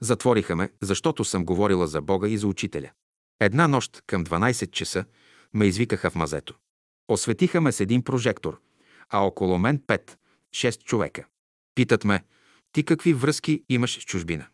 Затвориха 0.00 0.56
ме, 0.56 0.70
защото 0.80 1.24
съм 1.24 1.44
говорила 1.44 1.86
за 1.86 2.00
Бога 2.00 2.28
и 2.28 2.38
за 2.38 2.46
учителя. 2.46 2.90
Една 3.40 3.68
нощ 3.68 4.02
към 4.06 4.24
12 4.24 4.70
часа 4.70 5.04
ме 5.54 5.66
извикаха 5.66 6.10
в 6.10 6.14
мазето. 6.14 6.54
Осветиха 7.08 7.60
ме 7.60 7.72
с 7.72 7.80
един 7.80 8.02
прожектор, 8.02 8.60
а 9.10 9.18
около 9.18 9.58
мен 9.58 9.82
пет, 9.86 10.18
шест 10.52 10.84
човека. 10.84 11.26
Питат 11.74 12.04
ме, 12.04 12.24
ти 12.72 12.84
какви 12.84 13.14
връзки 13.14 13.64
имаш 13.68 13.98
с 13.98 14.04
чужбина? 14.04 14.46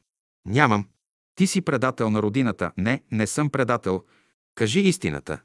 Нямам. 0.46 0.88
Ти 1.34 1.46
си 1.46 1.60
предател 1.60 2.10
на 2.10 2.22
родината. 2.22 2.72
Не, 2.76 3.02
не 3.10 3.26
съм 3.26 3.50
предател. 3.50 4.04
Кажи 4.54 4.80
истината. 4.80 5.40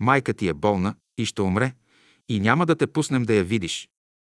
Майка 0.00 0.34
ти 0.34 0.48
е 0.48 0.54
болна 0.54 0.94
и 1.18 1.24
ще 1.24 1.42
умре 1.42 1.74
и 2.28 2.40
няма 2.40 2.66
да 2.66 2.76
те 2.76 2.86
пуснем 2.86 3.22
да 3.22 3.34
я 3.34 3.44
видиш. 3.44 3.88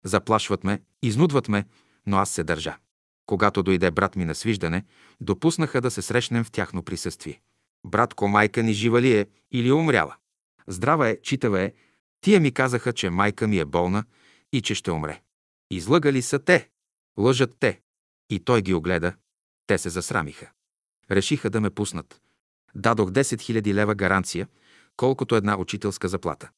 Заплашват 0.05 0.63
ме, 0.63 0.81
изнудват 1.03 1.47
ме, 1.47 1.65
но 2.05 2.17
аз 2.17 2.29
се 2.29 2.43
държа. 2.43 2.77
Когато 3.25 3.63
дойде 3.63 3.91
брат 3.91 4.15
ми 4.15 4.25
на 4.25 4.35
свиждане, 4.35 4.85
допуснаха 5.21 5.81
да 5.81 5.91
се 5.91 6.01
срещнем 6.01 6.43
в 6.43 6.51
тяхно 6.51 6.83
присъствие. 6.83 7.41
Братко, 7.85 8.27
майка 8.27 8.63
ни 8.63 8.73
жива 8.73 9.01
ли 9.01 9.17
е 9.17 9.27
или 9.51 9.67
е 9.67 9.73
умряла? 9.73 10.15
Здрава 10.67 11.09
е, 11.09 11.21
читава 11.21 11.61
е. 11.61 11.73
Тия 12.21 12.39
ми 12.39 12.51
казаха, 12.51 12.93
че 12.93 13.09
майка 13.09 13.47
ми 13.47 13.59
е 13.59 13.65
болна 13.65 14.03
и 14.53 14.61
че 14.61 14.75
ще 14.75 14.91
умре. 14.91 15.21
Излъгали 15.71 16.21
са 16.21 16.39
те. 16.39 16.69
Лъжат 17.17 17.55
те. 17.59 17.81
И 18.29 18.39
той 18.39 18.61
ги 18.61 18.73
огледа. 18.73 19.13
Те 19.67 19.77
се 19.77 19.89
засрамиха. 19.89 20.51
Решиха 21.11 21.49
да 21.49 21.61
ме 21.61 21.69
пуснат. 21.69 22.21
Дадох 22.75 23.09
10 23.09 23.21
000 23.21 23.73
лева 23.73 23.95
гаранция, 23.95 24.47
колкото 24.97 25.35
една 25.35 25.57
учителска 25.57 26.07
заплата. 26.07 26.49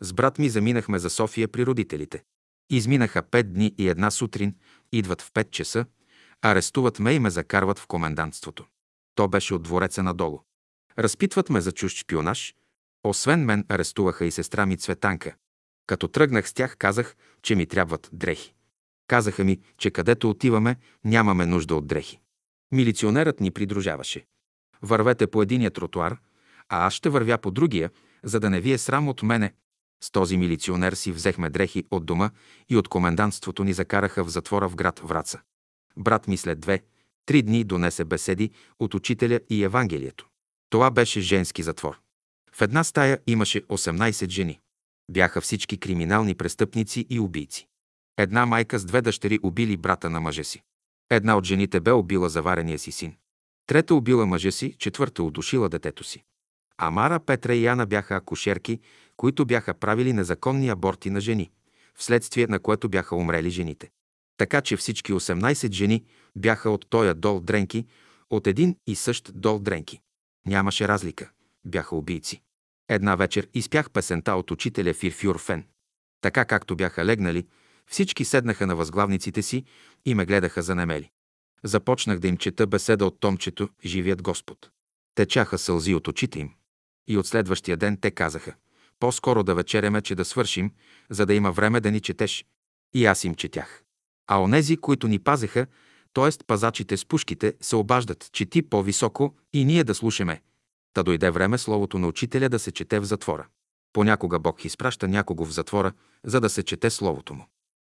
С 0.00 0.12
брат 0.12 0.38
ми 0.38 0.48
заминахме 0.48 0.98
за 0.98 1.10
София 1.10 1.48
при 1.48 1.66
родителите. 1.66 2.22
Изминаха 2.70 3.22
пет 3.22 3.52
дни 3.52 3.74
и 3.78 3.88
една 3.88 4.10
сутрин, 4.10 4.54
идват 4.92 5.22
в 5.22 5.32
5 5.32 5.50
часа, 5.50 5.86
арестуват 6.42 6.98
ме 6.98 7.12
и 7.12 7.18
ме 7.18 7.30
закарват 7.30 7.78
в 7.78 7.86
комендантството. 7.86 8.66
То 9.14 9.28
беше 9.28 9.54
от 9.54 9.62
двореца 9.62 10.02
надолу. 10.02 10.40
Разпитват 10.98 11.50
ме 11.50 11.60
за 11.60 11.72
чужд 11.72 11.96
шпионаж. 11.96 12.54
Освен 13.04 13.44
мен 13.44 13.64
арестуваха 13.68 14.24
и 14.24 14.30
сестра 14.30 14.66
ми 14.66 14.76
Цветанка. 14.76 15.34
Като 15.86 16.08
тръгнах 16.08 16.48
с 16.48 16.52
тях, 16.52 16.76
казах, 16.76 17.16
че 17.42 17.54
ми 17.54 17.66
трябват 17.66 18.10
дрехи. 18.12 18.55
Казаха 19.06 19.44
ми, 19.44 19.60
че 19.78 19.90
където 19.90 20.30
отиваме, 20.30 20.76
нямаме 21.04 21.46
нужда 21.46 21.74
от 21.74 21.86
дрехи. 21.86 22.20
Милиционерът 22.72 23.40
ни 23.40 23.50
придружаваше. 23.50 24.26
Вървете 24.82 25.26
по 25.26 25.42
единия 25.42 25.70
тротуар, 25.70 26.18
а 26.68 26.86
аз 26.86 26.94
ще 26.94 27.08
вървя 27.08 27.38
по 27.38 27.50
другия, 27.50 27.90
за 28.22 28.40
да 28.40 28.50
не 28.50 28.60
ви 28.60 28.72
е 28.72 28.78
срам 28.78 29.08
от 29.08 29.22
мене. 29.22 29.54
С 30.02 30.10
този 30.10 30.36
милиционер 30.36 30.92
си 30.92 31.12
взехме 31.12 31.50
дрехи 31.50 31.84
от 31.90 32.06
дома 32.06 32.30
и 32.68 32.76
от 32.76 32.88
комендантството 32.88 33.64
ни 33.64 33.72
закараха 33.72 34.24
в 34.24 34.28
затвора 34.28 34.68
в 34.68 34.76
град 34.76 34.98
Враца. 34.98 35.40
Брат 35.96 36.28
ми 36.28 36.36
след 36.36 36.60
две, 36.60 36.82
три 37.26 37.42
дни 37.42 37.64
донесе 37.64 38.04
беседи 38.04 38.50
от 38.78 38.94
учителя 38.94 39.40
и 39.50 39.64
Евангелието. 39.64 40.28
Това 40.70 40.90
беше 40.90 41.20
женски 41.20 41.62
затвор. 41.62 42.00
В 42.52 42.62
една 42.62 42.84
стая 42.84 43.18
имаше 43.26 43.62
18 43.62 44.30
жени. 44.30 44.60
Бяха 45.10 45.40
всички 45.40 45.78
криминални 45.78 46.34
престъпници 46.34 47.06
и 47.10 47.20
убийци. 47.20 47.66
Една 48.18 48.46
майка 48.46 48.78
с 48.78 48.84
две 48.84 49.02
дъщери 49.02 49.38
убили 49.42 49.76
брата 49.76 50.10
на 50.10 50.20
мъжа 50.20 50.44
си. 50.44 50.62
Една 51.10 51.36
от 51.36 51.44
жените 51.44 51.80
бе 51.80 51.92
убила 51.92 52.28
заварения 52.28 52.78
си 52.78 52.92
син. 52.92 53.16
Трета 53.66 53.94
убила 53.94 54.26
мъжа 54.26 54.52
си, 54.52 54.76
четвърта 54.78 55.22
удушила 55.22 55.68
детето 55.68 56.04
си. 56.04 56.24
Амара, 56.78 57.20
Петра 57.20 57.54
и 57.54 57.64
Яна 57.64 57.86
бяха 57.86 58.16
акушерки, 58.16 58.80
които 59.16 59.46
бяха 59.46 59.74
правили 59.74 60.12
незаконни 60.12 60.68
аборти 60.68 61.10
на 61.10 61.20
жени, 61.20 61.50
вследствие 61.94 62.46
на 62.46 62.58
което 62.58 62.88
бяха 62.88 63.16
умрели 63.16 63.50
жените. 63.50 63.90
Така 64.36 64.60
че 64.60 64.76
всички 64.76 65.12
18 65.12 65.72
жени 65.72 66.04
бяха 66.36 66.70
от 66.70 66.86
тоя 66.90 67.14
дол 67.14 67.40
дренки, 67.40 67.86
от 68.30 68.46
един 68.46 68.76
и 68.86 68.96
същ 68.96 69.32
дол 69.34 69.58
дренки. 69.58 70.00
Нямаше 70.46 70.88
разлика. 70.88 71.30
Бяха 71.64 71.96
убийци. 71.96 72.42
Една 72.88 73.16
вечер 73.16 73.48
изпях 73.54 73.90
песента 73.90 74.34
от 74.34 74.50
учителя 74.50 74.94
Фирфюр 74.94 75.38
Фен. 75.38 75.64
Така 76.20 76.44
както 76.44 76.76
бяха 76.76 77.04
легнали, 77.04 77.46
всички 77.90 78.24
седнаха 78.24 78.66
на 78.66 78.76
възглавниците 78.76 79.42
си 79.42 79.64
и 80.04 80.14
ме 80.14 80.26
гледаха 80.26 80.62
за 80.62 80.74
немели. 80.74 81.10
Започнах 81.64 82.18
да 82.18 82.28
им 82.28 82.36
чета 82.36 82.66
беседа 82.66 83.06
от 83.06 83.20
томчето 83.20 83.68
«Живият 83.84 84.22
Господ». 84.22 84.70
Течаха 85.14 85.58
сълзи 85.58 85.94
от 85.94 86.08
очите 86.08 86.40
им. 86.40 86.50
И 87.08 87.18
от 87.18 87.26
следващия 87.26 87.76
ден 87.76 87.98
те 88.00 88.10
казаха 88.10 88.54
«По-скоро 89.00 89.42
да 89.42 89.54
вечеряме, 89.54 90.02
че 90.02 90.14
да 90.14 90.24
свършим, 90.24 90.70
за 91.10 91.26
да 91.26 91.34
има 91.34 91.52
време 91.52 91.80
да 91.80 91.90
ни 91.90 92.00
четеш». 92.00 92.44
И 92.94 93.06
аз 93.06 93.24
им 93.24 93.34
четях. 93.34 93.82
А 94.26 94.42
онези, 94.42 94.76
които 94.76 95.08
ни 95.08 95.18
пазеха, 95.18 95.66
т.е. 96.14 96.44
пазачите 96.46 96.96
с 96.96 97.04
пушките, 97.04 97.54
се 97.60 97.76
обаждат, 97.76 98.28
че 98.32 98.46
ти 98.46 98.62
по-високо 98.62 99.34
и 99.52 99.64
ние 99.64 99.84
да 99.84 99.94
слушаме. 99.94 100.42
Та 100.94 101.02
дойде 101.02 101.30
време 101.30 101.58
словото 101.58 101.98
на 101.98 102.08
учителя 102.08 102.48
да 102.48 102.58
се 102.58 102.72
чете 102.72 103.00
в 103.00 103.04
затвора. 103.04 103.46
Понякога 103.92 104.38
Бог 104.38 104.64
изпраща 104.64 105.08
някого 105.08 105.44
в 105.44 105.52
затвора, 105.52 105.92
за 106.24 106.40
да 106.40 106.48
се 106.48 106.62
чете 106.62 106.90
словото 106.90 107.34
му. 107.34 107.46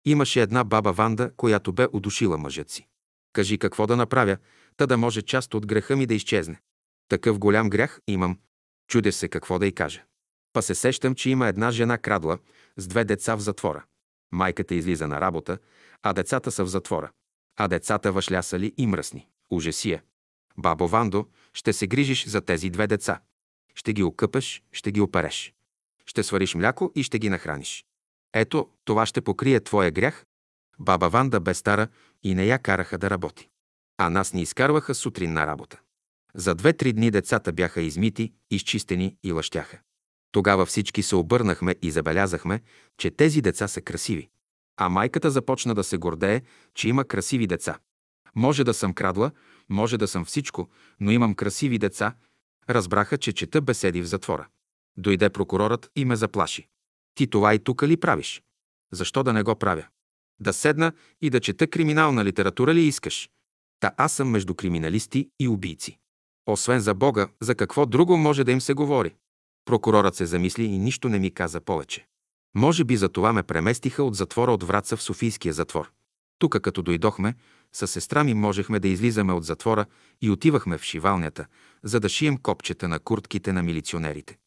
Имаше 0.08 0.42
една 0.42 0.64
баба 0.64 0.92
Ванда, 0.92 1.32
която 1.38 1.74
бе 1.74 1.88
удушила 1.94 2.38
мъжът 2.38 2.70
си. 2.70 2.88
Кажи 3.34 3.58
какво 3.58 3.88
да 3.88 3.96
направя, 3.96 4.38
та 4.78 4.86
да 4.86 4.98
може 4.98 5.22
част 5.22 5.54
от 5.54 5.66
греха 5.66 5.96
ми 5.96 6.06
да 6.06 6.14
изчезне. 6.14 6.62
Такъв 7.10 7.40
голям 7.40 7.70
грях 7.70 8.02
имам. 8.08 8.40
Чудя 8.90 9.12
се 9.12 9.28
какво 9.28 9.60
да 9.60 9.68
й 9.68 9.72
кажа. 9.72 10.04
Па 10.54 10.62
се 10.62 10.76
сещам, 10.76 11.16
че 11.16 11.30
има 11.30 11.48
една 11.48 11.72
жена 11.72 11.98
крадла 11.98 12.38
с 12.78 12.88
две 12.88 13.04
деца 13.04 13.36
в 13.36 13.40
затвора. 13.40 13.86
Майката 14.32 14.76
излиза 14.76 15.08
на 15.08 15.22
работа, 15.22 15.58
а 16.04 16.14
децата 16.14 16.52
са 16.52 16.64
в 16.64 16.68
затвора. 16.68 17.12
А 17.58 17.68
децата 17.68 18.12
въшлясали 18.12 18.74
и 18.78 18.88
мръсни. 18.88 19.28
Ужасия. 19.50 20.04
Бабо 20.58 20.88
Вандо, 20.88 21.28
ще 21.54 21.74
се 21.74 21.88
грижиш 21.88 22.28
за 22.28 22.42
тези 22.42 22.70
две 22.70 22.88
деца. 22.88 23.20
Ще 23.76 23.94
ги 23.94 24.04
окъпеш, 24.04 24.64
ще 24.72 24.92
ги 24.92 25.02
опереш. 25.02 25.54
Ще 26.06 26.24
свариш 26.24 26.56
мляко 26.56 26.92
и 26.96 27.04
ще 27.04 27.20
ги 27.20 27.30
нахраниш. 27.30 27.86
Ето, 28.34 28.70
това 28.86 29.06
ще 29.06 29.22
покрие 29.22 29.60
твоя 29.60 29.92
грях. 29.92 30.26
Баба 30.80 31.10
Ванда 31.10 31.40
бе 31.40 31.54
стара 31.54 31.88
и 32.24 32.36
не 32.36 32.46
я 32.46 32.60
караха 32.60 32.98
да 32.98 33.10
работи. 33.10 33.50
А 33.98 34.10
нас 34.10 34.34
ни 34.34 34.42
изкарваха 34.42 34.96
сутрин 34.96 35.34
на 35.34 35.48
работа. 35.48 35.80
За 36.36 36.56
две-три 36.56 36.94
дни 36.94 37.12
децата 37.12 37.54
бяха 37.54 37.82
измити, 37.82 38.34
изчистени 38.52 39.18
и 39.24 39.32
лъщяха. 39.32 39.80
Тогава 40.32 40.66
всички 40.66 41.04
се 41.04 41.16
обърнахме 41.16 41.76
и 41.82 41.92
забелязахме, 41.92 42.62
че 42.98 43.12
тези 43.12 43.42
деца 43.42 43.68
са 43.68 43.82
красиви. 43.82 44.30
А 44.80 44.90
майката 44.90 45.32
започна 45.32 45.76
да 45.76 45.84
се 45.84 45.98
гордее, 45.98 46.42
че 46.74 46.90
има 46.90 47.06
красиви 47.06 47.48
деца. 47.48 47.80
Може 48.36 48.64
да 48.64 48.74
съм 48.74 48.94
крадла, 48.94 49.32
може 49.70 49.98
да 49.98 50.08
съм 50.08 50.26
всичко, 50.26 50.70
но 51.00 51.12
имам 51.12 51.36
красиви 51.36 51.78
деца. 51.78 52.16
Разбраха, 52.70 53.18
че 53.18 53.34
чета 53.34 53.62
беседи 53.62 54.02
в 54.02 54.08
затвора. 54.08 54.48
Дойде 54.98 55.30
прокурорът 55.30 55.92
и 55.96 56.06
ме 56.06 56.16
заплаши. 56.16 56.68
Ти 57.18 57.28
това 57.28 57.54
и 57.54 57.60
тук 57.60 57.84
ли 57.84 57.98
правиш? 57.98 58.44
Защо 58.92 59.24
да 59.24 59.34
не 59.34 59.44
го 59.44 59.56
правя? 59.56 59.86
Да 60.40 60.54
седна 60.54 60.92
и 61.22 61.30
да 61.30 61.40
чета 61.40 61.68
криминална 61.68 62.26
литература 62.26 62.74
ли 62.74 62.82
искаш? 62.82 63.30
Та 63.80 63.92
аз 63.98 64.14
съм 64.14 64.30
между 64.30 64.56
криминалисти 64.56 65.30
и 65.40 65.48
убийци. 65.48 65.98
Освен 66.46 66.80
за 66.80 66.94
Бога, 66.94 67.28
за 67.42 67.56
какво 67.56 67.86
друго 67.86 68.18
може 68.18 68.44
да 68.44 68.52
им 68.52 68.62
се 68.62 68.74
говори? 68.74 69.16
Прокурорът 69.66 70.16
се 70.16 70.26
замисли 70.26 70.64
и 70.64 70.78
нищо 70.78 71.10
не 71.10 71.20
ми 71.20 71.32
каза 71.32 71.62
повече. 71.62 72.08
Може 72.56 72.84
би 72.84 72.98
за 72.98 73.10
това 73.10 73.34
ме 73.34 73.44
преместиха 73.44 74.04
от 74.04 74.16
затвора 74.16 74.52
от 74.52 74.64
Враца 74.64 74.98
в 74.98 75.04
Софийския 75.04 75.54
затвор. 75.54 75.92
Тук, 76.40 76.60
като 76.62 76.82
дойдохме, 76.82 77.36
с 77.74 77.88
сестра 77.88 78.24
ми 78.24 78.34
можехме 78.34 78.80
да 78.80 78.88
излизаме 78.88 79.34
от 79.34 79.44
затвора 79.44 79.86
и 80.22 80.30
отивахме 80.30 80.78
в 80.78 80.84
шивалнята, 80.84 81.46
за 81.84 82.00
да 82.00 82.10
шием 82.10 82.38
копчета 82.38 82.88
на 82.88 83.00
куртките 83.00 83.54
на 83.54 83.64
милиционерите. 83.64 84.38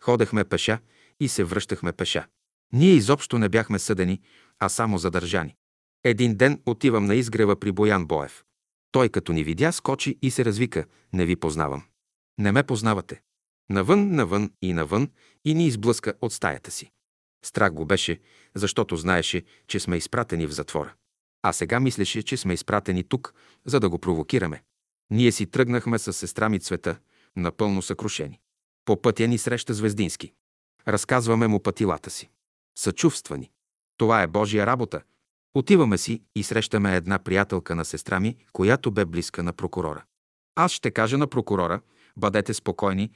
Ходехме 0.00 0.44
пеша 0.44 0.78
и 1.20 1.28
се 1.28 1.44
връщахме 1.44 1.92
пеша. 1.92 2.26
Ние 2.72 2.90
изобщо 2.90 3.38
не 3.38 3.48
бяхме 3.48 3.78
съдени, 3.78 4.20
а 4.58 4.68
само 4.68 4.98
задържани. 4.98 5.56
Един 6.04 6.36
ден 6.36 6.62
отивам 6.66 7.04
на 7.04 7.14
изгрева 7.14 7.60
при 7.60 7.72
Боян 7.72 8.06
Боев. 8.06 8.44
Той 8.92 9.08
като 9.08 9.32
ни 9.32 9.44
видя, 9.44 9.72
скочи 9.72 10.18
и 10.22 10.30
се 10.30 10.44
развика. 10.44 10.84
Не 11.12 11.26
ви 11.26 11.36
познавам. 11.36 11.82
Не 12.38 12.52
ме 12.52 12.62
познавате. 12.62 13.20
Навън, 13.70 14.10
навън 14.10 14.50
и 14.62 14.72
навън 14.72 15.10
и 15.44 15.54
ни 15.54 15.66
изблъска 15.66 16.14
от 16.20 16.32
стаята 16.32 16.70
си. 16.70 16.90
Страх 17.44 17.72
го 17.72 17.86
беше, 17.86 18.20
защото 18.54 18.96
знаеше, 18.96 19.44
че 19.66 19.80
сме 19.80 19.96
изпратени 19.96 20.46
в 20.46 20.52
затвора. 20.52 20.94
А 21.42 21.52
сега 21.52 21.80
мислеше, 21.80 22.22
че 22.22 22.36
сме 22.36 22.54
изпратени 22.54 23.04
тук, 23.04 23.34
за 23.66 23.80
да 23.80 23.88
го 23.88 23.98
провокираме. 23.98 24.62
Ние 25.10 25.32
си 25.32 25.46
тръгнахме 25.46 25.98
с 25.98 26.12
сестра 26.12 26.48
ми 26.48 26.60
Цвета, 26.60 26.98
напълно 27.36 27.82
съкрушени. 27.82 28.40
По 28.84 29.02
пътя 29.02 29.28
ни 29.28 29.38
среща 29.38 29.74
Звездински. 29.74 30.32
Разказваме 30.88 31.46
му 31.48 31.62
пътилата 31.62 32.10
си. 32.10 32.28
Съчувства 32.78 33.38
ни. 33.38 33.50
Това 33.96 34.22
е 34.22 34.26
Божия 34.26 34.66
работа. 34.66 35.02
Отиваме 35.54 35.98
си 35.98 36.22
и 36.34 36.42
срещаме 36.42 36.96
една 36.96 37.18
приятелка 37.18 37.74
на 37.74 37.84
сестра 37.84 38.20
ми, 38.20 38.36
която 38.52 38.90
бе 38.90 39.04
близка 39.04 39.42
на 39.42 39.52
прокурора. 39.52 40.04
Аз 40.54 40.72
ще 40.72 40.90
кажа 40.90 41.18
на 41.18 41.26
прокурора, 41.26 41.80
бъдете 42.16 42.54
спокойни, 42.54 43.10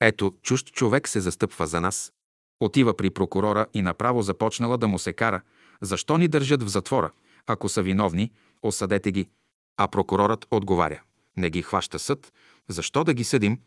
ето, 0.00 0.34
чужд 0.42 0.66
човек 0.66 1.08
се 1.08 1.20
застъпва 1.20 1.66
за 1.66 1.80
нас. 1.80 2.12
Отива 2.60 2.96
при 2.96 3.10
прокурора 3.10 3.66
и 3.74 3.82
направо 3.82 4.22
започнала 4.22 4.78
да 4.78 4.88
му 4.88 4.98
се 4.98 5.12
кара. 5.12 5.40
Защо 5.80 6.18
ни 6.18 6.28
държат 6.28 6.62
в 6.62 6.68
затвора? 6.68 7.12
Ако 7.46 7.68
са 7.68 7.82
виновни, 7.82 8.32
осъдете 8.62 9.12
ги. 9.12 9.28
А 9.76 9.88
прокурорът 9.88 10.46
отговаря. 10.50 11.02
Не 11.36 11.50
ги 11.50 11.62
хваща 11.62 11.98
съд. 11.98 12.32
Защо 12.68 13.04
да 13.04 13.14
ги 13.14 13.24
съдим? 13.24 13.60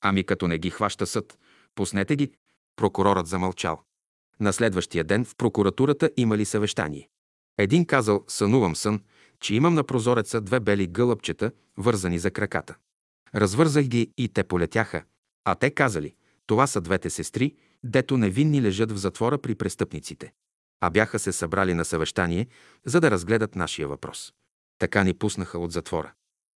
Ами 0.00 0.24
като 0.24 0.48
не 0.48 0.58
ги 0.58 0.70
хваща 0.70 1.06
съд, 1.06 1.38
пуснете 1.74 2.16
ги. 2.16 2.32
Прокурорът 2.76 3.26
замълчал. 3.26 3.82
На 4.40 4.52
следващия 4.52 5.04
ден 5.04 5.24
в 5.24 5.34
прокуратурата 5.36 6.10
имали 6.16 6.44
съвещание. 6.44 7.08
Един 7.58 7.86
казал, 7.86 8.24
сънувам 8.28 8.76
сън, 8.76 9.00
че 9.40 9.54
имам 9.54 9.74
на 9.74 9.84
прозореца 9.84 10.40
две 10.40 10.60
бели 10.60 10.86
гълъбчета, 10.86 11.52
вързани 11.76 12.18
за 12.18 12.30
краката. 12.30 12.74
Развързах 13.34 13.84
ги 13.84 14.12
и 14.16 14.28
те 14.28 14.44
полетяха. 14.44 15.04
А 15.44 15.54
те 15.54 15.70
казали, 15.70 16.14
това 16.46 16.66
са 16.66 16.80
двете 16.80 17.10
сестри, 17.10 17.54
дето 17.84 18.16
невинни 18.16 18.62
лежат 18.62 18.92
в 18.92 18.96
затвора 18.96 19.38
при 19.38 19.54
престъпниците. 19.54 20.32
А 20.80 20.90
бяха 20.90 21.18
се 21.18 21.32
събрали 21.32 21.74
на 21.74 21.84
съвещание, 21.84 22.46
за 22.84 23.00
да 23.00 23.10
разгледат 23.10 23.56
нашия 23.56 23.88
въпрос. 23.88 24.32
Така 24.78 25.04
ни 25.04 25.14
пуснаха 25.14 25.58
от 25.58 25.72
затвора. 25.72 26.12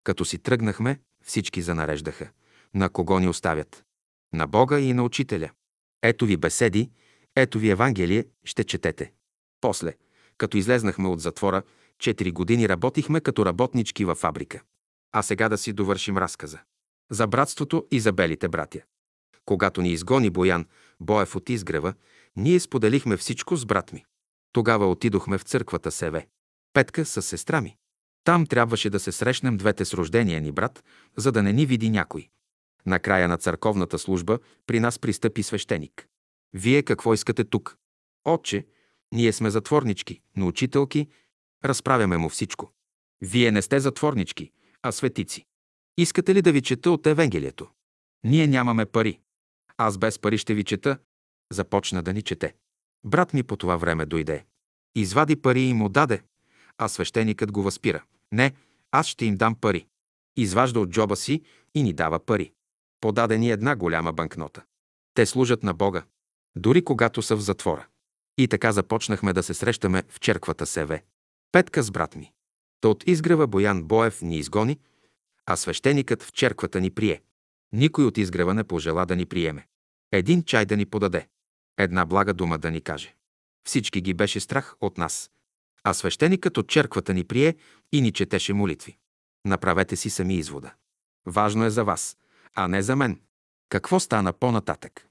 Като 0.05 0.25
си 0.25 0.39
тръгнахме, 0.39 1.01
всички 1.25 1.63
занареждаха. 1.63 2.31
На 2.75 2.89
кого 2.89 3.19
ни 3.19 3.29
оставят? 3.29 3.85
На 4.33 4.47
Бога 4.47 4.79
и 4.79 4.93
на 4.93 5.03
Учителя. 5.03 5.51
Ето 6.03 6.27
ви 6.27 6.37
беседи, 6.37 6.91
ето 7.37 7.59
ви 7.59 7.71
Евангелие, 7.71 8.25
ще 8.45 8.65
четете. 8.65 9.13
После, 9.61 9.95
като 10.39 10.57
излезнахме 10.57 11.09
от 11.09 11.21
затвора, 11.21 11.63
четири 11.99 12.33
години 12.33 12.69
работихме 12.69 13.21
като 13.21 13.47
работнички 13.47 14.05
във 14.05 14.19
фабрика. 14.19 14.63
А 15.13 15.23
сега 15.23 15.49
да 15.49 15.59
си 15.59 15.73
довършим 15.73 16.19
разказа. 16.19 16.59
За 17.11 17.27
братството 17.27 17.87
и 17.91 18.01
за 18.01 18.13
белите 18.13 18.49
братя. 18.49 18.81
Когато 19.45 19.83
ни 19.83 19.93
изгони 19.93 20.31
Боян, 20.31 20.67
Боев 21.01 21.37
от 21.37 21.49
изгрева, 21.49 21.95
ние 22.37 22.61
споделихме 22.61 23.17
всичко 23.17 23.57
с 23.57 23.67
брат 23.67 23.93
ми. 23.93 24.05
Тогава 24.53 24.91
отидохме 24.91 25.39
в 25.39 25.43
църквата 25.43 25.91
Севе. 25.91 26.29
Петка 26.73 27.05
с 27.05 27.23
сестра 27.23 27.61
ми. 27.61 27.77
Там 28.25 28.47
трябваше 28.47 28.91
да 28.91 29.01
се 29.01 29.13
срещнем 29.13 29.57
двете 29.57 29.85
с 29.85 29.95
рождения 29.95 30.41
ни 30.41 30.53
брат, 30.53 30.85
за 31.17 31.33
да 31.33 31.43
не 31.43 31.53
ни 31.53 31.67
види 31.67 31.91
някой. 31.91 32.29
На 32.89 32.99
края 32.99 33.29
на 33.29 33.37
църковната 33.39 33.99
служба 33.99 34.39
при 34.67 34.81
нас 34.81 34.99
пристъпи 34.99 35.43
свещеник. 35.43 36.09
Вие 36.53 36.83
какво 36.83 37.15
искате 37.15 37.45
тук? 37.45 37.77
Отче, 38.25 38.67
ние 39.15 39.33
сме 39.33 39.51
затворнички, 39.51 40.21
но 40.37 40.47
учителки, 40.47 41.09
разправяме 41.65 42.17
му 42.17 42.29
всичко. 42.29 42.73
Вие 43.21 43.51
не 43.51 43.63
сте 43.63 43.81
затворнички, 43.81 44.53
а 44.83 44.93
светици. 44.93 45.47
Искате 45.99 46.35
ли 46.35 46.43
да 46.43 46.53
ви 46.53 46.63
чета 46.63 46.91
от 46.91 47.07
Евангелието? 47.07 47.69
Ние 48.25 48.47
нямаме 48.47 48.87
пари. 48.87 49.21
Аз 49.77 49.99
без 49.99 50.19
пари 50.19 50.39
ще 50.39 50.55
ви 50.55 50.65
чета. 50.65 50.99
Започна 51.53 52.03
да 52.03 52.13
ни 52.13 52.23
чете. 52.23 52.55
Брат 53.05 53.35
ми 53.35 53.43
по 53.43 53.57
това 53.57 53.77
време 53.77 54.07
дойде. 54.07 54.45
Извади 54.95 55.37
пари 55.37 55.61
и 55.63 55.75
му 55.75 55.89
даде, 55.89 56.23
а 56.79 56.89
свещеникът 56.89 57.53
го 57.53 57.63
възпира. 57.63 58.05
Не, 58.33 58.53
аз 58.91 59.07
ще 59.07 59.25
им 59.25 59.37
дам 59.37 59.55
пари. 59.55 59.87
Изважда 60.37 60.81
от 60.81 60.91
джоба 60.91 61.17
си 61.17 61.43
и 61.75 61.83
ни 61.83 61.93
дава 61.93 62.19
пари. 62.19 62.53
Подаде 63.01 63.39
ни 63.39 63.51
една 63.51 63.77
голяма 63.77 64.13
банкнота. 64.13 64.63
Те 65.15 65.27
служат 65.27 65.63
на 65.63 65.75
Бога, 65.75 66.03
дори 66.57 66.85
когато 66.85 67.23
са 67.23 67.37
в 67.37 67.41
затвора. 67.41 67.87
И 68.39 68.49
така 68.49 68.73
започнахме 68.73 69.33
да 69.33 69.43
се 69.43 69.55
срещаме 69.55 70.03
в 70.09 70.21
черквата 70.21 70.67
СВ. 70.67 71.01
Петка 71.53 71.83
с 71.83 71.91
брат 71.91 72.17
ми. 72.17 72.33
Та 72.81 72.89
от 72.89 73.05
изгрева 73.07 73.47
Боян 73.47 73.83
Боев 73.83 74.23
ни 74.23 74.39
изгони, 74.39 74.79
а 75.47 75.57
свещеникът 75.57 76.23
в 76.23 76.33
черквата 76.33 76.81
ни 76.81 76.91
прие. 76.91 77.23
Никой 77.73 78.05
от 78.05 78.19
изгрева 78.19 78.55
не 78.55 78.65
пожела 78.65 79.07
да 79.07 79.17
ни 79.17 79.27
приеме. 79.27 79.67
Един 80.13 80.43
чай 80.43 80.67
да 80.67 80.77
ни 80.77 80.87
подаде. 80.87 81.29
Една 81.79 82.05
блага 82.05 82.35
дума 82.35 82.59
да 82.59 82.71
ни 82.71 82.81
каже. 82.81 83.15
Всички 83.67 84.01
ги 84.01 84.15
беше 84.15 84.41
страх 84.41 84.77
от 84.81 84.99
нас. 84.99 85.31
А 85.85 85.95
свещеникът 85.95 86.59
от 86.59 86.69
черквата 86.69 87.15
ни 87.15 87.25
прие 87.25 87.57
и 87.93 88.01
ни 88.01 88.13
четеше 88.13 88.53
молитви. 88.53 88.97
Направете 89.45 89.97
си 89.97 90.11
сами 90.11 90.35
извода. 90.35 90.75
Важно 91.27 91.65
е 91.65 91.71
за 91.71 91.85
вас, 91.85 92.17
а 92.55 92.69
не 92.69 92.83
за 92.83 92.97
мен. 92.97 93.21
Какво 93.69 94.01
стана 94.01 94.33
по-нататък? 94.33 95.07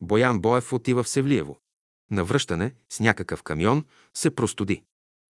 Боян 0.00 0.40
Боев 0.40 0.72
отива 0.72 1.02
в 1.02 1.08
Севлиево. 1.08 1.58
На 2.10 2.24
връщане 2.24 2.74
с 2.88 3.00
някакъв 3.00 3.42
камион 3.42 3.84
се 4.14 4.30
простуди. 4.30 4.82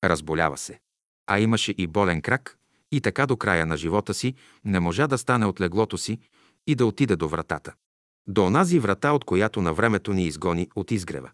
Разболява 0.05 0.58
се. 0.58 0.80
А 1.26 1.40
имаше 1.40 1.74
и 1.78 1.86
болен 1.86 2.22
крак, 2.22 2.58
и 2.92 3.00
така 3.00 3.26
до 3.26 3.36
края 3.36 3.66
на 3.66 3.76
живота 3.76 4.14
си 4.14 4.34
не 4.64 4.80
можа 4.80 5.06
да 5.06 5.18
стане 5.18 5.47
от 5.47 5.60
леглото 5.60 5.98
си 5.98 6.18
и 6.66 6.74
да 6.74 6.86
отиде 6.86 7.16
до 7.16 7.28
вратата. 7.28 7.74
До 8.26 8.47
онази 8.47 8.78
врата, 8.78 9.12
от 9.12 9.24
която 9.24 9.62
на 9.62 9.74
времето 9.74 10.12
ни 10.12 10.24
изгони 10.24 10.68
от 10.74 10.90
изгрева. 10.90 11.30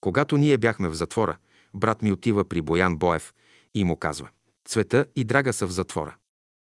Когато 0.00 0.36
ние 0.36 0.58
бяхме 0.58 0.88
в 0.88 0.94
затвора, 0.94 1.36
брат 1.74 2.02
ми 2.02 2.12
отива 2.12 2.44
при 2.44 2.60
Боян 2.60 2.96
Боев 2.96 3.34
и 3.74 3.84
му 3.84 3.96
казва 3.96 4.28
«Цвета 4.64 5.06
и 5.16 5.24
Драга 5.24 5.52
са 5.52 5.66
в 5.66 5.70
затвора. 5.70 6.16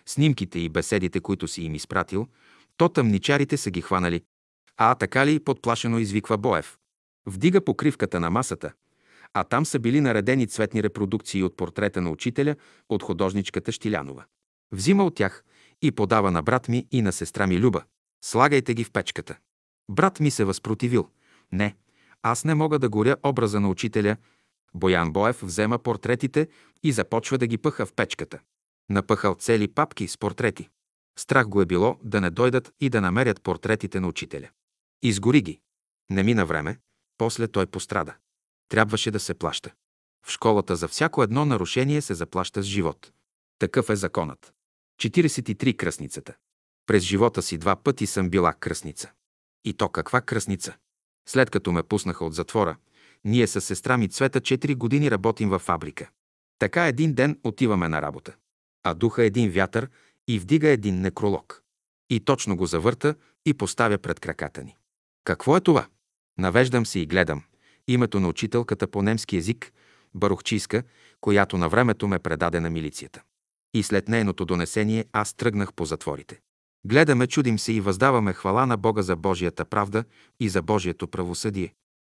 Снимките 0.05 0.59
и 0.59 0.69
беседите, 0.69 1.19
които 1.19 1.47
си 1.47 1.61
им 1.61 1.75
изпратил, 1.75 2.27
то 2.77 2.89
тъмничарите 2.89 3.57
са 3.57 3.71
ги 3.71 3.81
хванали. 3.81 4.23
А, 4.77 4.95
така 4.95 5.25
ли, 5.25 5.39
подплашено 5.39 5.99
извиква 5.99 6.37
Боев. 6.37 6.77
Вдига 7.25 7.65
покривката 7.65 8.19
на 8.19 8.29
масата, 8.29 8.73
а 9.33 9.43
там 9.43 9.65
са 9.65 9.79
били 9.79 10.01
наредени 10.01 10.47
цветни 10.47 10.83
репродукции 10.83 11.43
от 11.43 11.57
портрета 11.57 12.01
на 12.01 12.09
учителя 12.09 12.55
от 12.89 13.03
художничката 13.03 13.71
Штилянова. 13.71 14.25
Взима 14.71 15.05
от 15.05 15.15
тях 15.15 15.43
и 15.81 15.91
подава 15.91 16.31
на 16.31 16.43
брат 16.43 16.67
ми 16.67 16.87
и 16.91 17.01
на 17.01 17.11
сестра 17.11 17.47
ми 17.47 17.59
Люба. 17.59 17.83
Слагайте 18.23 18.73
ги 18.73 18.83
в 18.83 18.91
печката. 18.91 19.37
Брат 19.89 20.19
ми 20.19 20.31
се 20.31 20.43
възпротивил. 20.43 21.09
Не, 21.51 21.75
аз 22.23 22.43
не 22.43 22.55
мога 22.55 22.79
да 22.79 22.89
горя 22.89 23.17
образа 23.23 23.59
на 23.59 23.69
учителя. 23.69 24.17
Боян 24.73 25.11
Боев 25.11 25.39
взема 25.41 25.79
портретите 25.79 26.47
и 26.83 26.91
започва 26.91 27.37
да 27.37 27.47
ги 27.47 27.57
пъха 27.57 27.85
в 27.85 27.93
печката. 27.93 28.39
Напъхал 28.89 29.35
цели 29.35 29.67
папки 29.67 30.07
с 30.07 30.17
портрети. 30.17 30.69
Страх 31.17 31.47
го 31.47 31.61
е 31.61 31.65
било 31.65 31.99
да 32.03 32.21
не 32.21 32.29
дойдат 32.29 32.73
и 32.79 32.89
да 32.89 33.01
намерят 33.01 33.41
портретите 33.41 33.99
на 33.99 34.07
учителя. 34.07 34.49
Изгори 35.03 35.41
ги. 35.41 35.59
Не 36.09 36.23
мина 36.23 36.45
време, 36.45 36.79
после 37.17 37.47
той 37.47 37.65
пострада. 37.65 38.15
Трябваше 38.69 39.11
да 39.11 39.19
се 39.19 39.33
плаща. 39.33 39.71
В 40.25 40.31
школата 40.31 40.75
за 40.75 40.87
всяко 40.87 41.23
едно 41.23 41.45
нарушение 41.45 42.01
се 42.01 42.13
заплаща 42.13 42.63
с 42.63 42.65
живот. 42.65 43.11
Такъв 43.59 43.89
е 43.89 43.95
законът. 43.95 44.53
43 45.01 45.77
кръсницата. 45.77 46.33
През 46.85 47.03
живота 47.03 47.41
си 47.41 47.57
два 47.57 47.75
пъти 47.75 48.07
съм 48.07 48.29
била 48.29 48.53
кръсница. 48.53 49.11
И 49.65 49.73
то 49.73 49.89
каква 49.89 50.21
кръсница? 50.21 50.75
След 51.29 51.49
като 51.49 51.71
ме 51.71 51.83
пуснаха 51.83 52.25
от 52.25 52.33
затвора, 52.33 52.77
ние 53.23 53.47
с 53.47 53.61
сестра 53.61 53.97
ми 53.97 54.09
Цвета 54.09 54.41
4 54.41 54.75
години 54.75 55.11
работим 55.11 55.49
във 55.49 55.61
фабрика. 55.61 56.09
Така 56.59 56.87
един 56.87 57.13
ден 57.13 57.39
отиваме 57.43 57.89
на 57.89 58.01
работа. 58.01 58.35
А 58.83 58.93
духа 58.93 59.23
един 59.23 59.51
вятър 59.51 59.89
и 60.27 60.39
вдига 60.39 60.69
един 60.69 61.01
некролог. 61.01 61.63
И 62.09 62.19
точно 62.19 62.57
го 62.57 62.65
завърта 62.65 63.15
и 63.45 63.53
поставя 63.53 63.97
пред 63.97 64.19
краката 64.19 64.63
ни. 64.63 64.75
Какво 65.23 65.57
е 65.57 65.61
това? 65.61 65.87
Навеждам 66.37 66.85
се 66.85 66.99
и 66.99 67.05
гледам. 67.05 67.43
Името 67.87 68.19
на 68.19 68.27
учителката 68.27 68.87
по 68.87 69.01
немски 69.01 69.35
язик, 69.35 69.73
Барухчийска, 70.15 70.83
която 71.21 71.57
на 71.57 71.69
времето 71.69 72.07
ме 72.07 72.19
предаде 72.19 72.59
на 72.59 72.69
милицията. 72.69 73.21
И 73.73 73.83
след 73.83 74.07
нейното 74.07 74.45
донесение 74.45 75.05
аз 75.11 75.33
тръгнах 75.33 75.73
по 75.73 75.85
затворите. 75.85 76.39
Гледаме, 76.85 77.27
чудим 77.27 77.59
се 77.59 77.73
и 77.73 77.81
въздаваме 77.81 78.33
хвала 78.33 78.65
на 78.65 78.77
Бога 78.77 79.01
за 79.01 79.15
Божията 79.15 79.65
правда 79.65 80.03
и 80.39 80.49
за 80.49 80.61
Божието 80.61 81.07
правосъдие. 81.07 81.73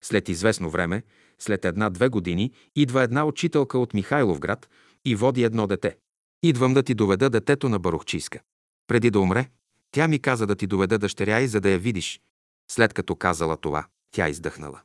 След 0.04 0.28
известно 0.28 0.70
време, 0.70 1.02
след 1.38 1.64
една-две 1.64 2.08
години, 2.08 2.52
идва 2.76 3.02
една 3.02 3.24
учителка 3.24 3.78
от 3.78 3.94
Михайловград 3.94 4.68
и 5.04 5.14
води 5.14 5.42
едно 5.42 5.66
дете. 5.66 5.96
Идвам 6.42 6.74
да 6.74 6.82
ти 6.82 6.94
доведа 6.94 7.30
детето 7.30 7.68
на 7.68 7.78
Барухчийска. 7.78 8.40
Преди 8.86 9.10
да 9.10 9.20
умре, 9.20 9.48
тя 9.90 10.08
ми 10.08 10.18
каза 10.18 10.46
да 10.46 10.56
ти 10.56 10.66
доведа 10.66 10.98
дъщеря 10.98 11.40
и 11.40 11.48
за 11.48 11.60
да 11.60 11.70
я 11.70 11.78
видиш. 11.78 12.20
След 12.70 12.94
като 12.94 13.16
казала 13.16 13.56
това, 13.56 13.86
тя 14.10 14.28
издъхнала. 14.28 14.80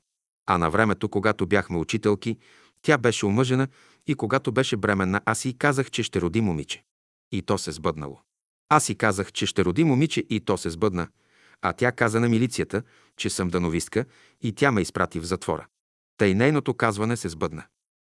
А 0.46 0.58
на 0.58 0.70
времето, 0.70 1.10
когато 1.10 1.48
бяхме 1.48 1.78
учителки, 1.78 2.38
тя 2.82 2.98
беше 2.98 3.26
омъжена 3.26 3.68
и 4.08 4.16
когато 4.16 4.52
беше 4.52 4.78
бременна, 4.78 5.22
аз 5.26 5.46
и 5.46 5.58
казах, 5.58 5.92
че 5.92 6.04
ще 6.04 6.22
роди 6.22 6.42
момиче. 6.42 6.84
И 7.32 7.42
то 7.42 7.58
се 7.58 7.72
сбъднало. 7.72 8.20
Аз 8.70 8.86
си 8.86 8.96
казах, 8.96 9.32
че 9.32 9.46
ще 9.46 9.66
роди 9.66 9.84
момиче 9.84 10.24
и 10.30 10.40
то 10.40 10.58
се 10.58 10.70
сбъдна, 10.70 11.08
а 11.62 11.74
тя 11.74 11.92
каза 11.92 12.20
на 12.20 12.30
милицията, 12.30 12.84
че 13.18 13.30
съм 13.30 13.50
дановистка 13.50 14.06
и 14.42 14.54
тя 14.54 14.72
ме 14.72 14.82
изпрати 14.82 15.20
в 15.20 15.26
затвора. 15.26 15.68
Тъй 16.18 16.34
нейното 16.34 16.74
казване 16.74 17.18
се 17.18 17.30
сбъдна. 17.30 17.64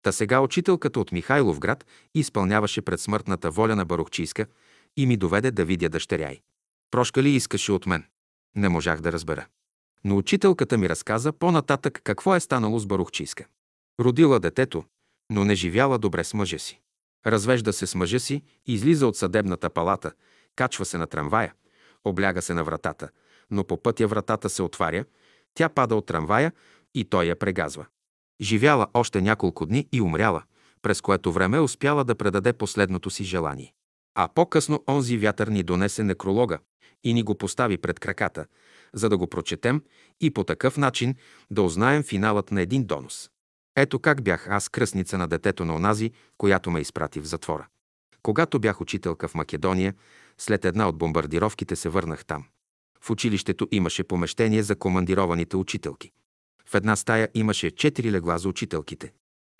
Та 0.04 0.12
сега 0.12 0.40
учителката 0.40 1.00
от 1.00 1.12
Михайлов 1.12 1.58
град 1.58 1.86
изпълняваше 2.14 2.82
пред 2.82 3.00
смъртната 3.00 3.50
воля 3.50 3.76
на 3.76 3.84
Барухчийска 3.84 4.46
и 4.96 5.06
ми 5.06 5.16
доведе 5.16 5.50
да 5.50 5.64
видя 5.64 5.88
дъщеря 5.88 6.30
й. 6.30 6.40
Прошка 6.90 7.22
ли 7.22 7.30
искаше 7.30 7.72
от 7.72 7.86
мен? 7.86 8.04
Не 8.56 8.68
можах 8.68 9.00
да 9.00 9.12
разбера. 9.12 9.46
Но 10.04 10.16
учителката 10.16 10.78
ми 10.78 10.88
разказа 10.88 11.32
по-нататък 11.32 12.00
какво 12.04 12.34
е 12.34 12.40
станало 12.40 12.78
с 12.78 12.86
Барухчийска. 12.86 13.44
Родила 14.00 14.40
детето, 14.40 14.84
но 15.30 15.44
не 15.44 15.54
живяла 15.54 15.98
добре 15.98 16.24
с 16.24 16.34
мъжа 16.34 16.58
си. 16.58 16.80
Развежда 17.26 17.72
се 17.72 17.86
с 17.86 17.94
мъжа 17.94 18.20
си, 18.20 18.42
излиза 18.66 19.06
от 19.06 19.16
съдебната 19.16 19.70
палата, 19.70 20.12
качва 20.56 20.84
се 20.84 20.98
на 20.98 21.06
трамвая, 21.06 21.54
обляга 22.04 22.42
се 22.42 22.54
на 22.54 22.64
вратата, 22.64 23.08
но 23.50 23.64
по 23.64 23.82
пътя 23.82 24.06
вратата 24.06 24.50
се 24.50 24.62
отваря, 24.62 25.04
тя 25.54 25.68
пада 25.68 25.96
от 25.96 26.06
трамвая 26.06 26.52
и 26.94 27.04
той 27.04 27.24
я 27.24 27.36
прегазва. 27.36 27.86
Живяла 28.40 28.86
още 28.94 29.20
няколко 29.20 29.66
дни 29.66 29.88
и 29.92 30.00
умряла, 30.00 30.42
през 30.82 31.00
което 31.00 31.32
време 31.32 31.60
успяла 31.60 32.04
да 32.04 32.14
предаде 32.14 32.52
последното 32.52 33.10
си 33.10 33.24
желание. 33.24 33.72
А 34.14 34.28
по-късно 34.34 34.84
онзи 34.88 35.18
вятър 35.18 35.48
ни 35.48 35.62
донесе 35.62 36.04
некролога 36.04 36.58
и 37.04 37.14
ни 37.14 37.22
го 37.22 37.34
постави 37.34 37.78
пред 37.78 38.00
краката, 38.00 38.46
за 38.94 39.08
да 39.08 39.18
го 39.18 39.26
прочетем 39.26 39.82
и 40.20 40.30
по 40.30 40.44
такъв 40.44 40.76
начин 40.76 41.14
да 41.50 41.62
узнаем 41.62 42.02
финалът 42.02 42.50
на 42.50 42.62
един 42.62 42.84
донос. 42.84 43.30
Ето 43.76 43.98
как 43.98 44.22
бях 44.22 44.48
аз 44.50 44.68
кръстница 44.68 45.18
на 45.18 45.28
детето 45.28 45.64
на 45.64 45.74
онази, 45.74 46.12
която 46.38 46.70
ме 46.70 46.80
изпрати 46.80 47.20
в 47.20 47.26
затвора. 47.26 47.66
Когато 48.22 48.58
бях 48.58 48.80
учителка 48.80 49.28
в 49.28 49.34
Македония, 49.34 49.94
след 50.38 50.64
една 50.64 50.88
от 50.88 50.98
бомбардировките 50.98 51.76
се 51.76 51.88
върнах 51.88 52.24
там. 52.24 52.44
В 53.00 53.10
училището 53.10 53.68
имаше 53.70 54.04
помещение 54.04 54.62
за 54.62 54.76
командированите 54.76 55.56
учителки. 55.56 56.10
В 56.68 56.74
една 56.74 56.96
стая 56.96 57.28
имаше 57.34 57.70
четири 57.70 58.12
легла 58.12 58.38
за 58.38 58.48
учителките. 58.48 59.12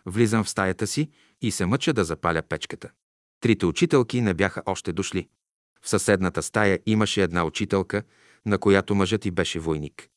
Влизам 0.07 0.45
в 0.45 0.49
стаята 0.49 0.87
си 0.87 1.11
и 1.41 1.51
се 1.51 1.67
мъча 1.67 1.93
да 1.93 2.05
запаля 2.05 2.43
печката. 2.43 2.91
Трите 3.41 3.67
учителки 3.67 4.21
не 4.21 4.35
бяха 4.35 4.63
още 4.67 4.93
дошли. 4.93 5.29
В 5.83 5.89
съседната 5.89 6.43
стая 6.43 6.79
имаше 6.87 7.23
една 7.23 7.45
учителка, 7.45 8.03
на 8.47 8.59
която 8.59 8.95
мъжът 8.95 9.27
й 9.27 9.31
беше 9.31 9.59
войник. 9.59 10.09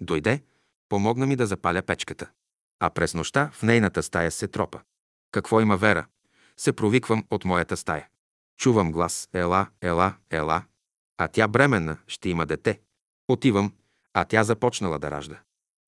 Дойде, 0.00 0.42
помогна 0.88 1.26
ми 1.26 1.36
да 1.36 1.46
запаля 1.46 1.82
печката. 1.82 2.30
А 2.80 2.90
през 2.90 3.14
нощта 3.14 3.50
в 3.52 3.62
нейната 3.62 4.02
стая 4.02 4.30
се 4.30 4.48
тропа. 4.48 4.80
Какво 5.32 5.60
има 5.60 5.76
Вера? 5.76 6.06
Се 6.56 6.72
провиквам 6.72 7.24
от 7.30 7.44
моята 7.44 7.76
стая. 7.76 8.08
Чувам 8.58 8.92
глас 8.92 9.28
«Ела, 9.32 9.66
ела, 9.80 10.14
ела». 10.30 10.62
А 11.18 11.28
тя 11.28 11.48
бременна, 11.48 11.96
ще 12.06 12.28
има 12.28 12.46
дете. 12.46 12.80
Отивам, 13.28 13.72
а 14.14 14.24
тя 14.24 14.44
започнала 14.44 14.98
да 14.98 15.10
ражда. 15.10 15.40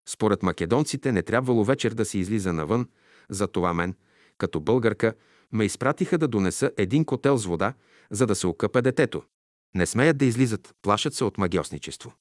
Според 0.09 0.43
македонците 0.43 1.12
не 1.12 1.23
трябвало 1.23 1.65
вечер 1.65 1.95
да 1.95 2.05
се 2.05 2.19
излиза 2.19 2.53
навън, 2.53 2.89
затова 3.28 3.75
мен, 3.75 3.95
като 4.39 4.61
българка, 4.61 5.15
ме 5.53 5.65
изпратиха 5.65 6.19
да 6.19 6.28
донеса 6.28 6.70
един 6.77 7.05
котел 7.05 7.37
с 7.37 7.47
вода, 7.47 7.75
за 8.11 8.27
да 8.27 8.35
се 8.35 8.47
окъпе 8.47 8.83
детето. 8.83 9.23
Не 9.75 9.87
смеят 9.87 10.19
да 10.19 10.25
излизат, 10.25 10.75
плашат 10.83 11.15
се 11.15 11.25
от 11.25 11.39
магиосничество. 11.39 12.12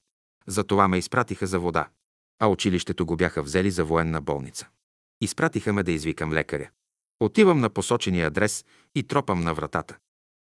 Затова 0.46 0.88
ме 0.88 0.98
изпратиха 0.98 1.46
за 1.46 1.60
вода. 1.60 1.88
А 2.40 2.46
училището 2.46 3.06
го 3.06 3.16
бяха 3.16 3.42
взели 3.42 3.70
за 3.70 3.84
военна 3.84 4.20
болница. 4.20 4.68
Изпратиха 5.20 5.72
ме 5.72 5.82
да 5.82 5.92
извикам 5.92 6.32
лекаря. 6.32 6.70
Отивам 7.20 7.60
на 7.60 7.70
посочения 7.70 8.26
адрес 8.26 8.64
и 8.94 9.02
тропам 9.02 9.40
на 9.40 9.54
вратата. 9.54 9.96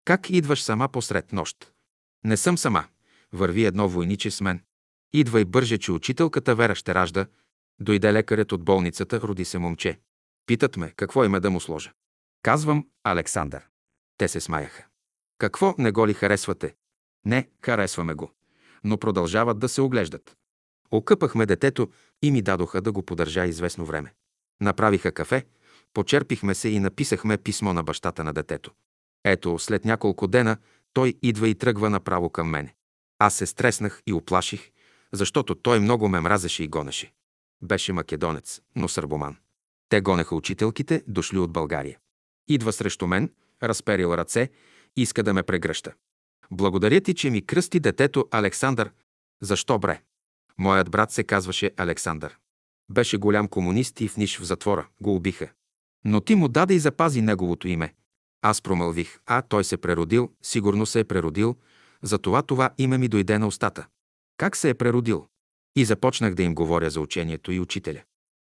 Как 0.06 0.30
идваш 0.30 0.64
сама 0.64 0.90
посред 0.90 1.34
нощ? 1.34 1.72
Не 2.24 2.38
съм 2.38 2.58
сама. 2.58 2.84
Върви 3.34 3.66
едно 3.66 3.90
войниче 3.90 4.32
с 4.32 4.42
мен. 4.42 4.62
Идва 5.16 5.42
и 5.42 5.46
бърже, 5.46 5.78
че 5.78 5.92
учителката 5.92 6.56
Вера 6.56 6.76
ще 6.76 6.96
ражда. 6.96 7.26
Дойде 7.80 8.14
лекарят 8.14 8.52
от 8.52 8.64
болницата, 8.64 9.22
роди 9.22 9.46
се 9.46 9.58
момче. 9.58 10.00
Питат 10.46 10.78
ме, 10.78 10.94
какво 10.96 11.26
име 11.26 11.40
да 11.40 11.50
му 11.50 11.60
сложа. 11.60 11.92
Казвам 12.44 12.88
Александър. 13.04 13.68
Те 14.18 14.28
се 14.28 14.40
смаяха. 14.40 14.86
Какво, 15.38 15.76
не 15.78 15.92
го 15.92 16.08
ли 16.08 16.14
харесвате? 16.14 16.76
Не, 17.26 17.50
харесваме 17.66 18.14
го. 18.14 18.32
Но 18.84 18.98
продължават 18.98 19.60
да 19.60 19.70
се 19.70 19.82
оглеждат. 19.82 20.38
Окъпахме 20.92 21.46
детето 21.46 21.90
и 22.22 22.32
ми 22.32 22.42
дадоха 22.42 22.82
да 22.82 22.92
го 22.92 23.04
подържа 23.04 23.46
известно 23.46 23.86
време. 23.86 24.14
Направиха 24.62 25.12
кафе, 25.12 25.46
почерпихме 25.94 26.56
се 26.56 26.70
и 26.70 26.80
написахме 26.80 27.38
писмо 27.38 27.74
на 27.74 27.84
бащата 27.84 28.24
на 28.24 28.34
детето. 28.34 28.72
Ето, 29.24 29.60
след 29.60 29.86
няколко 29.86 30.28
дена 30.28 30.58
той 30.94 31.14
идва 31.22 31.50
и 31.50 31.56
тръгва 31.56 31.90
направо 31.90 32.30
към 32.30 32.50
мене. 32.50 32.76
Аз 33.20 33.36
се 33.36 33.46
стреснах 33.46 34.02
и 34.08 34.14
оплаших, 34.14 34.72
защото 35.16 35.56
той 35.56 35.80
много 35.80 36.10
ме 36.10 36.20
мразеше 36.20 36.64
и 36.64 36.68
гонеше. 36.68 37.12
Беше 37.62 37.94
македонец, 37.94 38.62
но 38.76 38.88
сърбоман. 38.88 39.38
Те 39.90 40.02
гонеха 40.02 40.36
учителките, 40.36 41.04
дошли 41.08 41.38
от 41.38 41.52
България. 41.52 41.98
Идва 42.48 42.74
срещу 42.74 43.08
мен, 43.08 43.32
разперил 43.64 44.14
ръце, 44.14 44.50
иска 44.96 45.24
да 45.24 45.34
ме 45.34 45.44
прегръща. 45.44 45.94
Благодаря 46.52 47.02
ти, 47.02 47.14
че 47.14 47.30
ми 47.30 47.46
кръсти 47.46 47.80
детето 47.80 48.28
Александър. 48.32 48.92
Защо 49.42 49.80
бре? 49.80 50.02
Моят 50.58 50.92
брат 50.92 51.12
се 51.12 51.24
казваше 51.24 51.72
Александър. 51.78 52.38
Беше 52.90 53.18
голям 53.18 53.48
комунист 53.48 54.02
и 54.02 54.08
в 54.08 54.18
ниш 54.18 54.38
в 54.40 54.44
затвора. 54.44 54.88
Го 55.02 55.16
убиха. 55.16 55.50
Но 56.06 56.22
ти 56.22 56.36
му 56.36 56.48
даде 56.48 56.74
и 56.74 56.80
запази 56.80 57.22
неговото 57.22 57.68
име. 57.68 57.94
Аз 58.42 58.62
промълвих. 58.62 59.20
А, 59.26 59.42
той 59.42 59.64
се 59.64 59.78
преродил, 59.78 60.32
сигурно 60.42 60.86
се 60.86 61.00
е 61.00 61.04
преродил, 61.04 61.56
затова 62.02 62.42
това 62.42 62.70
име 62.78 62.98
ми 62.98 63.08
дойде 63.08 63.40
на 63.40 63.48
устата. 63.48 63.88
Как 64.38 64.56
се 64.56 64.70
е 64.70 64.74
преродил? 64.74 65.28
И 65.76 65.86
започнах 65.86 66.34
да 66.34 66.44
им 66.44 66.56
говоря 66.56 66.90
за 66.90 67.02
учението 67.02 67.52
и 67.52 67.60
учителя. 67.60 68.04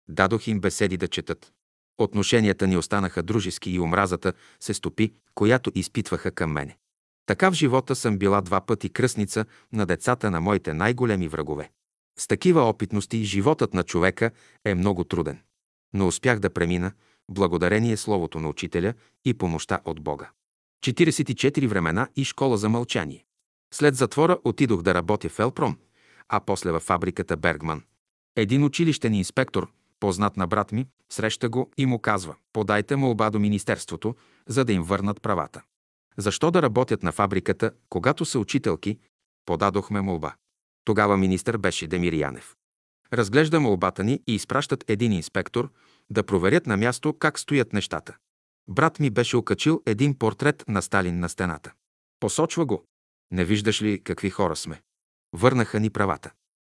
Дадох 0.09 0.47
им 0.47 0.59
беседи 0.59 0.97
да 0.97 1.07
четат. 1.07 1.53
Отношенията 1.97 2.67
ни 2.67 2.77
останаха 2.77 3.23
дружески 3.23 3.71
и 3.71 3.79
омразата 3.79 4.33
се 4.59 4.73
стопи, 4.73 5.13
която 5.35 5.71
изпитваха 5.75 6.31
към 6.31 6.51
мене. 6.51 6.77
Така 7.25 7.49
в 7.49 7.53
живота 7.53 7.95
съм 7.95 8.17
била 8.17 8.41
два 8.41 8.61
пъти 8.61 8.89
кръстница 8.89 9.45
на 9.73 9.85
децата 9.85 10.31
на 10.31 10.41
моите 10.41 10.73
най-големи 10.73 11.27
врагове. 11.27 11.71
С 12.19 12.27
такива 12.27 12.61
опитности 12.61 13.23
животът 13.23 13.73
на 13.73 13.83
човека 13.83 14.31
е 14.65 14.75
много 14.75 15.03
труден. 15.03 15.39
Но 15.93 16.07
успях 16.07 16.39
да 16.39 16.49
премина, 16.49 16.91
благодарение 17.31 17.97
Словото 17.97 18.39
на 18.39 18.49
Учителя 18.49 18.93
и 19.25 19.33
помощта 19.33 19.79
от 19.85 20.01
Бога. 20.01 20.29
44 20.85 21.67
времена 21.67 22.07
и 22.15 22.23
школа 22.23 22.57
за 22.57 22.69
мълчание. 22.69 23.26
След 23.73 23.95
затвора 23.95 24.37
отидох 24.43 24.81
да 24.81 24.93
работя 24.93 25.29
в 25.29 25.39
Елпром, 25.39 25.77
а 26.29 26.39
после 26.39 26.71
във 26.71 26.83
фабриката 26.83 27.37
Бергман. 27.37 27.83
Един 28.35 28.63
училищен 28.63 29.13
инспектор, 29.13 29.71
познат 29.99 30.37
на 30.37 30.47
брат 30.47 30.71
ми, 30.71 30.87
среща 31.09 31.49
го 31.49 31.71
и 31.77 31.85
му 31.85 31.99
казва 31.99 32.35
«Подайте 32.53 32.95
молба 32.95 33.29
до 33.29 33.39
Министерството, 33.39 34.15
за 34.47 34.65
да 34.65 34.73
им 34.73 34.83
върнат 34.83 35.21
правата». 35.21 35.61
Защо 36.17 36.51
да 36.51 36.61
работят 36.61 37.03
на 37.03 37.11
фабриката, 37.11 37.71
когато 37.89 38.25
са 38.25 38.39
учителки? 38.39 38.99
Подадохме 39.45 40.01
молба. 40.01 40.35
Тогава 40.85 41.17
министър 41.17 41.57
беше 41.57 41.87
Демир 41.87 42.13
Янев. 42.13 42.55
Разглежда 43.13 43.59
молбата 43.59 44.03
ни 44.03 44.21
и 44.27 44.35
изпращат 44.35 44.83
един 44.87 45.11
инспектор 45.11 45.71
да 46.09 46.23
проверят 46.23 46.67
на 46.67 46.77
място 46.77 47.13
как 47.13 47.39
стоят 47.39 47.73
нещата. 47.73 48.17
Брат 48.67 48.99
ми 48.99 49.09
беше 49.09 49.37
окачил 49.37 49.81
един 49.85 50.17
портрет 50.17 50.63
на 50.67 50.81
Сталин 50.81 51.19
на 51.19 51.29
стената. 51.29 51.71
Посочва 52.19 52.65
го. 52.65 52.85
Не 53.31 53.45
виждаш 53.45 53.81
ли 53.81 54.03
какви 54.03 54.29
хора 54.29 54.55
сме? 54.55 54.81
Върнаха 55.33 55.79
ни 55.79 55.89
правата. 55.89 56.31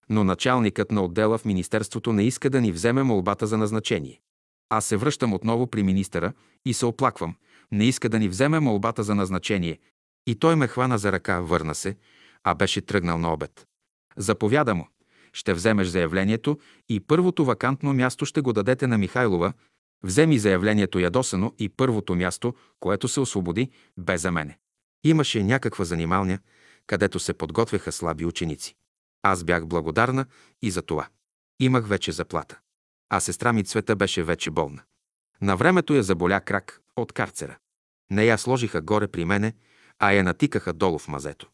Но 0.08 0.24
началникът 0.24 0.90
на 0.90 1.04
отдела 1.04 1.38
в 1.38 1.44
Министерството 1.44 2.12
не 2.12 2.22
иска 2.22 2.50
да 2.50 2.60
ни 2.60 2.72
вземе 2.72 3.02
молбата 3.02 3.46
за 3.46 3.58
назначение. 3.58 4.20
Аз 4.68 4.84
се 4.84 4.96
връщам 4.96 5.32
отново 5.32 5.66
при 5.66 5.82
министъра 5.82 6.32
и 6.64 6.74
се 6.74 6.86
оплаквам. 6.86 7.36
Не 7.72 7.84
иска 7.84 8.08
да 8.08 8.18
ни 8.18 8.28
вземе 8.28 8.60
молбата 8.60 9.02
за 9.02 9.14
назначение. 9.14 9.78
И 10.26 10.34
той 10.34 10.56
ме 10.56 10.68
хвана 10.68 10.98
за 10.98 11.12
ръка, 11.12 11.40
върна 11.40 11.74
се, 11.74 11.96
а 12.44 12.54
беше 12.54 12.80
тръгнал 12.80 13.18
на 13.18 13.32
обед. 13.32 13.66
Заповяда 14.16 14.74
му. 14.74 14.88
Ще 15.32 15.54
вземеш 15.54 15.88
заявлението 15.88 16.58
и 16.88 17.00
първото 17.00 17.44
вакантно 17.44 17.94
място 17.94 18.24
ще 18.24 18.40
го 18.40 18.52
дадете 18.52 18.86
на 18.86 18.98
Михайлова. 18.98 19.52
Вземи 20.02 20.38
заявлението 20.38 20.98
ядосано 20.98 21.52
и 21.58 21.68
първото 21.68 22.14
място, 22.14 22.54
което 22.80 23.08
се 23.08 23.20
освободи, 23.20 23.70
бе 23.98 24.18
за 24.18 24.32
мене. 24.32 24.58
Имаше 25.04 25.42
някаква 25.42 25.84
занималня, 25.84 26.38
където 26.86 27.18
се 27.18 27.34
подготвяха 27.34 27.92
слаби 27.92 28.24
ученици. 28.24 28.76
Аз 29.22 29.44
бях 29.44 29.66
благодарна 29.66 30.26
и 30.62 30.70
за 30.70 30.82
това. 30.82 31.08
Имах 31.60 31.88
вече 31.88 32.12
заплата. 32.12 32.58
А 33.10 33.20
сестра 33.20 33.52
ми 33.52 33.64
Цвета 33.64 33.96
беше 33.96 34.22
вече 34.22 34.50
болна. 34.50 34.82
На 35.40 35.56
времето 35.56 35.94
я 35.94 36.02
заболя 36.02 36.40
крак 36.40 36.80
от 36.96 37.12
карцера. 37.12 37.58
Не 38.10 38.24
я 38.24 38.38
сложиха 38.38 38.80
горе 38.80 39.08
при 39.08 39.24
мене, 39.24 39.54
а 39.98 40.12
я 40.12 40.24
натикаха 40.24 40.72
долу 40.72 40.98
в 40.98 41.08
мазето. 41.08 41.48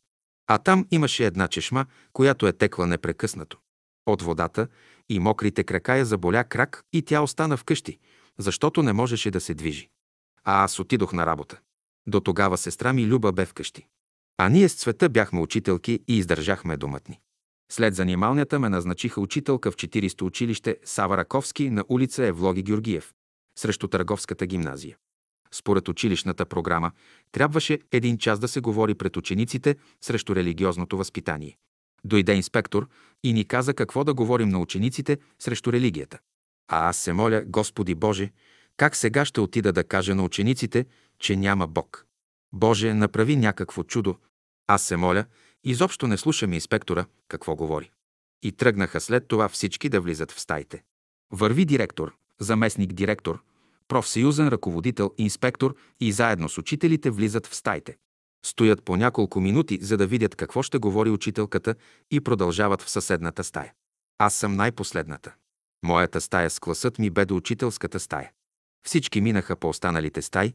А 0.46 0.58
там 0.58 0.86
имаше 0.90 1.26
една 1.26 1.48
чешма, 1.48 1.86
която 2.12 2.46
е 2.46 2.52
текла 2.52 2.86
непрекъснато. 2.86 3.58
От 4.06 4.22
водата 4.22 4.68
и 5.08 5.18
мокрите 5.18 5.64
крака 5.64 5.96
я 5.96 6.04
заболя 6.04 6.44
крак 6.44 6.84
и 6.92 7.02
тя 7.02 7.20
остана 7.20 7.56
вкъщи, 7.56 7.98
защото 8.38 8.82
не 8.82 8.92
можеше 8.92 9.30
да 9.30 9.40
се 9.40 9.54
движи. 9.54 9.88
А 10.44 10.64
аз 10.64 10.78
отидох 10.78 11.12
на 11.12 11.26
работа. 11.26 11.60
До 12.06 12.20
тогава 12.20 12.58
сестра 12.58 12.92
ми 12.92 13.06
Люба 13.06 13.32
бе 13.32 13.46
вкъщи. 13.46 13.86
А 14.38 14.48
ние 14.48 14.68
с 14.68 14.74
цвета 14.74 15.08
бяхме 15.08 15.40
учителки 15.40 16.00
и 16.08 16.18
издържахме 16.18 16.76
домът 16.76 17.08
ни. 17.08 17.20
След 17.72 17.94
занималнята 17.94 18.58
ме 18.58 18.68
назначиха 18.68 19.20
учителка 19.20 19.70
в 19.70 19.76
40 19.76 20.22
училище 20.22 20.78
Сава 20.84 21.16
Раковски 21.16 21.70
на 21.70 21.84
улица 21.88 22.26
Евлоги 22.26 22.62
Георгиев, 22.62 23.12
срещу 23.58 23.88
Търговската 23.88 24.46
гимназия. 24.46 24.96
Според 25.52 25.88
училищната 25.88 26.46
програма, 26.46 26.92
трябваше 27.32 27.78
един 27.92 28.18
час 28.18 28.38
да 28.38 28.48
се 28.48 28.60
говори 28.60 28.94
пред 28.94 29.16
учениците 29.16 29.76
срещу 30.00 30.36
религиозното 30.36 30.96
възпитание. 30.96 31.56
Дойде 32.04 32.34
инспектор 32.34 32.88
и 33.22 33.32
ни 33.32 33.44
каза 33.44 33.74
какво 33.74 34.04
да 34.04 34.14
говорим 34.14 34.48
на 34.48 34.58
учениците 34.58 35.18
срещу 35.38 35.72
религията. 35.72 36.18
А 36.68 36.88
аз 36.88 36.96
се 36.96 37.12
моля, 37.12 37.44
Господи 37.46 37.94
Боже, 37.94 38.30
как 38.76 38.96
сега 38.96 39.24
ще 39.24 39.40
отида 39.40 39.72
да 39.72 39.84
кажа 39.84 40.14
на 40.14 40.24
учениците, 40.24 40.86
че 41.18 41.36
няма 41.36 41.66
Бог? 41.66 42.06
Боже, 42.52 42.94
направи 42.94 43.36
някакво 43.36 43.82
чудо. 43.82 44.16
Аз 44.66 44.82
се 44.82 44.96
моля, 44.96 45.24
изобщо 45.64 46.06
не 46.06 46.16
слушам 46.16 46.52
инспектора 46.52 47.06
какво 47.28 47.56
говори. 47.56 47.90
И 48.42 48.52
тръгнаха 48.52 49.00
след 49.00 49.28
това 49.28 49.48
всички 49.48 49.88
да 49.88 50.00
влизат 50.00 50.32
в 50.32 50.40
стаите. 50.40 50.82
Върви 51.32 51.64
директор, 51.64 52.14
заместник 52.40 52.92
директор, 52.92 53.42
профсъюзен 53.88 54.48
ръководител, 54.48 55.14
инспектор 55.18 55.76
и 56.00 56.12
заедно 56.12 56.48
с 56.48 56.58
учителите 56.58 57.10
влизат 57.10 57.46
в 57.46 57.54
стаите. 57.54 57.96
Стоят 58.46 58.82
по 58.82 58.96
няколко 58.96 59.40
минути, 59.40 59.78
за 59.82 59.96
да 59.96 60.06
видят 60.06 60.34
какво 60.34 60.62
ще 60.62 60.78
говори 60.78 61.10
учителката 61.10 61.74
и 62.10 62.20
продължават 62.20 62.82
в 62.82 62.90
съседната 62.90 63.44
стая. 63.44 63.72
Аз 64.18 64.34
съм 64.34 64.56
най-последната. 64.56 65.34
Моята 65.84 66.20
стая 66.20 66.50
с 66.50 66.60
класът 66.60 66.98
ми 66.98 67.10
бе 67.10 67.24
до 67.24 67.36
учителската 67.36 68.00
стая. 68.00 68.32
Всички 68.86 69.20
минаха 69.20 69.56
по 69.56 69.68
останалите 69.68 70.22
стаи, 70.22 70.54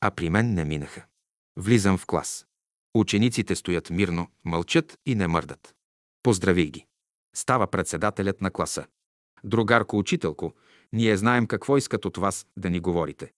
а 0.00 0.10
при 0.10 0.30
мен 0.30 0.54
не 0.54 0.64
минаха. 0.64 1.04
Влизам 1.56 1.98
в 1.98 2.06
клас. 2.06 2.46
Учениците 2.94 3.56
стоят 3.56 3.90
мирно, 3.90 4.28
мълчат 4.44 4.98
и 5.06 5.14
не 5.14 5.26
мърдат. 5.26 5.74
Поздрави 6.22 6.70
ги. 6.70 6.86
Става 7.34 7.66
председателят 7.66 8.40
на 8.40 8.50
класа. 8.50 8.86
Другарко 9.44 9.98
учителко, 9.98 10.54
ние 10.92 11.16
знаем 11.16 11.46
какво 11.46 11.76
искат 11.76 12.04
от 12.04 12.16
вас 12.16 12.46
да 12.56 12.70
ни 12.70 12.80
говорите. 12.80 13.32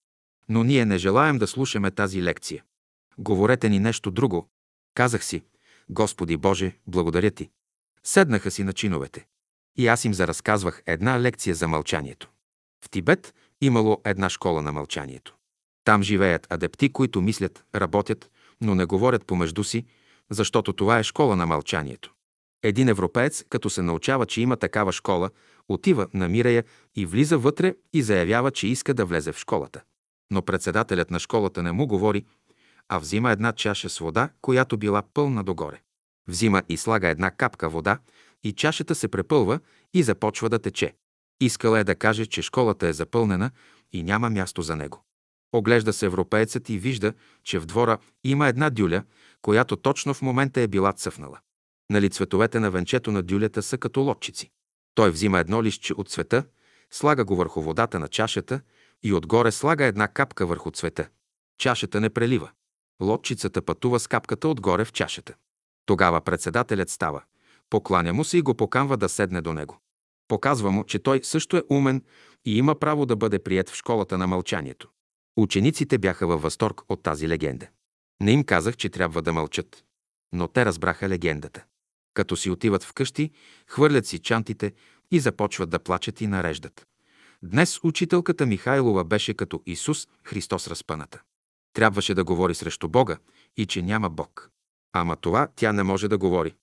Но 0.49 0.65
ние 0.65 0.85
не 0.85 0.99
желаем 0.99 1.39
да 1.39 1.47
слушаме 1.47 1.91
тази 1.91 2.23
лекция. 2.23 2.65
Говорете 3.19 3.69
ни 3.69 3.79
нещо 3.79 4.11
друго. 4.11 4.49
Казах 4.95 5.25
си, 5.25 5.43
Господи 5.91 6.37
Боже, 6.37 6.79
благодаря 6.87 7.31
ти. 7.31 7.51
Седнаха 8.05 8.51
си 8.51 8.65
на 8.65 8.73
чиновете. 8.73 9.27
И 9.77 9.87
аз 9.89 10.05
им 10.05 10.15
заразказвах 10.15 10.83
една 10.87 11.21
лекция 11.21 11.55
за 11.55 11.69
мълчанието. 11.69 12.31
В 12.85 12.91
Тибет 12.91 13.35
имало 13.61 14.01
една 14.05 14.31
школа 14.31 14.63
на 14.63 14.73
мълчанието. 14.73 15.37
Там 15.84 16.02
живеят 16.02 16.47
адепти, 16.50 16.92
които 16.92 17.20
мислят, 17.20 17.65
работят, 17.75 18.31
но 18.60 18.75
не 18.75 18.84
говорят 18.84 19.26
помежду 19.26 19.65
си, 19.65 19.84
защото 20.31 20.73
това 20.73 20.99
е 20.99 21.02
школа 21.02 21.36
на 21.36 21.47
мълчанието. 21.47 22.12
Един 22.62 22.89
европеец, 22.89 23.44
като 23.49 23.70
се 23.70 23.83
научава, 23.83 24.26
че 24.26 24.41
има 24.41 24.57
такава 24.57 24.92
школа, 24.92 25.31
отива, 25.68 26.07
намира 26.15 26.50
я 26.50 26.65
и 26.97 27.07
влиза 27.07 27.39
вътре 27.39 27.75
и 27.92 28.02
заявява, 28.02 28.50
че 28.50 28.67
иска 28.67 28.94
да 28.94 29.05
влезе 29.05 29.33
в 29.33 29.39
школата. 29.39 29.81
Но 30.31 30.42
председателят 30.42 31.10
на 31.10 31.18
школата 31.18 31.62
не 31.62 31.73
му 31.73 31.86
говори, 31.86 32.25
а 32.89 32.99
взима 32.99 33.31
една 33.31 33.52
чаша 33.52 33.89
с 33.89 33.99
вода, 33.99 34.28
която 34.41 34.76
била 34.76 35.02
пълна 35.15 35.44
догоре. 35.44 35.81
Взима 36.28 36.62
и 36.68 36.76
слага 36.76 37.09
една 37.09 37.31
капка 37.31 37.68
вода 37.68 37.99
и 38.44 38.52
чашата 38.52 38.94
се 38.94 39.09
препълва 39.09 39.60
и 39.94 40.02
започва 40.02 40.49
да 40.49 40.59
тече. 40.59 40.94
Искала 41.41 41.78
е 41.78 41.84
да 41.84 41.94
каже, 41.94 42.26
че 42.26 42.42
школата 42.42 42.86
е 42.86 42.92
запълнена 42.92 43.50
и 43.92 44.02
няма 44.02 44.31
място 44.31 44.62
за 44.62 44.76
него. 44.76 45.05
Оглежда 45.53 45.93
се 45.93 46.07
европеецът 46.07 46.69
и 46.69 46.79
вижда, 46.79 47.12
че 47.45 47.59
в 47.59 47.67
двора 47.67 47.99
има 48.25 48.49
една 48.49 48.70
дюля, 48.70 49.03
която 49.43 49.77
точно 49.77 50.15
в 50.15 50.23
момента 50.23 50.61
е 50.61 50.69
била 50.69 50.93
цъфнала. 50.93 51.39
Нали 51.91 52.11
цветовете 52.11 52.61
на 52.61 52.70
венчето 52.70 53.12
на 53.12 53.23
дюлята 53.23 53.62
са 53.62 53.79
като 53.79 54.01
лодчици. 54.01 54.51
Той 54.95 55.11
взима 55.11 55.39
едно 55.39 55.62
листче 55.62 55.95
от 55.95 56.09
цвета, 56.09 56.45
слага 56.91 57.25
го 57.25 57.37
върху 57.37 57.62
водата 57.62 57.99
на 57.99 58.09
чашата 58.09 58.61
и 59.03 59.12
отгоре 59.12 59.53
слага 59.53 59.85
една 59.85 60.09
капка 60.09 60.47
върху 60.47 60.70
цвета. 60.70 61.09
Чашата 61.59 62.01
не 62.01 62.11
прелива. 62.11 62.51
Лодчицата 63.03 63.62
пътува 63.62 64.01
с 64.01 64.07
капката 64.07 64.49
отгоре 64.49 64.85
в 64.85 64.93
чашата. 64.93 65.35
Тогава 65.87 66.20
председателят 66.20 66.91
става, 66.91 67.23
покланя 67.70 68.12
му 68.12 68.25
се 68.25 68.39
и 68.39 68.43
го 68.43 68.55
поканва 68.55 68.97
да 68.97 69.09
седне 69.09 69.41
до 69.41 69.53
него. 69.53 69.79
Показва 70.29 70.70
му, 70.70 70.85
че 70.85 70.99
той 70.99 71.20
също 71.23 71.57
е 71.57 71.62
умен 71.70 72.03
и 72.45 72.59
има 72.59 72.75
право 72.75 73.07
да 73.07 73.17
бъде 73.17 73.39
прият 73.39 73.70
в 73.70 73.75
школата 73.75 74.19
на 74.19 74.27
мълчанието. 74.27 74.89
Учениците 75.41 75.99
бяха 75.99 76.27
във 76.27 76.43
възторг 76.43 76.81
от 76.89 77.02
тази 77.02 77.28
легенда. 77.28 77.67
Не 78.23 78.33
им 78.33 78.44
казах, 78.44 78.77
че 78.77 78.89
трябва 78.89 79.23
да 79.23 79.33
мълчат. 79.33 79.85
Но 80.33 80.49
те 80.49 80.65
разбраха 80.65 81.09
легендата. 81.09 81.65
Като 82.15 82.36
си 82.36 82.51
отиват 82.51 82.85
вкъщи, 82.85 83.31
хвърлят 83.67 84.07
си 84.07 84.19
чантите 84.19 84.73
и 85.10 85.20
започват 85.20 85.70
да 85.70 85.78
плачат 85.78 86.20
и 86.20 86.27
нареждат. 86.27 86.86
Днес 87.43 87.81
учителката 87.83 88.47
Михайлова 88.47 89.05
беше 89.05 89.35
като 89.35 89.62
Исус 89.67 90.09
Христос 90.25 90.69
разпъната. 90.69 91.20
Трябваше 91.73 92.15
да 92.15 92.25
говори 92.25 92.55
срещу 92.55 92.89
Бога 92.89 93.17
и 93.57 93.67
че 93.67 93.83
няма 93.83 94.10
Бог. 94.10 94.51
Ама 94.93 95.17
това 95.17 95.49
тя 95.57 95.73
не 95.73 95.83
може 95.83 96.09
да 96.09 96.19
говори. 96.19 96.55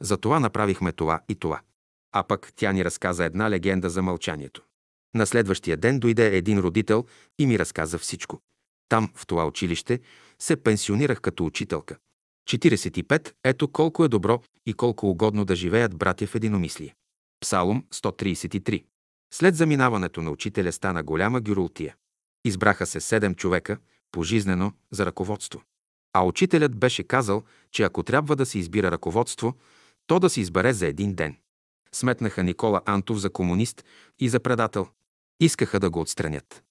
Затова 0.00 0.40
направихме 0.40 0.92
това 0.92 1.20
и 1.28 1.34
това. 1.34 1.60
А 2.12 2.22
пък 2.22 2.52
тя 2.56 2.72
ни 2.72 2.84
разказа 2.84 3.24
една 3.24 3.50
легенда 3.50 3.90
за 3.90 4.02
мълчанието. 4.02 4.62
На 5.14 5.26
следващия 5.26 5.76
ден 5.76 5.98
дойде 5.98 6.36
един 6.36 6.58
родител 6.58 7.04
и 7.38 7.46
ми 7.46 7.58
разказа 7.58 7.98
всичко. 7.98 8.40
Там, 8.88 9.10
в 9.14 9.26
това 9.26 9.46
училище, 9.46 10.00
се 10.38 10.56
пенсионирах 10.56 11.20
като 11.20 11.46
учителка. 11.46 11.96
45. 12.48 13.32
Ето 13.44 13.68
колко 13.68 14.04
е 14.04 14.08
добро 14.08 14.42
и 14.66 14.74
колко 14.74 15.10
угодно 15.10 15.44
да 15.44 15.56
живеят 15.56 15.96
братя 15.96 16.26
в 16.26 16.34
единомислие. 16.34 16.94
Псалом 17.40 17.84
133. 17.94 18.84
След 19.32 19.56
заминаването 19.56 20.22
на 20.22 20.30
учителя 20.30 20.72
стана 20.72 21.02
голяма 21.02 21.40
гюрултия. 21.40 21.96
Избраха 22.44 22.86
се 22.86 23.00
седем 23.00 23.34
човека, 23.34 23.78
пожизнено, 24.12 24.72
за 24.90 25.06
ръководство. 25.06 25.62
А 26.12 26.24
учителят 26.24 26.76
беше 26.76 27.02
казал, 27.02 27.42
че 27.70 27.82
ако 27.82 28.02
трябва 28.02 28.36
да 28.36 28.46
се 28.46 28.58
избира 28.58 28.90
ръководство, 28.90 29.54
то 30.06 30.18
да 30.20 30.30
се 30.30 30.40
избере 30.40 30.72
за 30.72 30.86
един 30.86 31.14
ден. 31.14 31.36
Сметнаха 31.92 32.42
Никола 32.42 32.80
Антов 32.86 33.18
за 33.18 33.30
комунист 33.30 33.84
и 34.18 34.28
за 34.28 34.40
предател. 34.40 34.88
Искаха 35.40 35.80
да 35.80 35.90
го 35.90 36.00
отстранят. 36.00 36.62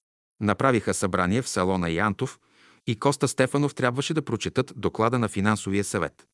Направиха 0.42 0.94
събрание 0.94 1.42
в 1.42 1.50
салона 1.50 1.90
и 1.90 2.00
Антов 2.00 2.40
и 2.88 2.96
Коста 2.96 3.28
Стефанов 3.28 3.76
трябваше 3.76 4.14
да 4.14 4.22
прочетат 4.22 4.74
доклада 4.76 5.20
на 5.20 5.30
финансовия 5.30 5.84
съвет. 5.84 6.28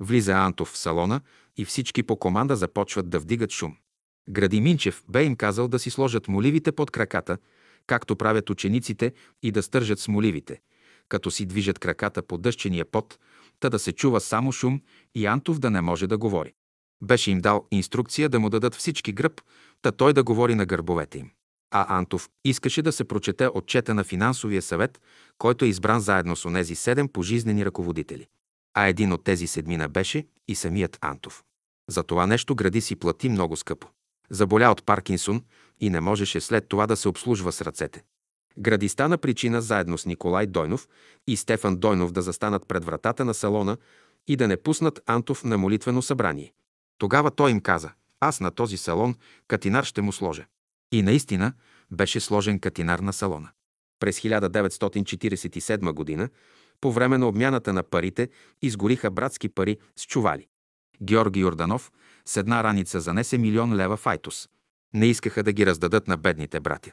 Влиза 0.00 0.32
Антов 0.32 0.68
в 0.68 0.78
салона 0.78 1.20
и 1.56 1.64
всички 1.64 2.02
по 2.02 2.16
команда 2.16 2.56
започват 2.56 3.10
да 3.10 3.20
вдигат 3.20 3.50
шум. 3.50 3.76
Гради 4.30 4.60
Минчев 4.60 5.04
бе 5.08 5.24
им 5.24 5.36
казал 5.36 5.68
да 5.68 5.78
си 5.78 5.90
сложат 5.90 6.28
моливите 6.28 6.72
под 6.72 6.90
краката, 6.90 7.38
както 7.86 8.16
правят 8.16 8.50
учениците, 8.50 9.12
и 9.42 9.52
да 9.52 9.62
стържат 9.62 9.98
с 9.98 10.08
моливите, 10.08 10.60
като 11.08 11.30
си 11.30 11.46
движат 11.46 11.78
краката 11.78 12.22
по 12.22 12.38
дъщения 12.38 12.84
пот, 12.84 13.18
та 13.60 13.70
да 13.70 13.78
се 13.78 13.92
чува 13.92 14.20
само 14.20 14.52
шум 14.52 14.82
и 15.14 15.26
Антов 15.26 15.58
да 15.58 15.70
не 15.70 15.80
може 15.80 16.06
да 16.06 16.18
говори. 16.18 16.54
Беше 17.02 17.30
им 17.30 17.40
дал 17.40 17.66
инструкция 17.70 18.28
да 18.28 18.40
му 18.40 18.50
дадат 18.50 18.74
всички 18.74 19.12
гръб, 19.12 19.40
та 19.82 19.92
той 19.92 20.12
да 20.12 20.24
говори 20.24 20.54
на 20.54 20.66
гърбовете 20.66 21.18
им. 21.18 21.30
А 21.70 21.98
Антов 21.98 22.28
искаше 22.44 22.82
да 22.82 22.92
се 22.92 23.04
прочете 23.04 23.48
отчета 23.54 23.94
на 23.94 24.04
финансовия 24.04 24.62
съвет, 24.62 25.00
който 25.38 25.64
е 25.64 25.68
избран 25.68 26.00
заедно 26.00 26.36
с 26.36 26.44
онези 26.44 26.74
седем 26.74 27.08
пожизнени 27.08 27.64
ръководители. 27.64 28.26
А 28.74 28.86
един 28.86 29.12
от 29.12 29.24
тези 29.24 29.46
седмина 29.46 29.88
беше 29.88 30.26
и 30.48 30.54
самият 30.54 30.98
Антов. 31.00 31.44
За 31.90 32.02
това 32.02 32.26
нещо 32.26 32.54
гради 32.54 32.80
си 32.80 32.96
плати 32.96 33.28
много 33.28 33.56
скъпо. 33.56 33.88
Заболя 34.30 34.70
от 34.70 34.86
Паркинсон 34.86 35.42
и 35.80 35.90
не 35.90 36.00
можеше 36.00 36.40
след 36.40 36.68
това 36.68 36.86
да 36.86 36.96
се 36.96 37.08
обслужва 37.08 37.52
с 37.52 37.62
ръцете. 37.62 38.02
Гради 38.58 38.88
стана 38.88 39.18
причина 39.18 39.62
заедно 39.62 39.98
с 39.98 40.06
Николай 40.06 40.46
Дойнов 40.46 40.88
и 41.26 41.36
Стефан 41.36 41.76
Дойнов 41.76 42.12
да 42.12 42.22
застанат 42.22 42.68
пред 42.68 42.84
вратата 42.84 43.24
на 43.24 43.34
салона 43.34 43.76
и 44.26 44.36
да 44.36 44.48
не 44.48 44.56
пуснат 44.56 45.00
Антов 45.06 45.44
на 45.44 45.58
молитвено 45.58 46.02
събрание. 46.02 46.52
Тогава 46.98 47.30
той 47.30 47.50
им 47.50 47.60
каза, 47.60 47.90
аз 48.20 48.40
на 48.40 48.50
този 48.50 48.76
салон 48.76 49.14
катинар 49.48 49.84
ще 49.84 50.02
му 50.02 50.12
сложа. 50.12 50.46
И 50.92 51.02
наистина 51.02 51.52
беше 51.90 52.20
сложен 52.20 52.60
катинар 52.60 52.98
на 52.98 53.12
салона. 53.12 53.50
През 54.00 54.20
1947 54.20 55.92
година, 55.92 56.28
по 56.80 56.92
време 56.92 57.18
на 57.18 57.28
обмяната 57.28 57.72
на 57.72 57.82
парите, 57.82 58.28
изгориха 58.62 59.10
братски 59.10 59.48
пари 59.48 59.78
с 59.96 60.06
чували. 60.06 60.46
Георги 61.02 61.40
Йорданов 61.40 61.92
с 62.26 62.36
една 62.36 62.64
раница 62.64 63.00
занесе 63.00 63.38
милион 63.38 63.76
лева 63.76 63.96
в 63.96 64.06
Айтос. 64.06 64.48
Не 64.94 65.06
искаха 65.06 65.42
да 65.42 65.52
ги 65.52 65.66
раздадат 65.66 66.08
на 66.08 66.16
бедните 66.16 66.60
братя. 66.60 66.92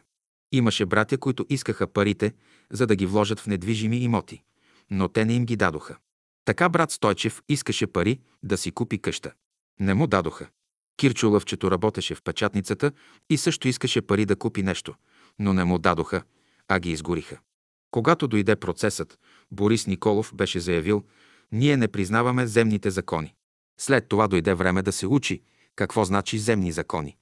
Имаше 0.51 0.85
братя, 0.85 1.17
които 1.17 1.45
искаха 1.49 1.87
парите, 1.87 2.33
за 2.71 2.87
да 2.87 2.95
ги 2.95 3.05
вложат 3.05 3.39
в 3.39 3.47
недвижими 3.47 3.97
имоти, 3.97 4.43
но 4.91 5.07
те 5.07 5.25
не 5.25 5.33
им 5.33 5.45
ги 5.45 5.55
дадоха. 5.55 5.97
Така 6.45 6.69
брат 6.69 6.91
Стойчев 6.91 7.41
искаше 7.49 7.87
пари 7.87 8.19
да 8.43 8.57
си 8.57 8.71
купи 8.71 9.01
къща. 9.01 9.31
Не 9.79 9.93
му 9.93 10.07
дадоха. 10.07 10.49
Кирчо 10.97 11.29
Лъвчето 11.29 11.71
работеше 11.71 12.15
в 12.15 12.21
печатницата 12.23 12.91
и 13.29 13.37
също 13.37 13.67
искаше 13.67 14.01
пари 14.01 14.25
да 14.25 14.35
купи 14.35 14.63
нещо, 14.63 14.95
но 15.39 15.53
не 15.53 15.63
му 15.63 15.79
дадоха, 15.79 16.23
а 16.67 16.79
ги 16.79 16.91
изгориха. 16.91 17.39
Когато 17.91 18.27
дойде 18.27 18.55
процесът, 18.55 19.19
Борис 19.51 19.87
Николов 19.87 20.31
беше 20.35 20.59
заявил, 20.59 21.03
ние 21.51 21.77
не 21.77 21.87
признаваме 21.87 22.47
земните 22.47 22.89
закони. 22.89 23.33
След 23.79 24.07
това 24.07 24.27
дойде 24.27 24.53
време 24.53 24.81
да 24.81 24.91
се 24.91 25.07
учи 25.07 25.41
Какво 25.75 26.05
значи 26.05 26.39
земни 26.39 26.71
закони? 26.71 27.17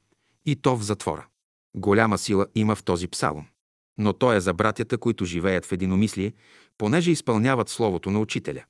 И 0.46 0.56
то 0.56 0.78
в 0.78 0.84
затвора. 0.84 1.28
Голяма 1.76 2.18
сила 2.18 2.48
има 2.56 2.76
в 2.76 2.84
този 2.84 3.08
псалом. 3.08 3.46
Но 3.98 4.14
той 4.14 4.36
е 4.36 4.40
за 4.40 4.54
братята, 4.54 4.98
които 4.98 5.26
живеят 5.26 5.66
в 5.66 5.72
единомислие, 5.72 6.34
понеже 6.78 7.12
изпълняват 7.12 7.70
словото 7.70 8.12
на 8.12 8.20
учителя. 8.20 8.64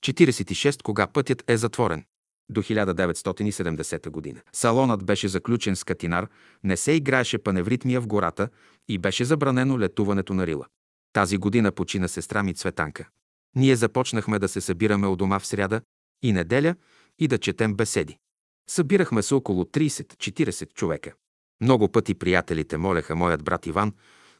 46. 0.00 0.82
Кога 0.82 1.06
пътят 1.06 1.44
е 1.48 1.56
затворен? 1.56 2.04
До 2.48 2.62
1970 2.62 4.10
година. 4.10 4.40
Салонът 4.52 5.04
беше 5.04 5.28
заключен 5.28 5.76
с 5.76 5.84
катинар, 5.84 6.28
не 6.64 6.76
се 6.76 6.92
играеше 6.92 7.38
паневритмия 7.38 8.00
в 8.00 8.06
гората 8.06 8.48
и 8.88 8.98
беше 8.98 9.24
забранено 9.24 9.78
летуването 9.78 10.34
на 10.34 10.46
Рила. 10.46 10.66
Тази 11.12 11.36
година 11.36 11.72
почина 11.72 12.08
сестра 12.08 12.42
ми 12.42 12.54
Цветанка. 12.54 13.08
Ние 13.56 13.76
започнахме 13.76 14.38
да 14.38 14.48
се 14.48 14.60
събираме 14.60 15.06
у 15.06 15.16
дома 15.16 15.38
в 15.38 15.46
сряда 15.46 15.80
и 16.22 16.32
неделя 16.32 16.74
и 17.18 17.28
да 17.28 17.38
четем 17.38 17.74
беседи. 17.74 18.18
Събирахме 18.70 19.22
се 19.22 19.34
около 19.34 19.64
30-40 19.64 20.74
човека. 20.74 21.12
Много 21.60 21.92
пъти 21.92 22.14
приятелите 22.14 22.76
молеха 22.76 23.16
моят 23.16 23.44
брат 23.44 23.66
Иван, 23.66 23.92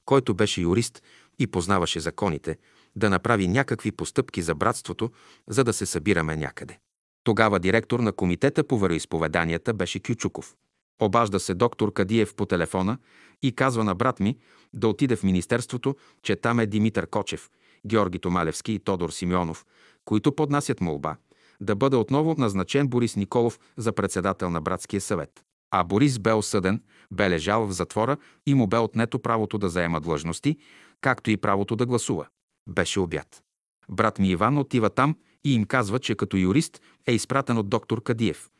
който 0.04 0.34
беше 0.34 0.60
юрист 0.60 1.02
и 1.38 1.46
познаваше 1.46 2.00
законите, 2.00 2.56
да 2.96 3.10
направи 3.10 3.48
някакви 3.48 3.92
постъпки 3.92 4.42
за 4.42 4.54
братството, 4.54 5.10
за 5.48 5.64
да 5.64 5.72
се 5.72 5.86
събираме 5.86 6.36
някъде. 6.36 6.78
Тогава 7.24 7.58
директор 7.58 8.00
на 8.00 8.12
комитета 8.12 8.64
по 8.64 8.78
вероисповеданията 8.78 9.74
беше 9.74 10.00
Кючуков. 10.00 10.54
Обажда 11.02 11.40
се 11.40 11.54
доктор 11.54 11.92
Кадиев 11.92 12.34
по 12.34 12.46
телефона 12.46 12.98
и 13.42 13.52
казва 13.52 13.84
на 13.84 13.94
брат 13.94 14.20
ми 14.20 14.38
да 14.72 14.88
отиде 14.88 15.16
в 15.16 15.22
Министерството, 15.22 15.96
че 16.22 16.36
там 16.36 16.60
е 16.60 16.66
Димитър 16.66 17.06
Кочев, 17.06 17.50
Георги 17.86 18.18
Томалевски 18.18 18.72
и 18.72 18.78
Тодор 18.78 19.10
Симеонов, 19.10 19.66
които 20.04 20.34
поднасят 20.34 20.80
молба 20.80 21.16
да 21.60 21.76
бъде 21.76 21.96
отново 21.96 22.34
назначен 22.38 22.88
Борис 22.88 23.16
Николов 23.16 23.60
за 23.76 23.92
председател 23.92 24.50
на 24.50 24.60
Братския 24.60 25.00
съвет. 25.00 25.30
А 25.70 25.84
Борис 25.84 26.18
бе 26.18 26.32
осъден, 26.32 26.82
бе 27.10 27.30
лежал 27.30 27.66
в 27.66 27.72
затвора 27.72 28.16
и 28.46 28.54
му 28.54 28.66
бе 28.66 28.78
отнето 28.78 29.18
правото 29.18 29.58
да 29.58 29.68
заема 29.68 30.00
длъжности, 30.00 30.56
както 31.00 31.30
и 31.30 31.36
правото 31.36 31.76
да 31.76 31.86
гласува. 31.86 32.26
Беше 32.68 33.00
обяд. 33.00 33.42
Брат 33.90 34.18
ми 34.18 34.28
Иван 34.28 34.58
отива 34.58 34.90
там 34.90 35.16
и 35.44 35.54
им 35.54 35.64
казва, 35.64 35.98
че 35.98 36.14
като 36.14 36.36
юрист 36.36 36.80
е 37.06 37.12
изпратен 37.12 37.58
от 37.58 37.68
доктор 37.68 38.02
Кадиев. 38.02 38.50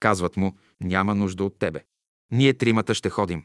Казват 0.00 0.36
му, 0.36 0.56
няма 0.80 1.14
нужда 1.14 1.44
от 1.44 1.58
тебе. 1.58 1.84
Ние 2.32 2.54
тримата 2.54 2.94
ще 2.94 3.10
ходим. 3.10 3.44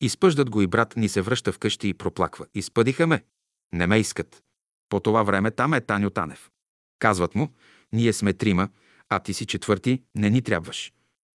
Изпъждат 0.00 0.50
го 0.50 0.62
и 0.62 0.66
брат 0.66 0.96
ни 0.96 1.08
се 1.08 1.22
връща 1.22 1.52
вкъщи 1.52 1.88
и 1.88 1.94
проплаква. 1.94 2.46
Изпъдиха 2.54 3.06
ме. 3.06 3.24
Не 3.72 3.86
ме 3.86 3.98
искат. 3.98 4.42
По 4.88 5.00
това 5.00 5.22
време 5.22 5.50
там 5.50 5.74
е 5.74 5.80
Таню 5.80 6.10
Танев. 6.10 6.50
Казват 6.98 7.34
му, 7.34 7.48
ние 7.92 8.12
сме 8.12 8.32
трима, 8.32 8.68
а 9.08 9.18
ти 9.18 9.34
си 9.34 9.46
четвърти, 9.46 10.02
не 10.14 10.30
ни 10.30 10.42
трябваш. 10.42 10.92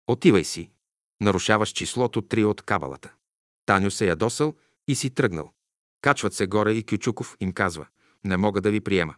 Отивай 0.06 0.44
си. 0.44 0.70
Нарушаваш 1.20 1.70
числото 1.70 2.22
три 2.22 2.44
от 2.44 2.62
кабалата. 2.62 3.12
Таню 3.66 3.90
се 3.90 4.06
ядосал 4.06 4.54
и 4.88 4.94
си 4.94 5.10
тръгнал. 5.10 5.52
Качват 6.00 6.34
се 6.34 6.46
горе 6.46 6.72
и 6.72 6.82
Кючуков 6.82 7.36
им 7.40 7.52
казва, 7.52 7.86
не 8.24 8.36
мога 8.36 8.60
да 8.60 8.70
ви 8.70 8.80
приема. 8.80 9.14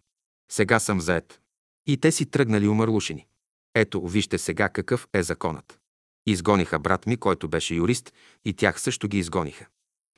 Сега 0.53 0.79
съм 0.79 1.01
заед. 1.01 1.41
И 1.87 1.97
те 1.97 2.13
си 2.13 2.27
тръгнали 2.27 2.69
умърлушени. 2.69 3.27
Ето, 3.75 4.09
вижте 4.09 4.39
сега 4.39 4.69
какъв 4.69 5.09
е 5.13 5.23
законът. 5.23 5.79
Изгониха 6.27 6.79
брат 6.79 7.07
ми, 7.07 7.17
който 7.17 7.49
беше 7.49 7.75
юрист, 7.75 8.13
и 8.45 8.55
тях 8.55 8.81
също 8.81 9.09
ги 9.09 9.19
изгониха. 9.19 9.67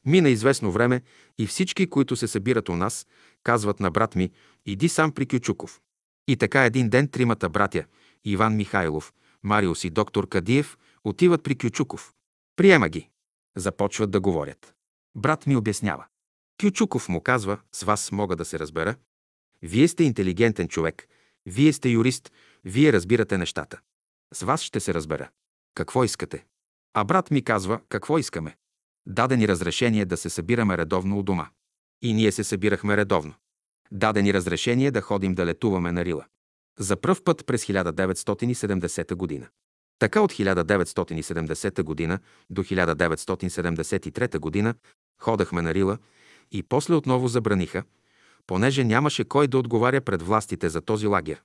Мина 0.06 0.28
известно 0.28 0.72
време 0.72 1.02
и 1.38 1.46
всички, 1.46 1.90
които 1.90 2.16
се 2.16 2.28
събират 2.28 2.68
у 2.68 2.76
нас, 2.76 3.06
казват 3.42 3.80
на 3.80 3.90
брат 3.90 4.14
ми, 4.14 4.30
иди 4.66 4.88
сам 4.88 5.12
при 5.12 5.26
Кючуков. 5.26 5.80
И 6.28 6.36
така 6.36 6.64
един 6.64 6.88
ден 6.88 7.08
тримата 7.08 7.48
братя, 7.48 7.84
Иван 8.24 8.56
Михайлов, 8.56 9.12
Мариус 9.42 9.84
и 9.84 9.90
доктор 9.90 10.28
Кадиев, 10.28 10.78
отиват 11.04 11.42
при 11.42 11.58
Кючуков. 11.58 12.12
Приема 12.56 12.88
ги. 12.88 13.08
Започват 13.56 14.10
да 14.10 14.20
говорят. 14.20 14.74
Брат 15.14 15.46
ми 15.46 15.56
обяснява. 15.56 16.06
Кючуков 16.60 17.08
му 17.08 17.20
казва, 17.20 17.58
с 17.72 17.82
вас 17.82 18.12
мога 18.12 18.36
да 18.36 18.44
се 18.44 18.58
разбера. 18.58 18.96
Вие 19.62 19.88
сте 19.88 20.04
интелигентен 20.04 20.68
човек, 20.68 21.08
вие 21.46 21.72
сте 21.72 21.88
юрист, 21.88 22.32
вие 22.64 22.92
разбирате 22.92 23.38
нещата. 23.38 23.80
С 24.34 24.42
вас 24.42 24.62
ще 24.62 24.80
се 24.80 24.94
разбера. 24.94 25.28
Какво 25.74 26.04
искате? 26.04 26.44
А 26.94 27.04
брат 27.04 27.30
ми 27.30 27.44
казва, 27.44 27.80
какво 27.88 28.18
искаме. 28.18 28.56
Дадени 29.06 29.48
разрешение 29.48 30.04
да 30.04 30.16
се 30.16 30.30
събираме 30.30 30.78
редовно 30.78 31.18
у 31.18 31.22
дома. 31.22 31.48
И 32.02 32.12
ние 32.12 32.32
се 32.32 32.44
събирахме 32.44 32.96
редовно. 32.96 33.34
Дадени 33.92 34.34
разрешение 34.34 34.90
да 34.90 35.00
ходим 35.00 35.34
да 35.34 35.46
летуваме 35.46 35.92
на 35.92 36.04
Рила. 36.04 36.24
За 36.78 36.96
пръв 36.96 37.22
път 37.24 37.46
през 37.46 37.64
1970 37.64 39.14
година. 39.14 39.48
Така 39.98 40.20
от 40.20 40.32
1970 40.32 41.82
година 41.82 42.18
до 42.50 42.64
1973 42.64 44.38
година 44.38 44.74
ходахме 45.20 45.62
на 45.62 45.74
Рила 45.74 45.98
и 46.52 46.62
после 46.62 46.94
отново 46.94 47.28
забраниха, 47.28 47.84
понеже 48.46 48.84
нямаше 48.84 49.24
кой 49.24 49.48
да 49.48 49.58
отговаря 49.58 50.00
пред 50.00 50.22
властите 50.22 50.68
за 50.68 50.80
този 50.80 51.06
лагер. 51.06 51.42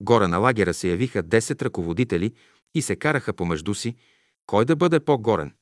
Горе 0.00 0.28
на 0.28 0.38
лагера 0.38 0.74
се 0.74 0.88
явиха 0.88 1.22
10 1.22 1.62
ръководители 1.62 2.32
и 2.74 2.82
се 2.82 2.96
караха 2.96 3.32
помежду 3.32 3.74
си, 3.74 3.94
кой 4.46 4.64
да 4.64 4.76
бъде 4.76 5.00
по-горен. 5.00 5.52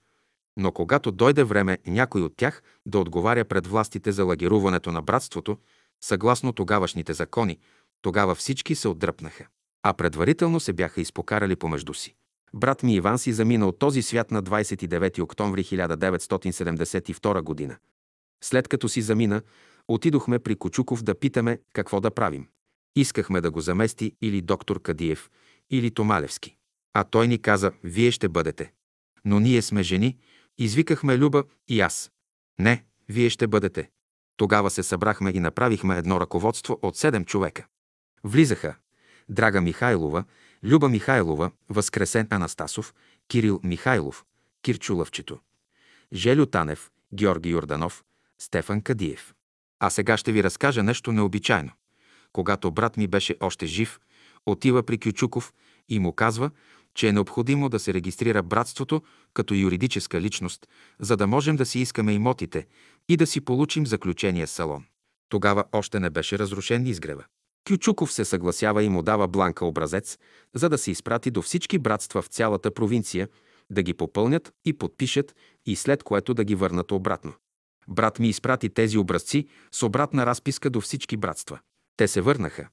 Но 0.56 0.72
когато 0.72 1.12
дойде 1.12 1.44
време 1.44 1.78
някой 1.86 2.22
от 2.22 2.36
тях 2.36 2.62
да 2.86 2.98
отговаря 2.98 3.44
пред 3.44 3.66
властите 3.66 4.12
за 4.12 4.24
лагеруването 4.24 4.92
на 4.92 5.02
братството, 5.02 5.58
съгласно 6.00 6.52
тогавашните 6.52 7.12
закони, 7.12 7.58
тогава 8.02 8.34
всички 8.34 8.74
се 8.74 8.88
отдръпнаха. 8.88 9.46
А 9.82 9.92
предварително 9.92 10.60
се 10.60 10.72
бяха 10.72 11.00
изпокарали 11.00 11.56
помежду 11.56 11.94
си. 11.94 12.14
Брат 12.54 12.82
ми 12.82 12.94
Иван 12.94 13.18
си 13.18 13.32
замина 13.32 13.68
от 13.68 13.78
този 13.78 14.02
свят 14.02 14.30
на 14.30 14.42
29 14.42 15.22
октомври 15.22 15.64
1972 15.64 17.42
година. 17.42 17.76
След 18.44 18.68
като 18.68 18.88
си 18.88 19.02
замина, 19.02 19.42
отидохме 19.94 20.38
при 20.38 20.56
Кочуков 20.56 21.02
да 21.02 21.18
питаме 21.18 21.60
какво 21.72 22.00
да 22.00 22.10
правим. 22.10 22.48
Искахме 22.96 23.40
да 23.40 23.50
го 23.50 23.60
замести 23.60 24.12
или 24.22 24.40
доктор 24.42 24.82
Кадиев, 24.82 25.30
или 25.70 25.90
Томалевски. 25.90 26.56
А 26.94 27.04
той 27.04 27.28
ни 27.28 27.42
каза, 27.42 27.72
вие 27.84 28.10
ще 28.10 28.28
бъдете. 28.28 28.72
Но 29.24 29.40
ние 29.40 29.62
сме 29.62 29.82
жени, 29.82 30.18
извикахме 30.58 31.18
Люба 31.18 31.44
и 31.68 31.80
аз. 31.80 32.10
Не, 32.58 32.84
вие 33.08 33.30
ще 33.30 33.46
бъдете. 33.46 33.90
Тогава 34.36 34.70
се 34.70 34.82
събрахме 34.82 35.30
и 35.30 35.40
направихме 35.40 35.98
едно 35.98 36.20
ръководство 36.20 36.78
от 36.82 36.96
седем 36.96 37.24
човека. 37.24 37.66
Влизаха 38.24 38.74
Драга 39.28 39.60
Михайлова, 39.60 40.24
Люба 40.64 40.88
Михайлова, 40.88 41.50
Възкресен 41.68 42.26
Анастасов, 42.30 42.94
Кирил 43.28 43.60
Михайлов, 43.64 44.24
Кирчулъвчето, 44.62 45.38
Желю 46.12 46.46
Танев, 46.46 46.90
Георги 47.14 47.50
Йорданов, 47.50 48.04
Стефан 48.38 48.80
Кадиев. 48.80 49.34
А 49.84 49.90
сега 49.90 50.16
ще 50.16 50.32
ви 50.32 50.42
разкажа 50.42 50.82
нещо 50.82 51.12
необичайно. 51.12 51.70
Когато 52.32 52.70
брат 52.70 52.96
ми 52.96 53.06
беше 53.06 53.36
още 53.40 53.66
жив, 53.66 54.00
отива 54.46 54.82
при 54.82 54.98
Кючуков 54.98 55.52
и 55.88 55.98
му 55.98 56.12
казва, 56.12 56.50
че 56.94 57.08
е 57.08 57.12
необходимо 57.12 57.68
да 57.68 57.78
се 57.78 57.94
регистрира 57.94 58.42
братството 58.42 59.02
като 59.34 59.54
юридическа 59.54 60.20
личност, 60.20 60.66
за 61.00 61.16
да 61.16 61.26
можем 61.26 61.56
да 61.56 61.66
си 61.66 61.78
искаме 61.78 62.12
имотите 62.12 62.66
и 63.08 63.16
да 63.16 63.26
си 63.26 63.40
получим 63.40 63.86
заключение 63.86 64.46
салон. 64.46 64.84
Тогава 65.28 65.64
още 65.72 66.00
не 66.00 66.10
беше 66.10 66.38
разрушен 66.38 66.86
изгрева. 66.86 67.24
Кючуков 67.68 68.12
се 68.12 68.24
съгласява 68.24 68.82
и 68.82 68.88
му 68.88 69.02
дава 69.02 69.28
бланка 69.28 69.66
образец, 69.66 70.18
за 70.54 70.68
да 70.68 70.78
се 70.78 70.90
изпрати 70.90 71.30
до 71.30 71.42
всички 71.42 71.78
братства 71.78 72.22
в 72.22 72.26
цялата 72.26 72.74
провинция, 72.74 73.28
да 73.70 73.82
ги 73.82 73.94
попълнят 73.94 74.52
и 74.64 74.72
подпишат 74.72 75.34
и 75.66 75.76
след 75.76 76.02
което 76.02 76.34
да 76.34 76.44
ги 76.44 76.54
върнат 76.54 76.92
обратно. 76.92 77.32
Брат 77.88 78.18
ми 78.18 78.28
изпрати 78.28 78.68
тези 78.68 78.98
образци 78.98 79.46
с 79.72 79.82
обратна 79.82 80.26
разписка 80.26 80.70
до 80.70 80.80
всички 80.80 81.16
братства. 81.16 81.58
Те 81.96 82.08
се 82.08 82.20
върнаха, 82.20 82.68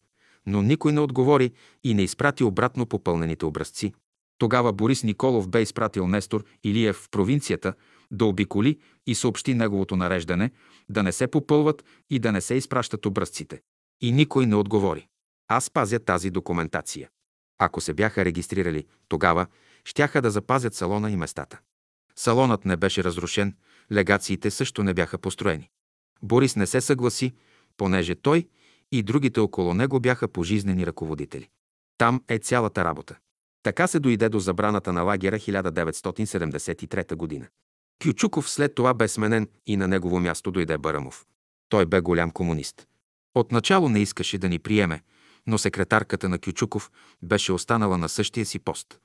но 0.45 0.61
никой 0.61 0.91
не 0.91 0.99
отговори 0.99 1.51
и 1.83 1.93
не 1.93 2.03
изпрати 2.03 2.43
обратно 2.43 2.85
попълнените 2.85 3.45
образци. 3.45 3.93
Тогава 4.37 4.73
Борис 4.73 5.03
Николов 5.03 5.49
бе 5.49 5.61
изпратил 5.61 6.07
Нестор 6.07 6.45
Илиев 6.63 6.95
в 6.95 7.09
провинцията 7.09 7.73
да 8.11 8.25
обиколи 8.25 8.79
и 9.07 9.15
съобщи 9.15 9.53
неговото 9.53 9.95
нареждане 9.95 10.51
да 10.89 11.03
не 11.03 11.11
се 11.11 11.27
попълват 11.27 11.83
и 12.09 12.19
да 12.19 12.31
не 12.31 12.41
се 12.41 12.55
изпращат 12.55 13.05
образците. 13.05 13.61
И 14.01 14.11
никой 14.11 14.45
не 14.45 14.55
отговори. 14.55 15.07
Аз 15.47 15.69
пазя 15.69 15.99
тази 15.99 16.29
документация. 16.29 17.09
Ако 17.59 17.81
се 17.81 17.93
бяха 17.93 18.25
регистрирали, 18.25 18.85
тогава 19.07 19.47
щяха 19.85 20.21
да 20.21 20.31
запазят 20.31 20.73
салона 20.73 21.11
и 21.11 21.15
местата. 21.15 21.59
Салонът 22.15 22.65
не 22.65 22.77
беше 22.77 23.03
разрушен, 23.03 23.55
легациите 23.91 24.51
също 24.51 24.83
не 24.83 24.93
бяха 24.93 25.17
построени. 25.17 25.69
Борис 26.23 26.55
не 26.55 26.67
се 26.67 26.81
съгласи, 26.81 27.33
понеже 27.77 28.15
той 28.15 28.47
и 28.91 29.03
другите 29.03 29.39
около 29.39 29.73
него 29.73 29.99
бяха 29.99 30.27
пожизнени 30.27 30.85
ръководители. 30.85 31.49
Там 31.97 32.23
е 32.27 32.37
цялата 32.39 32.83
работа. 32.83 33.17
Така 33.63 33.87
се 33.87 33.99
дойде 33.99 34.29
до 34.29 34.39
забраната 34.39 34.93
на 34.93 35.01
лагера 35.01 35.39
1973 35.39 37.15
година. 37.15 37.47
Кючуков 38.03 38.49
след 38.49 38.75
това 38.75 38.93
бе 38.93 39.07
сменен 39.07 39.49
и 39.67 39.77
на 39.77 39.87
негово 39.87 40.19
място 40.19 40.51
дойде 40.51 40.77
Барамов. 40.77 41.25
Той 41.69 41.85
бе 41.85 42.01
голям 42.01 42.31
комунист. 42.31 42.87
Отначало 43.35 43.89
не 43.89 43.99
искаше 43.99 44.37
да 44.37 44.49
ни 44.49 44.59
приеме, 44.59 45.01
но 45.47 45.57
секретарката 45.57 46.29
на 46.29 46.39
Кючуков 46.39 46.91
беше 47.21 47.51
останала 47.51 47.97
на 47.97 48.09
същия 48.09 48.45
си 48.45 48.59
пост. 48.59 48.99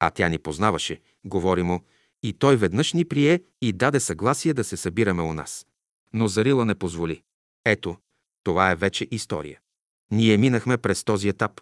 А 0.00 0.10
тя 0.10 0.28
ни 0.28 0.38
познаваше, 0.38 1.00
говори 1.24 1.62
му, 1.62 1.80
и 2.22 2.32
той 2.32 2.56
веднъж 2.56 2.92
ни 2.92 3.04
прие 3.04 3.42
и 3.62 3.72
даде 3.72 4.00
съгласие 4.00 4.54
да 4.54 4.64
се 4.64 4.76
събираме 4.76 5.22
у 5.22 5.34
нас. 5.34 5.66
Но 6.12 6.28
Зарила 6.28 6.64
не 6.64 6.74
позволи. 6.74 7.22
Ето, 7.64 7.96
това 8.44 8.70
е 8.70 8.76
вече 8.76 9.08
история. 9.10 9.60
Ние 10.10 10.36
минахме 10.36 10.78
през 10.78 11.04
този 11.04 11.28
етап. 11.28 11.60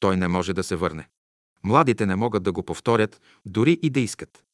Той 0.00 0.16
не 0.16 0.28
може 0.28 0.52
да 0.52 0.62
се 0.62 0.76
върне. 0.76 1.08
Младите 1.62 2.06
не 2.06 2.16
могат 2.16 2.42
да 2.42 2.52
го 2.52 2.62
повторят, 2.62 3.20
дори 3.46 3.78
и 3.82 3.90
да 3.90 4.00
искат. 4.00 4.44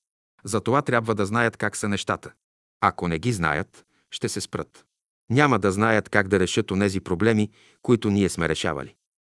Затова 0.44 0.82
трябва 0.82 1.14
да 1.14 1.26
знаят 1.26 1.56
как 1.56 1.76
са 1.76 1.88
нещата. 1.88 2.32
Ако 2.80 3.08
не 3.08 3.18
ги 3.18 3.32
знаят, 3.32 3.86
ще 4.10 4.28
се 4.28 4.40
спрат. 4.40 4.84
Няма 5.30 5.58
да 5.58 5.72
знаят 5.72 6.08
как 6.08 6.28
да 6.28 6.40
решат 6.40 6.70
онези 6.70 7.00
проблеми, 7.00 7.50
които 7.82 8.10
ние 8.10 8.28
сме 8.28 8.48
решавали. 8.48 8.94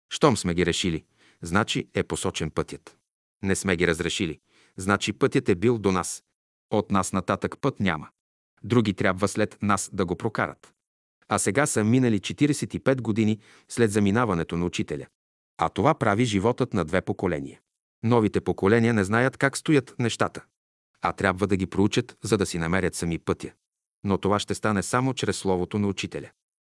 Щом 0.09 0.37
сме 0.37 0.53
ги 0.53 0.65
решили, 0.65 1.03
значи 1.41 1.87
е 1.93 2.03
посочен 2.03 2.51
пътят. 2.51 2.97
Не 3.43 3.55
сме 3.55 3.75
ги 3.75 3.87
разрешили, 3.87 4.39
значи 4.77 5.13
пътят 5.13 5.49
е 5.49 5.55
бил 5.55 5.77
до 5.77 5.91
нас. 5.91 6.23
От 6.71 6.91
нас 6.91 7.13
нататък 7.13 7.55
път 7.61 7.79
няма. 7.79 8.09
Други 8.63 8.93
трябва 8.93 9.27
след 9.27 9.57
нас 9.61 9.89
да 9.93 10.05
го 10.05 10.15
прокарат. 10.15 10.73
А 11.27 11.39
сега 11.39 11.65
са 11.65 11.83
минали 11.83 12.19
45 12.19 13.01
години 13.01 13.39
след 13.69 13.91
заминаването 13.91 14.57
на 14.57 14.65
учителя. 14.65 15.05
А 15.57 15.69
това 15.69 15.93
прави 15.93 16.25
животът 16.25 16.73
на 16.73 16.85
две 16.85 17.01
поколения. 17.01 17.59
Новите 18.03 18.41
поколения 18.41 18.93
не 18.93 19.03
знаят 19.03 19.37
как 19.37 19.57
стоят 19.57 19.95
нещата, 19.99 20.43
а 21.01 21.13
трябва 21.13 21.47
да 21.47 21.57
ги 21.57 21.65
проучат, 21.65 22.17
за 22.23 22.37
да 22.37 22.45
си 22.45 22.57
намерят 22.57 22.95
сами 22.95 23.19
пътя. 23.19 23.51
Но 24.03 24.17
това 24.17 24.39
ще 24.39 24.55
стане 24.55 24.83
само 24.83 25.13
чрез 25.13 25.37
словото 25.37 25.79
на 25.79 25.87
учителя. 25.87 26.29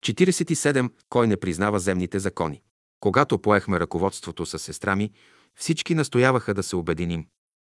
47. 0.04 0.90
Кой 1.08 1.26
не 1.26 1.36
признава 1.36 1.80
земните 1.80 2.18
закони? 2.18 2.62
Когато 3.00 3.38
поехме 3.38 3.80
ръководството 3.80 4.46
с 4.46 4.58
сестра 4.58 4.96
ми, 4.96 5.12
всички 5.54 5.94
настояваха 5.94 6.54
да 6.54 6.62
се 6.62 6.76
обединим. 6.76 7.26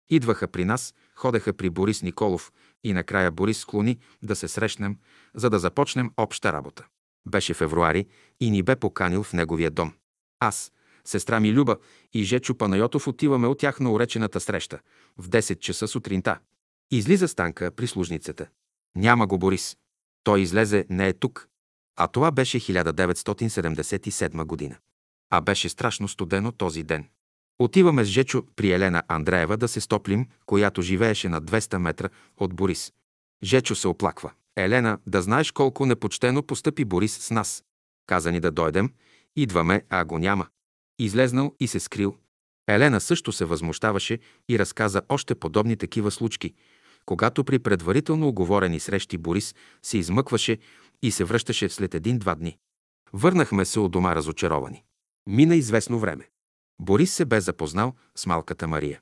Идваха 0.09 0.47
при 0.47 0.65
нас, 0.65 0.93
ходеха 1.15 1.53
при 1.53 1.69
Борис 1.69 2.01
Николов 2.01 2.51
и 2.83 2.93
накрая 2.93 3.31
Борис 3.31 3.59
склони 3.59 3.99
да 4.21 4.35
се 4.35 4.47
срещнем, 4.47 4.97
за 5.33 5.49
да 5.49 5.59
започнем 5.59 6.11
обща 6.17 6.53
работа. 6.53 6.85
Беше 7.27 7.53
февруари 7.53 8.07
и 8.39 8.51
ни 8.51 8.63
бе 8.63 8.75
поканил 8.75 9.23
в 9.23 9.33
неговия 9.33 9.71
дом. 9.71 9.93
Аз, 10.39 10.71
сестра 11.05 11.39
ми 11.39 11.53
Люба 11.53 11.77
и 12.13 12.23
Жечо 12.23 12.55
Панайотов 12.55 13.07
отиваме 13.07 13.47
от 13.47 13.59
тях 13.59 13.79
на 13.79 13.91
уречената 13.91 14.39
среща 14.39 14.79
в 15.17 15.29
10 15.29 15.59
часа 15.59 15.87
сутринта. 15.87 16.39
Излиза 16.91 17.27
Станка 17.27 17.71
прислужницата. 17.71 18.47
Няма 18.95 19.27
го 19.27 19.37
Борис. 19.37 19.77
Той 20.23 20.41
излезе, 20.41 20.85
не 20.89 21.07
е 21.07 21.13
тук. 21.13 21.47
А 21.95 22.07
това 22.07 22.31
беше 22.31 22.59
1977 22.59 24.45
година. 24.45 24.77
А 25.29 25.41
беше 25.41 25.69
страшно 25.69 26.07
студено 26.07 26.51
този 26.51 26.83
ден. 26.83 27.09
Отиваме 27.59 28.03
с 28.03 28.07
Жечо 28.07 28.43
при 28.55 28.71
Елена 28.71 29.03
Андреева 29.07 29.57
да 29.57 29.67
се 29.67 29.81
стоплим, 29.81 30.27
която 30.45 30.81
живееше 30.81 31.29
на 31.29 31.41
200 31.41 31.77
метра 31.77 32.09
от 32.37 32.53
Борис. 32.53 32.93
Жечо 33.43 33.75
се 33.75 33.87
оплаква. 33.87 34.31
Елена, 34.57 34.99
да 35.07 35.21
знаеш 35.21 35.51
колко 35.51 35.85
непочтено 35.85 36.43
постъпи 36.43 36.85
Борис 36.85 37.17
с 37.17 37.31
нас. 37.31 37.63
Каза 38.07 38.31
ни 38.31 38.39
да 38.39 38.51
дойдем, 38.51 38.89
идваме, 39.35 39.83
а 39.89 40.05
го 40.05 40.17
няма. 40.19 40.47
Излезнал 40.99 41.55
и 41.59 41.67
се 41.67 41.79
скрил. 41.79 42.15
Елена 42.67 43.01
също 43.01 43.31
се 43.31 43.45
възмущаваше 43.45 44.19
и 44.49 44.59
разказа 44.59 45.01
още 45.09 45.35
подобни 45.35 45.77
такива 45.77 46.11
случки, 46.11 46.53
когато 47.05 47.43
при 47.43 47.59
предварително 47.59 48.27
оговорени 48.27 48.79
срещи 48.79 49.17
Борис 49.17 49.55
се 49.83 49.97
измъкваше 49.97 50.57
и 51.01 51.11
се 51.11 51.23
връщаше 51.23 51.69
след 51.69 51.95
един-два 51.95 52.35
дни. 52.35 52.57
Върнахме 53.13 53.65
се 53.65 53.79
от 53.79 53.91
дома 53.91 54.15
разочаровани. 54.15 54.83
Мина 55.27 55.55
известно 55.55 55.99
време. 55.99 56.29
Борис 56.79 57.13
се 57.13 57.25
бе 57.25 57.41
запознал 57.41 57.93
с 58.15 58.25
малката 58.25 58.67
Мария. 58.67 59.01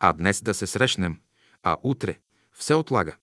А 0.00 0.12
днес 0.12 0.42
да 0.42 0.54
се 0.54 0.66
срещнем, 0.66 1.20
а 1.62 1.76
утре 1.82 2.18
все 2.52 2.74
отлага. 2.74 3.16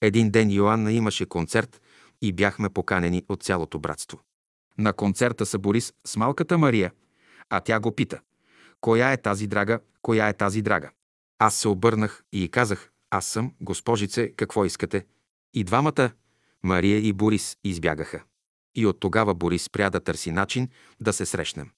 Един 0.00 0.30
ден 0.30 0.50
Йоанна 0.50 0.92
имаше 0.92 1.26
концерт 1.26 1.80
и 2.22 2.32
бяхме 2.32 2.68
поканени 2.68 3.24
от 3.28 3.42
цялото 3.42 3.78
братство. 3.78 4.20
На 4.78 4.92
концерта 4.92 5.46
са 5.46 5.58
Борис 5.58 5.92
с 6.06 6.16
малката 6.16 6.58
Мария, 6.58 6.92
а 7.50 7.60
тя 7.60 7.80
го 7.80 7.94
пита. 7.94 8.20
Коя 8.80 9.12
е 9.12 9.16
тази 9.16 9.46
драга, 9.46 9.80
коя 10.02 10.28
е 10.28 10.32
тази 10.32 10.62
драга? 10.62 10.90
Аз 11.38 11.54
се 11.54 11.68
обърнах 11.68 12.24
и 12.32 12.48
казах, 12.48 12.90
аз 13.10 13.26
съм, 13.26 13.54
госпожице, 13.60 14.32
какво 14.36 14.64
искате? 14.64 15.06
И 15.54 15.64
двамата, 15.64 16.10
Мария 16.62 16.98
и 16.98 17.12
Борис, 17.12 17.56
избягаха. 17.64 18.22
И 18.74 18.86
от 18.86 19.00
тогава 19.00 19.34
Борис 19.34 19.62
спря 19.62 19.90
да 19.90 20.00
търси 20.00 20.32
начин 20.32 20.68
да 21.00 21.12
се 21.12 21.26
срещнем. 21.26 21.70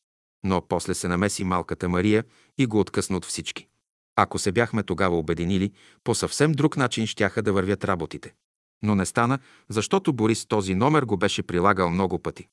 Но 0.45 0.63
после 0.69 0.95
се 0.95 1.09
намеси 1.09 1.45
малката 1.45 1.89
Мария 1.89 2.25
и 2.59 2.67
го 2.67 2.81
откъсна 2.81 3.17
от 3.17 3.25
всички. 3.25 3.67
Ако 4.17 4.39
се 4.39 4.53
бяхме 4.53 4.83
тогава 4.83 5.19
обединили, 5.19 5.73
по 6.05 6.15
съвсем 6.15 6.53
друг 6.53 6.77
начин 6.77 7.07
щяха 7.07 7.43
да 7.43 7.53
вървят 7.53 7.85
работите. 7.85 8.35
Но 8.83 8.95
не 8.95 9.07
стана, 9.07 9.39
защото 9.69 10.13
Борис 10.13 10.47
този 10.47 10.75
номер 10.75 11.03
го 11.03 11.17
беше 11.17 11.43
прилагал 11.43 11.91
много 11.91 12.19
пъти. 12.19 12.49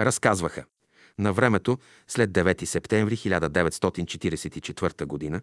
Разказваха. 0.00 0.64
На 1.18 1.32
времето, 1.32 1.78
след 2.08 2.30
9 2.30 2.64
септември 2.64 3.16
1944 3.16 5.32
г., 5.32 5.40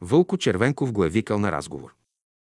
Вълко 0.00 0.38
Червенков 0.38 0.92
го 0.92 1.04
е 1.04 1.08
викал 1.08 1.38
на 1.38 1.52
разговор. 1.52 1.94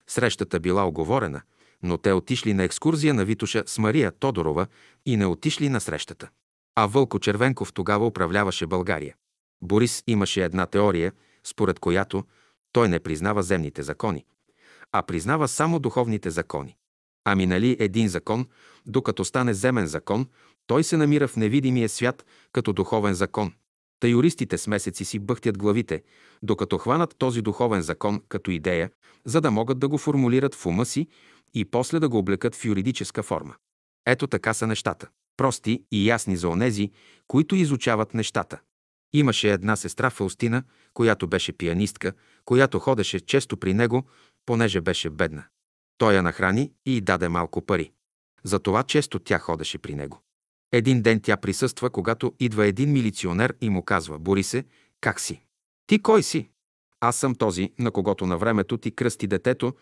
Срещата 0.06 0.60
била 0.60 0.86
оговорена, 0.86 1.42
но 1.82 1.98
те 1.98 2.12
отишли 2.12 2.54
на 2.54 2.64
екскурзия 2.64 3.14
на 3.14 3.24
Витуша 3.24 3.62
с 3.66 3.78
Мария 3.78 4.12
Тодорова 4.12 4.66
и 5.06 5.16
не 5.16 5.26
отишли 5.26 5.68
на 5.68 5.80
срещата. 5.80 6.28
А 6.80 6.86
Вълко 6.86 7.18
Червенков 7.18 7.72
тогава 7.72 8.06
управляваше 8.06 8.66
България. 8.66 9.14
Борис 9.62 10.02
имаше 10.06 10.44
една 10.44 10.66
теория, 10.66 11.12
според 11.44 11.78
която 11.78 12.24
той 12.72 12.88
не 12.88 13.00
признава 13.00 13.42
земните 13.42 13.82
закони, 13.82 14.24
а 14.92 15.02
признава 15.02 15.48
само 15.48 15.78
духовните 15.78 16.30
закони. 16.30 16.76
Ами 17.24 17.46
нали 17.46 17.76
един 17.80 18.08
закон, 18.08 18.46
докато 18.86 19.24
стане 19.24 19.54
земен 19.54 19.86
закон, 19.86 20.26
той 20.66 20.84
се 20.84 20.96
намира 20.96 21.28
в 21.28 21.36
невидимия 21.36 21.88
свят 21.88 22.26
като 22.52 22.72
духовен 22.72 23.14
закон. 23.14 23.52
Та 24.00 24.08
юристите 24.08 24.58
с 24.58 24.66
месеци 24.66 25.04
си 25.04 25.18
бъхтят 25.18 25.58
главите, 25.58 26.02
докато 26.42 26.78
хванат 26.78 27.14
този 27.18 27.42
духовен 27.42 27.82
закон 27.82 28.22
като 28.28 28.50
идея, 28.50 28.90
за 29.24 29.40
да 29.40 29.50
могат 29.50 29.78
да 29.78 29.88
го 29.88 29.98
формулират 29.98 30.54
в 30.54 30.66
ума 30.66 30.84
си 30.84 31.06
и 31.54 31.64
после 31.64 32.00
да 32.00 32.08
го 32.08 32.18
облекат 32.18 32.54
в 32.54 32.64
юридическа 32.64 33.22
форма. 33.22 33.54
Ето 34.06 34.26
така 34.26 34.54
са 34.54 34.66
нещата. 34.66 35.08
Прости 35.38 35.84
и 35.92 36.08
ясни 36.08 36.36
за 36.36 36.48
онези, 36.48 36.90
които 37.26 37.56
изучават 37.56 38.14
нещата. 38.14 38.60
Имаше 39.12 39.52
една 39.52 39.76
сестра 39.76 40.10
Фаустина, 40.10 40.62
която 40.94 41.26
беше 41.26 41.52
пианистка, 41.52 42.12
която 42.44 42.78
ходеше 42.78 43.20
често 43.20 43.56
при 43.56 43.74
него, 43.74 44.06
понеже 44.46 44.80
беше 44.80 45.10
бедна. 45.10 45.44
Той 45.98 46.14
я 46.14 46.22
нахрани 46.22 46.72
и 46.86 47.00
даде 47.00 47.28
малко 47.28 47.66
пари. 47.66 47.92
Затова 48.44 48.82
често 48.82 49.18
тя 49.18 49.38
ходеше 49.38 49.78
при 49.78 49.94
него. 49.94 50.22
Един 50.72 51.02
ден 51.02 51.20
тя 51.20 51.36
присъства, 51.36 51.90
когато 51.90 52.34
идва 52.40 52.66
един 52.66 52.92
милиционер 52.92 53.54
и 53.60 53.70
му 53.70 53.82
казва 53.82 54.18
«Борисе, 54.18 54.64
как 55.00 55.20
си?» 55.20 55.42
«Ти 55.86 56.02
кой 56.02 56.22
си?» 56.22 56.48
«Аз 57.00 57.16
съм 57.16 57.34
този, 57.34 57.72
на 57.78 57.90
когото 57.90 58.26
на 58.26 58.38
времето 58.38 58.78
ти 58.78 58.90
кръсти 58.90 59.26
детето. 59.26 59.74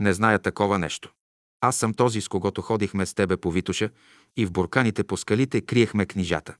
Не 0.00 0.12
зная 0.12 0.38
такова 0.38 0.78
нещо. 0.78 1.12
Аз 1.60 1.76
съм 1.76 1.94
този, 1.94 2.20
с 2.20 2.28
когото 2.28 2.62
ходихме 2.62 3.06
с 3.06 3.14
тебе 3.14 3.36
по 3.36 3.50
Витуша 3.50 3.90
и 4.36 4.46
в 4.46 4.52
бурканите 4.52 5.04
по 5.04 5.16
скалите 5.16 5.60
криехме 5.60 6.06
книжата. 6.06 6.56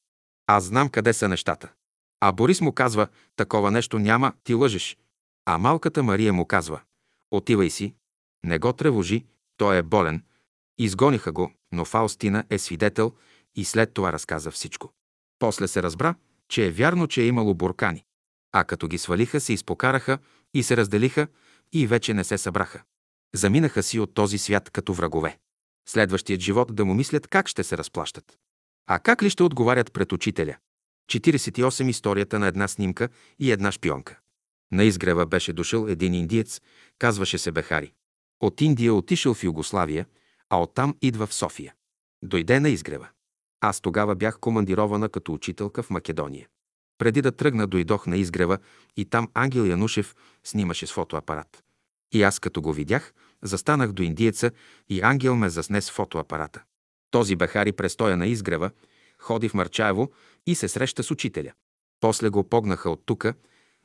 Аз 0.47 0.65
знам 0.65 0.89
къде 0.89 1.12
са 1.12 1.28
нещата. 1.28 1.73
А 2.20 2.33
Борис 2.33 2.60
му 2.60 2.73
казва, 2.73 3.09
такова 3.36 3.70
нещо 3.70 3.99
няма, 3.99 4.33
ти 4.44 4.55
лъжеш. 4.55 4.99
А 5.47 5.59
малката 5.59 6.02
Мария 6.02 6.33
му 6.33 6.47
казва, 6.47 6.81
отивай 7.31 7.70
си, 7.70 7.94
не 8.44 8.59
го 8.59 8.73
тревожи, 8.73 9.25
той 9.57 9.77
е 9.77 9.83
болен. 9.83 10.23
Изгониха 10.78 11.33
го, 11.33 11.52
но 11.73 11.85
Фаустина 11.85 12.44
е 12.51 12.59
свидетел 12.59 13.12
и 13.57 13.65
след 13.65 13.94
това 13.94 14.12
разказа 14.12 14.51
всичко. 14.51 14.93
После 15.39 15.68
се 15.68 15.83
разбра, 15.83 16.15
че 16.49 16.67
е 16.67 16.70
вярно, 16.70 17.07
че 17.07 17.23
е 17.23 17.27
имало 17.27 17.55
буркани. 17.55 18.05
А 18.52 18.65
като 18.65 18.89
ги 18.89 18.99
свалиха, 18.99 19.41
се 19.41 19.52
изпокараха 19.52 20.18
и 20.55 20.62
се 20.62 20.77
разделиха 20.77 21.27
и 21.73 21.86
вече 21.86 22.15
не 22.15 22.25
се 22.25 22.39
събраха. 22.39 22.83
Заминаха 23.34 23.82
си 23.82 24.00
от 24.00 24.15
този 24.15 24.39
свят 24.39 24.70
като 24.70 24.94
врагове. 24.94 25.39
Следващият 25.89 26.40
живот 26.40 26.74
да 26.74 26.84
му 26.84 26.94
мислят 26.94 27.28
как 27.28 27.48
ще 27.48 27.65
се 27.65 27.78
разплащат. 27.78 28.39
А 28.86 28.98
как 28.98 29.23
ли 29.23 29.31
ще 29.31 29.42
отговарят 29.42 29.92
пред 29.92 30.12
учителя? 30.12 30.57
48 31.10 31.89
историята 31.89 32.39
на 32.39 32.47
една 32.47 32.68
снимка 32.68 33.08
и 33.39 33.52
една 33.52 33.73
шпионка. 33.73 34.18
На 34.73 34.84
изгрева 34.84 35.26
беше 35.26 35.52
дошъл 35.52 35.86
един 35.86 36.15
индиец, 36.15 36.60
казваше 36.98 37.39
се 37.39 37.52
Бехари. 37.52 37.92
От 38.40 38.60
Индия 38.60 38.94
отишъл 38.94 39.34
в 39.34 39.44
Югославия, 39.44 40.07
а 40.50 40.62
оттам 40.62 40.97
идва 41.02 41.26
в 41.26 41.34
София. 41.34 41.74
Дойде 42.23 42.60
на 42.60 42.68
изгрева. 42.68 43.08
Аз 43.60 43.81
тогава 43.81 44.15
бях 44.15 44.39
командирована 44.39 45.08
като 45.08 45.32
учителка 45.32 45.82
в 45.82 45.90
Македония. 45.90 46.48
Преди 46.98 47.23
да 47.23 47.32
тръгна, 47.32 47.66
дойдох 47.66 48.07
на 48.07 48.16
изгрева 48.16 48.58
и 48.97 49.05
там 49.05 49.28
Ангел 49.34 49.65
Янушев 49.65 50.16
снимаше 50.44 50.86
с 50.86 50.92
фотоапарат. 50.92 51.65
И 52.12 52.23
аз 52.23 52.39
като 52.39 52.62
го 52.62 52.73
видях, 52.73 53.12
застанах 53.43 53.93
до 53.93 54.03
индиеца 54.03 54.51
и 54.89 55.01
Ангел 55.01 55.37
ме 55.37 55.49
засне 55.49 55.81
с 55.81 55.91
фотоапарата. 55.91 56.62
Този 57.11 57.37
Бехари 57.37 57.73
престоя 57.73 58.17
на 58.17 58.27
изгрева, 58.27 58.70
ходи 59.19 59.49
в 59.49 59.55
Марчаево 59.55 60.12
и 60.47 60.55
се 60.55 60.69
среща 60.69 61.03
с 61.03 61.11
учителя. 61.11 61.53
После 62.01 62.28
го 62.28 62.49
погнаха 62.49 62.91
от 62.91 63.03
тука 63.07 63.35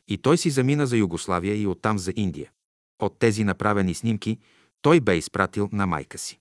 и 0.07 0.17
той 0.17 0.37
си 0.37 0.49
замина 0.49 0.87
за 0.87 0.97
Югославия 0.97 1.61
и 1.61 1.67
оттам 1.67 1.99
за 1.99 2.13
Индия. 2.15 2.51
От 2.99 3.19
тези 3.19 3.43
направени 3.43 3.93
снимки 3.93 4.39
той 4.81 4.99
бе 4.99 5.17
изпратил 5.17 5.69
на 5.71 5.87
майка 5.87 6.17
си. 6.17 6.39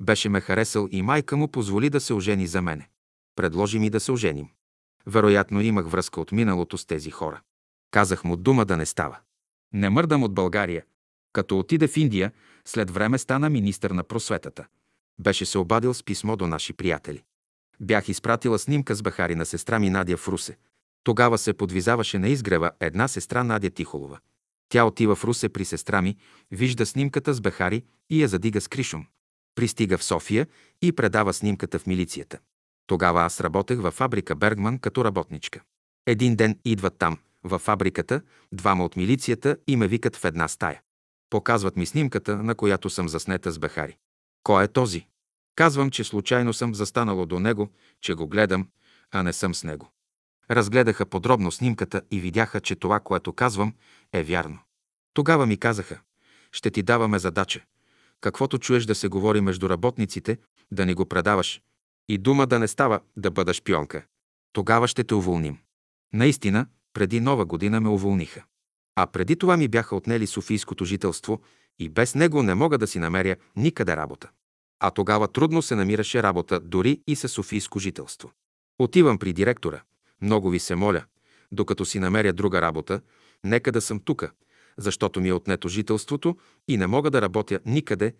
Беше 0.00 0.28
ме 0.28 0.40
харесал 0.40 0.88
и 0.90 1.02
майка 1.02 1.36
му 1.36 1.48
позволи 1.48 1.90
да 1.90 2.00
се 2.00 2.14
ожени 2.14 2.46
за 2.46 2.62
мене. 2.62 2.88
Предложи 3.36 3.78
ми 3.78 3.90
да 3.90 4.00
се 4.00 4.12
оженим. 4.12 4.48
Вероятно 5.06 5.60
имах 5.60 5.86
връзка 5.86 6.20
от 6.20 6.32
миналото 6.32 6.78
с 6.78 6.86
тези 6.86 7.10
хора. 7.10 7.40
Казах 7.90 8.24
му 8.24 8.36
дума 8.36 8.64
да 8.64 8.76
не 8.76 8.86
става. 8.86 9.18
Не 9.72 9.90
мърдам 9.90 10.22
от 10.22 10.34
България. 10.34 10.84
Като 11.34 11.58
отиде 11.58 11.88
в 11.88 11.96
Индия, 11.96 12.32
след 12.64 12.90
време 12.90 13.18
стана 13.18 13.50
министър 13.50 13.90
на 13.90 14.04
просветата. 14.04 14.66
Беше 15.18 15.46
се 15.46 15.58
обадил 15.58 15.94
с 15.94 16.02
писмо 16.02 16.36
до 16.36 16.46
наши 16.46 16.72
приятели. 16.72 17.22
Бях 17.80 18.08
изпратила 18.08 18.58
снимка 18.58 18.94
с 18.94 19.02
Бахари 19.02 19.34
на 19.34 19.46
сестра 19.46 19.78
ми 19.78 19.90
Надя 19.90 20.16
в 20.16 20.28
Русе. 20.28 20.56
Тогава 21.04 21.38
се 21.38 21.52
подвизаваше 21.52 22.18
на 22.18 22.28
изгрева 22.28 22.70
една 22.80 23.08
сестра 23.08 23.44
Надя 23.44 23.70
Тихолова. 23.70 24.18
Тя 24.68 24.84
отива 24.84 25.14
в 25.14 25.24
Русе 25.24 25.48
при 25.48 25.64
сестра 25.64 26.02
ми, 26.02 26.16
вижда 26.50 26.86
снимката 26.86 27.34
с 27.34 27.40
Бехари 27.40 27.84
и 28.10 28.22
я 28.22 28.28
задига 28.28 28.60
с 28.60 28.68
кришум. 28.68 29.06
Пристига 29.54 29.98
в 29.98 30.04
София 30.04 30.46
и 30.82 30.92
предава 30.92 31.32
снимката 31.32 31.78
в 31.78 31.86
милицията. 31.86 32.38
Тогава 32.86 33.22
аз 33.22 33.40
работех 33.40 33.80
във 33.80 33.94
фабрика 33.94 34.34
Бергман 34.34 34.78
като 34.78 35.04
работничка. 35.04 35.60
Един 36.06 36.36
ден 36.36 36.58
идват 36.64 36.98
там, 36.98 37.18
във 37.44 37.62
фабриката, 37.62 38.20
двама 38.52 38.84
от 38.84 38.96
милицията 38.96 39.56
и 39.66 39.76
ме 39.76 39.88
викат 39.88 40.16
в 40.16 40.24
една 40.24 40.48
стая. 40.48 40.80
Показват 41.34 41.76
ми 41.76 41.86
снимката, 41.86 42.36
на 42.36 42.54
която 42.54 42.90
съм 42.90 43.08
заснета 43.08 43.50
с 43.50 43.58
Бехари. 43.58 43.96
Кой 44.42 44.64
е 44.64 44.68
този? 44.68 45.06
Казвам, 45.56 45.90
че 45.90 46.04
случайно 46.04 46.52
съм 46.52 46.74
застанало 46.74 47.26
до 47.26 47.40
него, 47.40 47.70
че 48.00 48.14
го 48.14 48.28
гледам, 48.28 48.68
а 49.10 49.22
не 49.22 49.32
съм 49.32 49.54
с 49.54 49.64
него. 49.64 49.90
Разгледаха 50.50 51.06
подробно 51.06 51.52
снимката 51.52 52.02
и 52.10 52.20
видяха, 52.20 52.60
че 52.60 52.76
това, 52.76 53.00
което 53.00 53.32
казвам, 53.32 53.74
е 54.12 54.22
вярно. 54.22 54.58
Тогава 55.14 55.46
ми 55.46 55.56
казаха, 55.56 56.00
ще 56.52 56.70
ти 56.70 56.82
даваме 56.82 57.18
задача. 57.18 57.64
Каквото 58.20 58.58
чуеш 58.58 58.84
да 58.84 58.94
се 58.94 59.08
говори 59.08 59.40
между 59.40 59.68
работниците, 59.68 60.38
да 60.72 60.86
ни 60.86 60.94
го 60.94 61.06
предаваш. 61.06 61.60
И 62.08 62.18
дума 62.18 62.46
да 62.46 62.58
не 62.58 62.68
става 62.68 63.00
да 63.16 63.30
бъда 63.30 63.54
шпионка. 63.54 64.04
Тогава 64.52 64.88
ще 64.88 65.04
те 65.04 65.14
уволним. 65.14 65.58
Наистина, 66.12 66.66
преди 66.92 67.20
нова 67.20 67.44
година 67.44 67.80
ме 67.80 67.88
уволниха. 67.88 68.44
А 68.96 69.06
преди 69.06 69.36
това 69.36 69.56
ми 69.56 69.68
бяха 69.68 69.96
отнели 69.96 70.26
Софийското 70.26 70.84
жителство 70.84 71.40
и 71.78 71.88
без 71.88 72.14
него 72.14 72.42
не 72.42 72.54
мога 72.54 72.78
да 72.78 72.86
си 72.86 72.98
намеря 72.98 73.36
никъде 73.56 73.96
работа. 73.96 74.30
А 74.80 74.90
тогава 74.90 75.28
трудно 75.28 75.62
се 75.62 75.74
намираше 75.74 76.22
работа 76.22 76.60
дори 76.60 77.00
и 77.06 77.16
със 77.16 77.32
Софийско 77.32 77.78
жителство. 77.78 78.32
Отивам 78.78 79.18
при 79.18 79.32
директора. 79.32 79.82
Много 80.22 80.50
ви 80.50 80.58
се 80.58 80.74
моля, 80.74 81.04
докато 81.52 81.84
си 81.84 81.98
намеря 81.98 82.32
друга 82.32 82.62
работа, 82.62 83.00
нека 83.44 83.72
да 83.72 83.80
съм 83.80 84.00
тука, 84.00 84.30
защото 84.76 85.20
ми 85.20 85.28
е 85.28 85.32
отнето 85.32 85.68
жителството 85.68 86.36
и 86.68 86.76
не 86.76 86.86
мога 86.86 87.10
да 87.10 87.22
работя 87.22 87.60
никъде. 87.66 88.14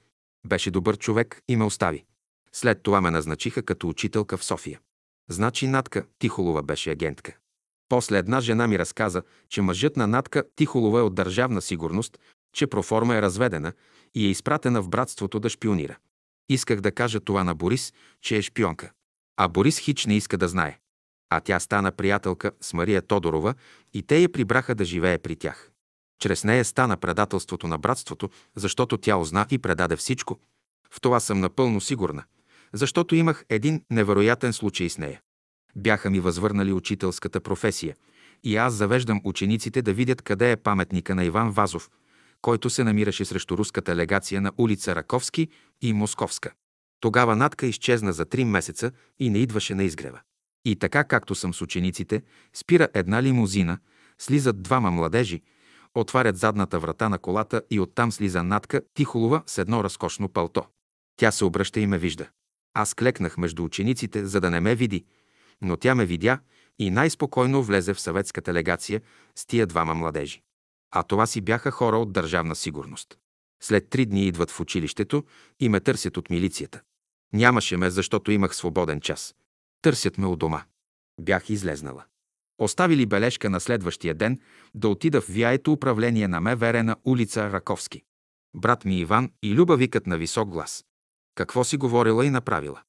Беше 0.46 0.70
добър 0.70 0.98
човек 0.98 1.42
и 1.48 1.56
ме 1.56 1.64
остави. 1.64 2.04
След 2.52 2.82
това 2.82 3.00
ме 3.00 3.10
назначиха 3.10 3.62
като 3.62 3.88
учителка 3.88 4.36
в 4.36 4.44
София. 4.44 4.80
Значи 5.28 5.66
Натка 5.66 6.04
Тихолова 6.18 6.62
беше 6.62 6.90
агентка. 6.90 7.36
После 7.94 8.18
една 8.18 8.40
жена 8.40 8.66
ми 8.66 8.78
разказа, 8.78 9.22
че 9.48 9.62
мъжът 9.62 9.96
на 9.96 10.06
Натка 10.06 10.44
Тихолова 10.56 10.98
е 10.98 11.02
от 11.02 11.14
държавна 11.14 11.62
сигурност, 11.62 12.18
че 12.52 12.66
проформа 12.66 13.16
е 13.16 13.22
разведена 13.22 13.72
и 14.14 14.26
е 14.26 14.30
изпратена 14.30 14.82
в 14.82 14.88
братството 14.88 15.40
да 15.40 15.48
шпионира. 15.48 15.96
Исках 16.48 16.80
да 16.80 16.92
кажа 16.92 17.20
това 17.20 17.44
на 17.44 17.54
Борис, 17.54 17.92
че 18.20 18.36
е 18.36 18.42
шпионка. 18.42 18.90
А 19.36 19.48
Борис 19.48 19.78
хич 19.78 20.06
не 20.06 20.16
иска 20.16 20.38
да 20.38 20.48
знае. 20.48 20.78
А 21.30 21.40
тя 21.40 21.60
стана 21.60 21.92
приятелка 21.92 22.52
с 22.60 22.72
Мария 22.72 23.02
Тодорова 23.02 23.54
и 23.92 24.02
те 24.02 24.18
я 24.18 24.32
прибраха 24.32 24.74
да 24.74 24.84
живее 24.84 25.18
при 25.18 25.36
тях. 25.36 25.70
Чрез 26.22 26.44
нея 26.44 26.64
стана 26.64 26.96
предателството 26.96 27.66
на 27.66 27.78
братството, 27.78 28.30
защото 28.56 28.98
тя 28.98 29.16
узна 29.16 29.46
и 29.50 29.58
предаде 29.58 29.96
всичко. 29.96 30.38
В 30.90 31.00
това 31.00 31.20
съм 31.20 31.40
напълно 31.40 31.80
сигурна, 31.80 32.24
защото 32.72 33.14
имах 33.14 33.44
един 33.48 33.82
невероятен 33.90 34.52
случай 34.52 34.90
с 34.90 34.98
нея. 34.98 35.20
Бяха 35.76 36.10
ми 36.10 36.20
възвърнали 36.20 36.72
учителската 36.72 37.40
професия 37.40 37.96
и 38.44 38.56
аз 38.56 38.74
завеждам 38.74 39.20
учениците 39.24 39.82
да 39.82 39.92
видят 39.92 40.22
къде 40.22 40.52
е 40.52 40.56
паметника 40.56 41.14
на 41.14 41.24
Иван 41.24 41.50
Вазов, 41.50 41.90
който 42.42 42.70
се 42.70 42.84
намираше 42.84 43.24
срещу 43.24 43.58
руската 43.58 43.96
легация 43.96 44.40
на 44.40 44.52
улица 44.58 44.94
Раковски 44.94 45.48
и 45.82 45.92
Московска. 45.92 46.52
Тогава 47.00 47.36
Натка 47.36 47.66
изчезна 47.66 48.12
за 48.12 48.24
три 48.24 48.44
месеца 48.44 48.90
и 49.18 49.30
не 49.30 49.38
идваше 49.38 49.74
на 49.74 49.84
изгрева. 49.84 50.20
И 50.64 50.76
така, 50.76 51.04
както 51.04 51.34
съм 51.34 51.54
с 51.54 51.62
учениците, 51.62 52.22
спира 52.54 52.88
една 52.94 53.22
лимузина, 53.22 53.78
слизат 54.18 54.62
двама 54.62 54.90
младежи, 54.90 55.42
отварят 55.94 56.36
задната 56.36 56.78
врата 56.78 57.08
на 57.08 57.18
колата 57.18 57.62
и 57.70 57.80
оттам 57.80 58.12
слиза 58.12 58.42
Натка 58.42 58.82
Тихолова 58.94 59.42
с 59.46 59.58
едно 59.58 59.84
разкошно 59.84 60.28
палто. 60.28 60.66
Тя 61.16 61.30
се 61.30 61.44
обръща 61.44 61.80
и 61.80 61.86
ме 61.86 61.98
вижда. 61.98 62.28
Аз 62.74 62.94
клекнах 62.94 63.38
между 63.38 63.64
учениците, 63.64 64.26
за 64.26 64.40
да 64.40 64.50
не 64.50 64.60
ме 64.60 64.74
види, 64.74 65.04
но 65.60 65.76
тя 65.76 65.94
ме 65.94 66.06
видя 66.06 66.38
и 66.78 66.90
най-спокойно 66.90 67.62
влезе 67.62 67.94
в 67.94 68.00
съветската 68.00 68.54
легация 68.54 69.00
с 69.34 69.46
тия 69.46 69.66
двама 69.66 69.94
младежи. 69.94 70.42
А 70.90 71.02
това 71.02 71.26
си 71.26 71.40
бяха 71.40 71.70
хора 71.70 71.98
от 71.98 72.12
държавна 72.12 72.54
сигурност. 72.54 73.18
След 73.62 73.88
три 73.88 74.06
дни 74.06 74.26
идват 74.26 74.50
в 74.50 74.60
училището 74.60 75.24
и 75.60 75.68
ме 75.68 75.80
търсят 75.80 76.16
от 76.16 76.30
милицията. 76.30 76.80
Нямаше 77.32 77.76
ме, 77.76 77.90
защото 77.90 78.30
имах 78.30 78.56
свободен 78.56 79.00
час. 79.00 79.34
Търсят 79.82 80.18
ме 80.18 80.26
у 80.26 80.36
дома. 80.36 80.64
Бях 81.20 81.50
излезнала. 81.50 82.04
Оставили 82.58 83.06
бележка 83.06 83.50
на 83.50 83.60
следващия 83.60 84.14
ден 84.14 84.40
да 84.74 84.88
отида 84.88 85.20
в 85.20 85.26
вияето 85.28 85.72
управление 85.72 86.28
на 86.28 86.40
МВР 86.40 86.82
на 86.82 86.96
улица 87.04 87.52
Раковски. 87.52 88.02
Брат 88.54 88.84
ми 88.84 88.98
Иван 88.98 89.30
и 89.42 89.54
Люба 89.54 89.76
викат 89.76 90.06
на 90.06 90.18
висок 90.18 90.48
глас. 90.48 90.84
Какво 91.34 91.64
си 91.64 91.76
говорила 91.76 92.26
и 92.26 92.30
направила? 92.30 92.82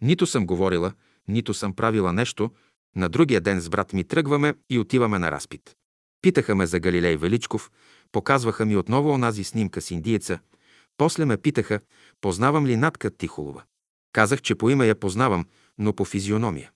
Нито 0.00 0.26
съм 0.26 0.46
говорила, 0.46 0.92
нито 1.28 1.54
съм 1.54 1.74
правила 1.74 2.12
нещо. 2.12 2.50
На 2.96 3.08
другия 3.08 3.40
ден 3.40 3.60
с 3.60 3.68
брат 3.68 3.92
ми 3.92 4.04
тръгваме 4.04 4.54
и 4.70 4.78
отиваме 4.78 5.18
на 5.18 5.30
разпит. 5.30 5.76
Питаха 6.22 6.54
ме 6.54 6.66
за 6.66 6.80
Галилей 6.80 7.16
Величков, 7.16 7.70
показваха 8.12 8.66
ми 8.66 8.76
отново 8.76 9.10
онази 9.10 9.44
снимка 9.44 9.80
с 9.80 9.90
индиеца. 9.90 10.38
После 10.96 11.24
ме 11.24 11.36
питаха, 11.36 11.80
познавам 12.20 12.66
ли 12.66 12.76
Натка 12.76 13.10
Тихолова. 13.10 13.62
Казах, 14.12 14.42
че 14.42 14.54
по 14.54 14.70
име 14.70 14.86
я 14.86 14.94
познавам, 14.94 15.46
но 15.78 15.92
по 15.92 16.04
физиономия. 16.04 16.70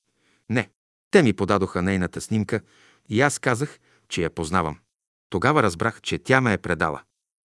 Не. 0.50 0.70
Те 1.10 1.22
ми 1.22 1.32
подадоха 1.32 1.82
нейната 1.82 2.20
снимка 2.20 2.60
и 3.08 3.20
аз 3.20 3.38
казах, 3.38 3.78
че 4.08 4.22
я 4.22 4.30
познавам. 4.30 4.78
Тогава 5.30 5.62
разбрах, 5.62 6.00
че 6.00 6.18
тя 6.18 6.40
ме 6.40 6.52
е 6.52 6.58
предала. 6.58 7.02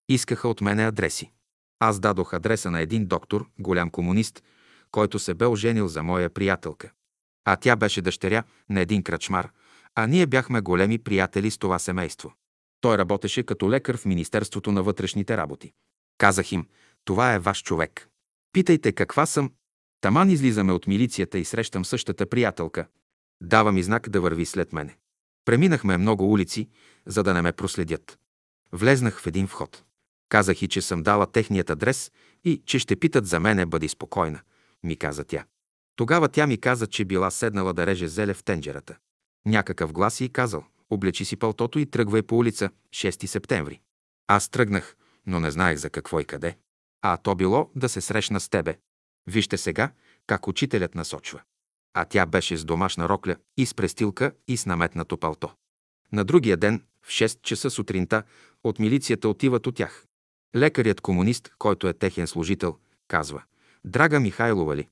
Искаха 0.10 0.48
от 0.48 0.62
мене 0.62 0.88
адреси. 0.88 1.32
Аз 1.80 2.00
дадох 2.00 2.34
адреса 2.34 2.72
на 2.72 2.82
един 2.82 3.06
доктор, 3.06 3.50
голям 3.60 3.90
комунист, 3.90 4.44
който 4.92 5.20
се 5.20 5.34
бе 5.34 5.46
оженил 5.46 5.88
за 5.88 6.04
моя 6.04 6.30
приятелка. 6.30 6.92
А 7.50 7.56
тя 7.56 7.76
беше 7.76 8.02
дъщеря 8.02 8.44
на 8.70 8.80
един 8.80 9.04
кръчмар, 9.04 9.52
а 9.96 10.08
ние 10.08 10.26
бяхме 10.26 10.62
големи 10.62 10.98
приятели 10.98 11.52
с 11.52 11.58
това 11.58 11.80
семейство. 11.80 12.34
Той 12.82 12.98
работеше 12.98 13.44
като 13.44 13.72
лекар 13.72 13.98
в 13.98 14.06
Министерството 14.06 14.72
на 14.72 14.84
вътрешните 14.84 15.38
работи. 15.38 15.74
Казах 16.18 16.52
им, 16.52 16.68
това 17.06 17.34
е 17.34 17.40
ваш 17.40 17.64
човек. 17.64 18.10
Питайте 18.54 18.92
каква 18.92 19.26
съм. 19.26 19.52
Таман 20.02 20.30
излизаме 20.30 20.74
от 20.74 20.88
милицията 20.88 21.38
и 21.40 21.46
срещам 21.46 21.86
същата 21.86 22.26
приятелка. 22.26 22.88
Дава 23.42 23.72
ми 23.72 23.84
знак 23.84 24.10
да 24.10 24.22
върви 24.22 24.46
след 24.46 24.74
мене. 24.74 24.98
Преминахме 25.46 25.98
много 25.98 26.32
улици, 26.32 26.70
за 27.06 27.24
да 27.24 27.34
не 27.34 27.42
ме 27.42 27.52
проследят. 27.52 28.20
Влезнах 28.72 29.22
в 29.22 29.28
един 29.28 29.48
вход. 29.48 29.84
Казах 30.30 30.62
и, 30.62 30.68
че 30.68 30.82
съм 30.82 31.04
дала 31.04 31.32
техният 31.32 31.70
адрес 31.70 32.12
и 32.44 32.62
че 32.66 32.80
ще 32.80 32.96
питат 32.96 33.28
за 33.28 33.40
мене, 33.40 33.66
бъди 33.66 33.88
спокойна, 33.88 34.42
ми 34.84 34.96
каза 34.96 35.24
тя. 35.24 35.46
Тогава 35.98 36.30
тя 36.30 36.48
ми 36.48 36.58
каза, 36.58 36.88
че 36.88 37.06
била 37.06 37.32
седнала 37.32 37.74
да 37.74 37.86
реже 37.86 38.08
зеле 38.08 38.34
в 38.34 38.44
тенджерата. 38.44 38.98
Някакъв 39.46 39.94
глас 39.94 40.22
и 40.22 40.30
казал, 40.30 40.66
облечи 40.90 41.26
си 41.26 41.36
пълтото 41.36 41.80
и 41.80 41.86
тръгвай 41.86 42.22
по 42.22 42.38
улица 42.38 42.70
6 42.90 43.26
септември. 43.26 43.82
Аз 44.28 44.50
тръгнах, 44.50 44.96
но 45.26 45.40
не 45.40 45.52
знаех 45.52 45.78
за 45.78 45.90
какво 45.90 46.20
и 46.20 46.26
къде. 46.26 46.58
А 47.02 47.18
то 47.18 47.36
било 47.36 47.72
да 47.76 47.90
се 47.90 48.02
срещна 48.02 48.40
с 48.40 48.50
тебе. 48.50 48.78
Вижте 49.28 49.58
сега 49.58 49.92
как 50.28 50.48
учителят 50.48 50.96
насочва. 50.96 51.42
А 51.94 52.06
тя 52.06 52.26
беше 52.26 52.58
с 52.58 52.66
домашна 52.66 53.10
рокля 53.10 53.36
и 53.58 53.66
с 53.66 53.74
престилка 53.74 54.32
и 54.48 54.58
с 54.58 54.66
наметнато 54.66 55.18
палто. 55.18 55.52
На 56.12 56.24
другия 56.24 56.58
ден, 56.58 56.84
в 57.02 57.10
6 57.10 57.42
часа 57.42 57.70
сутринта, 57.70 58.24
от 58.64 58.80
милицията 58.80 59.30
отиват 59.30 59.68
от 59.68 59.76
тях. 59.76 60.06
Лекарят 60.56 61.02
комунист, 61.02 61.52
който 61.58 61.88
е 61.88 61.94
техен 61.94 62.28
служител, 62.28 62.78
казва 63.08 63.44
«Драга 63.86 64.20
Михайлова 64.20 64.76
ли?» 64.76 64.88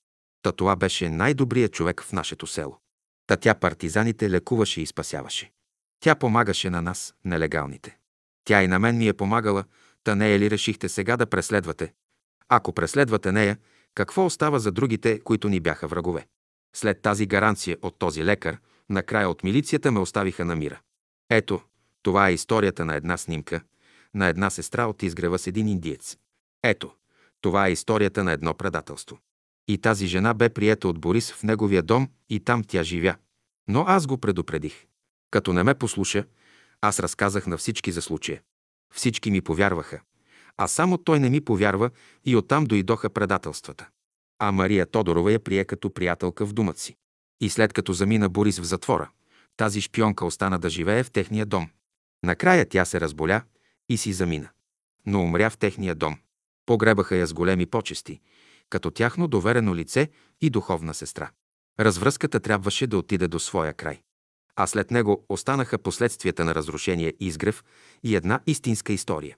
Та 0.45 0.51
това 0.51 0.75
беше 0.75 1.09
най-добрият 1.09 1.73
човек 1.73 2.03
в 2.03 2.13
нашето 2.13 2.47
село. 2.47 2.79
Та 3.27 3.35
тя 3.35 3.55
партизаните 3.55 4.29
лекуваше 4.29 4.81
и 4.81 4.85
спасяваше. 4.85 5.51
Тя 5.99 6.15
помагаше 6.15 6.69
на 6.69 6.81
нас, 6.81 7.15
нелегалните. 7.25 7.97
Тя 8.43 8.63
и 8.63 8.67
на 8.67 8.79
мен 8.79 8.97
ми 8.97 9.07
е 9.07 9.13
помагала, 9.13 9.63
та 10.03 10.15
нея 10.15 10.39
ли 10.39 10.49
решихте 10.49 10.89
сега 10.89 11.17
да 11.17 11.25
преследвате? 11.25 11.93
Ако 12.49 12.73
преследвате 12.73 13.31
нея, 13.31 13.57
какво 13.95 14.25
остава 14.25 14.59
за 14.59 14.71
другите, 14.71 15.19
които 15.19 15.49
ни 15.49 15.59
бяха 15.59 15.87
врагове? 15.87 16.27
След 16.75 17.01
тази 17.01 17.25
гаранция 17.25 17.77
от 17.81 17.99
този 17.99 18.25
лекар, 18.25 18.57
накрая 18.89 19.29
от 19.29 19.43
милицията 19.43 19.91
ме 19.91 19.99
оставиха 19.99 20.45
на 20.45 20.55
мира. 20.55 20.79
Ето, 21.29 21.61
Това 22.01 22.29
е 22.29 22.33
историята 22.33 22.85
на 22.85 22.95
една 22.95 23.17
снимка, 23.17 23.61
на 24.13 24.27
една 24.27 24.49
сестра 24.49 24.85
от 24.85 25.03
изгрева 25.03 25.39
с 25.39 25.47
един 25.47 25.67
индиец. 25.67 26.17
Ето, 26.63 26.91
това 27.41 27.67
е 27.67 27.71
историята 27.71 28.23
на 28.23 28.31
едно 28.31 28.53
предателство. 28.53 29.19
И 29.67 29.77
тази 29.77 30.07
жена 30.07 30.33
бе 30.33 30.49
приета 30.49 30.87
от 30.87 30.99
Борис 30.99 31.31
в 31.31 31.43
неговия 31.43 31.83
дом 31.83 32.09
и 32.29 32.39
там 32.39 32.63
тя 32.63 32.83
живя. 32.83 33.15
Но 33.67 33.83
аз 33.87 34.07
го 34.07 34.17
предупредих. 34.17 34.85
Като 35.31 35.53
не 35.53 35.63
ме 35.63 35.75
послуша, 35.75 36.25
аз 36.81 36.99
разказах 36.99 37.47
на 37.47 37.57
всички 37.57 37.91
за 37.91 38.01
случая. 38.01 38.41
Всички 38.93 39.31
ми 39.31 39.41
повярваха. 39.41 40.01
А 40.57 40.67
само 40.67 40.97
той 40.97 41.19
не 41.19 41.29
ми 41.29 41.41
повярва 41.41 41.89
и 42.25 42.35
оттам 42.35 42.65
дойдоха 42.65 43.09
предателствата. 43.09 43.87
А 44.39 44.51
Мария 44.51 44.85
Тодорова 44.85 45.31
я 45.31 45.39
прие 45.39 45.65
като 45.65 45.93
приятелка 45.93 46.45
в 46.45 46.53
думът 46.53 46.77
си. 46.77 46.95
И 47.41 47.49
след 47.49 47.73
като 47.73 47.93
замина 47.93 48.29
Борис 48.29 48.59
в 48.59 48.63
затвора, 48.63 49.09
тази 49.57 49.81
шпионка 49.81 50.25
остана 50.25 50.59
да 50.59 50.69
живее 50.69 51.03
в 51.03 51.11
техния 51.11 51.45
дом. 51.45 51.69
Накрая 52.23 52.69
тя 52.69 52.85
се 52.85 53.01
разболя 53.01 53.41
и 53.89 53.97
си 53.97 54.13
замина. 54.13 54.49
Но 55.05 55.23
умря 55.23 55.49
в 55.49 55.57
техния 55.57 55.95
дом. 55.95 56.17
Погребаха 56.65 57.15
я 57.15 57.27
с 57.27 57.33
големи 57.33 57.65
почести, 57.65 58.21
като 58.69 58.91
тяхно 58.91 59.27
доверено 59.27 59.75
лице 59.75 60.09
и 60.41 60.49
духовна 60.49 60.93
сестра. 60.93 61.29
Развръзката 61.79 62.39
трябваше 62.39 62.87
да 62.87 62.97
отиде 62.97 63.27
до 63.27 63.39
своя 63.39 63.73
край. 63.73 64.01
А 64.55 64.67
след 64.67 64.91
него 64.91 65.25
останаха 65.29 65.77
последствията 65.77 66.45
на 66.45 66.55
разрушение 66.55 67.13
изгрев 67.19 67.63
и 68.03 68.15
една 68.15 68.39
истинска 68.47 68.93
история. 68.93 69.37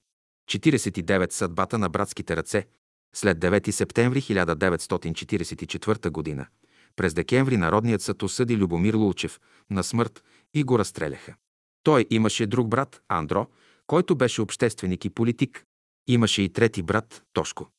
49. 0.49 1.31
Съдбата 1.31 1.77
на 1.77 1.89
братските 1.89 2.35
ръце. 2.35 2.67
След 3.15 3.39
9 3.39 3.71
септември 3.71 4.21
1944 4.21 6.37
г. 6.37 6.47
през 6.95 7.13
декември 7.13 7.57
Народният 7.57 8.01
съд 8.01 8.23
осъди 8.23 8.57
Любомир 8.57 8.93
Лулчев 8.93 9.39
на 9.69 9.83
смърт 9.83 10.23
и 10.53 10.63
го 10.63 10.79
разстреляха. 10.79 11.35
Той 11.83 12.05
имаше 12.09 12.45
друг 12.45 12.67
брат, 12.67 13.01
Андро, 13.07 13.47
който 13.87 14.15
беше 14.15 14.41
общественик 14.41 15.05
и 15.05 15.09
политик. 15.09 15.63
Имаше 16.07 16.41
и 16.41 16.53
трети 16.53 16.83
брат, 16.83 17.23
Тошко. 17.33 17.69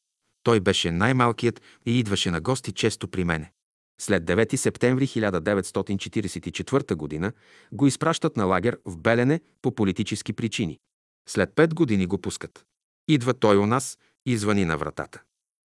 Той 0.49 0.61
беше 0.61 0.91
най-малкият 0.91 1.63
и 1.87 1.99
идваше 1.99 2.31
на 2.31 2.41
гости 2.41 2.73
често 2.73 3.09
при 3.09 3.25
мене. 3.25 3.53
След 4.01 4.25
9 4.25 4.57
септември 4.57 5.07
1944 5.07 7.21
г. 7.21 7.33
го 7.73 7.87
изпращат 7.87 8.37
на 8.37 8.45
лагер 8.45 8.79
в 8.85 8.99
Белене 8.99 9.41
по 9.63 9.75
политически 9.75 10.33
причини. 10.33 10.79
След 11.29 11.55
пет 11.55 11.75
години 11.75 12.07
го 12.07 12.19
пускат. 12.19 12.65
Идва 13.09 13.35
той 13.35 13.57
у 13.57 13.67
нас 13.67 13.99
и 14.27 14.37
звъни 14.37 14.65
на 14.65 14.79
вратата. 14.79 15.23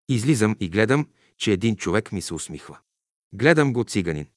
Излизам 0.10 0.56
и 0.60 0.70
гледам, 0.70 1.08
че 1.38 1.52
един 1.52 1.76
човек 1.76 2.12
ми 2.12 2.22
се 2.22 2.34
усмихва. 2.34 2.80
Гледам 3.34 3.74
го 3.74 3.84
циганин. 3.84 4.28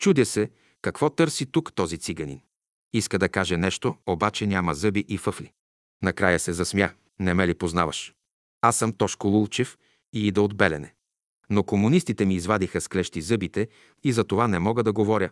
Чудя 0.00 0.26
се, 0.26 0.50
какво 0.80 1.10
търси 1.10 1.46
тук 1.46 1.72
този 1.74 1.98
циганин. 1.98 2.40
Иска 2.92 3.18
да 3.18 3.28
каже 3.28 3.56
нещо, 3.56 3.96
обаче 4.06 4.46
няма 4.46 4.74
зъби 4.74 5.04
и 5.08 5.18
фъфли. 5.18 5.52
Накрая 6.02 6.38
се 6.38 6.52
засмя. 6.52 6.90
Не 7.20 7.34
ме 7.34 7.48
ли 7.48 7.54
познаваш? 7.54 8.14
Аз 8.64 8.76
съм 8.76 8.92
Тошко 8.92 9.28
Лулчев 9.28 9.78
и 10.12 10.26
ида 10.26 10.42
от 10.42 10.56
Белене. 10.56 10.94
Но 11.50 11.62
комунистите 11.62 12.24
ми 12.24 12.34
извадиха 12.34 12.80
с 12.80 12.88
клещи 12.88 13.22
зъбите 13.22 13.68
и 14.04 14.12
за 14.12 14.24
това 14.24 14.48
не 14.48 14.58
мога 14.58 14.82
да 14.82 14.92
говоря. 14.92 15.30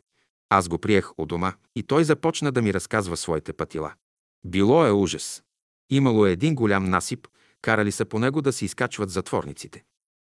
Аз 0.49 0.68
го 0.68 0.78
приех 0.78 1.18
у 1.18 1.26
дома 1.26 1.52
и 1.76 1.83
той 1.83 2.05
започна 2.05 2.52
да 2.52 2.62
ми 2.62 2.75
разказва 2.75 3.17
своите 3.17 3.52
пътила. 3.52 3.92
Било 4.44 4.86
е 4.86 4.92
ужас. 4.92 5.42
Имало 5.91 6.26
е 6.26 6.33
един 6.33 6.55
голям 6.55 6.84
насип, 6.84 7.28
карали 7.62 7.92
са 7.92 8.05
по 8.05 8.18
него 8.18 8.42
да 8.42 8.52
се 8.52 8.65
изкачват 8.65 9.10
затворниците. 9.10 9.84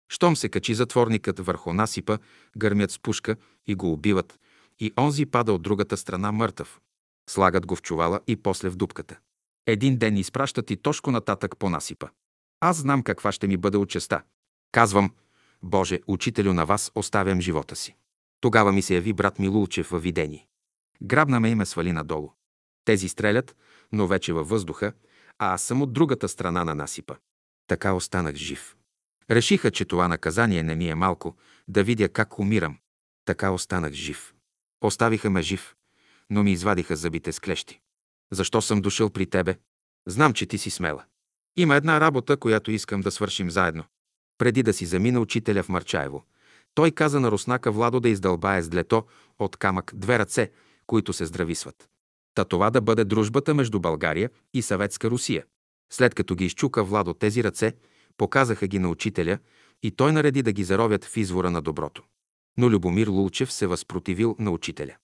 Щом 0.09 0.35
се 0.35 0.50
качи 0.50 0.74
затворникът 0.74 1.40
върху 1.40 1.74
насипа, 1.74 2.17
гърмят 2.58 2.92
с 2.92 3.00
пушка 3.00 3.35
и 3.67 3.75
го 3.75 3.92
убиват, 3.92 4.40
и 4.80 4.92
онзи 5.00 5.25
пада 5.25 5.53
от 5.53 5.61
другата 5.61 5.98
страна 5.98 6.32
мъртъв. 6.32 6.82
Слагат 7.30 7.66
го 7.66 7.75
в 7.75 7.82
чувала 7.82 8.19
и 8.27 8.35
после 8.35 8.69
в 8.69 8.75
дупката. 8.75 9.19
Един 9.66 9.98
ден 9.98 10.17
изпращат 10.17 10.72
и 10.72 10.77
тошко 10.77 11.11
нататък 11.11 11.58
по 11.58 11.69
насипа. 11.69 12.08
Аз 12.59 12.77
знам 12.77 13.03
каква 13.03 13.32
ще 13.32 13.48
ми 13.48 13.58
бъде 13.58 13.77
участа. 13.77 14.22
Казвам, 14.75 15.11
Боже, 15.63 15.99
учителю 16.07 16.53
на 16.53 16.65
вас 16.65 16.91
оставям 16.95 17.41
живота 17.41 17.75
си. 17.75 17.95
Тогава 18.41 18.71
ми 18.71 18.81
се 18.81 18.95
яви 18.95 19.13
брат 19.13 19.39
Милулчев 19.39 19.89
във 19.89 20.03
видение. 20.03 20.47
Грабна 21.03 21.39
ме 21.39 21.49
и 21.49 21.55
ме 21.55 21.65
свали 21.65 21.91
надолу. 21.91 22.31
Тези 22.85 23.09
стрелят, 23.09 23.55
но 23.91 24.07
вече 24.07 24.33
във 24.33 24.49
въздуха, 24.49 24.93
а 25.39 25.53
аз 25.53 25.61
съм 25.61 25.81
от 25.81 25.93
другата 25.93 26.29
страна 26.29 26.63
на 26.63 26.75
насипа. 26.75 27.15
Така 27.67 27.93
останах 27.93 28.35
жив. 28.35 28.75
Решиха, 29.31 29.71
че 29.71 29.85
това 29.85 30.07
наказание 30.07 30.63
не 30.63 30.75
ми 30.75 30.89
е 30.89 30.95
малко, 30.95 31.35
да 31.67 31.83
видя 31.83 32.09
как 32.09 32.39
умирам. 32.39 32.77
Така 33.25 33.51
останах 33.51 33.93
жив. 33.93 34.33
Оставиха 34.81 35.29
ме 35.29 35.41
жив, 35.41 35.75
но 36.29 36.43
ми 36.43 36.51
извадиха 36.51 36.95
зъбите 36.95 37.31
с 37.31 37.39
клещи. 37.39 37.81
Защо 38.31 38.61
съм 38.61 38.81
дошъл 38.81 39.09
при 39.09 39.25
тебе? 39.25 39.57
Знам, 40.07 40.33
че 40.33 40.45
ти 40.45 40.57
си 40.57 40.69
смела. 40.69 41.03
Има 41.57 41.75
една 41.75 42.01
работа, 42.01 42.37
която 42.37 42.71
искам 42.71 43.01
да 43.01 43.11
свършим 43.11 43.51
заедно. 43.51 43.83
Преди 44.38 44.64
да 44.64 44.73
си 44.73 44.85
замина 44.85 45.19
учителя 45.19 45.64
в 45.64 45.69
Марчаево, 45.69 46.23
той 46.73 46.91
каза 46.91 47.19
на 47.19 47.31
руснака 47.31 47.72
Владо 47.72 47.99
да 47.99 48.09
издълбае 48.09 48.61
с 48.61 48.69
длето 48.69 49.03
от 49.39 49.57
камък 49.57 49.91
две 49.95 50.19
ръце, 50.19 50.51
които 50.88 51.14
се 51.14 51.25
здрависват. 51.25 51.89
Та 52.35 52.45
това 52.45 52.69
да 52.69 52.81
бъде 52.81 53.03
дружбата 53.03 53.53
между 53.53 53.80
България 53.80 54.30
и 54.53 54.61
Съветска 54.61 55.09
Русия. 55.09 55.45
След 55.93 56.15
като 56.15 56.35
ги 56.35 56.45
изчука 56.45 56.83
Владо 56.83 57.14
тези 57.14 57.43
ръце, 57.43 57.73
показаха 58.17 58.67
ги 58.67 58.80
на 58.80 58.89
учителя 58.89 59.39
и 59.83 59.91
той 59.91 60.11
нареди 60.11 60.41
да 60.41 60.51
ги 60.51 60.64
заровят 60.64 61.05
в 61.05 61.17
извора 61.17 61.51
на 61.51 61.61
доброто. 61.61 62.03
Но 62.57 62.69
Любомир 62.69 63.07
Лулчев 63.07 63.53
се 63.53 63.67
възпротивил 63.67 64.35
на 64.39 64.51
учителя. 64.51 64.95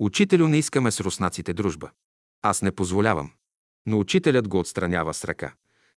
Учителю 0.00 0.48
не 0.48 0.58
искаме 0.58 0.90
с 0.90 1.00
руснаците 1.00 1.52
дружба. 1.52 1.90
Аз 2.42 2.62
не 2.62 2.72
позволявам. 2.72 3.30
Но 3.86 3.98
учителят 3.98 4.48
го 4.48 4.58
отстранява 4.58 5.14
с 5.14 5.24
ръка. 5.24 5.54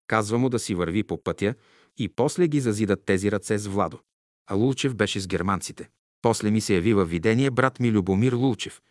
Казва 0.07 0.37
му 0.37 0.49
да 0.49 0.59
си 0.59 0.75
върви 0.75 1.03
по 1.03 1.23
пътя 1.23 1.55
и 1.97 2.09
после 2.09 2.47
ги 2.47 2.59
зазидат 2.59 3.05
тези 3.05 3.31
ръце 3.31 3.57
с 3.57 3.67
Владо. 3.67 3.99
А 4.47 4.55
Лулчев 4.55 4.95
беше 4.95 5.19
с 5.19 5.27
германците. 5.27 5.89
После 6.21 6.51
ми 6.51 6.61
се 6.61 6.73
яви 6.73 6.93
във 6.93 7.09
видение 7.09 7.51
брат 7.51 7.79
ми 7.79 7.91
Любомир 7.91 8.33
Лулчев. 8.33 8.81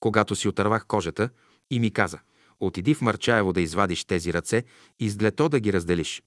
Когато 0.00 0.36
си 0.36 0.48
отървах 0.48 0.86
кожата 0.86 1.30
и 1.70 1.80
ми 1.80 1.90
каза, 1.90 2.18
отиди 2.60 2.94
в 2.94 3.00
Марчаево 3.00 3.52
да 3.52 3.60
извадиш 3.60 4.04
тези 4.04 4.32
ръце 4.32 4.64
и 4.98 5.08
с 5.08 5.16
длето 5.16 5.48
да 5.48 5.60
ги 5.60 5.72
разделиш. 5.72 6.22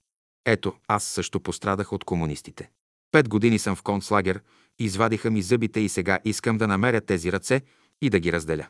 Ето, 0.45 0.74
аз 0.88 1.03
също 1.03 1.40
пострадах 1.40 1.93
от 1.93 2.03
комунистите. 2.03 2.69
Пет 3.11 3.30
години 3.30 3.59
съм 3.59 3.75
в 3.75 3.83
концлагер, 3.83 4.41
извадиха 4.80 5.32
ми 5.32 5.41
зъбите 5.41 5.80
и 5.80 5.90
сега 5.90 6.19
искам 6.25 6.58
да 6.58 6.67
намеря 6.67 7.01
тези 7.01 7.32
ръце 7.32 7.61
и 8.01 8.09
да 8.09 8.19
ги 8.19 8.32
разделя. 8.32 8.67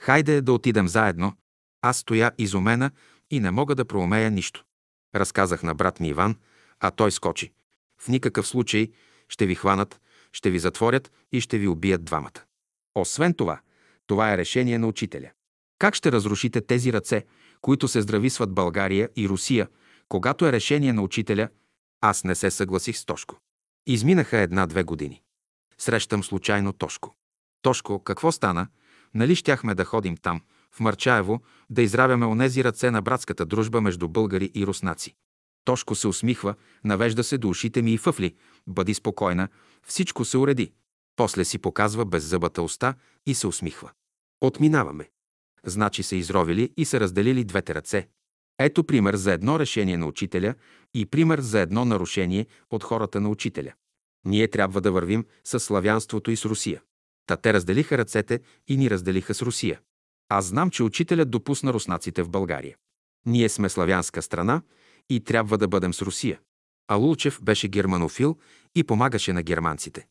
Хайде 0.00 0.40
да 0.40 0.52
отидем 0.52 0.88
заедно. 0.88 1.32
Аз 1.82 1.96
стоя 1.96 2.32
изумена 2.38 2.90
и 3.30 3.40
не 3.40 3.50
мога 3.50 3.74
да 3.74 3.84
проумея 3.84 4.30
нищо. 4.30 4.64
Разказах 5.14 5.62
на 5.62 5.74
брат 5.74 6.00
ми 6.00 6.08
Иван, 6.08 6.36
а 6.80 6.90
той 6.90 7.12
скочи. 7.12 7.52
В 8.00 8.08
никакъв 8.08 8.46
случай 8.46 8.88
ще 9.28 9.46
ви 9.46 9.54
хванат, 9.54 10.00
ще 10.32 10.50
ви 10.50 10.58
затворят 10.58 11.12
и 11.32 11.40
ще 11.40 11.58
ви 11.58 11.68
убият 11.68 12.04
двамата. 12.04 12.42
Освен 12.94 13.34
това, 13.34 13.60
това 14.06 14.32
е 14.32 14.38
решение 14.38 14.78
на 14.78 14.86
учителя. 14.86 15.30
Как 15.78 15.94
ще 15.94 16.12
разрушите 16.12 16.60
тези 16.60 16.92
ръце, 16.92 17.24
които 17.60 17.88
се 17.88 18.00
здрависват 18.00 18.54
България 18.54 19.08
и 19.16 19.28
Русия, 19.28 19.68
когато 20.08 20.46
е 20.46 20.52
решение 20.52 20.92
на 20.92 21.02
учителя? 21.02 21.48
Аз 22.00 22.24
не 22.24 22.34
се 22.34 22.50
съгласих 22.50 22.96
с 22.96 23.04
Тошко. 23.04 23.36
Изминаха 23.86 24.38
една-две 24.38 24.82
години. 24.82 25.22
Срещам 25.78 26.24
случайно 26.24 26.72
Тошко. 26.72 27.14
Тошко, 27.62 28.04
какво 28.04 28.32
стана? 28.32 28.68
Нали 29.14 29.34
щяхме 29.34 29.74
да 29.74 29.84
ходим 29.84 30.16
там, 30.16 30.40
в 30.72 30.80
Марчаево, 30.80 31.40
да 31.70 31.82
изравяме 31.82 32.26
онези 32.26 32.64
ръце 32.64 32.90
на 32.90 33.02
братската 33.02 33.46
дружба 33.46 33.80
между 33.80 34.08
българи 34.08 34.50
и 34.54 34.66
руснаци? 34.66 35.16
Тошко 35.68 35.94
се 35.94 36.08
усмихва, 36.08 36.54
навежда 36.84 37.24
се 37.24 37.38
до 37.38 37.48
ушите 37.48 37.82
ми 37.82 37.94
и 37.94 37.98
фъфли. 37.98 38.34
Бъди 38.66 38.94
спокойна, 38.94 39.48
всичко 39.86 40.24
се 40.24 40.38
уреди. 40.38 40.72
После 41.16 41.44
си 41.44 41.58
показва 41.58 42.04
беззъбата 42.04 42.62
уста 42.62 42.94
и 43.26 43.34
се 43.34 43.46
усмихва. 43.46 43.90
Отминаваме. 44.40 45.10
Значи 45.64 46.02
са 46.02 46.16
изровили 46.16 46.72
и 46.76 46.84
са 46.84 47.00
разделили 47.00 47.44
двете 47.44 47.74
ръце. 47.74 48.08
Ето 48.58 48.84
пример 48.84 49.16
за 49.16 49.32
едно 49.32 49.58
решение 49.58 49.96
на 49.96 50.06
учителя 50.06 50.54
и 50.94 51.06
пример 51.06 51.40
за 51.40 51.60
едно 51.60 51.84
нарушение 51.84 52.46
от 52.70 52.84
хората 52.84 53.20
на 53.20 53.28
учителя. 53.28 53.72
Ние 54.24 54.48
трябва 54.48 54.80
да 54.80 54.92
вървим 54.92 55.26
с 55.44 55.60
славянството 55.60 56.30
и 56.30 56.36
с 56.36 56.44
Русия. 56.44 56.82
Та 57.26 57.36
те 57.36 57.52
разделиха 57.52 57.98
ръцете 57.98 58.40
и 58.68 58.76
ни 58.76 58.90
разделиха 58.90 59.34
с 59.34 59.42
Русия. 59.42 59.80
Аз 60.28 60.44
знам, 60.44 60.70
че 60.70 60.82
учителят 60.82 61.30
допусна 61.30 61.72
руснаците 61.72 62.22
в 62.22 62.30
България. 62.30 62.76
Ние 63.26 63.48
сме 63.48 63.68
славянска 63.68 64.22
страна 64.22 64.62
и 65.08 65.20
трябва 65.20 65.58
да 65.58 65.68
бъдем 65.68 65.94
с 65.94 66.02
Русия. 66.02 66.40
А 66.88 66.94
Лулчев 66.94 67.42
беше 67.42 67.68
германофил 67.68 68.38
и 68.74 68.84
помагаше 68.84 69.32
на 69.32 69.42
германците. 69.42 70.06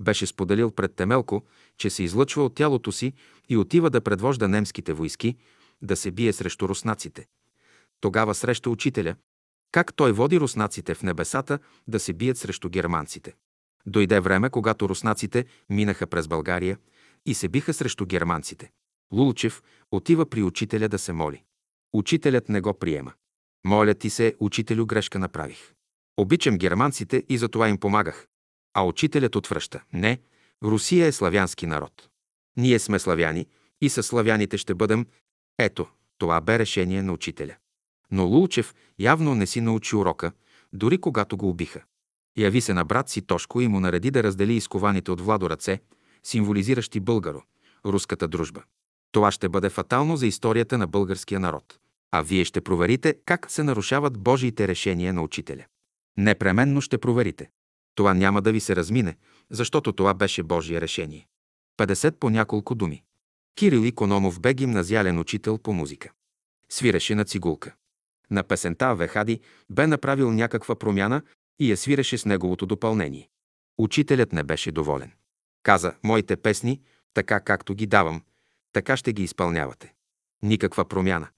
Беше 0.00 0.26
споделил 0.26 0.70
пред 0.70 0.94
Темелко, 0.94 1.42
че 1.78 1.90
се 1.90 2.02
излъчва 2.02 2.44
от 2.44 2.54
тялото 2.54 2.92
си 2.92 3.12
и 3.48 3.56
отива 3.56 3.90
да 3.90 4.00
предвожда 4.00 4.48
немските 4.48 4.92
войски, 4.92 5.36
да 5.82 5.96
се 5.96 6.10
бие 6.10 6.32
срещу 6.32 6.68
руснаците. 6.68 7.26
Тогава 8.00 8.34
среща 8.34 8.70
учителя, 8.70 9.16
как 9.72 9.94
той 9.94 10.12
води 10.12 10.40
руснаците 10.40 10.94
в 10.94 11.02
небесата 11.02 11.58
да 11.88 12.00
се 12.00 12.12
бият 12.12 12.38
срещу 12.38 12.70
германците. 12.70 13.34
Дойде 13.86 14.20
време, 14.20 14.50
когато 14.50 14.88
руснаците 14.88 15.44
минаха 15.70 16.06
през 16.06 16.28
България 16.28 16.78
и 17.26 17.34
се 17.34 17.48
биха 17.48 17.74
срещу 17.74 18.06
германците. 18.06 18.70
Лулчев 19.12 19.62
отива 19.90 20.26
при 20.26 20.42
учителя 20.42 20.88
да 20.88 20.98
се 20.98 21.12
моли. 21.12 21.42
Учителят 21.92 22.48
не 22.48 22.60
го 22.60 22.78
приема. 22.78 23.12
Моля 23.64 23.94
ти 23.94 24.10
се, 24.10 24.34
учителю, 24.40 24.86
грешка 24.86 25.18
направих. 25.18 25.72
Обичам 26.16 26.58
германците 26.58 27.24
и 27.28 27.38
затова 27.38 27.68
им 27.68 27.78
помагах. 27.78 28.26
А 28.74 28.82
учителят 28.82 29.36
отвръща. 29.36 29.82
Не, 29.92 30.18
Русия 30.64 31.06
е 31.06 31.12
славянски 31.12 31.66
народ. 31.66 32.08
Ние 32.56 32.78
сме 32.78 32.98
славяни 32.98 33.46
и 33.80 33.88
със 33.88 34.06
славяните 34.06 34.58
ще 34.58 34.74
бъдем. 34.74 35.06
Ето, 35.58 35.86
това 36.18 36.40
бе 36.40 36.58
решение 36.58 37.02
на 37.02 37.12
учителя. 37.12 37.56
Но 38.10 38.26
Лулчев 38.26 38.74
явно 38.98 39.34
не 39.34 39.46
си 39.46 39.60
научи 39.60 39.96
урока, 39.96 40.32
дори 40.72 40.98
когато 40.98 41.36
го 41.36 41.48
убиха. 41.48 41.82
Яви 42.38 42.60
се 42.60 42.74
на 42.74 42.84
брат 42.84 43.08
си 43.08 43.22
Тошко 43.22 43.60
и 43.60 43.68
му 43.68 43.80
нареди 43.80 44.10
да 44.10 44.22
раздели 44.22 44.54
изкованите 44.54 45.10
от 45.10 45.20
Владо 45.20 45.50
ръце, 45.50 45.80
символизиращи 46.22 47.00
българо, 47.00 47.42
руската 47.86 48.28
дружба. 48.28 48.62
Това 49.12 49.30
ще 49.30 49.48
бъде 49.48 49.70
фатално 49.70 50.16
за 50.16 50.26
историята 50.26 50.78
на 50.78 50.86
българския 50.86 51.40
народ. 51.40 51.78
А 52.12 52.22
вие 52.22 52.44
ще 52.44 52.60
проверите 52.60 53.14
как 53.26 53.50
се 53.50 53.62
нарушават 53.62 54.18
Божиите 54.18 54.68
решения 54.68 55.12
на 55.12 55.22
учителя. 55.22 55.64
Непременно 56.16 56.80
ще 56.80 56.98
проверите. 56.98 57.50
Това 57.94 58.14
няма 58.14 58.42
да 58.42 58.52
ви 58.52 58.60
се 58.60 58.76
размине, 58.76 59.16
защото 59.50 59.92
това 59.92 60.14
беше 60.14 60.42
Божие 60.42 60.80
решение. 60.80 61.26
50 61.78 62.10
по 62.10 62.30
няколко 62.30 62.74
думи. 62.74 63.02
Кирил 63.58 63.84
Икономов 63.84 64.40
бе 64.40 64.54
гимназиален 64.54 65.18
учител 65.18 65.58
по 65.58 65.72
музика. 65.72 66.10
Свиреше 66.68 67.14
на 67.14 67.24
цигулка. 67.24 67.74
На 68.30 68.42
песента 68.42 68.94
Вехади 68.94 69.40
бе 69.70 69.86
направил 69.86 70.32
някаква 70.32 70.74
промяна 70.74 71.22
и 71.60 71.70
я 71.70 71.76
свиреше 71.76 72.18
с 72.18 72.24
неговото 72.24 72.66
допълнение. 72.66 73.28
Учителят 73.78 74.32
не 74.32 74.42
беше 74.42 74.72
доволен. 74.72 75.12
Каза, 75.62 75.94
моите 76.02 76.36
песни, 76.36 76.80
така 77.14 77.40
както 77.40 77.74
ги 77.74 77.86
давам, 77.86 78.22
така 78.72 78.96
ще 78.96 79.12
ги 79.12 79.22
изпълнявате. 79.22 79.94
Никаква 80.42 80.84
промяна. 80.84 81.28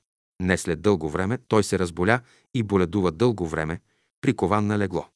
Не 0.41 0.59
след 0.59 0.83
дълго 0.83 1.09
време 1.09 1.39
той 1.49 1.65
се 1.65 1.79
разболя 1.79 2.21
и 2.55 2.63
боледува 2.63 3.13
дълго 3.13 3.47
време, 3.49 3.81
прикован 4.21 4.67
на 4.67 4.79
легло. 4.79 5.09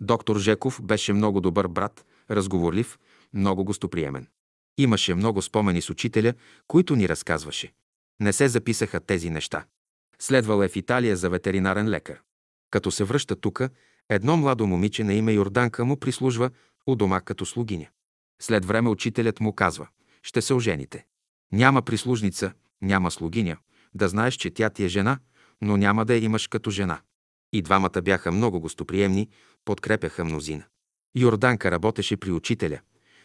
Доктор 0.00 0.38
Жеков 0.38 0.82
беше 0.82 1.12
много 1.12 1.40
добър 1.40 1.68
брат, 1.68 2.06
разговорлив, 2.30 2.98
много 3.34 3.64
гостоприемен. 3.64 4.26
Имаше 4.78 5.14
много 5.14 5.42
спомени 5.42 5.82
с 5.82 5.90
учителя, 5.90 6.34
които 6.66 6.96
ни 6.96 7.08
разказваше. 7.08 7.72
Не 8.20 8.32
се 8.32 8.48
записаха 8.48 9.00
тези 9.00 9.30
неща. 9.30 9.64
Следвал 10.18 10.62
е 10.62 10.68
в 10.68 10.76
Италия 10.76 11.16
за 11.16 11.30
ветеринарен 11.30 11.88
лекар. 11.88 12.20
Като 12.70 12.90
се 12.90 13.04
връща 13.04 13.36
тука, 13.36 13.70
едно 14.08 14.36
младо 14.36 14.66
момиче 14.66 15.04
на 15.04 15.14
име 15.14 15.32
Йорданка 15.32 15.84
му 15.84 15.96
прислужва 15.96 16.50
у 16.86 16.96
дома 16.96 17.20
като 17.20 17.46
слугиня. 17.46 17.86
След 18.42 18.64
време 18.64 18.88
учителят 18.88 19.40
му 19.40 19.52
казва, 19.52 19.88
ще 20.22 20.42
се 20.42 20.54
ожените. 20.54 21.06
Няма 21.52 21.82
прислужница, 21.82 22.52
няма 22.82 23.10
слугиня, 23.10 23.56
да 23.98 24.08
знаеш, 24.08 24.34
че 24.34 24.50
тя 24.50 24.70
ти 24.70 24.84
е 24.84 24.88
жена, 24.88 25.18
но 25.60 25.76
няма 25.76 26.04
да 26.04 26.14
я 26.14 26.24
имаш 26.24 26.48
като 26.48 26.70
жена. 26.70 27.00
И 27.52 27.62
двамата 27.62 28.02
бяха 28.02 28.32
много 28.32 28.60
гостоприемни, 28.60 29.28
подкрепяха 29.64 30.24
мнозина. 30.24 30.64
Йорданка 31.16 31.70
работеше 31.70 32.16
при 32.16 32.30
учителя. 32.30 32.80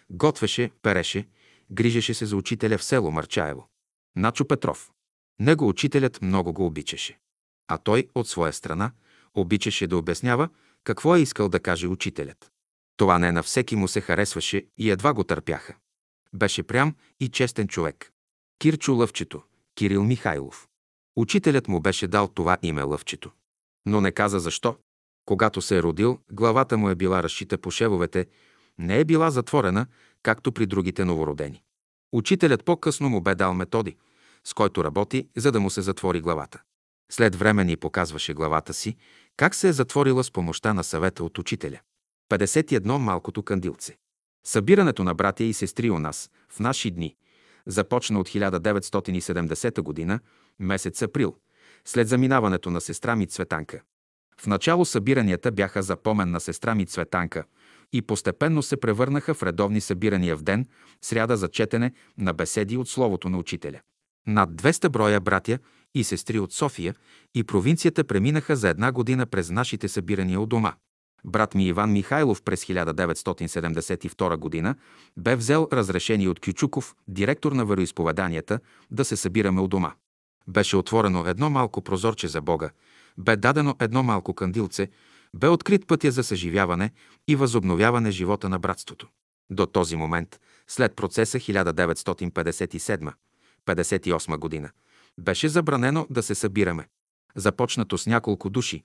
Готвеше, 0.09 0.71
переше, 0.81 1.27
грижеше 1.71 2.13
се 2.13 2.25
за 2.25 2.35
учителя 2.35 2.77
в 2.77 2.83
село 2.83 3.11
Марчаево. 3.11 3.67
Начо 4.15 4.47
Петров. 4.47 4.91
Него 5.39 5.67
учителят 5.67 6.21
много 6.21 6.53
го 6.53 6.65
обичаше. 6.65 7.17
А 7.67 7.77
той, 7.77 8.07
от 8.15 8.27
своя 8.27 8.53
страна, 8.53 8.91
обичаше 9.33 9.87
да 9.87 9.97
обяснява 9.97 10.49
какво 10.83 11.15
е 11.15 11.19
искал 11.19 11.49
да 11.49 11.59
каже 11.59 11.87
учителят. 11.87 12.51
Това 12.97 13.19
не 13.19 13.31
на 13.31 13.43
всеки 13.43 13.75
му 13.75 13.87
се 13.87 14.01
харесваше 14.01 14.65
и 14.77 14.91
едва 14.91 15.13
го 15.13 15.23
търпяха. 15.23 15.75
Беше 16.33 16.63
прям 16.63 16.95
и 17.19 17.29
честен 17.29 17.67
човек. 17.67 18.11
Кирчо 18.59 18.93
Лъвчето, 18.93 19.43
Кирил 19.75 20.03
Михайлов. 20.03 20.67
Учителят 21.15 21.67
му 21.67 21.79
беше 21.79 22.07
дал 22.07 22.27
това 22.27 22.57
име 22.61 22.83
Лъвчето. 22.83 23.31
Но 23.85 24.01
не 24.01 24.11
каза 24.11 24.39
защо. 24.39 24.77
Когато 25.25 25.61
се 25.61 25.77
е 25.77 25.83
родил, 25.83 26.19
главата 26.31 26.77
му 26.77 26.89
е 26.89 26.95
била 26.95 27.23
разшита 27.23 27.57
по 27.57 27.71
шевовете, 27.71 28.27
не 28.77 28.99
е 28.99 29.05
била 29.05 29.31
затворена, 29.31 29.85
както 30.23 30.51
при 30.51 30.65
другите 30.65 31.05
новородени. 31.05 31.63
Учителят 32.13 32.63
по-късно 32.65 33.09
му 33.09 33.21
бе 33.21 33.35
дал 33.35 33.53
методи, 33.53 33.95
с 34.43 34.53
който 34.53 34.83
работи, 34.83 35.27
за 35.37 35.51
да 35.51 35.59
му 35.59 35.69
се 35.69 35.81
затвори 35.81 36.21
главата. 36.21 36.61
След 37.11 37.35
време 37.35 37.63
ни 37.63 37.77
показваше 37.77 38.33
главата 38.33 38.73
си, 38.73 38.95
как 39.37 39.55
се 39.55 39.67
е 39.67 39.73
затворила 39.73 40.23
с 40.23 40.31
помощта 40.31 40.73
на 40.73 40.83
съвета 40.83 41.23
от 41.23 41.37
учителя. 41.37 41.79
51 42.31 42.97
малкото 42.97 43.43
кандилце. 43.43 43.97
Събирането 44.45 45.03
на 45.03 45.13
братя 45.13 45.43
и 45.43 45.53
сестри 45.53 45.89
у 45.89 45.99
нас, 45.99 46.29
в 46.49 46.59
наши 46.59 46.91
дни, 46.91 47.15
започна 47.67 48.19
от 48.19 48.29
1970 48.29 49.81
година, 49.81 50.19
месец 50.59 51.01
април, 51.01 51.35
след 51.85 52.07
заминаването 52.07 52.69
на 52.69 52.81
сестра 52.81 53.15
ми 53.15 53.27
Цветанка. 53.27 53.81
В 54.37 54.47
начало 54.47 54.85
събиранията 54.85 55.51
бяха 55.51 55.83
за 55.83 55.95
помен 55.95 56.31
на 56.31 56.39
сестра 56.39 56.75
ми 56.75 56.85
Цветанка 56.85 57.43
и 57.93 58.01
постепенно 58.01 58.63
се 58.63 58.77
превърнаха 58.77 59.33
в 59.33 59.43
редовни 59.43 59.81
събирания 59.81 60.35
в 60.37 60.43
ден, 60.43 60.67
сряда 61.01 61.37
за 61.37 61.47
четене 61.47 61.93
на 62.17 62.33
беседи 62.33 62.77
от 62.77 62.89
Словото 62.89 63.29
на 63.29 63.37
учителя. 63.37 63.79
Над 64.27 64.49
200 64.49 64.89
броя 64.89 65.19
братя 65.19 65.59
и 65.95 66.03
сестри 66.03 66.39
от 66.39 66.53
София 66.53 66.95
и 67.35 67.43
провинцията 67.43 68.03
преминаха 68.03 68.55
за 68.55 68.69
една 68.69 68.91
година 68.91 69.25
през 69.25 69.49
нашите 69.49 69.87
събирания 69.87 70.39
у 70.39 70.45
дома. 70.45 70.73
Брат 71.25 71.55
ми 71.55 71.67
Иван 71.67 71.91
Михайлов 71.91 72.41
през 72.41 72.65
1972 72.65 74.37
година 74.37 74.75
бе 75.17 75.35
взел 75.35 75.67
разрешение 75.73 76.29
от 76.29 76.39
Кючуков, 76.39 76.95
директор 77.07 77.51
на 77.51 77.65
вероисповеданията, 77.65 78.59
да 78.91 79.05
се 79.05 79.17
събираме 79.17 79.61
у 79.61 79.67
дома. 79.67 79.93
Беше 80.47 80.77
отворено 80.77 81.27
едно 81.27 81.49
малко 81.49 81.81
прозорче 81.81 82.27
за 82.27 82.41
Бога, 82.41 82.69
бе 83.17 83.35
дадено 83.35 83.75
едно 83.79 84.03
малко 84.03 84.33
кандилце, 84.33 84.87
бе 85.33 85.47
открит 85.47 85.87
пътя 85.87 86.11
за 86.11 86.23
съживяване 86.23 86.91
и 87.27 87.35
възобновяване 87.35 88.11
живота 88.11 88.49
на 88.49 88.59
братството. 88.59 89.07
До 89.49 89.65
този 89.65 89.95
момент, 89.95 90.39
след 90.67 90.95
процеса 90.95 91.39
1957-58 91.39 94.37
година, 94.37 94.69
беше 95.19 95.49
забранено 95.49 96.07
да 96.09 96.23
се 96.23 96.35
събираме. 96.35 96.87
Започнато 97.35 97.97
с 97.97 98.07
няколко 98.07 98.49
души, 98.49 98.83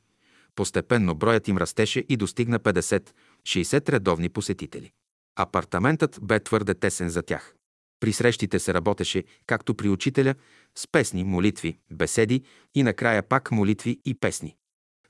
Постепенно 0.58 1.14
броят 1.14 1.48
им 1.48 1.58
растеше 1.58 2.04
и 2.08 2.16
достигна 2.16 2.60
50-60 2.60 3.88
редовни 3.88 4.28
посетители. 4.28 4.92
Апартаментът 5.36 6.18
бе 6.22 6.40
твърде 6.40 6.74
тесен 6.74 7.08
за 7.08 7.22
тях. 7.22 7.54
При 8.00 8.12
срещите 8.12 8.58
се 8.58 8.74
работеше, 8.74 9.24
както 9.46 9.74
при 9.74 9.88
учителя, 9.88 10.34
с 10.74 10.86
песни, 10.92 11.24
молитви, 11.24 11.78
беседи 11.90 12.42
и 12.74 12.82
накрая 12.82 13.22
пак 13.22 13.50
молитви 13.50 14.00
и 14.04 14.14
песни. 14.14 14.56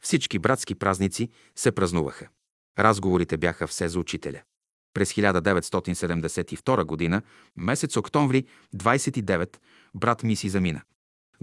Всички 0.01 0.39
братски 0.39 0.75
празници 0.75 1.28
се 1.57 1.73
празнуваха. 1.73 2.28
Разговорите 2.78 3.36
бяха 3.36 3.67
все 3.67 3.89
за 3.89 3.99
учителя. 3.99 4.43
През 4.94 5.12
1972 5.12 6.85
година, 6.85 7.23
месец 7.57 7.97
октомври, 7.97 8.44
29, 8.77 9.57
брат 9.94 10.23
ми 10.23 10.36
си 10.36 10.49
замина. 10.49 10.83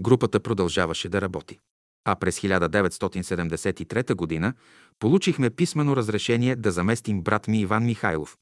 Групата 0.00 0.40
продължаваше 0.40 1.08
да 1.08 1.20
работи 1.20 1.58
а 2.06 2.16
през 2.16 2.40
1973 2.40 4.40
г. 4.40 4.52
получихме 4.98 5.50
писмено 5.50 5.96
разрешение 5.96 6.56
да 6.56 6.72
заместим 6.72 7.22
брат 7.22 7.48
ми 7.48 7.60
Иван 7.60 7.84
Михайлов. 7.84 8.36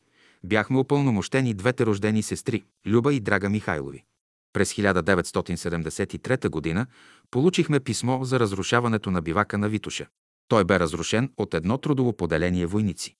Бяхме 0.44 0.78
упълномощени 0.78 1.54
двете 1.54 1.86
рождени 1.86 2.22
сестри, 2.22 2.64
Люба 2.86 3.14
и 3.14 3.20
Драга 3.20 3.48
Михайлови. 3.48 4.04
През 4.52 4.74
1973 4.74 6.74
г. 6.74 6.86
получихме 7.30 7.80
писмо 7.80 8.24
за 8.24 8.40
разрушаването 8.40 9.10
на 9.10 9.22
бивака 9.22 9.58
на 9.58 9.68
Витуша. 9.68 10.06
Той 10.48 10.64
бе 10.64 10.80
разрушен 10.80 11.32
от 11.36 11.54
едно 11.54 11.78
трудово 11.78 12.12
поделение 12.12 12.66
войници. 12.66 13.14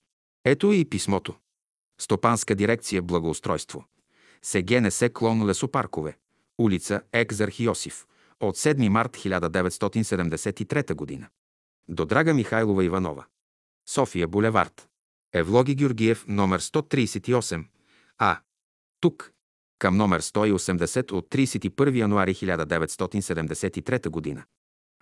Ето 0.45 0.71
и 0.71 0.85
писмото. 0.85 1.35
Стопанска 2.01 2.55
дирекция 2.55 3.01
Благоустройство. 3.01 3.85
СГНС 4.43 5.03
клон 5.13 5.49
Лесопаркове. 5.49 6.17
Улица 6.57 7.01
Екзарх 7.13 7.59
Йосиф 7.59 8.05
от 8.39 8.57
7 8.57 8.89
март 8.89 9.17
1973 9.17 11.21
г. 11.21 11.29
До 11.87 12.05
Драга 12.05 12.33
Михайлова 12.33 12.83
Иванова. 12.83 13.25
София 13.89 14.27
булевард. 14.27 14.87
Евлоги 15.33 15.75
Георгиев, 15.75 16.25
номер 16.27 16.61
138. 16.61 17.65
А. 18.17 18.39
Тук. 18.99 19.31
Към 19.79 19.97
номер 19.97 20.21
180 20.21 21.11
от 21.11 21.29
31 21.29 21.95
януари 21.95 22.33
1973 22.33 24.35
г. 24.35 24.45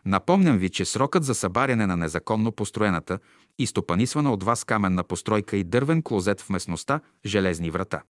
Напомням 0.05 0.57
ви, 0.57 0.69
че 0.69 0.85
срокът 0.85 1.23
за 1.23 1.35
събаряне 1.35 1.87
на 1.87 1.97
незаконно 1.97 2.51
построената 2.51 3.19
и 3.59 3.67
стопанисвана 3.67 4.33
от 4.33 4.43
вас 4.43 4.63
каменна 4.63 5.03
постройка 5.03 5.57
и 5.57 5.63
дървен 5.63 6.03
клозет 6.03 6.41
в 6.41 6.49
местността 6.49 6.99
Железни 7.25 7.71
врата. 7.71 8.03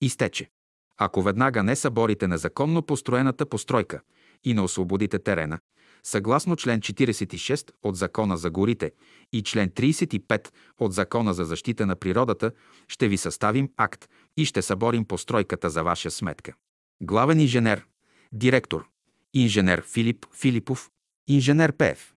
Изтече. 0.00 0.50
Ако 0.96 1.22
веднага 1.22 1.62
не 1.62 1.76
съборите 1.76 2.28
незаконно 2.28 2.82
построената 2.82 3.46
постройка 3.46 4.00
и 4.44 4.54
не 4.54 4.60
освободите 4.60 5.18
терена, 5.18 5.58
съгласно 6.02 6.56
член 6.56 6.80
46 6.80 7.70
от 7.82 7.96
Закона 7.96 8.36
за 8.36 8.50
горите 8.50 8.92
и 9.32 9.42
член 9.42 9.70
35 9.70 10.48
от 10.78 10.92
Закона 10.92 11.34
за 11.34 11.44
защита 11.44 11.86
на 11.86 11.96
природата, 11.96 12.52
ще 12.88 13.08
ви 13.08 13.16
съставим 13.16 13.68
акт 13.76 14.08
и 14.36 14.44
ще 14.44 14.62
съборим 14.62 15.04
постройката 15.04 15.70
за 15.70 15.82
ваша 15.82 16.10
сметка. 16.10 16.54
Главен 17.02 17.40
инженер, 17.40 17.86
директор, 18.32 18.88
инженер 19.34 19.82
Филип 19.86 20.26
Филипов, 20.34 20.90
Инженер 21.28 21.72
Пеев. 21.72 22.14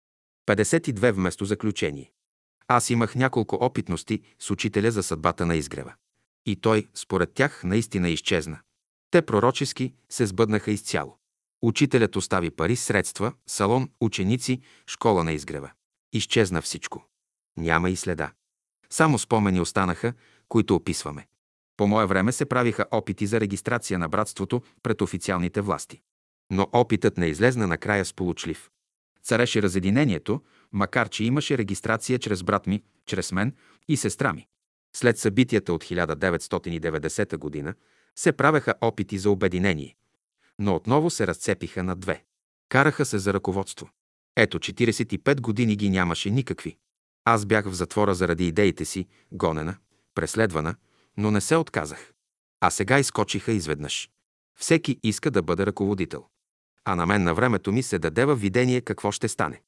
52 0.48 1.12
вместо 1.12 1.46
заключение. 1.46 2.12
Аз 2.68 2.90
имах 2.90 3.16
няколко 3.16 3.56
опитности 3.62 4.22
с 4.40 4.52
учителя 4.52 4.92
за 4.92 5.04
съдбата 5.04 5.46
на 5.46 5.56
изгрева. 5.56 5.94
И 6.46 6.56
той, 6.56 6.88
според 6.94 7.34
тях, 7.34 7.64
наистина 7.64 8.10
изчезна. 8.10 8.60
Те 9.12 9.22
пророчески 9.22 9.94
се 10.10 10.26
сбъднаха 10.26 10.72
изцяло. 10.72 11.17
Учителят 11.62 12.16
остави 12.16 12.50
пари, 12.50 12.76
средства, 12.76 13.34
салон, 13.48 13.90
ученици, 14.02 14.62
школа 14.88 15.24
на 15.24 15.32
изгрева. 15.32 15.72
Изчезна 16.14 16.62
всичко. 16.62 17.06
Няма 17.58 17.90
и 17.90 17.96
следа. 17.96 18.32
Само 18.90 19.20
спомени 19.20 19.62
останаха, 19.62 20.14
които 20.50 20.76
описваме. 20.76 21.28
По 21.78 21.88
мое 21.88 22.06
време 22.06 22.32
се 22.32 22.46
правиха 22.46 22.86
опити 22.92 23.28
за 23.28 23.40
регистрация 23.40 24.00
на 24.00 24.10
братството 24.10 24.62
пред 24.84 25.02
официалните 25.02 25.62
власти. 25.62 26.02
Но 26.52 26.68
опитът 26.72 27.18
не 27.18 27.26
излезна 27.26 27.68
накрая 27.68 28.06
сполучлив. 28.06 28.70
Цареше 29.24 29.62
разединението, 29.62 30.42
макар 30.72 31.10
че 31.10 31.24
имаше 31.24 31.58
регистрация 31.58 32.20
чрез 32.20 32.44
брат 32.44 32.68
ми, 32.68 32.84
чрез 33.06 33.32
мен 33.32 33.56
и 33.88 33.98
сестра 33.98 34.34
ми. 34.34 34.48
След 34.96 35.18
събитията 35.18 35.74
от 35.74 35.84
1990 35.84 37.38
година 37.38 37.74
се 38.16 38.32
правеха 38.32 38.74
опити 38.82 39.18
за 39.18 39.32
обединение, 39.32 39.96
но 40.60 40.76
отново 40.76 41.10
се 41.10 41.28
разцепиха 41.28 41.84
на 41.84 41.96
две. 41.96 42.24
Караха 42.70 43.06
се 43.06 43.18
за 43.18 43.34
ръководство. 43.34 43.90
Ето 44.36 44.60
45 44.60 45.42
години 45.42 45.76
ги 45.76 45.90
нямаше 45.90 46.30
никакви. 46.30 46.78
Аз 47.26 47.46
бях 47.46 47.66
в 47.66 47.74
затвора 47.74 48.16
заради 48.16 48.48
идеите 48.48 48.86
си, 48.86 49.08
гонена, 49.32 49.78
преследвана, 50.16 50.76
но 51.18 51.32
не 51.32 51.42
се 51.42 51.56
отказах. 51.56 52.14
А 52.62 52.70
сега 52.70 53.00
изкочиха 53.00 53.52
изведнъж. 53.52 54.10
Всеки 54.60 55.00
иска 55.04 55.32
да 55.32 55.42
бъде 55.42 55.66
ръководител. 55.66 56.26
А 56.86 56.96
на 56.96 57.06
мен 57.06 57.24
на 57.24 57.34
времето 57.34 57.72
ми 57.72 57.84
се 57.84 58.00
даде 58.00 58.26
във 58.26 58.42
видение 58.42 58.82
какво 58.82 59.12
ще 59.12 59.28
стане. 59.28 59.62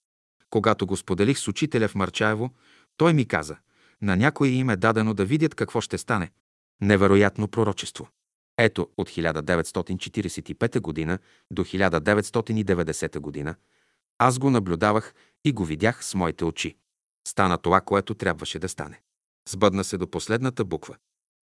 Когато 0.49 0.87
го 0.87 0.97
споделих 0.97 1.37
с 1.37 1.47
учителя 1.47 1.87
в 1.87 1.95
Марчаево, 1.95 2.49
той 2.97 3.13
ми 3.13 3.25
каза, 3.25 3.57
на 4.01 4.15
някой 4.15 4.49
им 4.49 4.69
е 4.69 4.77
дадено 4.77 5.13
да 5.13 5.25
видят 5.25 5.55
какво 5.55 5.81
ще 5.81 5.97
стане. 5.97 6.31
Невероятно 6.81 7.47
пророчество. 7.47 8.07
Ето 8.61 8.89
от 8.97 9.09
1945 9.09 10.79
година 10.79 11.19
до 11.51 11.63
1990 11.63 13.19
година 13.19 13.55
аз 14.17 14.39
го 14.39 14.49
наблюдавах 14.49 15.13
и 15.45 15.51
го 15.51 15.65
видях 15.65 16.05
с 16.05 16.15
моите 16.15 16.45
очи. 16.45 16.75
Стана 17.27 17.57
това, 17.57 17.81
което 17.81 18.13
трябваше 18.13 18.59
да 18.59 18.69
стане. 18.69 19.01
Сбъдна 19.49 19.83
се 19.83 19.97
до 19.97 20.07
последната 20.07 20.65
буква. 20.65 20.95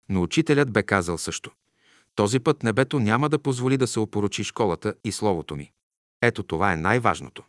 Но 0.09 0.21
учителят 0.21 0.71
бе 0.71 0.83
казал 0.83 1.17
също. 1.17 1.51
Този 2.15 2.39
път 2.39 2.63
небето 2.63 2.99
няма 2.99 3.29
да 3.29 3.39
позволи 3.39 3.77
да 3.77 3.87
се 3.87 3.99
опорочи 3.99 4.43
школата 4.43 4.93
и 5.03 5.11
словото 5.11 5.55
ми. 5.55 5.71
Ето 6.21 6.43
това 6.43 6.73
е 6.73 6.77
най-важното. 6.77 7.43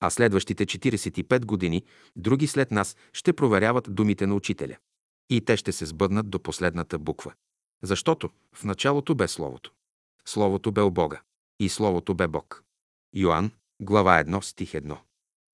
А 0.00 0.10
следващите 0.10 0.66
45 0.66 1.44
години, 1.44 1.84
други 2.16 2.46
след 2.46 2.70
нас, 2.70 2.96
ще 3.12 3.32
проверяват 3.32 3.94
думите 3.94 4.26
на 4.26 4.34
учителя. 4.34 4.76
И 5.30 5.40
те 5.40 5.56
ще 5.56 5.72
се 5.72 5.86
сбъднат 5.86 6.30
до 6.30 6.38
последната 6.38 6.98
буква. 6.98 7.32
Защото 7.82 8.30
в 8.54 8.64
началото 8.64 9.14
бе 9.14 9.28
Словото. 9.28 9.72
Словото 10.24 10.72
бе 10.72 10.80
у 10.80 10.90
Бога. 10.90 11.20
И 11.60 11.68
Словото 11.68 12.14
бе 12.14 12.28
Бог. 12.28 12.64
Йоанн, 13.14 13.50
глава 13.80 14.24
1, 14.24 14.40
стих 14.40 14.70
1. 14.70 14.98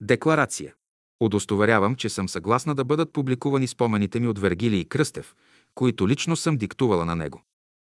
Декларация. 0.00 0.74
Удостоверявам, 1.20 1.96
че 1.96 2.08
съм 2.08 2.28
съгласна 2.28 2.74
да 2.74 2.84
бъдат 2.84 3.12
публикувани 3.12 3.66
спомените 3.66 4.20
ми 4.20 4.28
от 4.28 4.38
Вергилий 4.38 4.84
Кръстев, 4.84 5.34
които 5.74 6.08
лично 6.08 6.36
съм 6.36 6.56
диктувала 6.56 7.04
на 7.04 7.16
него. 7.16 7.42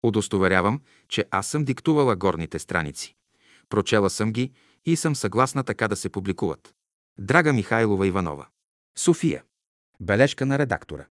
Удостоверявам, 0.03 0.82
че 1.07 1.25
аз 1.32 1.48
съм 1.48 1.66
диктувала 1.66 2.16
горните 2.16 2.59
страници. 2.59 3.16
Прочела 3.69 4.09
съм 4.09 4.32
ги 4.32 4.51
и 4.85 4.95
съм 4.95 5.16
съгласна 5.16 5.64
така 5.64 5.88
да 5.88 5.95
се 5.95 6.09
публикуват. 6.09 6.74
Драга 7.19 7.53
Михайлова 7.53 8.07
Иванова. 8.07 8.48
София. 8.98 9.43
Бележка 9.99 10.45
на 10.45 10.59
редактора. 10.59 11.06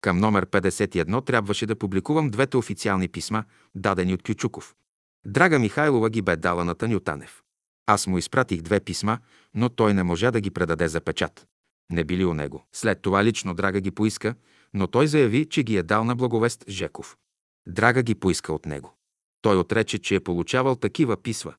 Към 0.00 0.18
номер 0.18 0.46
51 0.46 1.26
трябваше 1.26 1.66
да 1.66 1.76
публикувам 1.76 2.30
двете 2.30 2.56
официални 2.56 3.08
писма, 3.08 3.44
дадени 3.74 4.14
от 4.14 4.22
Кючуков. 4.22 4.74
Драга 5.26 5.58
Михайлова 5.58 6.10
ги 6.10 6.22
бе 6.22 6.36
дала 6.36 6.64
на 6.64 6.74
Танютанев. 6.74 7.42
Аз 7.86 8.06
му 8.06 8.18
изпратих 8.18 8.60
две 8.60 8.80
писма, 8.80 9.18
но 9.54 9.68
той 9.68 9.94
не 9.94 10.02
можа 10.02 10.30
да 10.30 10.40
ги 10.40 10.50
предаде 10.50 10.88
за 10.88 11.00
печат. 11.00 11.46
Не 11.92 12.04
били 12.04 12.24
у 12.24 12.34
него. 12.34 12.64
След 12.72 13.02
това 13.02 13.24
лично 13.24 13.54
Драга 13.54 13.80
ги 13.80 13.90
поиска, 13.90 14.34
но 14.74 14.86
той 14.86 15.06
заяви, 15.06 15.48
че 15.48 15.62
ги 15.62 15.76
е 15.76 15.82
дал 15.82 16.04
на 16.04 16.16
благовест 16.16 16.64
Жеков. 16.68 17.16
Драга 17.66 18.02
ги 18.02 18.14
поиска 18.14 18.52
от 18.52 18.66
него. 18.66 18.94
Той 19.42 19.56
отрече, 19.56 19.98
че 19.98 20.14
е 20.14 20.20
получавал 20.20 20.76
такива 20.76 21.16
писва. 21.16 21.54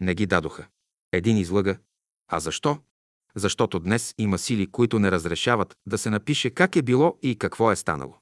Не 0.00 0.14
ги 0.14 0.26
дадоха. 0.26 0.66
Един 1.12 1.36
излъга. 1.36 1.78
А 2.28 2.40
защо? 2.40 2.78
Защото 3.36 3.78
днес 3.78 4.14
има 4.18 4.38
сили, 4.38 4.70
които 4.70 4.98
не 4.98 5.10
разрешават 5.10 5.74
да 5.86 5.98
се 5.98 6.10
напише 6.10 6.50
как 6.50 6.76
е 6.76 6.82
било 6.82 7.18
и 7.22 7.36
какво 7.36 7.72
е 7.72 7.76
станало. 7.76 8.14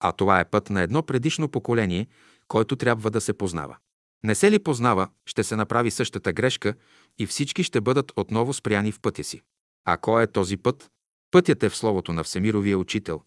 А 0.00 0.12
това 0.12 0.40
е 0.40 0.50
път 0.50 0.70
на 0.70 0.82
едно 0.82 1.02
предишно 1.02 1.48
поколение, 1.48 2.06
който 2.48 2.76
трябва 2.76 3.10
да 3.10 3.20
се 3.20 3.32
познава. 3.32 3.76
Не 4.24 4.34
се 4.34 4.50
ли 4.50 4.58
познава, 4.58 5.08
ще 5.26 5.44
се 5.44 5.56
направи 5.56 5.90
същата 5.90 6.32
грешка 6.32 6.74
и 7.18 7.26
всички 7.26 7.62
ще 7.62 7.80
бъдат 7.80 8.12
отново 8.16 8.52
спряни 8.52 8.92
в 8.92 9.00
пътя 9.00 9.24
си. 9.24 9.40
А 9.84 9.96
кой 9.96 10.22
е 10.22 10.26
този 10.26 10.56
път? 10.56 10.90
Пътят 11.30 11.62
е 11.62 11.68
в 11.68 11.76
словото 11.76 12.12
на 12.12 12.24
Всемировия 12.24 12.78
учител, 12.78 13.22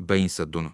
Бейн 0.00 0.28
Садуно. 0.28 0.72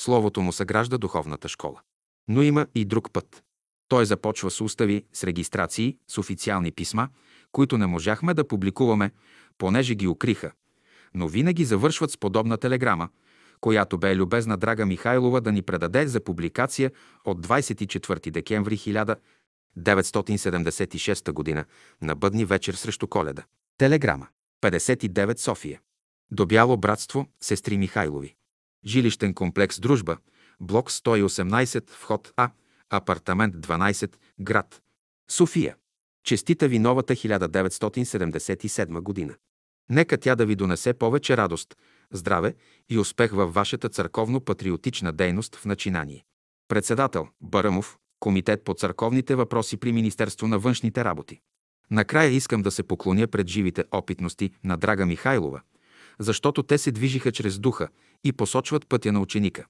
Словото 0.00 0.40
му 0.40 0.52
съгражда 0.52 0.98
духовната 0.98 1.48
школа. 1.48 1.80
Но 2.28 2.42
има 2.42 2.66
и 2.74 2.84
друг 2.84 3.12
път. 3.12 3.42
Той 3.88 4.06
започва 4.06 4.50
с 4.50 4.60
устави, 4.60 5.04
с 5.12 5.24
регистрации, 5.24 5.96
с 6.08 6.18
официални 6.18 6.72
писма, 6.72 7.08
които 7.52 7.78
не 7.78 7.86
можахме 7.86 8.34
да 8.34 8.48
публикуваме, 8.48 9.10
понеже 9.58 9.94
ги 9.94 10.06
укриха. 10.06 10.52
Но 11.14 11.28
винаги 11.28 11.64
завършват 11.64 12.10
с 12.10 12.18
подобна 12.18 12.58
телеграма, 12.58 13.08
която 13.60 13.98
бе 13.98 14.16
любезна 14.16 14.56
Драга 14.56 14.86
Михайлова 14.86 15.40
да 15.40 15.52
ни 15.52 15.62
предаде 15.62 16.06
за 16.06 16.20
публикация 16.20 16.92
от 17.24 17.46
24 17.46 18.30
декември 18.30 18.76
1976 18.76 21.54
г. 21.54 21.64
на 22.02 22.14
бъдни 22.14 22.44
вечер 22.44 22.74
срещу 22.74 23.06
коледа. 23.06 23.42
Телеграма. 23.78 24.26
59 24.62 25.38
София. 25.38 25.80
До 26.30 26.46
Бяло 26.46 26.76
братство, 26.76 27.26
сестри 27.40 27.78
Михайлови. 27.78 28.34
Жилищен 28.86 29.34
комплекс 29.34 29.80
Дружба, 29.80 30.16
блок 30.60 30.90
118, 30.90 31.90
вход 31.90 32.32
А, 32.36 32.50
апартамент 32.90 33.54
12, 33.54 34.16
град. 34.40 34.82
София. 35.30 35.76
Честита 36.24 36.68
ви 36.68 36.78
новата 36.78 37.14
1977 37.14 39.00
година. 39.00 39.34
Нека 39.90 40.18
тя 40.18 40.34
да 40.34 40.46
ви 40.46 40.56
донесе 40.56 40.92
повече 40.94 41.36
радост, 41.36 41.76
здраве 42.12 42.54
и 42.90 42.98
успех 42.98 43.32
във 43.32 43.54
вашата 43.54 43.88
църковно-патриотична 43.88 45.12
дейност 45.12 45.56
в 45.56 45.64
начинание. 45.64 46.24
Председател 46.68 47.28
Барамов, 47.40 47.98
Комитет 48.20 48.64
по 48.64 48.74
църковните 48.74 49.34
въпроси 49.34 49.76
при 49.76 49.92
Министерство 49.92 50.48
на 50.48 50.58
външните 50.58 51.04
работи. 51.04 51.40
Накрая 51.90 52.30
искам 52.30 52.62
да 52.62 52.70
се 52.70 52.82
поклоня 52.82 53.26
пред 53.26 53.48
живите 53.48 53.84
опитности 53.90 54.50
на 54.64 54.76
Драга 54.76 55.06
Михайлова, 55.06 55.60
защото 56.18 56.62
те 56.62 56.78
се 56.78 56.92
движиха 56.92 57.32
чрез 57.32 57.58
духа 57.58 57.88
и 58.24 58.32
посочват 58.32 58.88
пътя 58.88 59.12
на 59.12 59.20
ученика. 59.20 59.66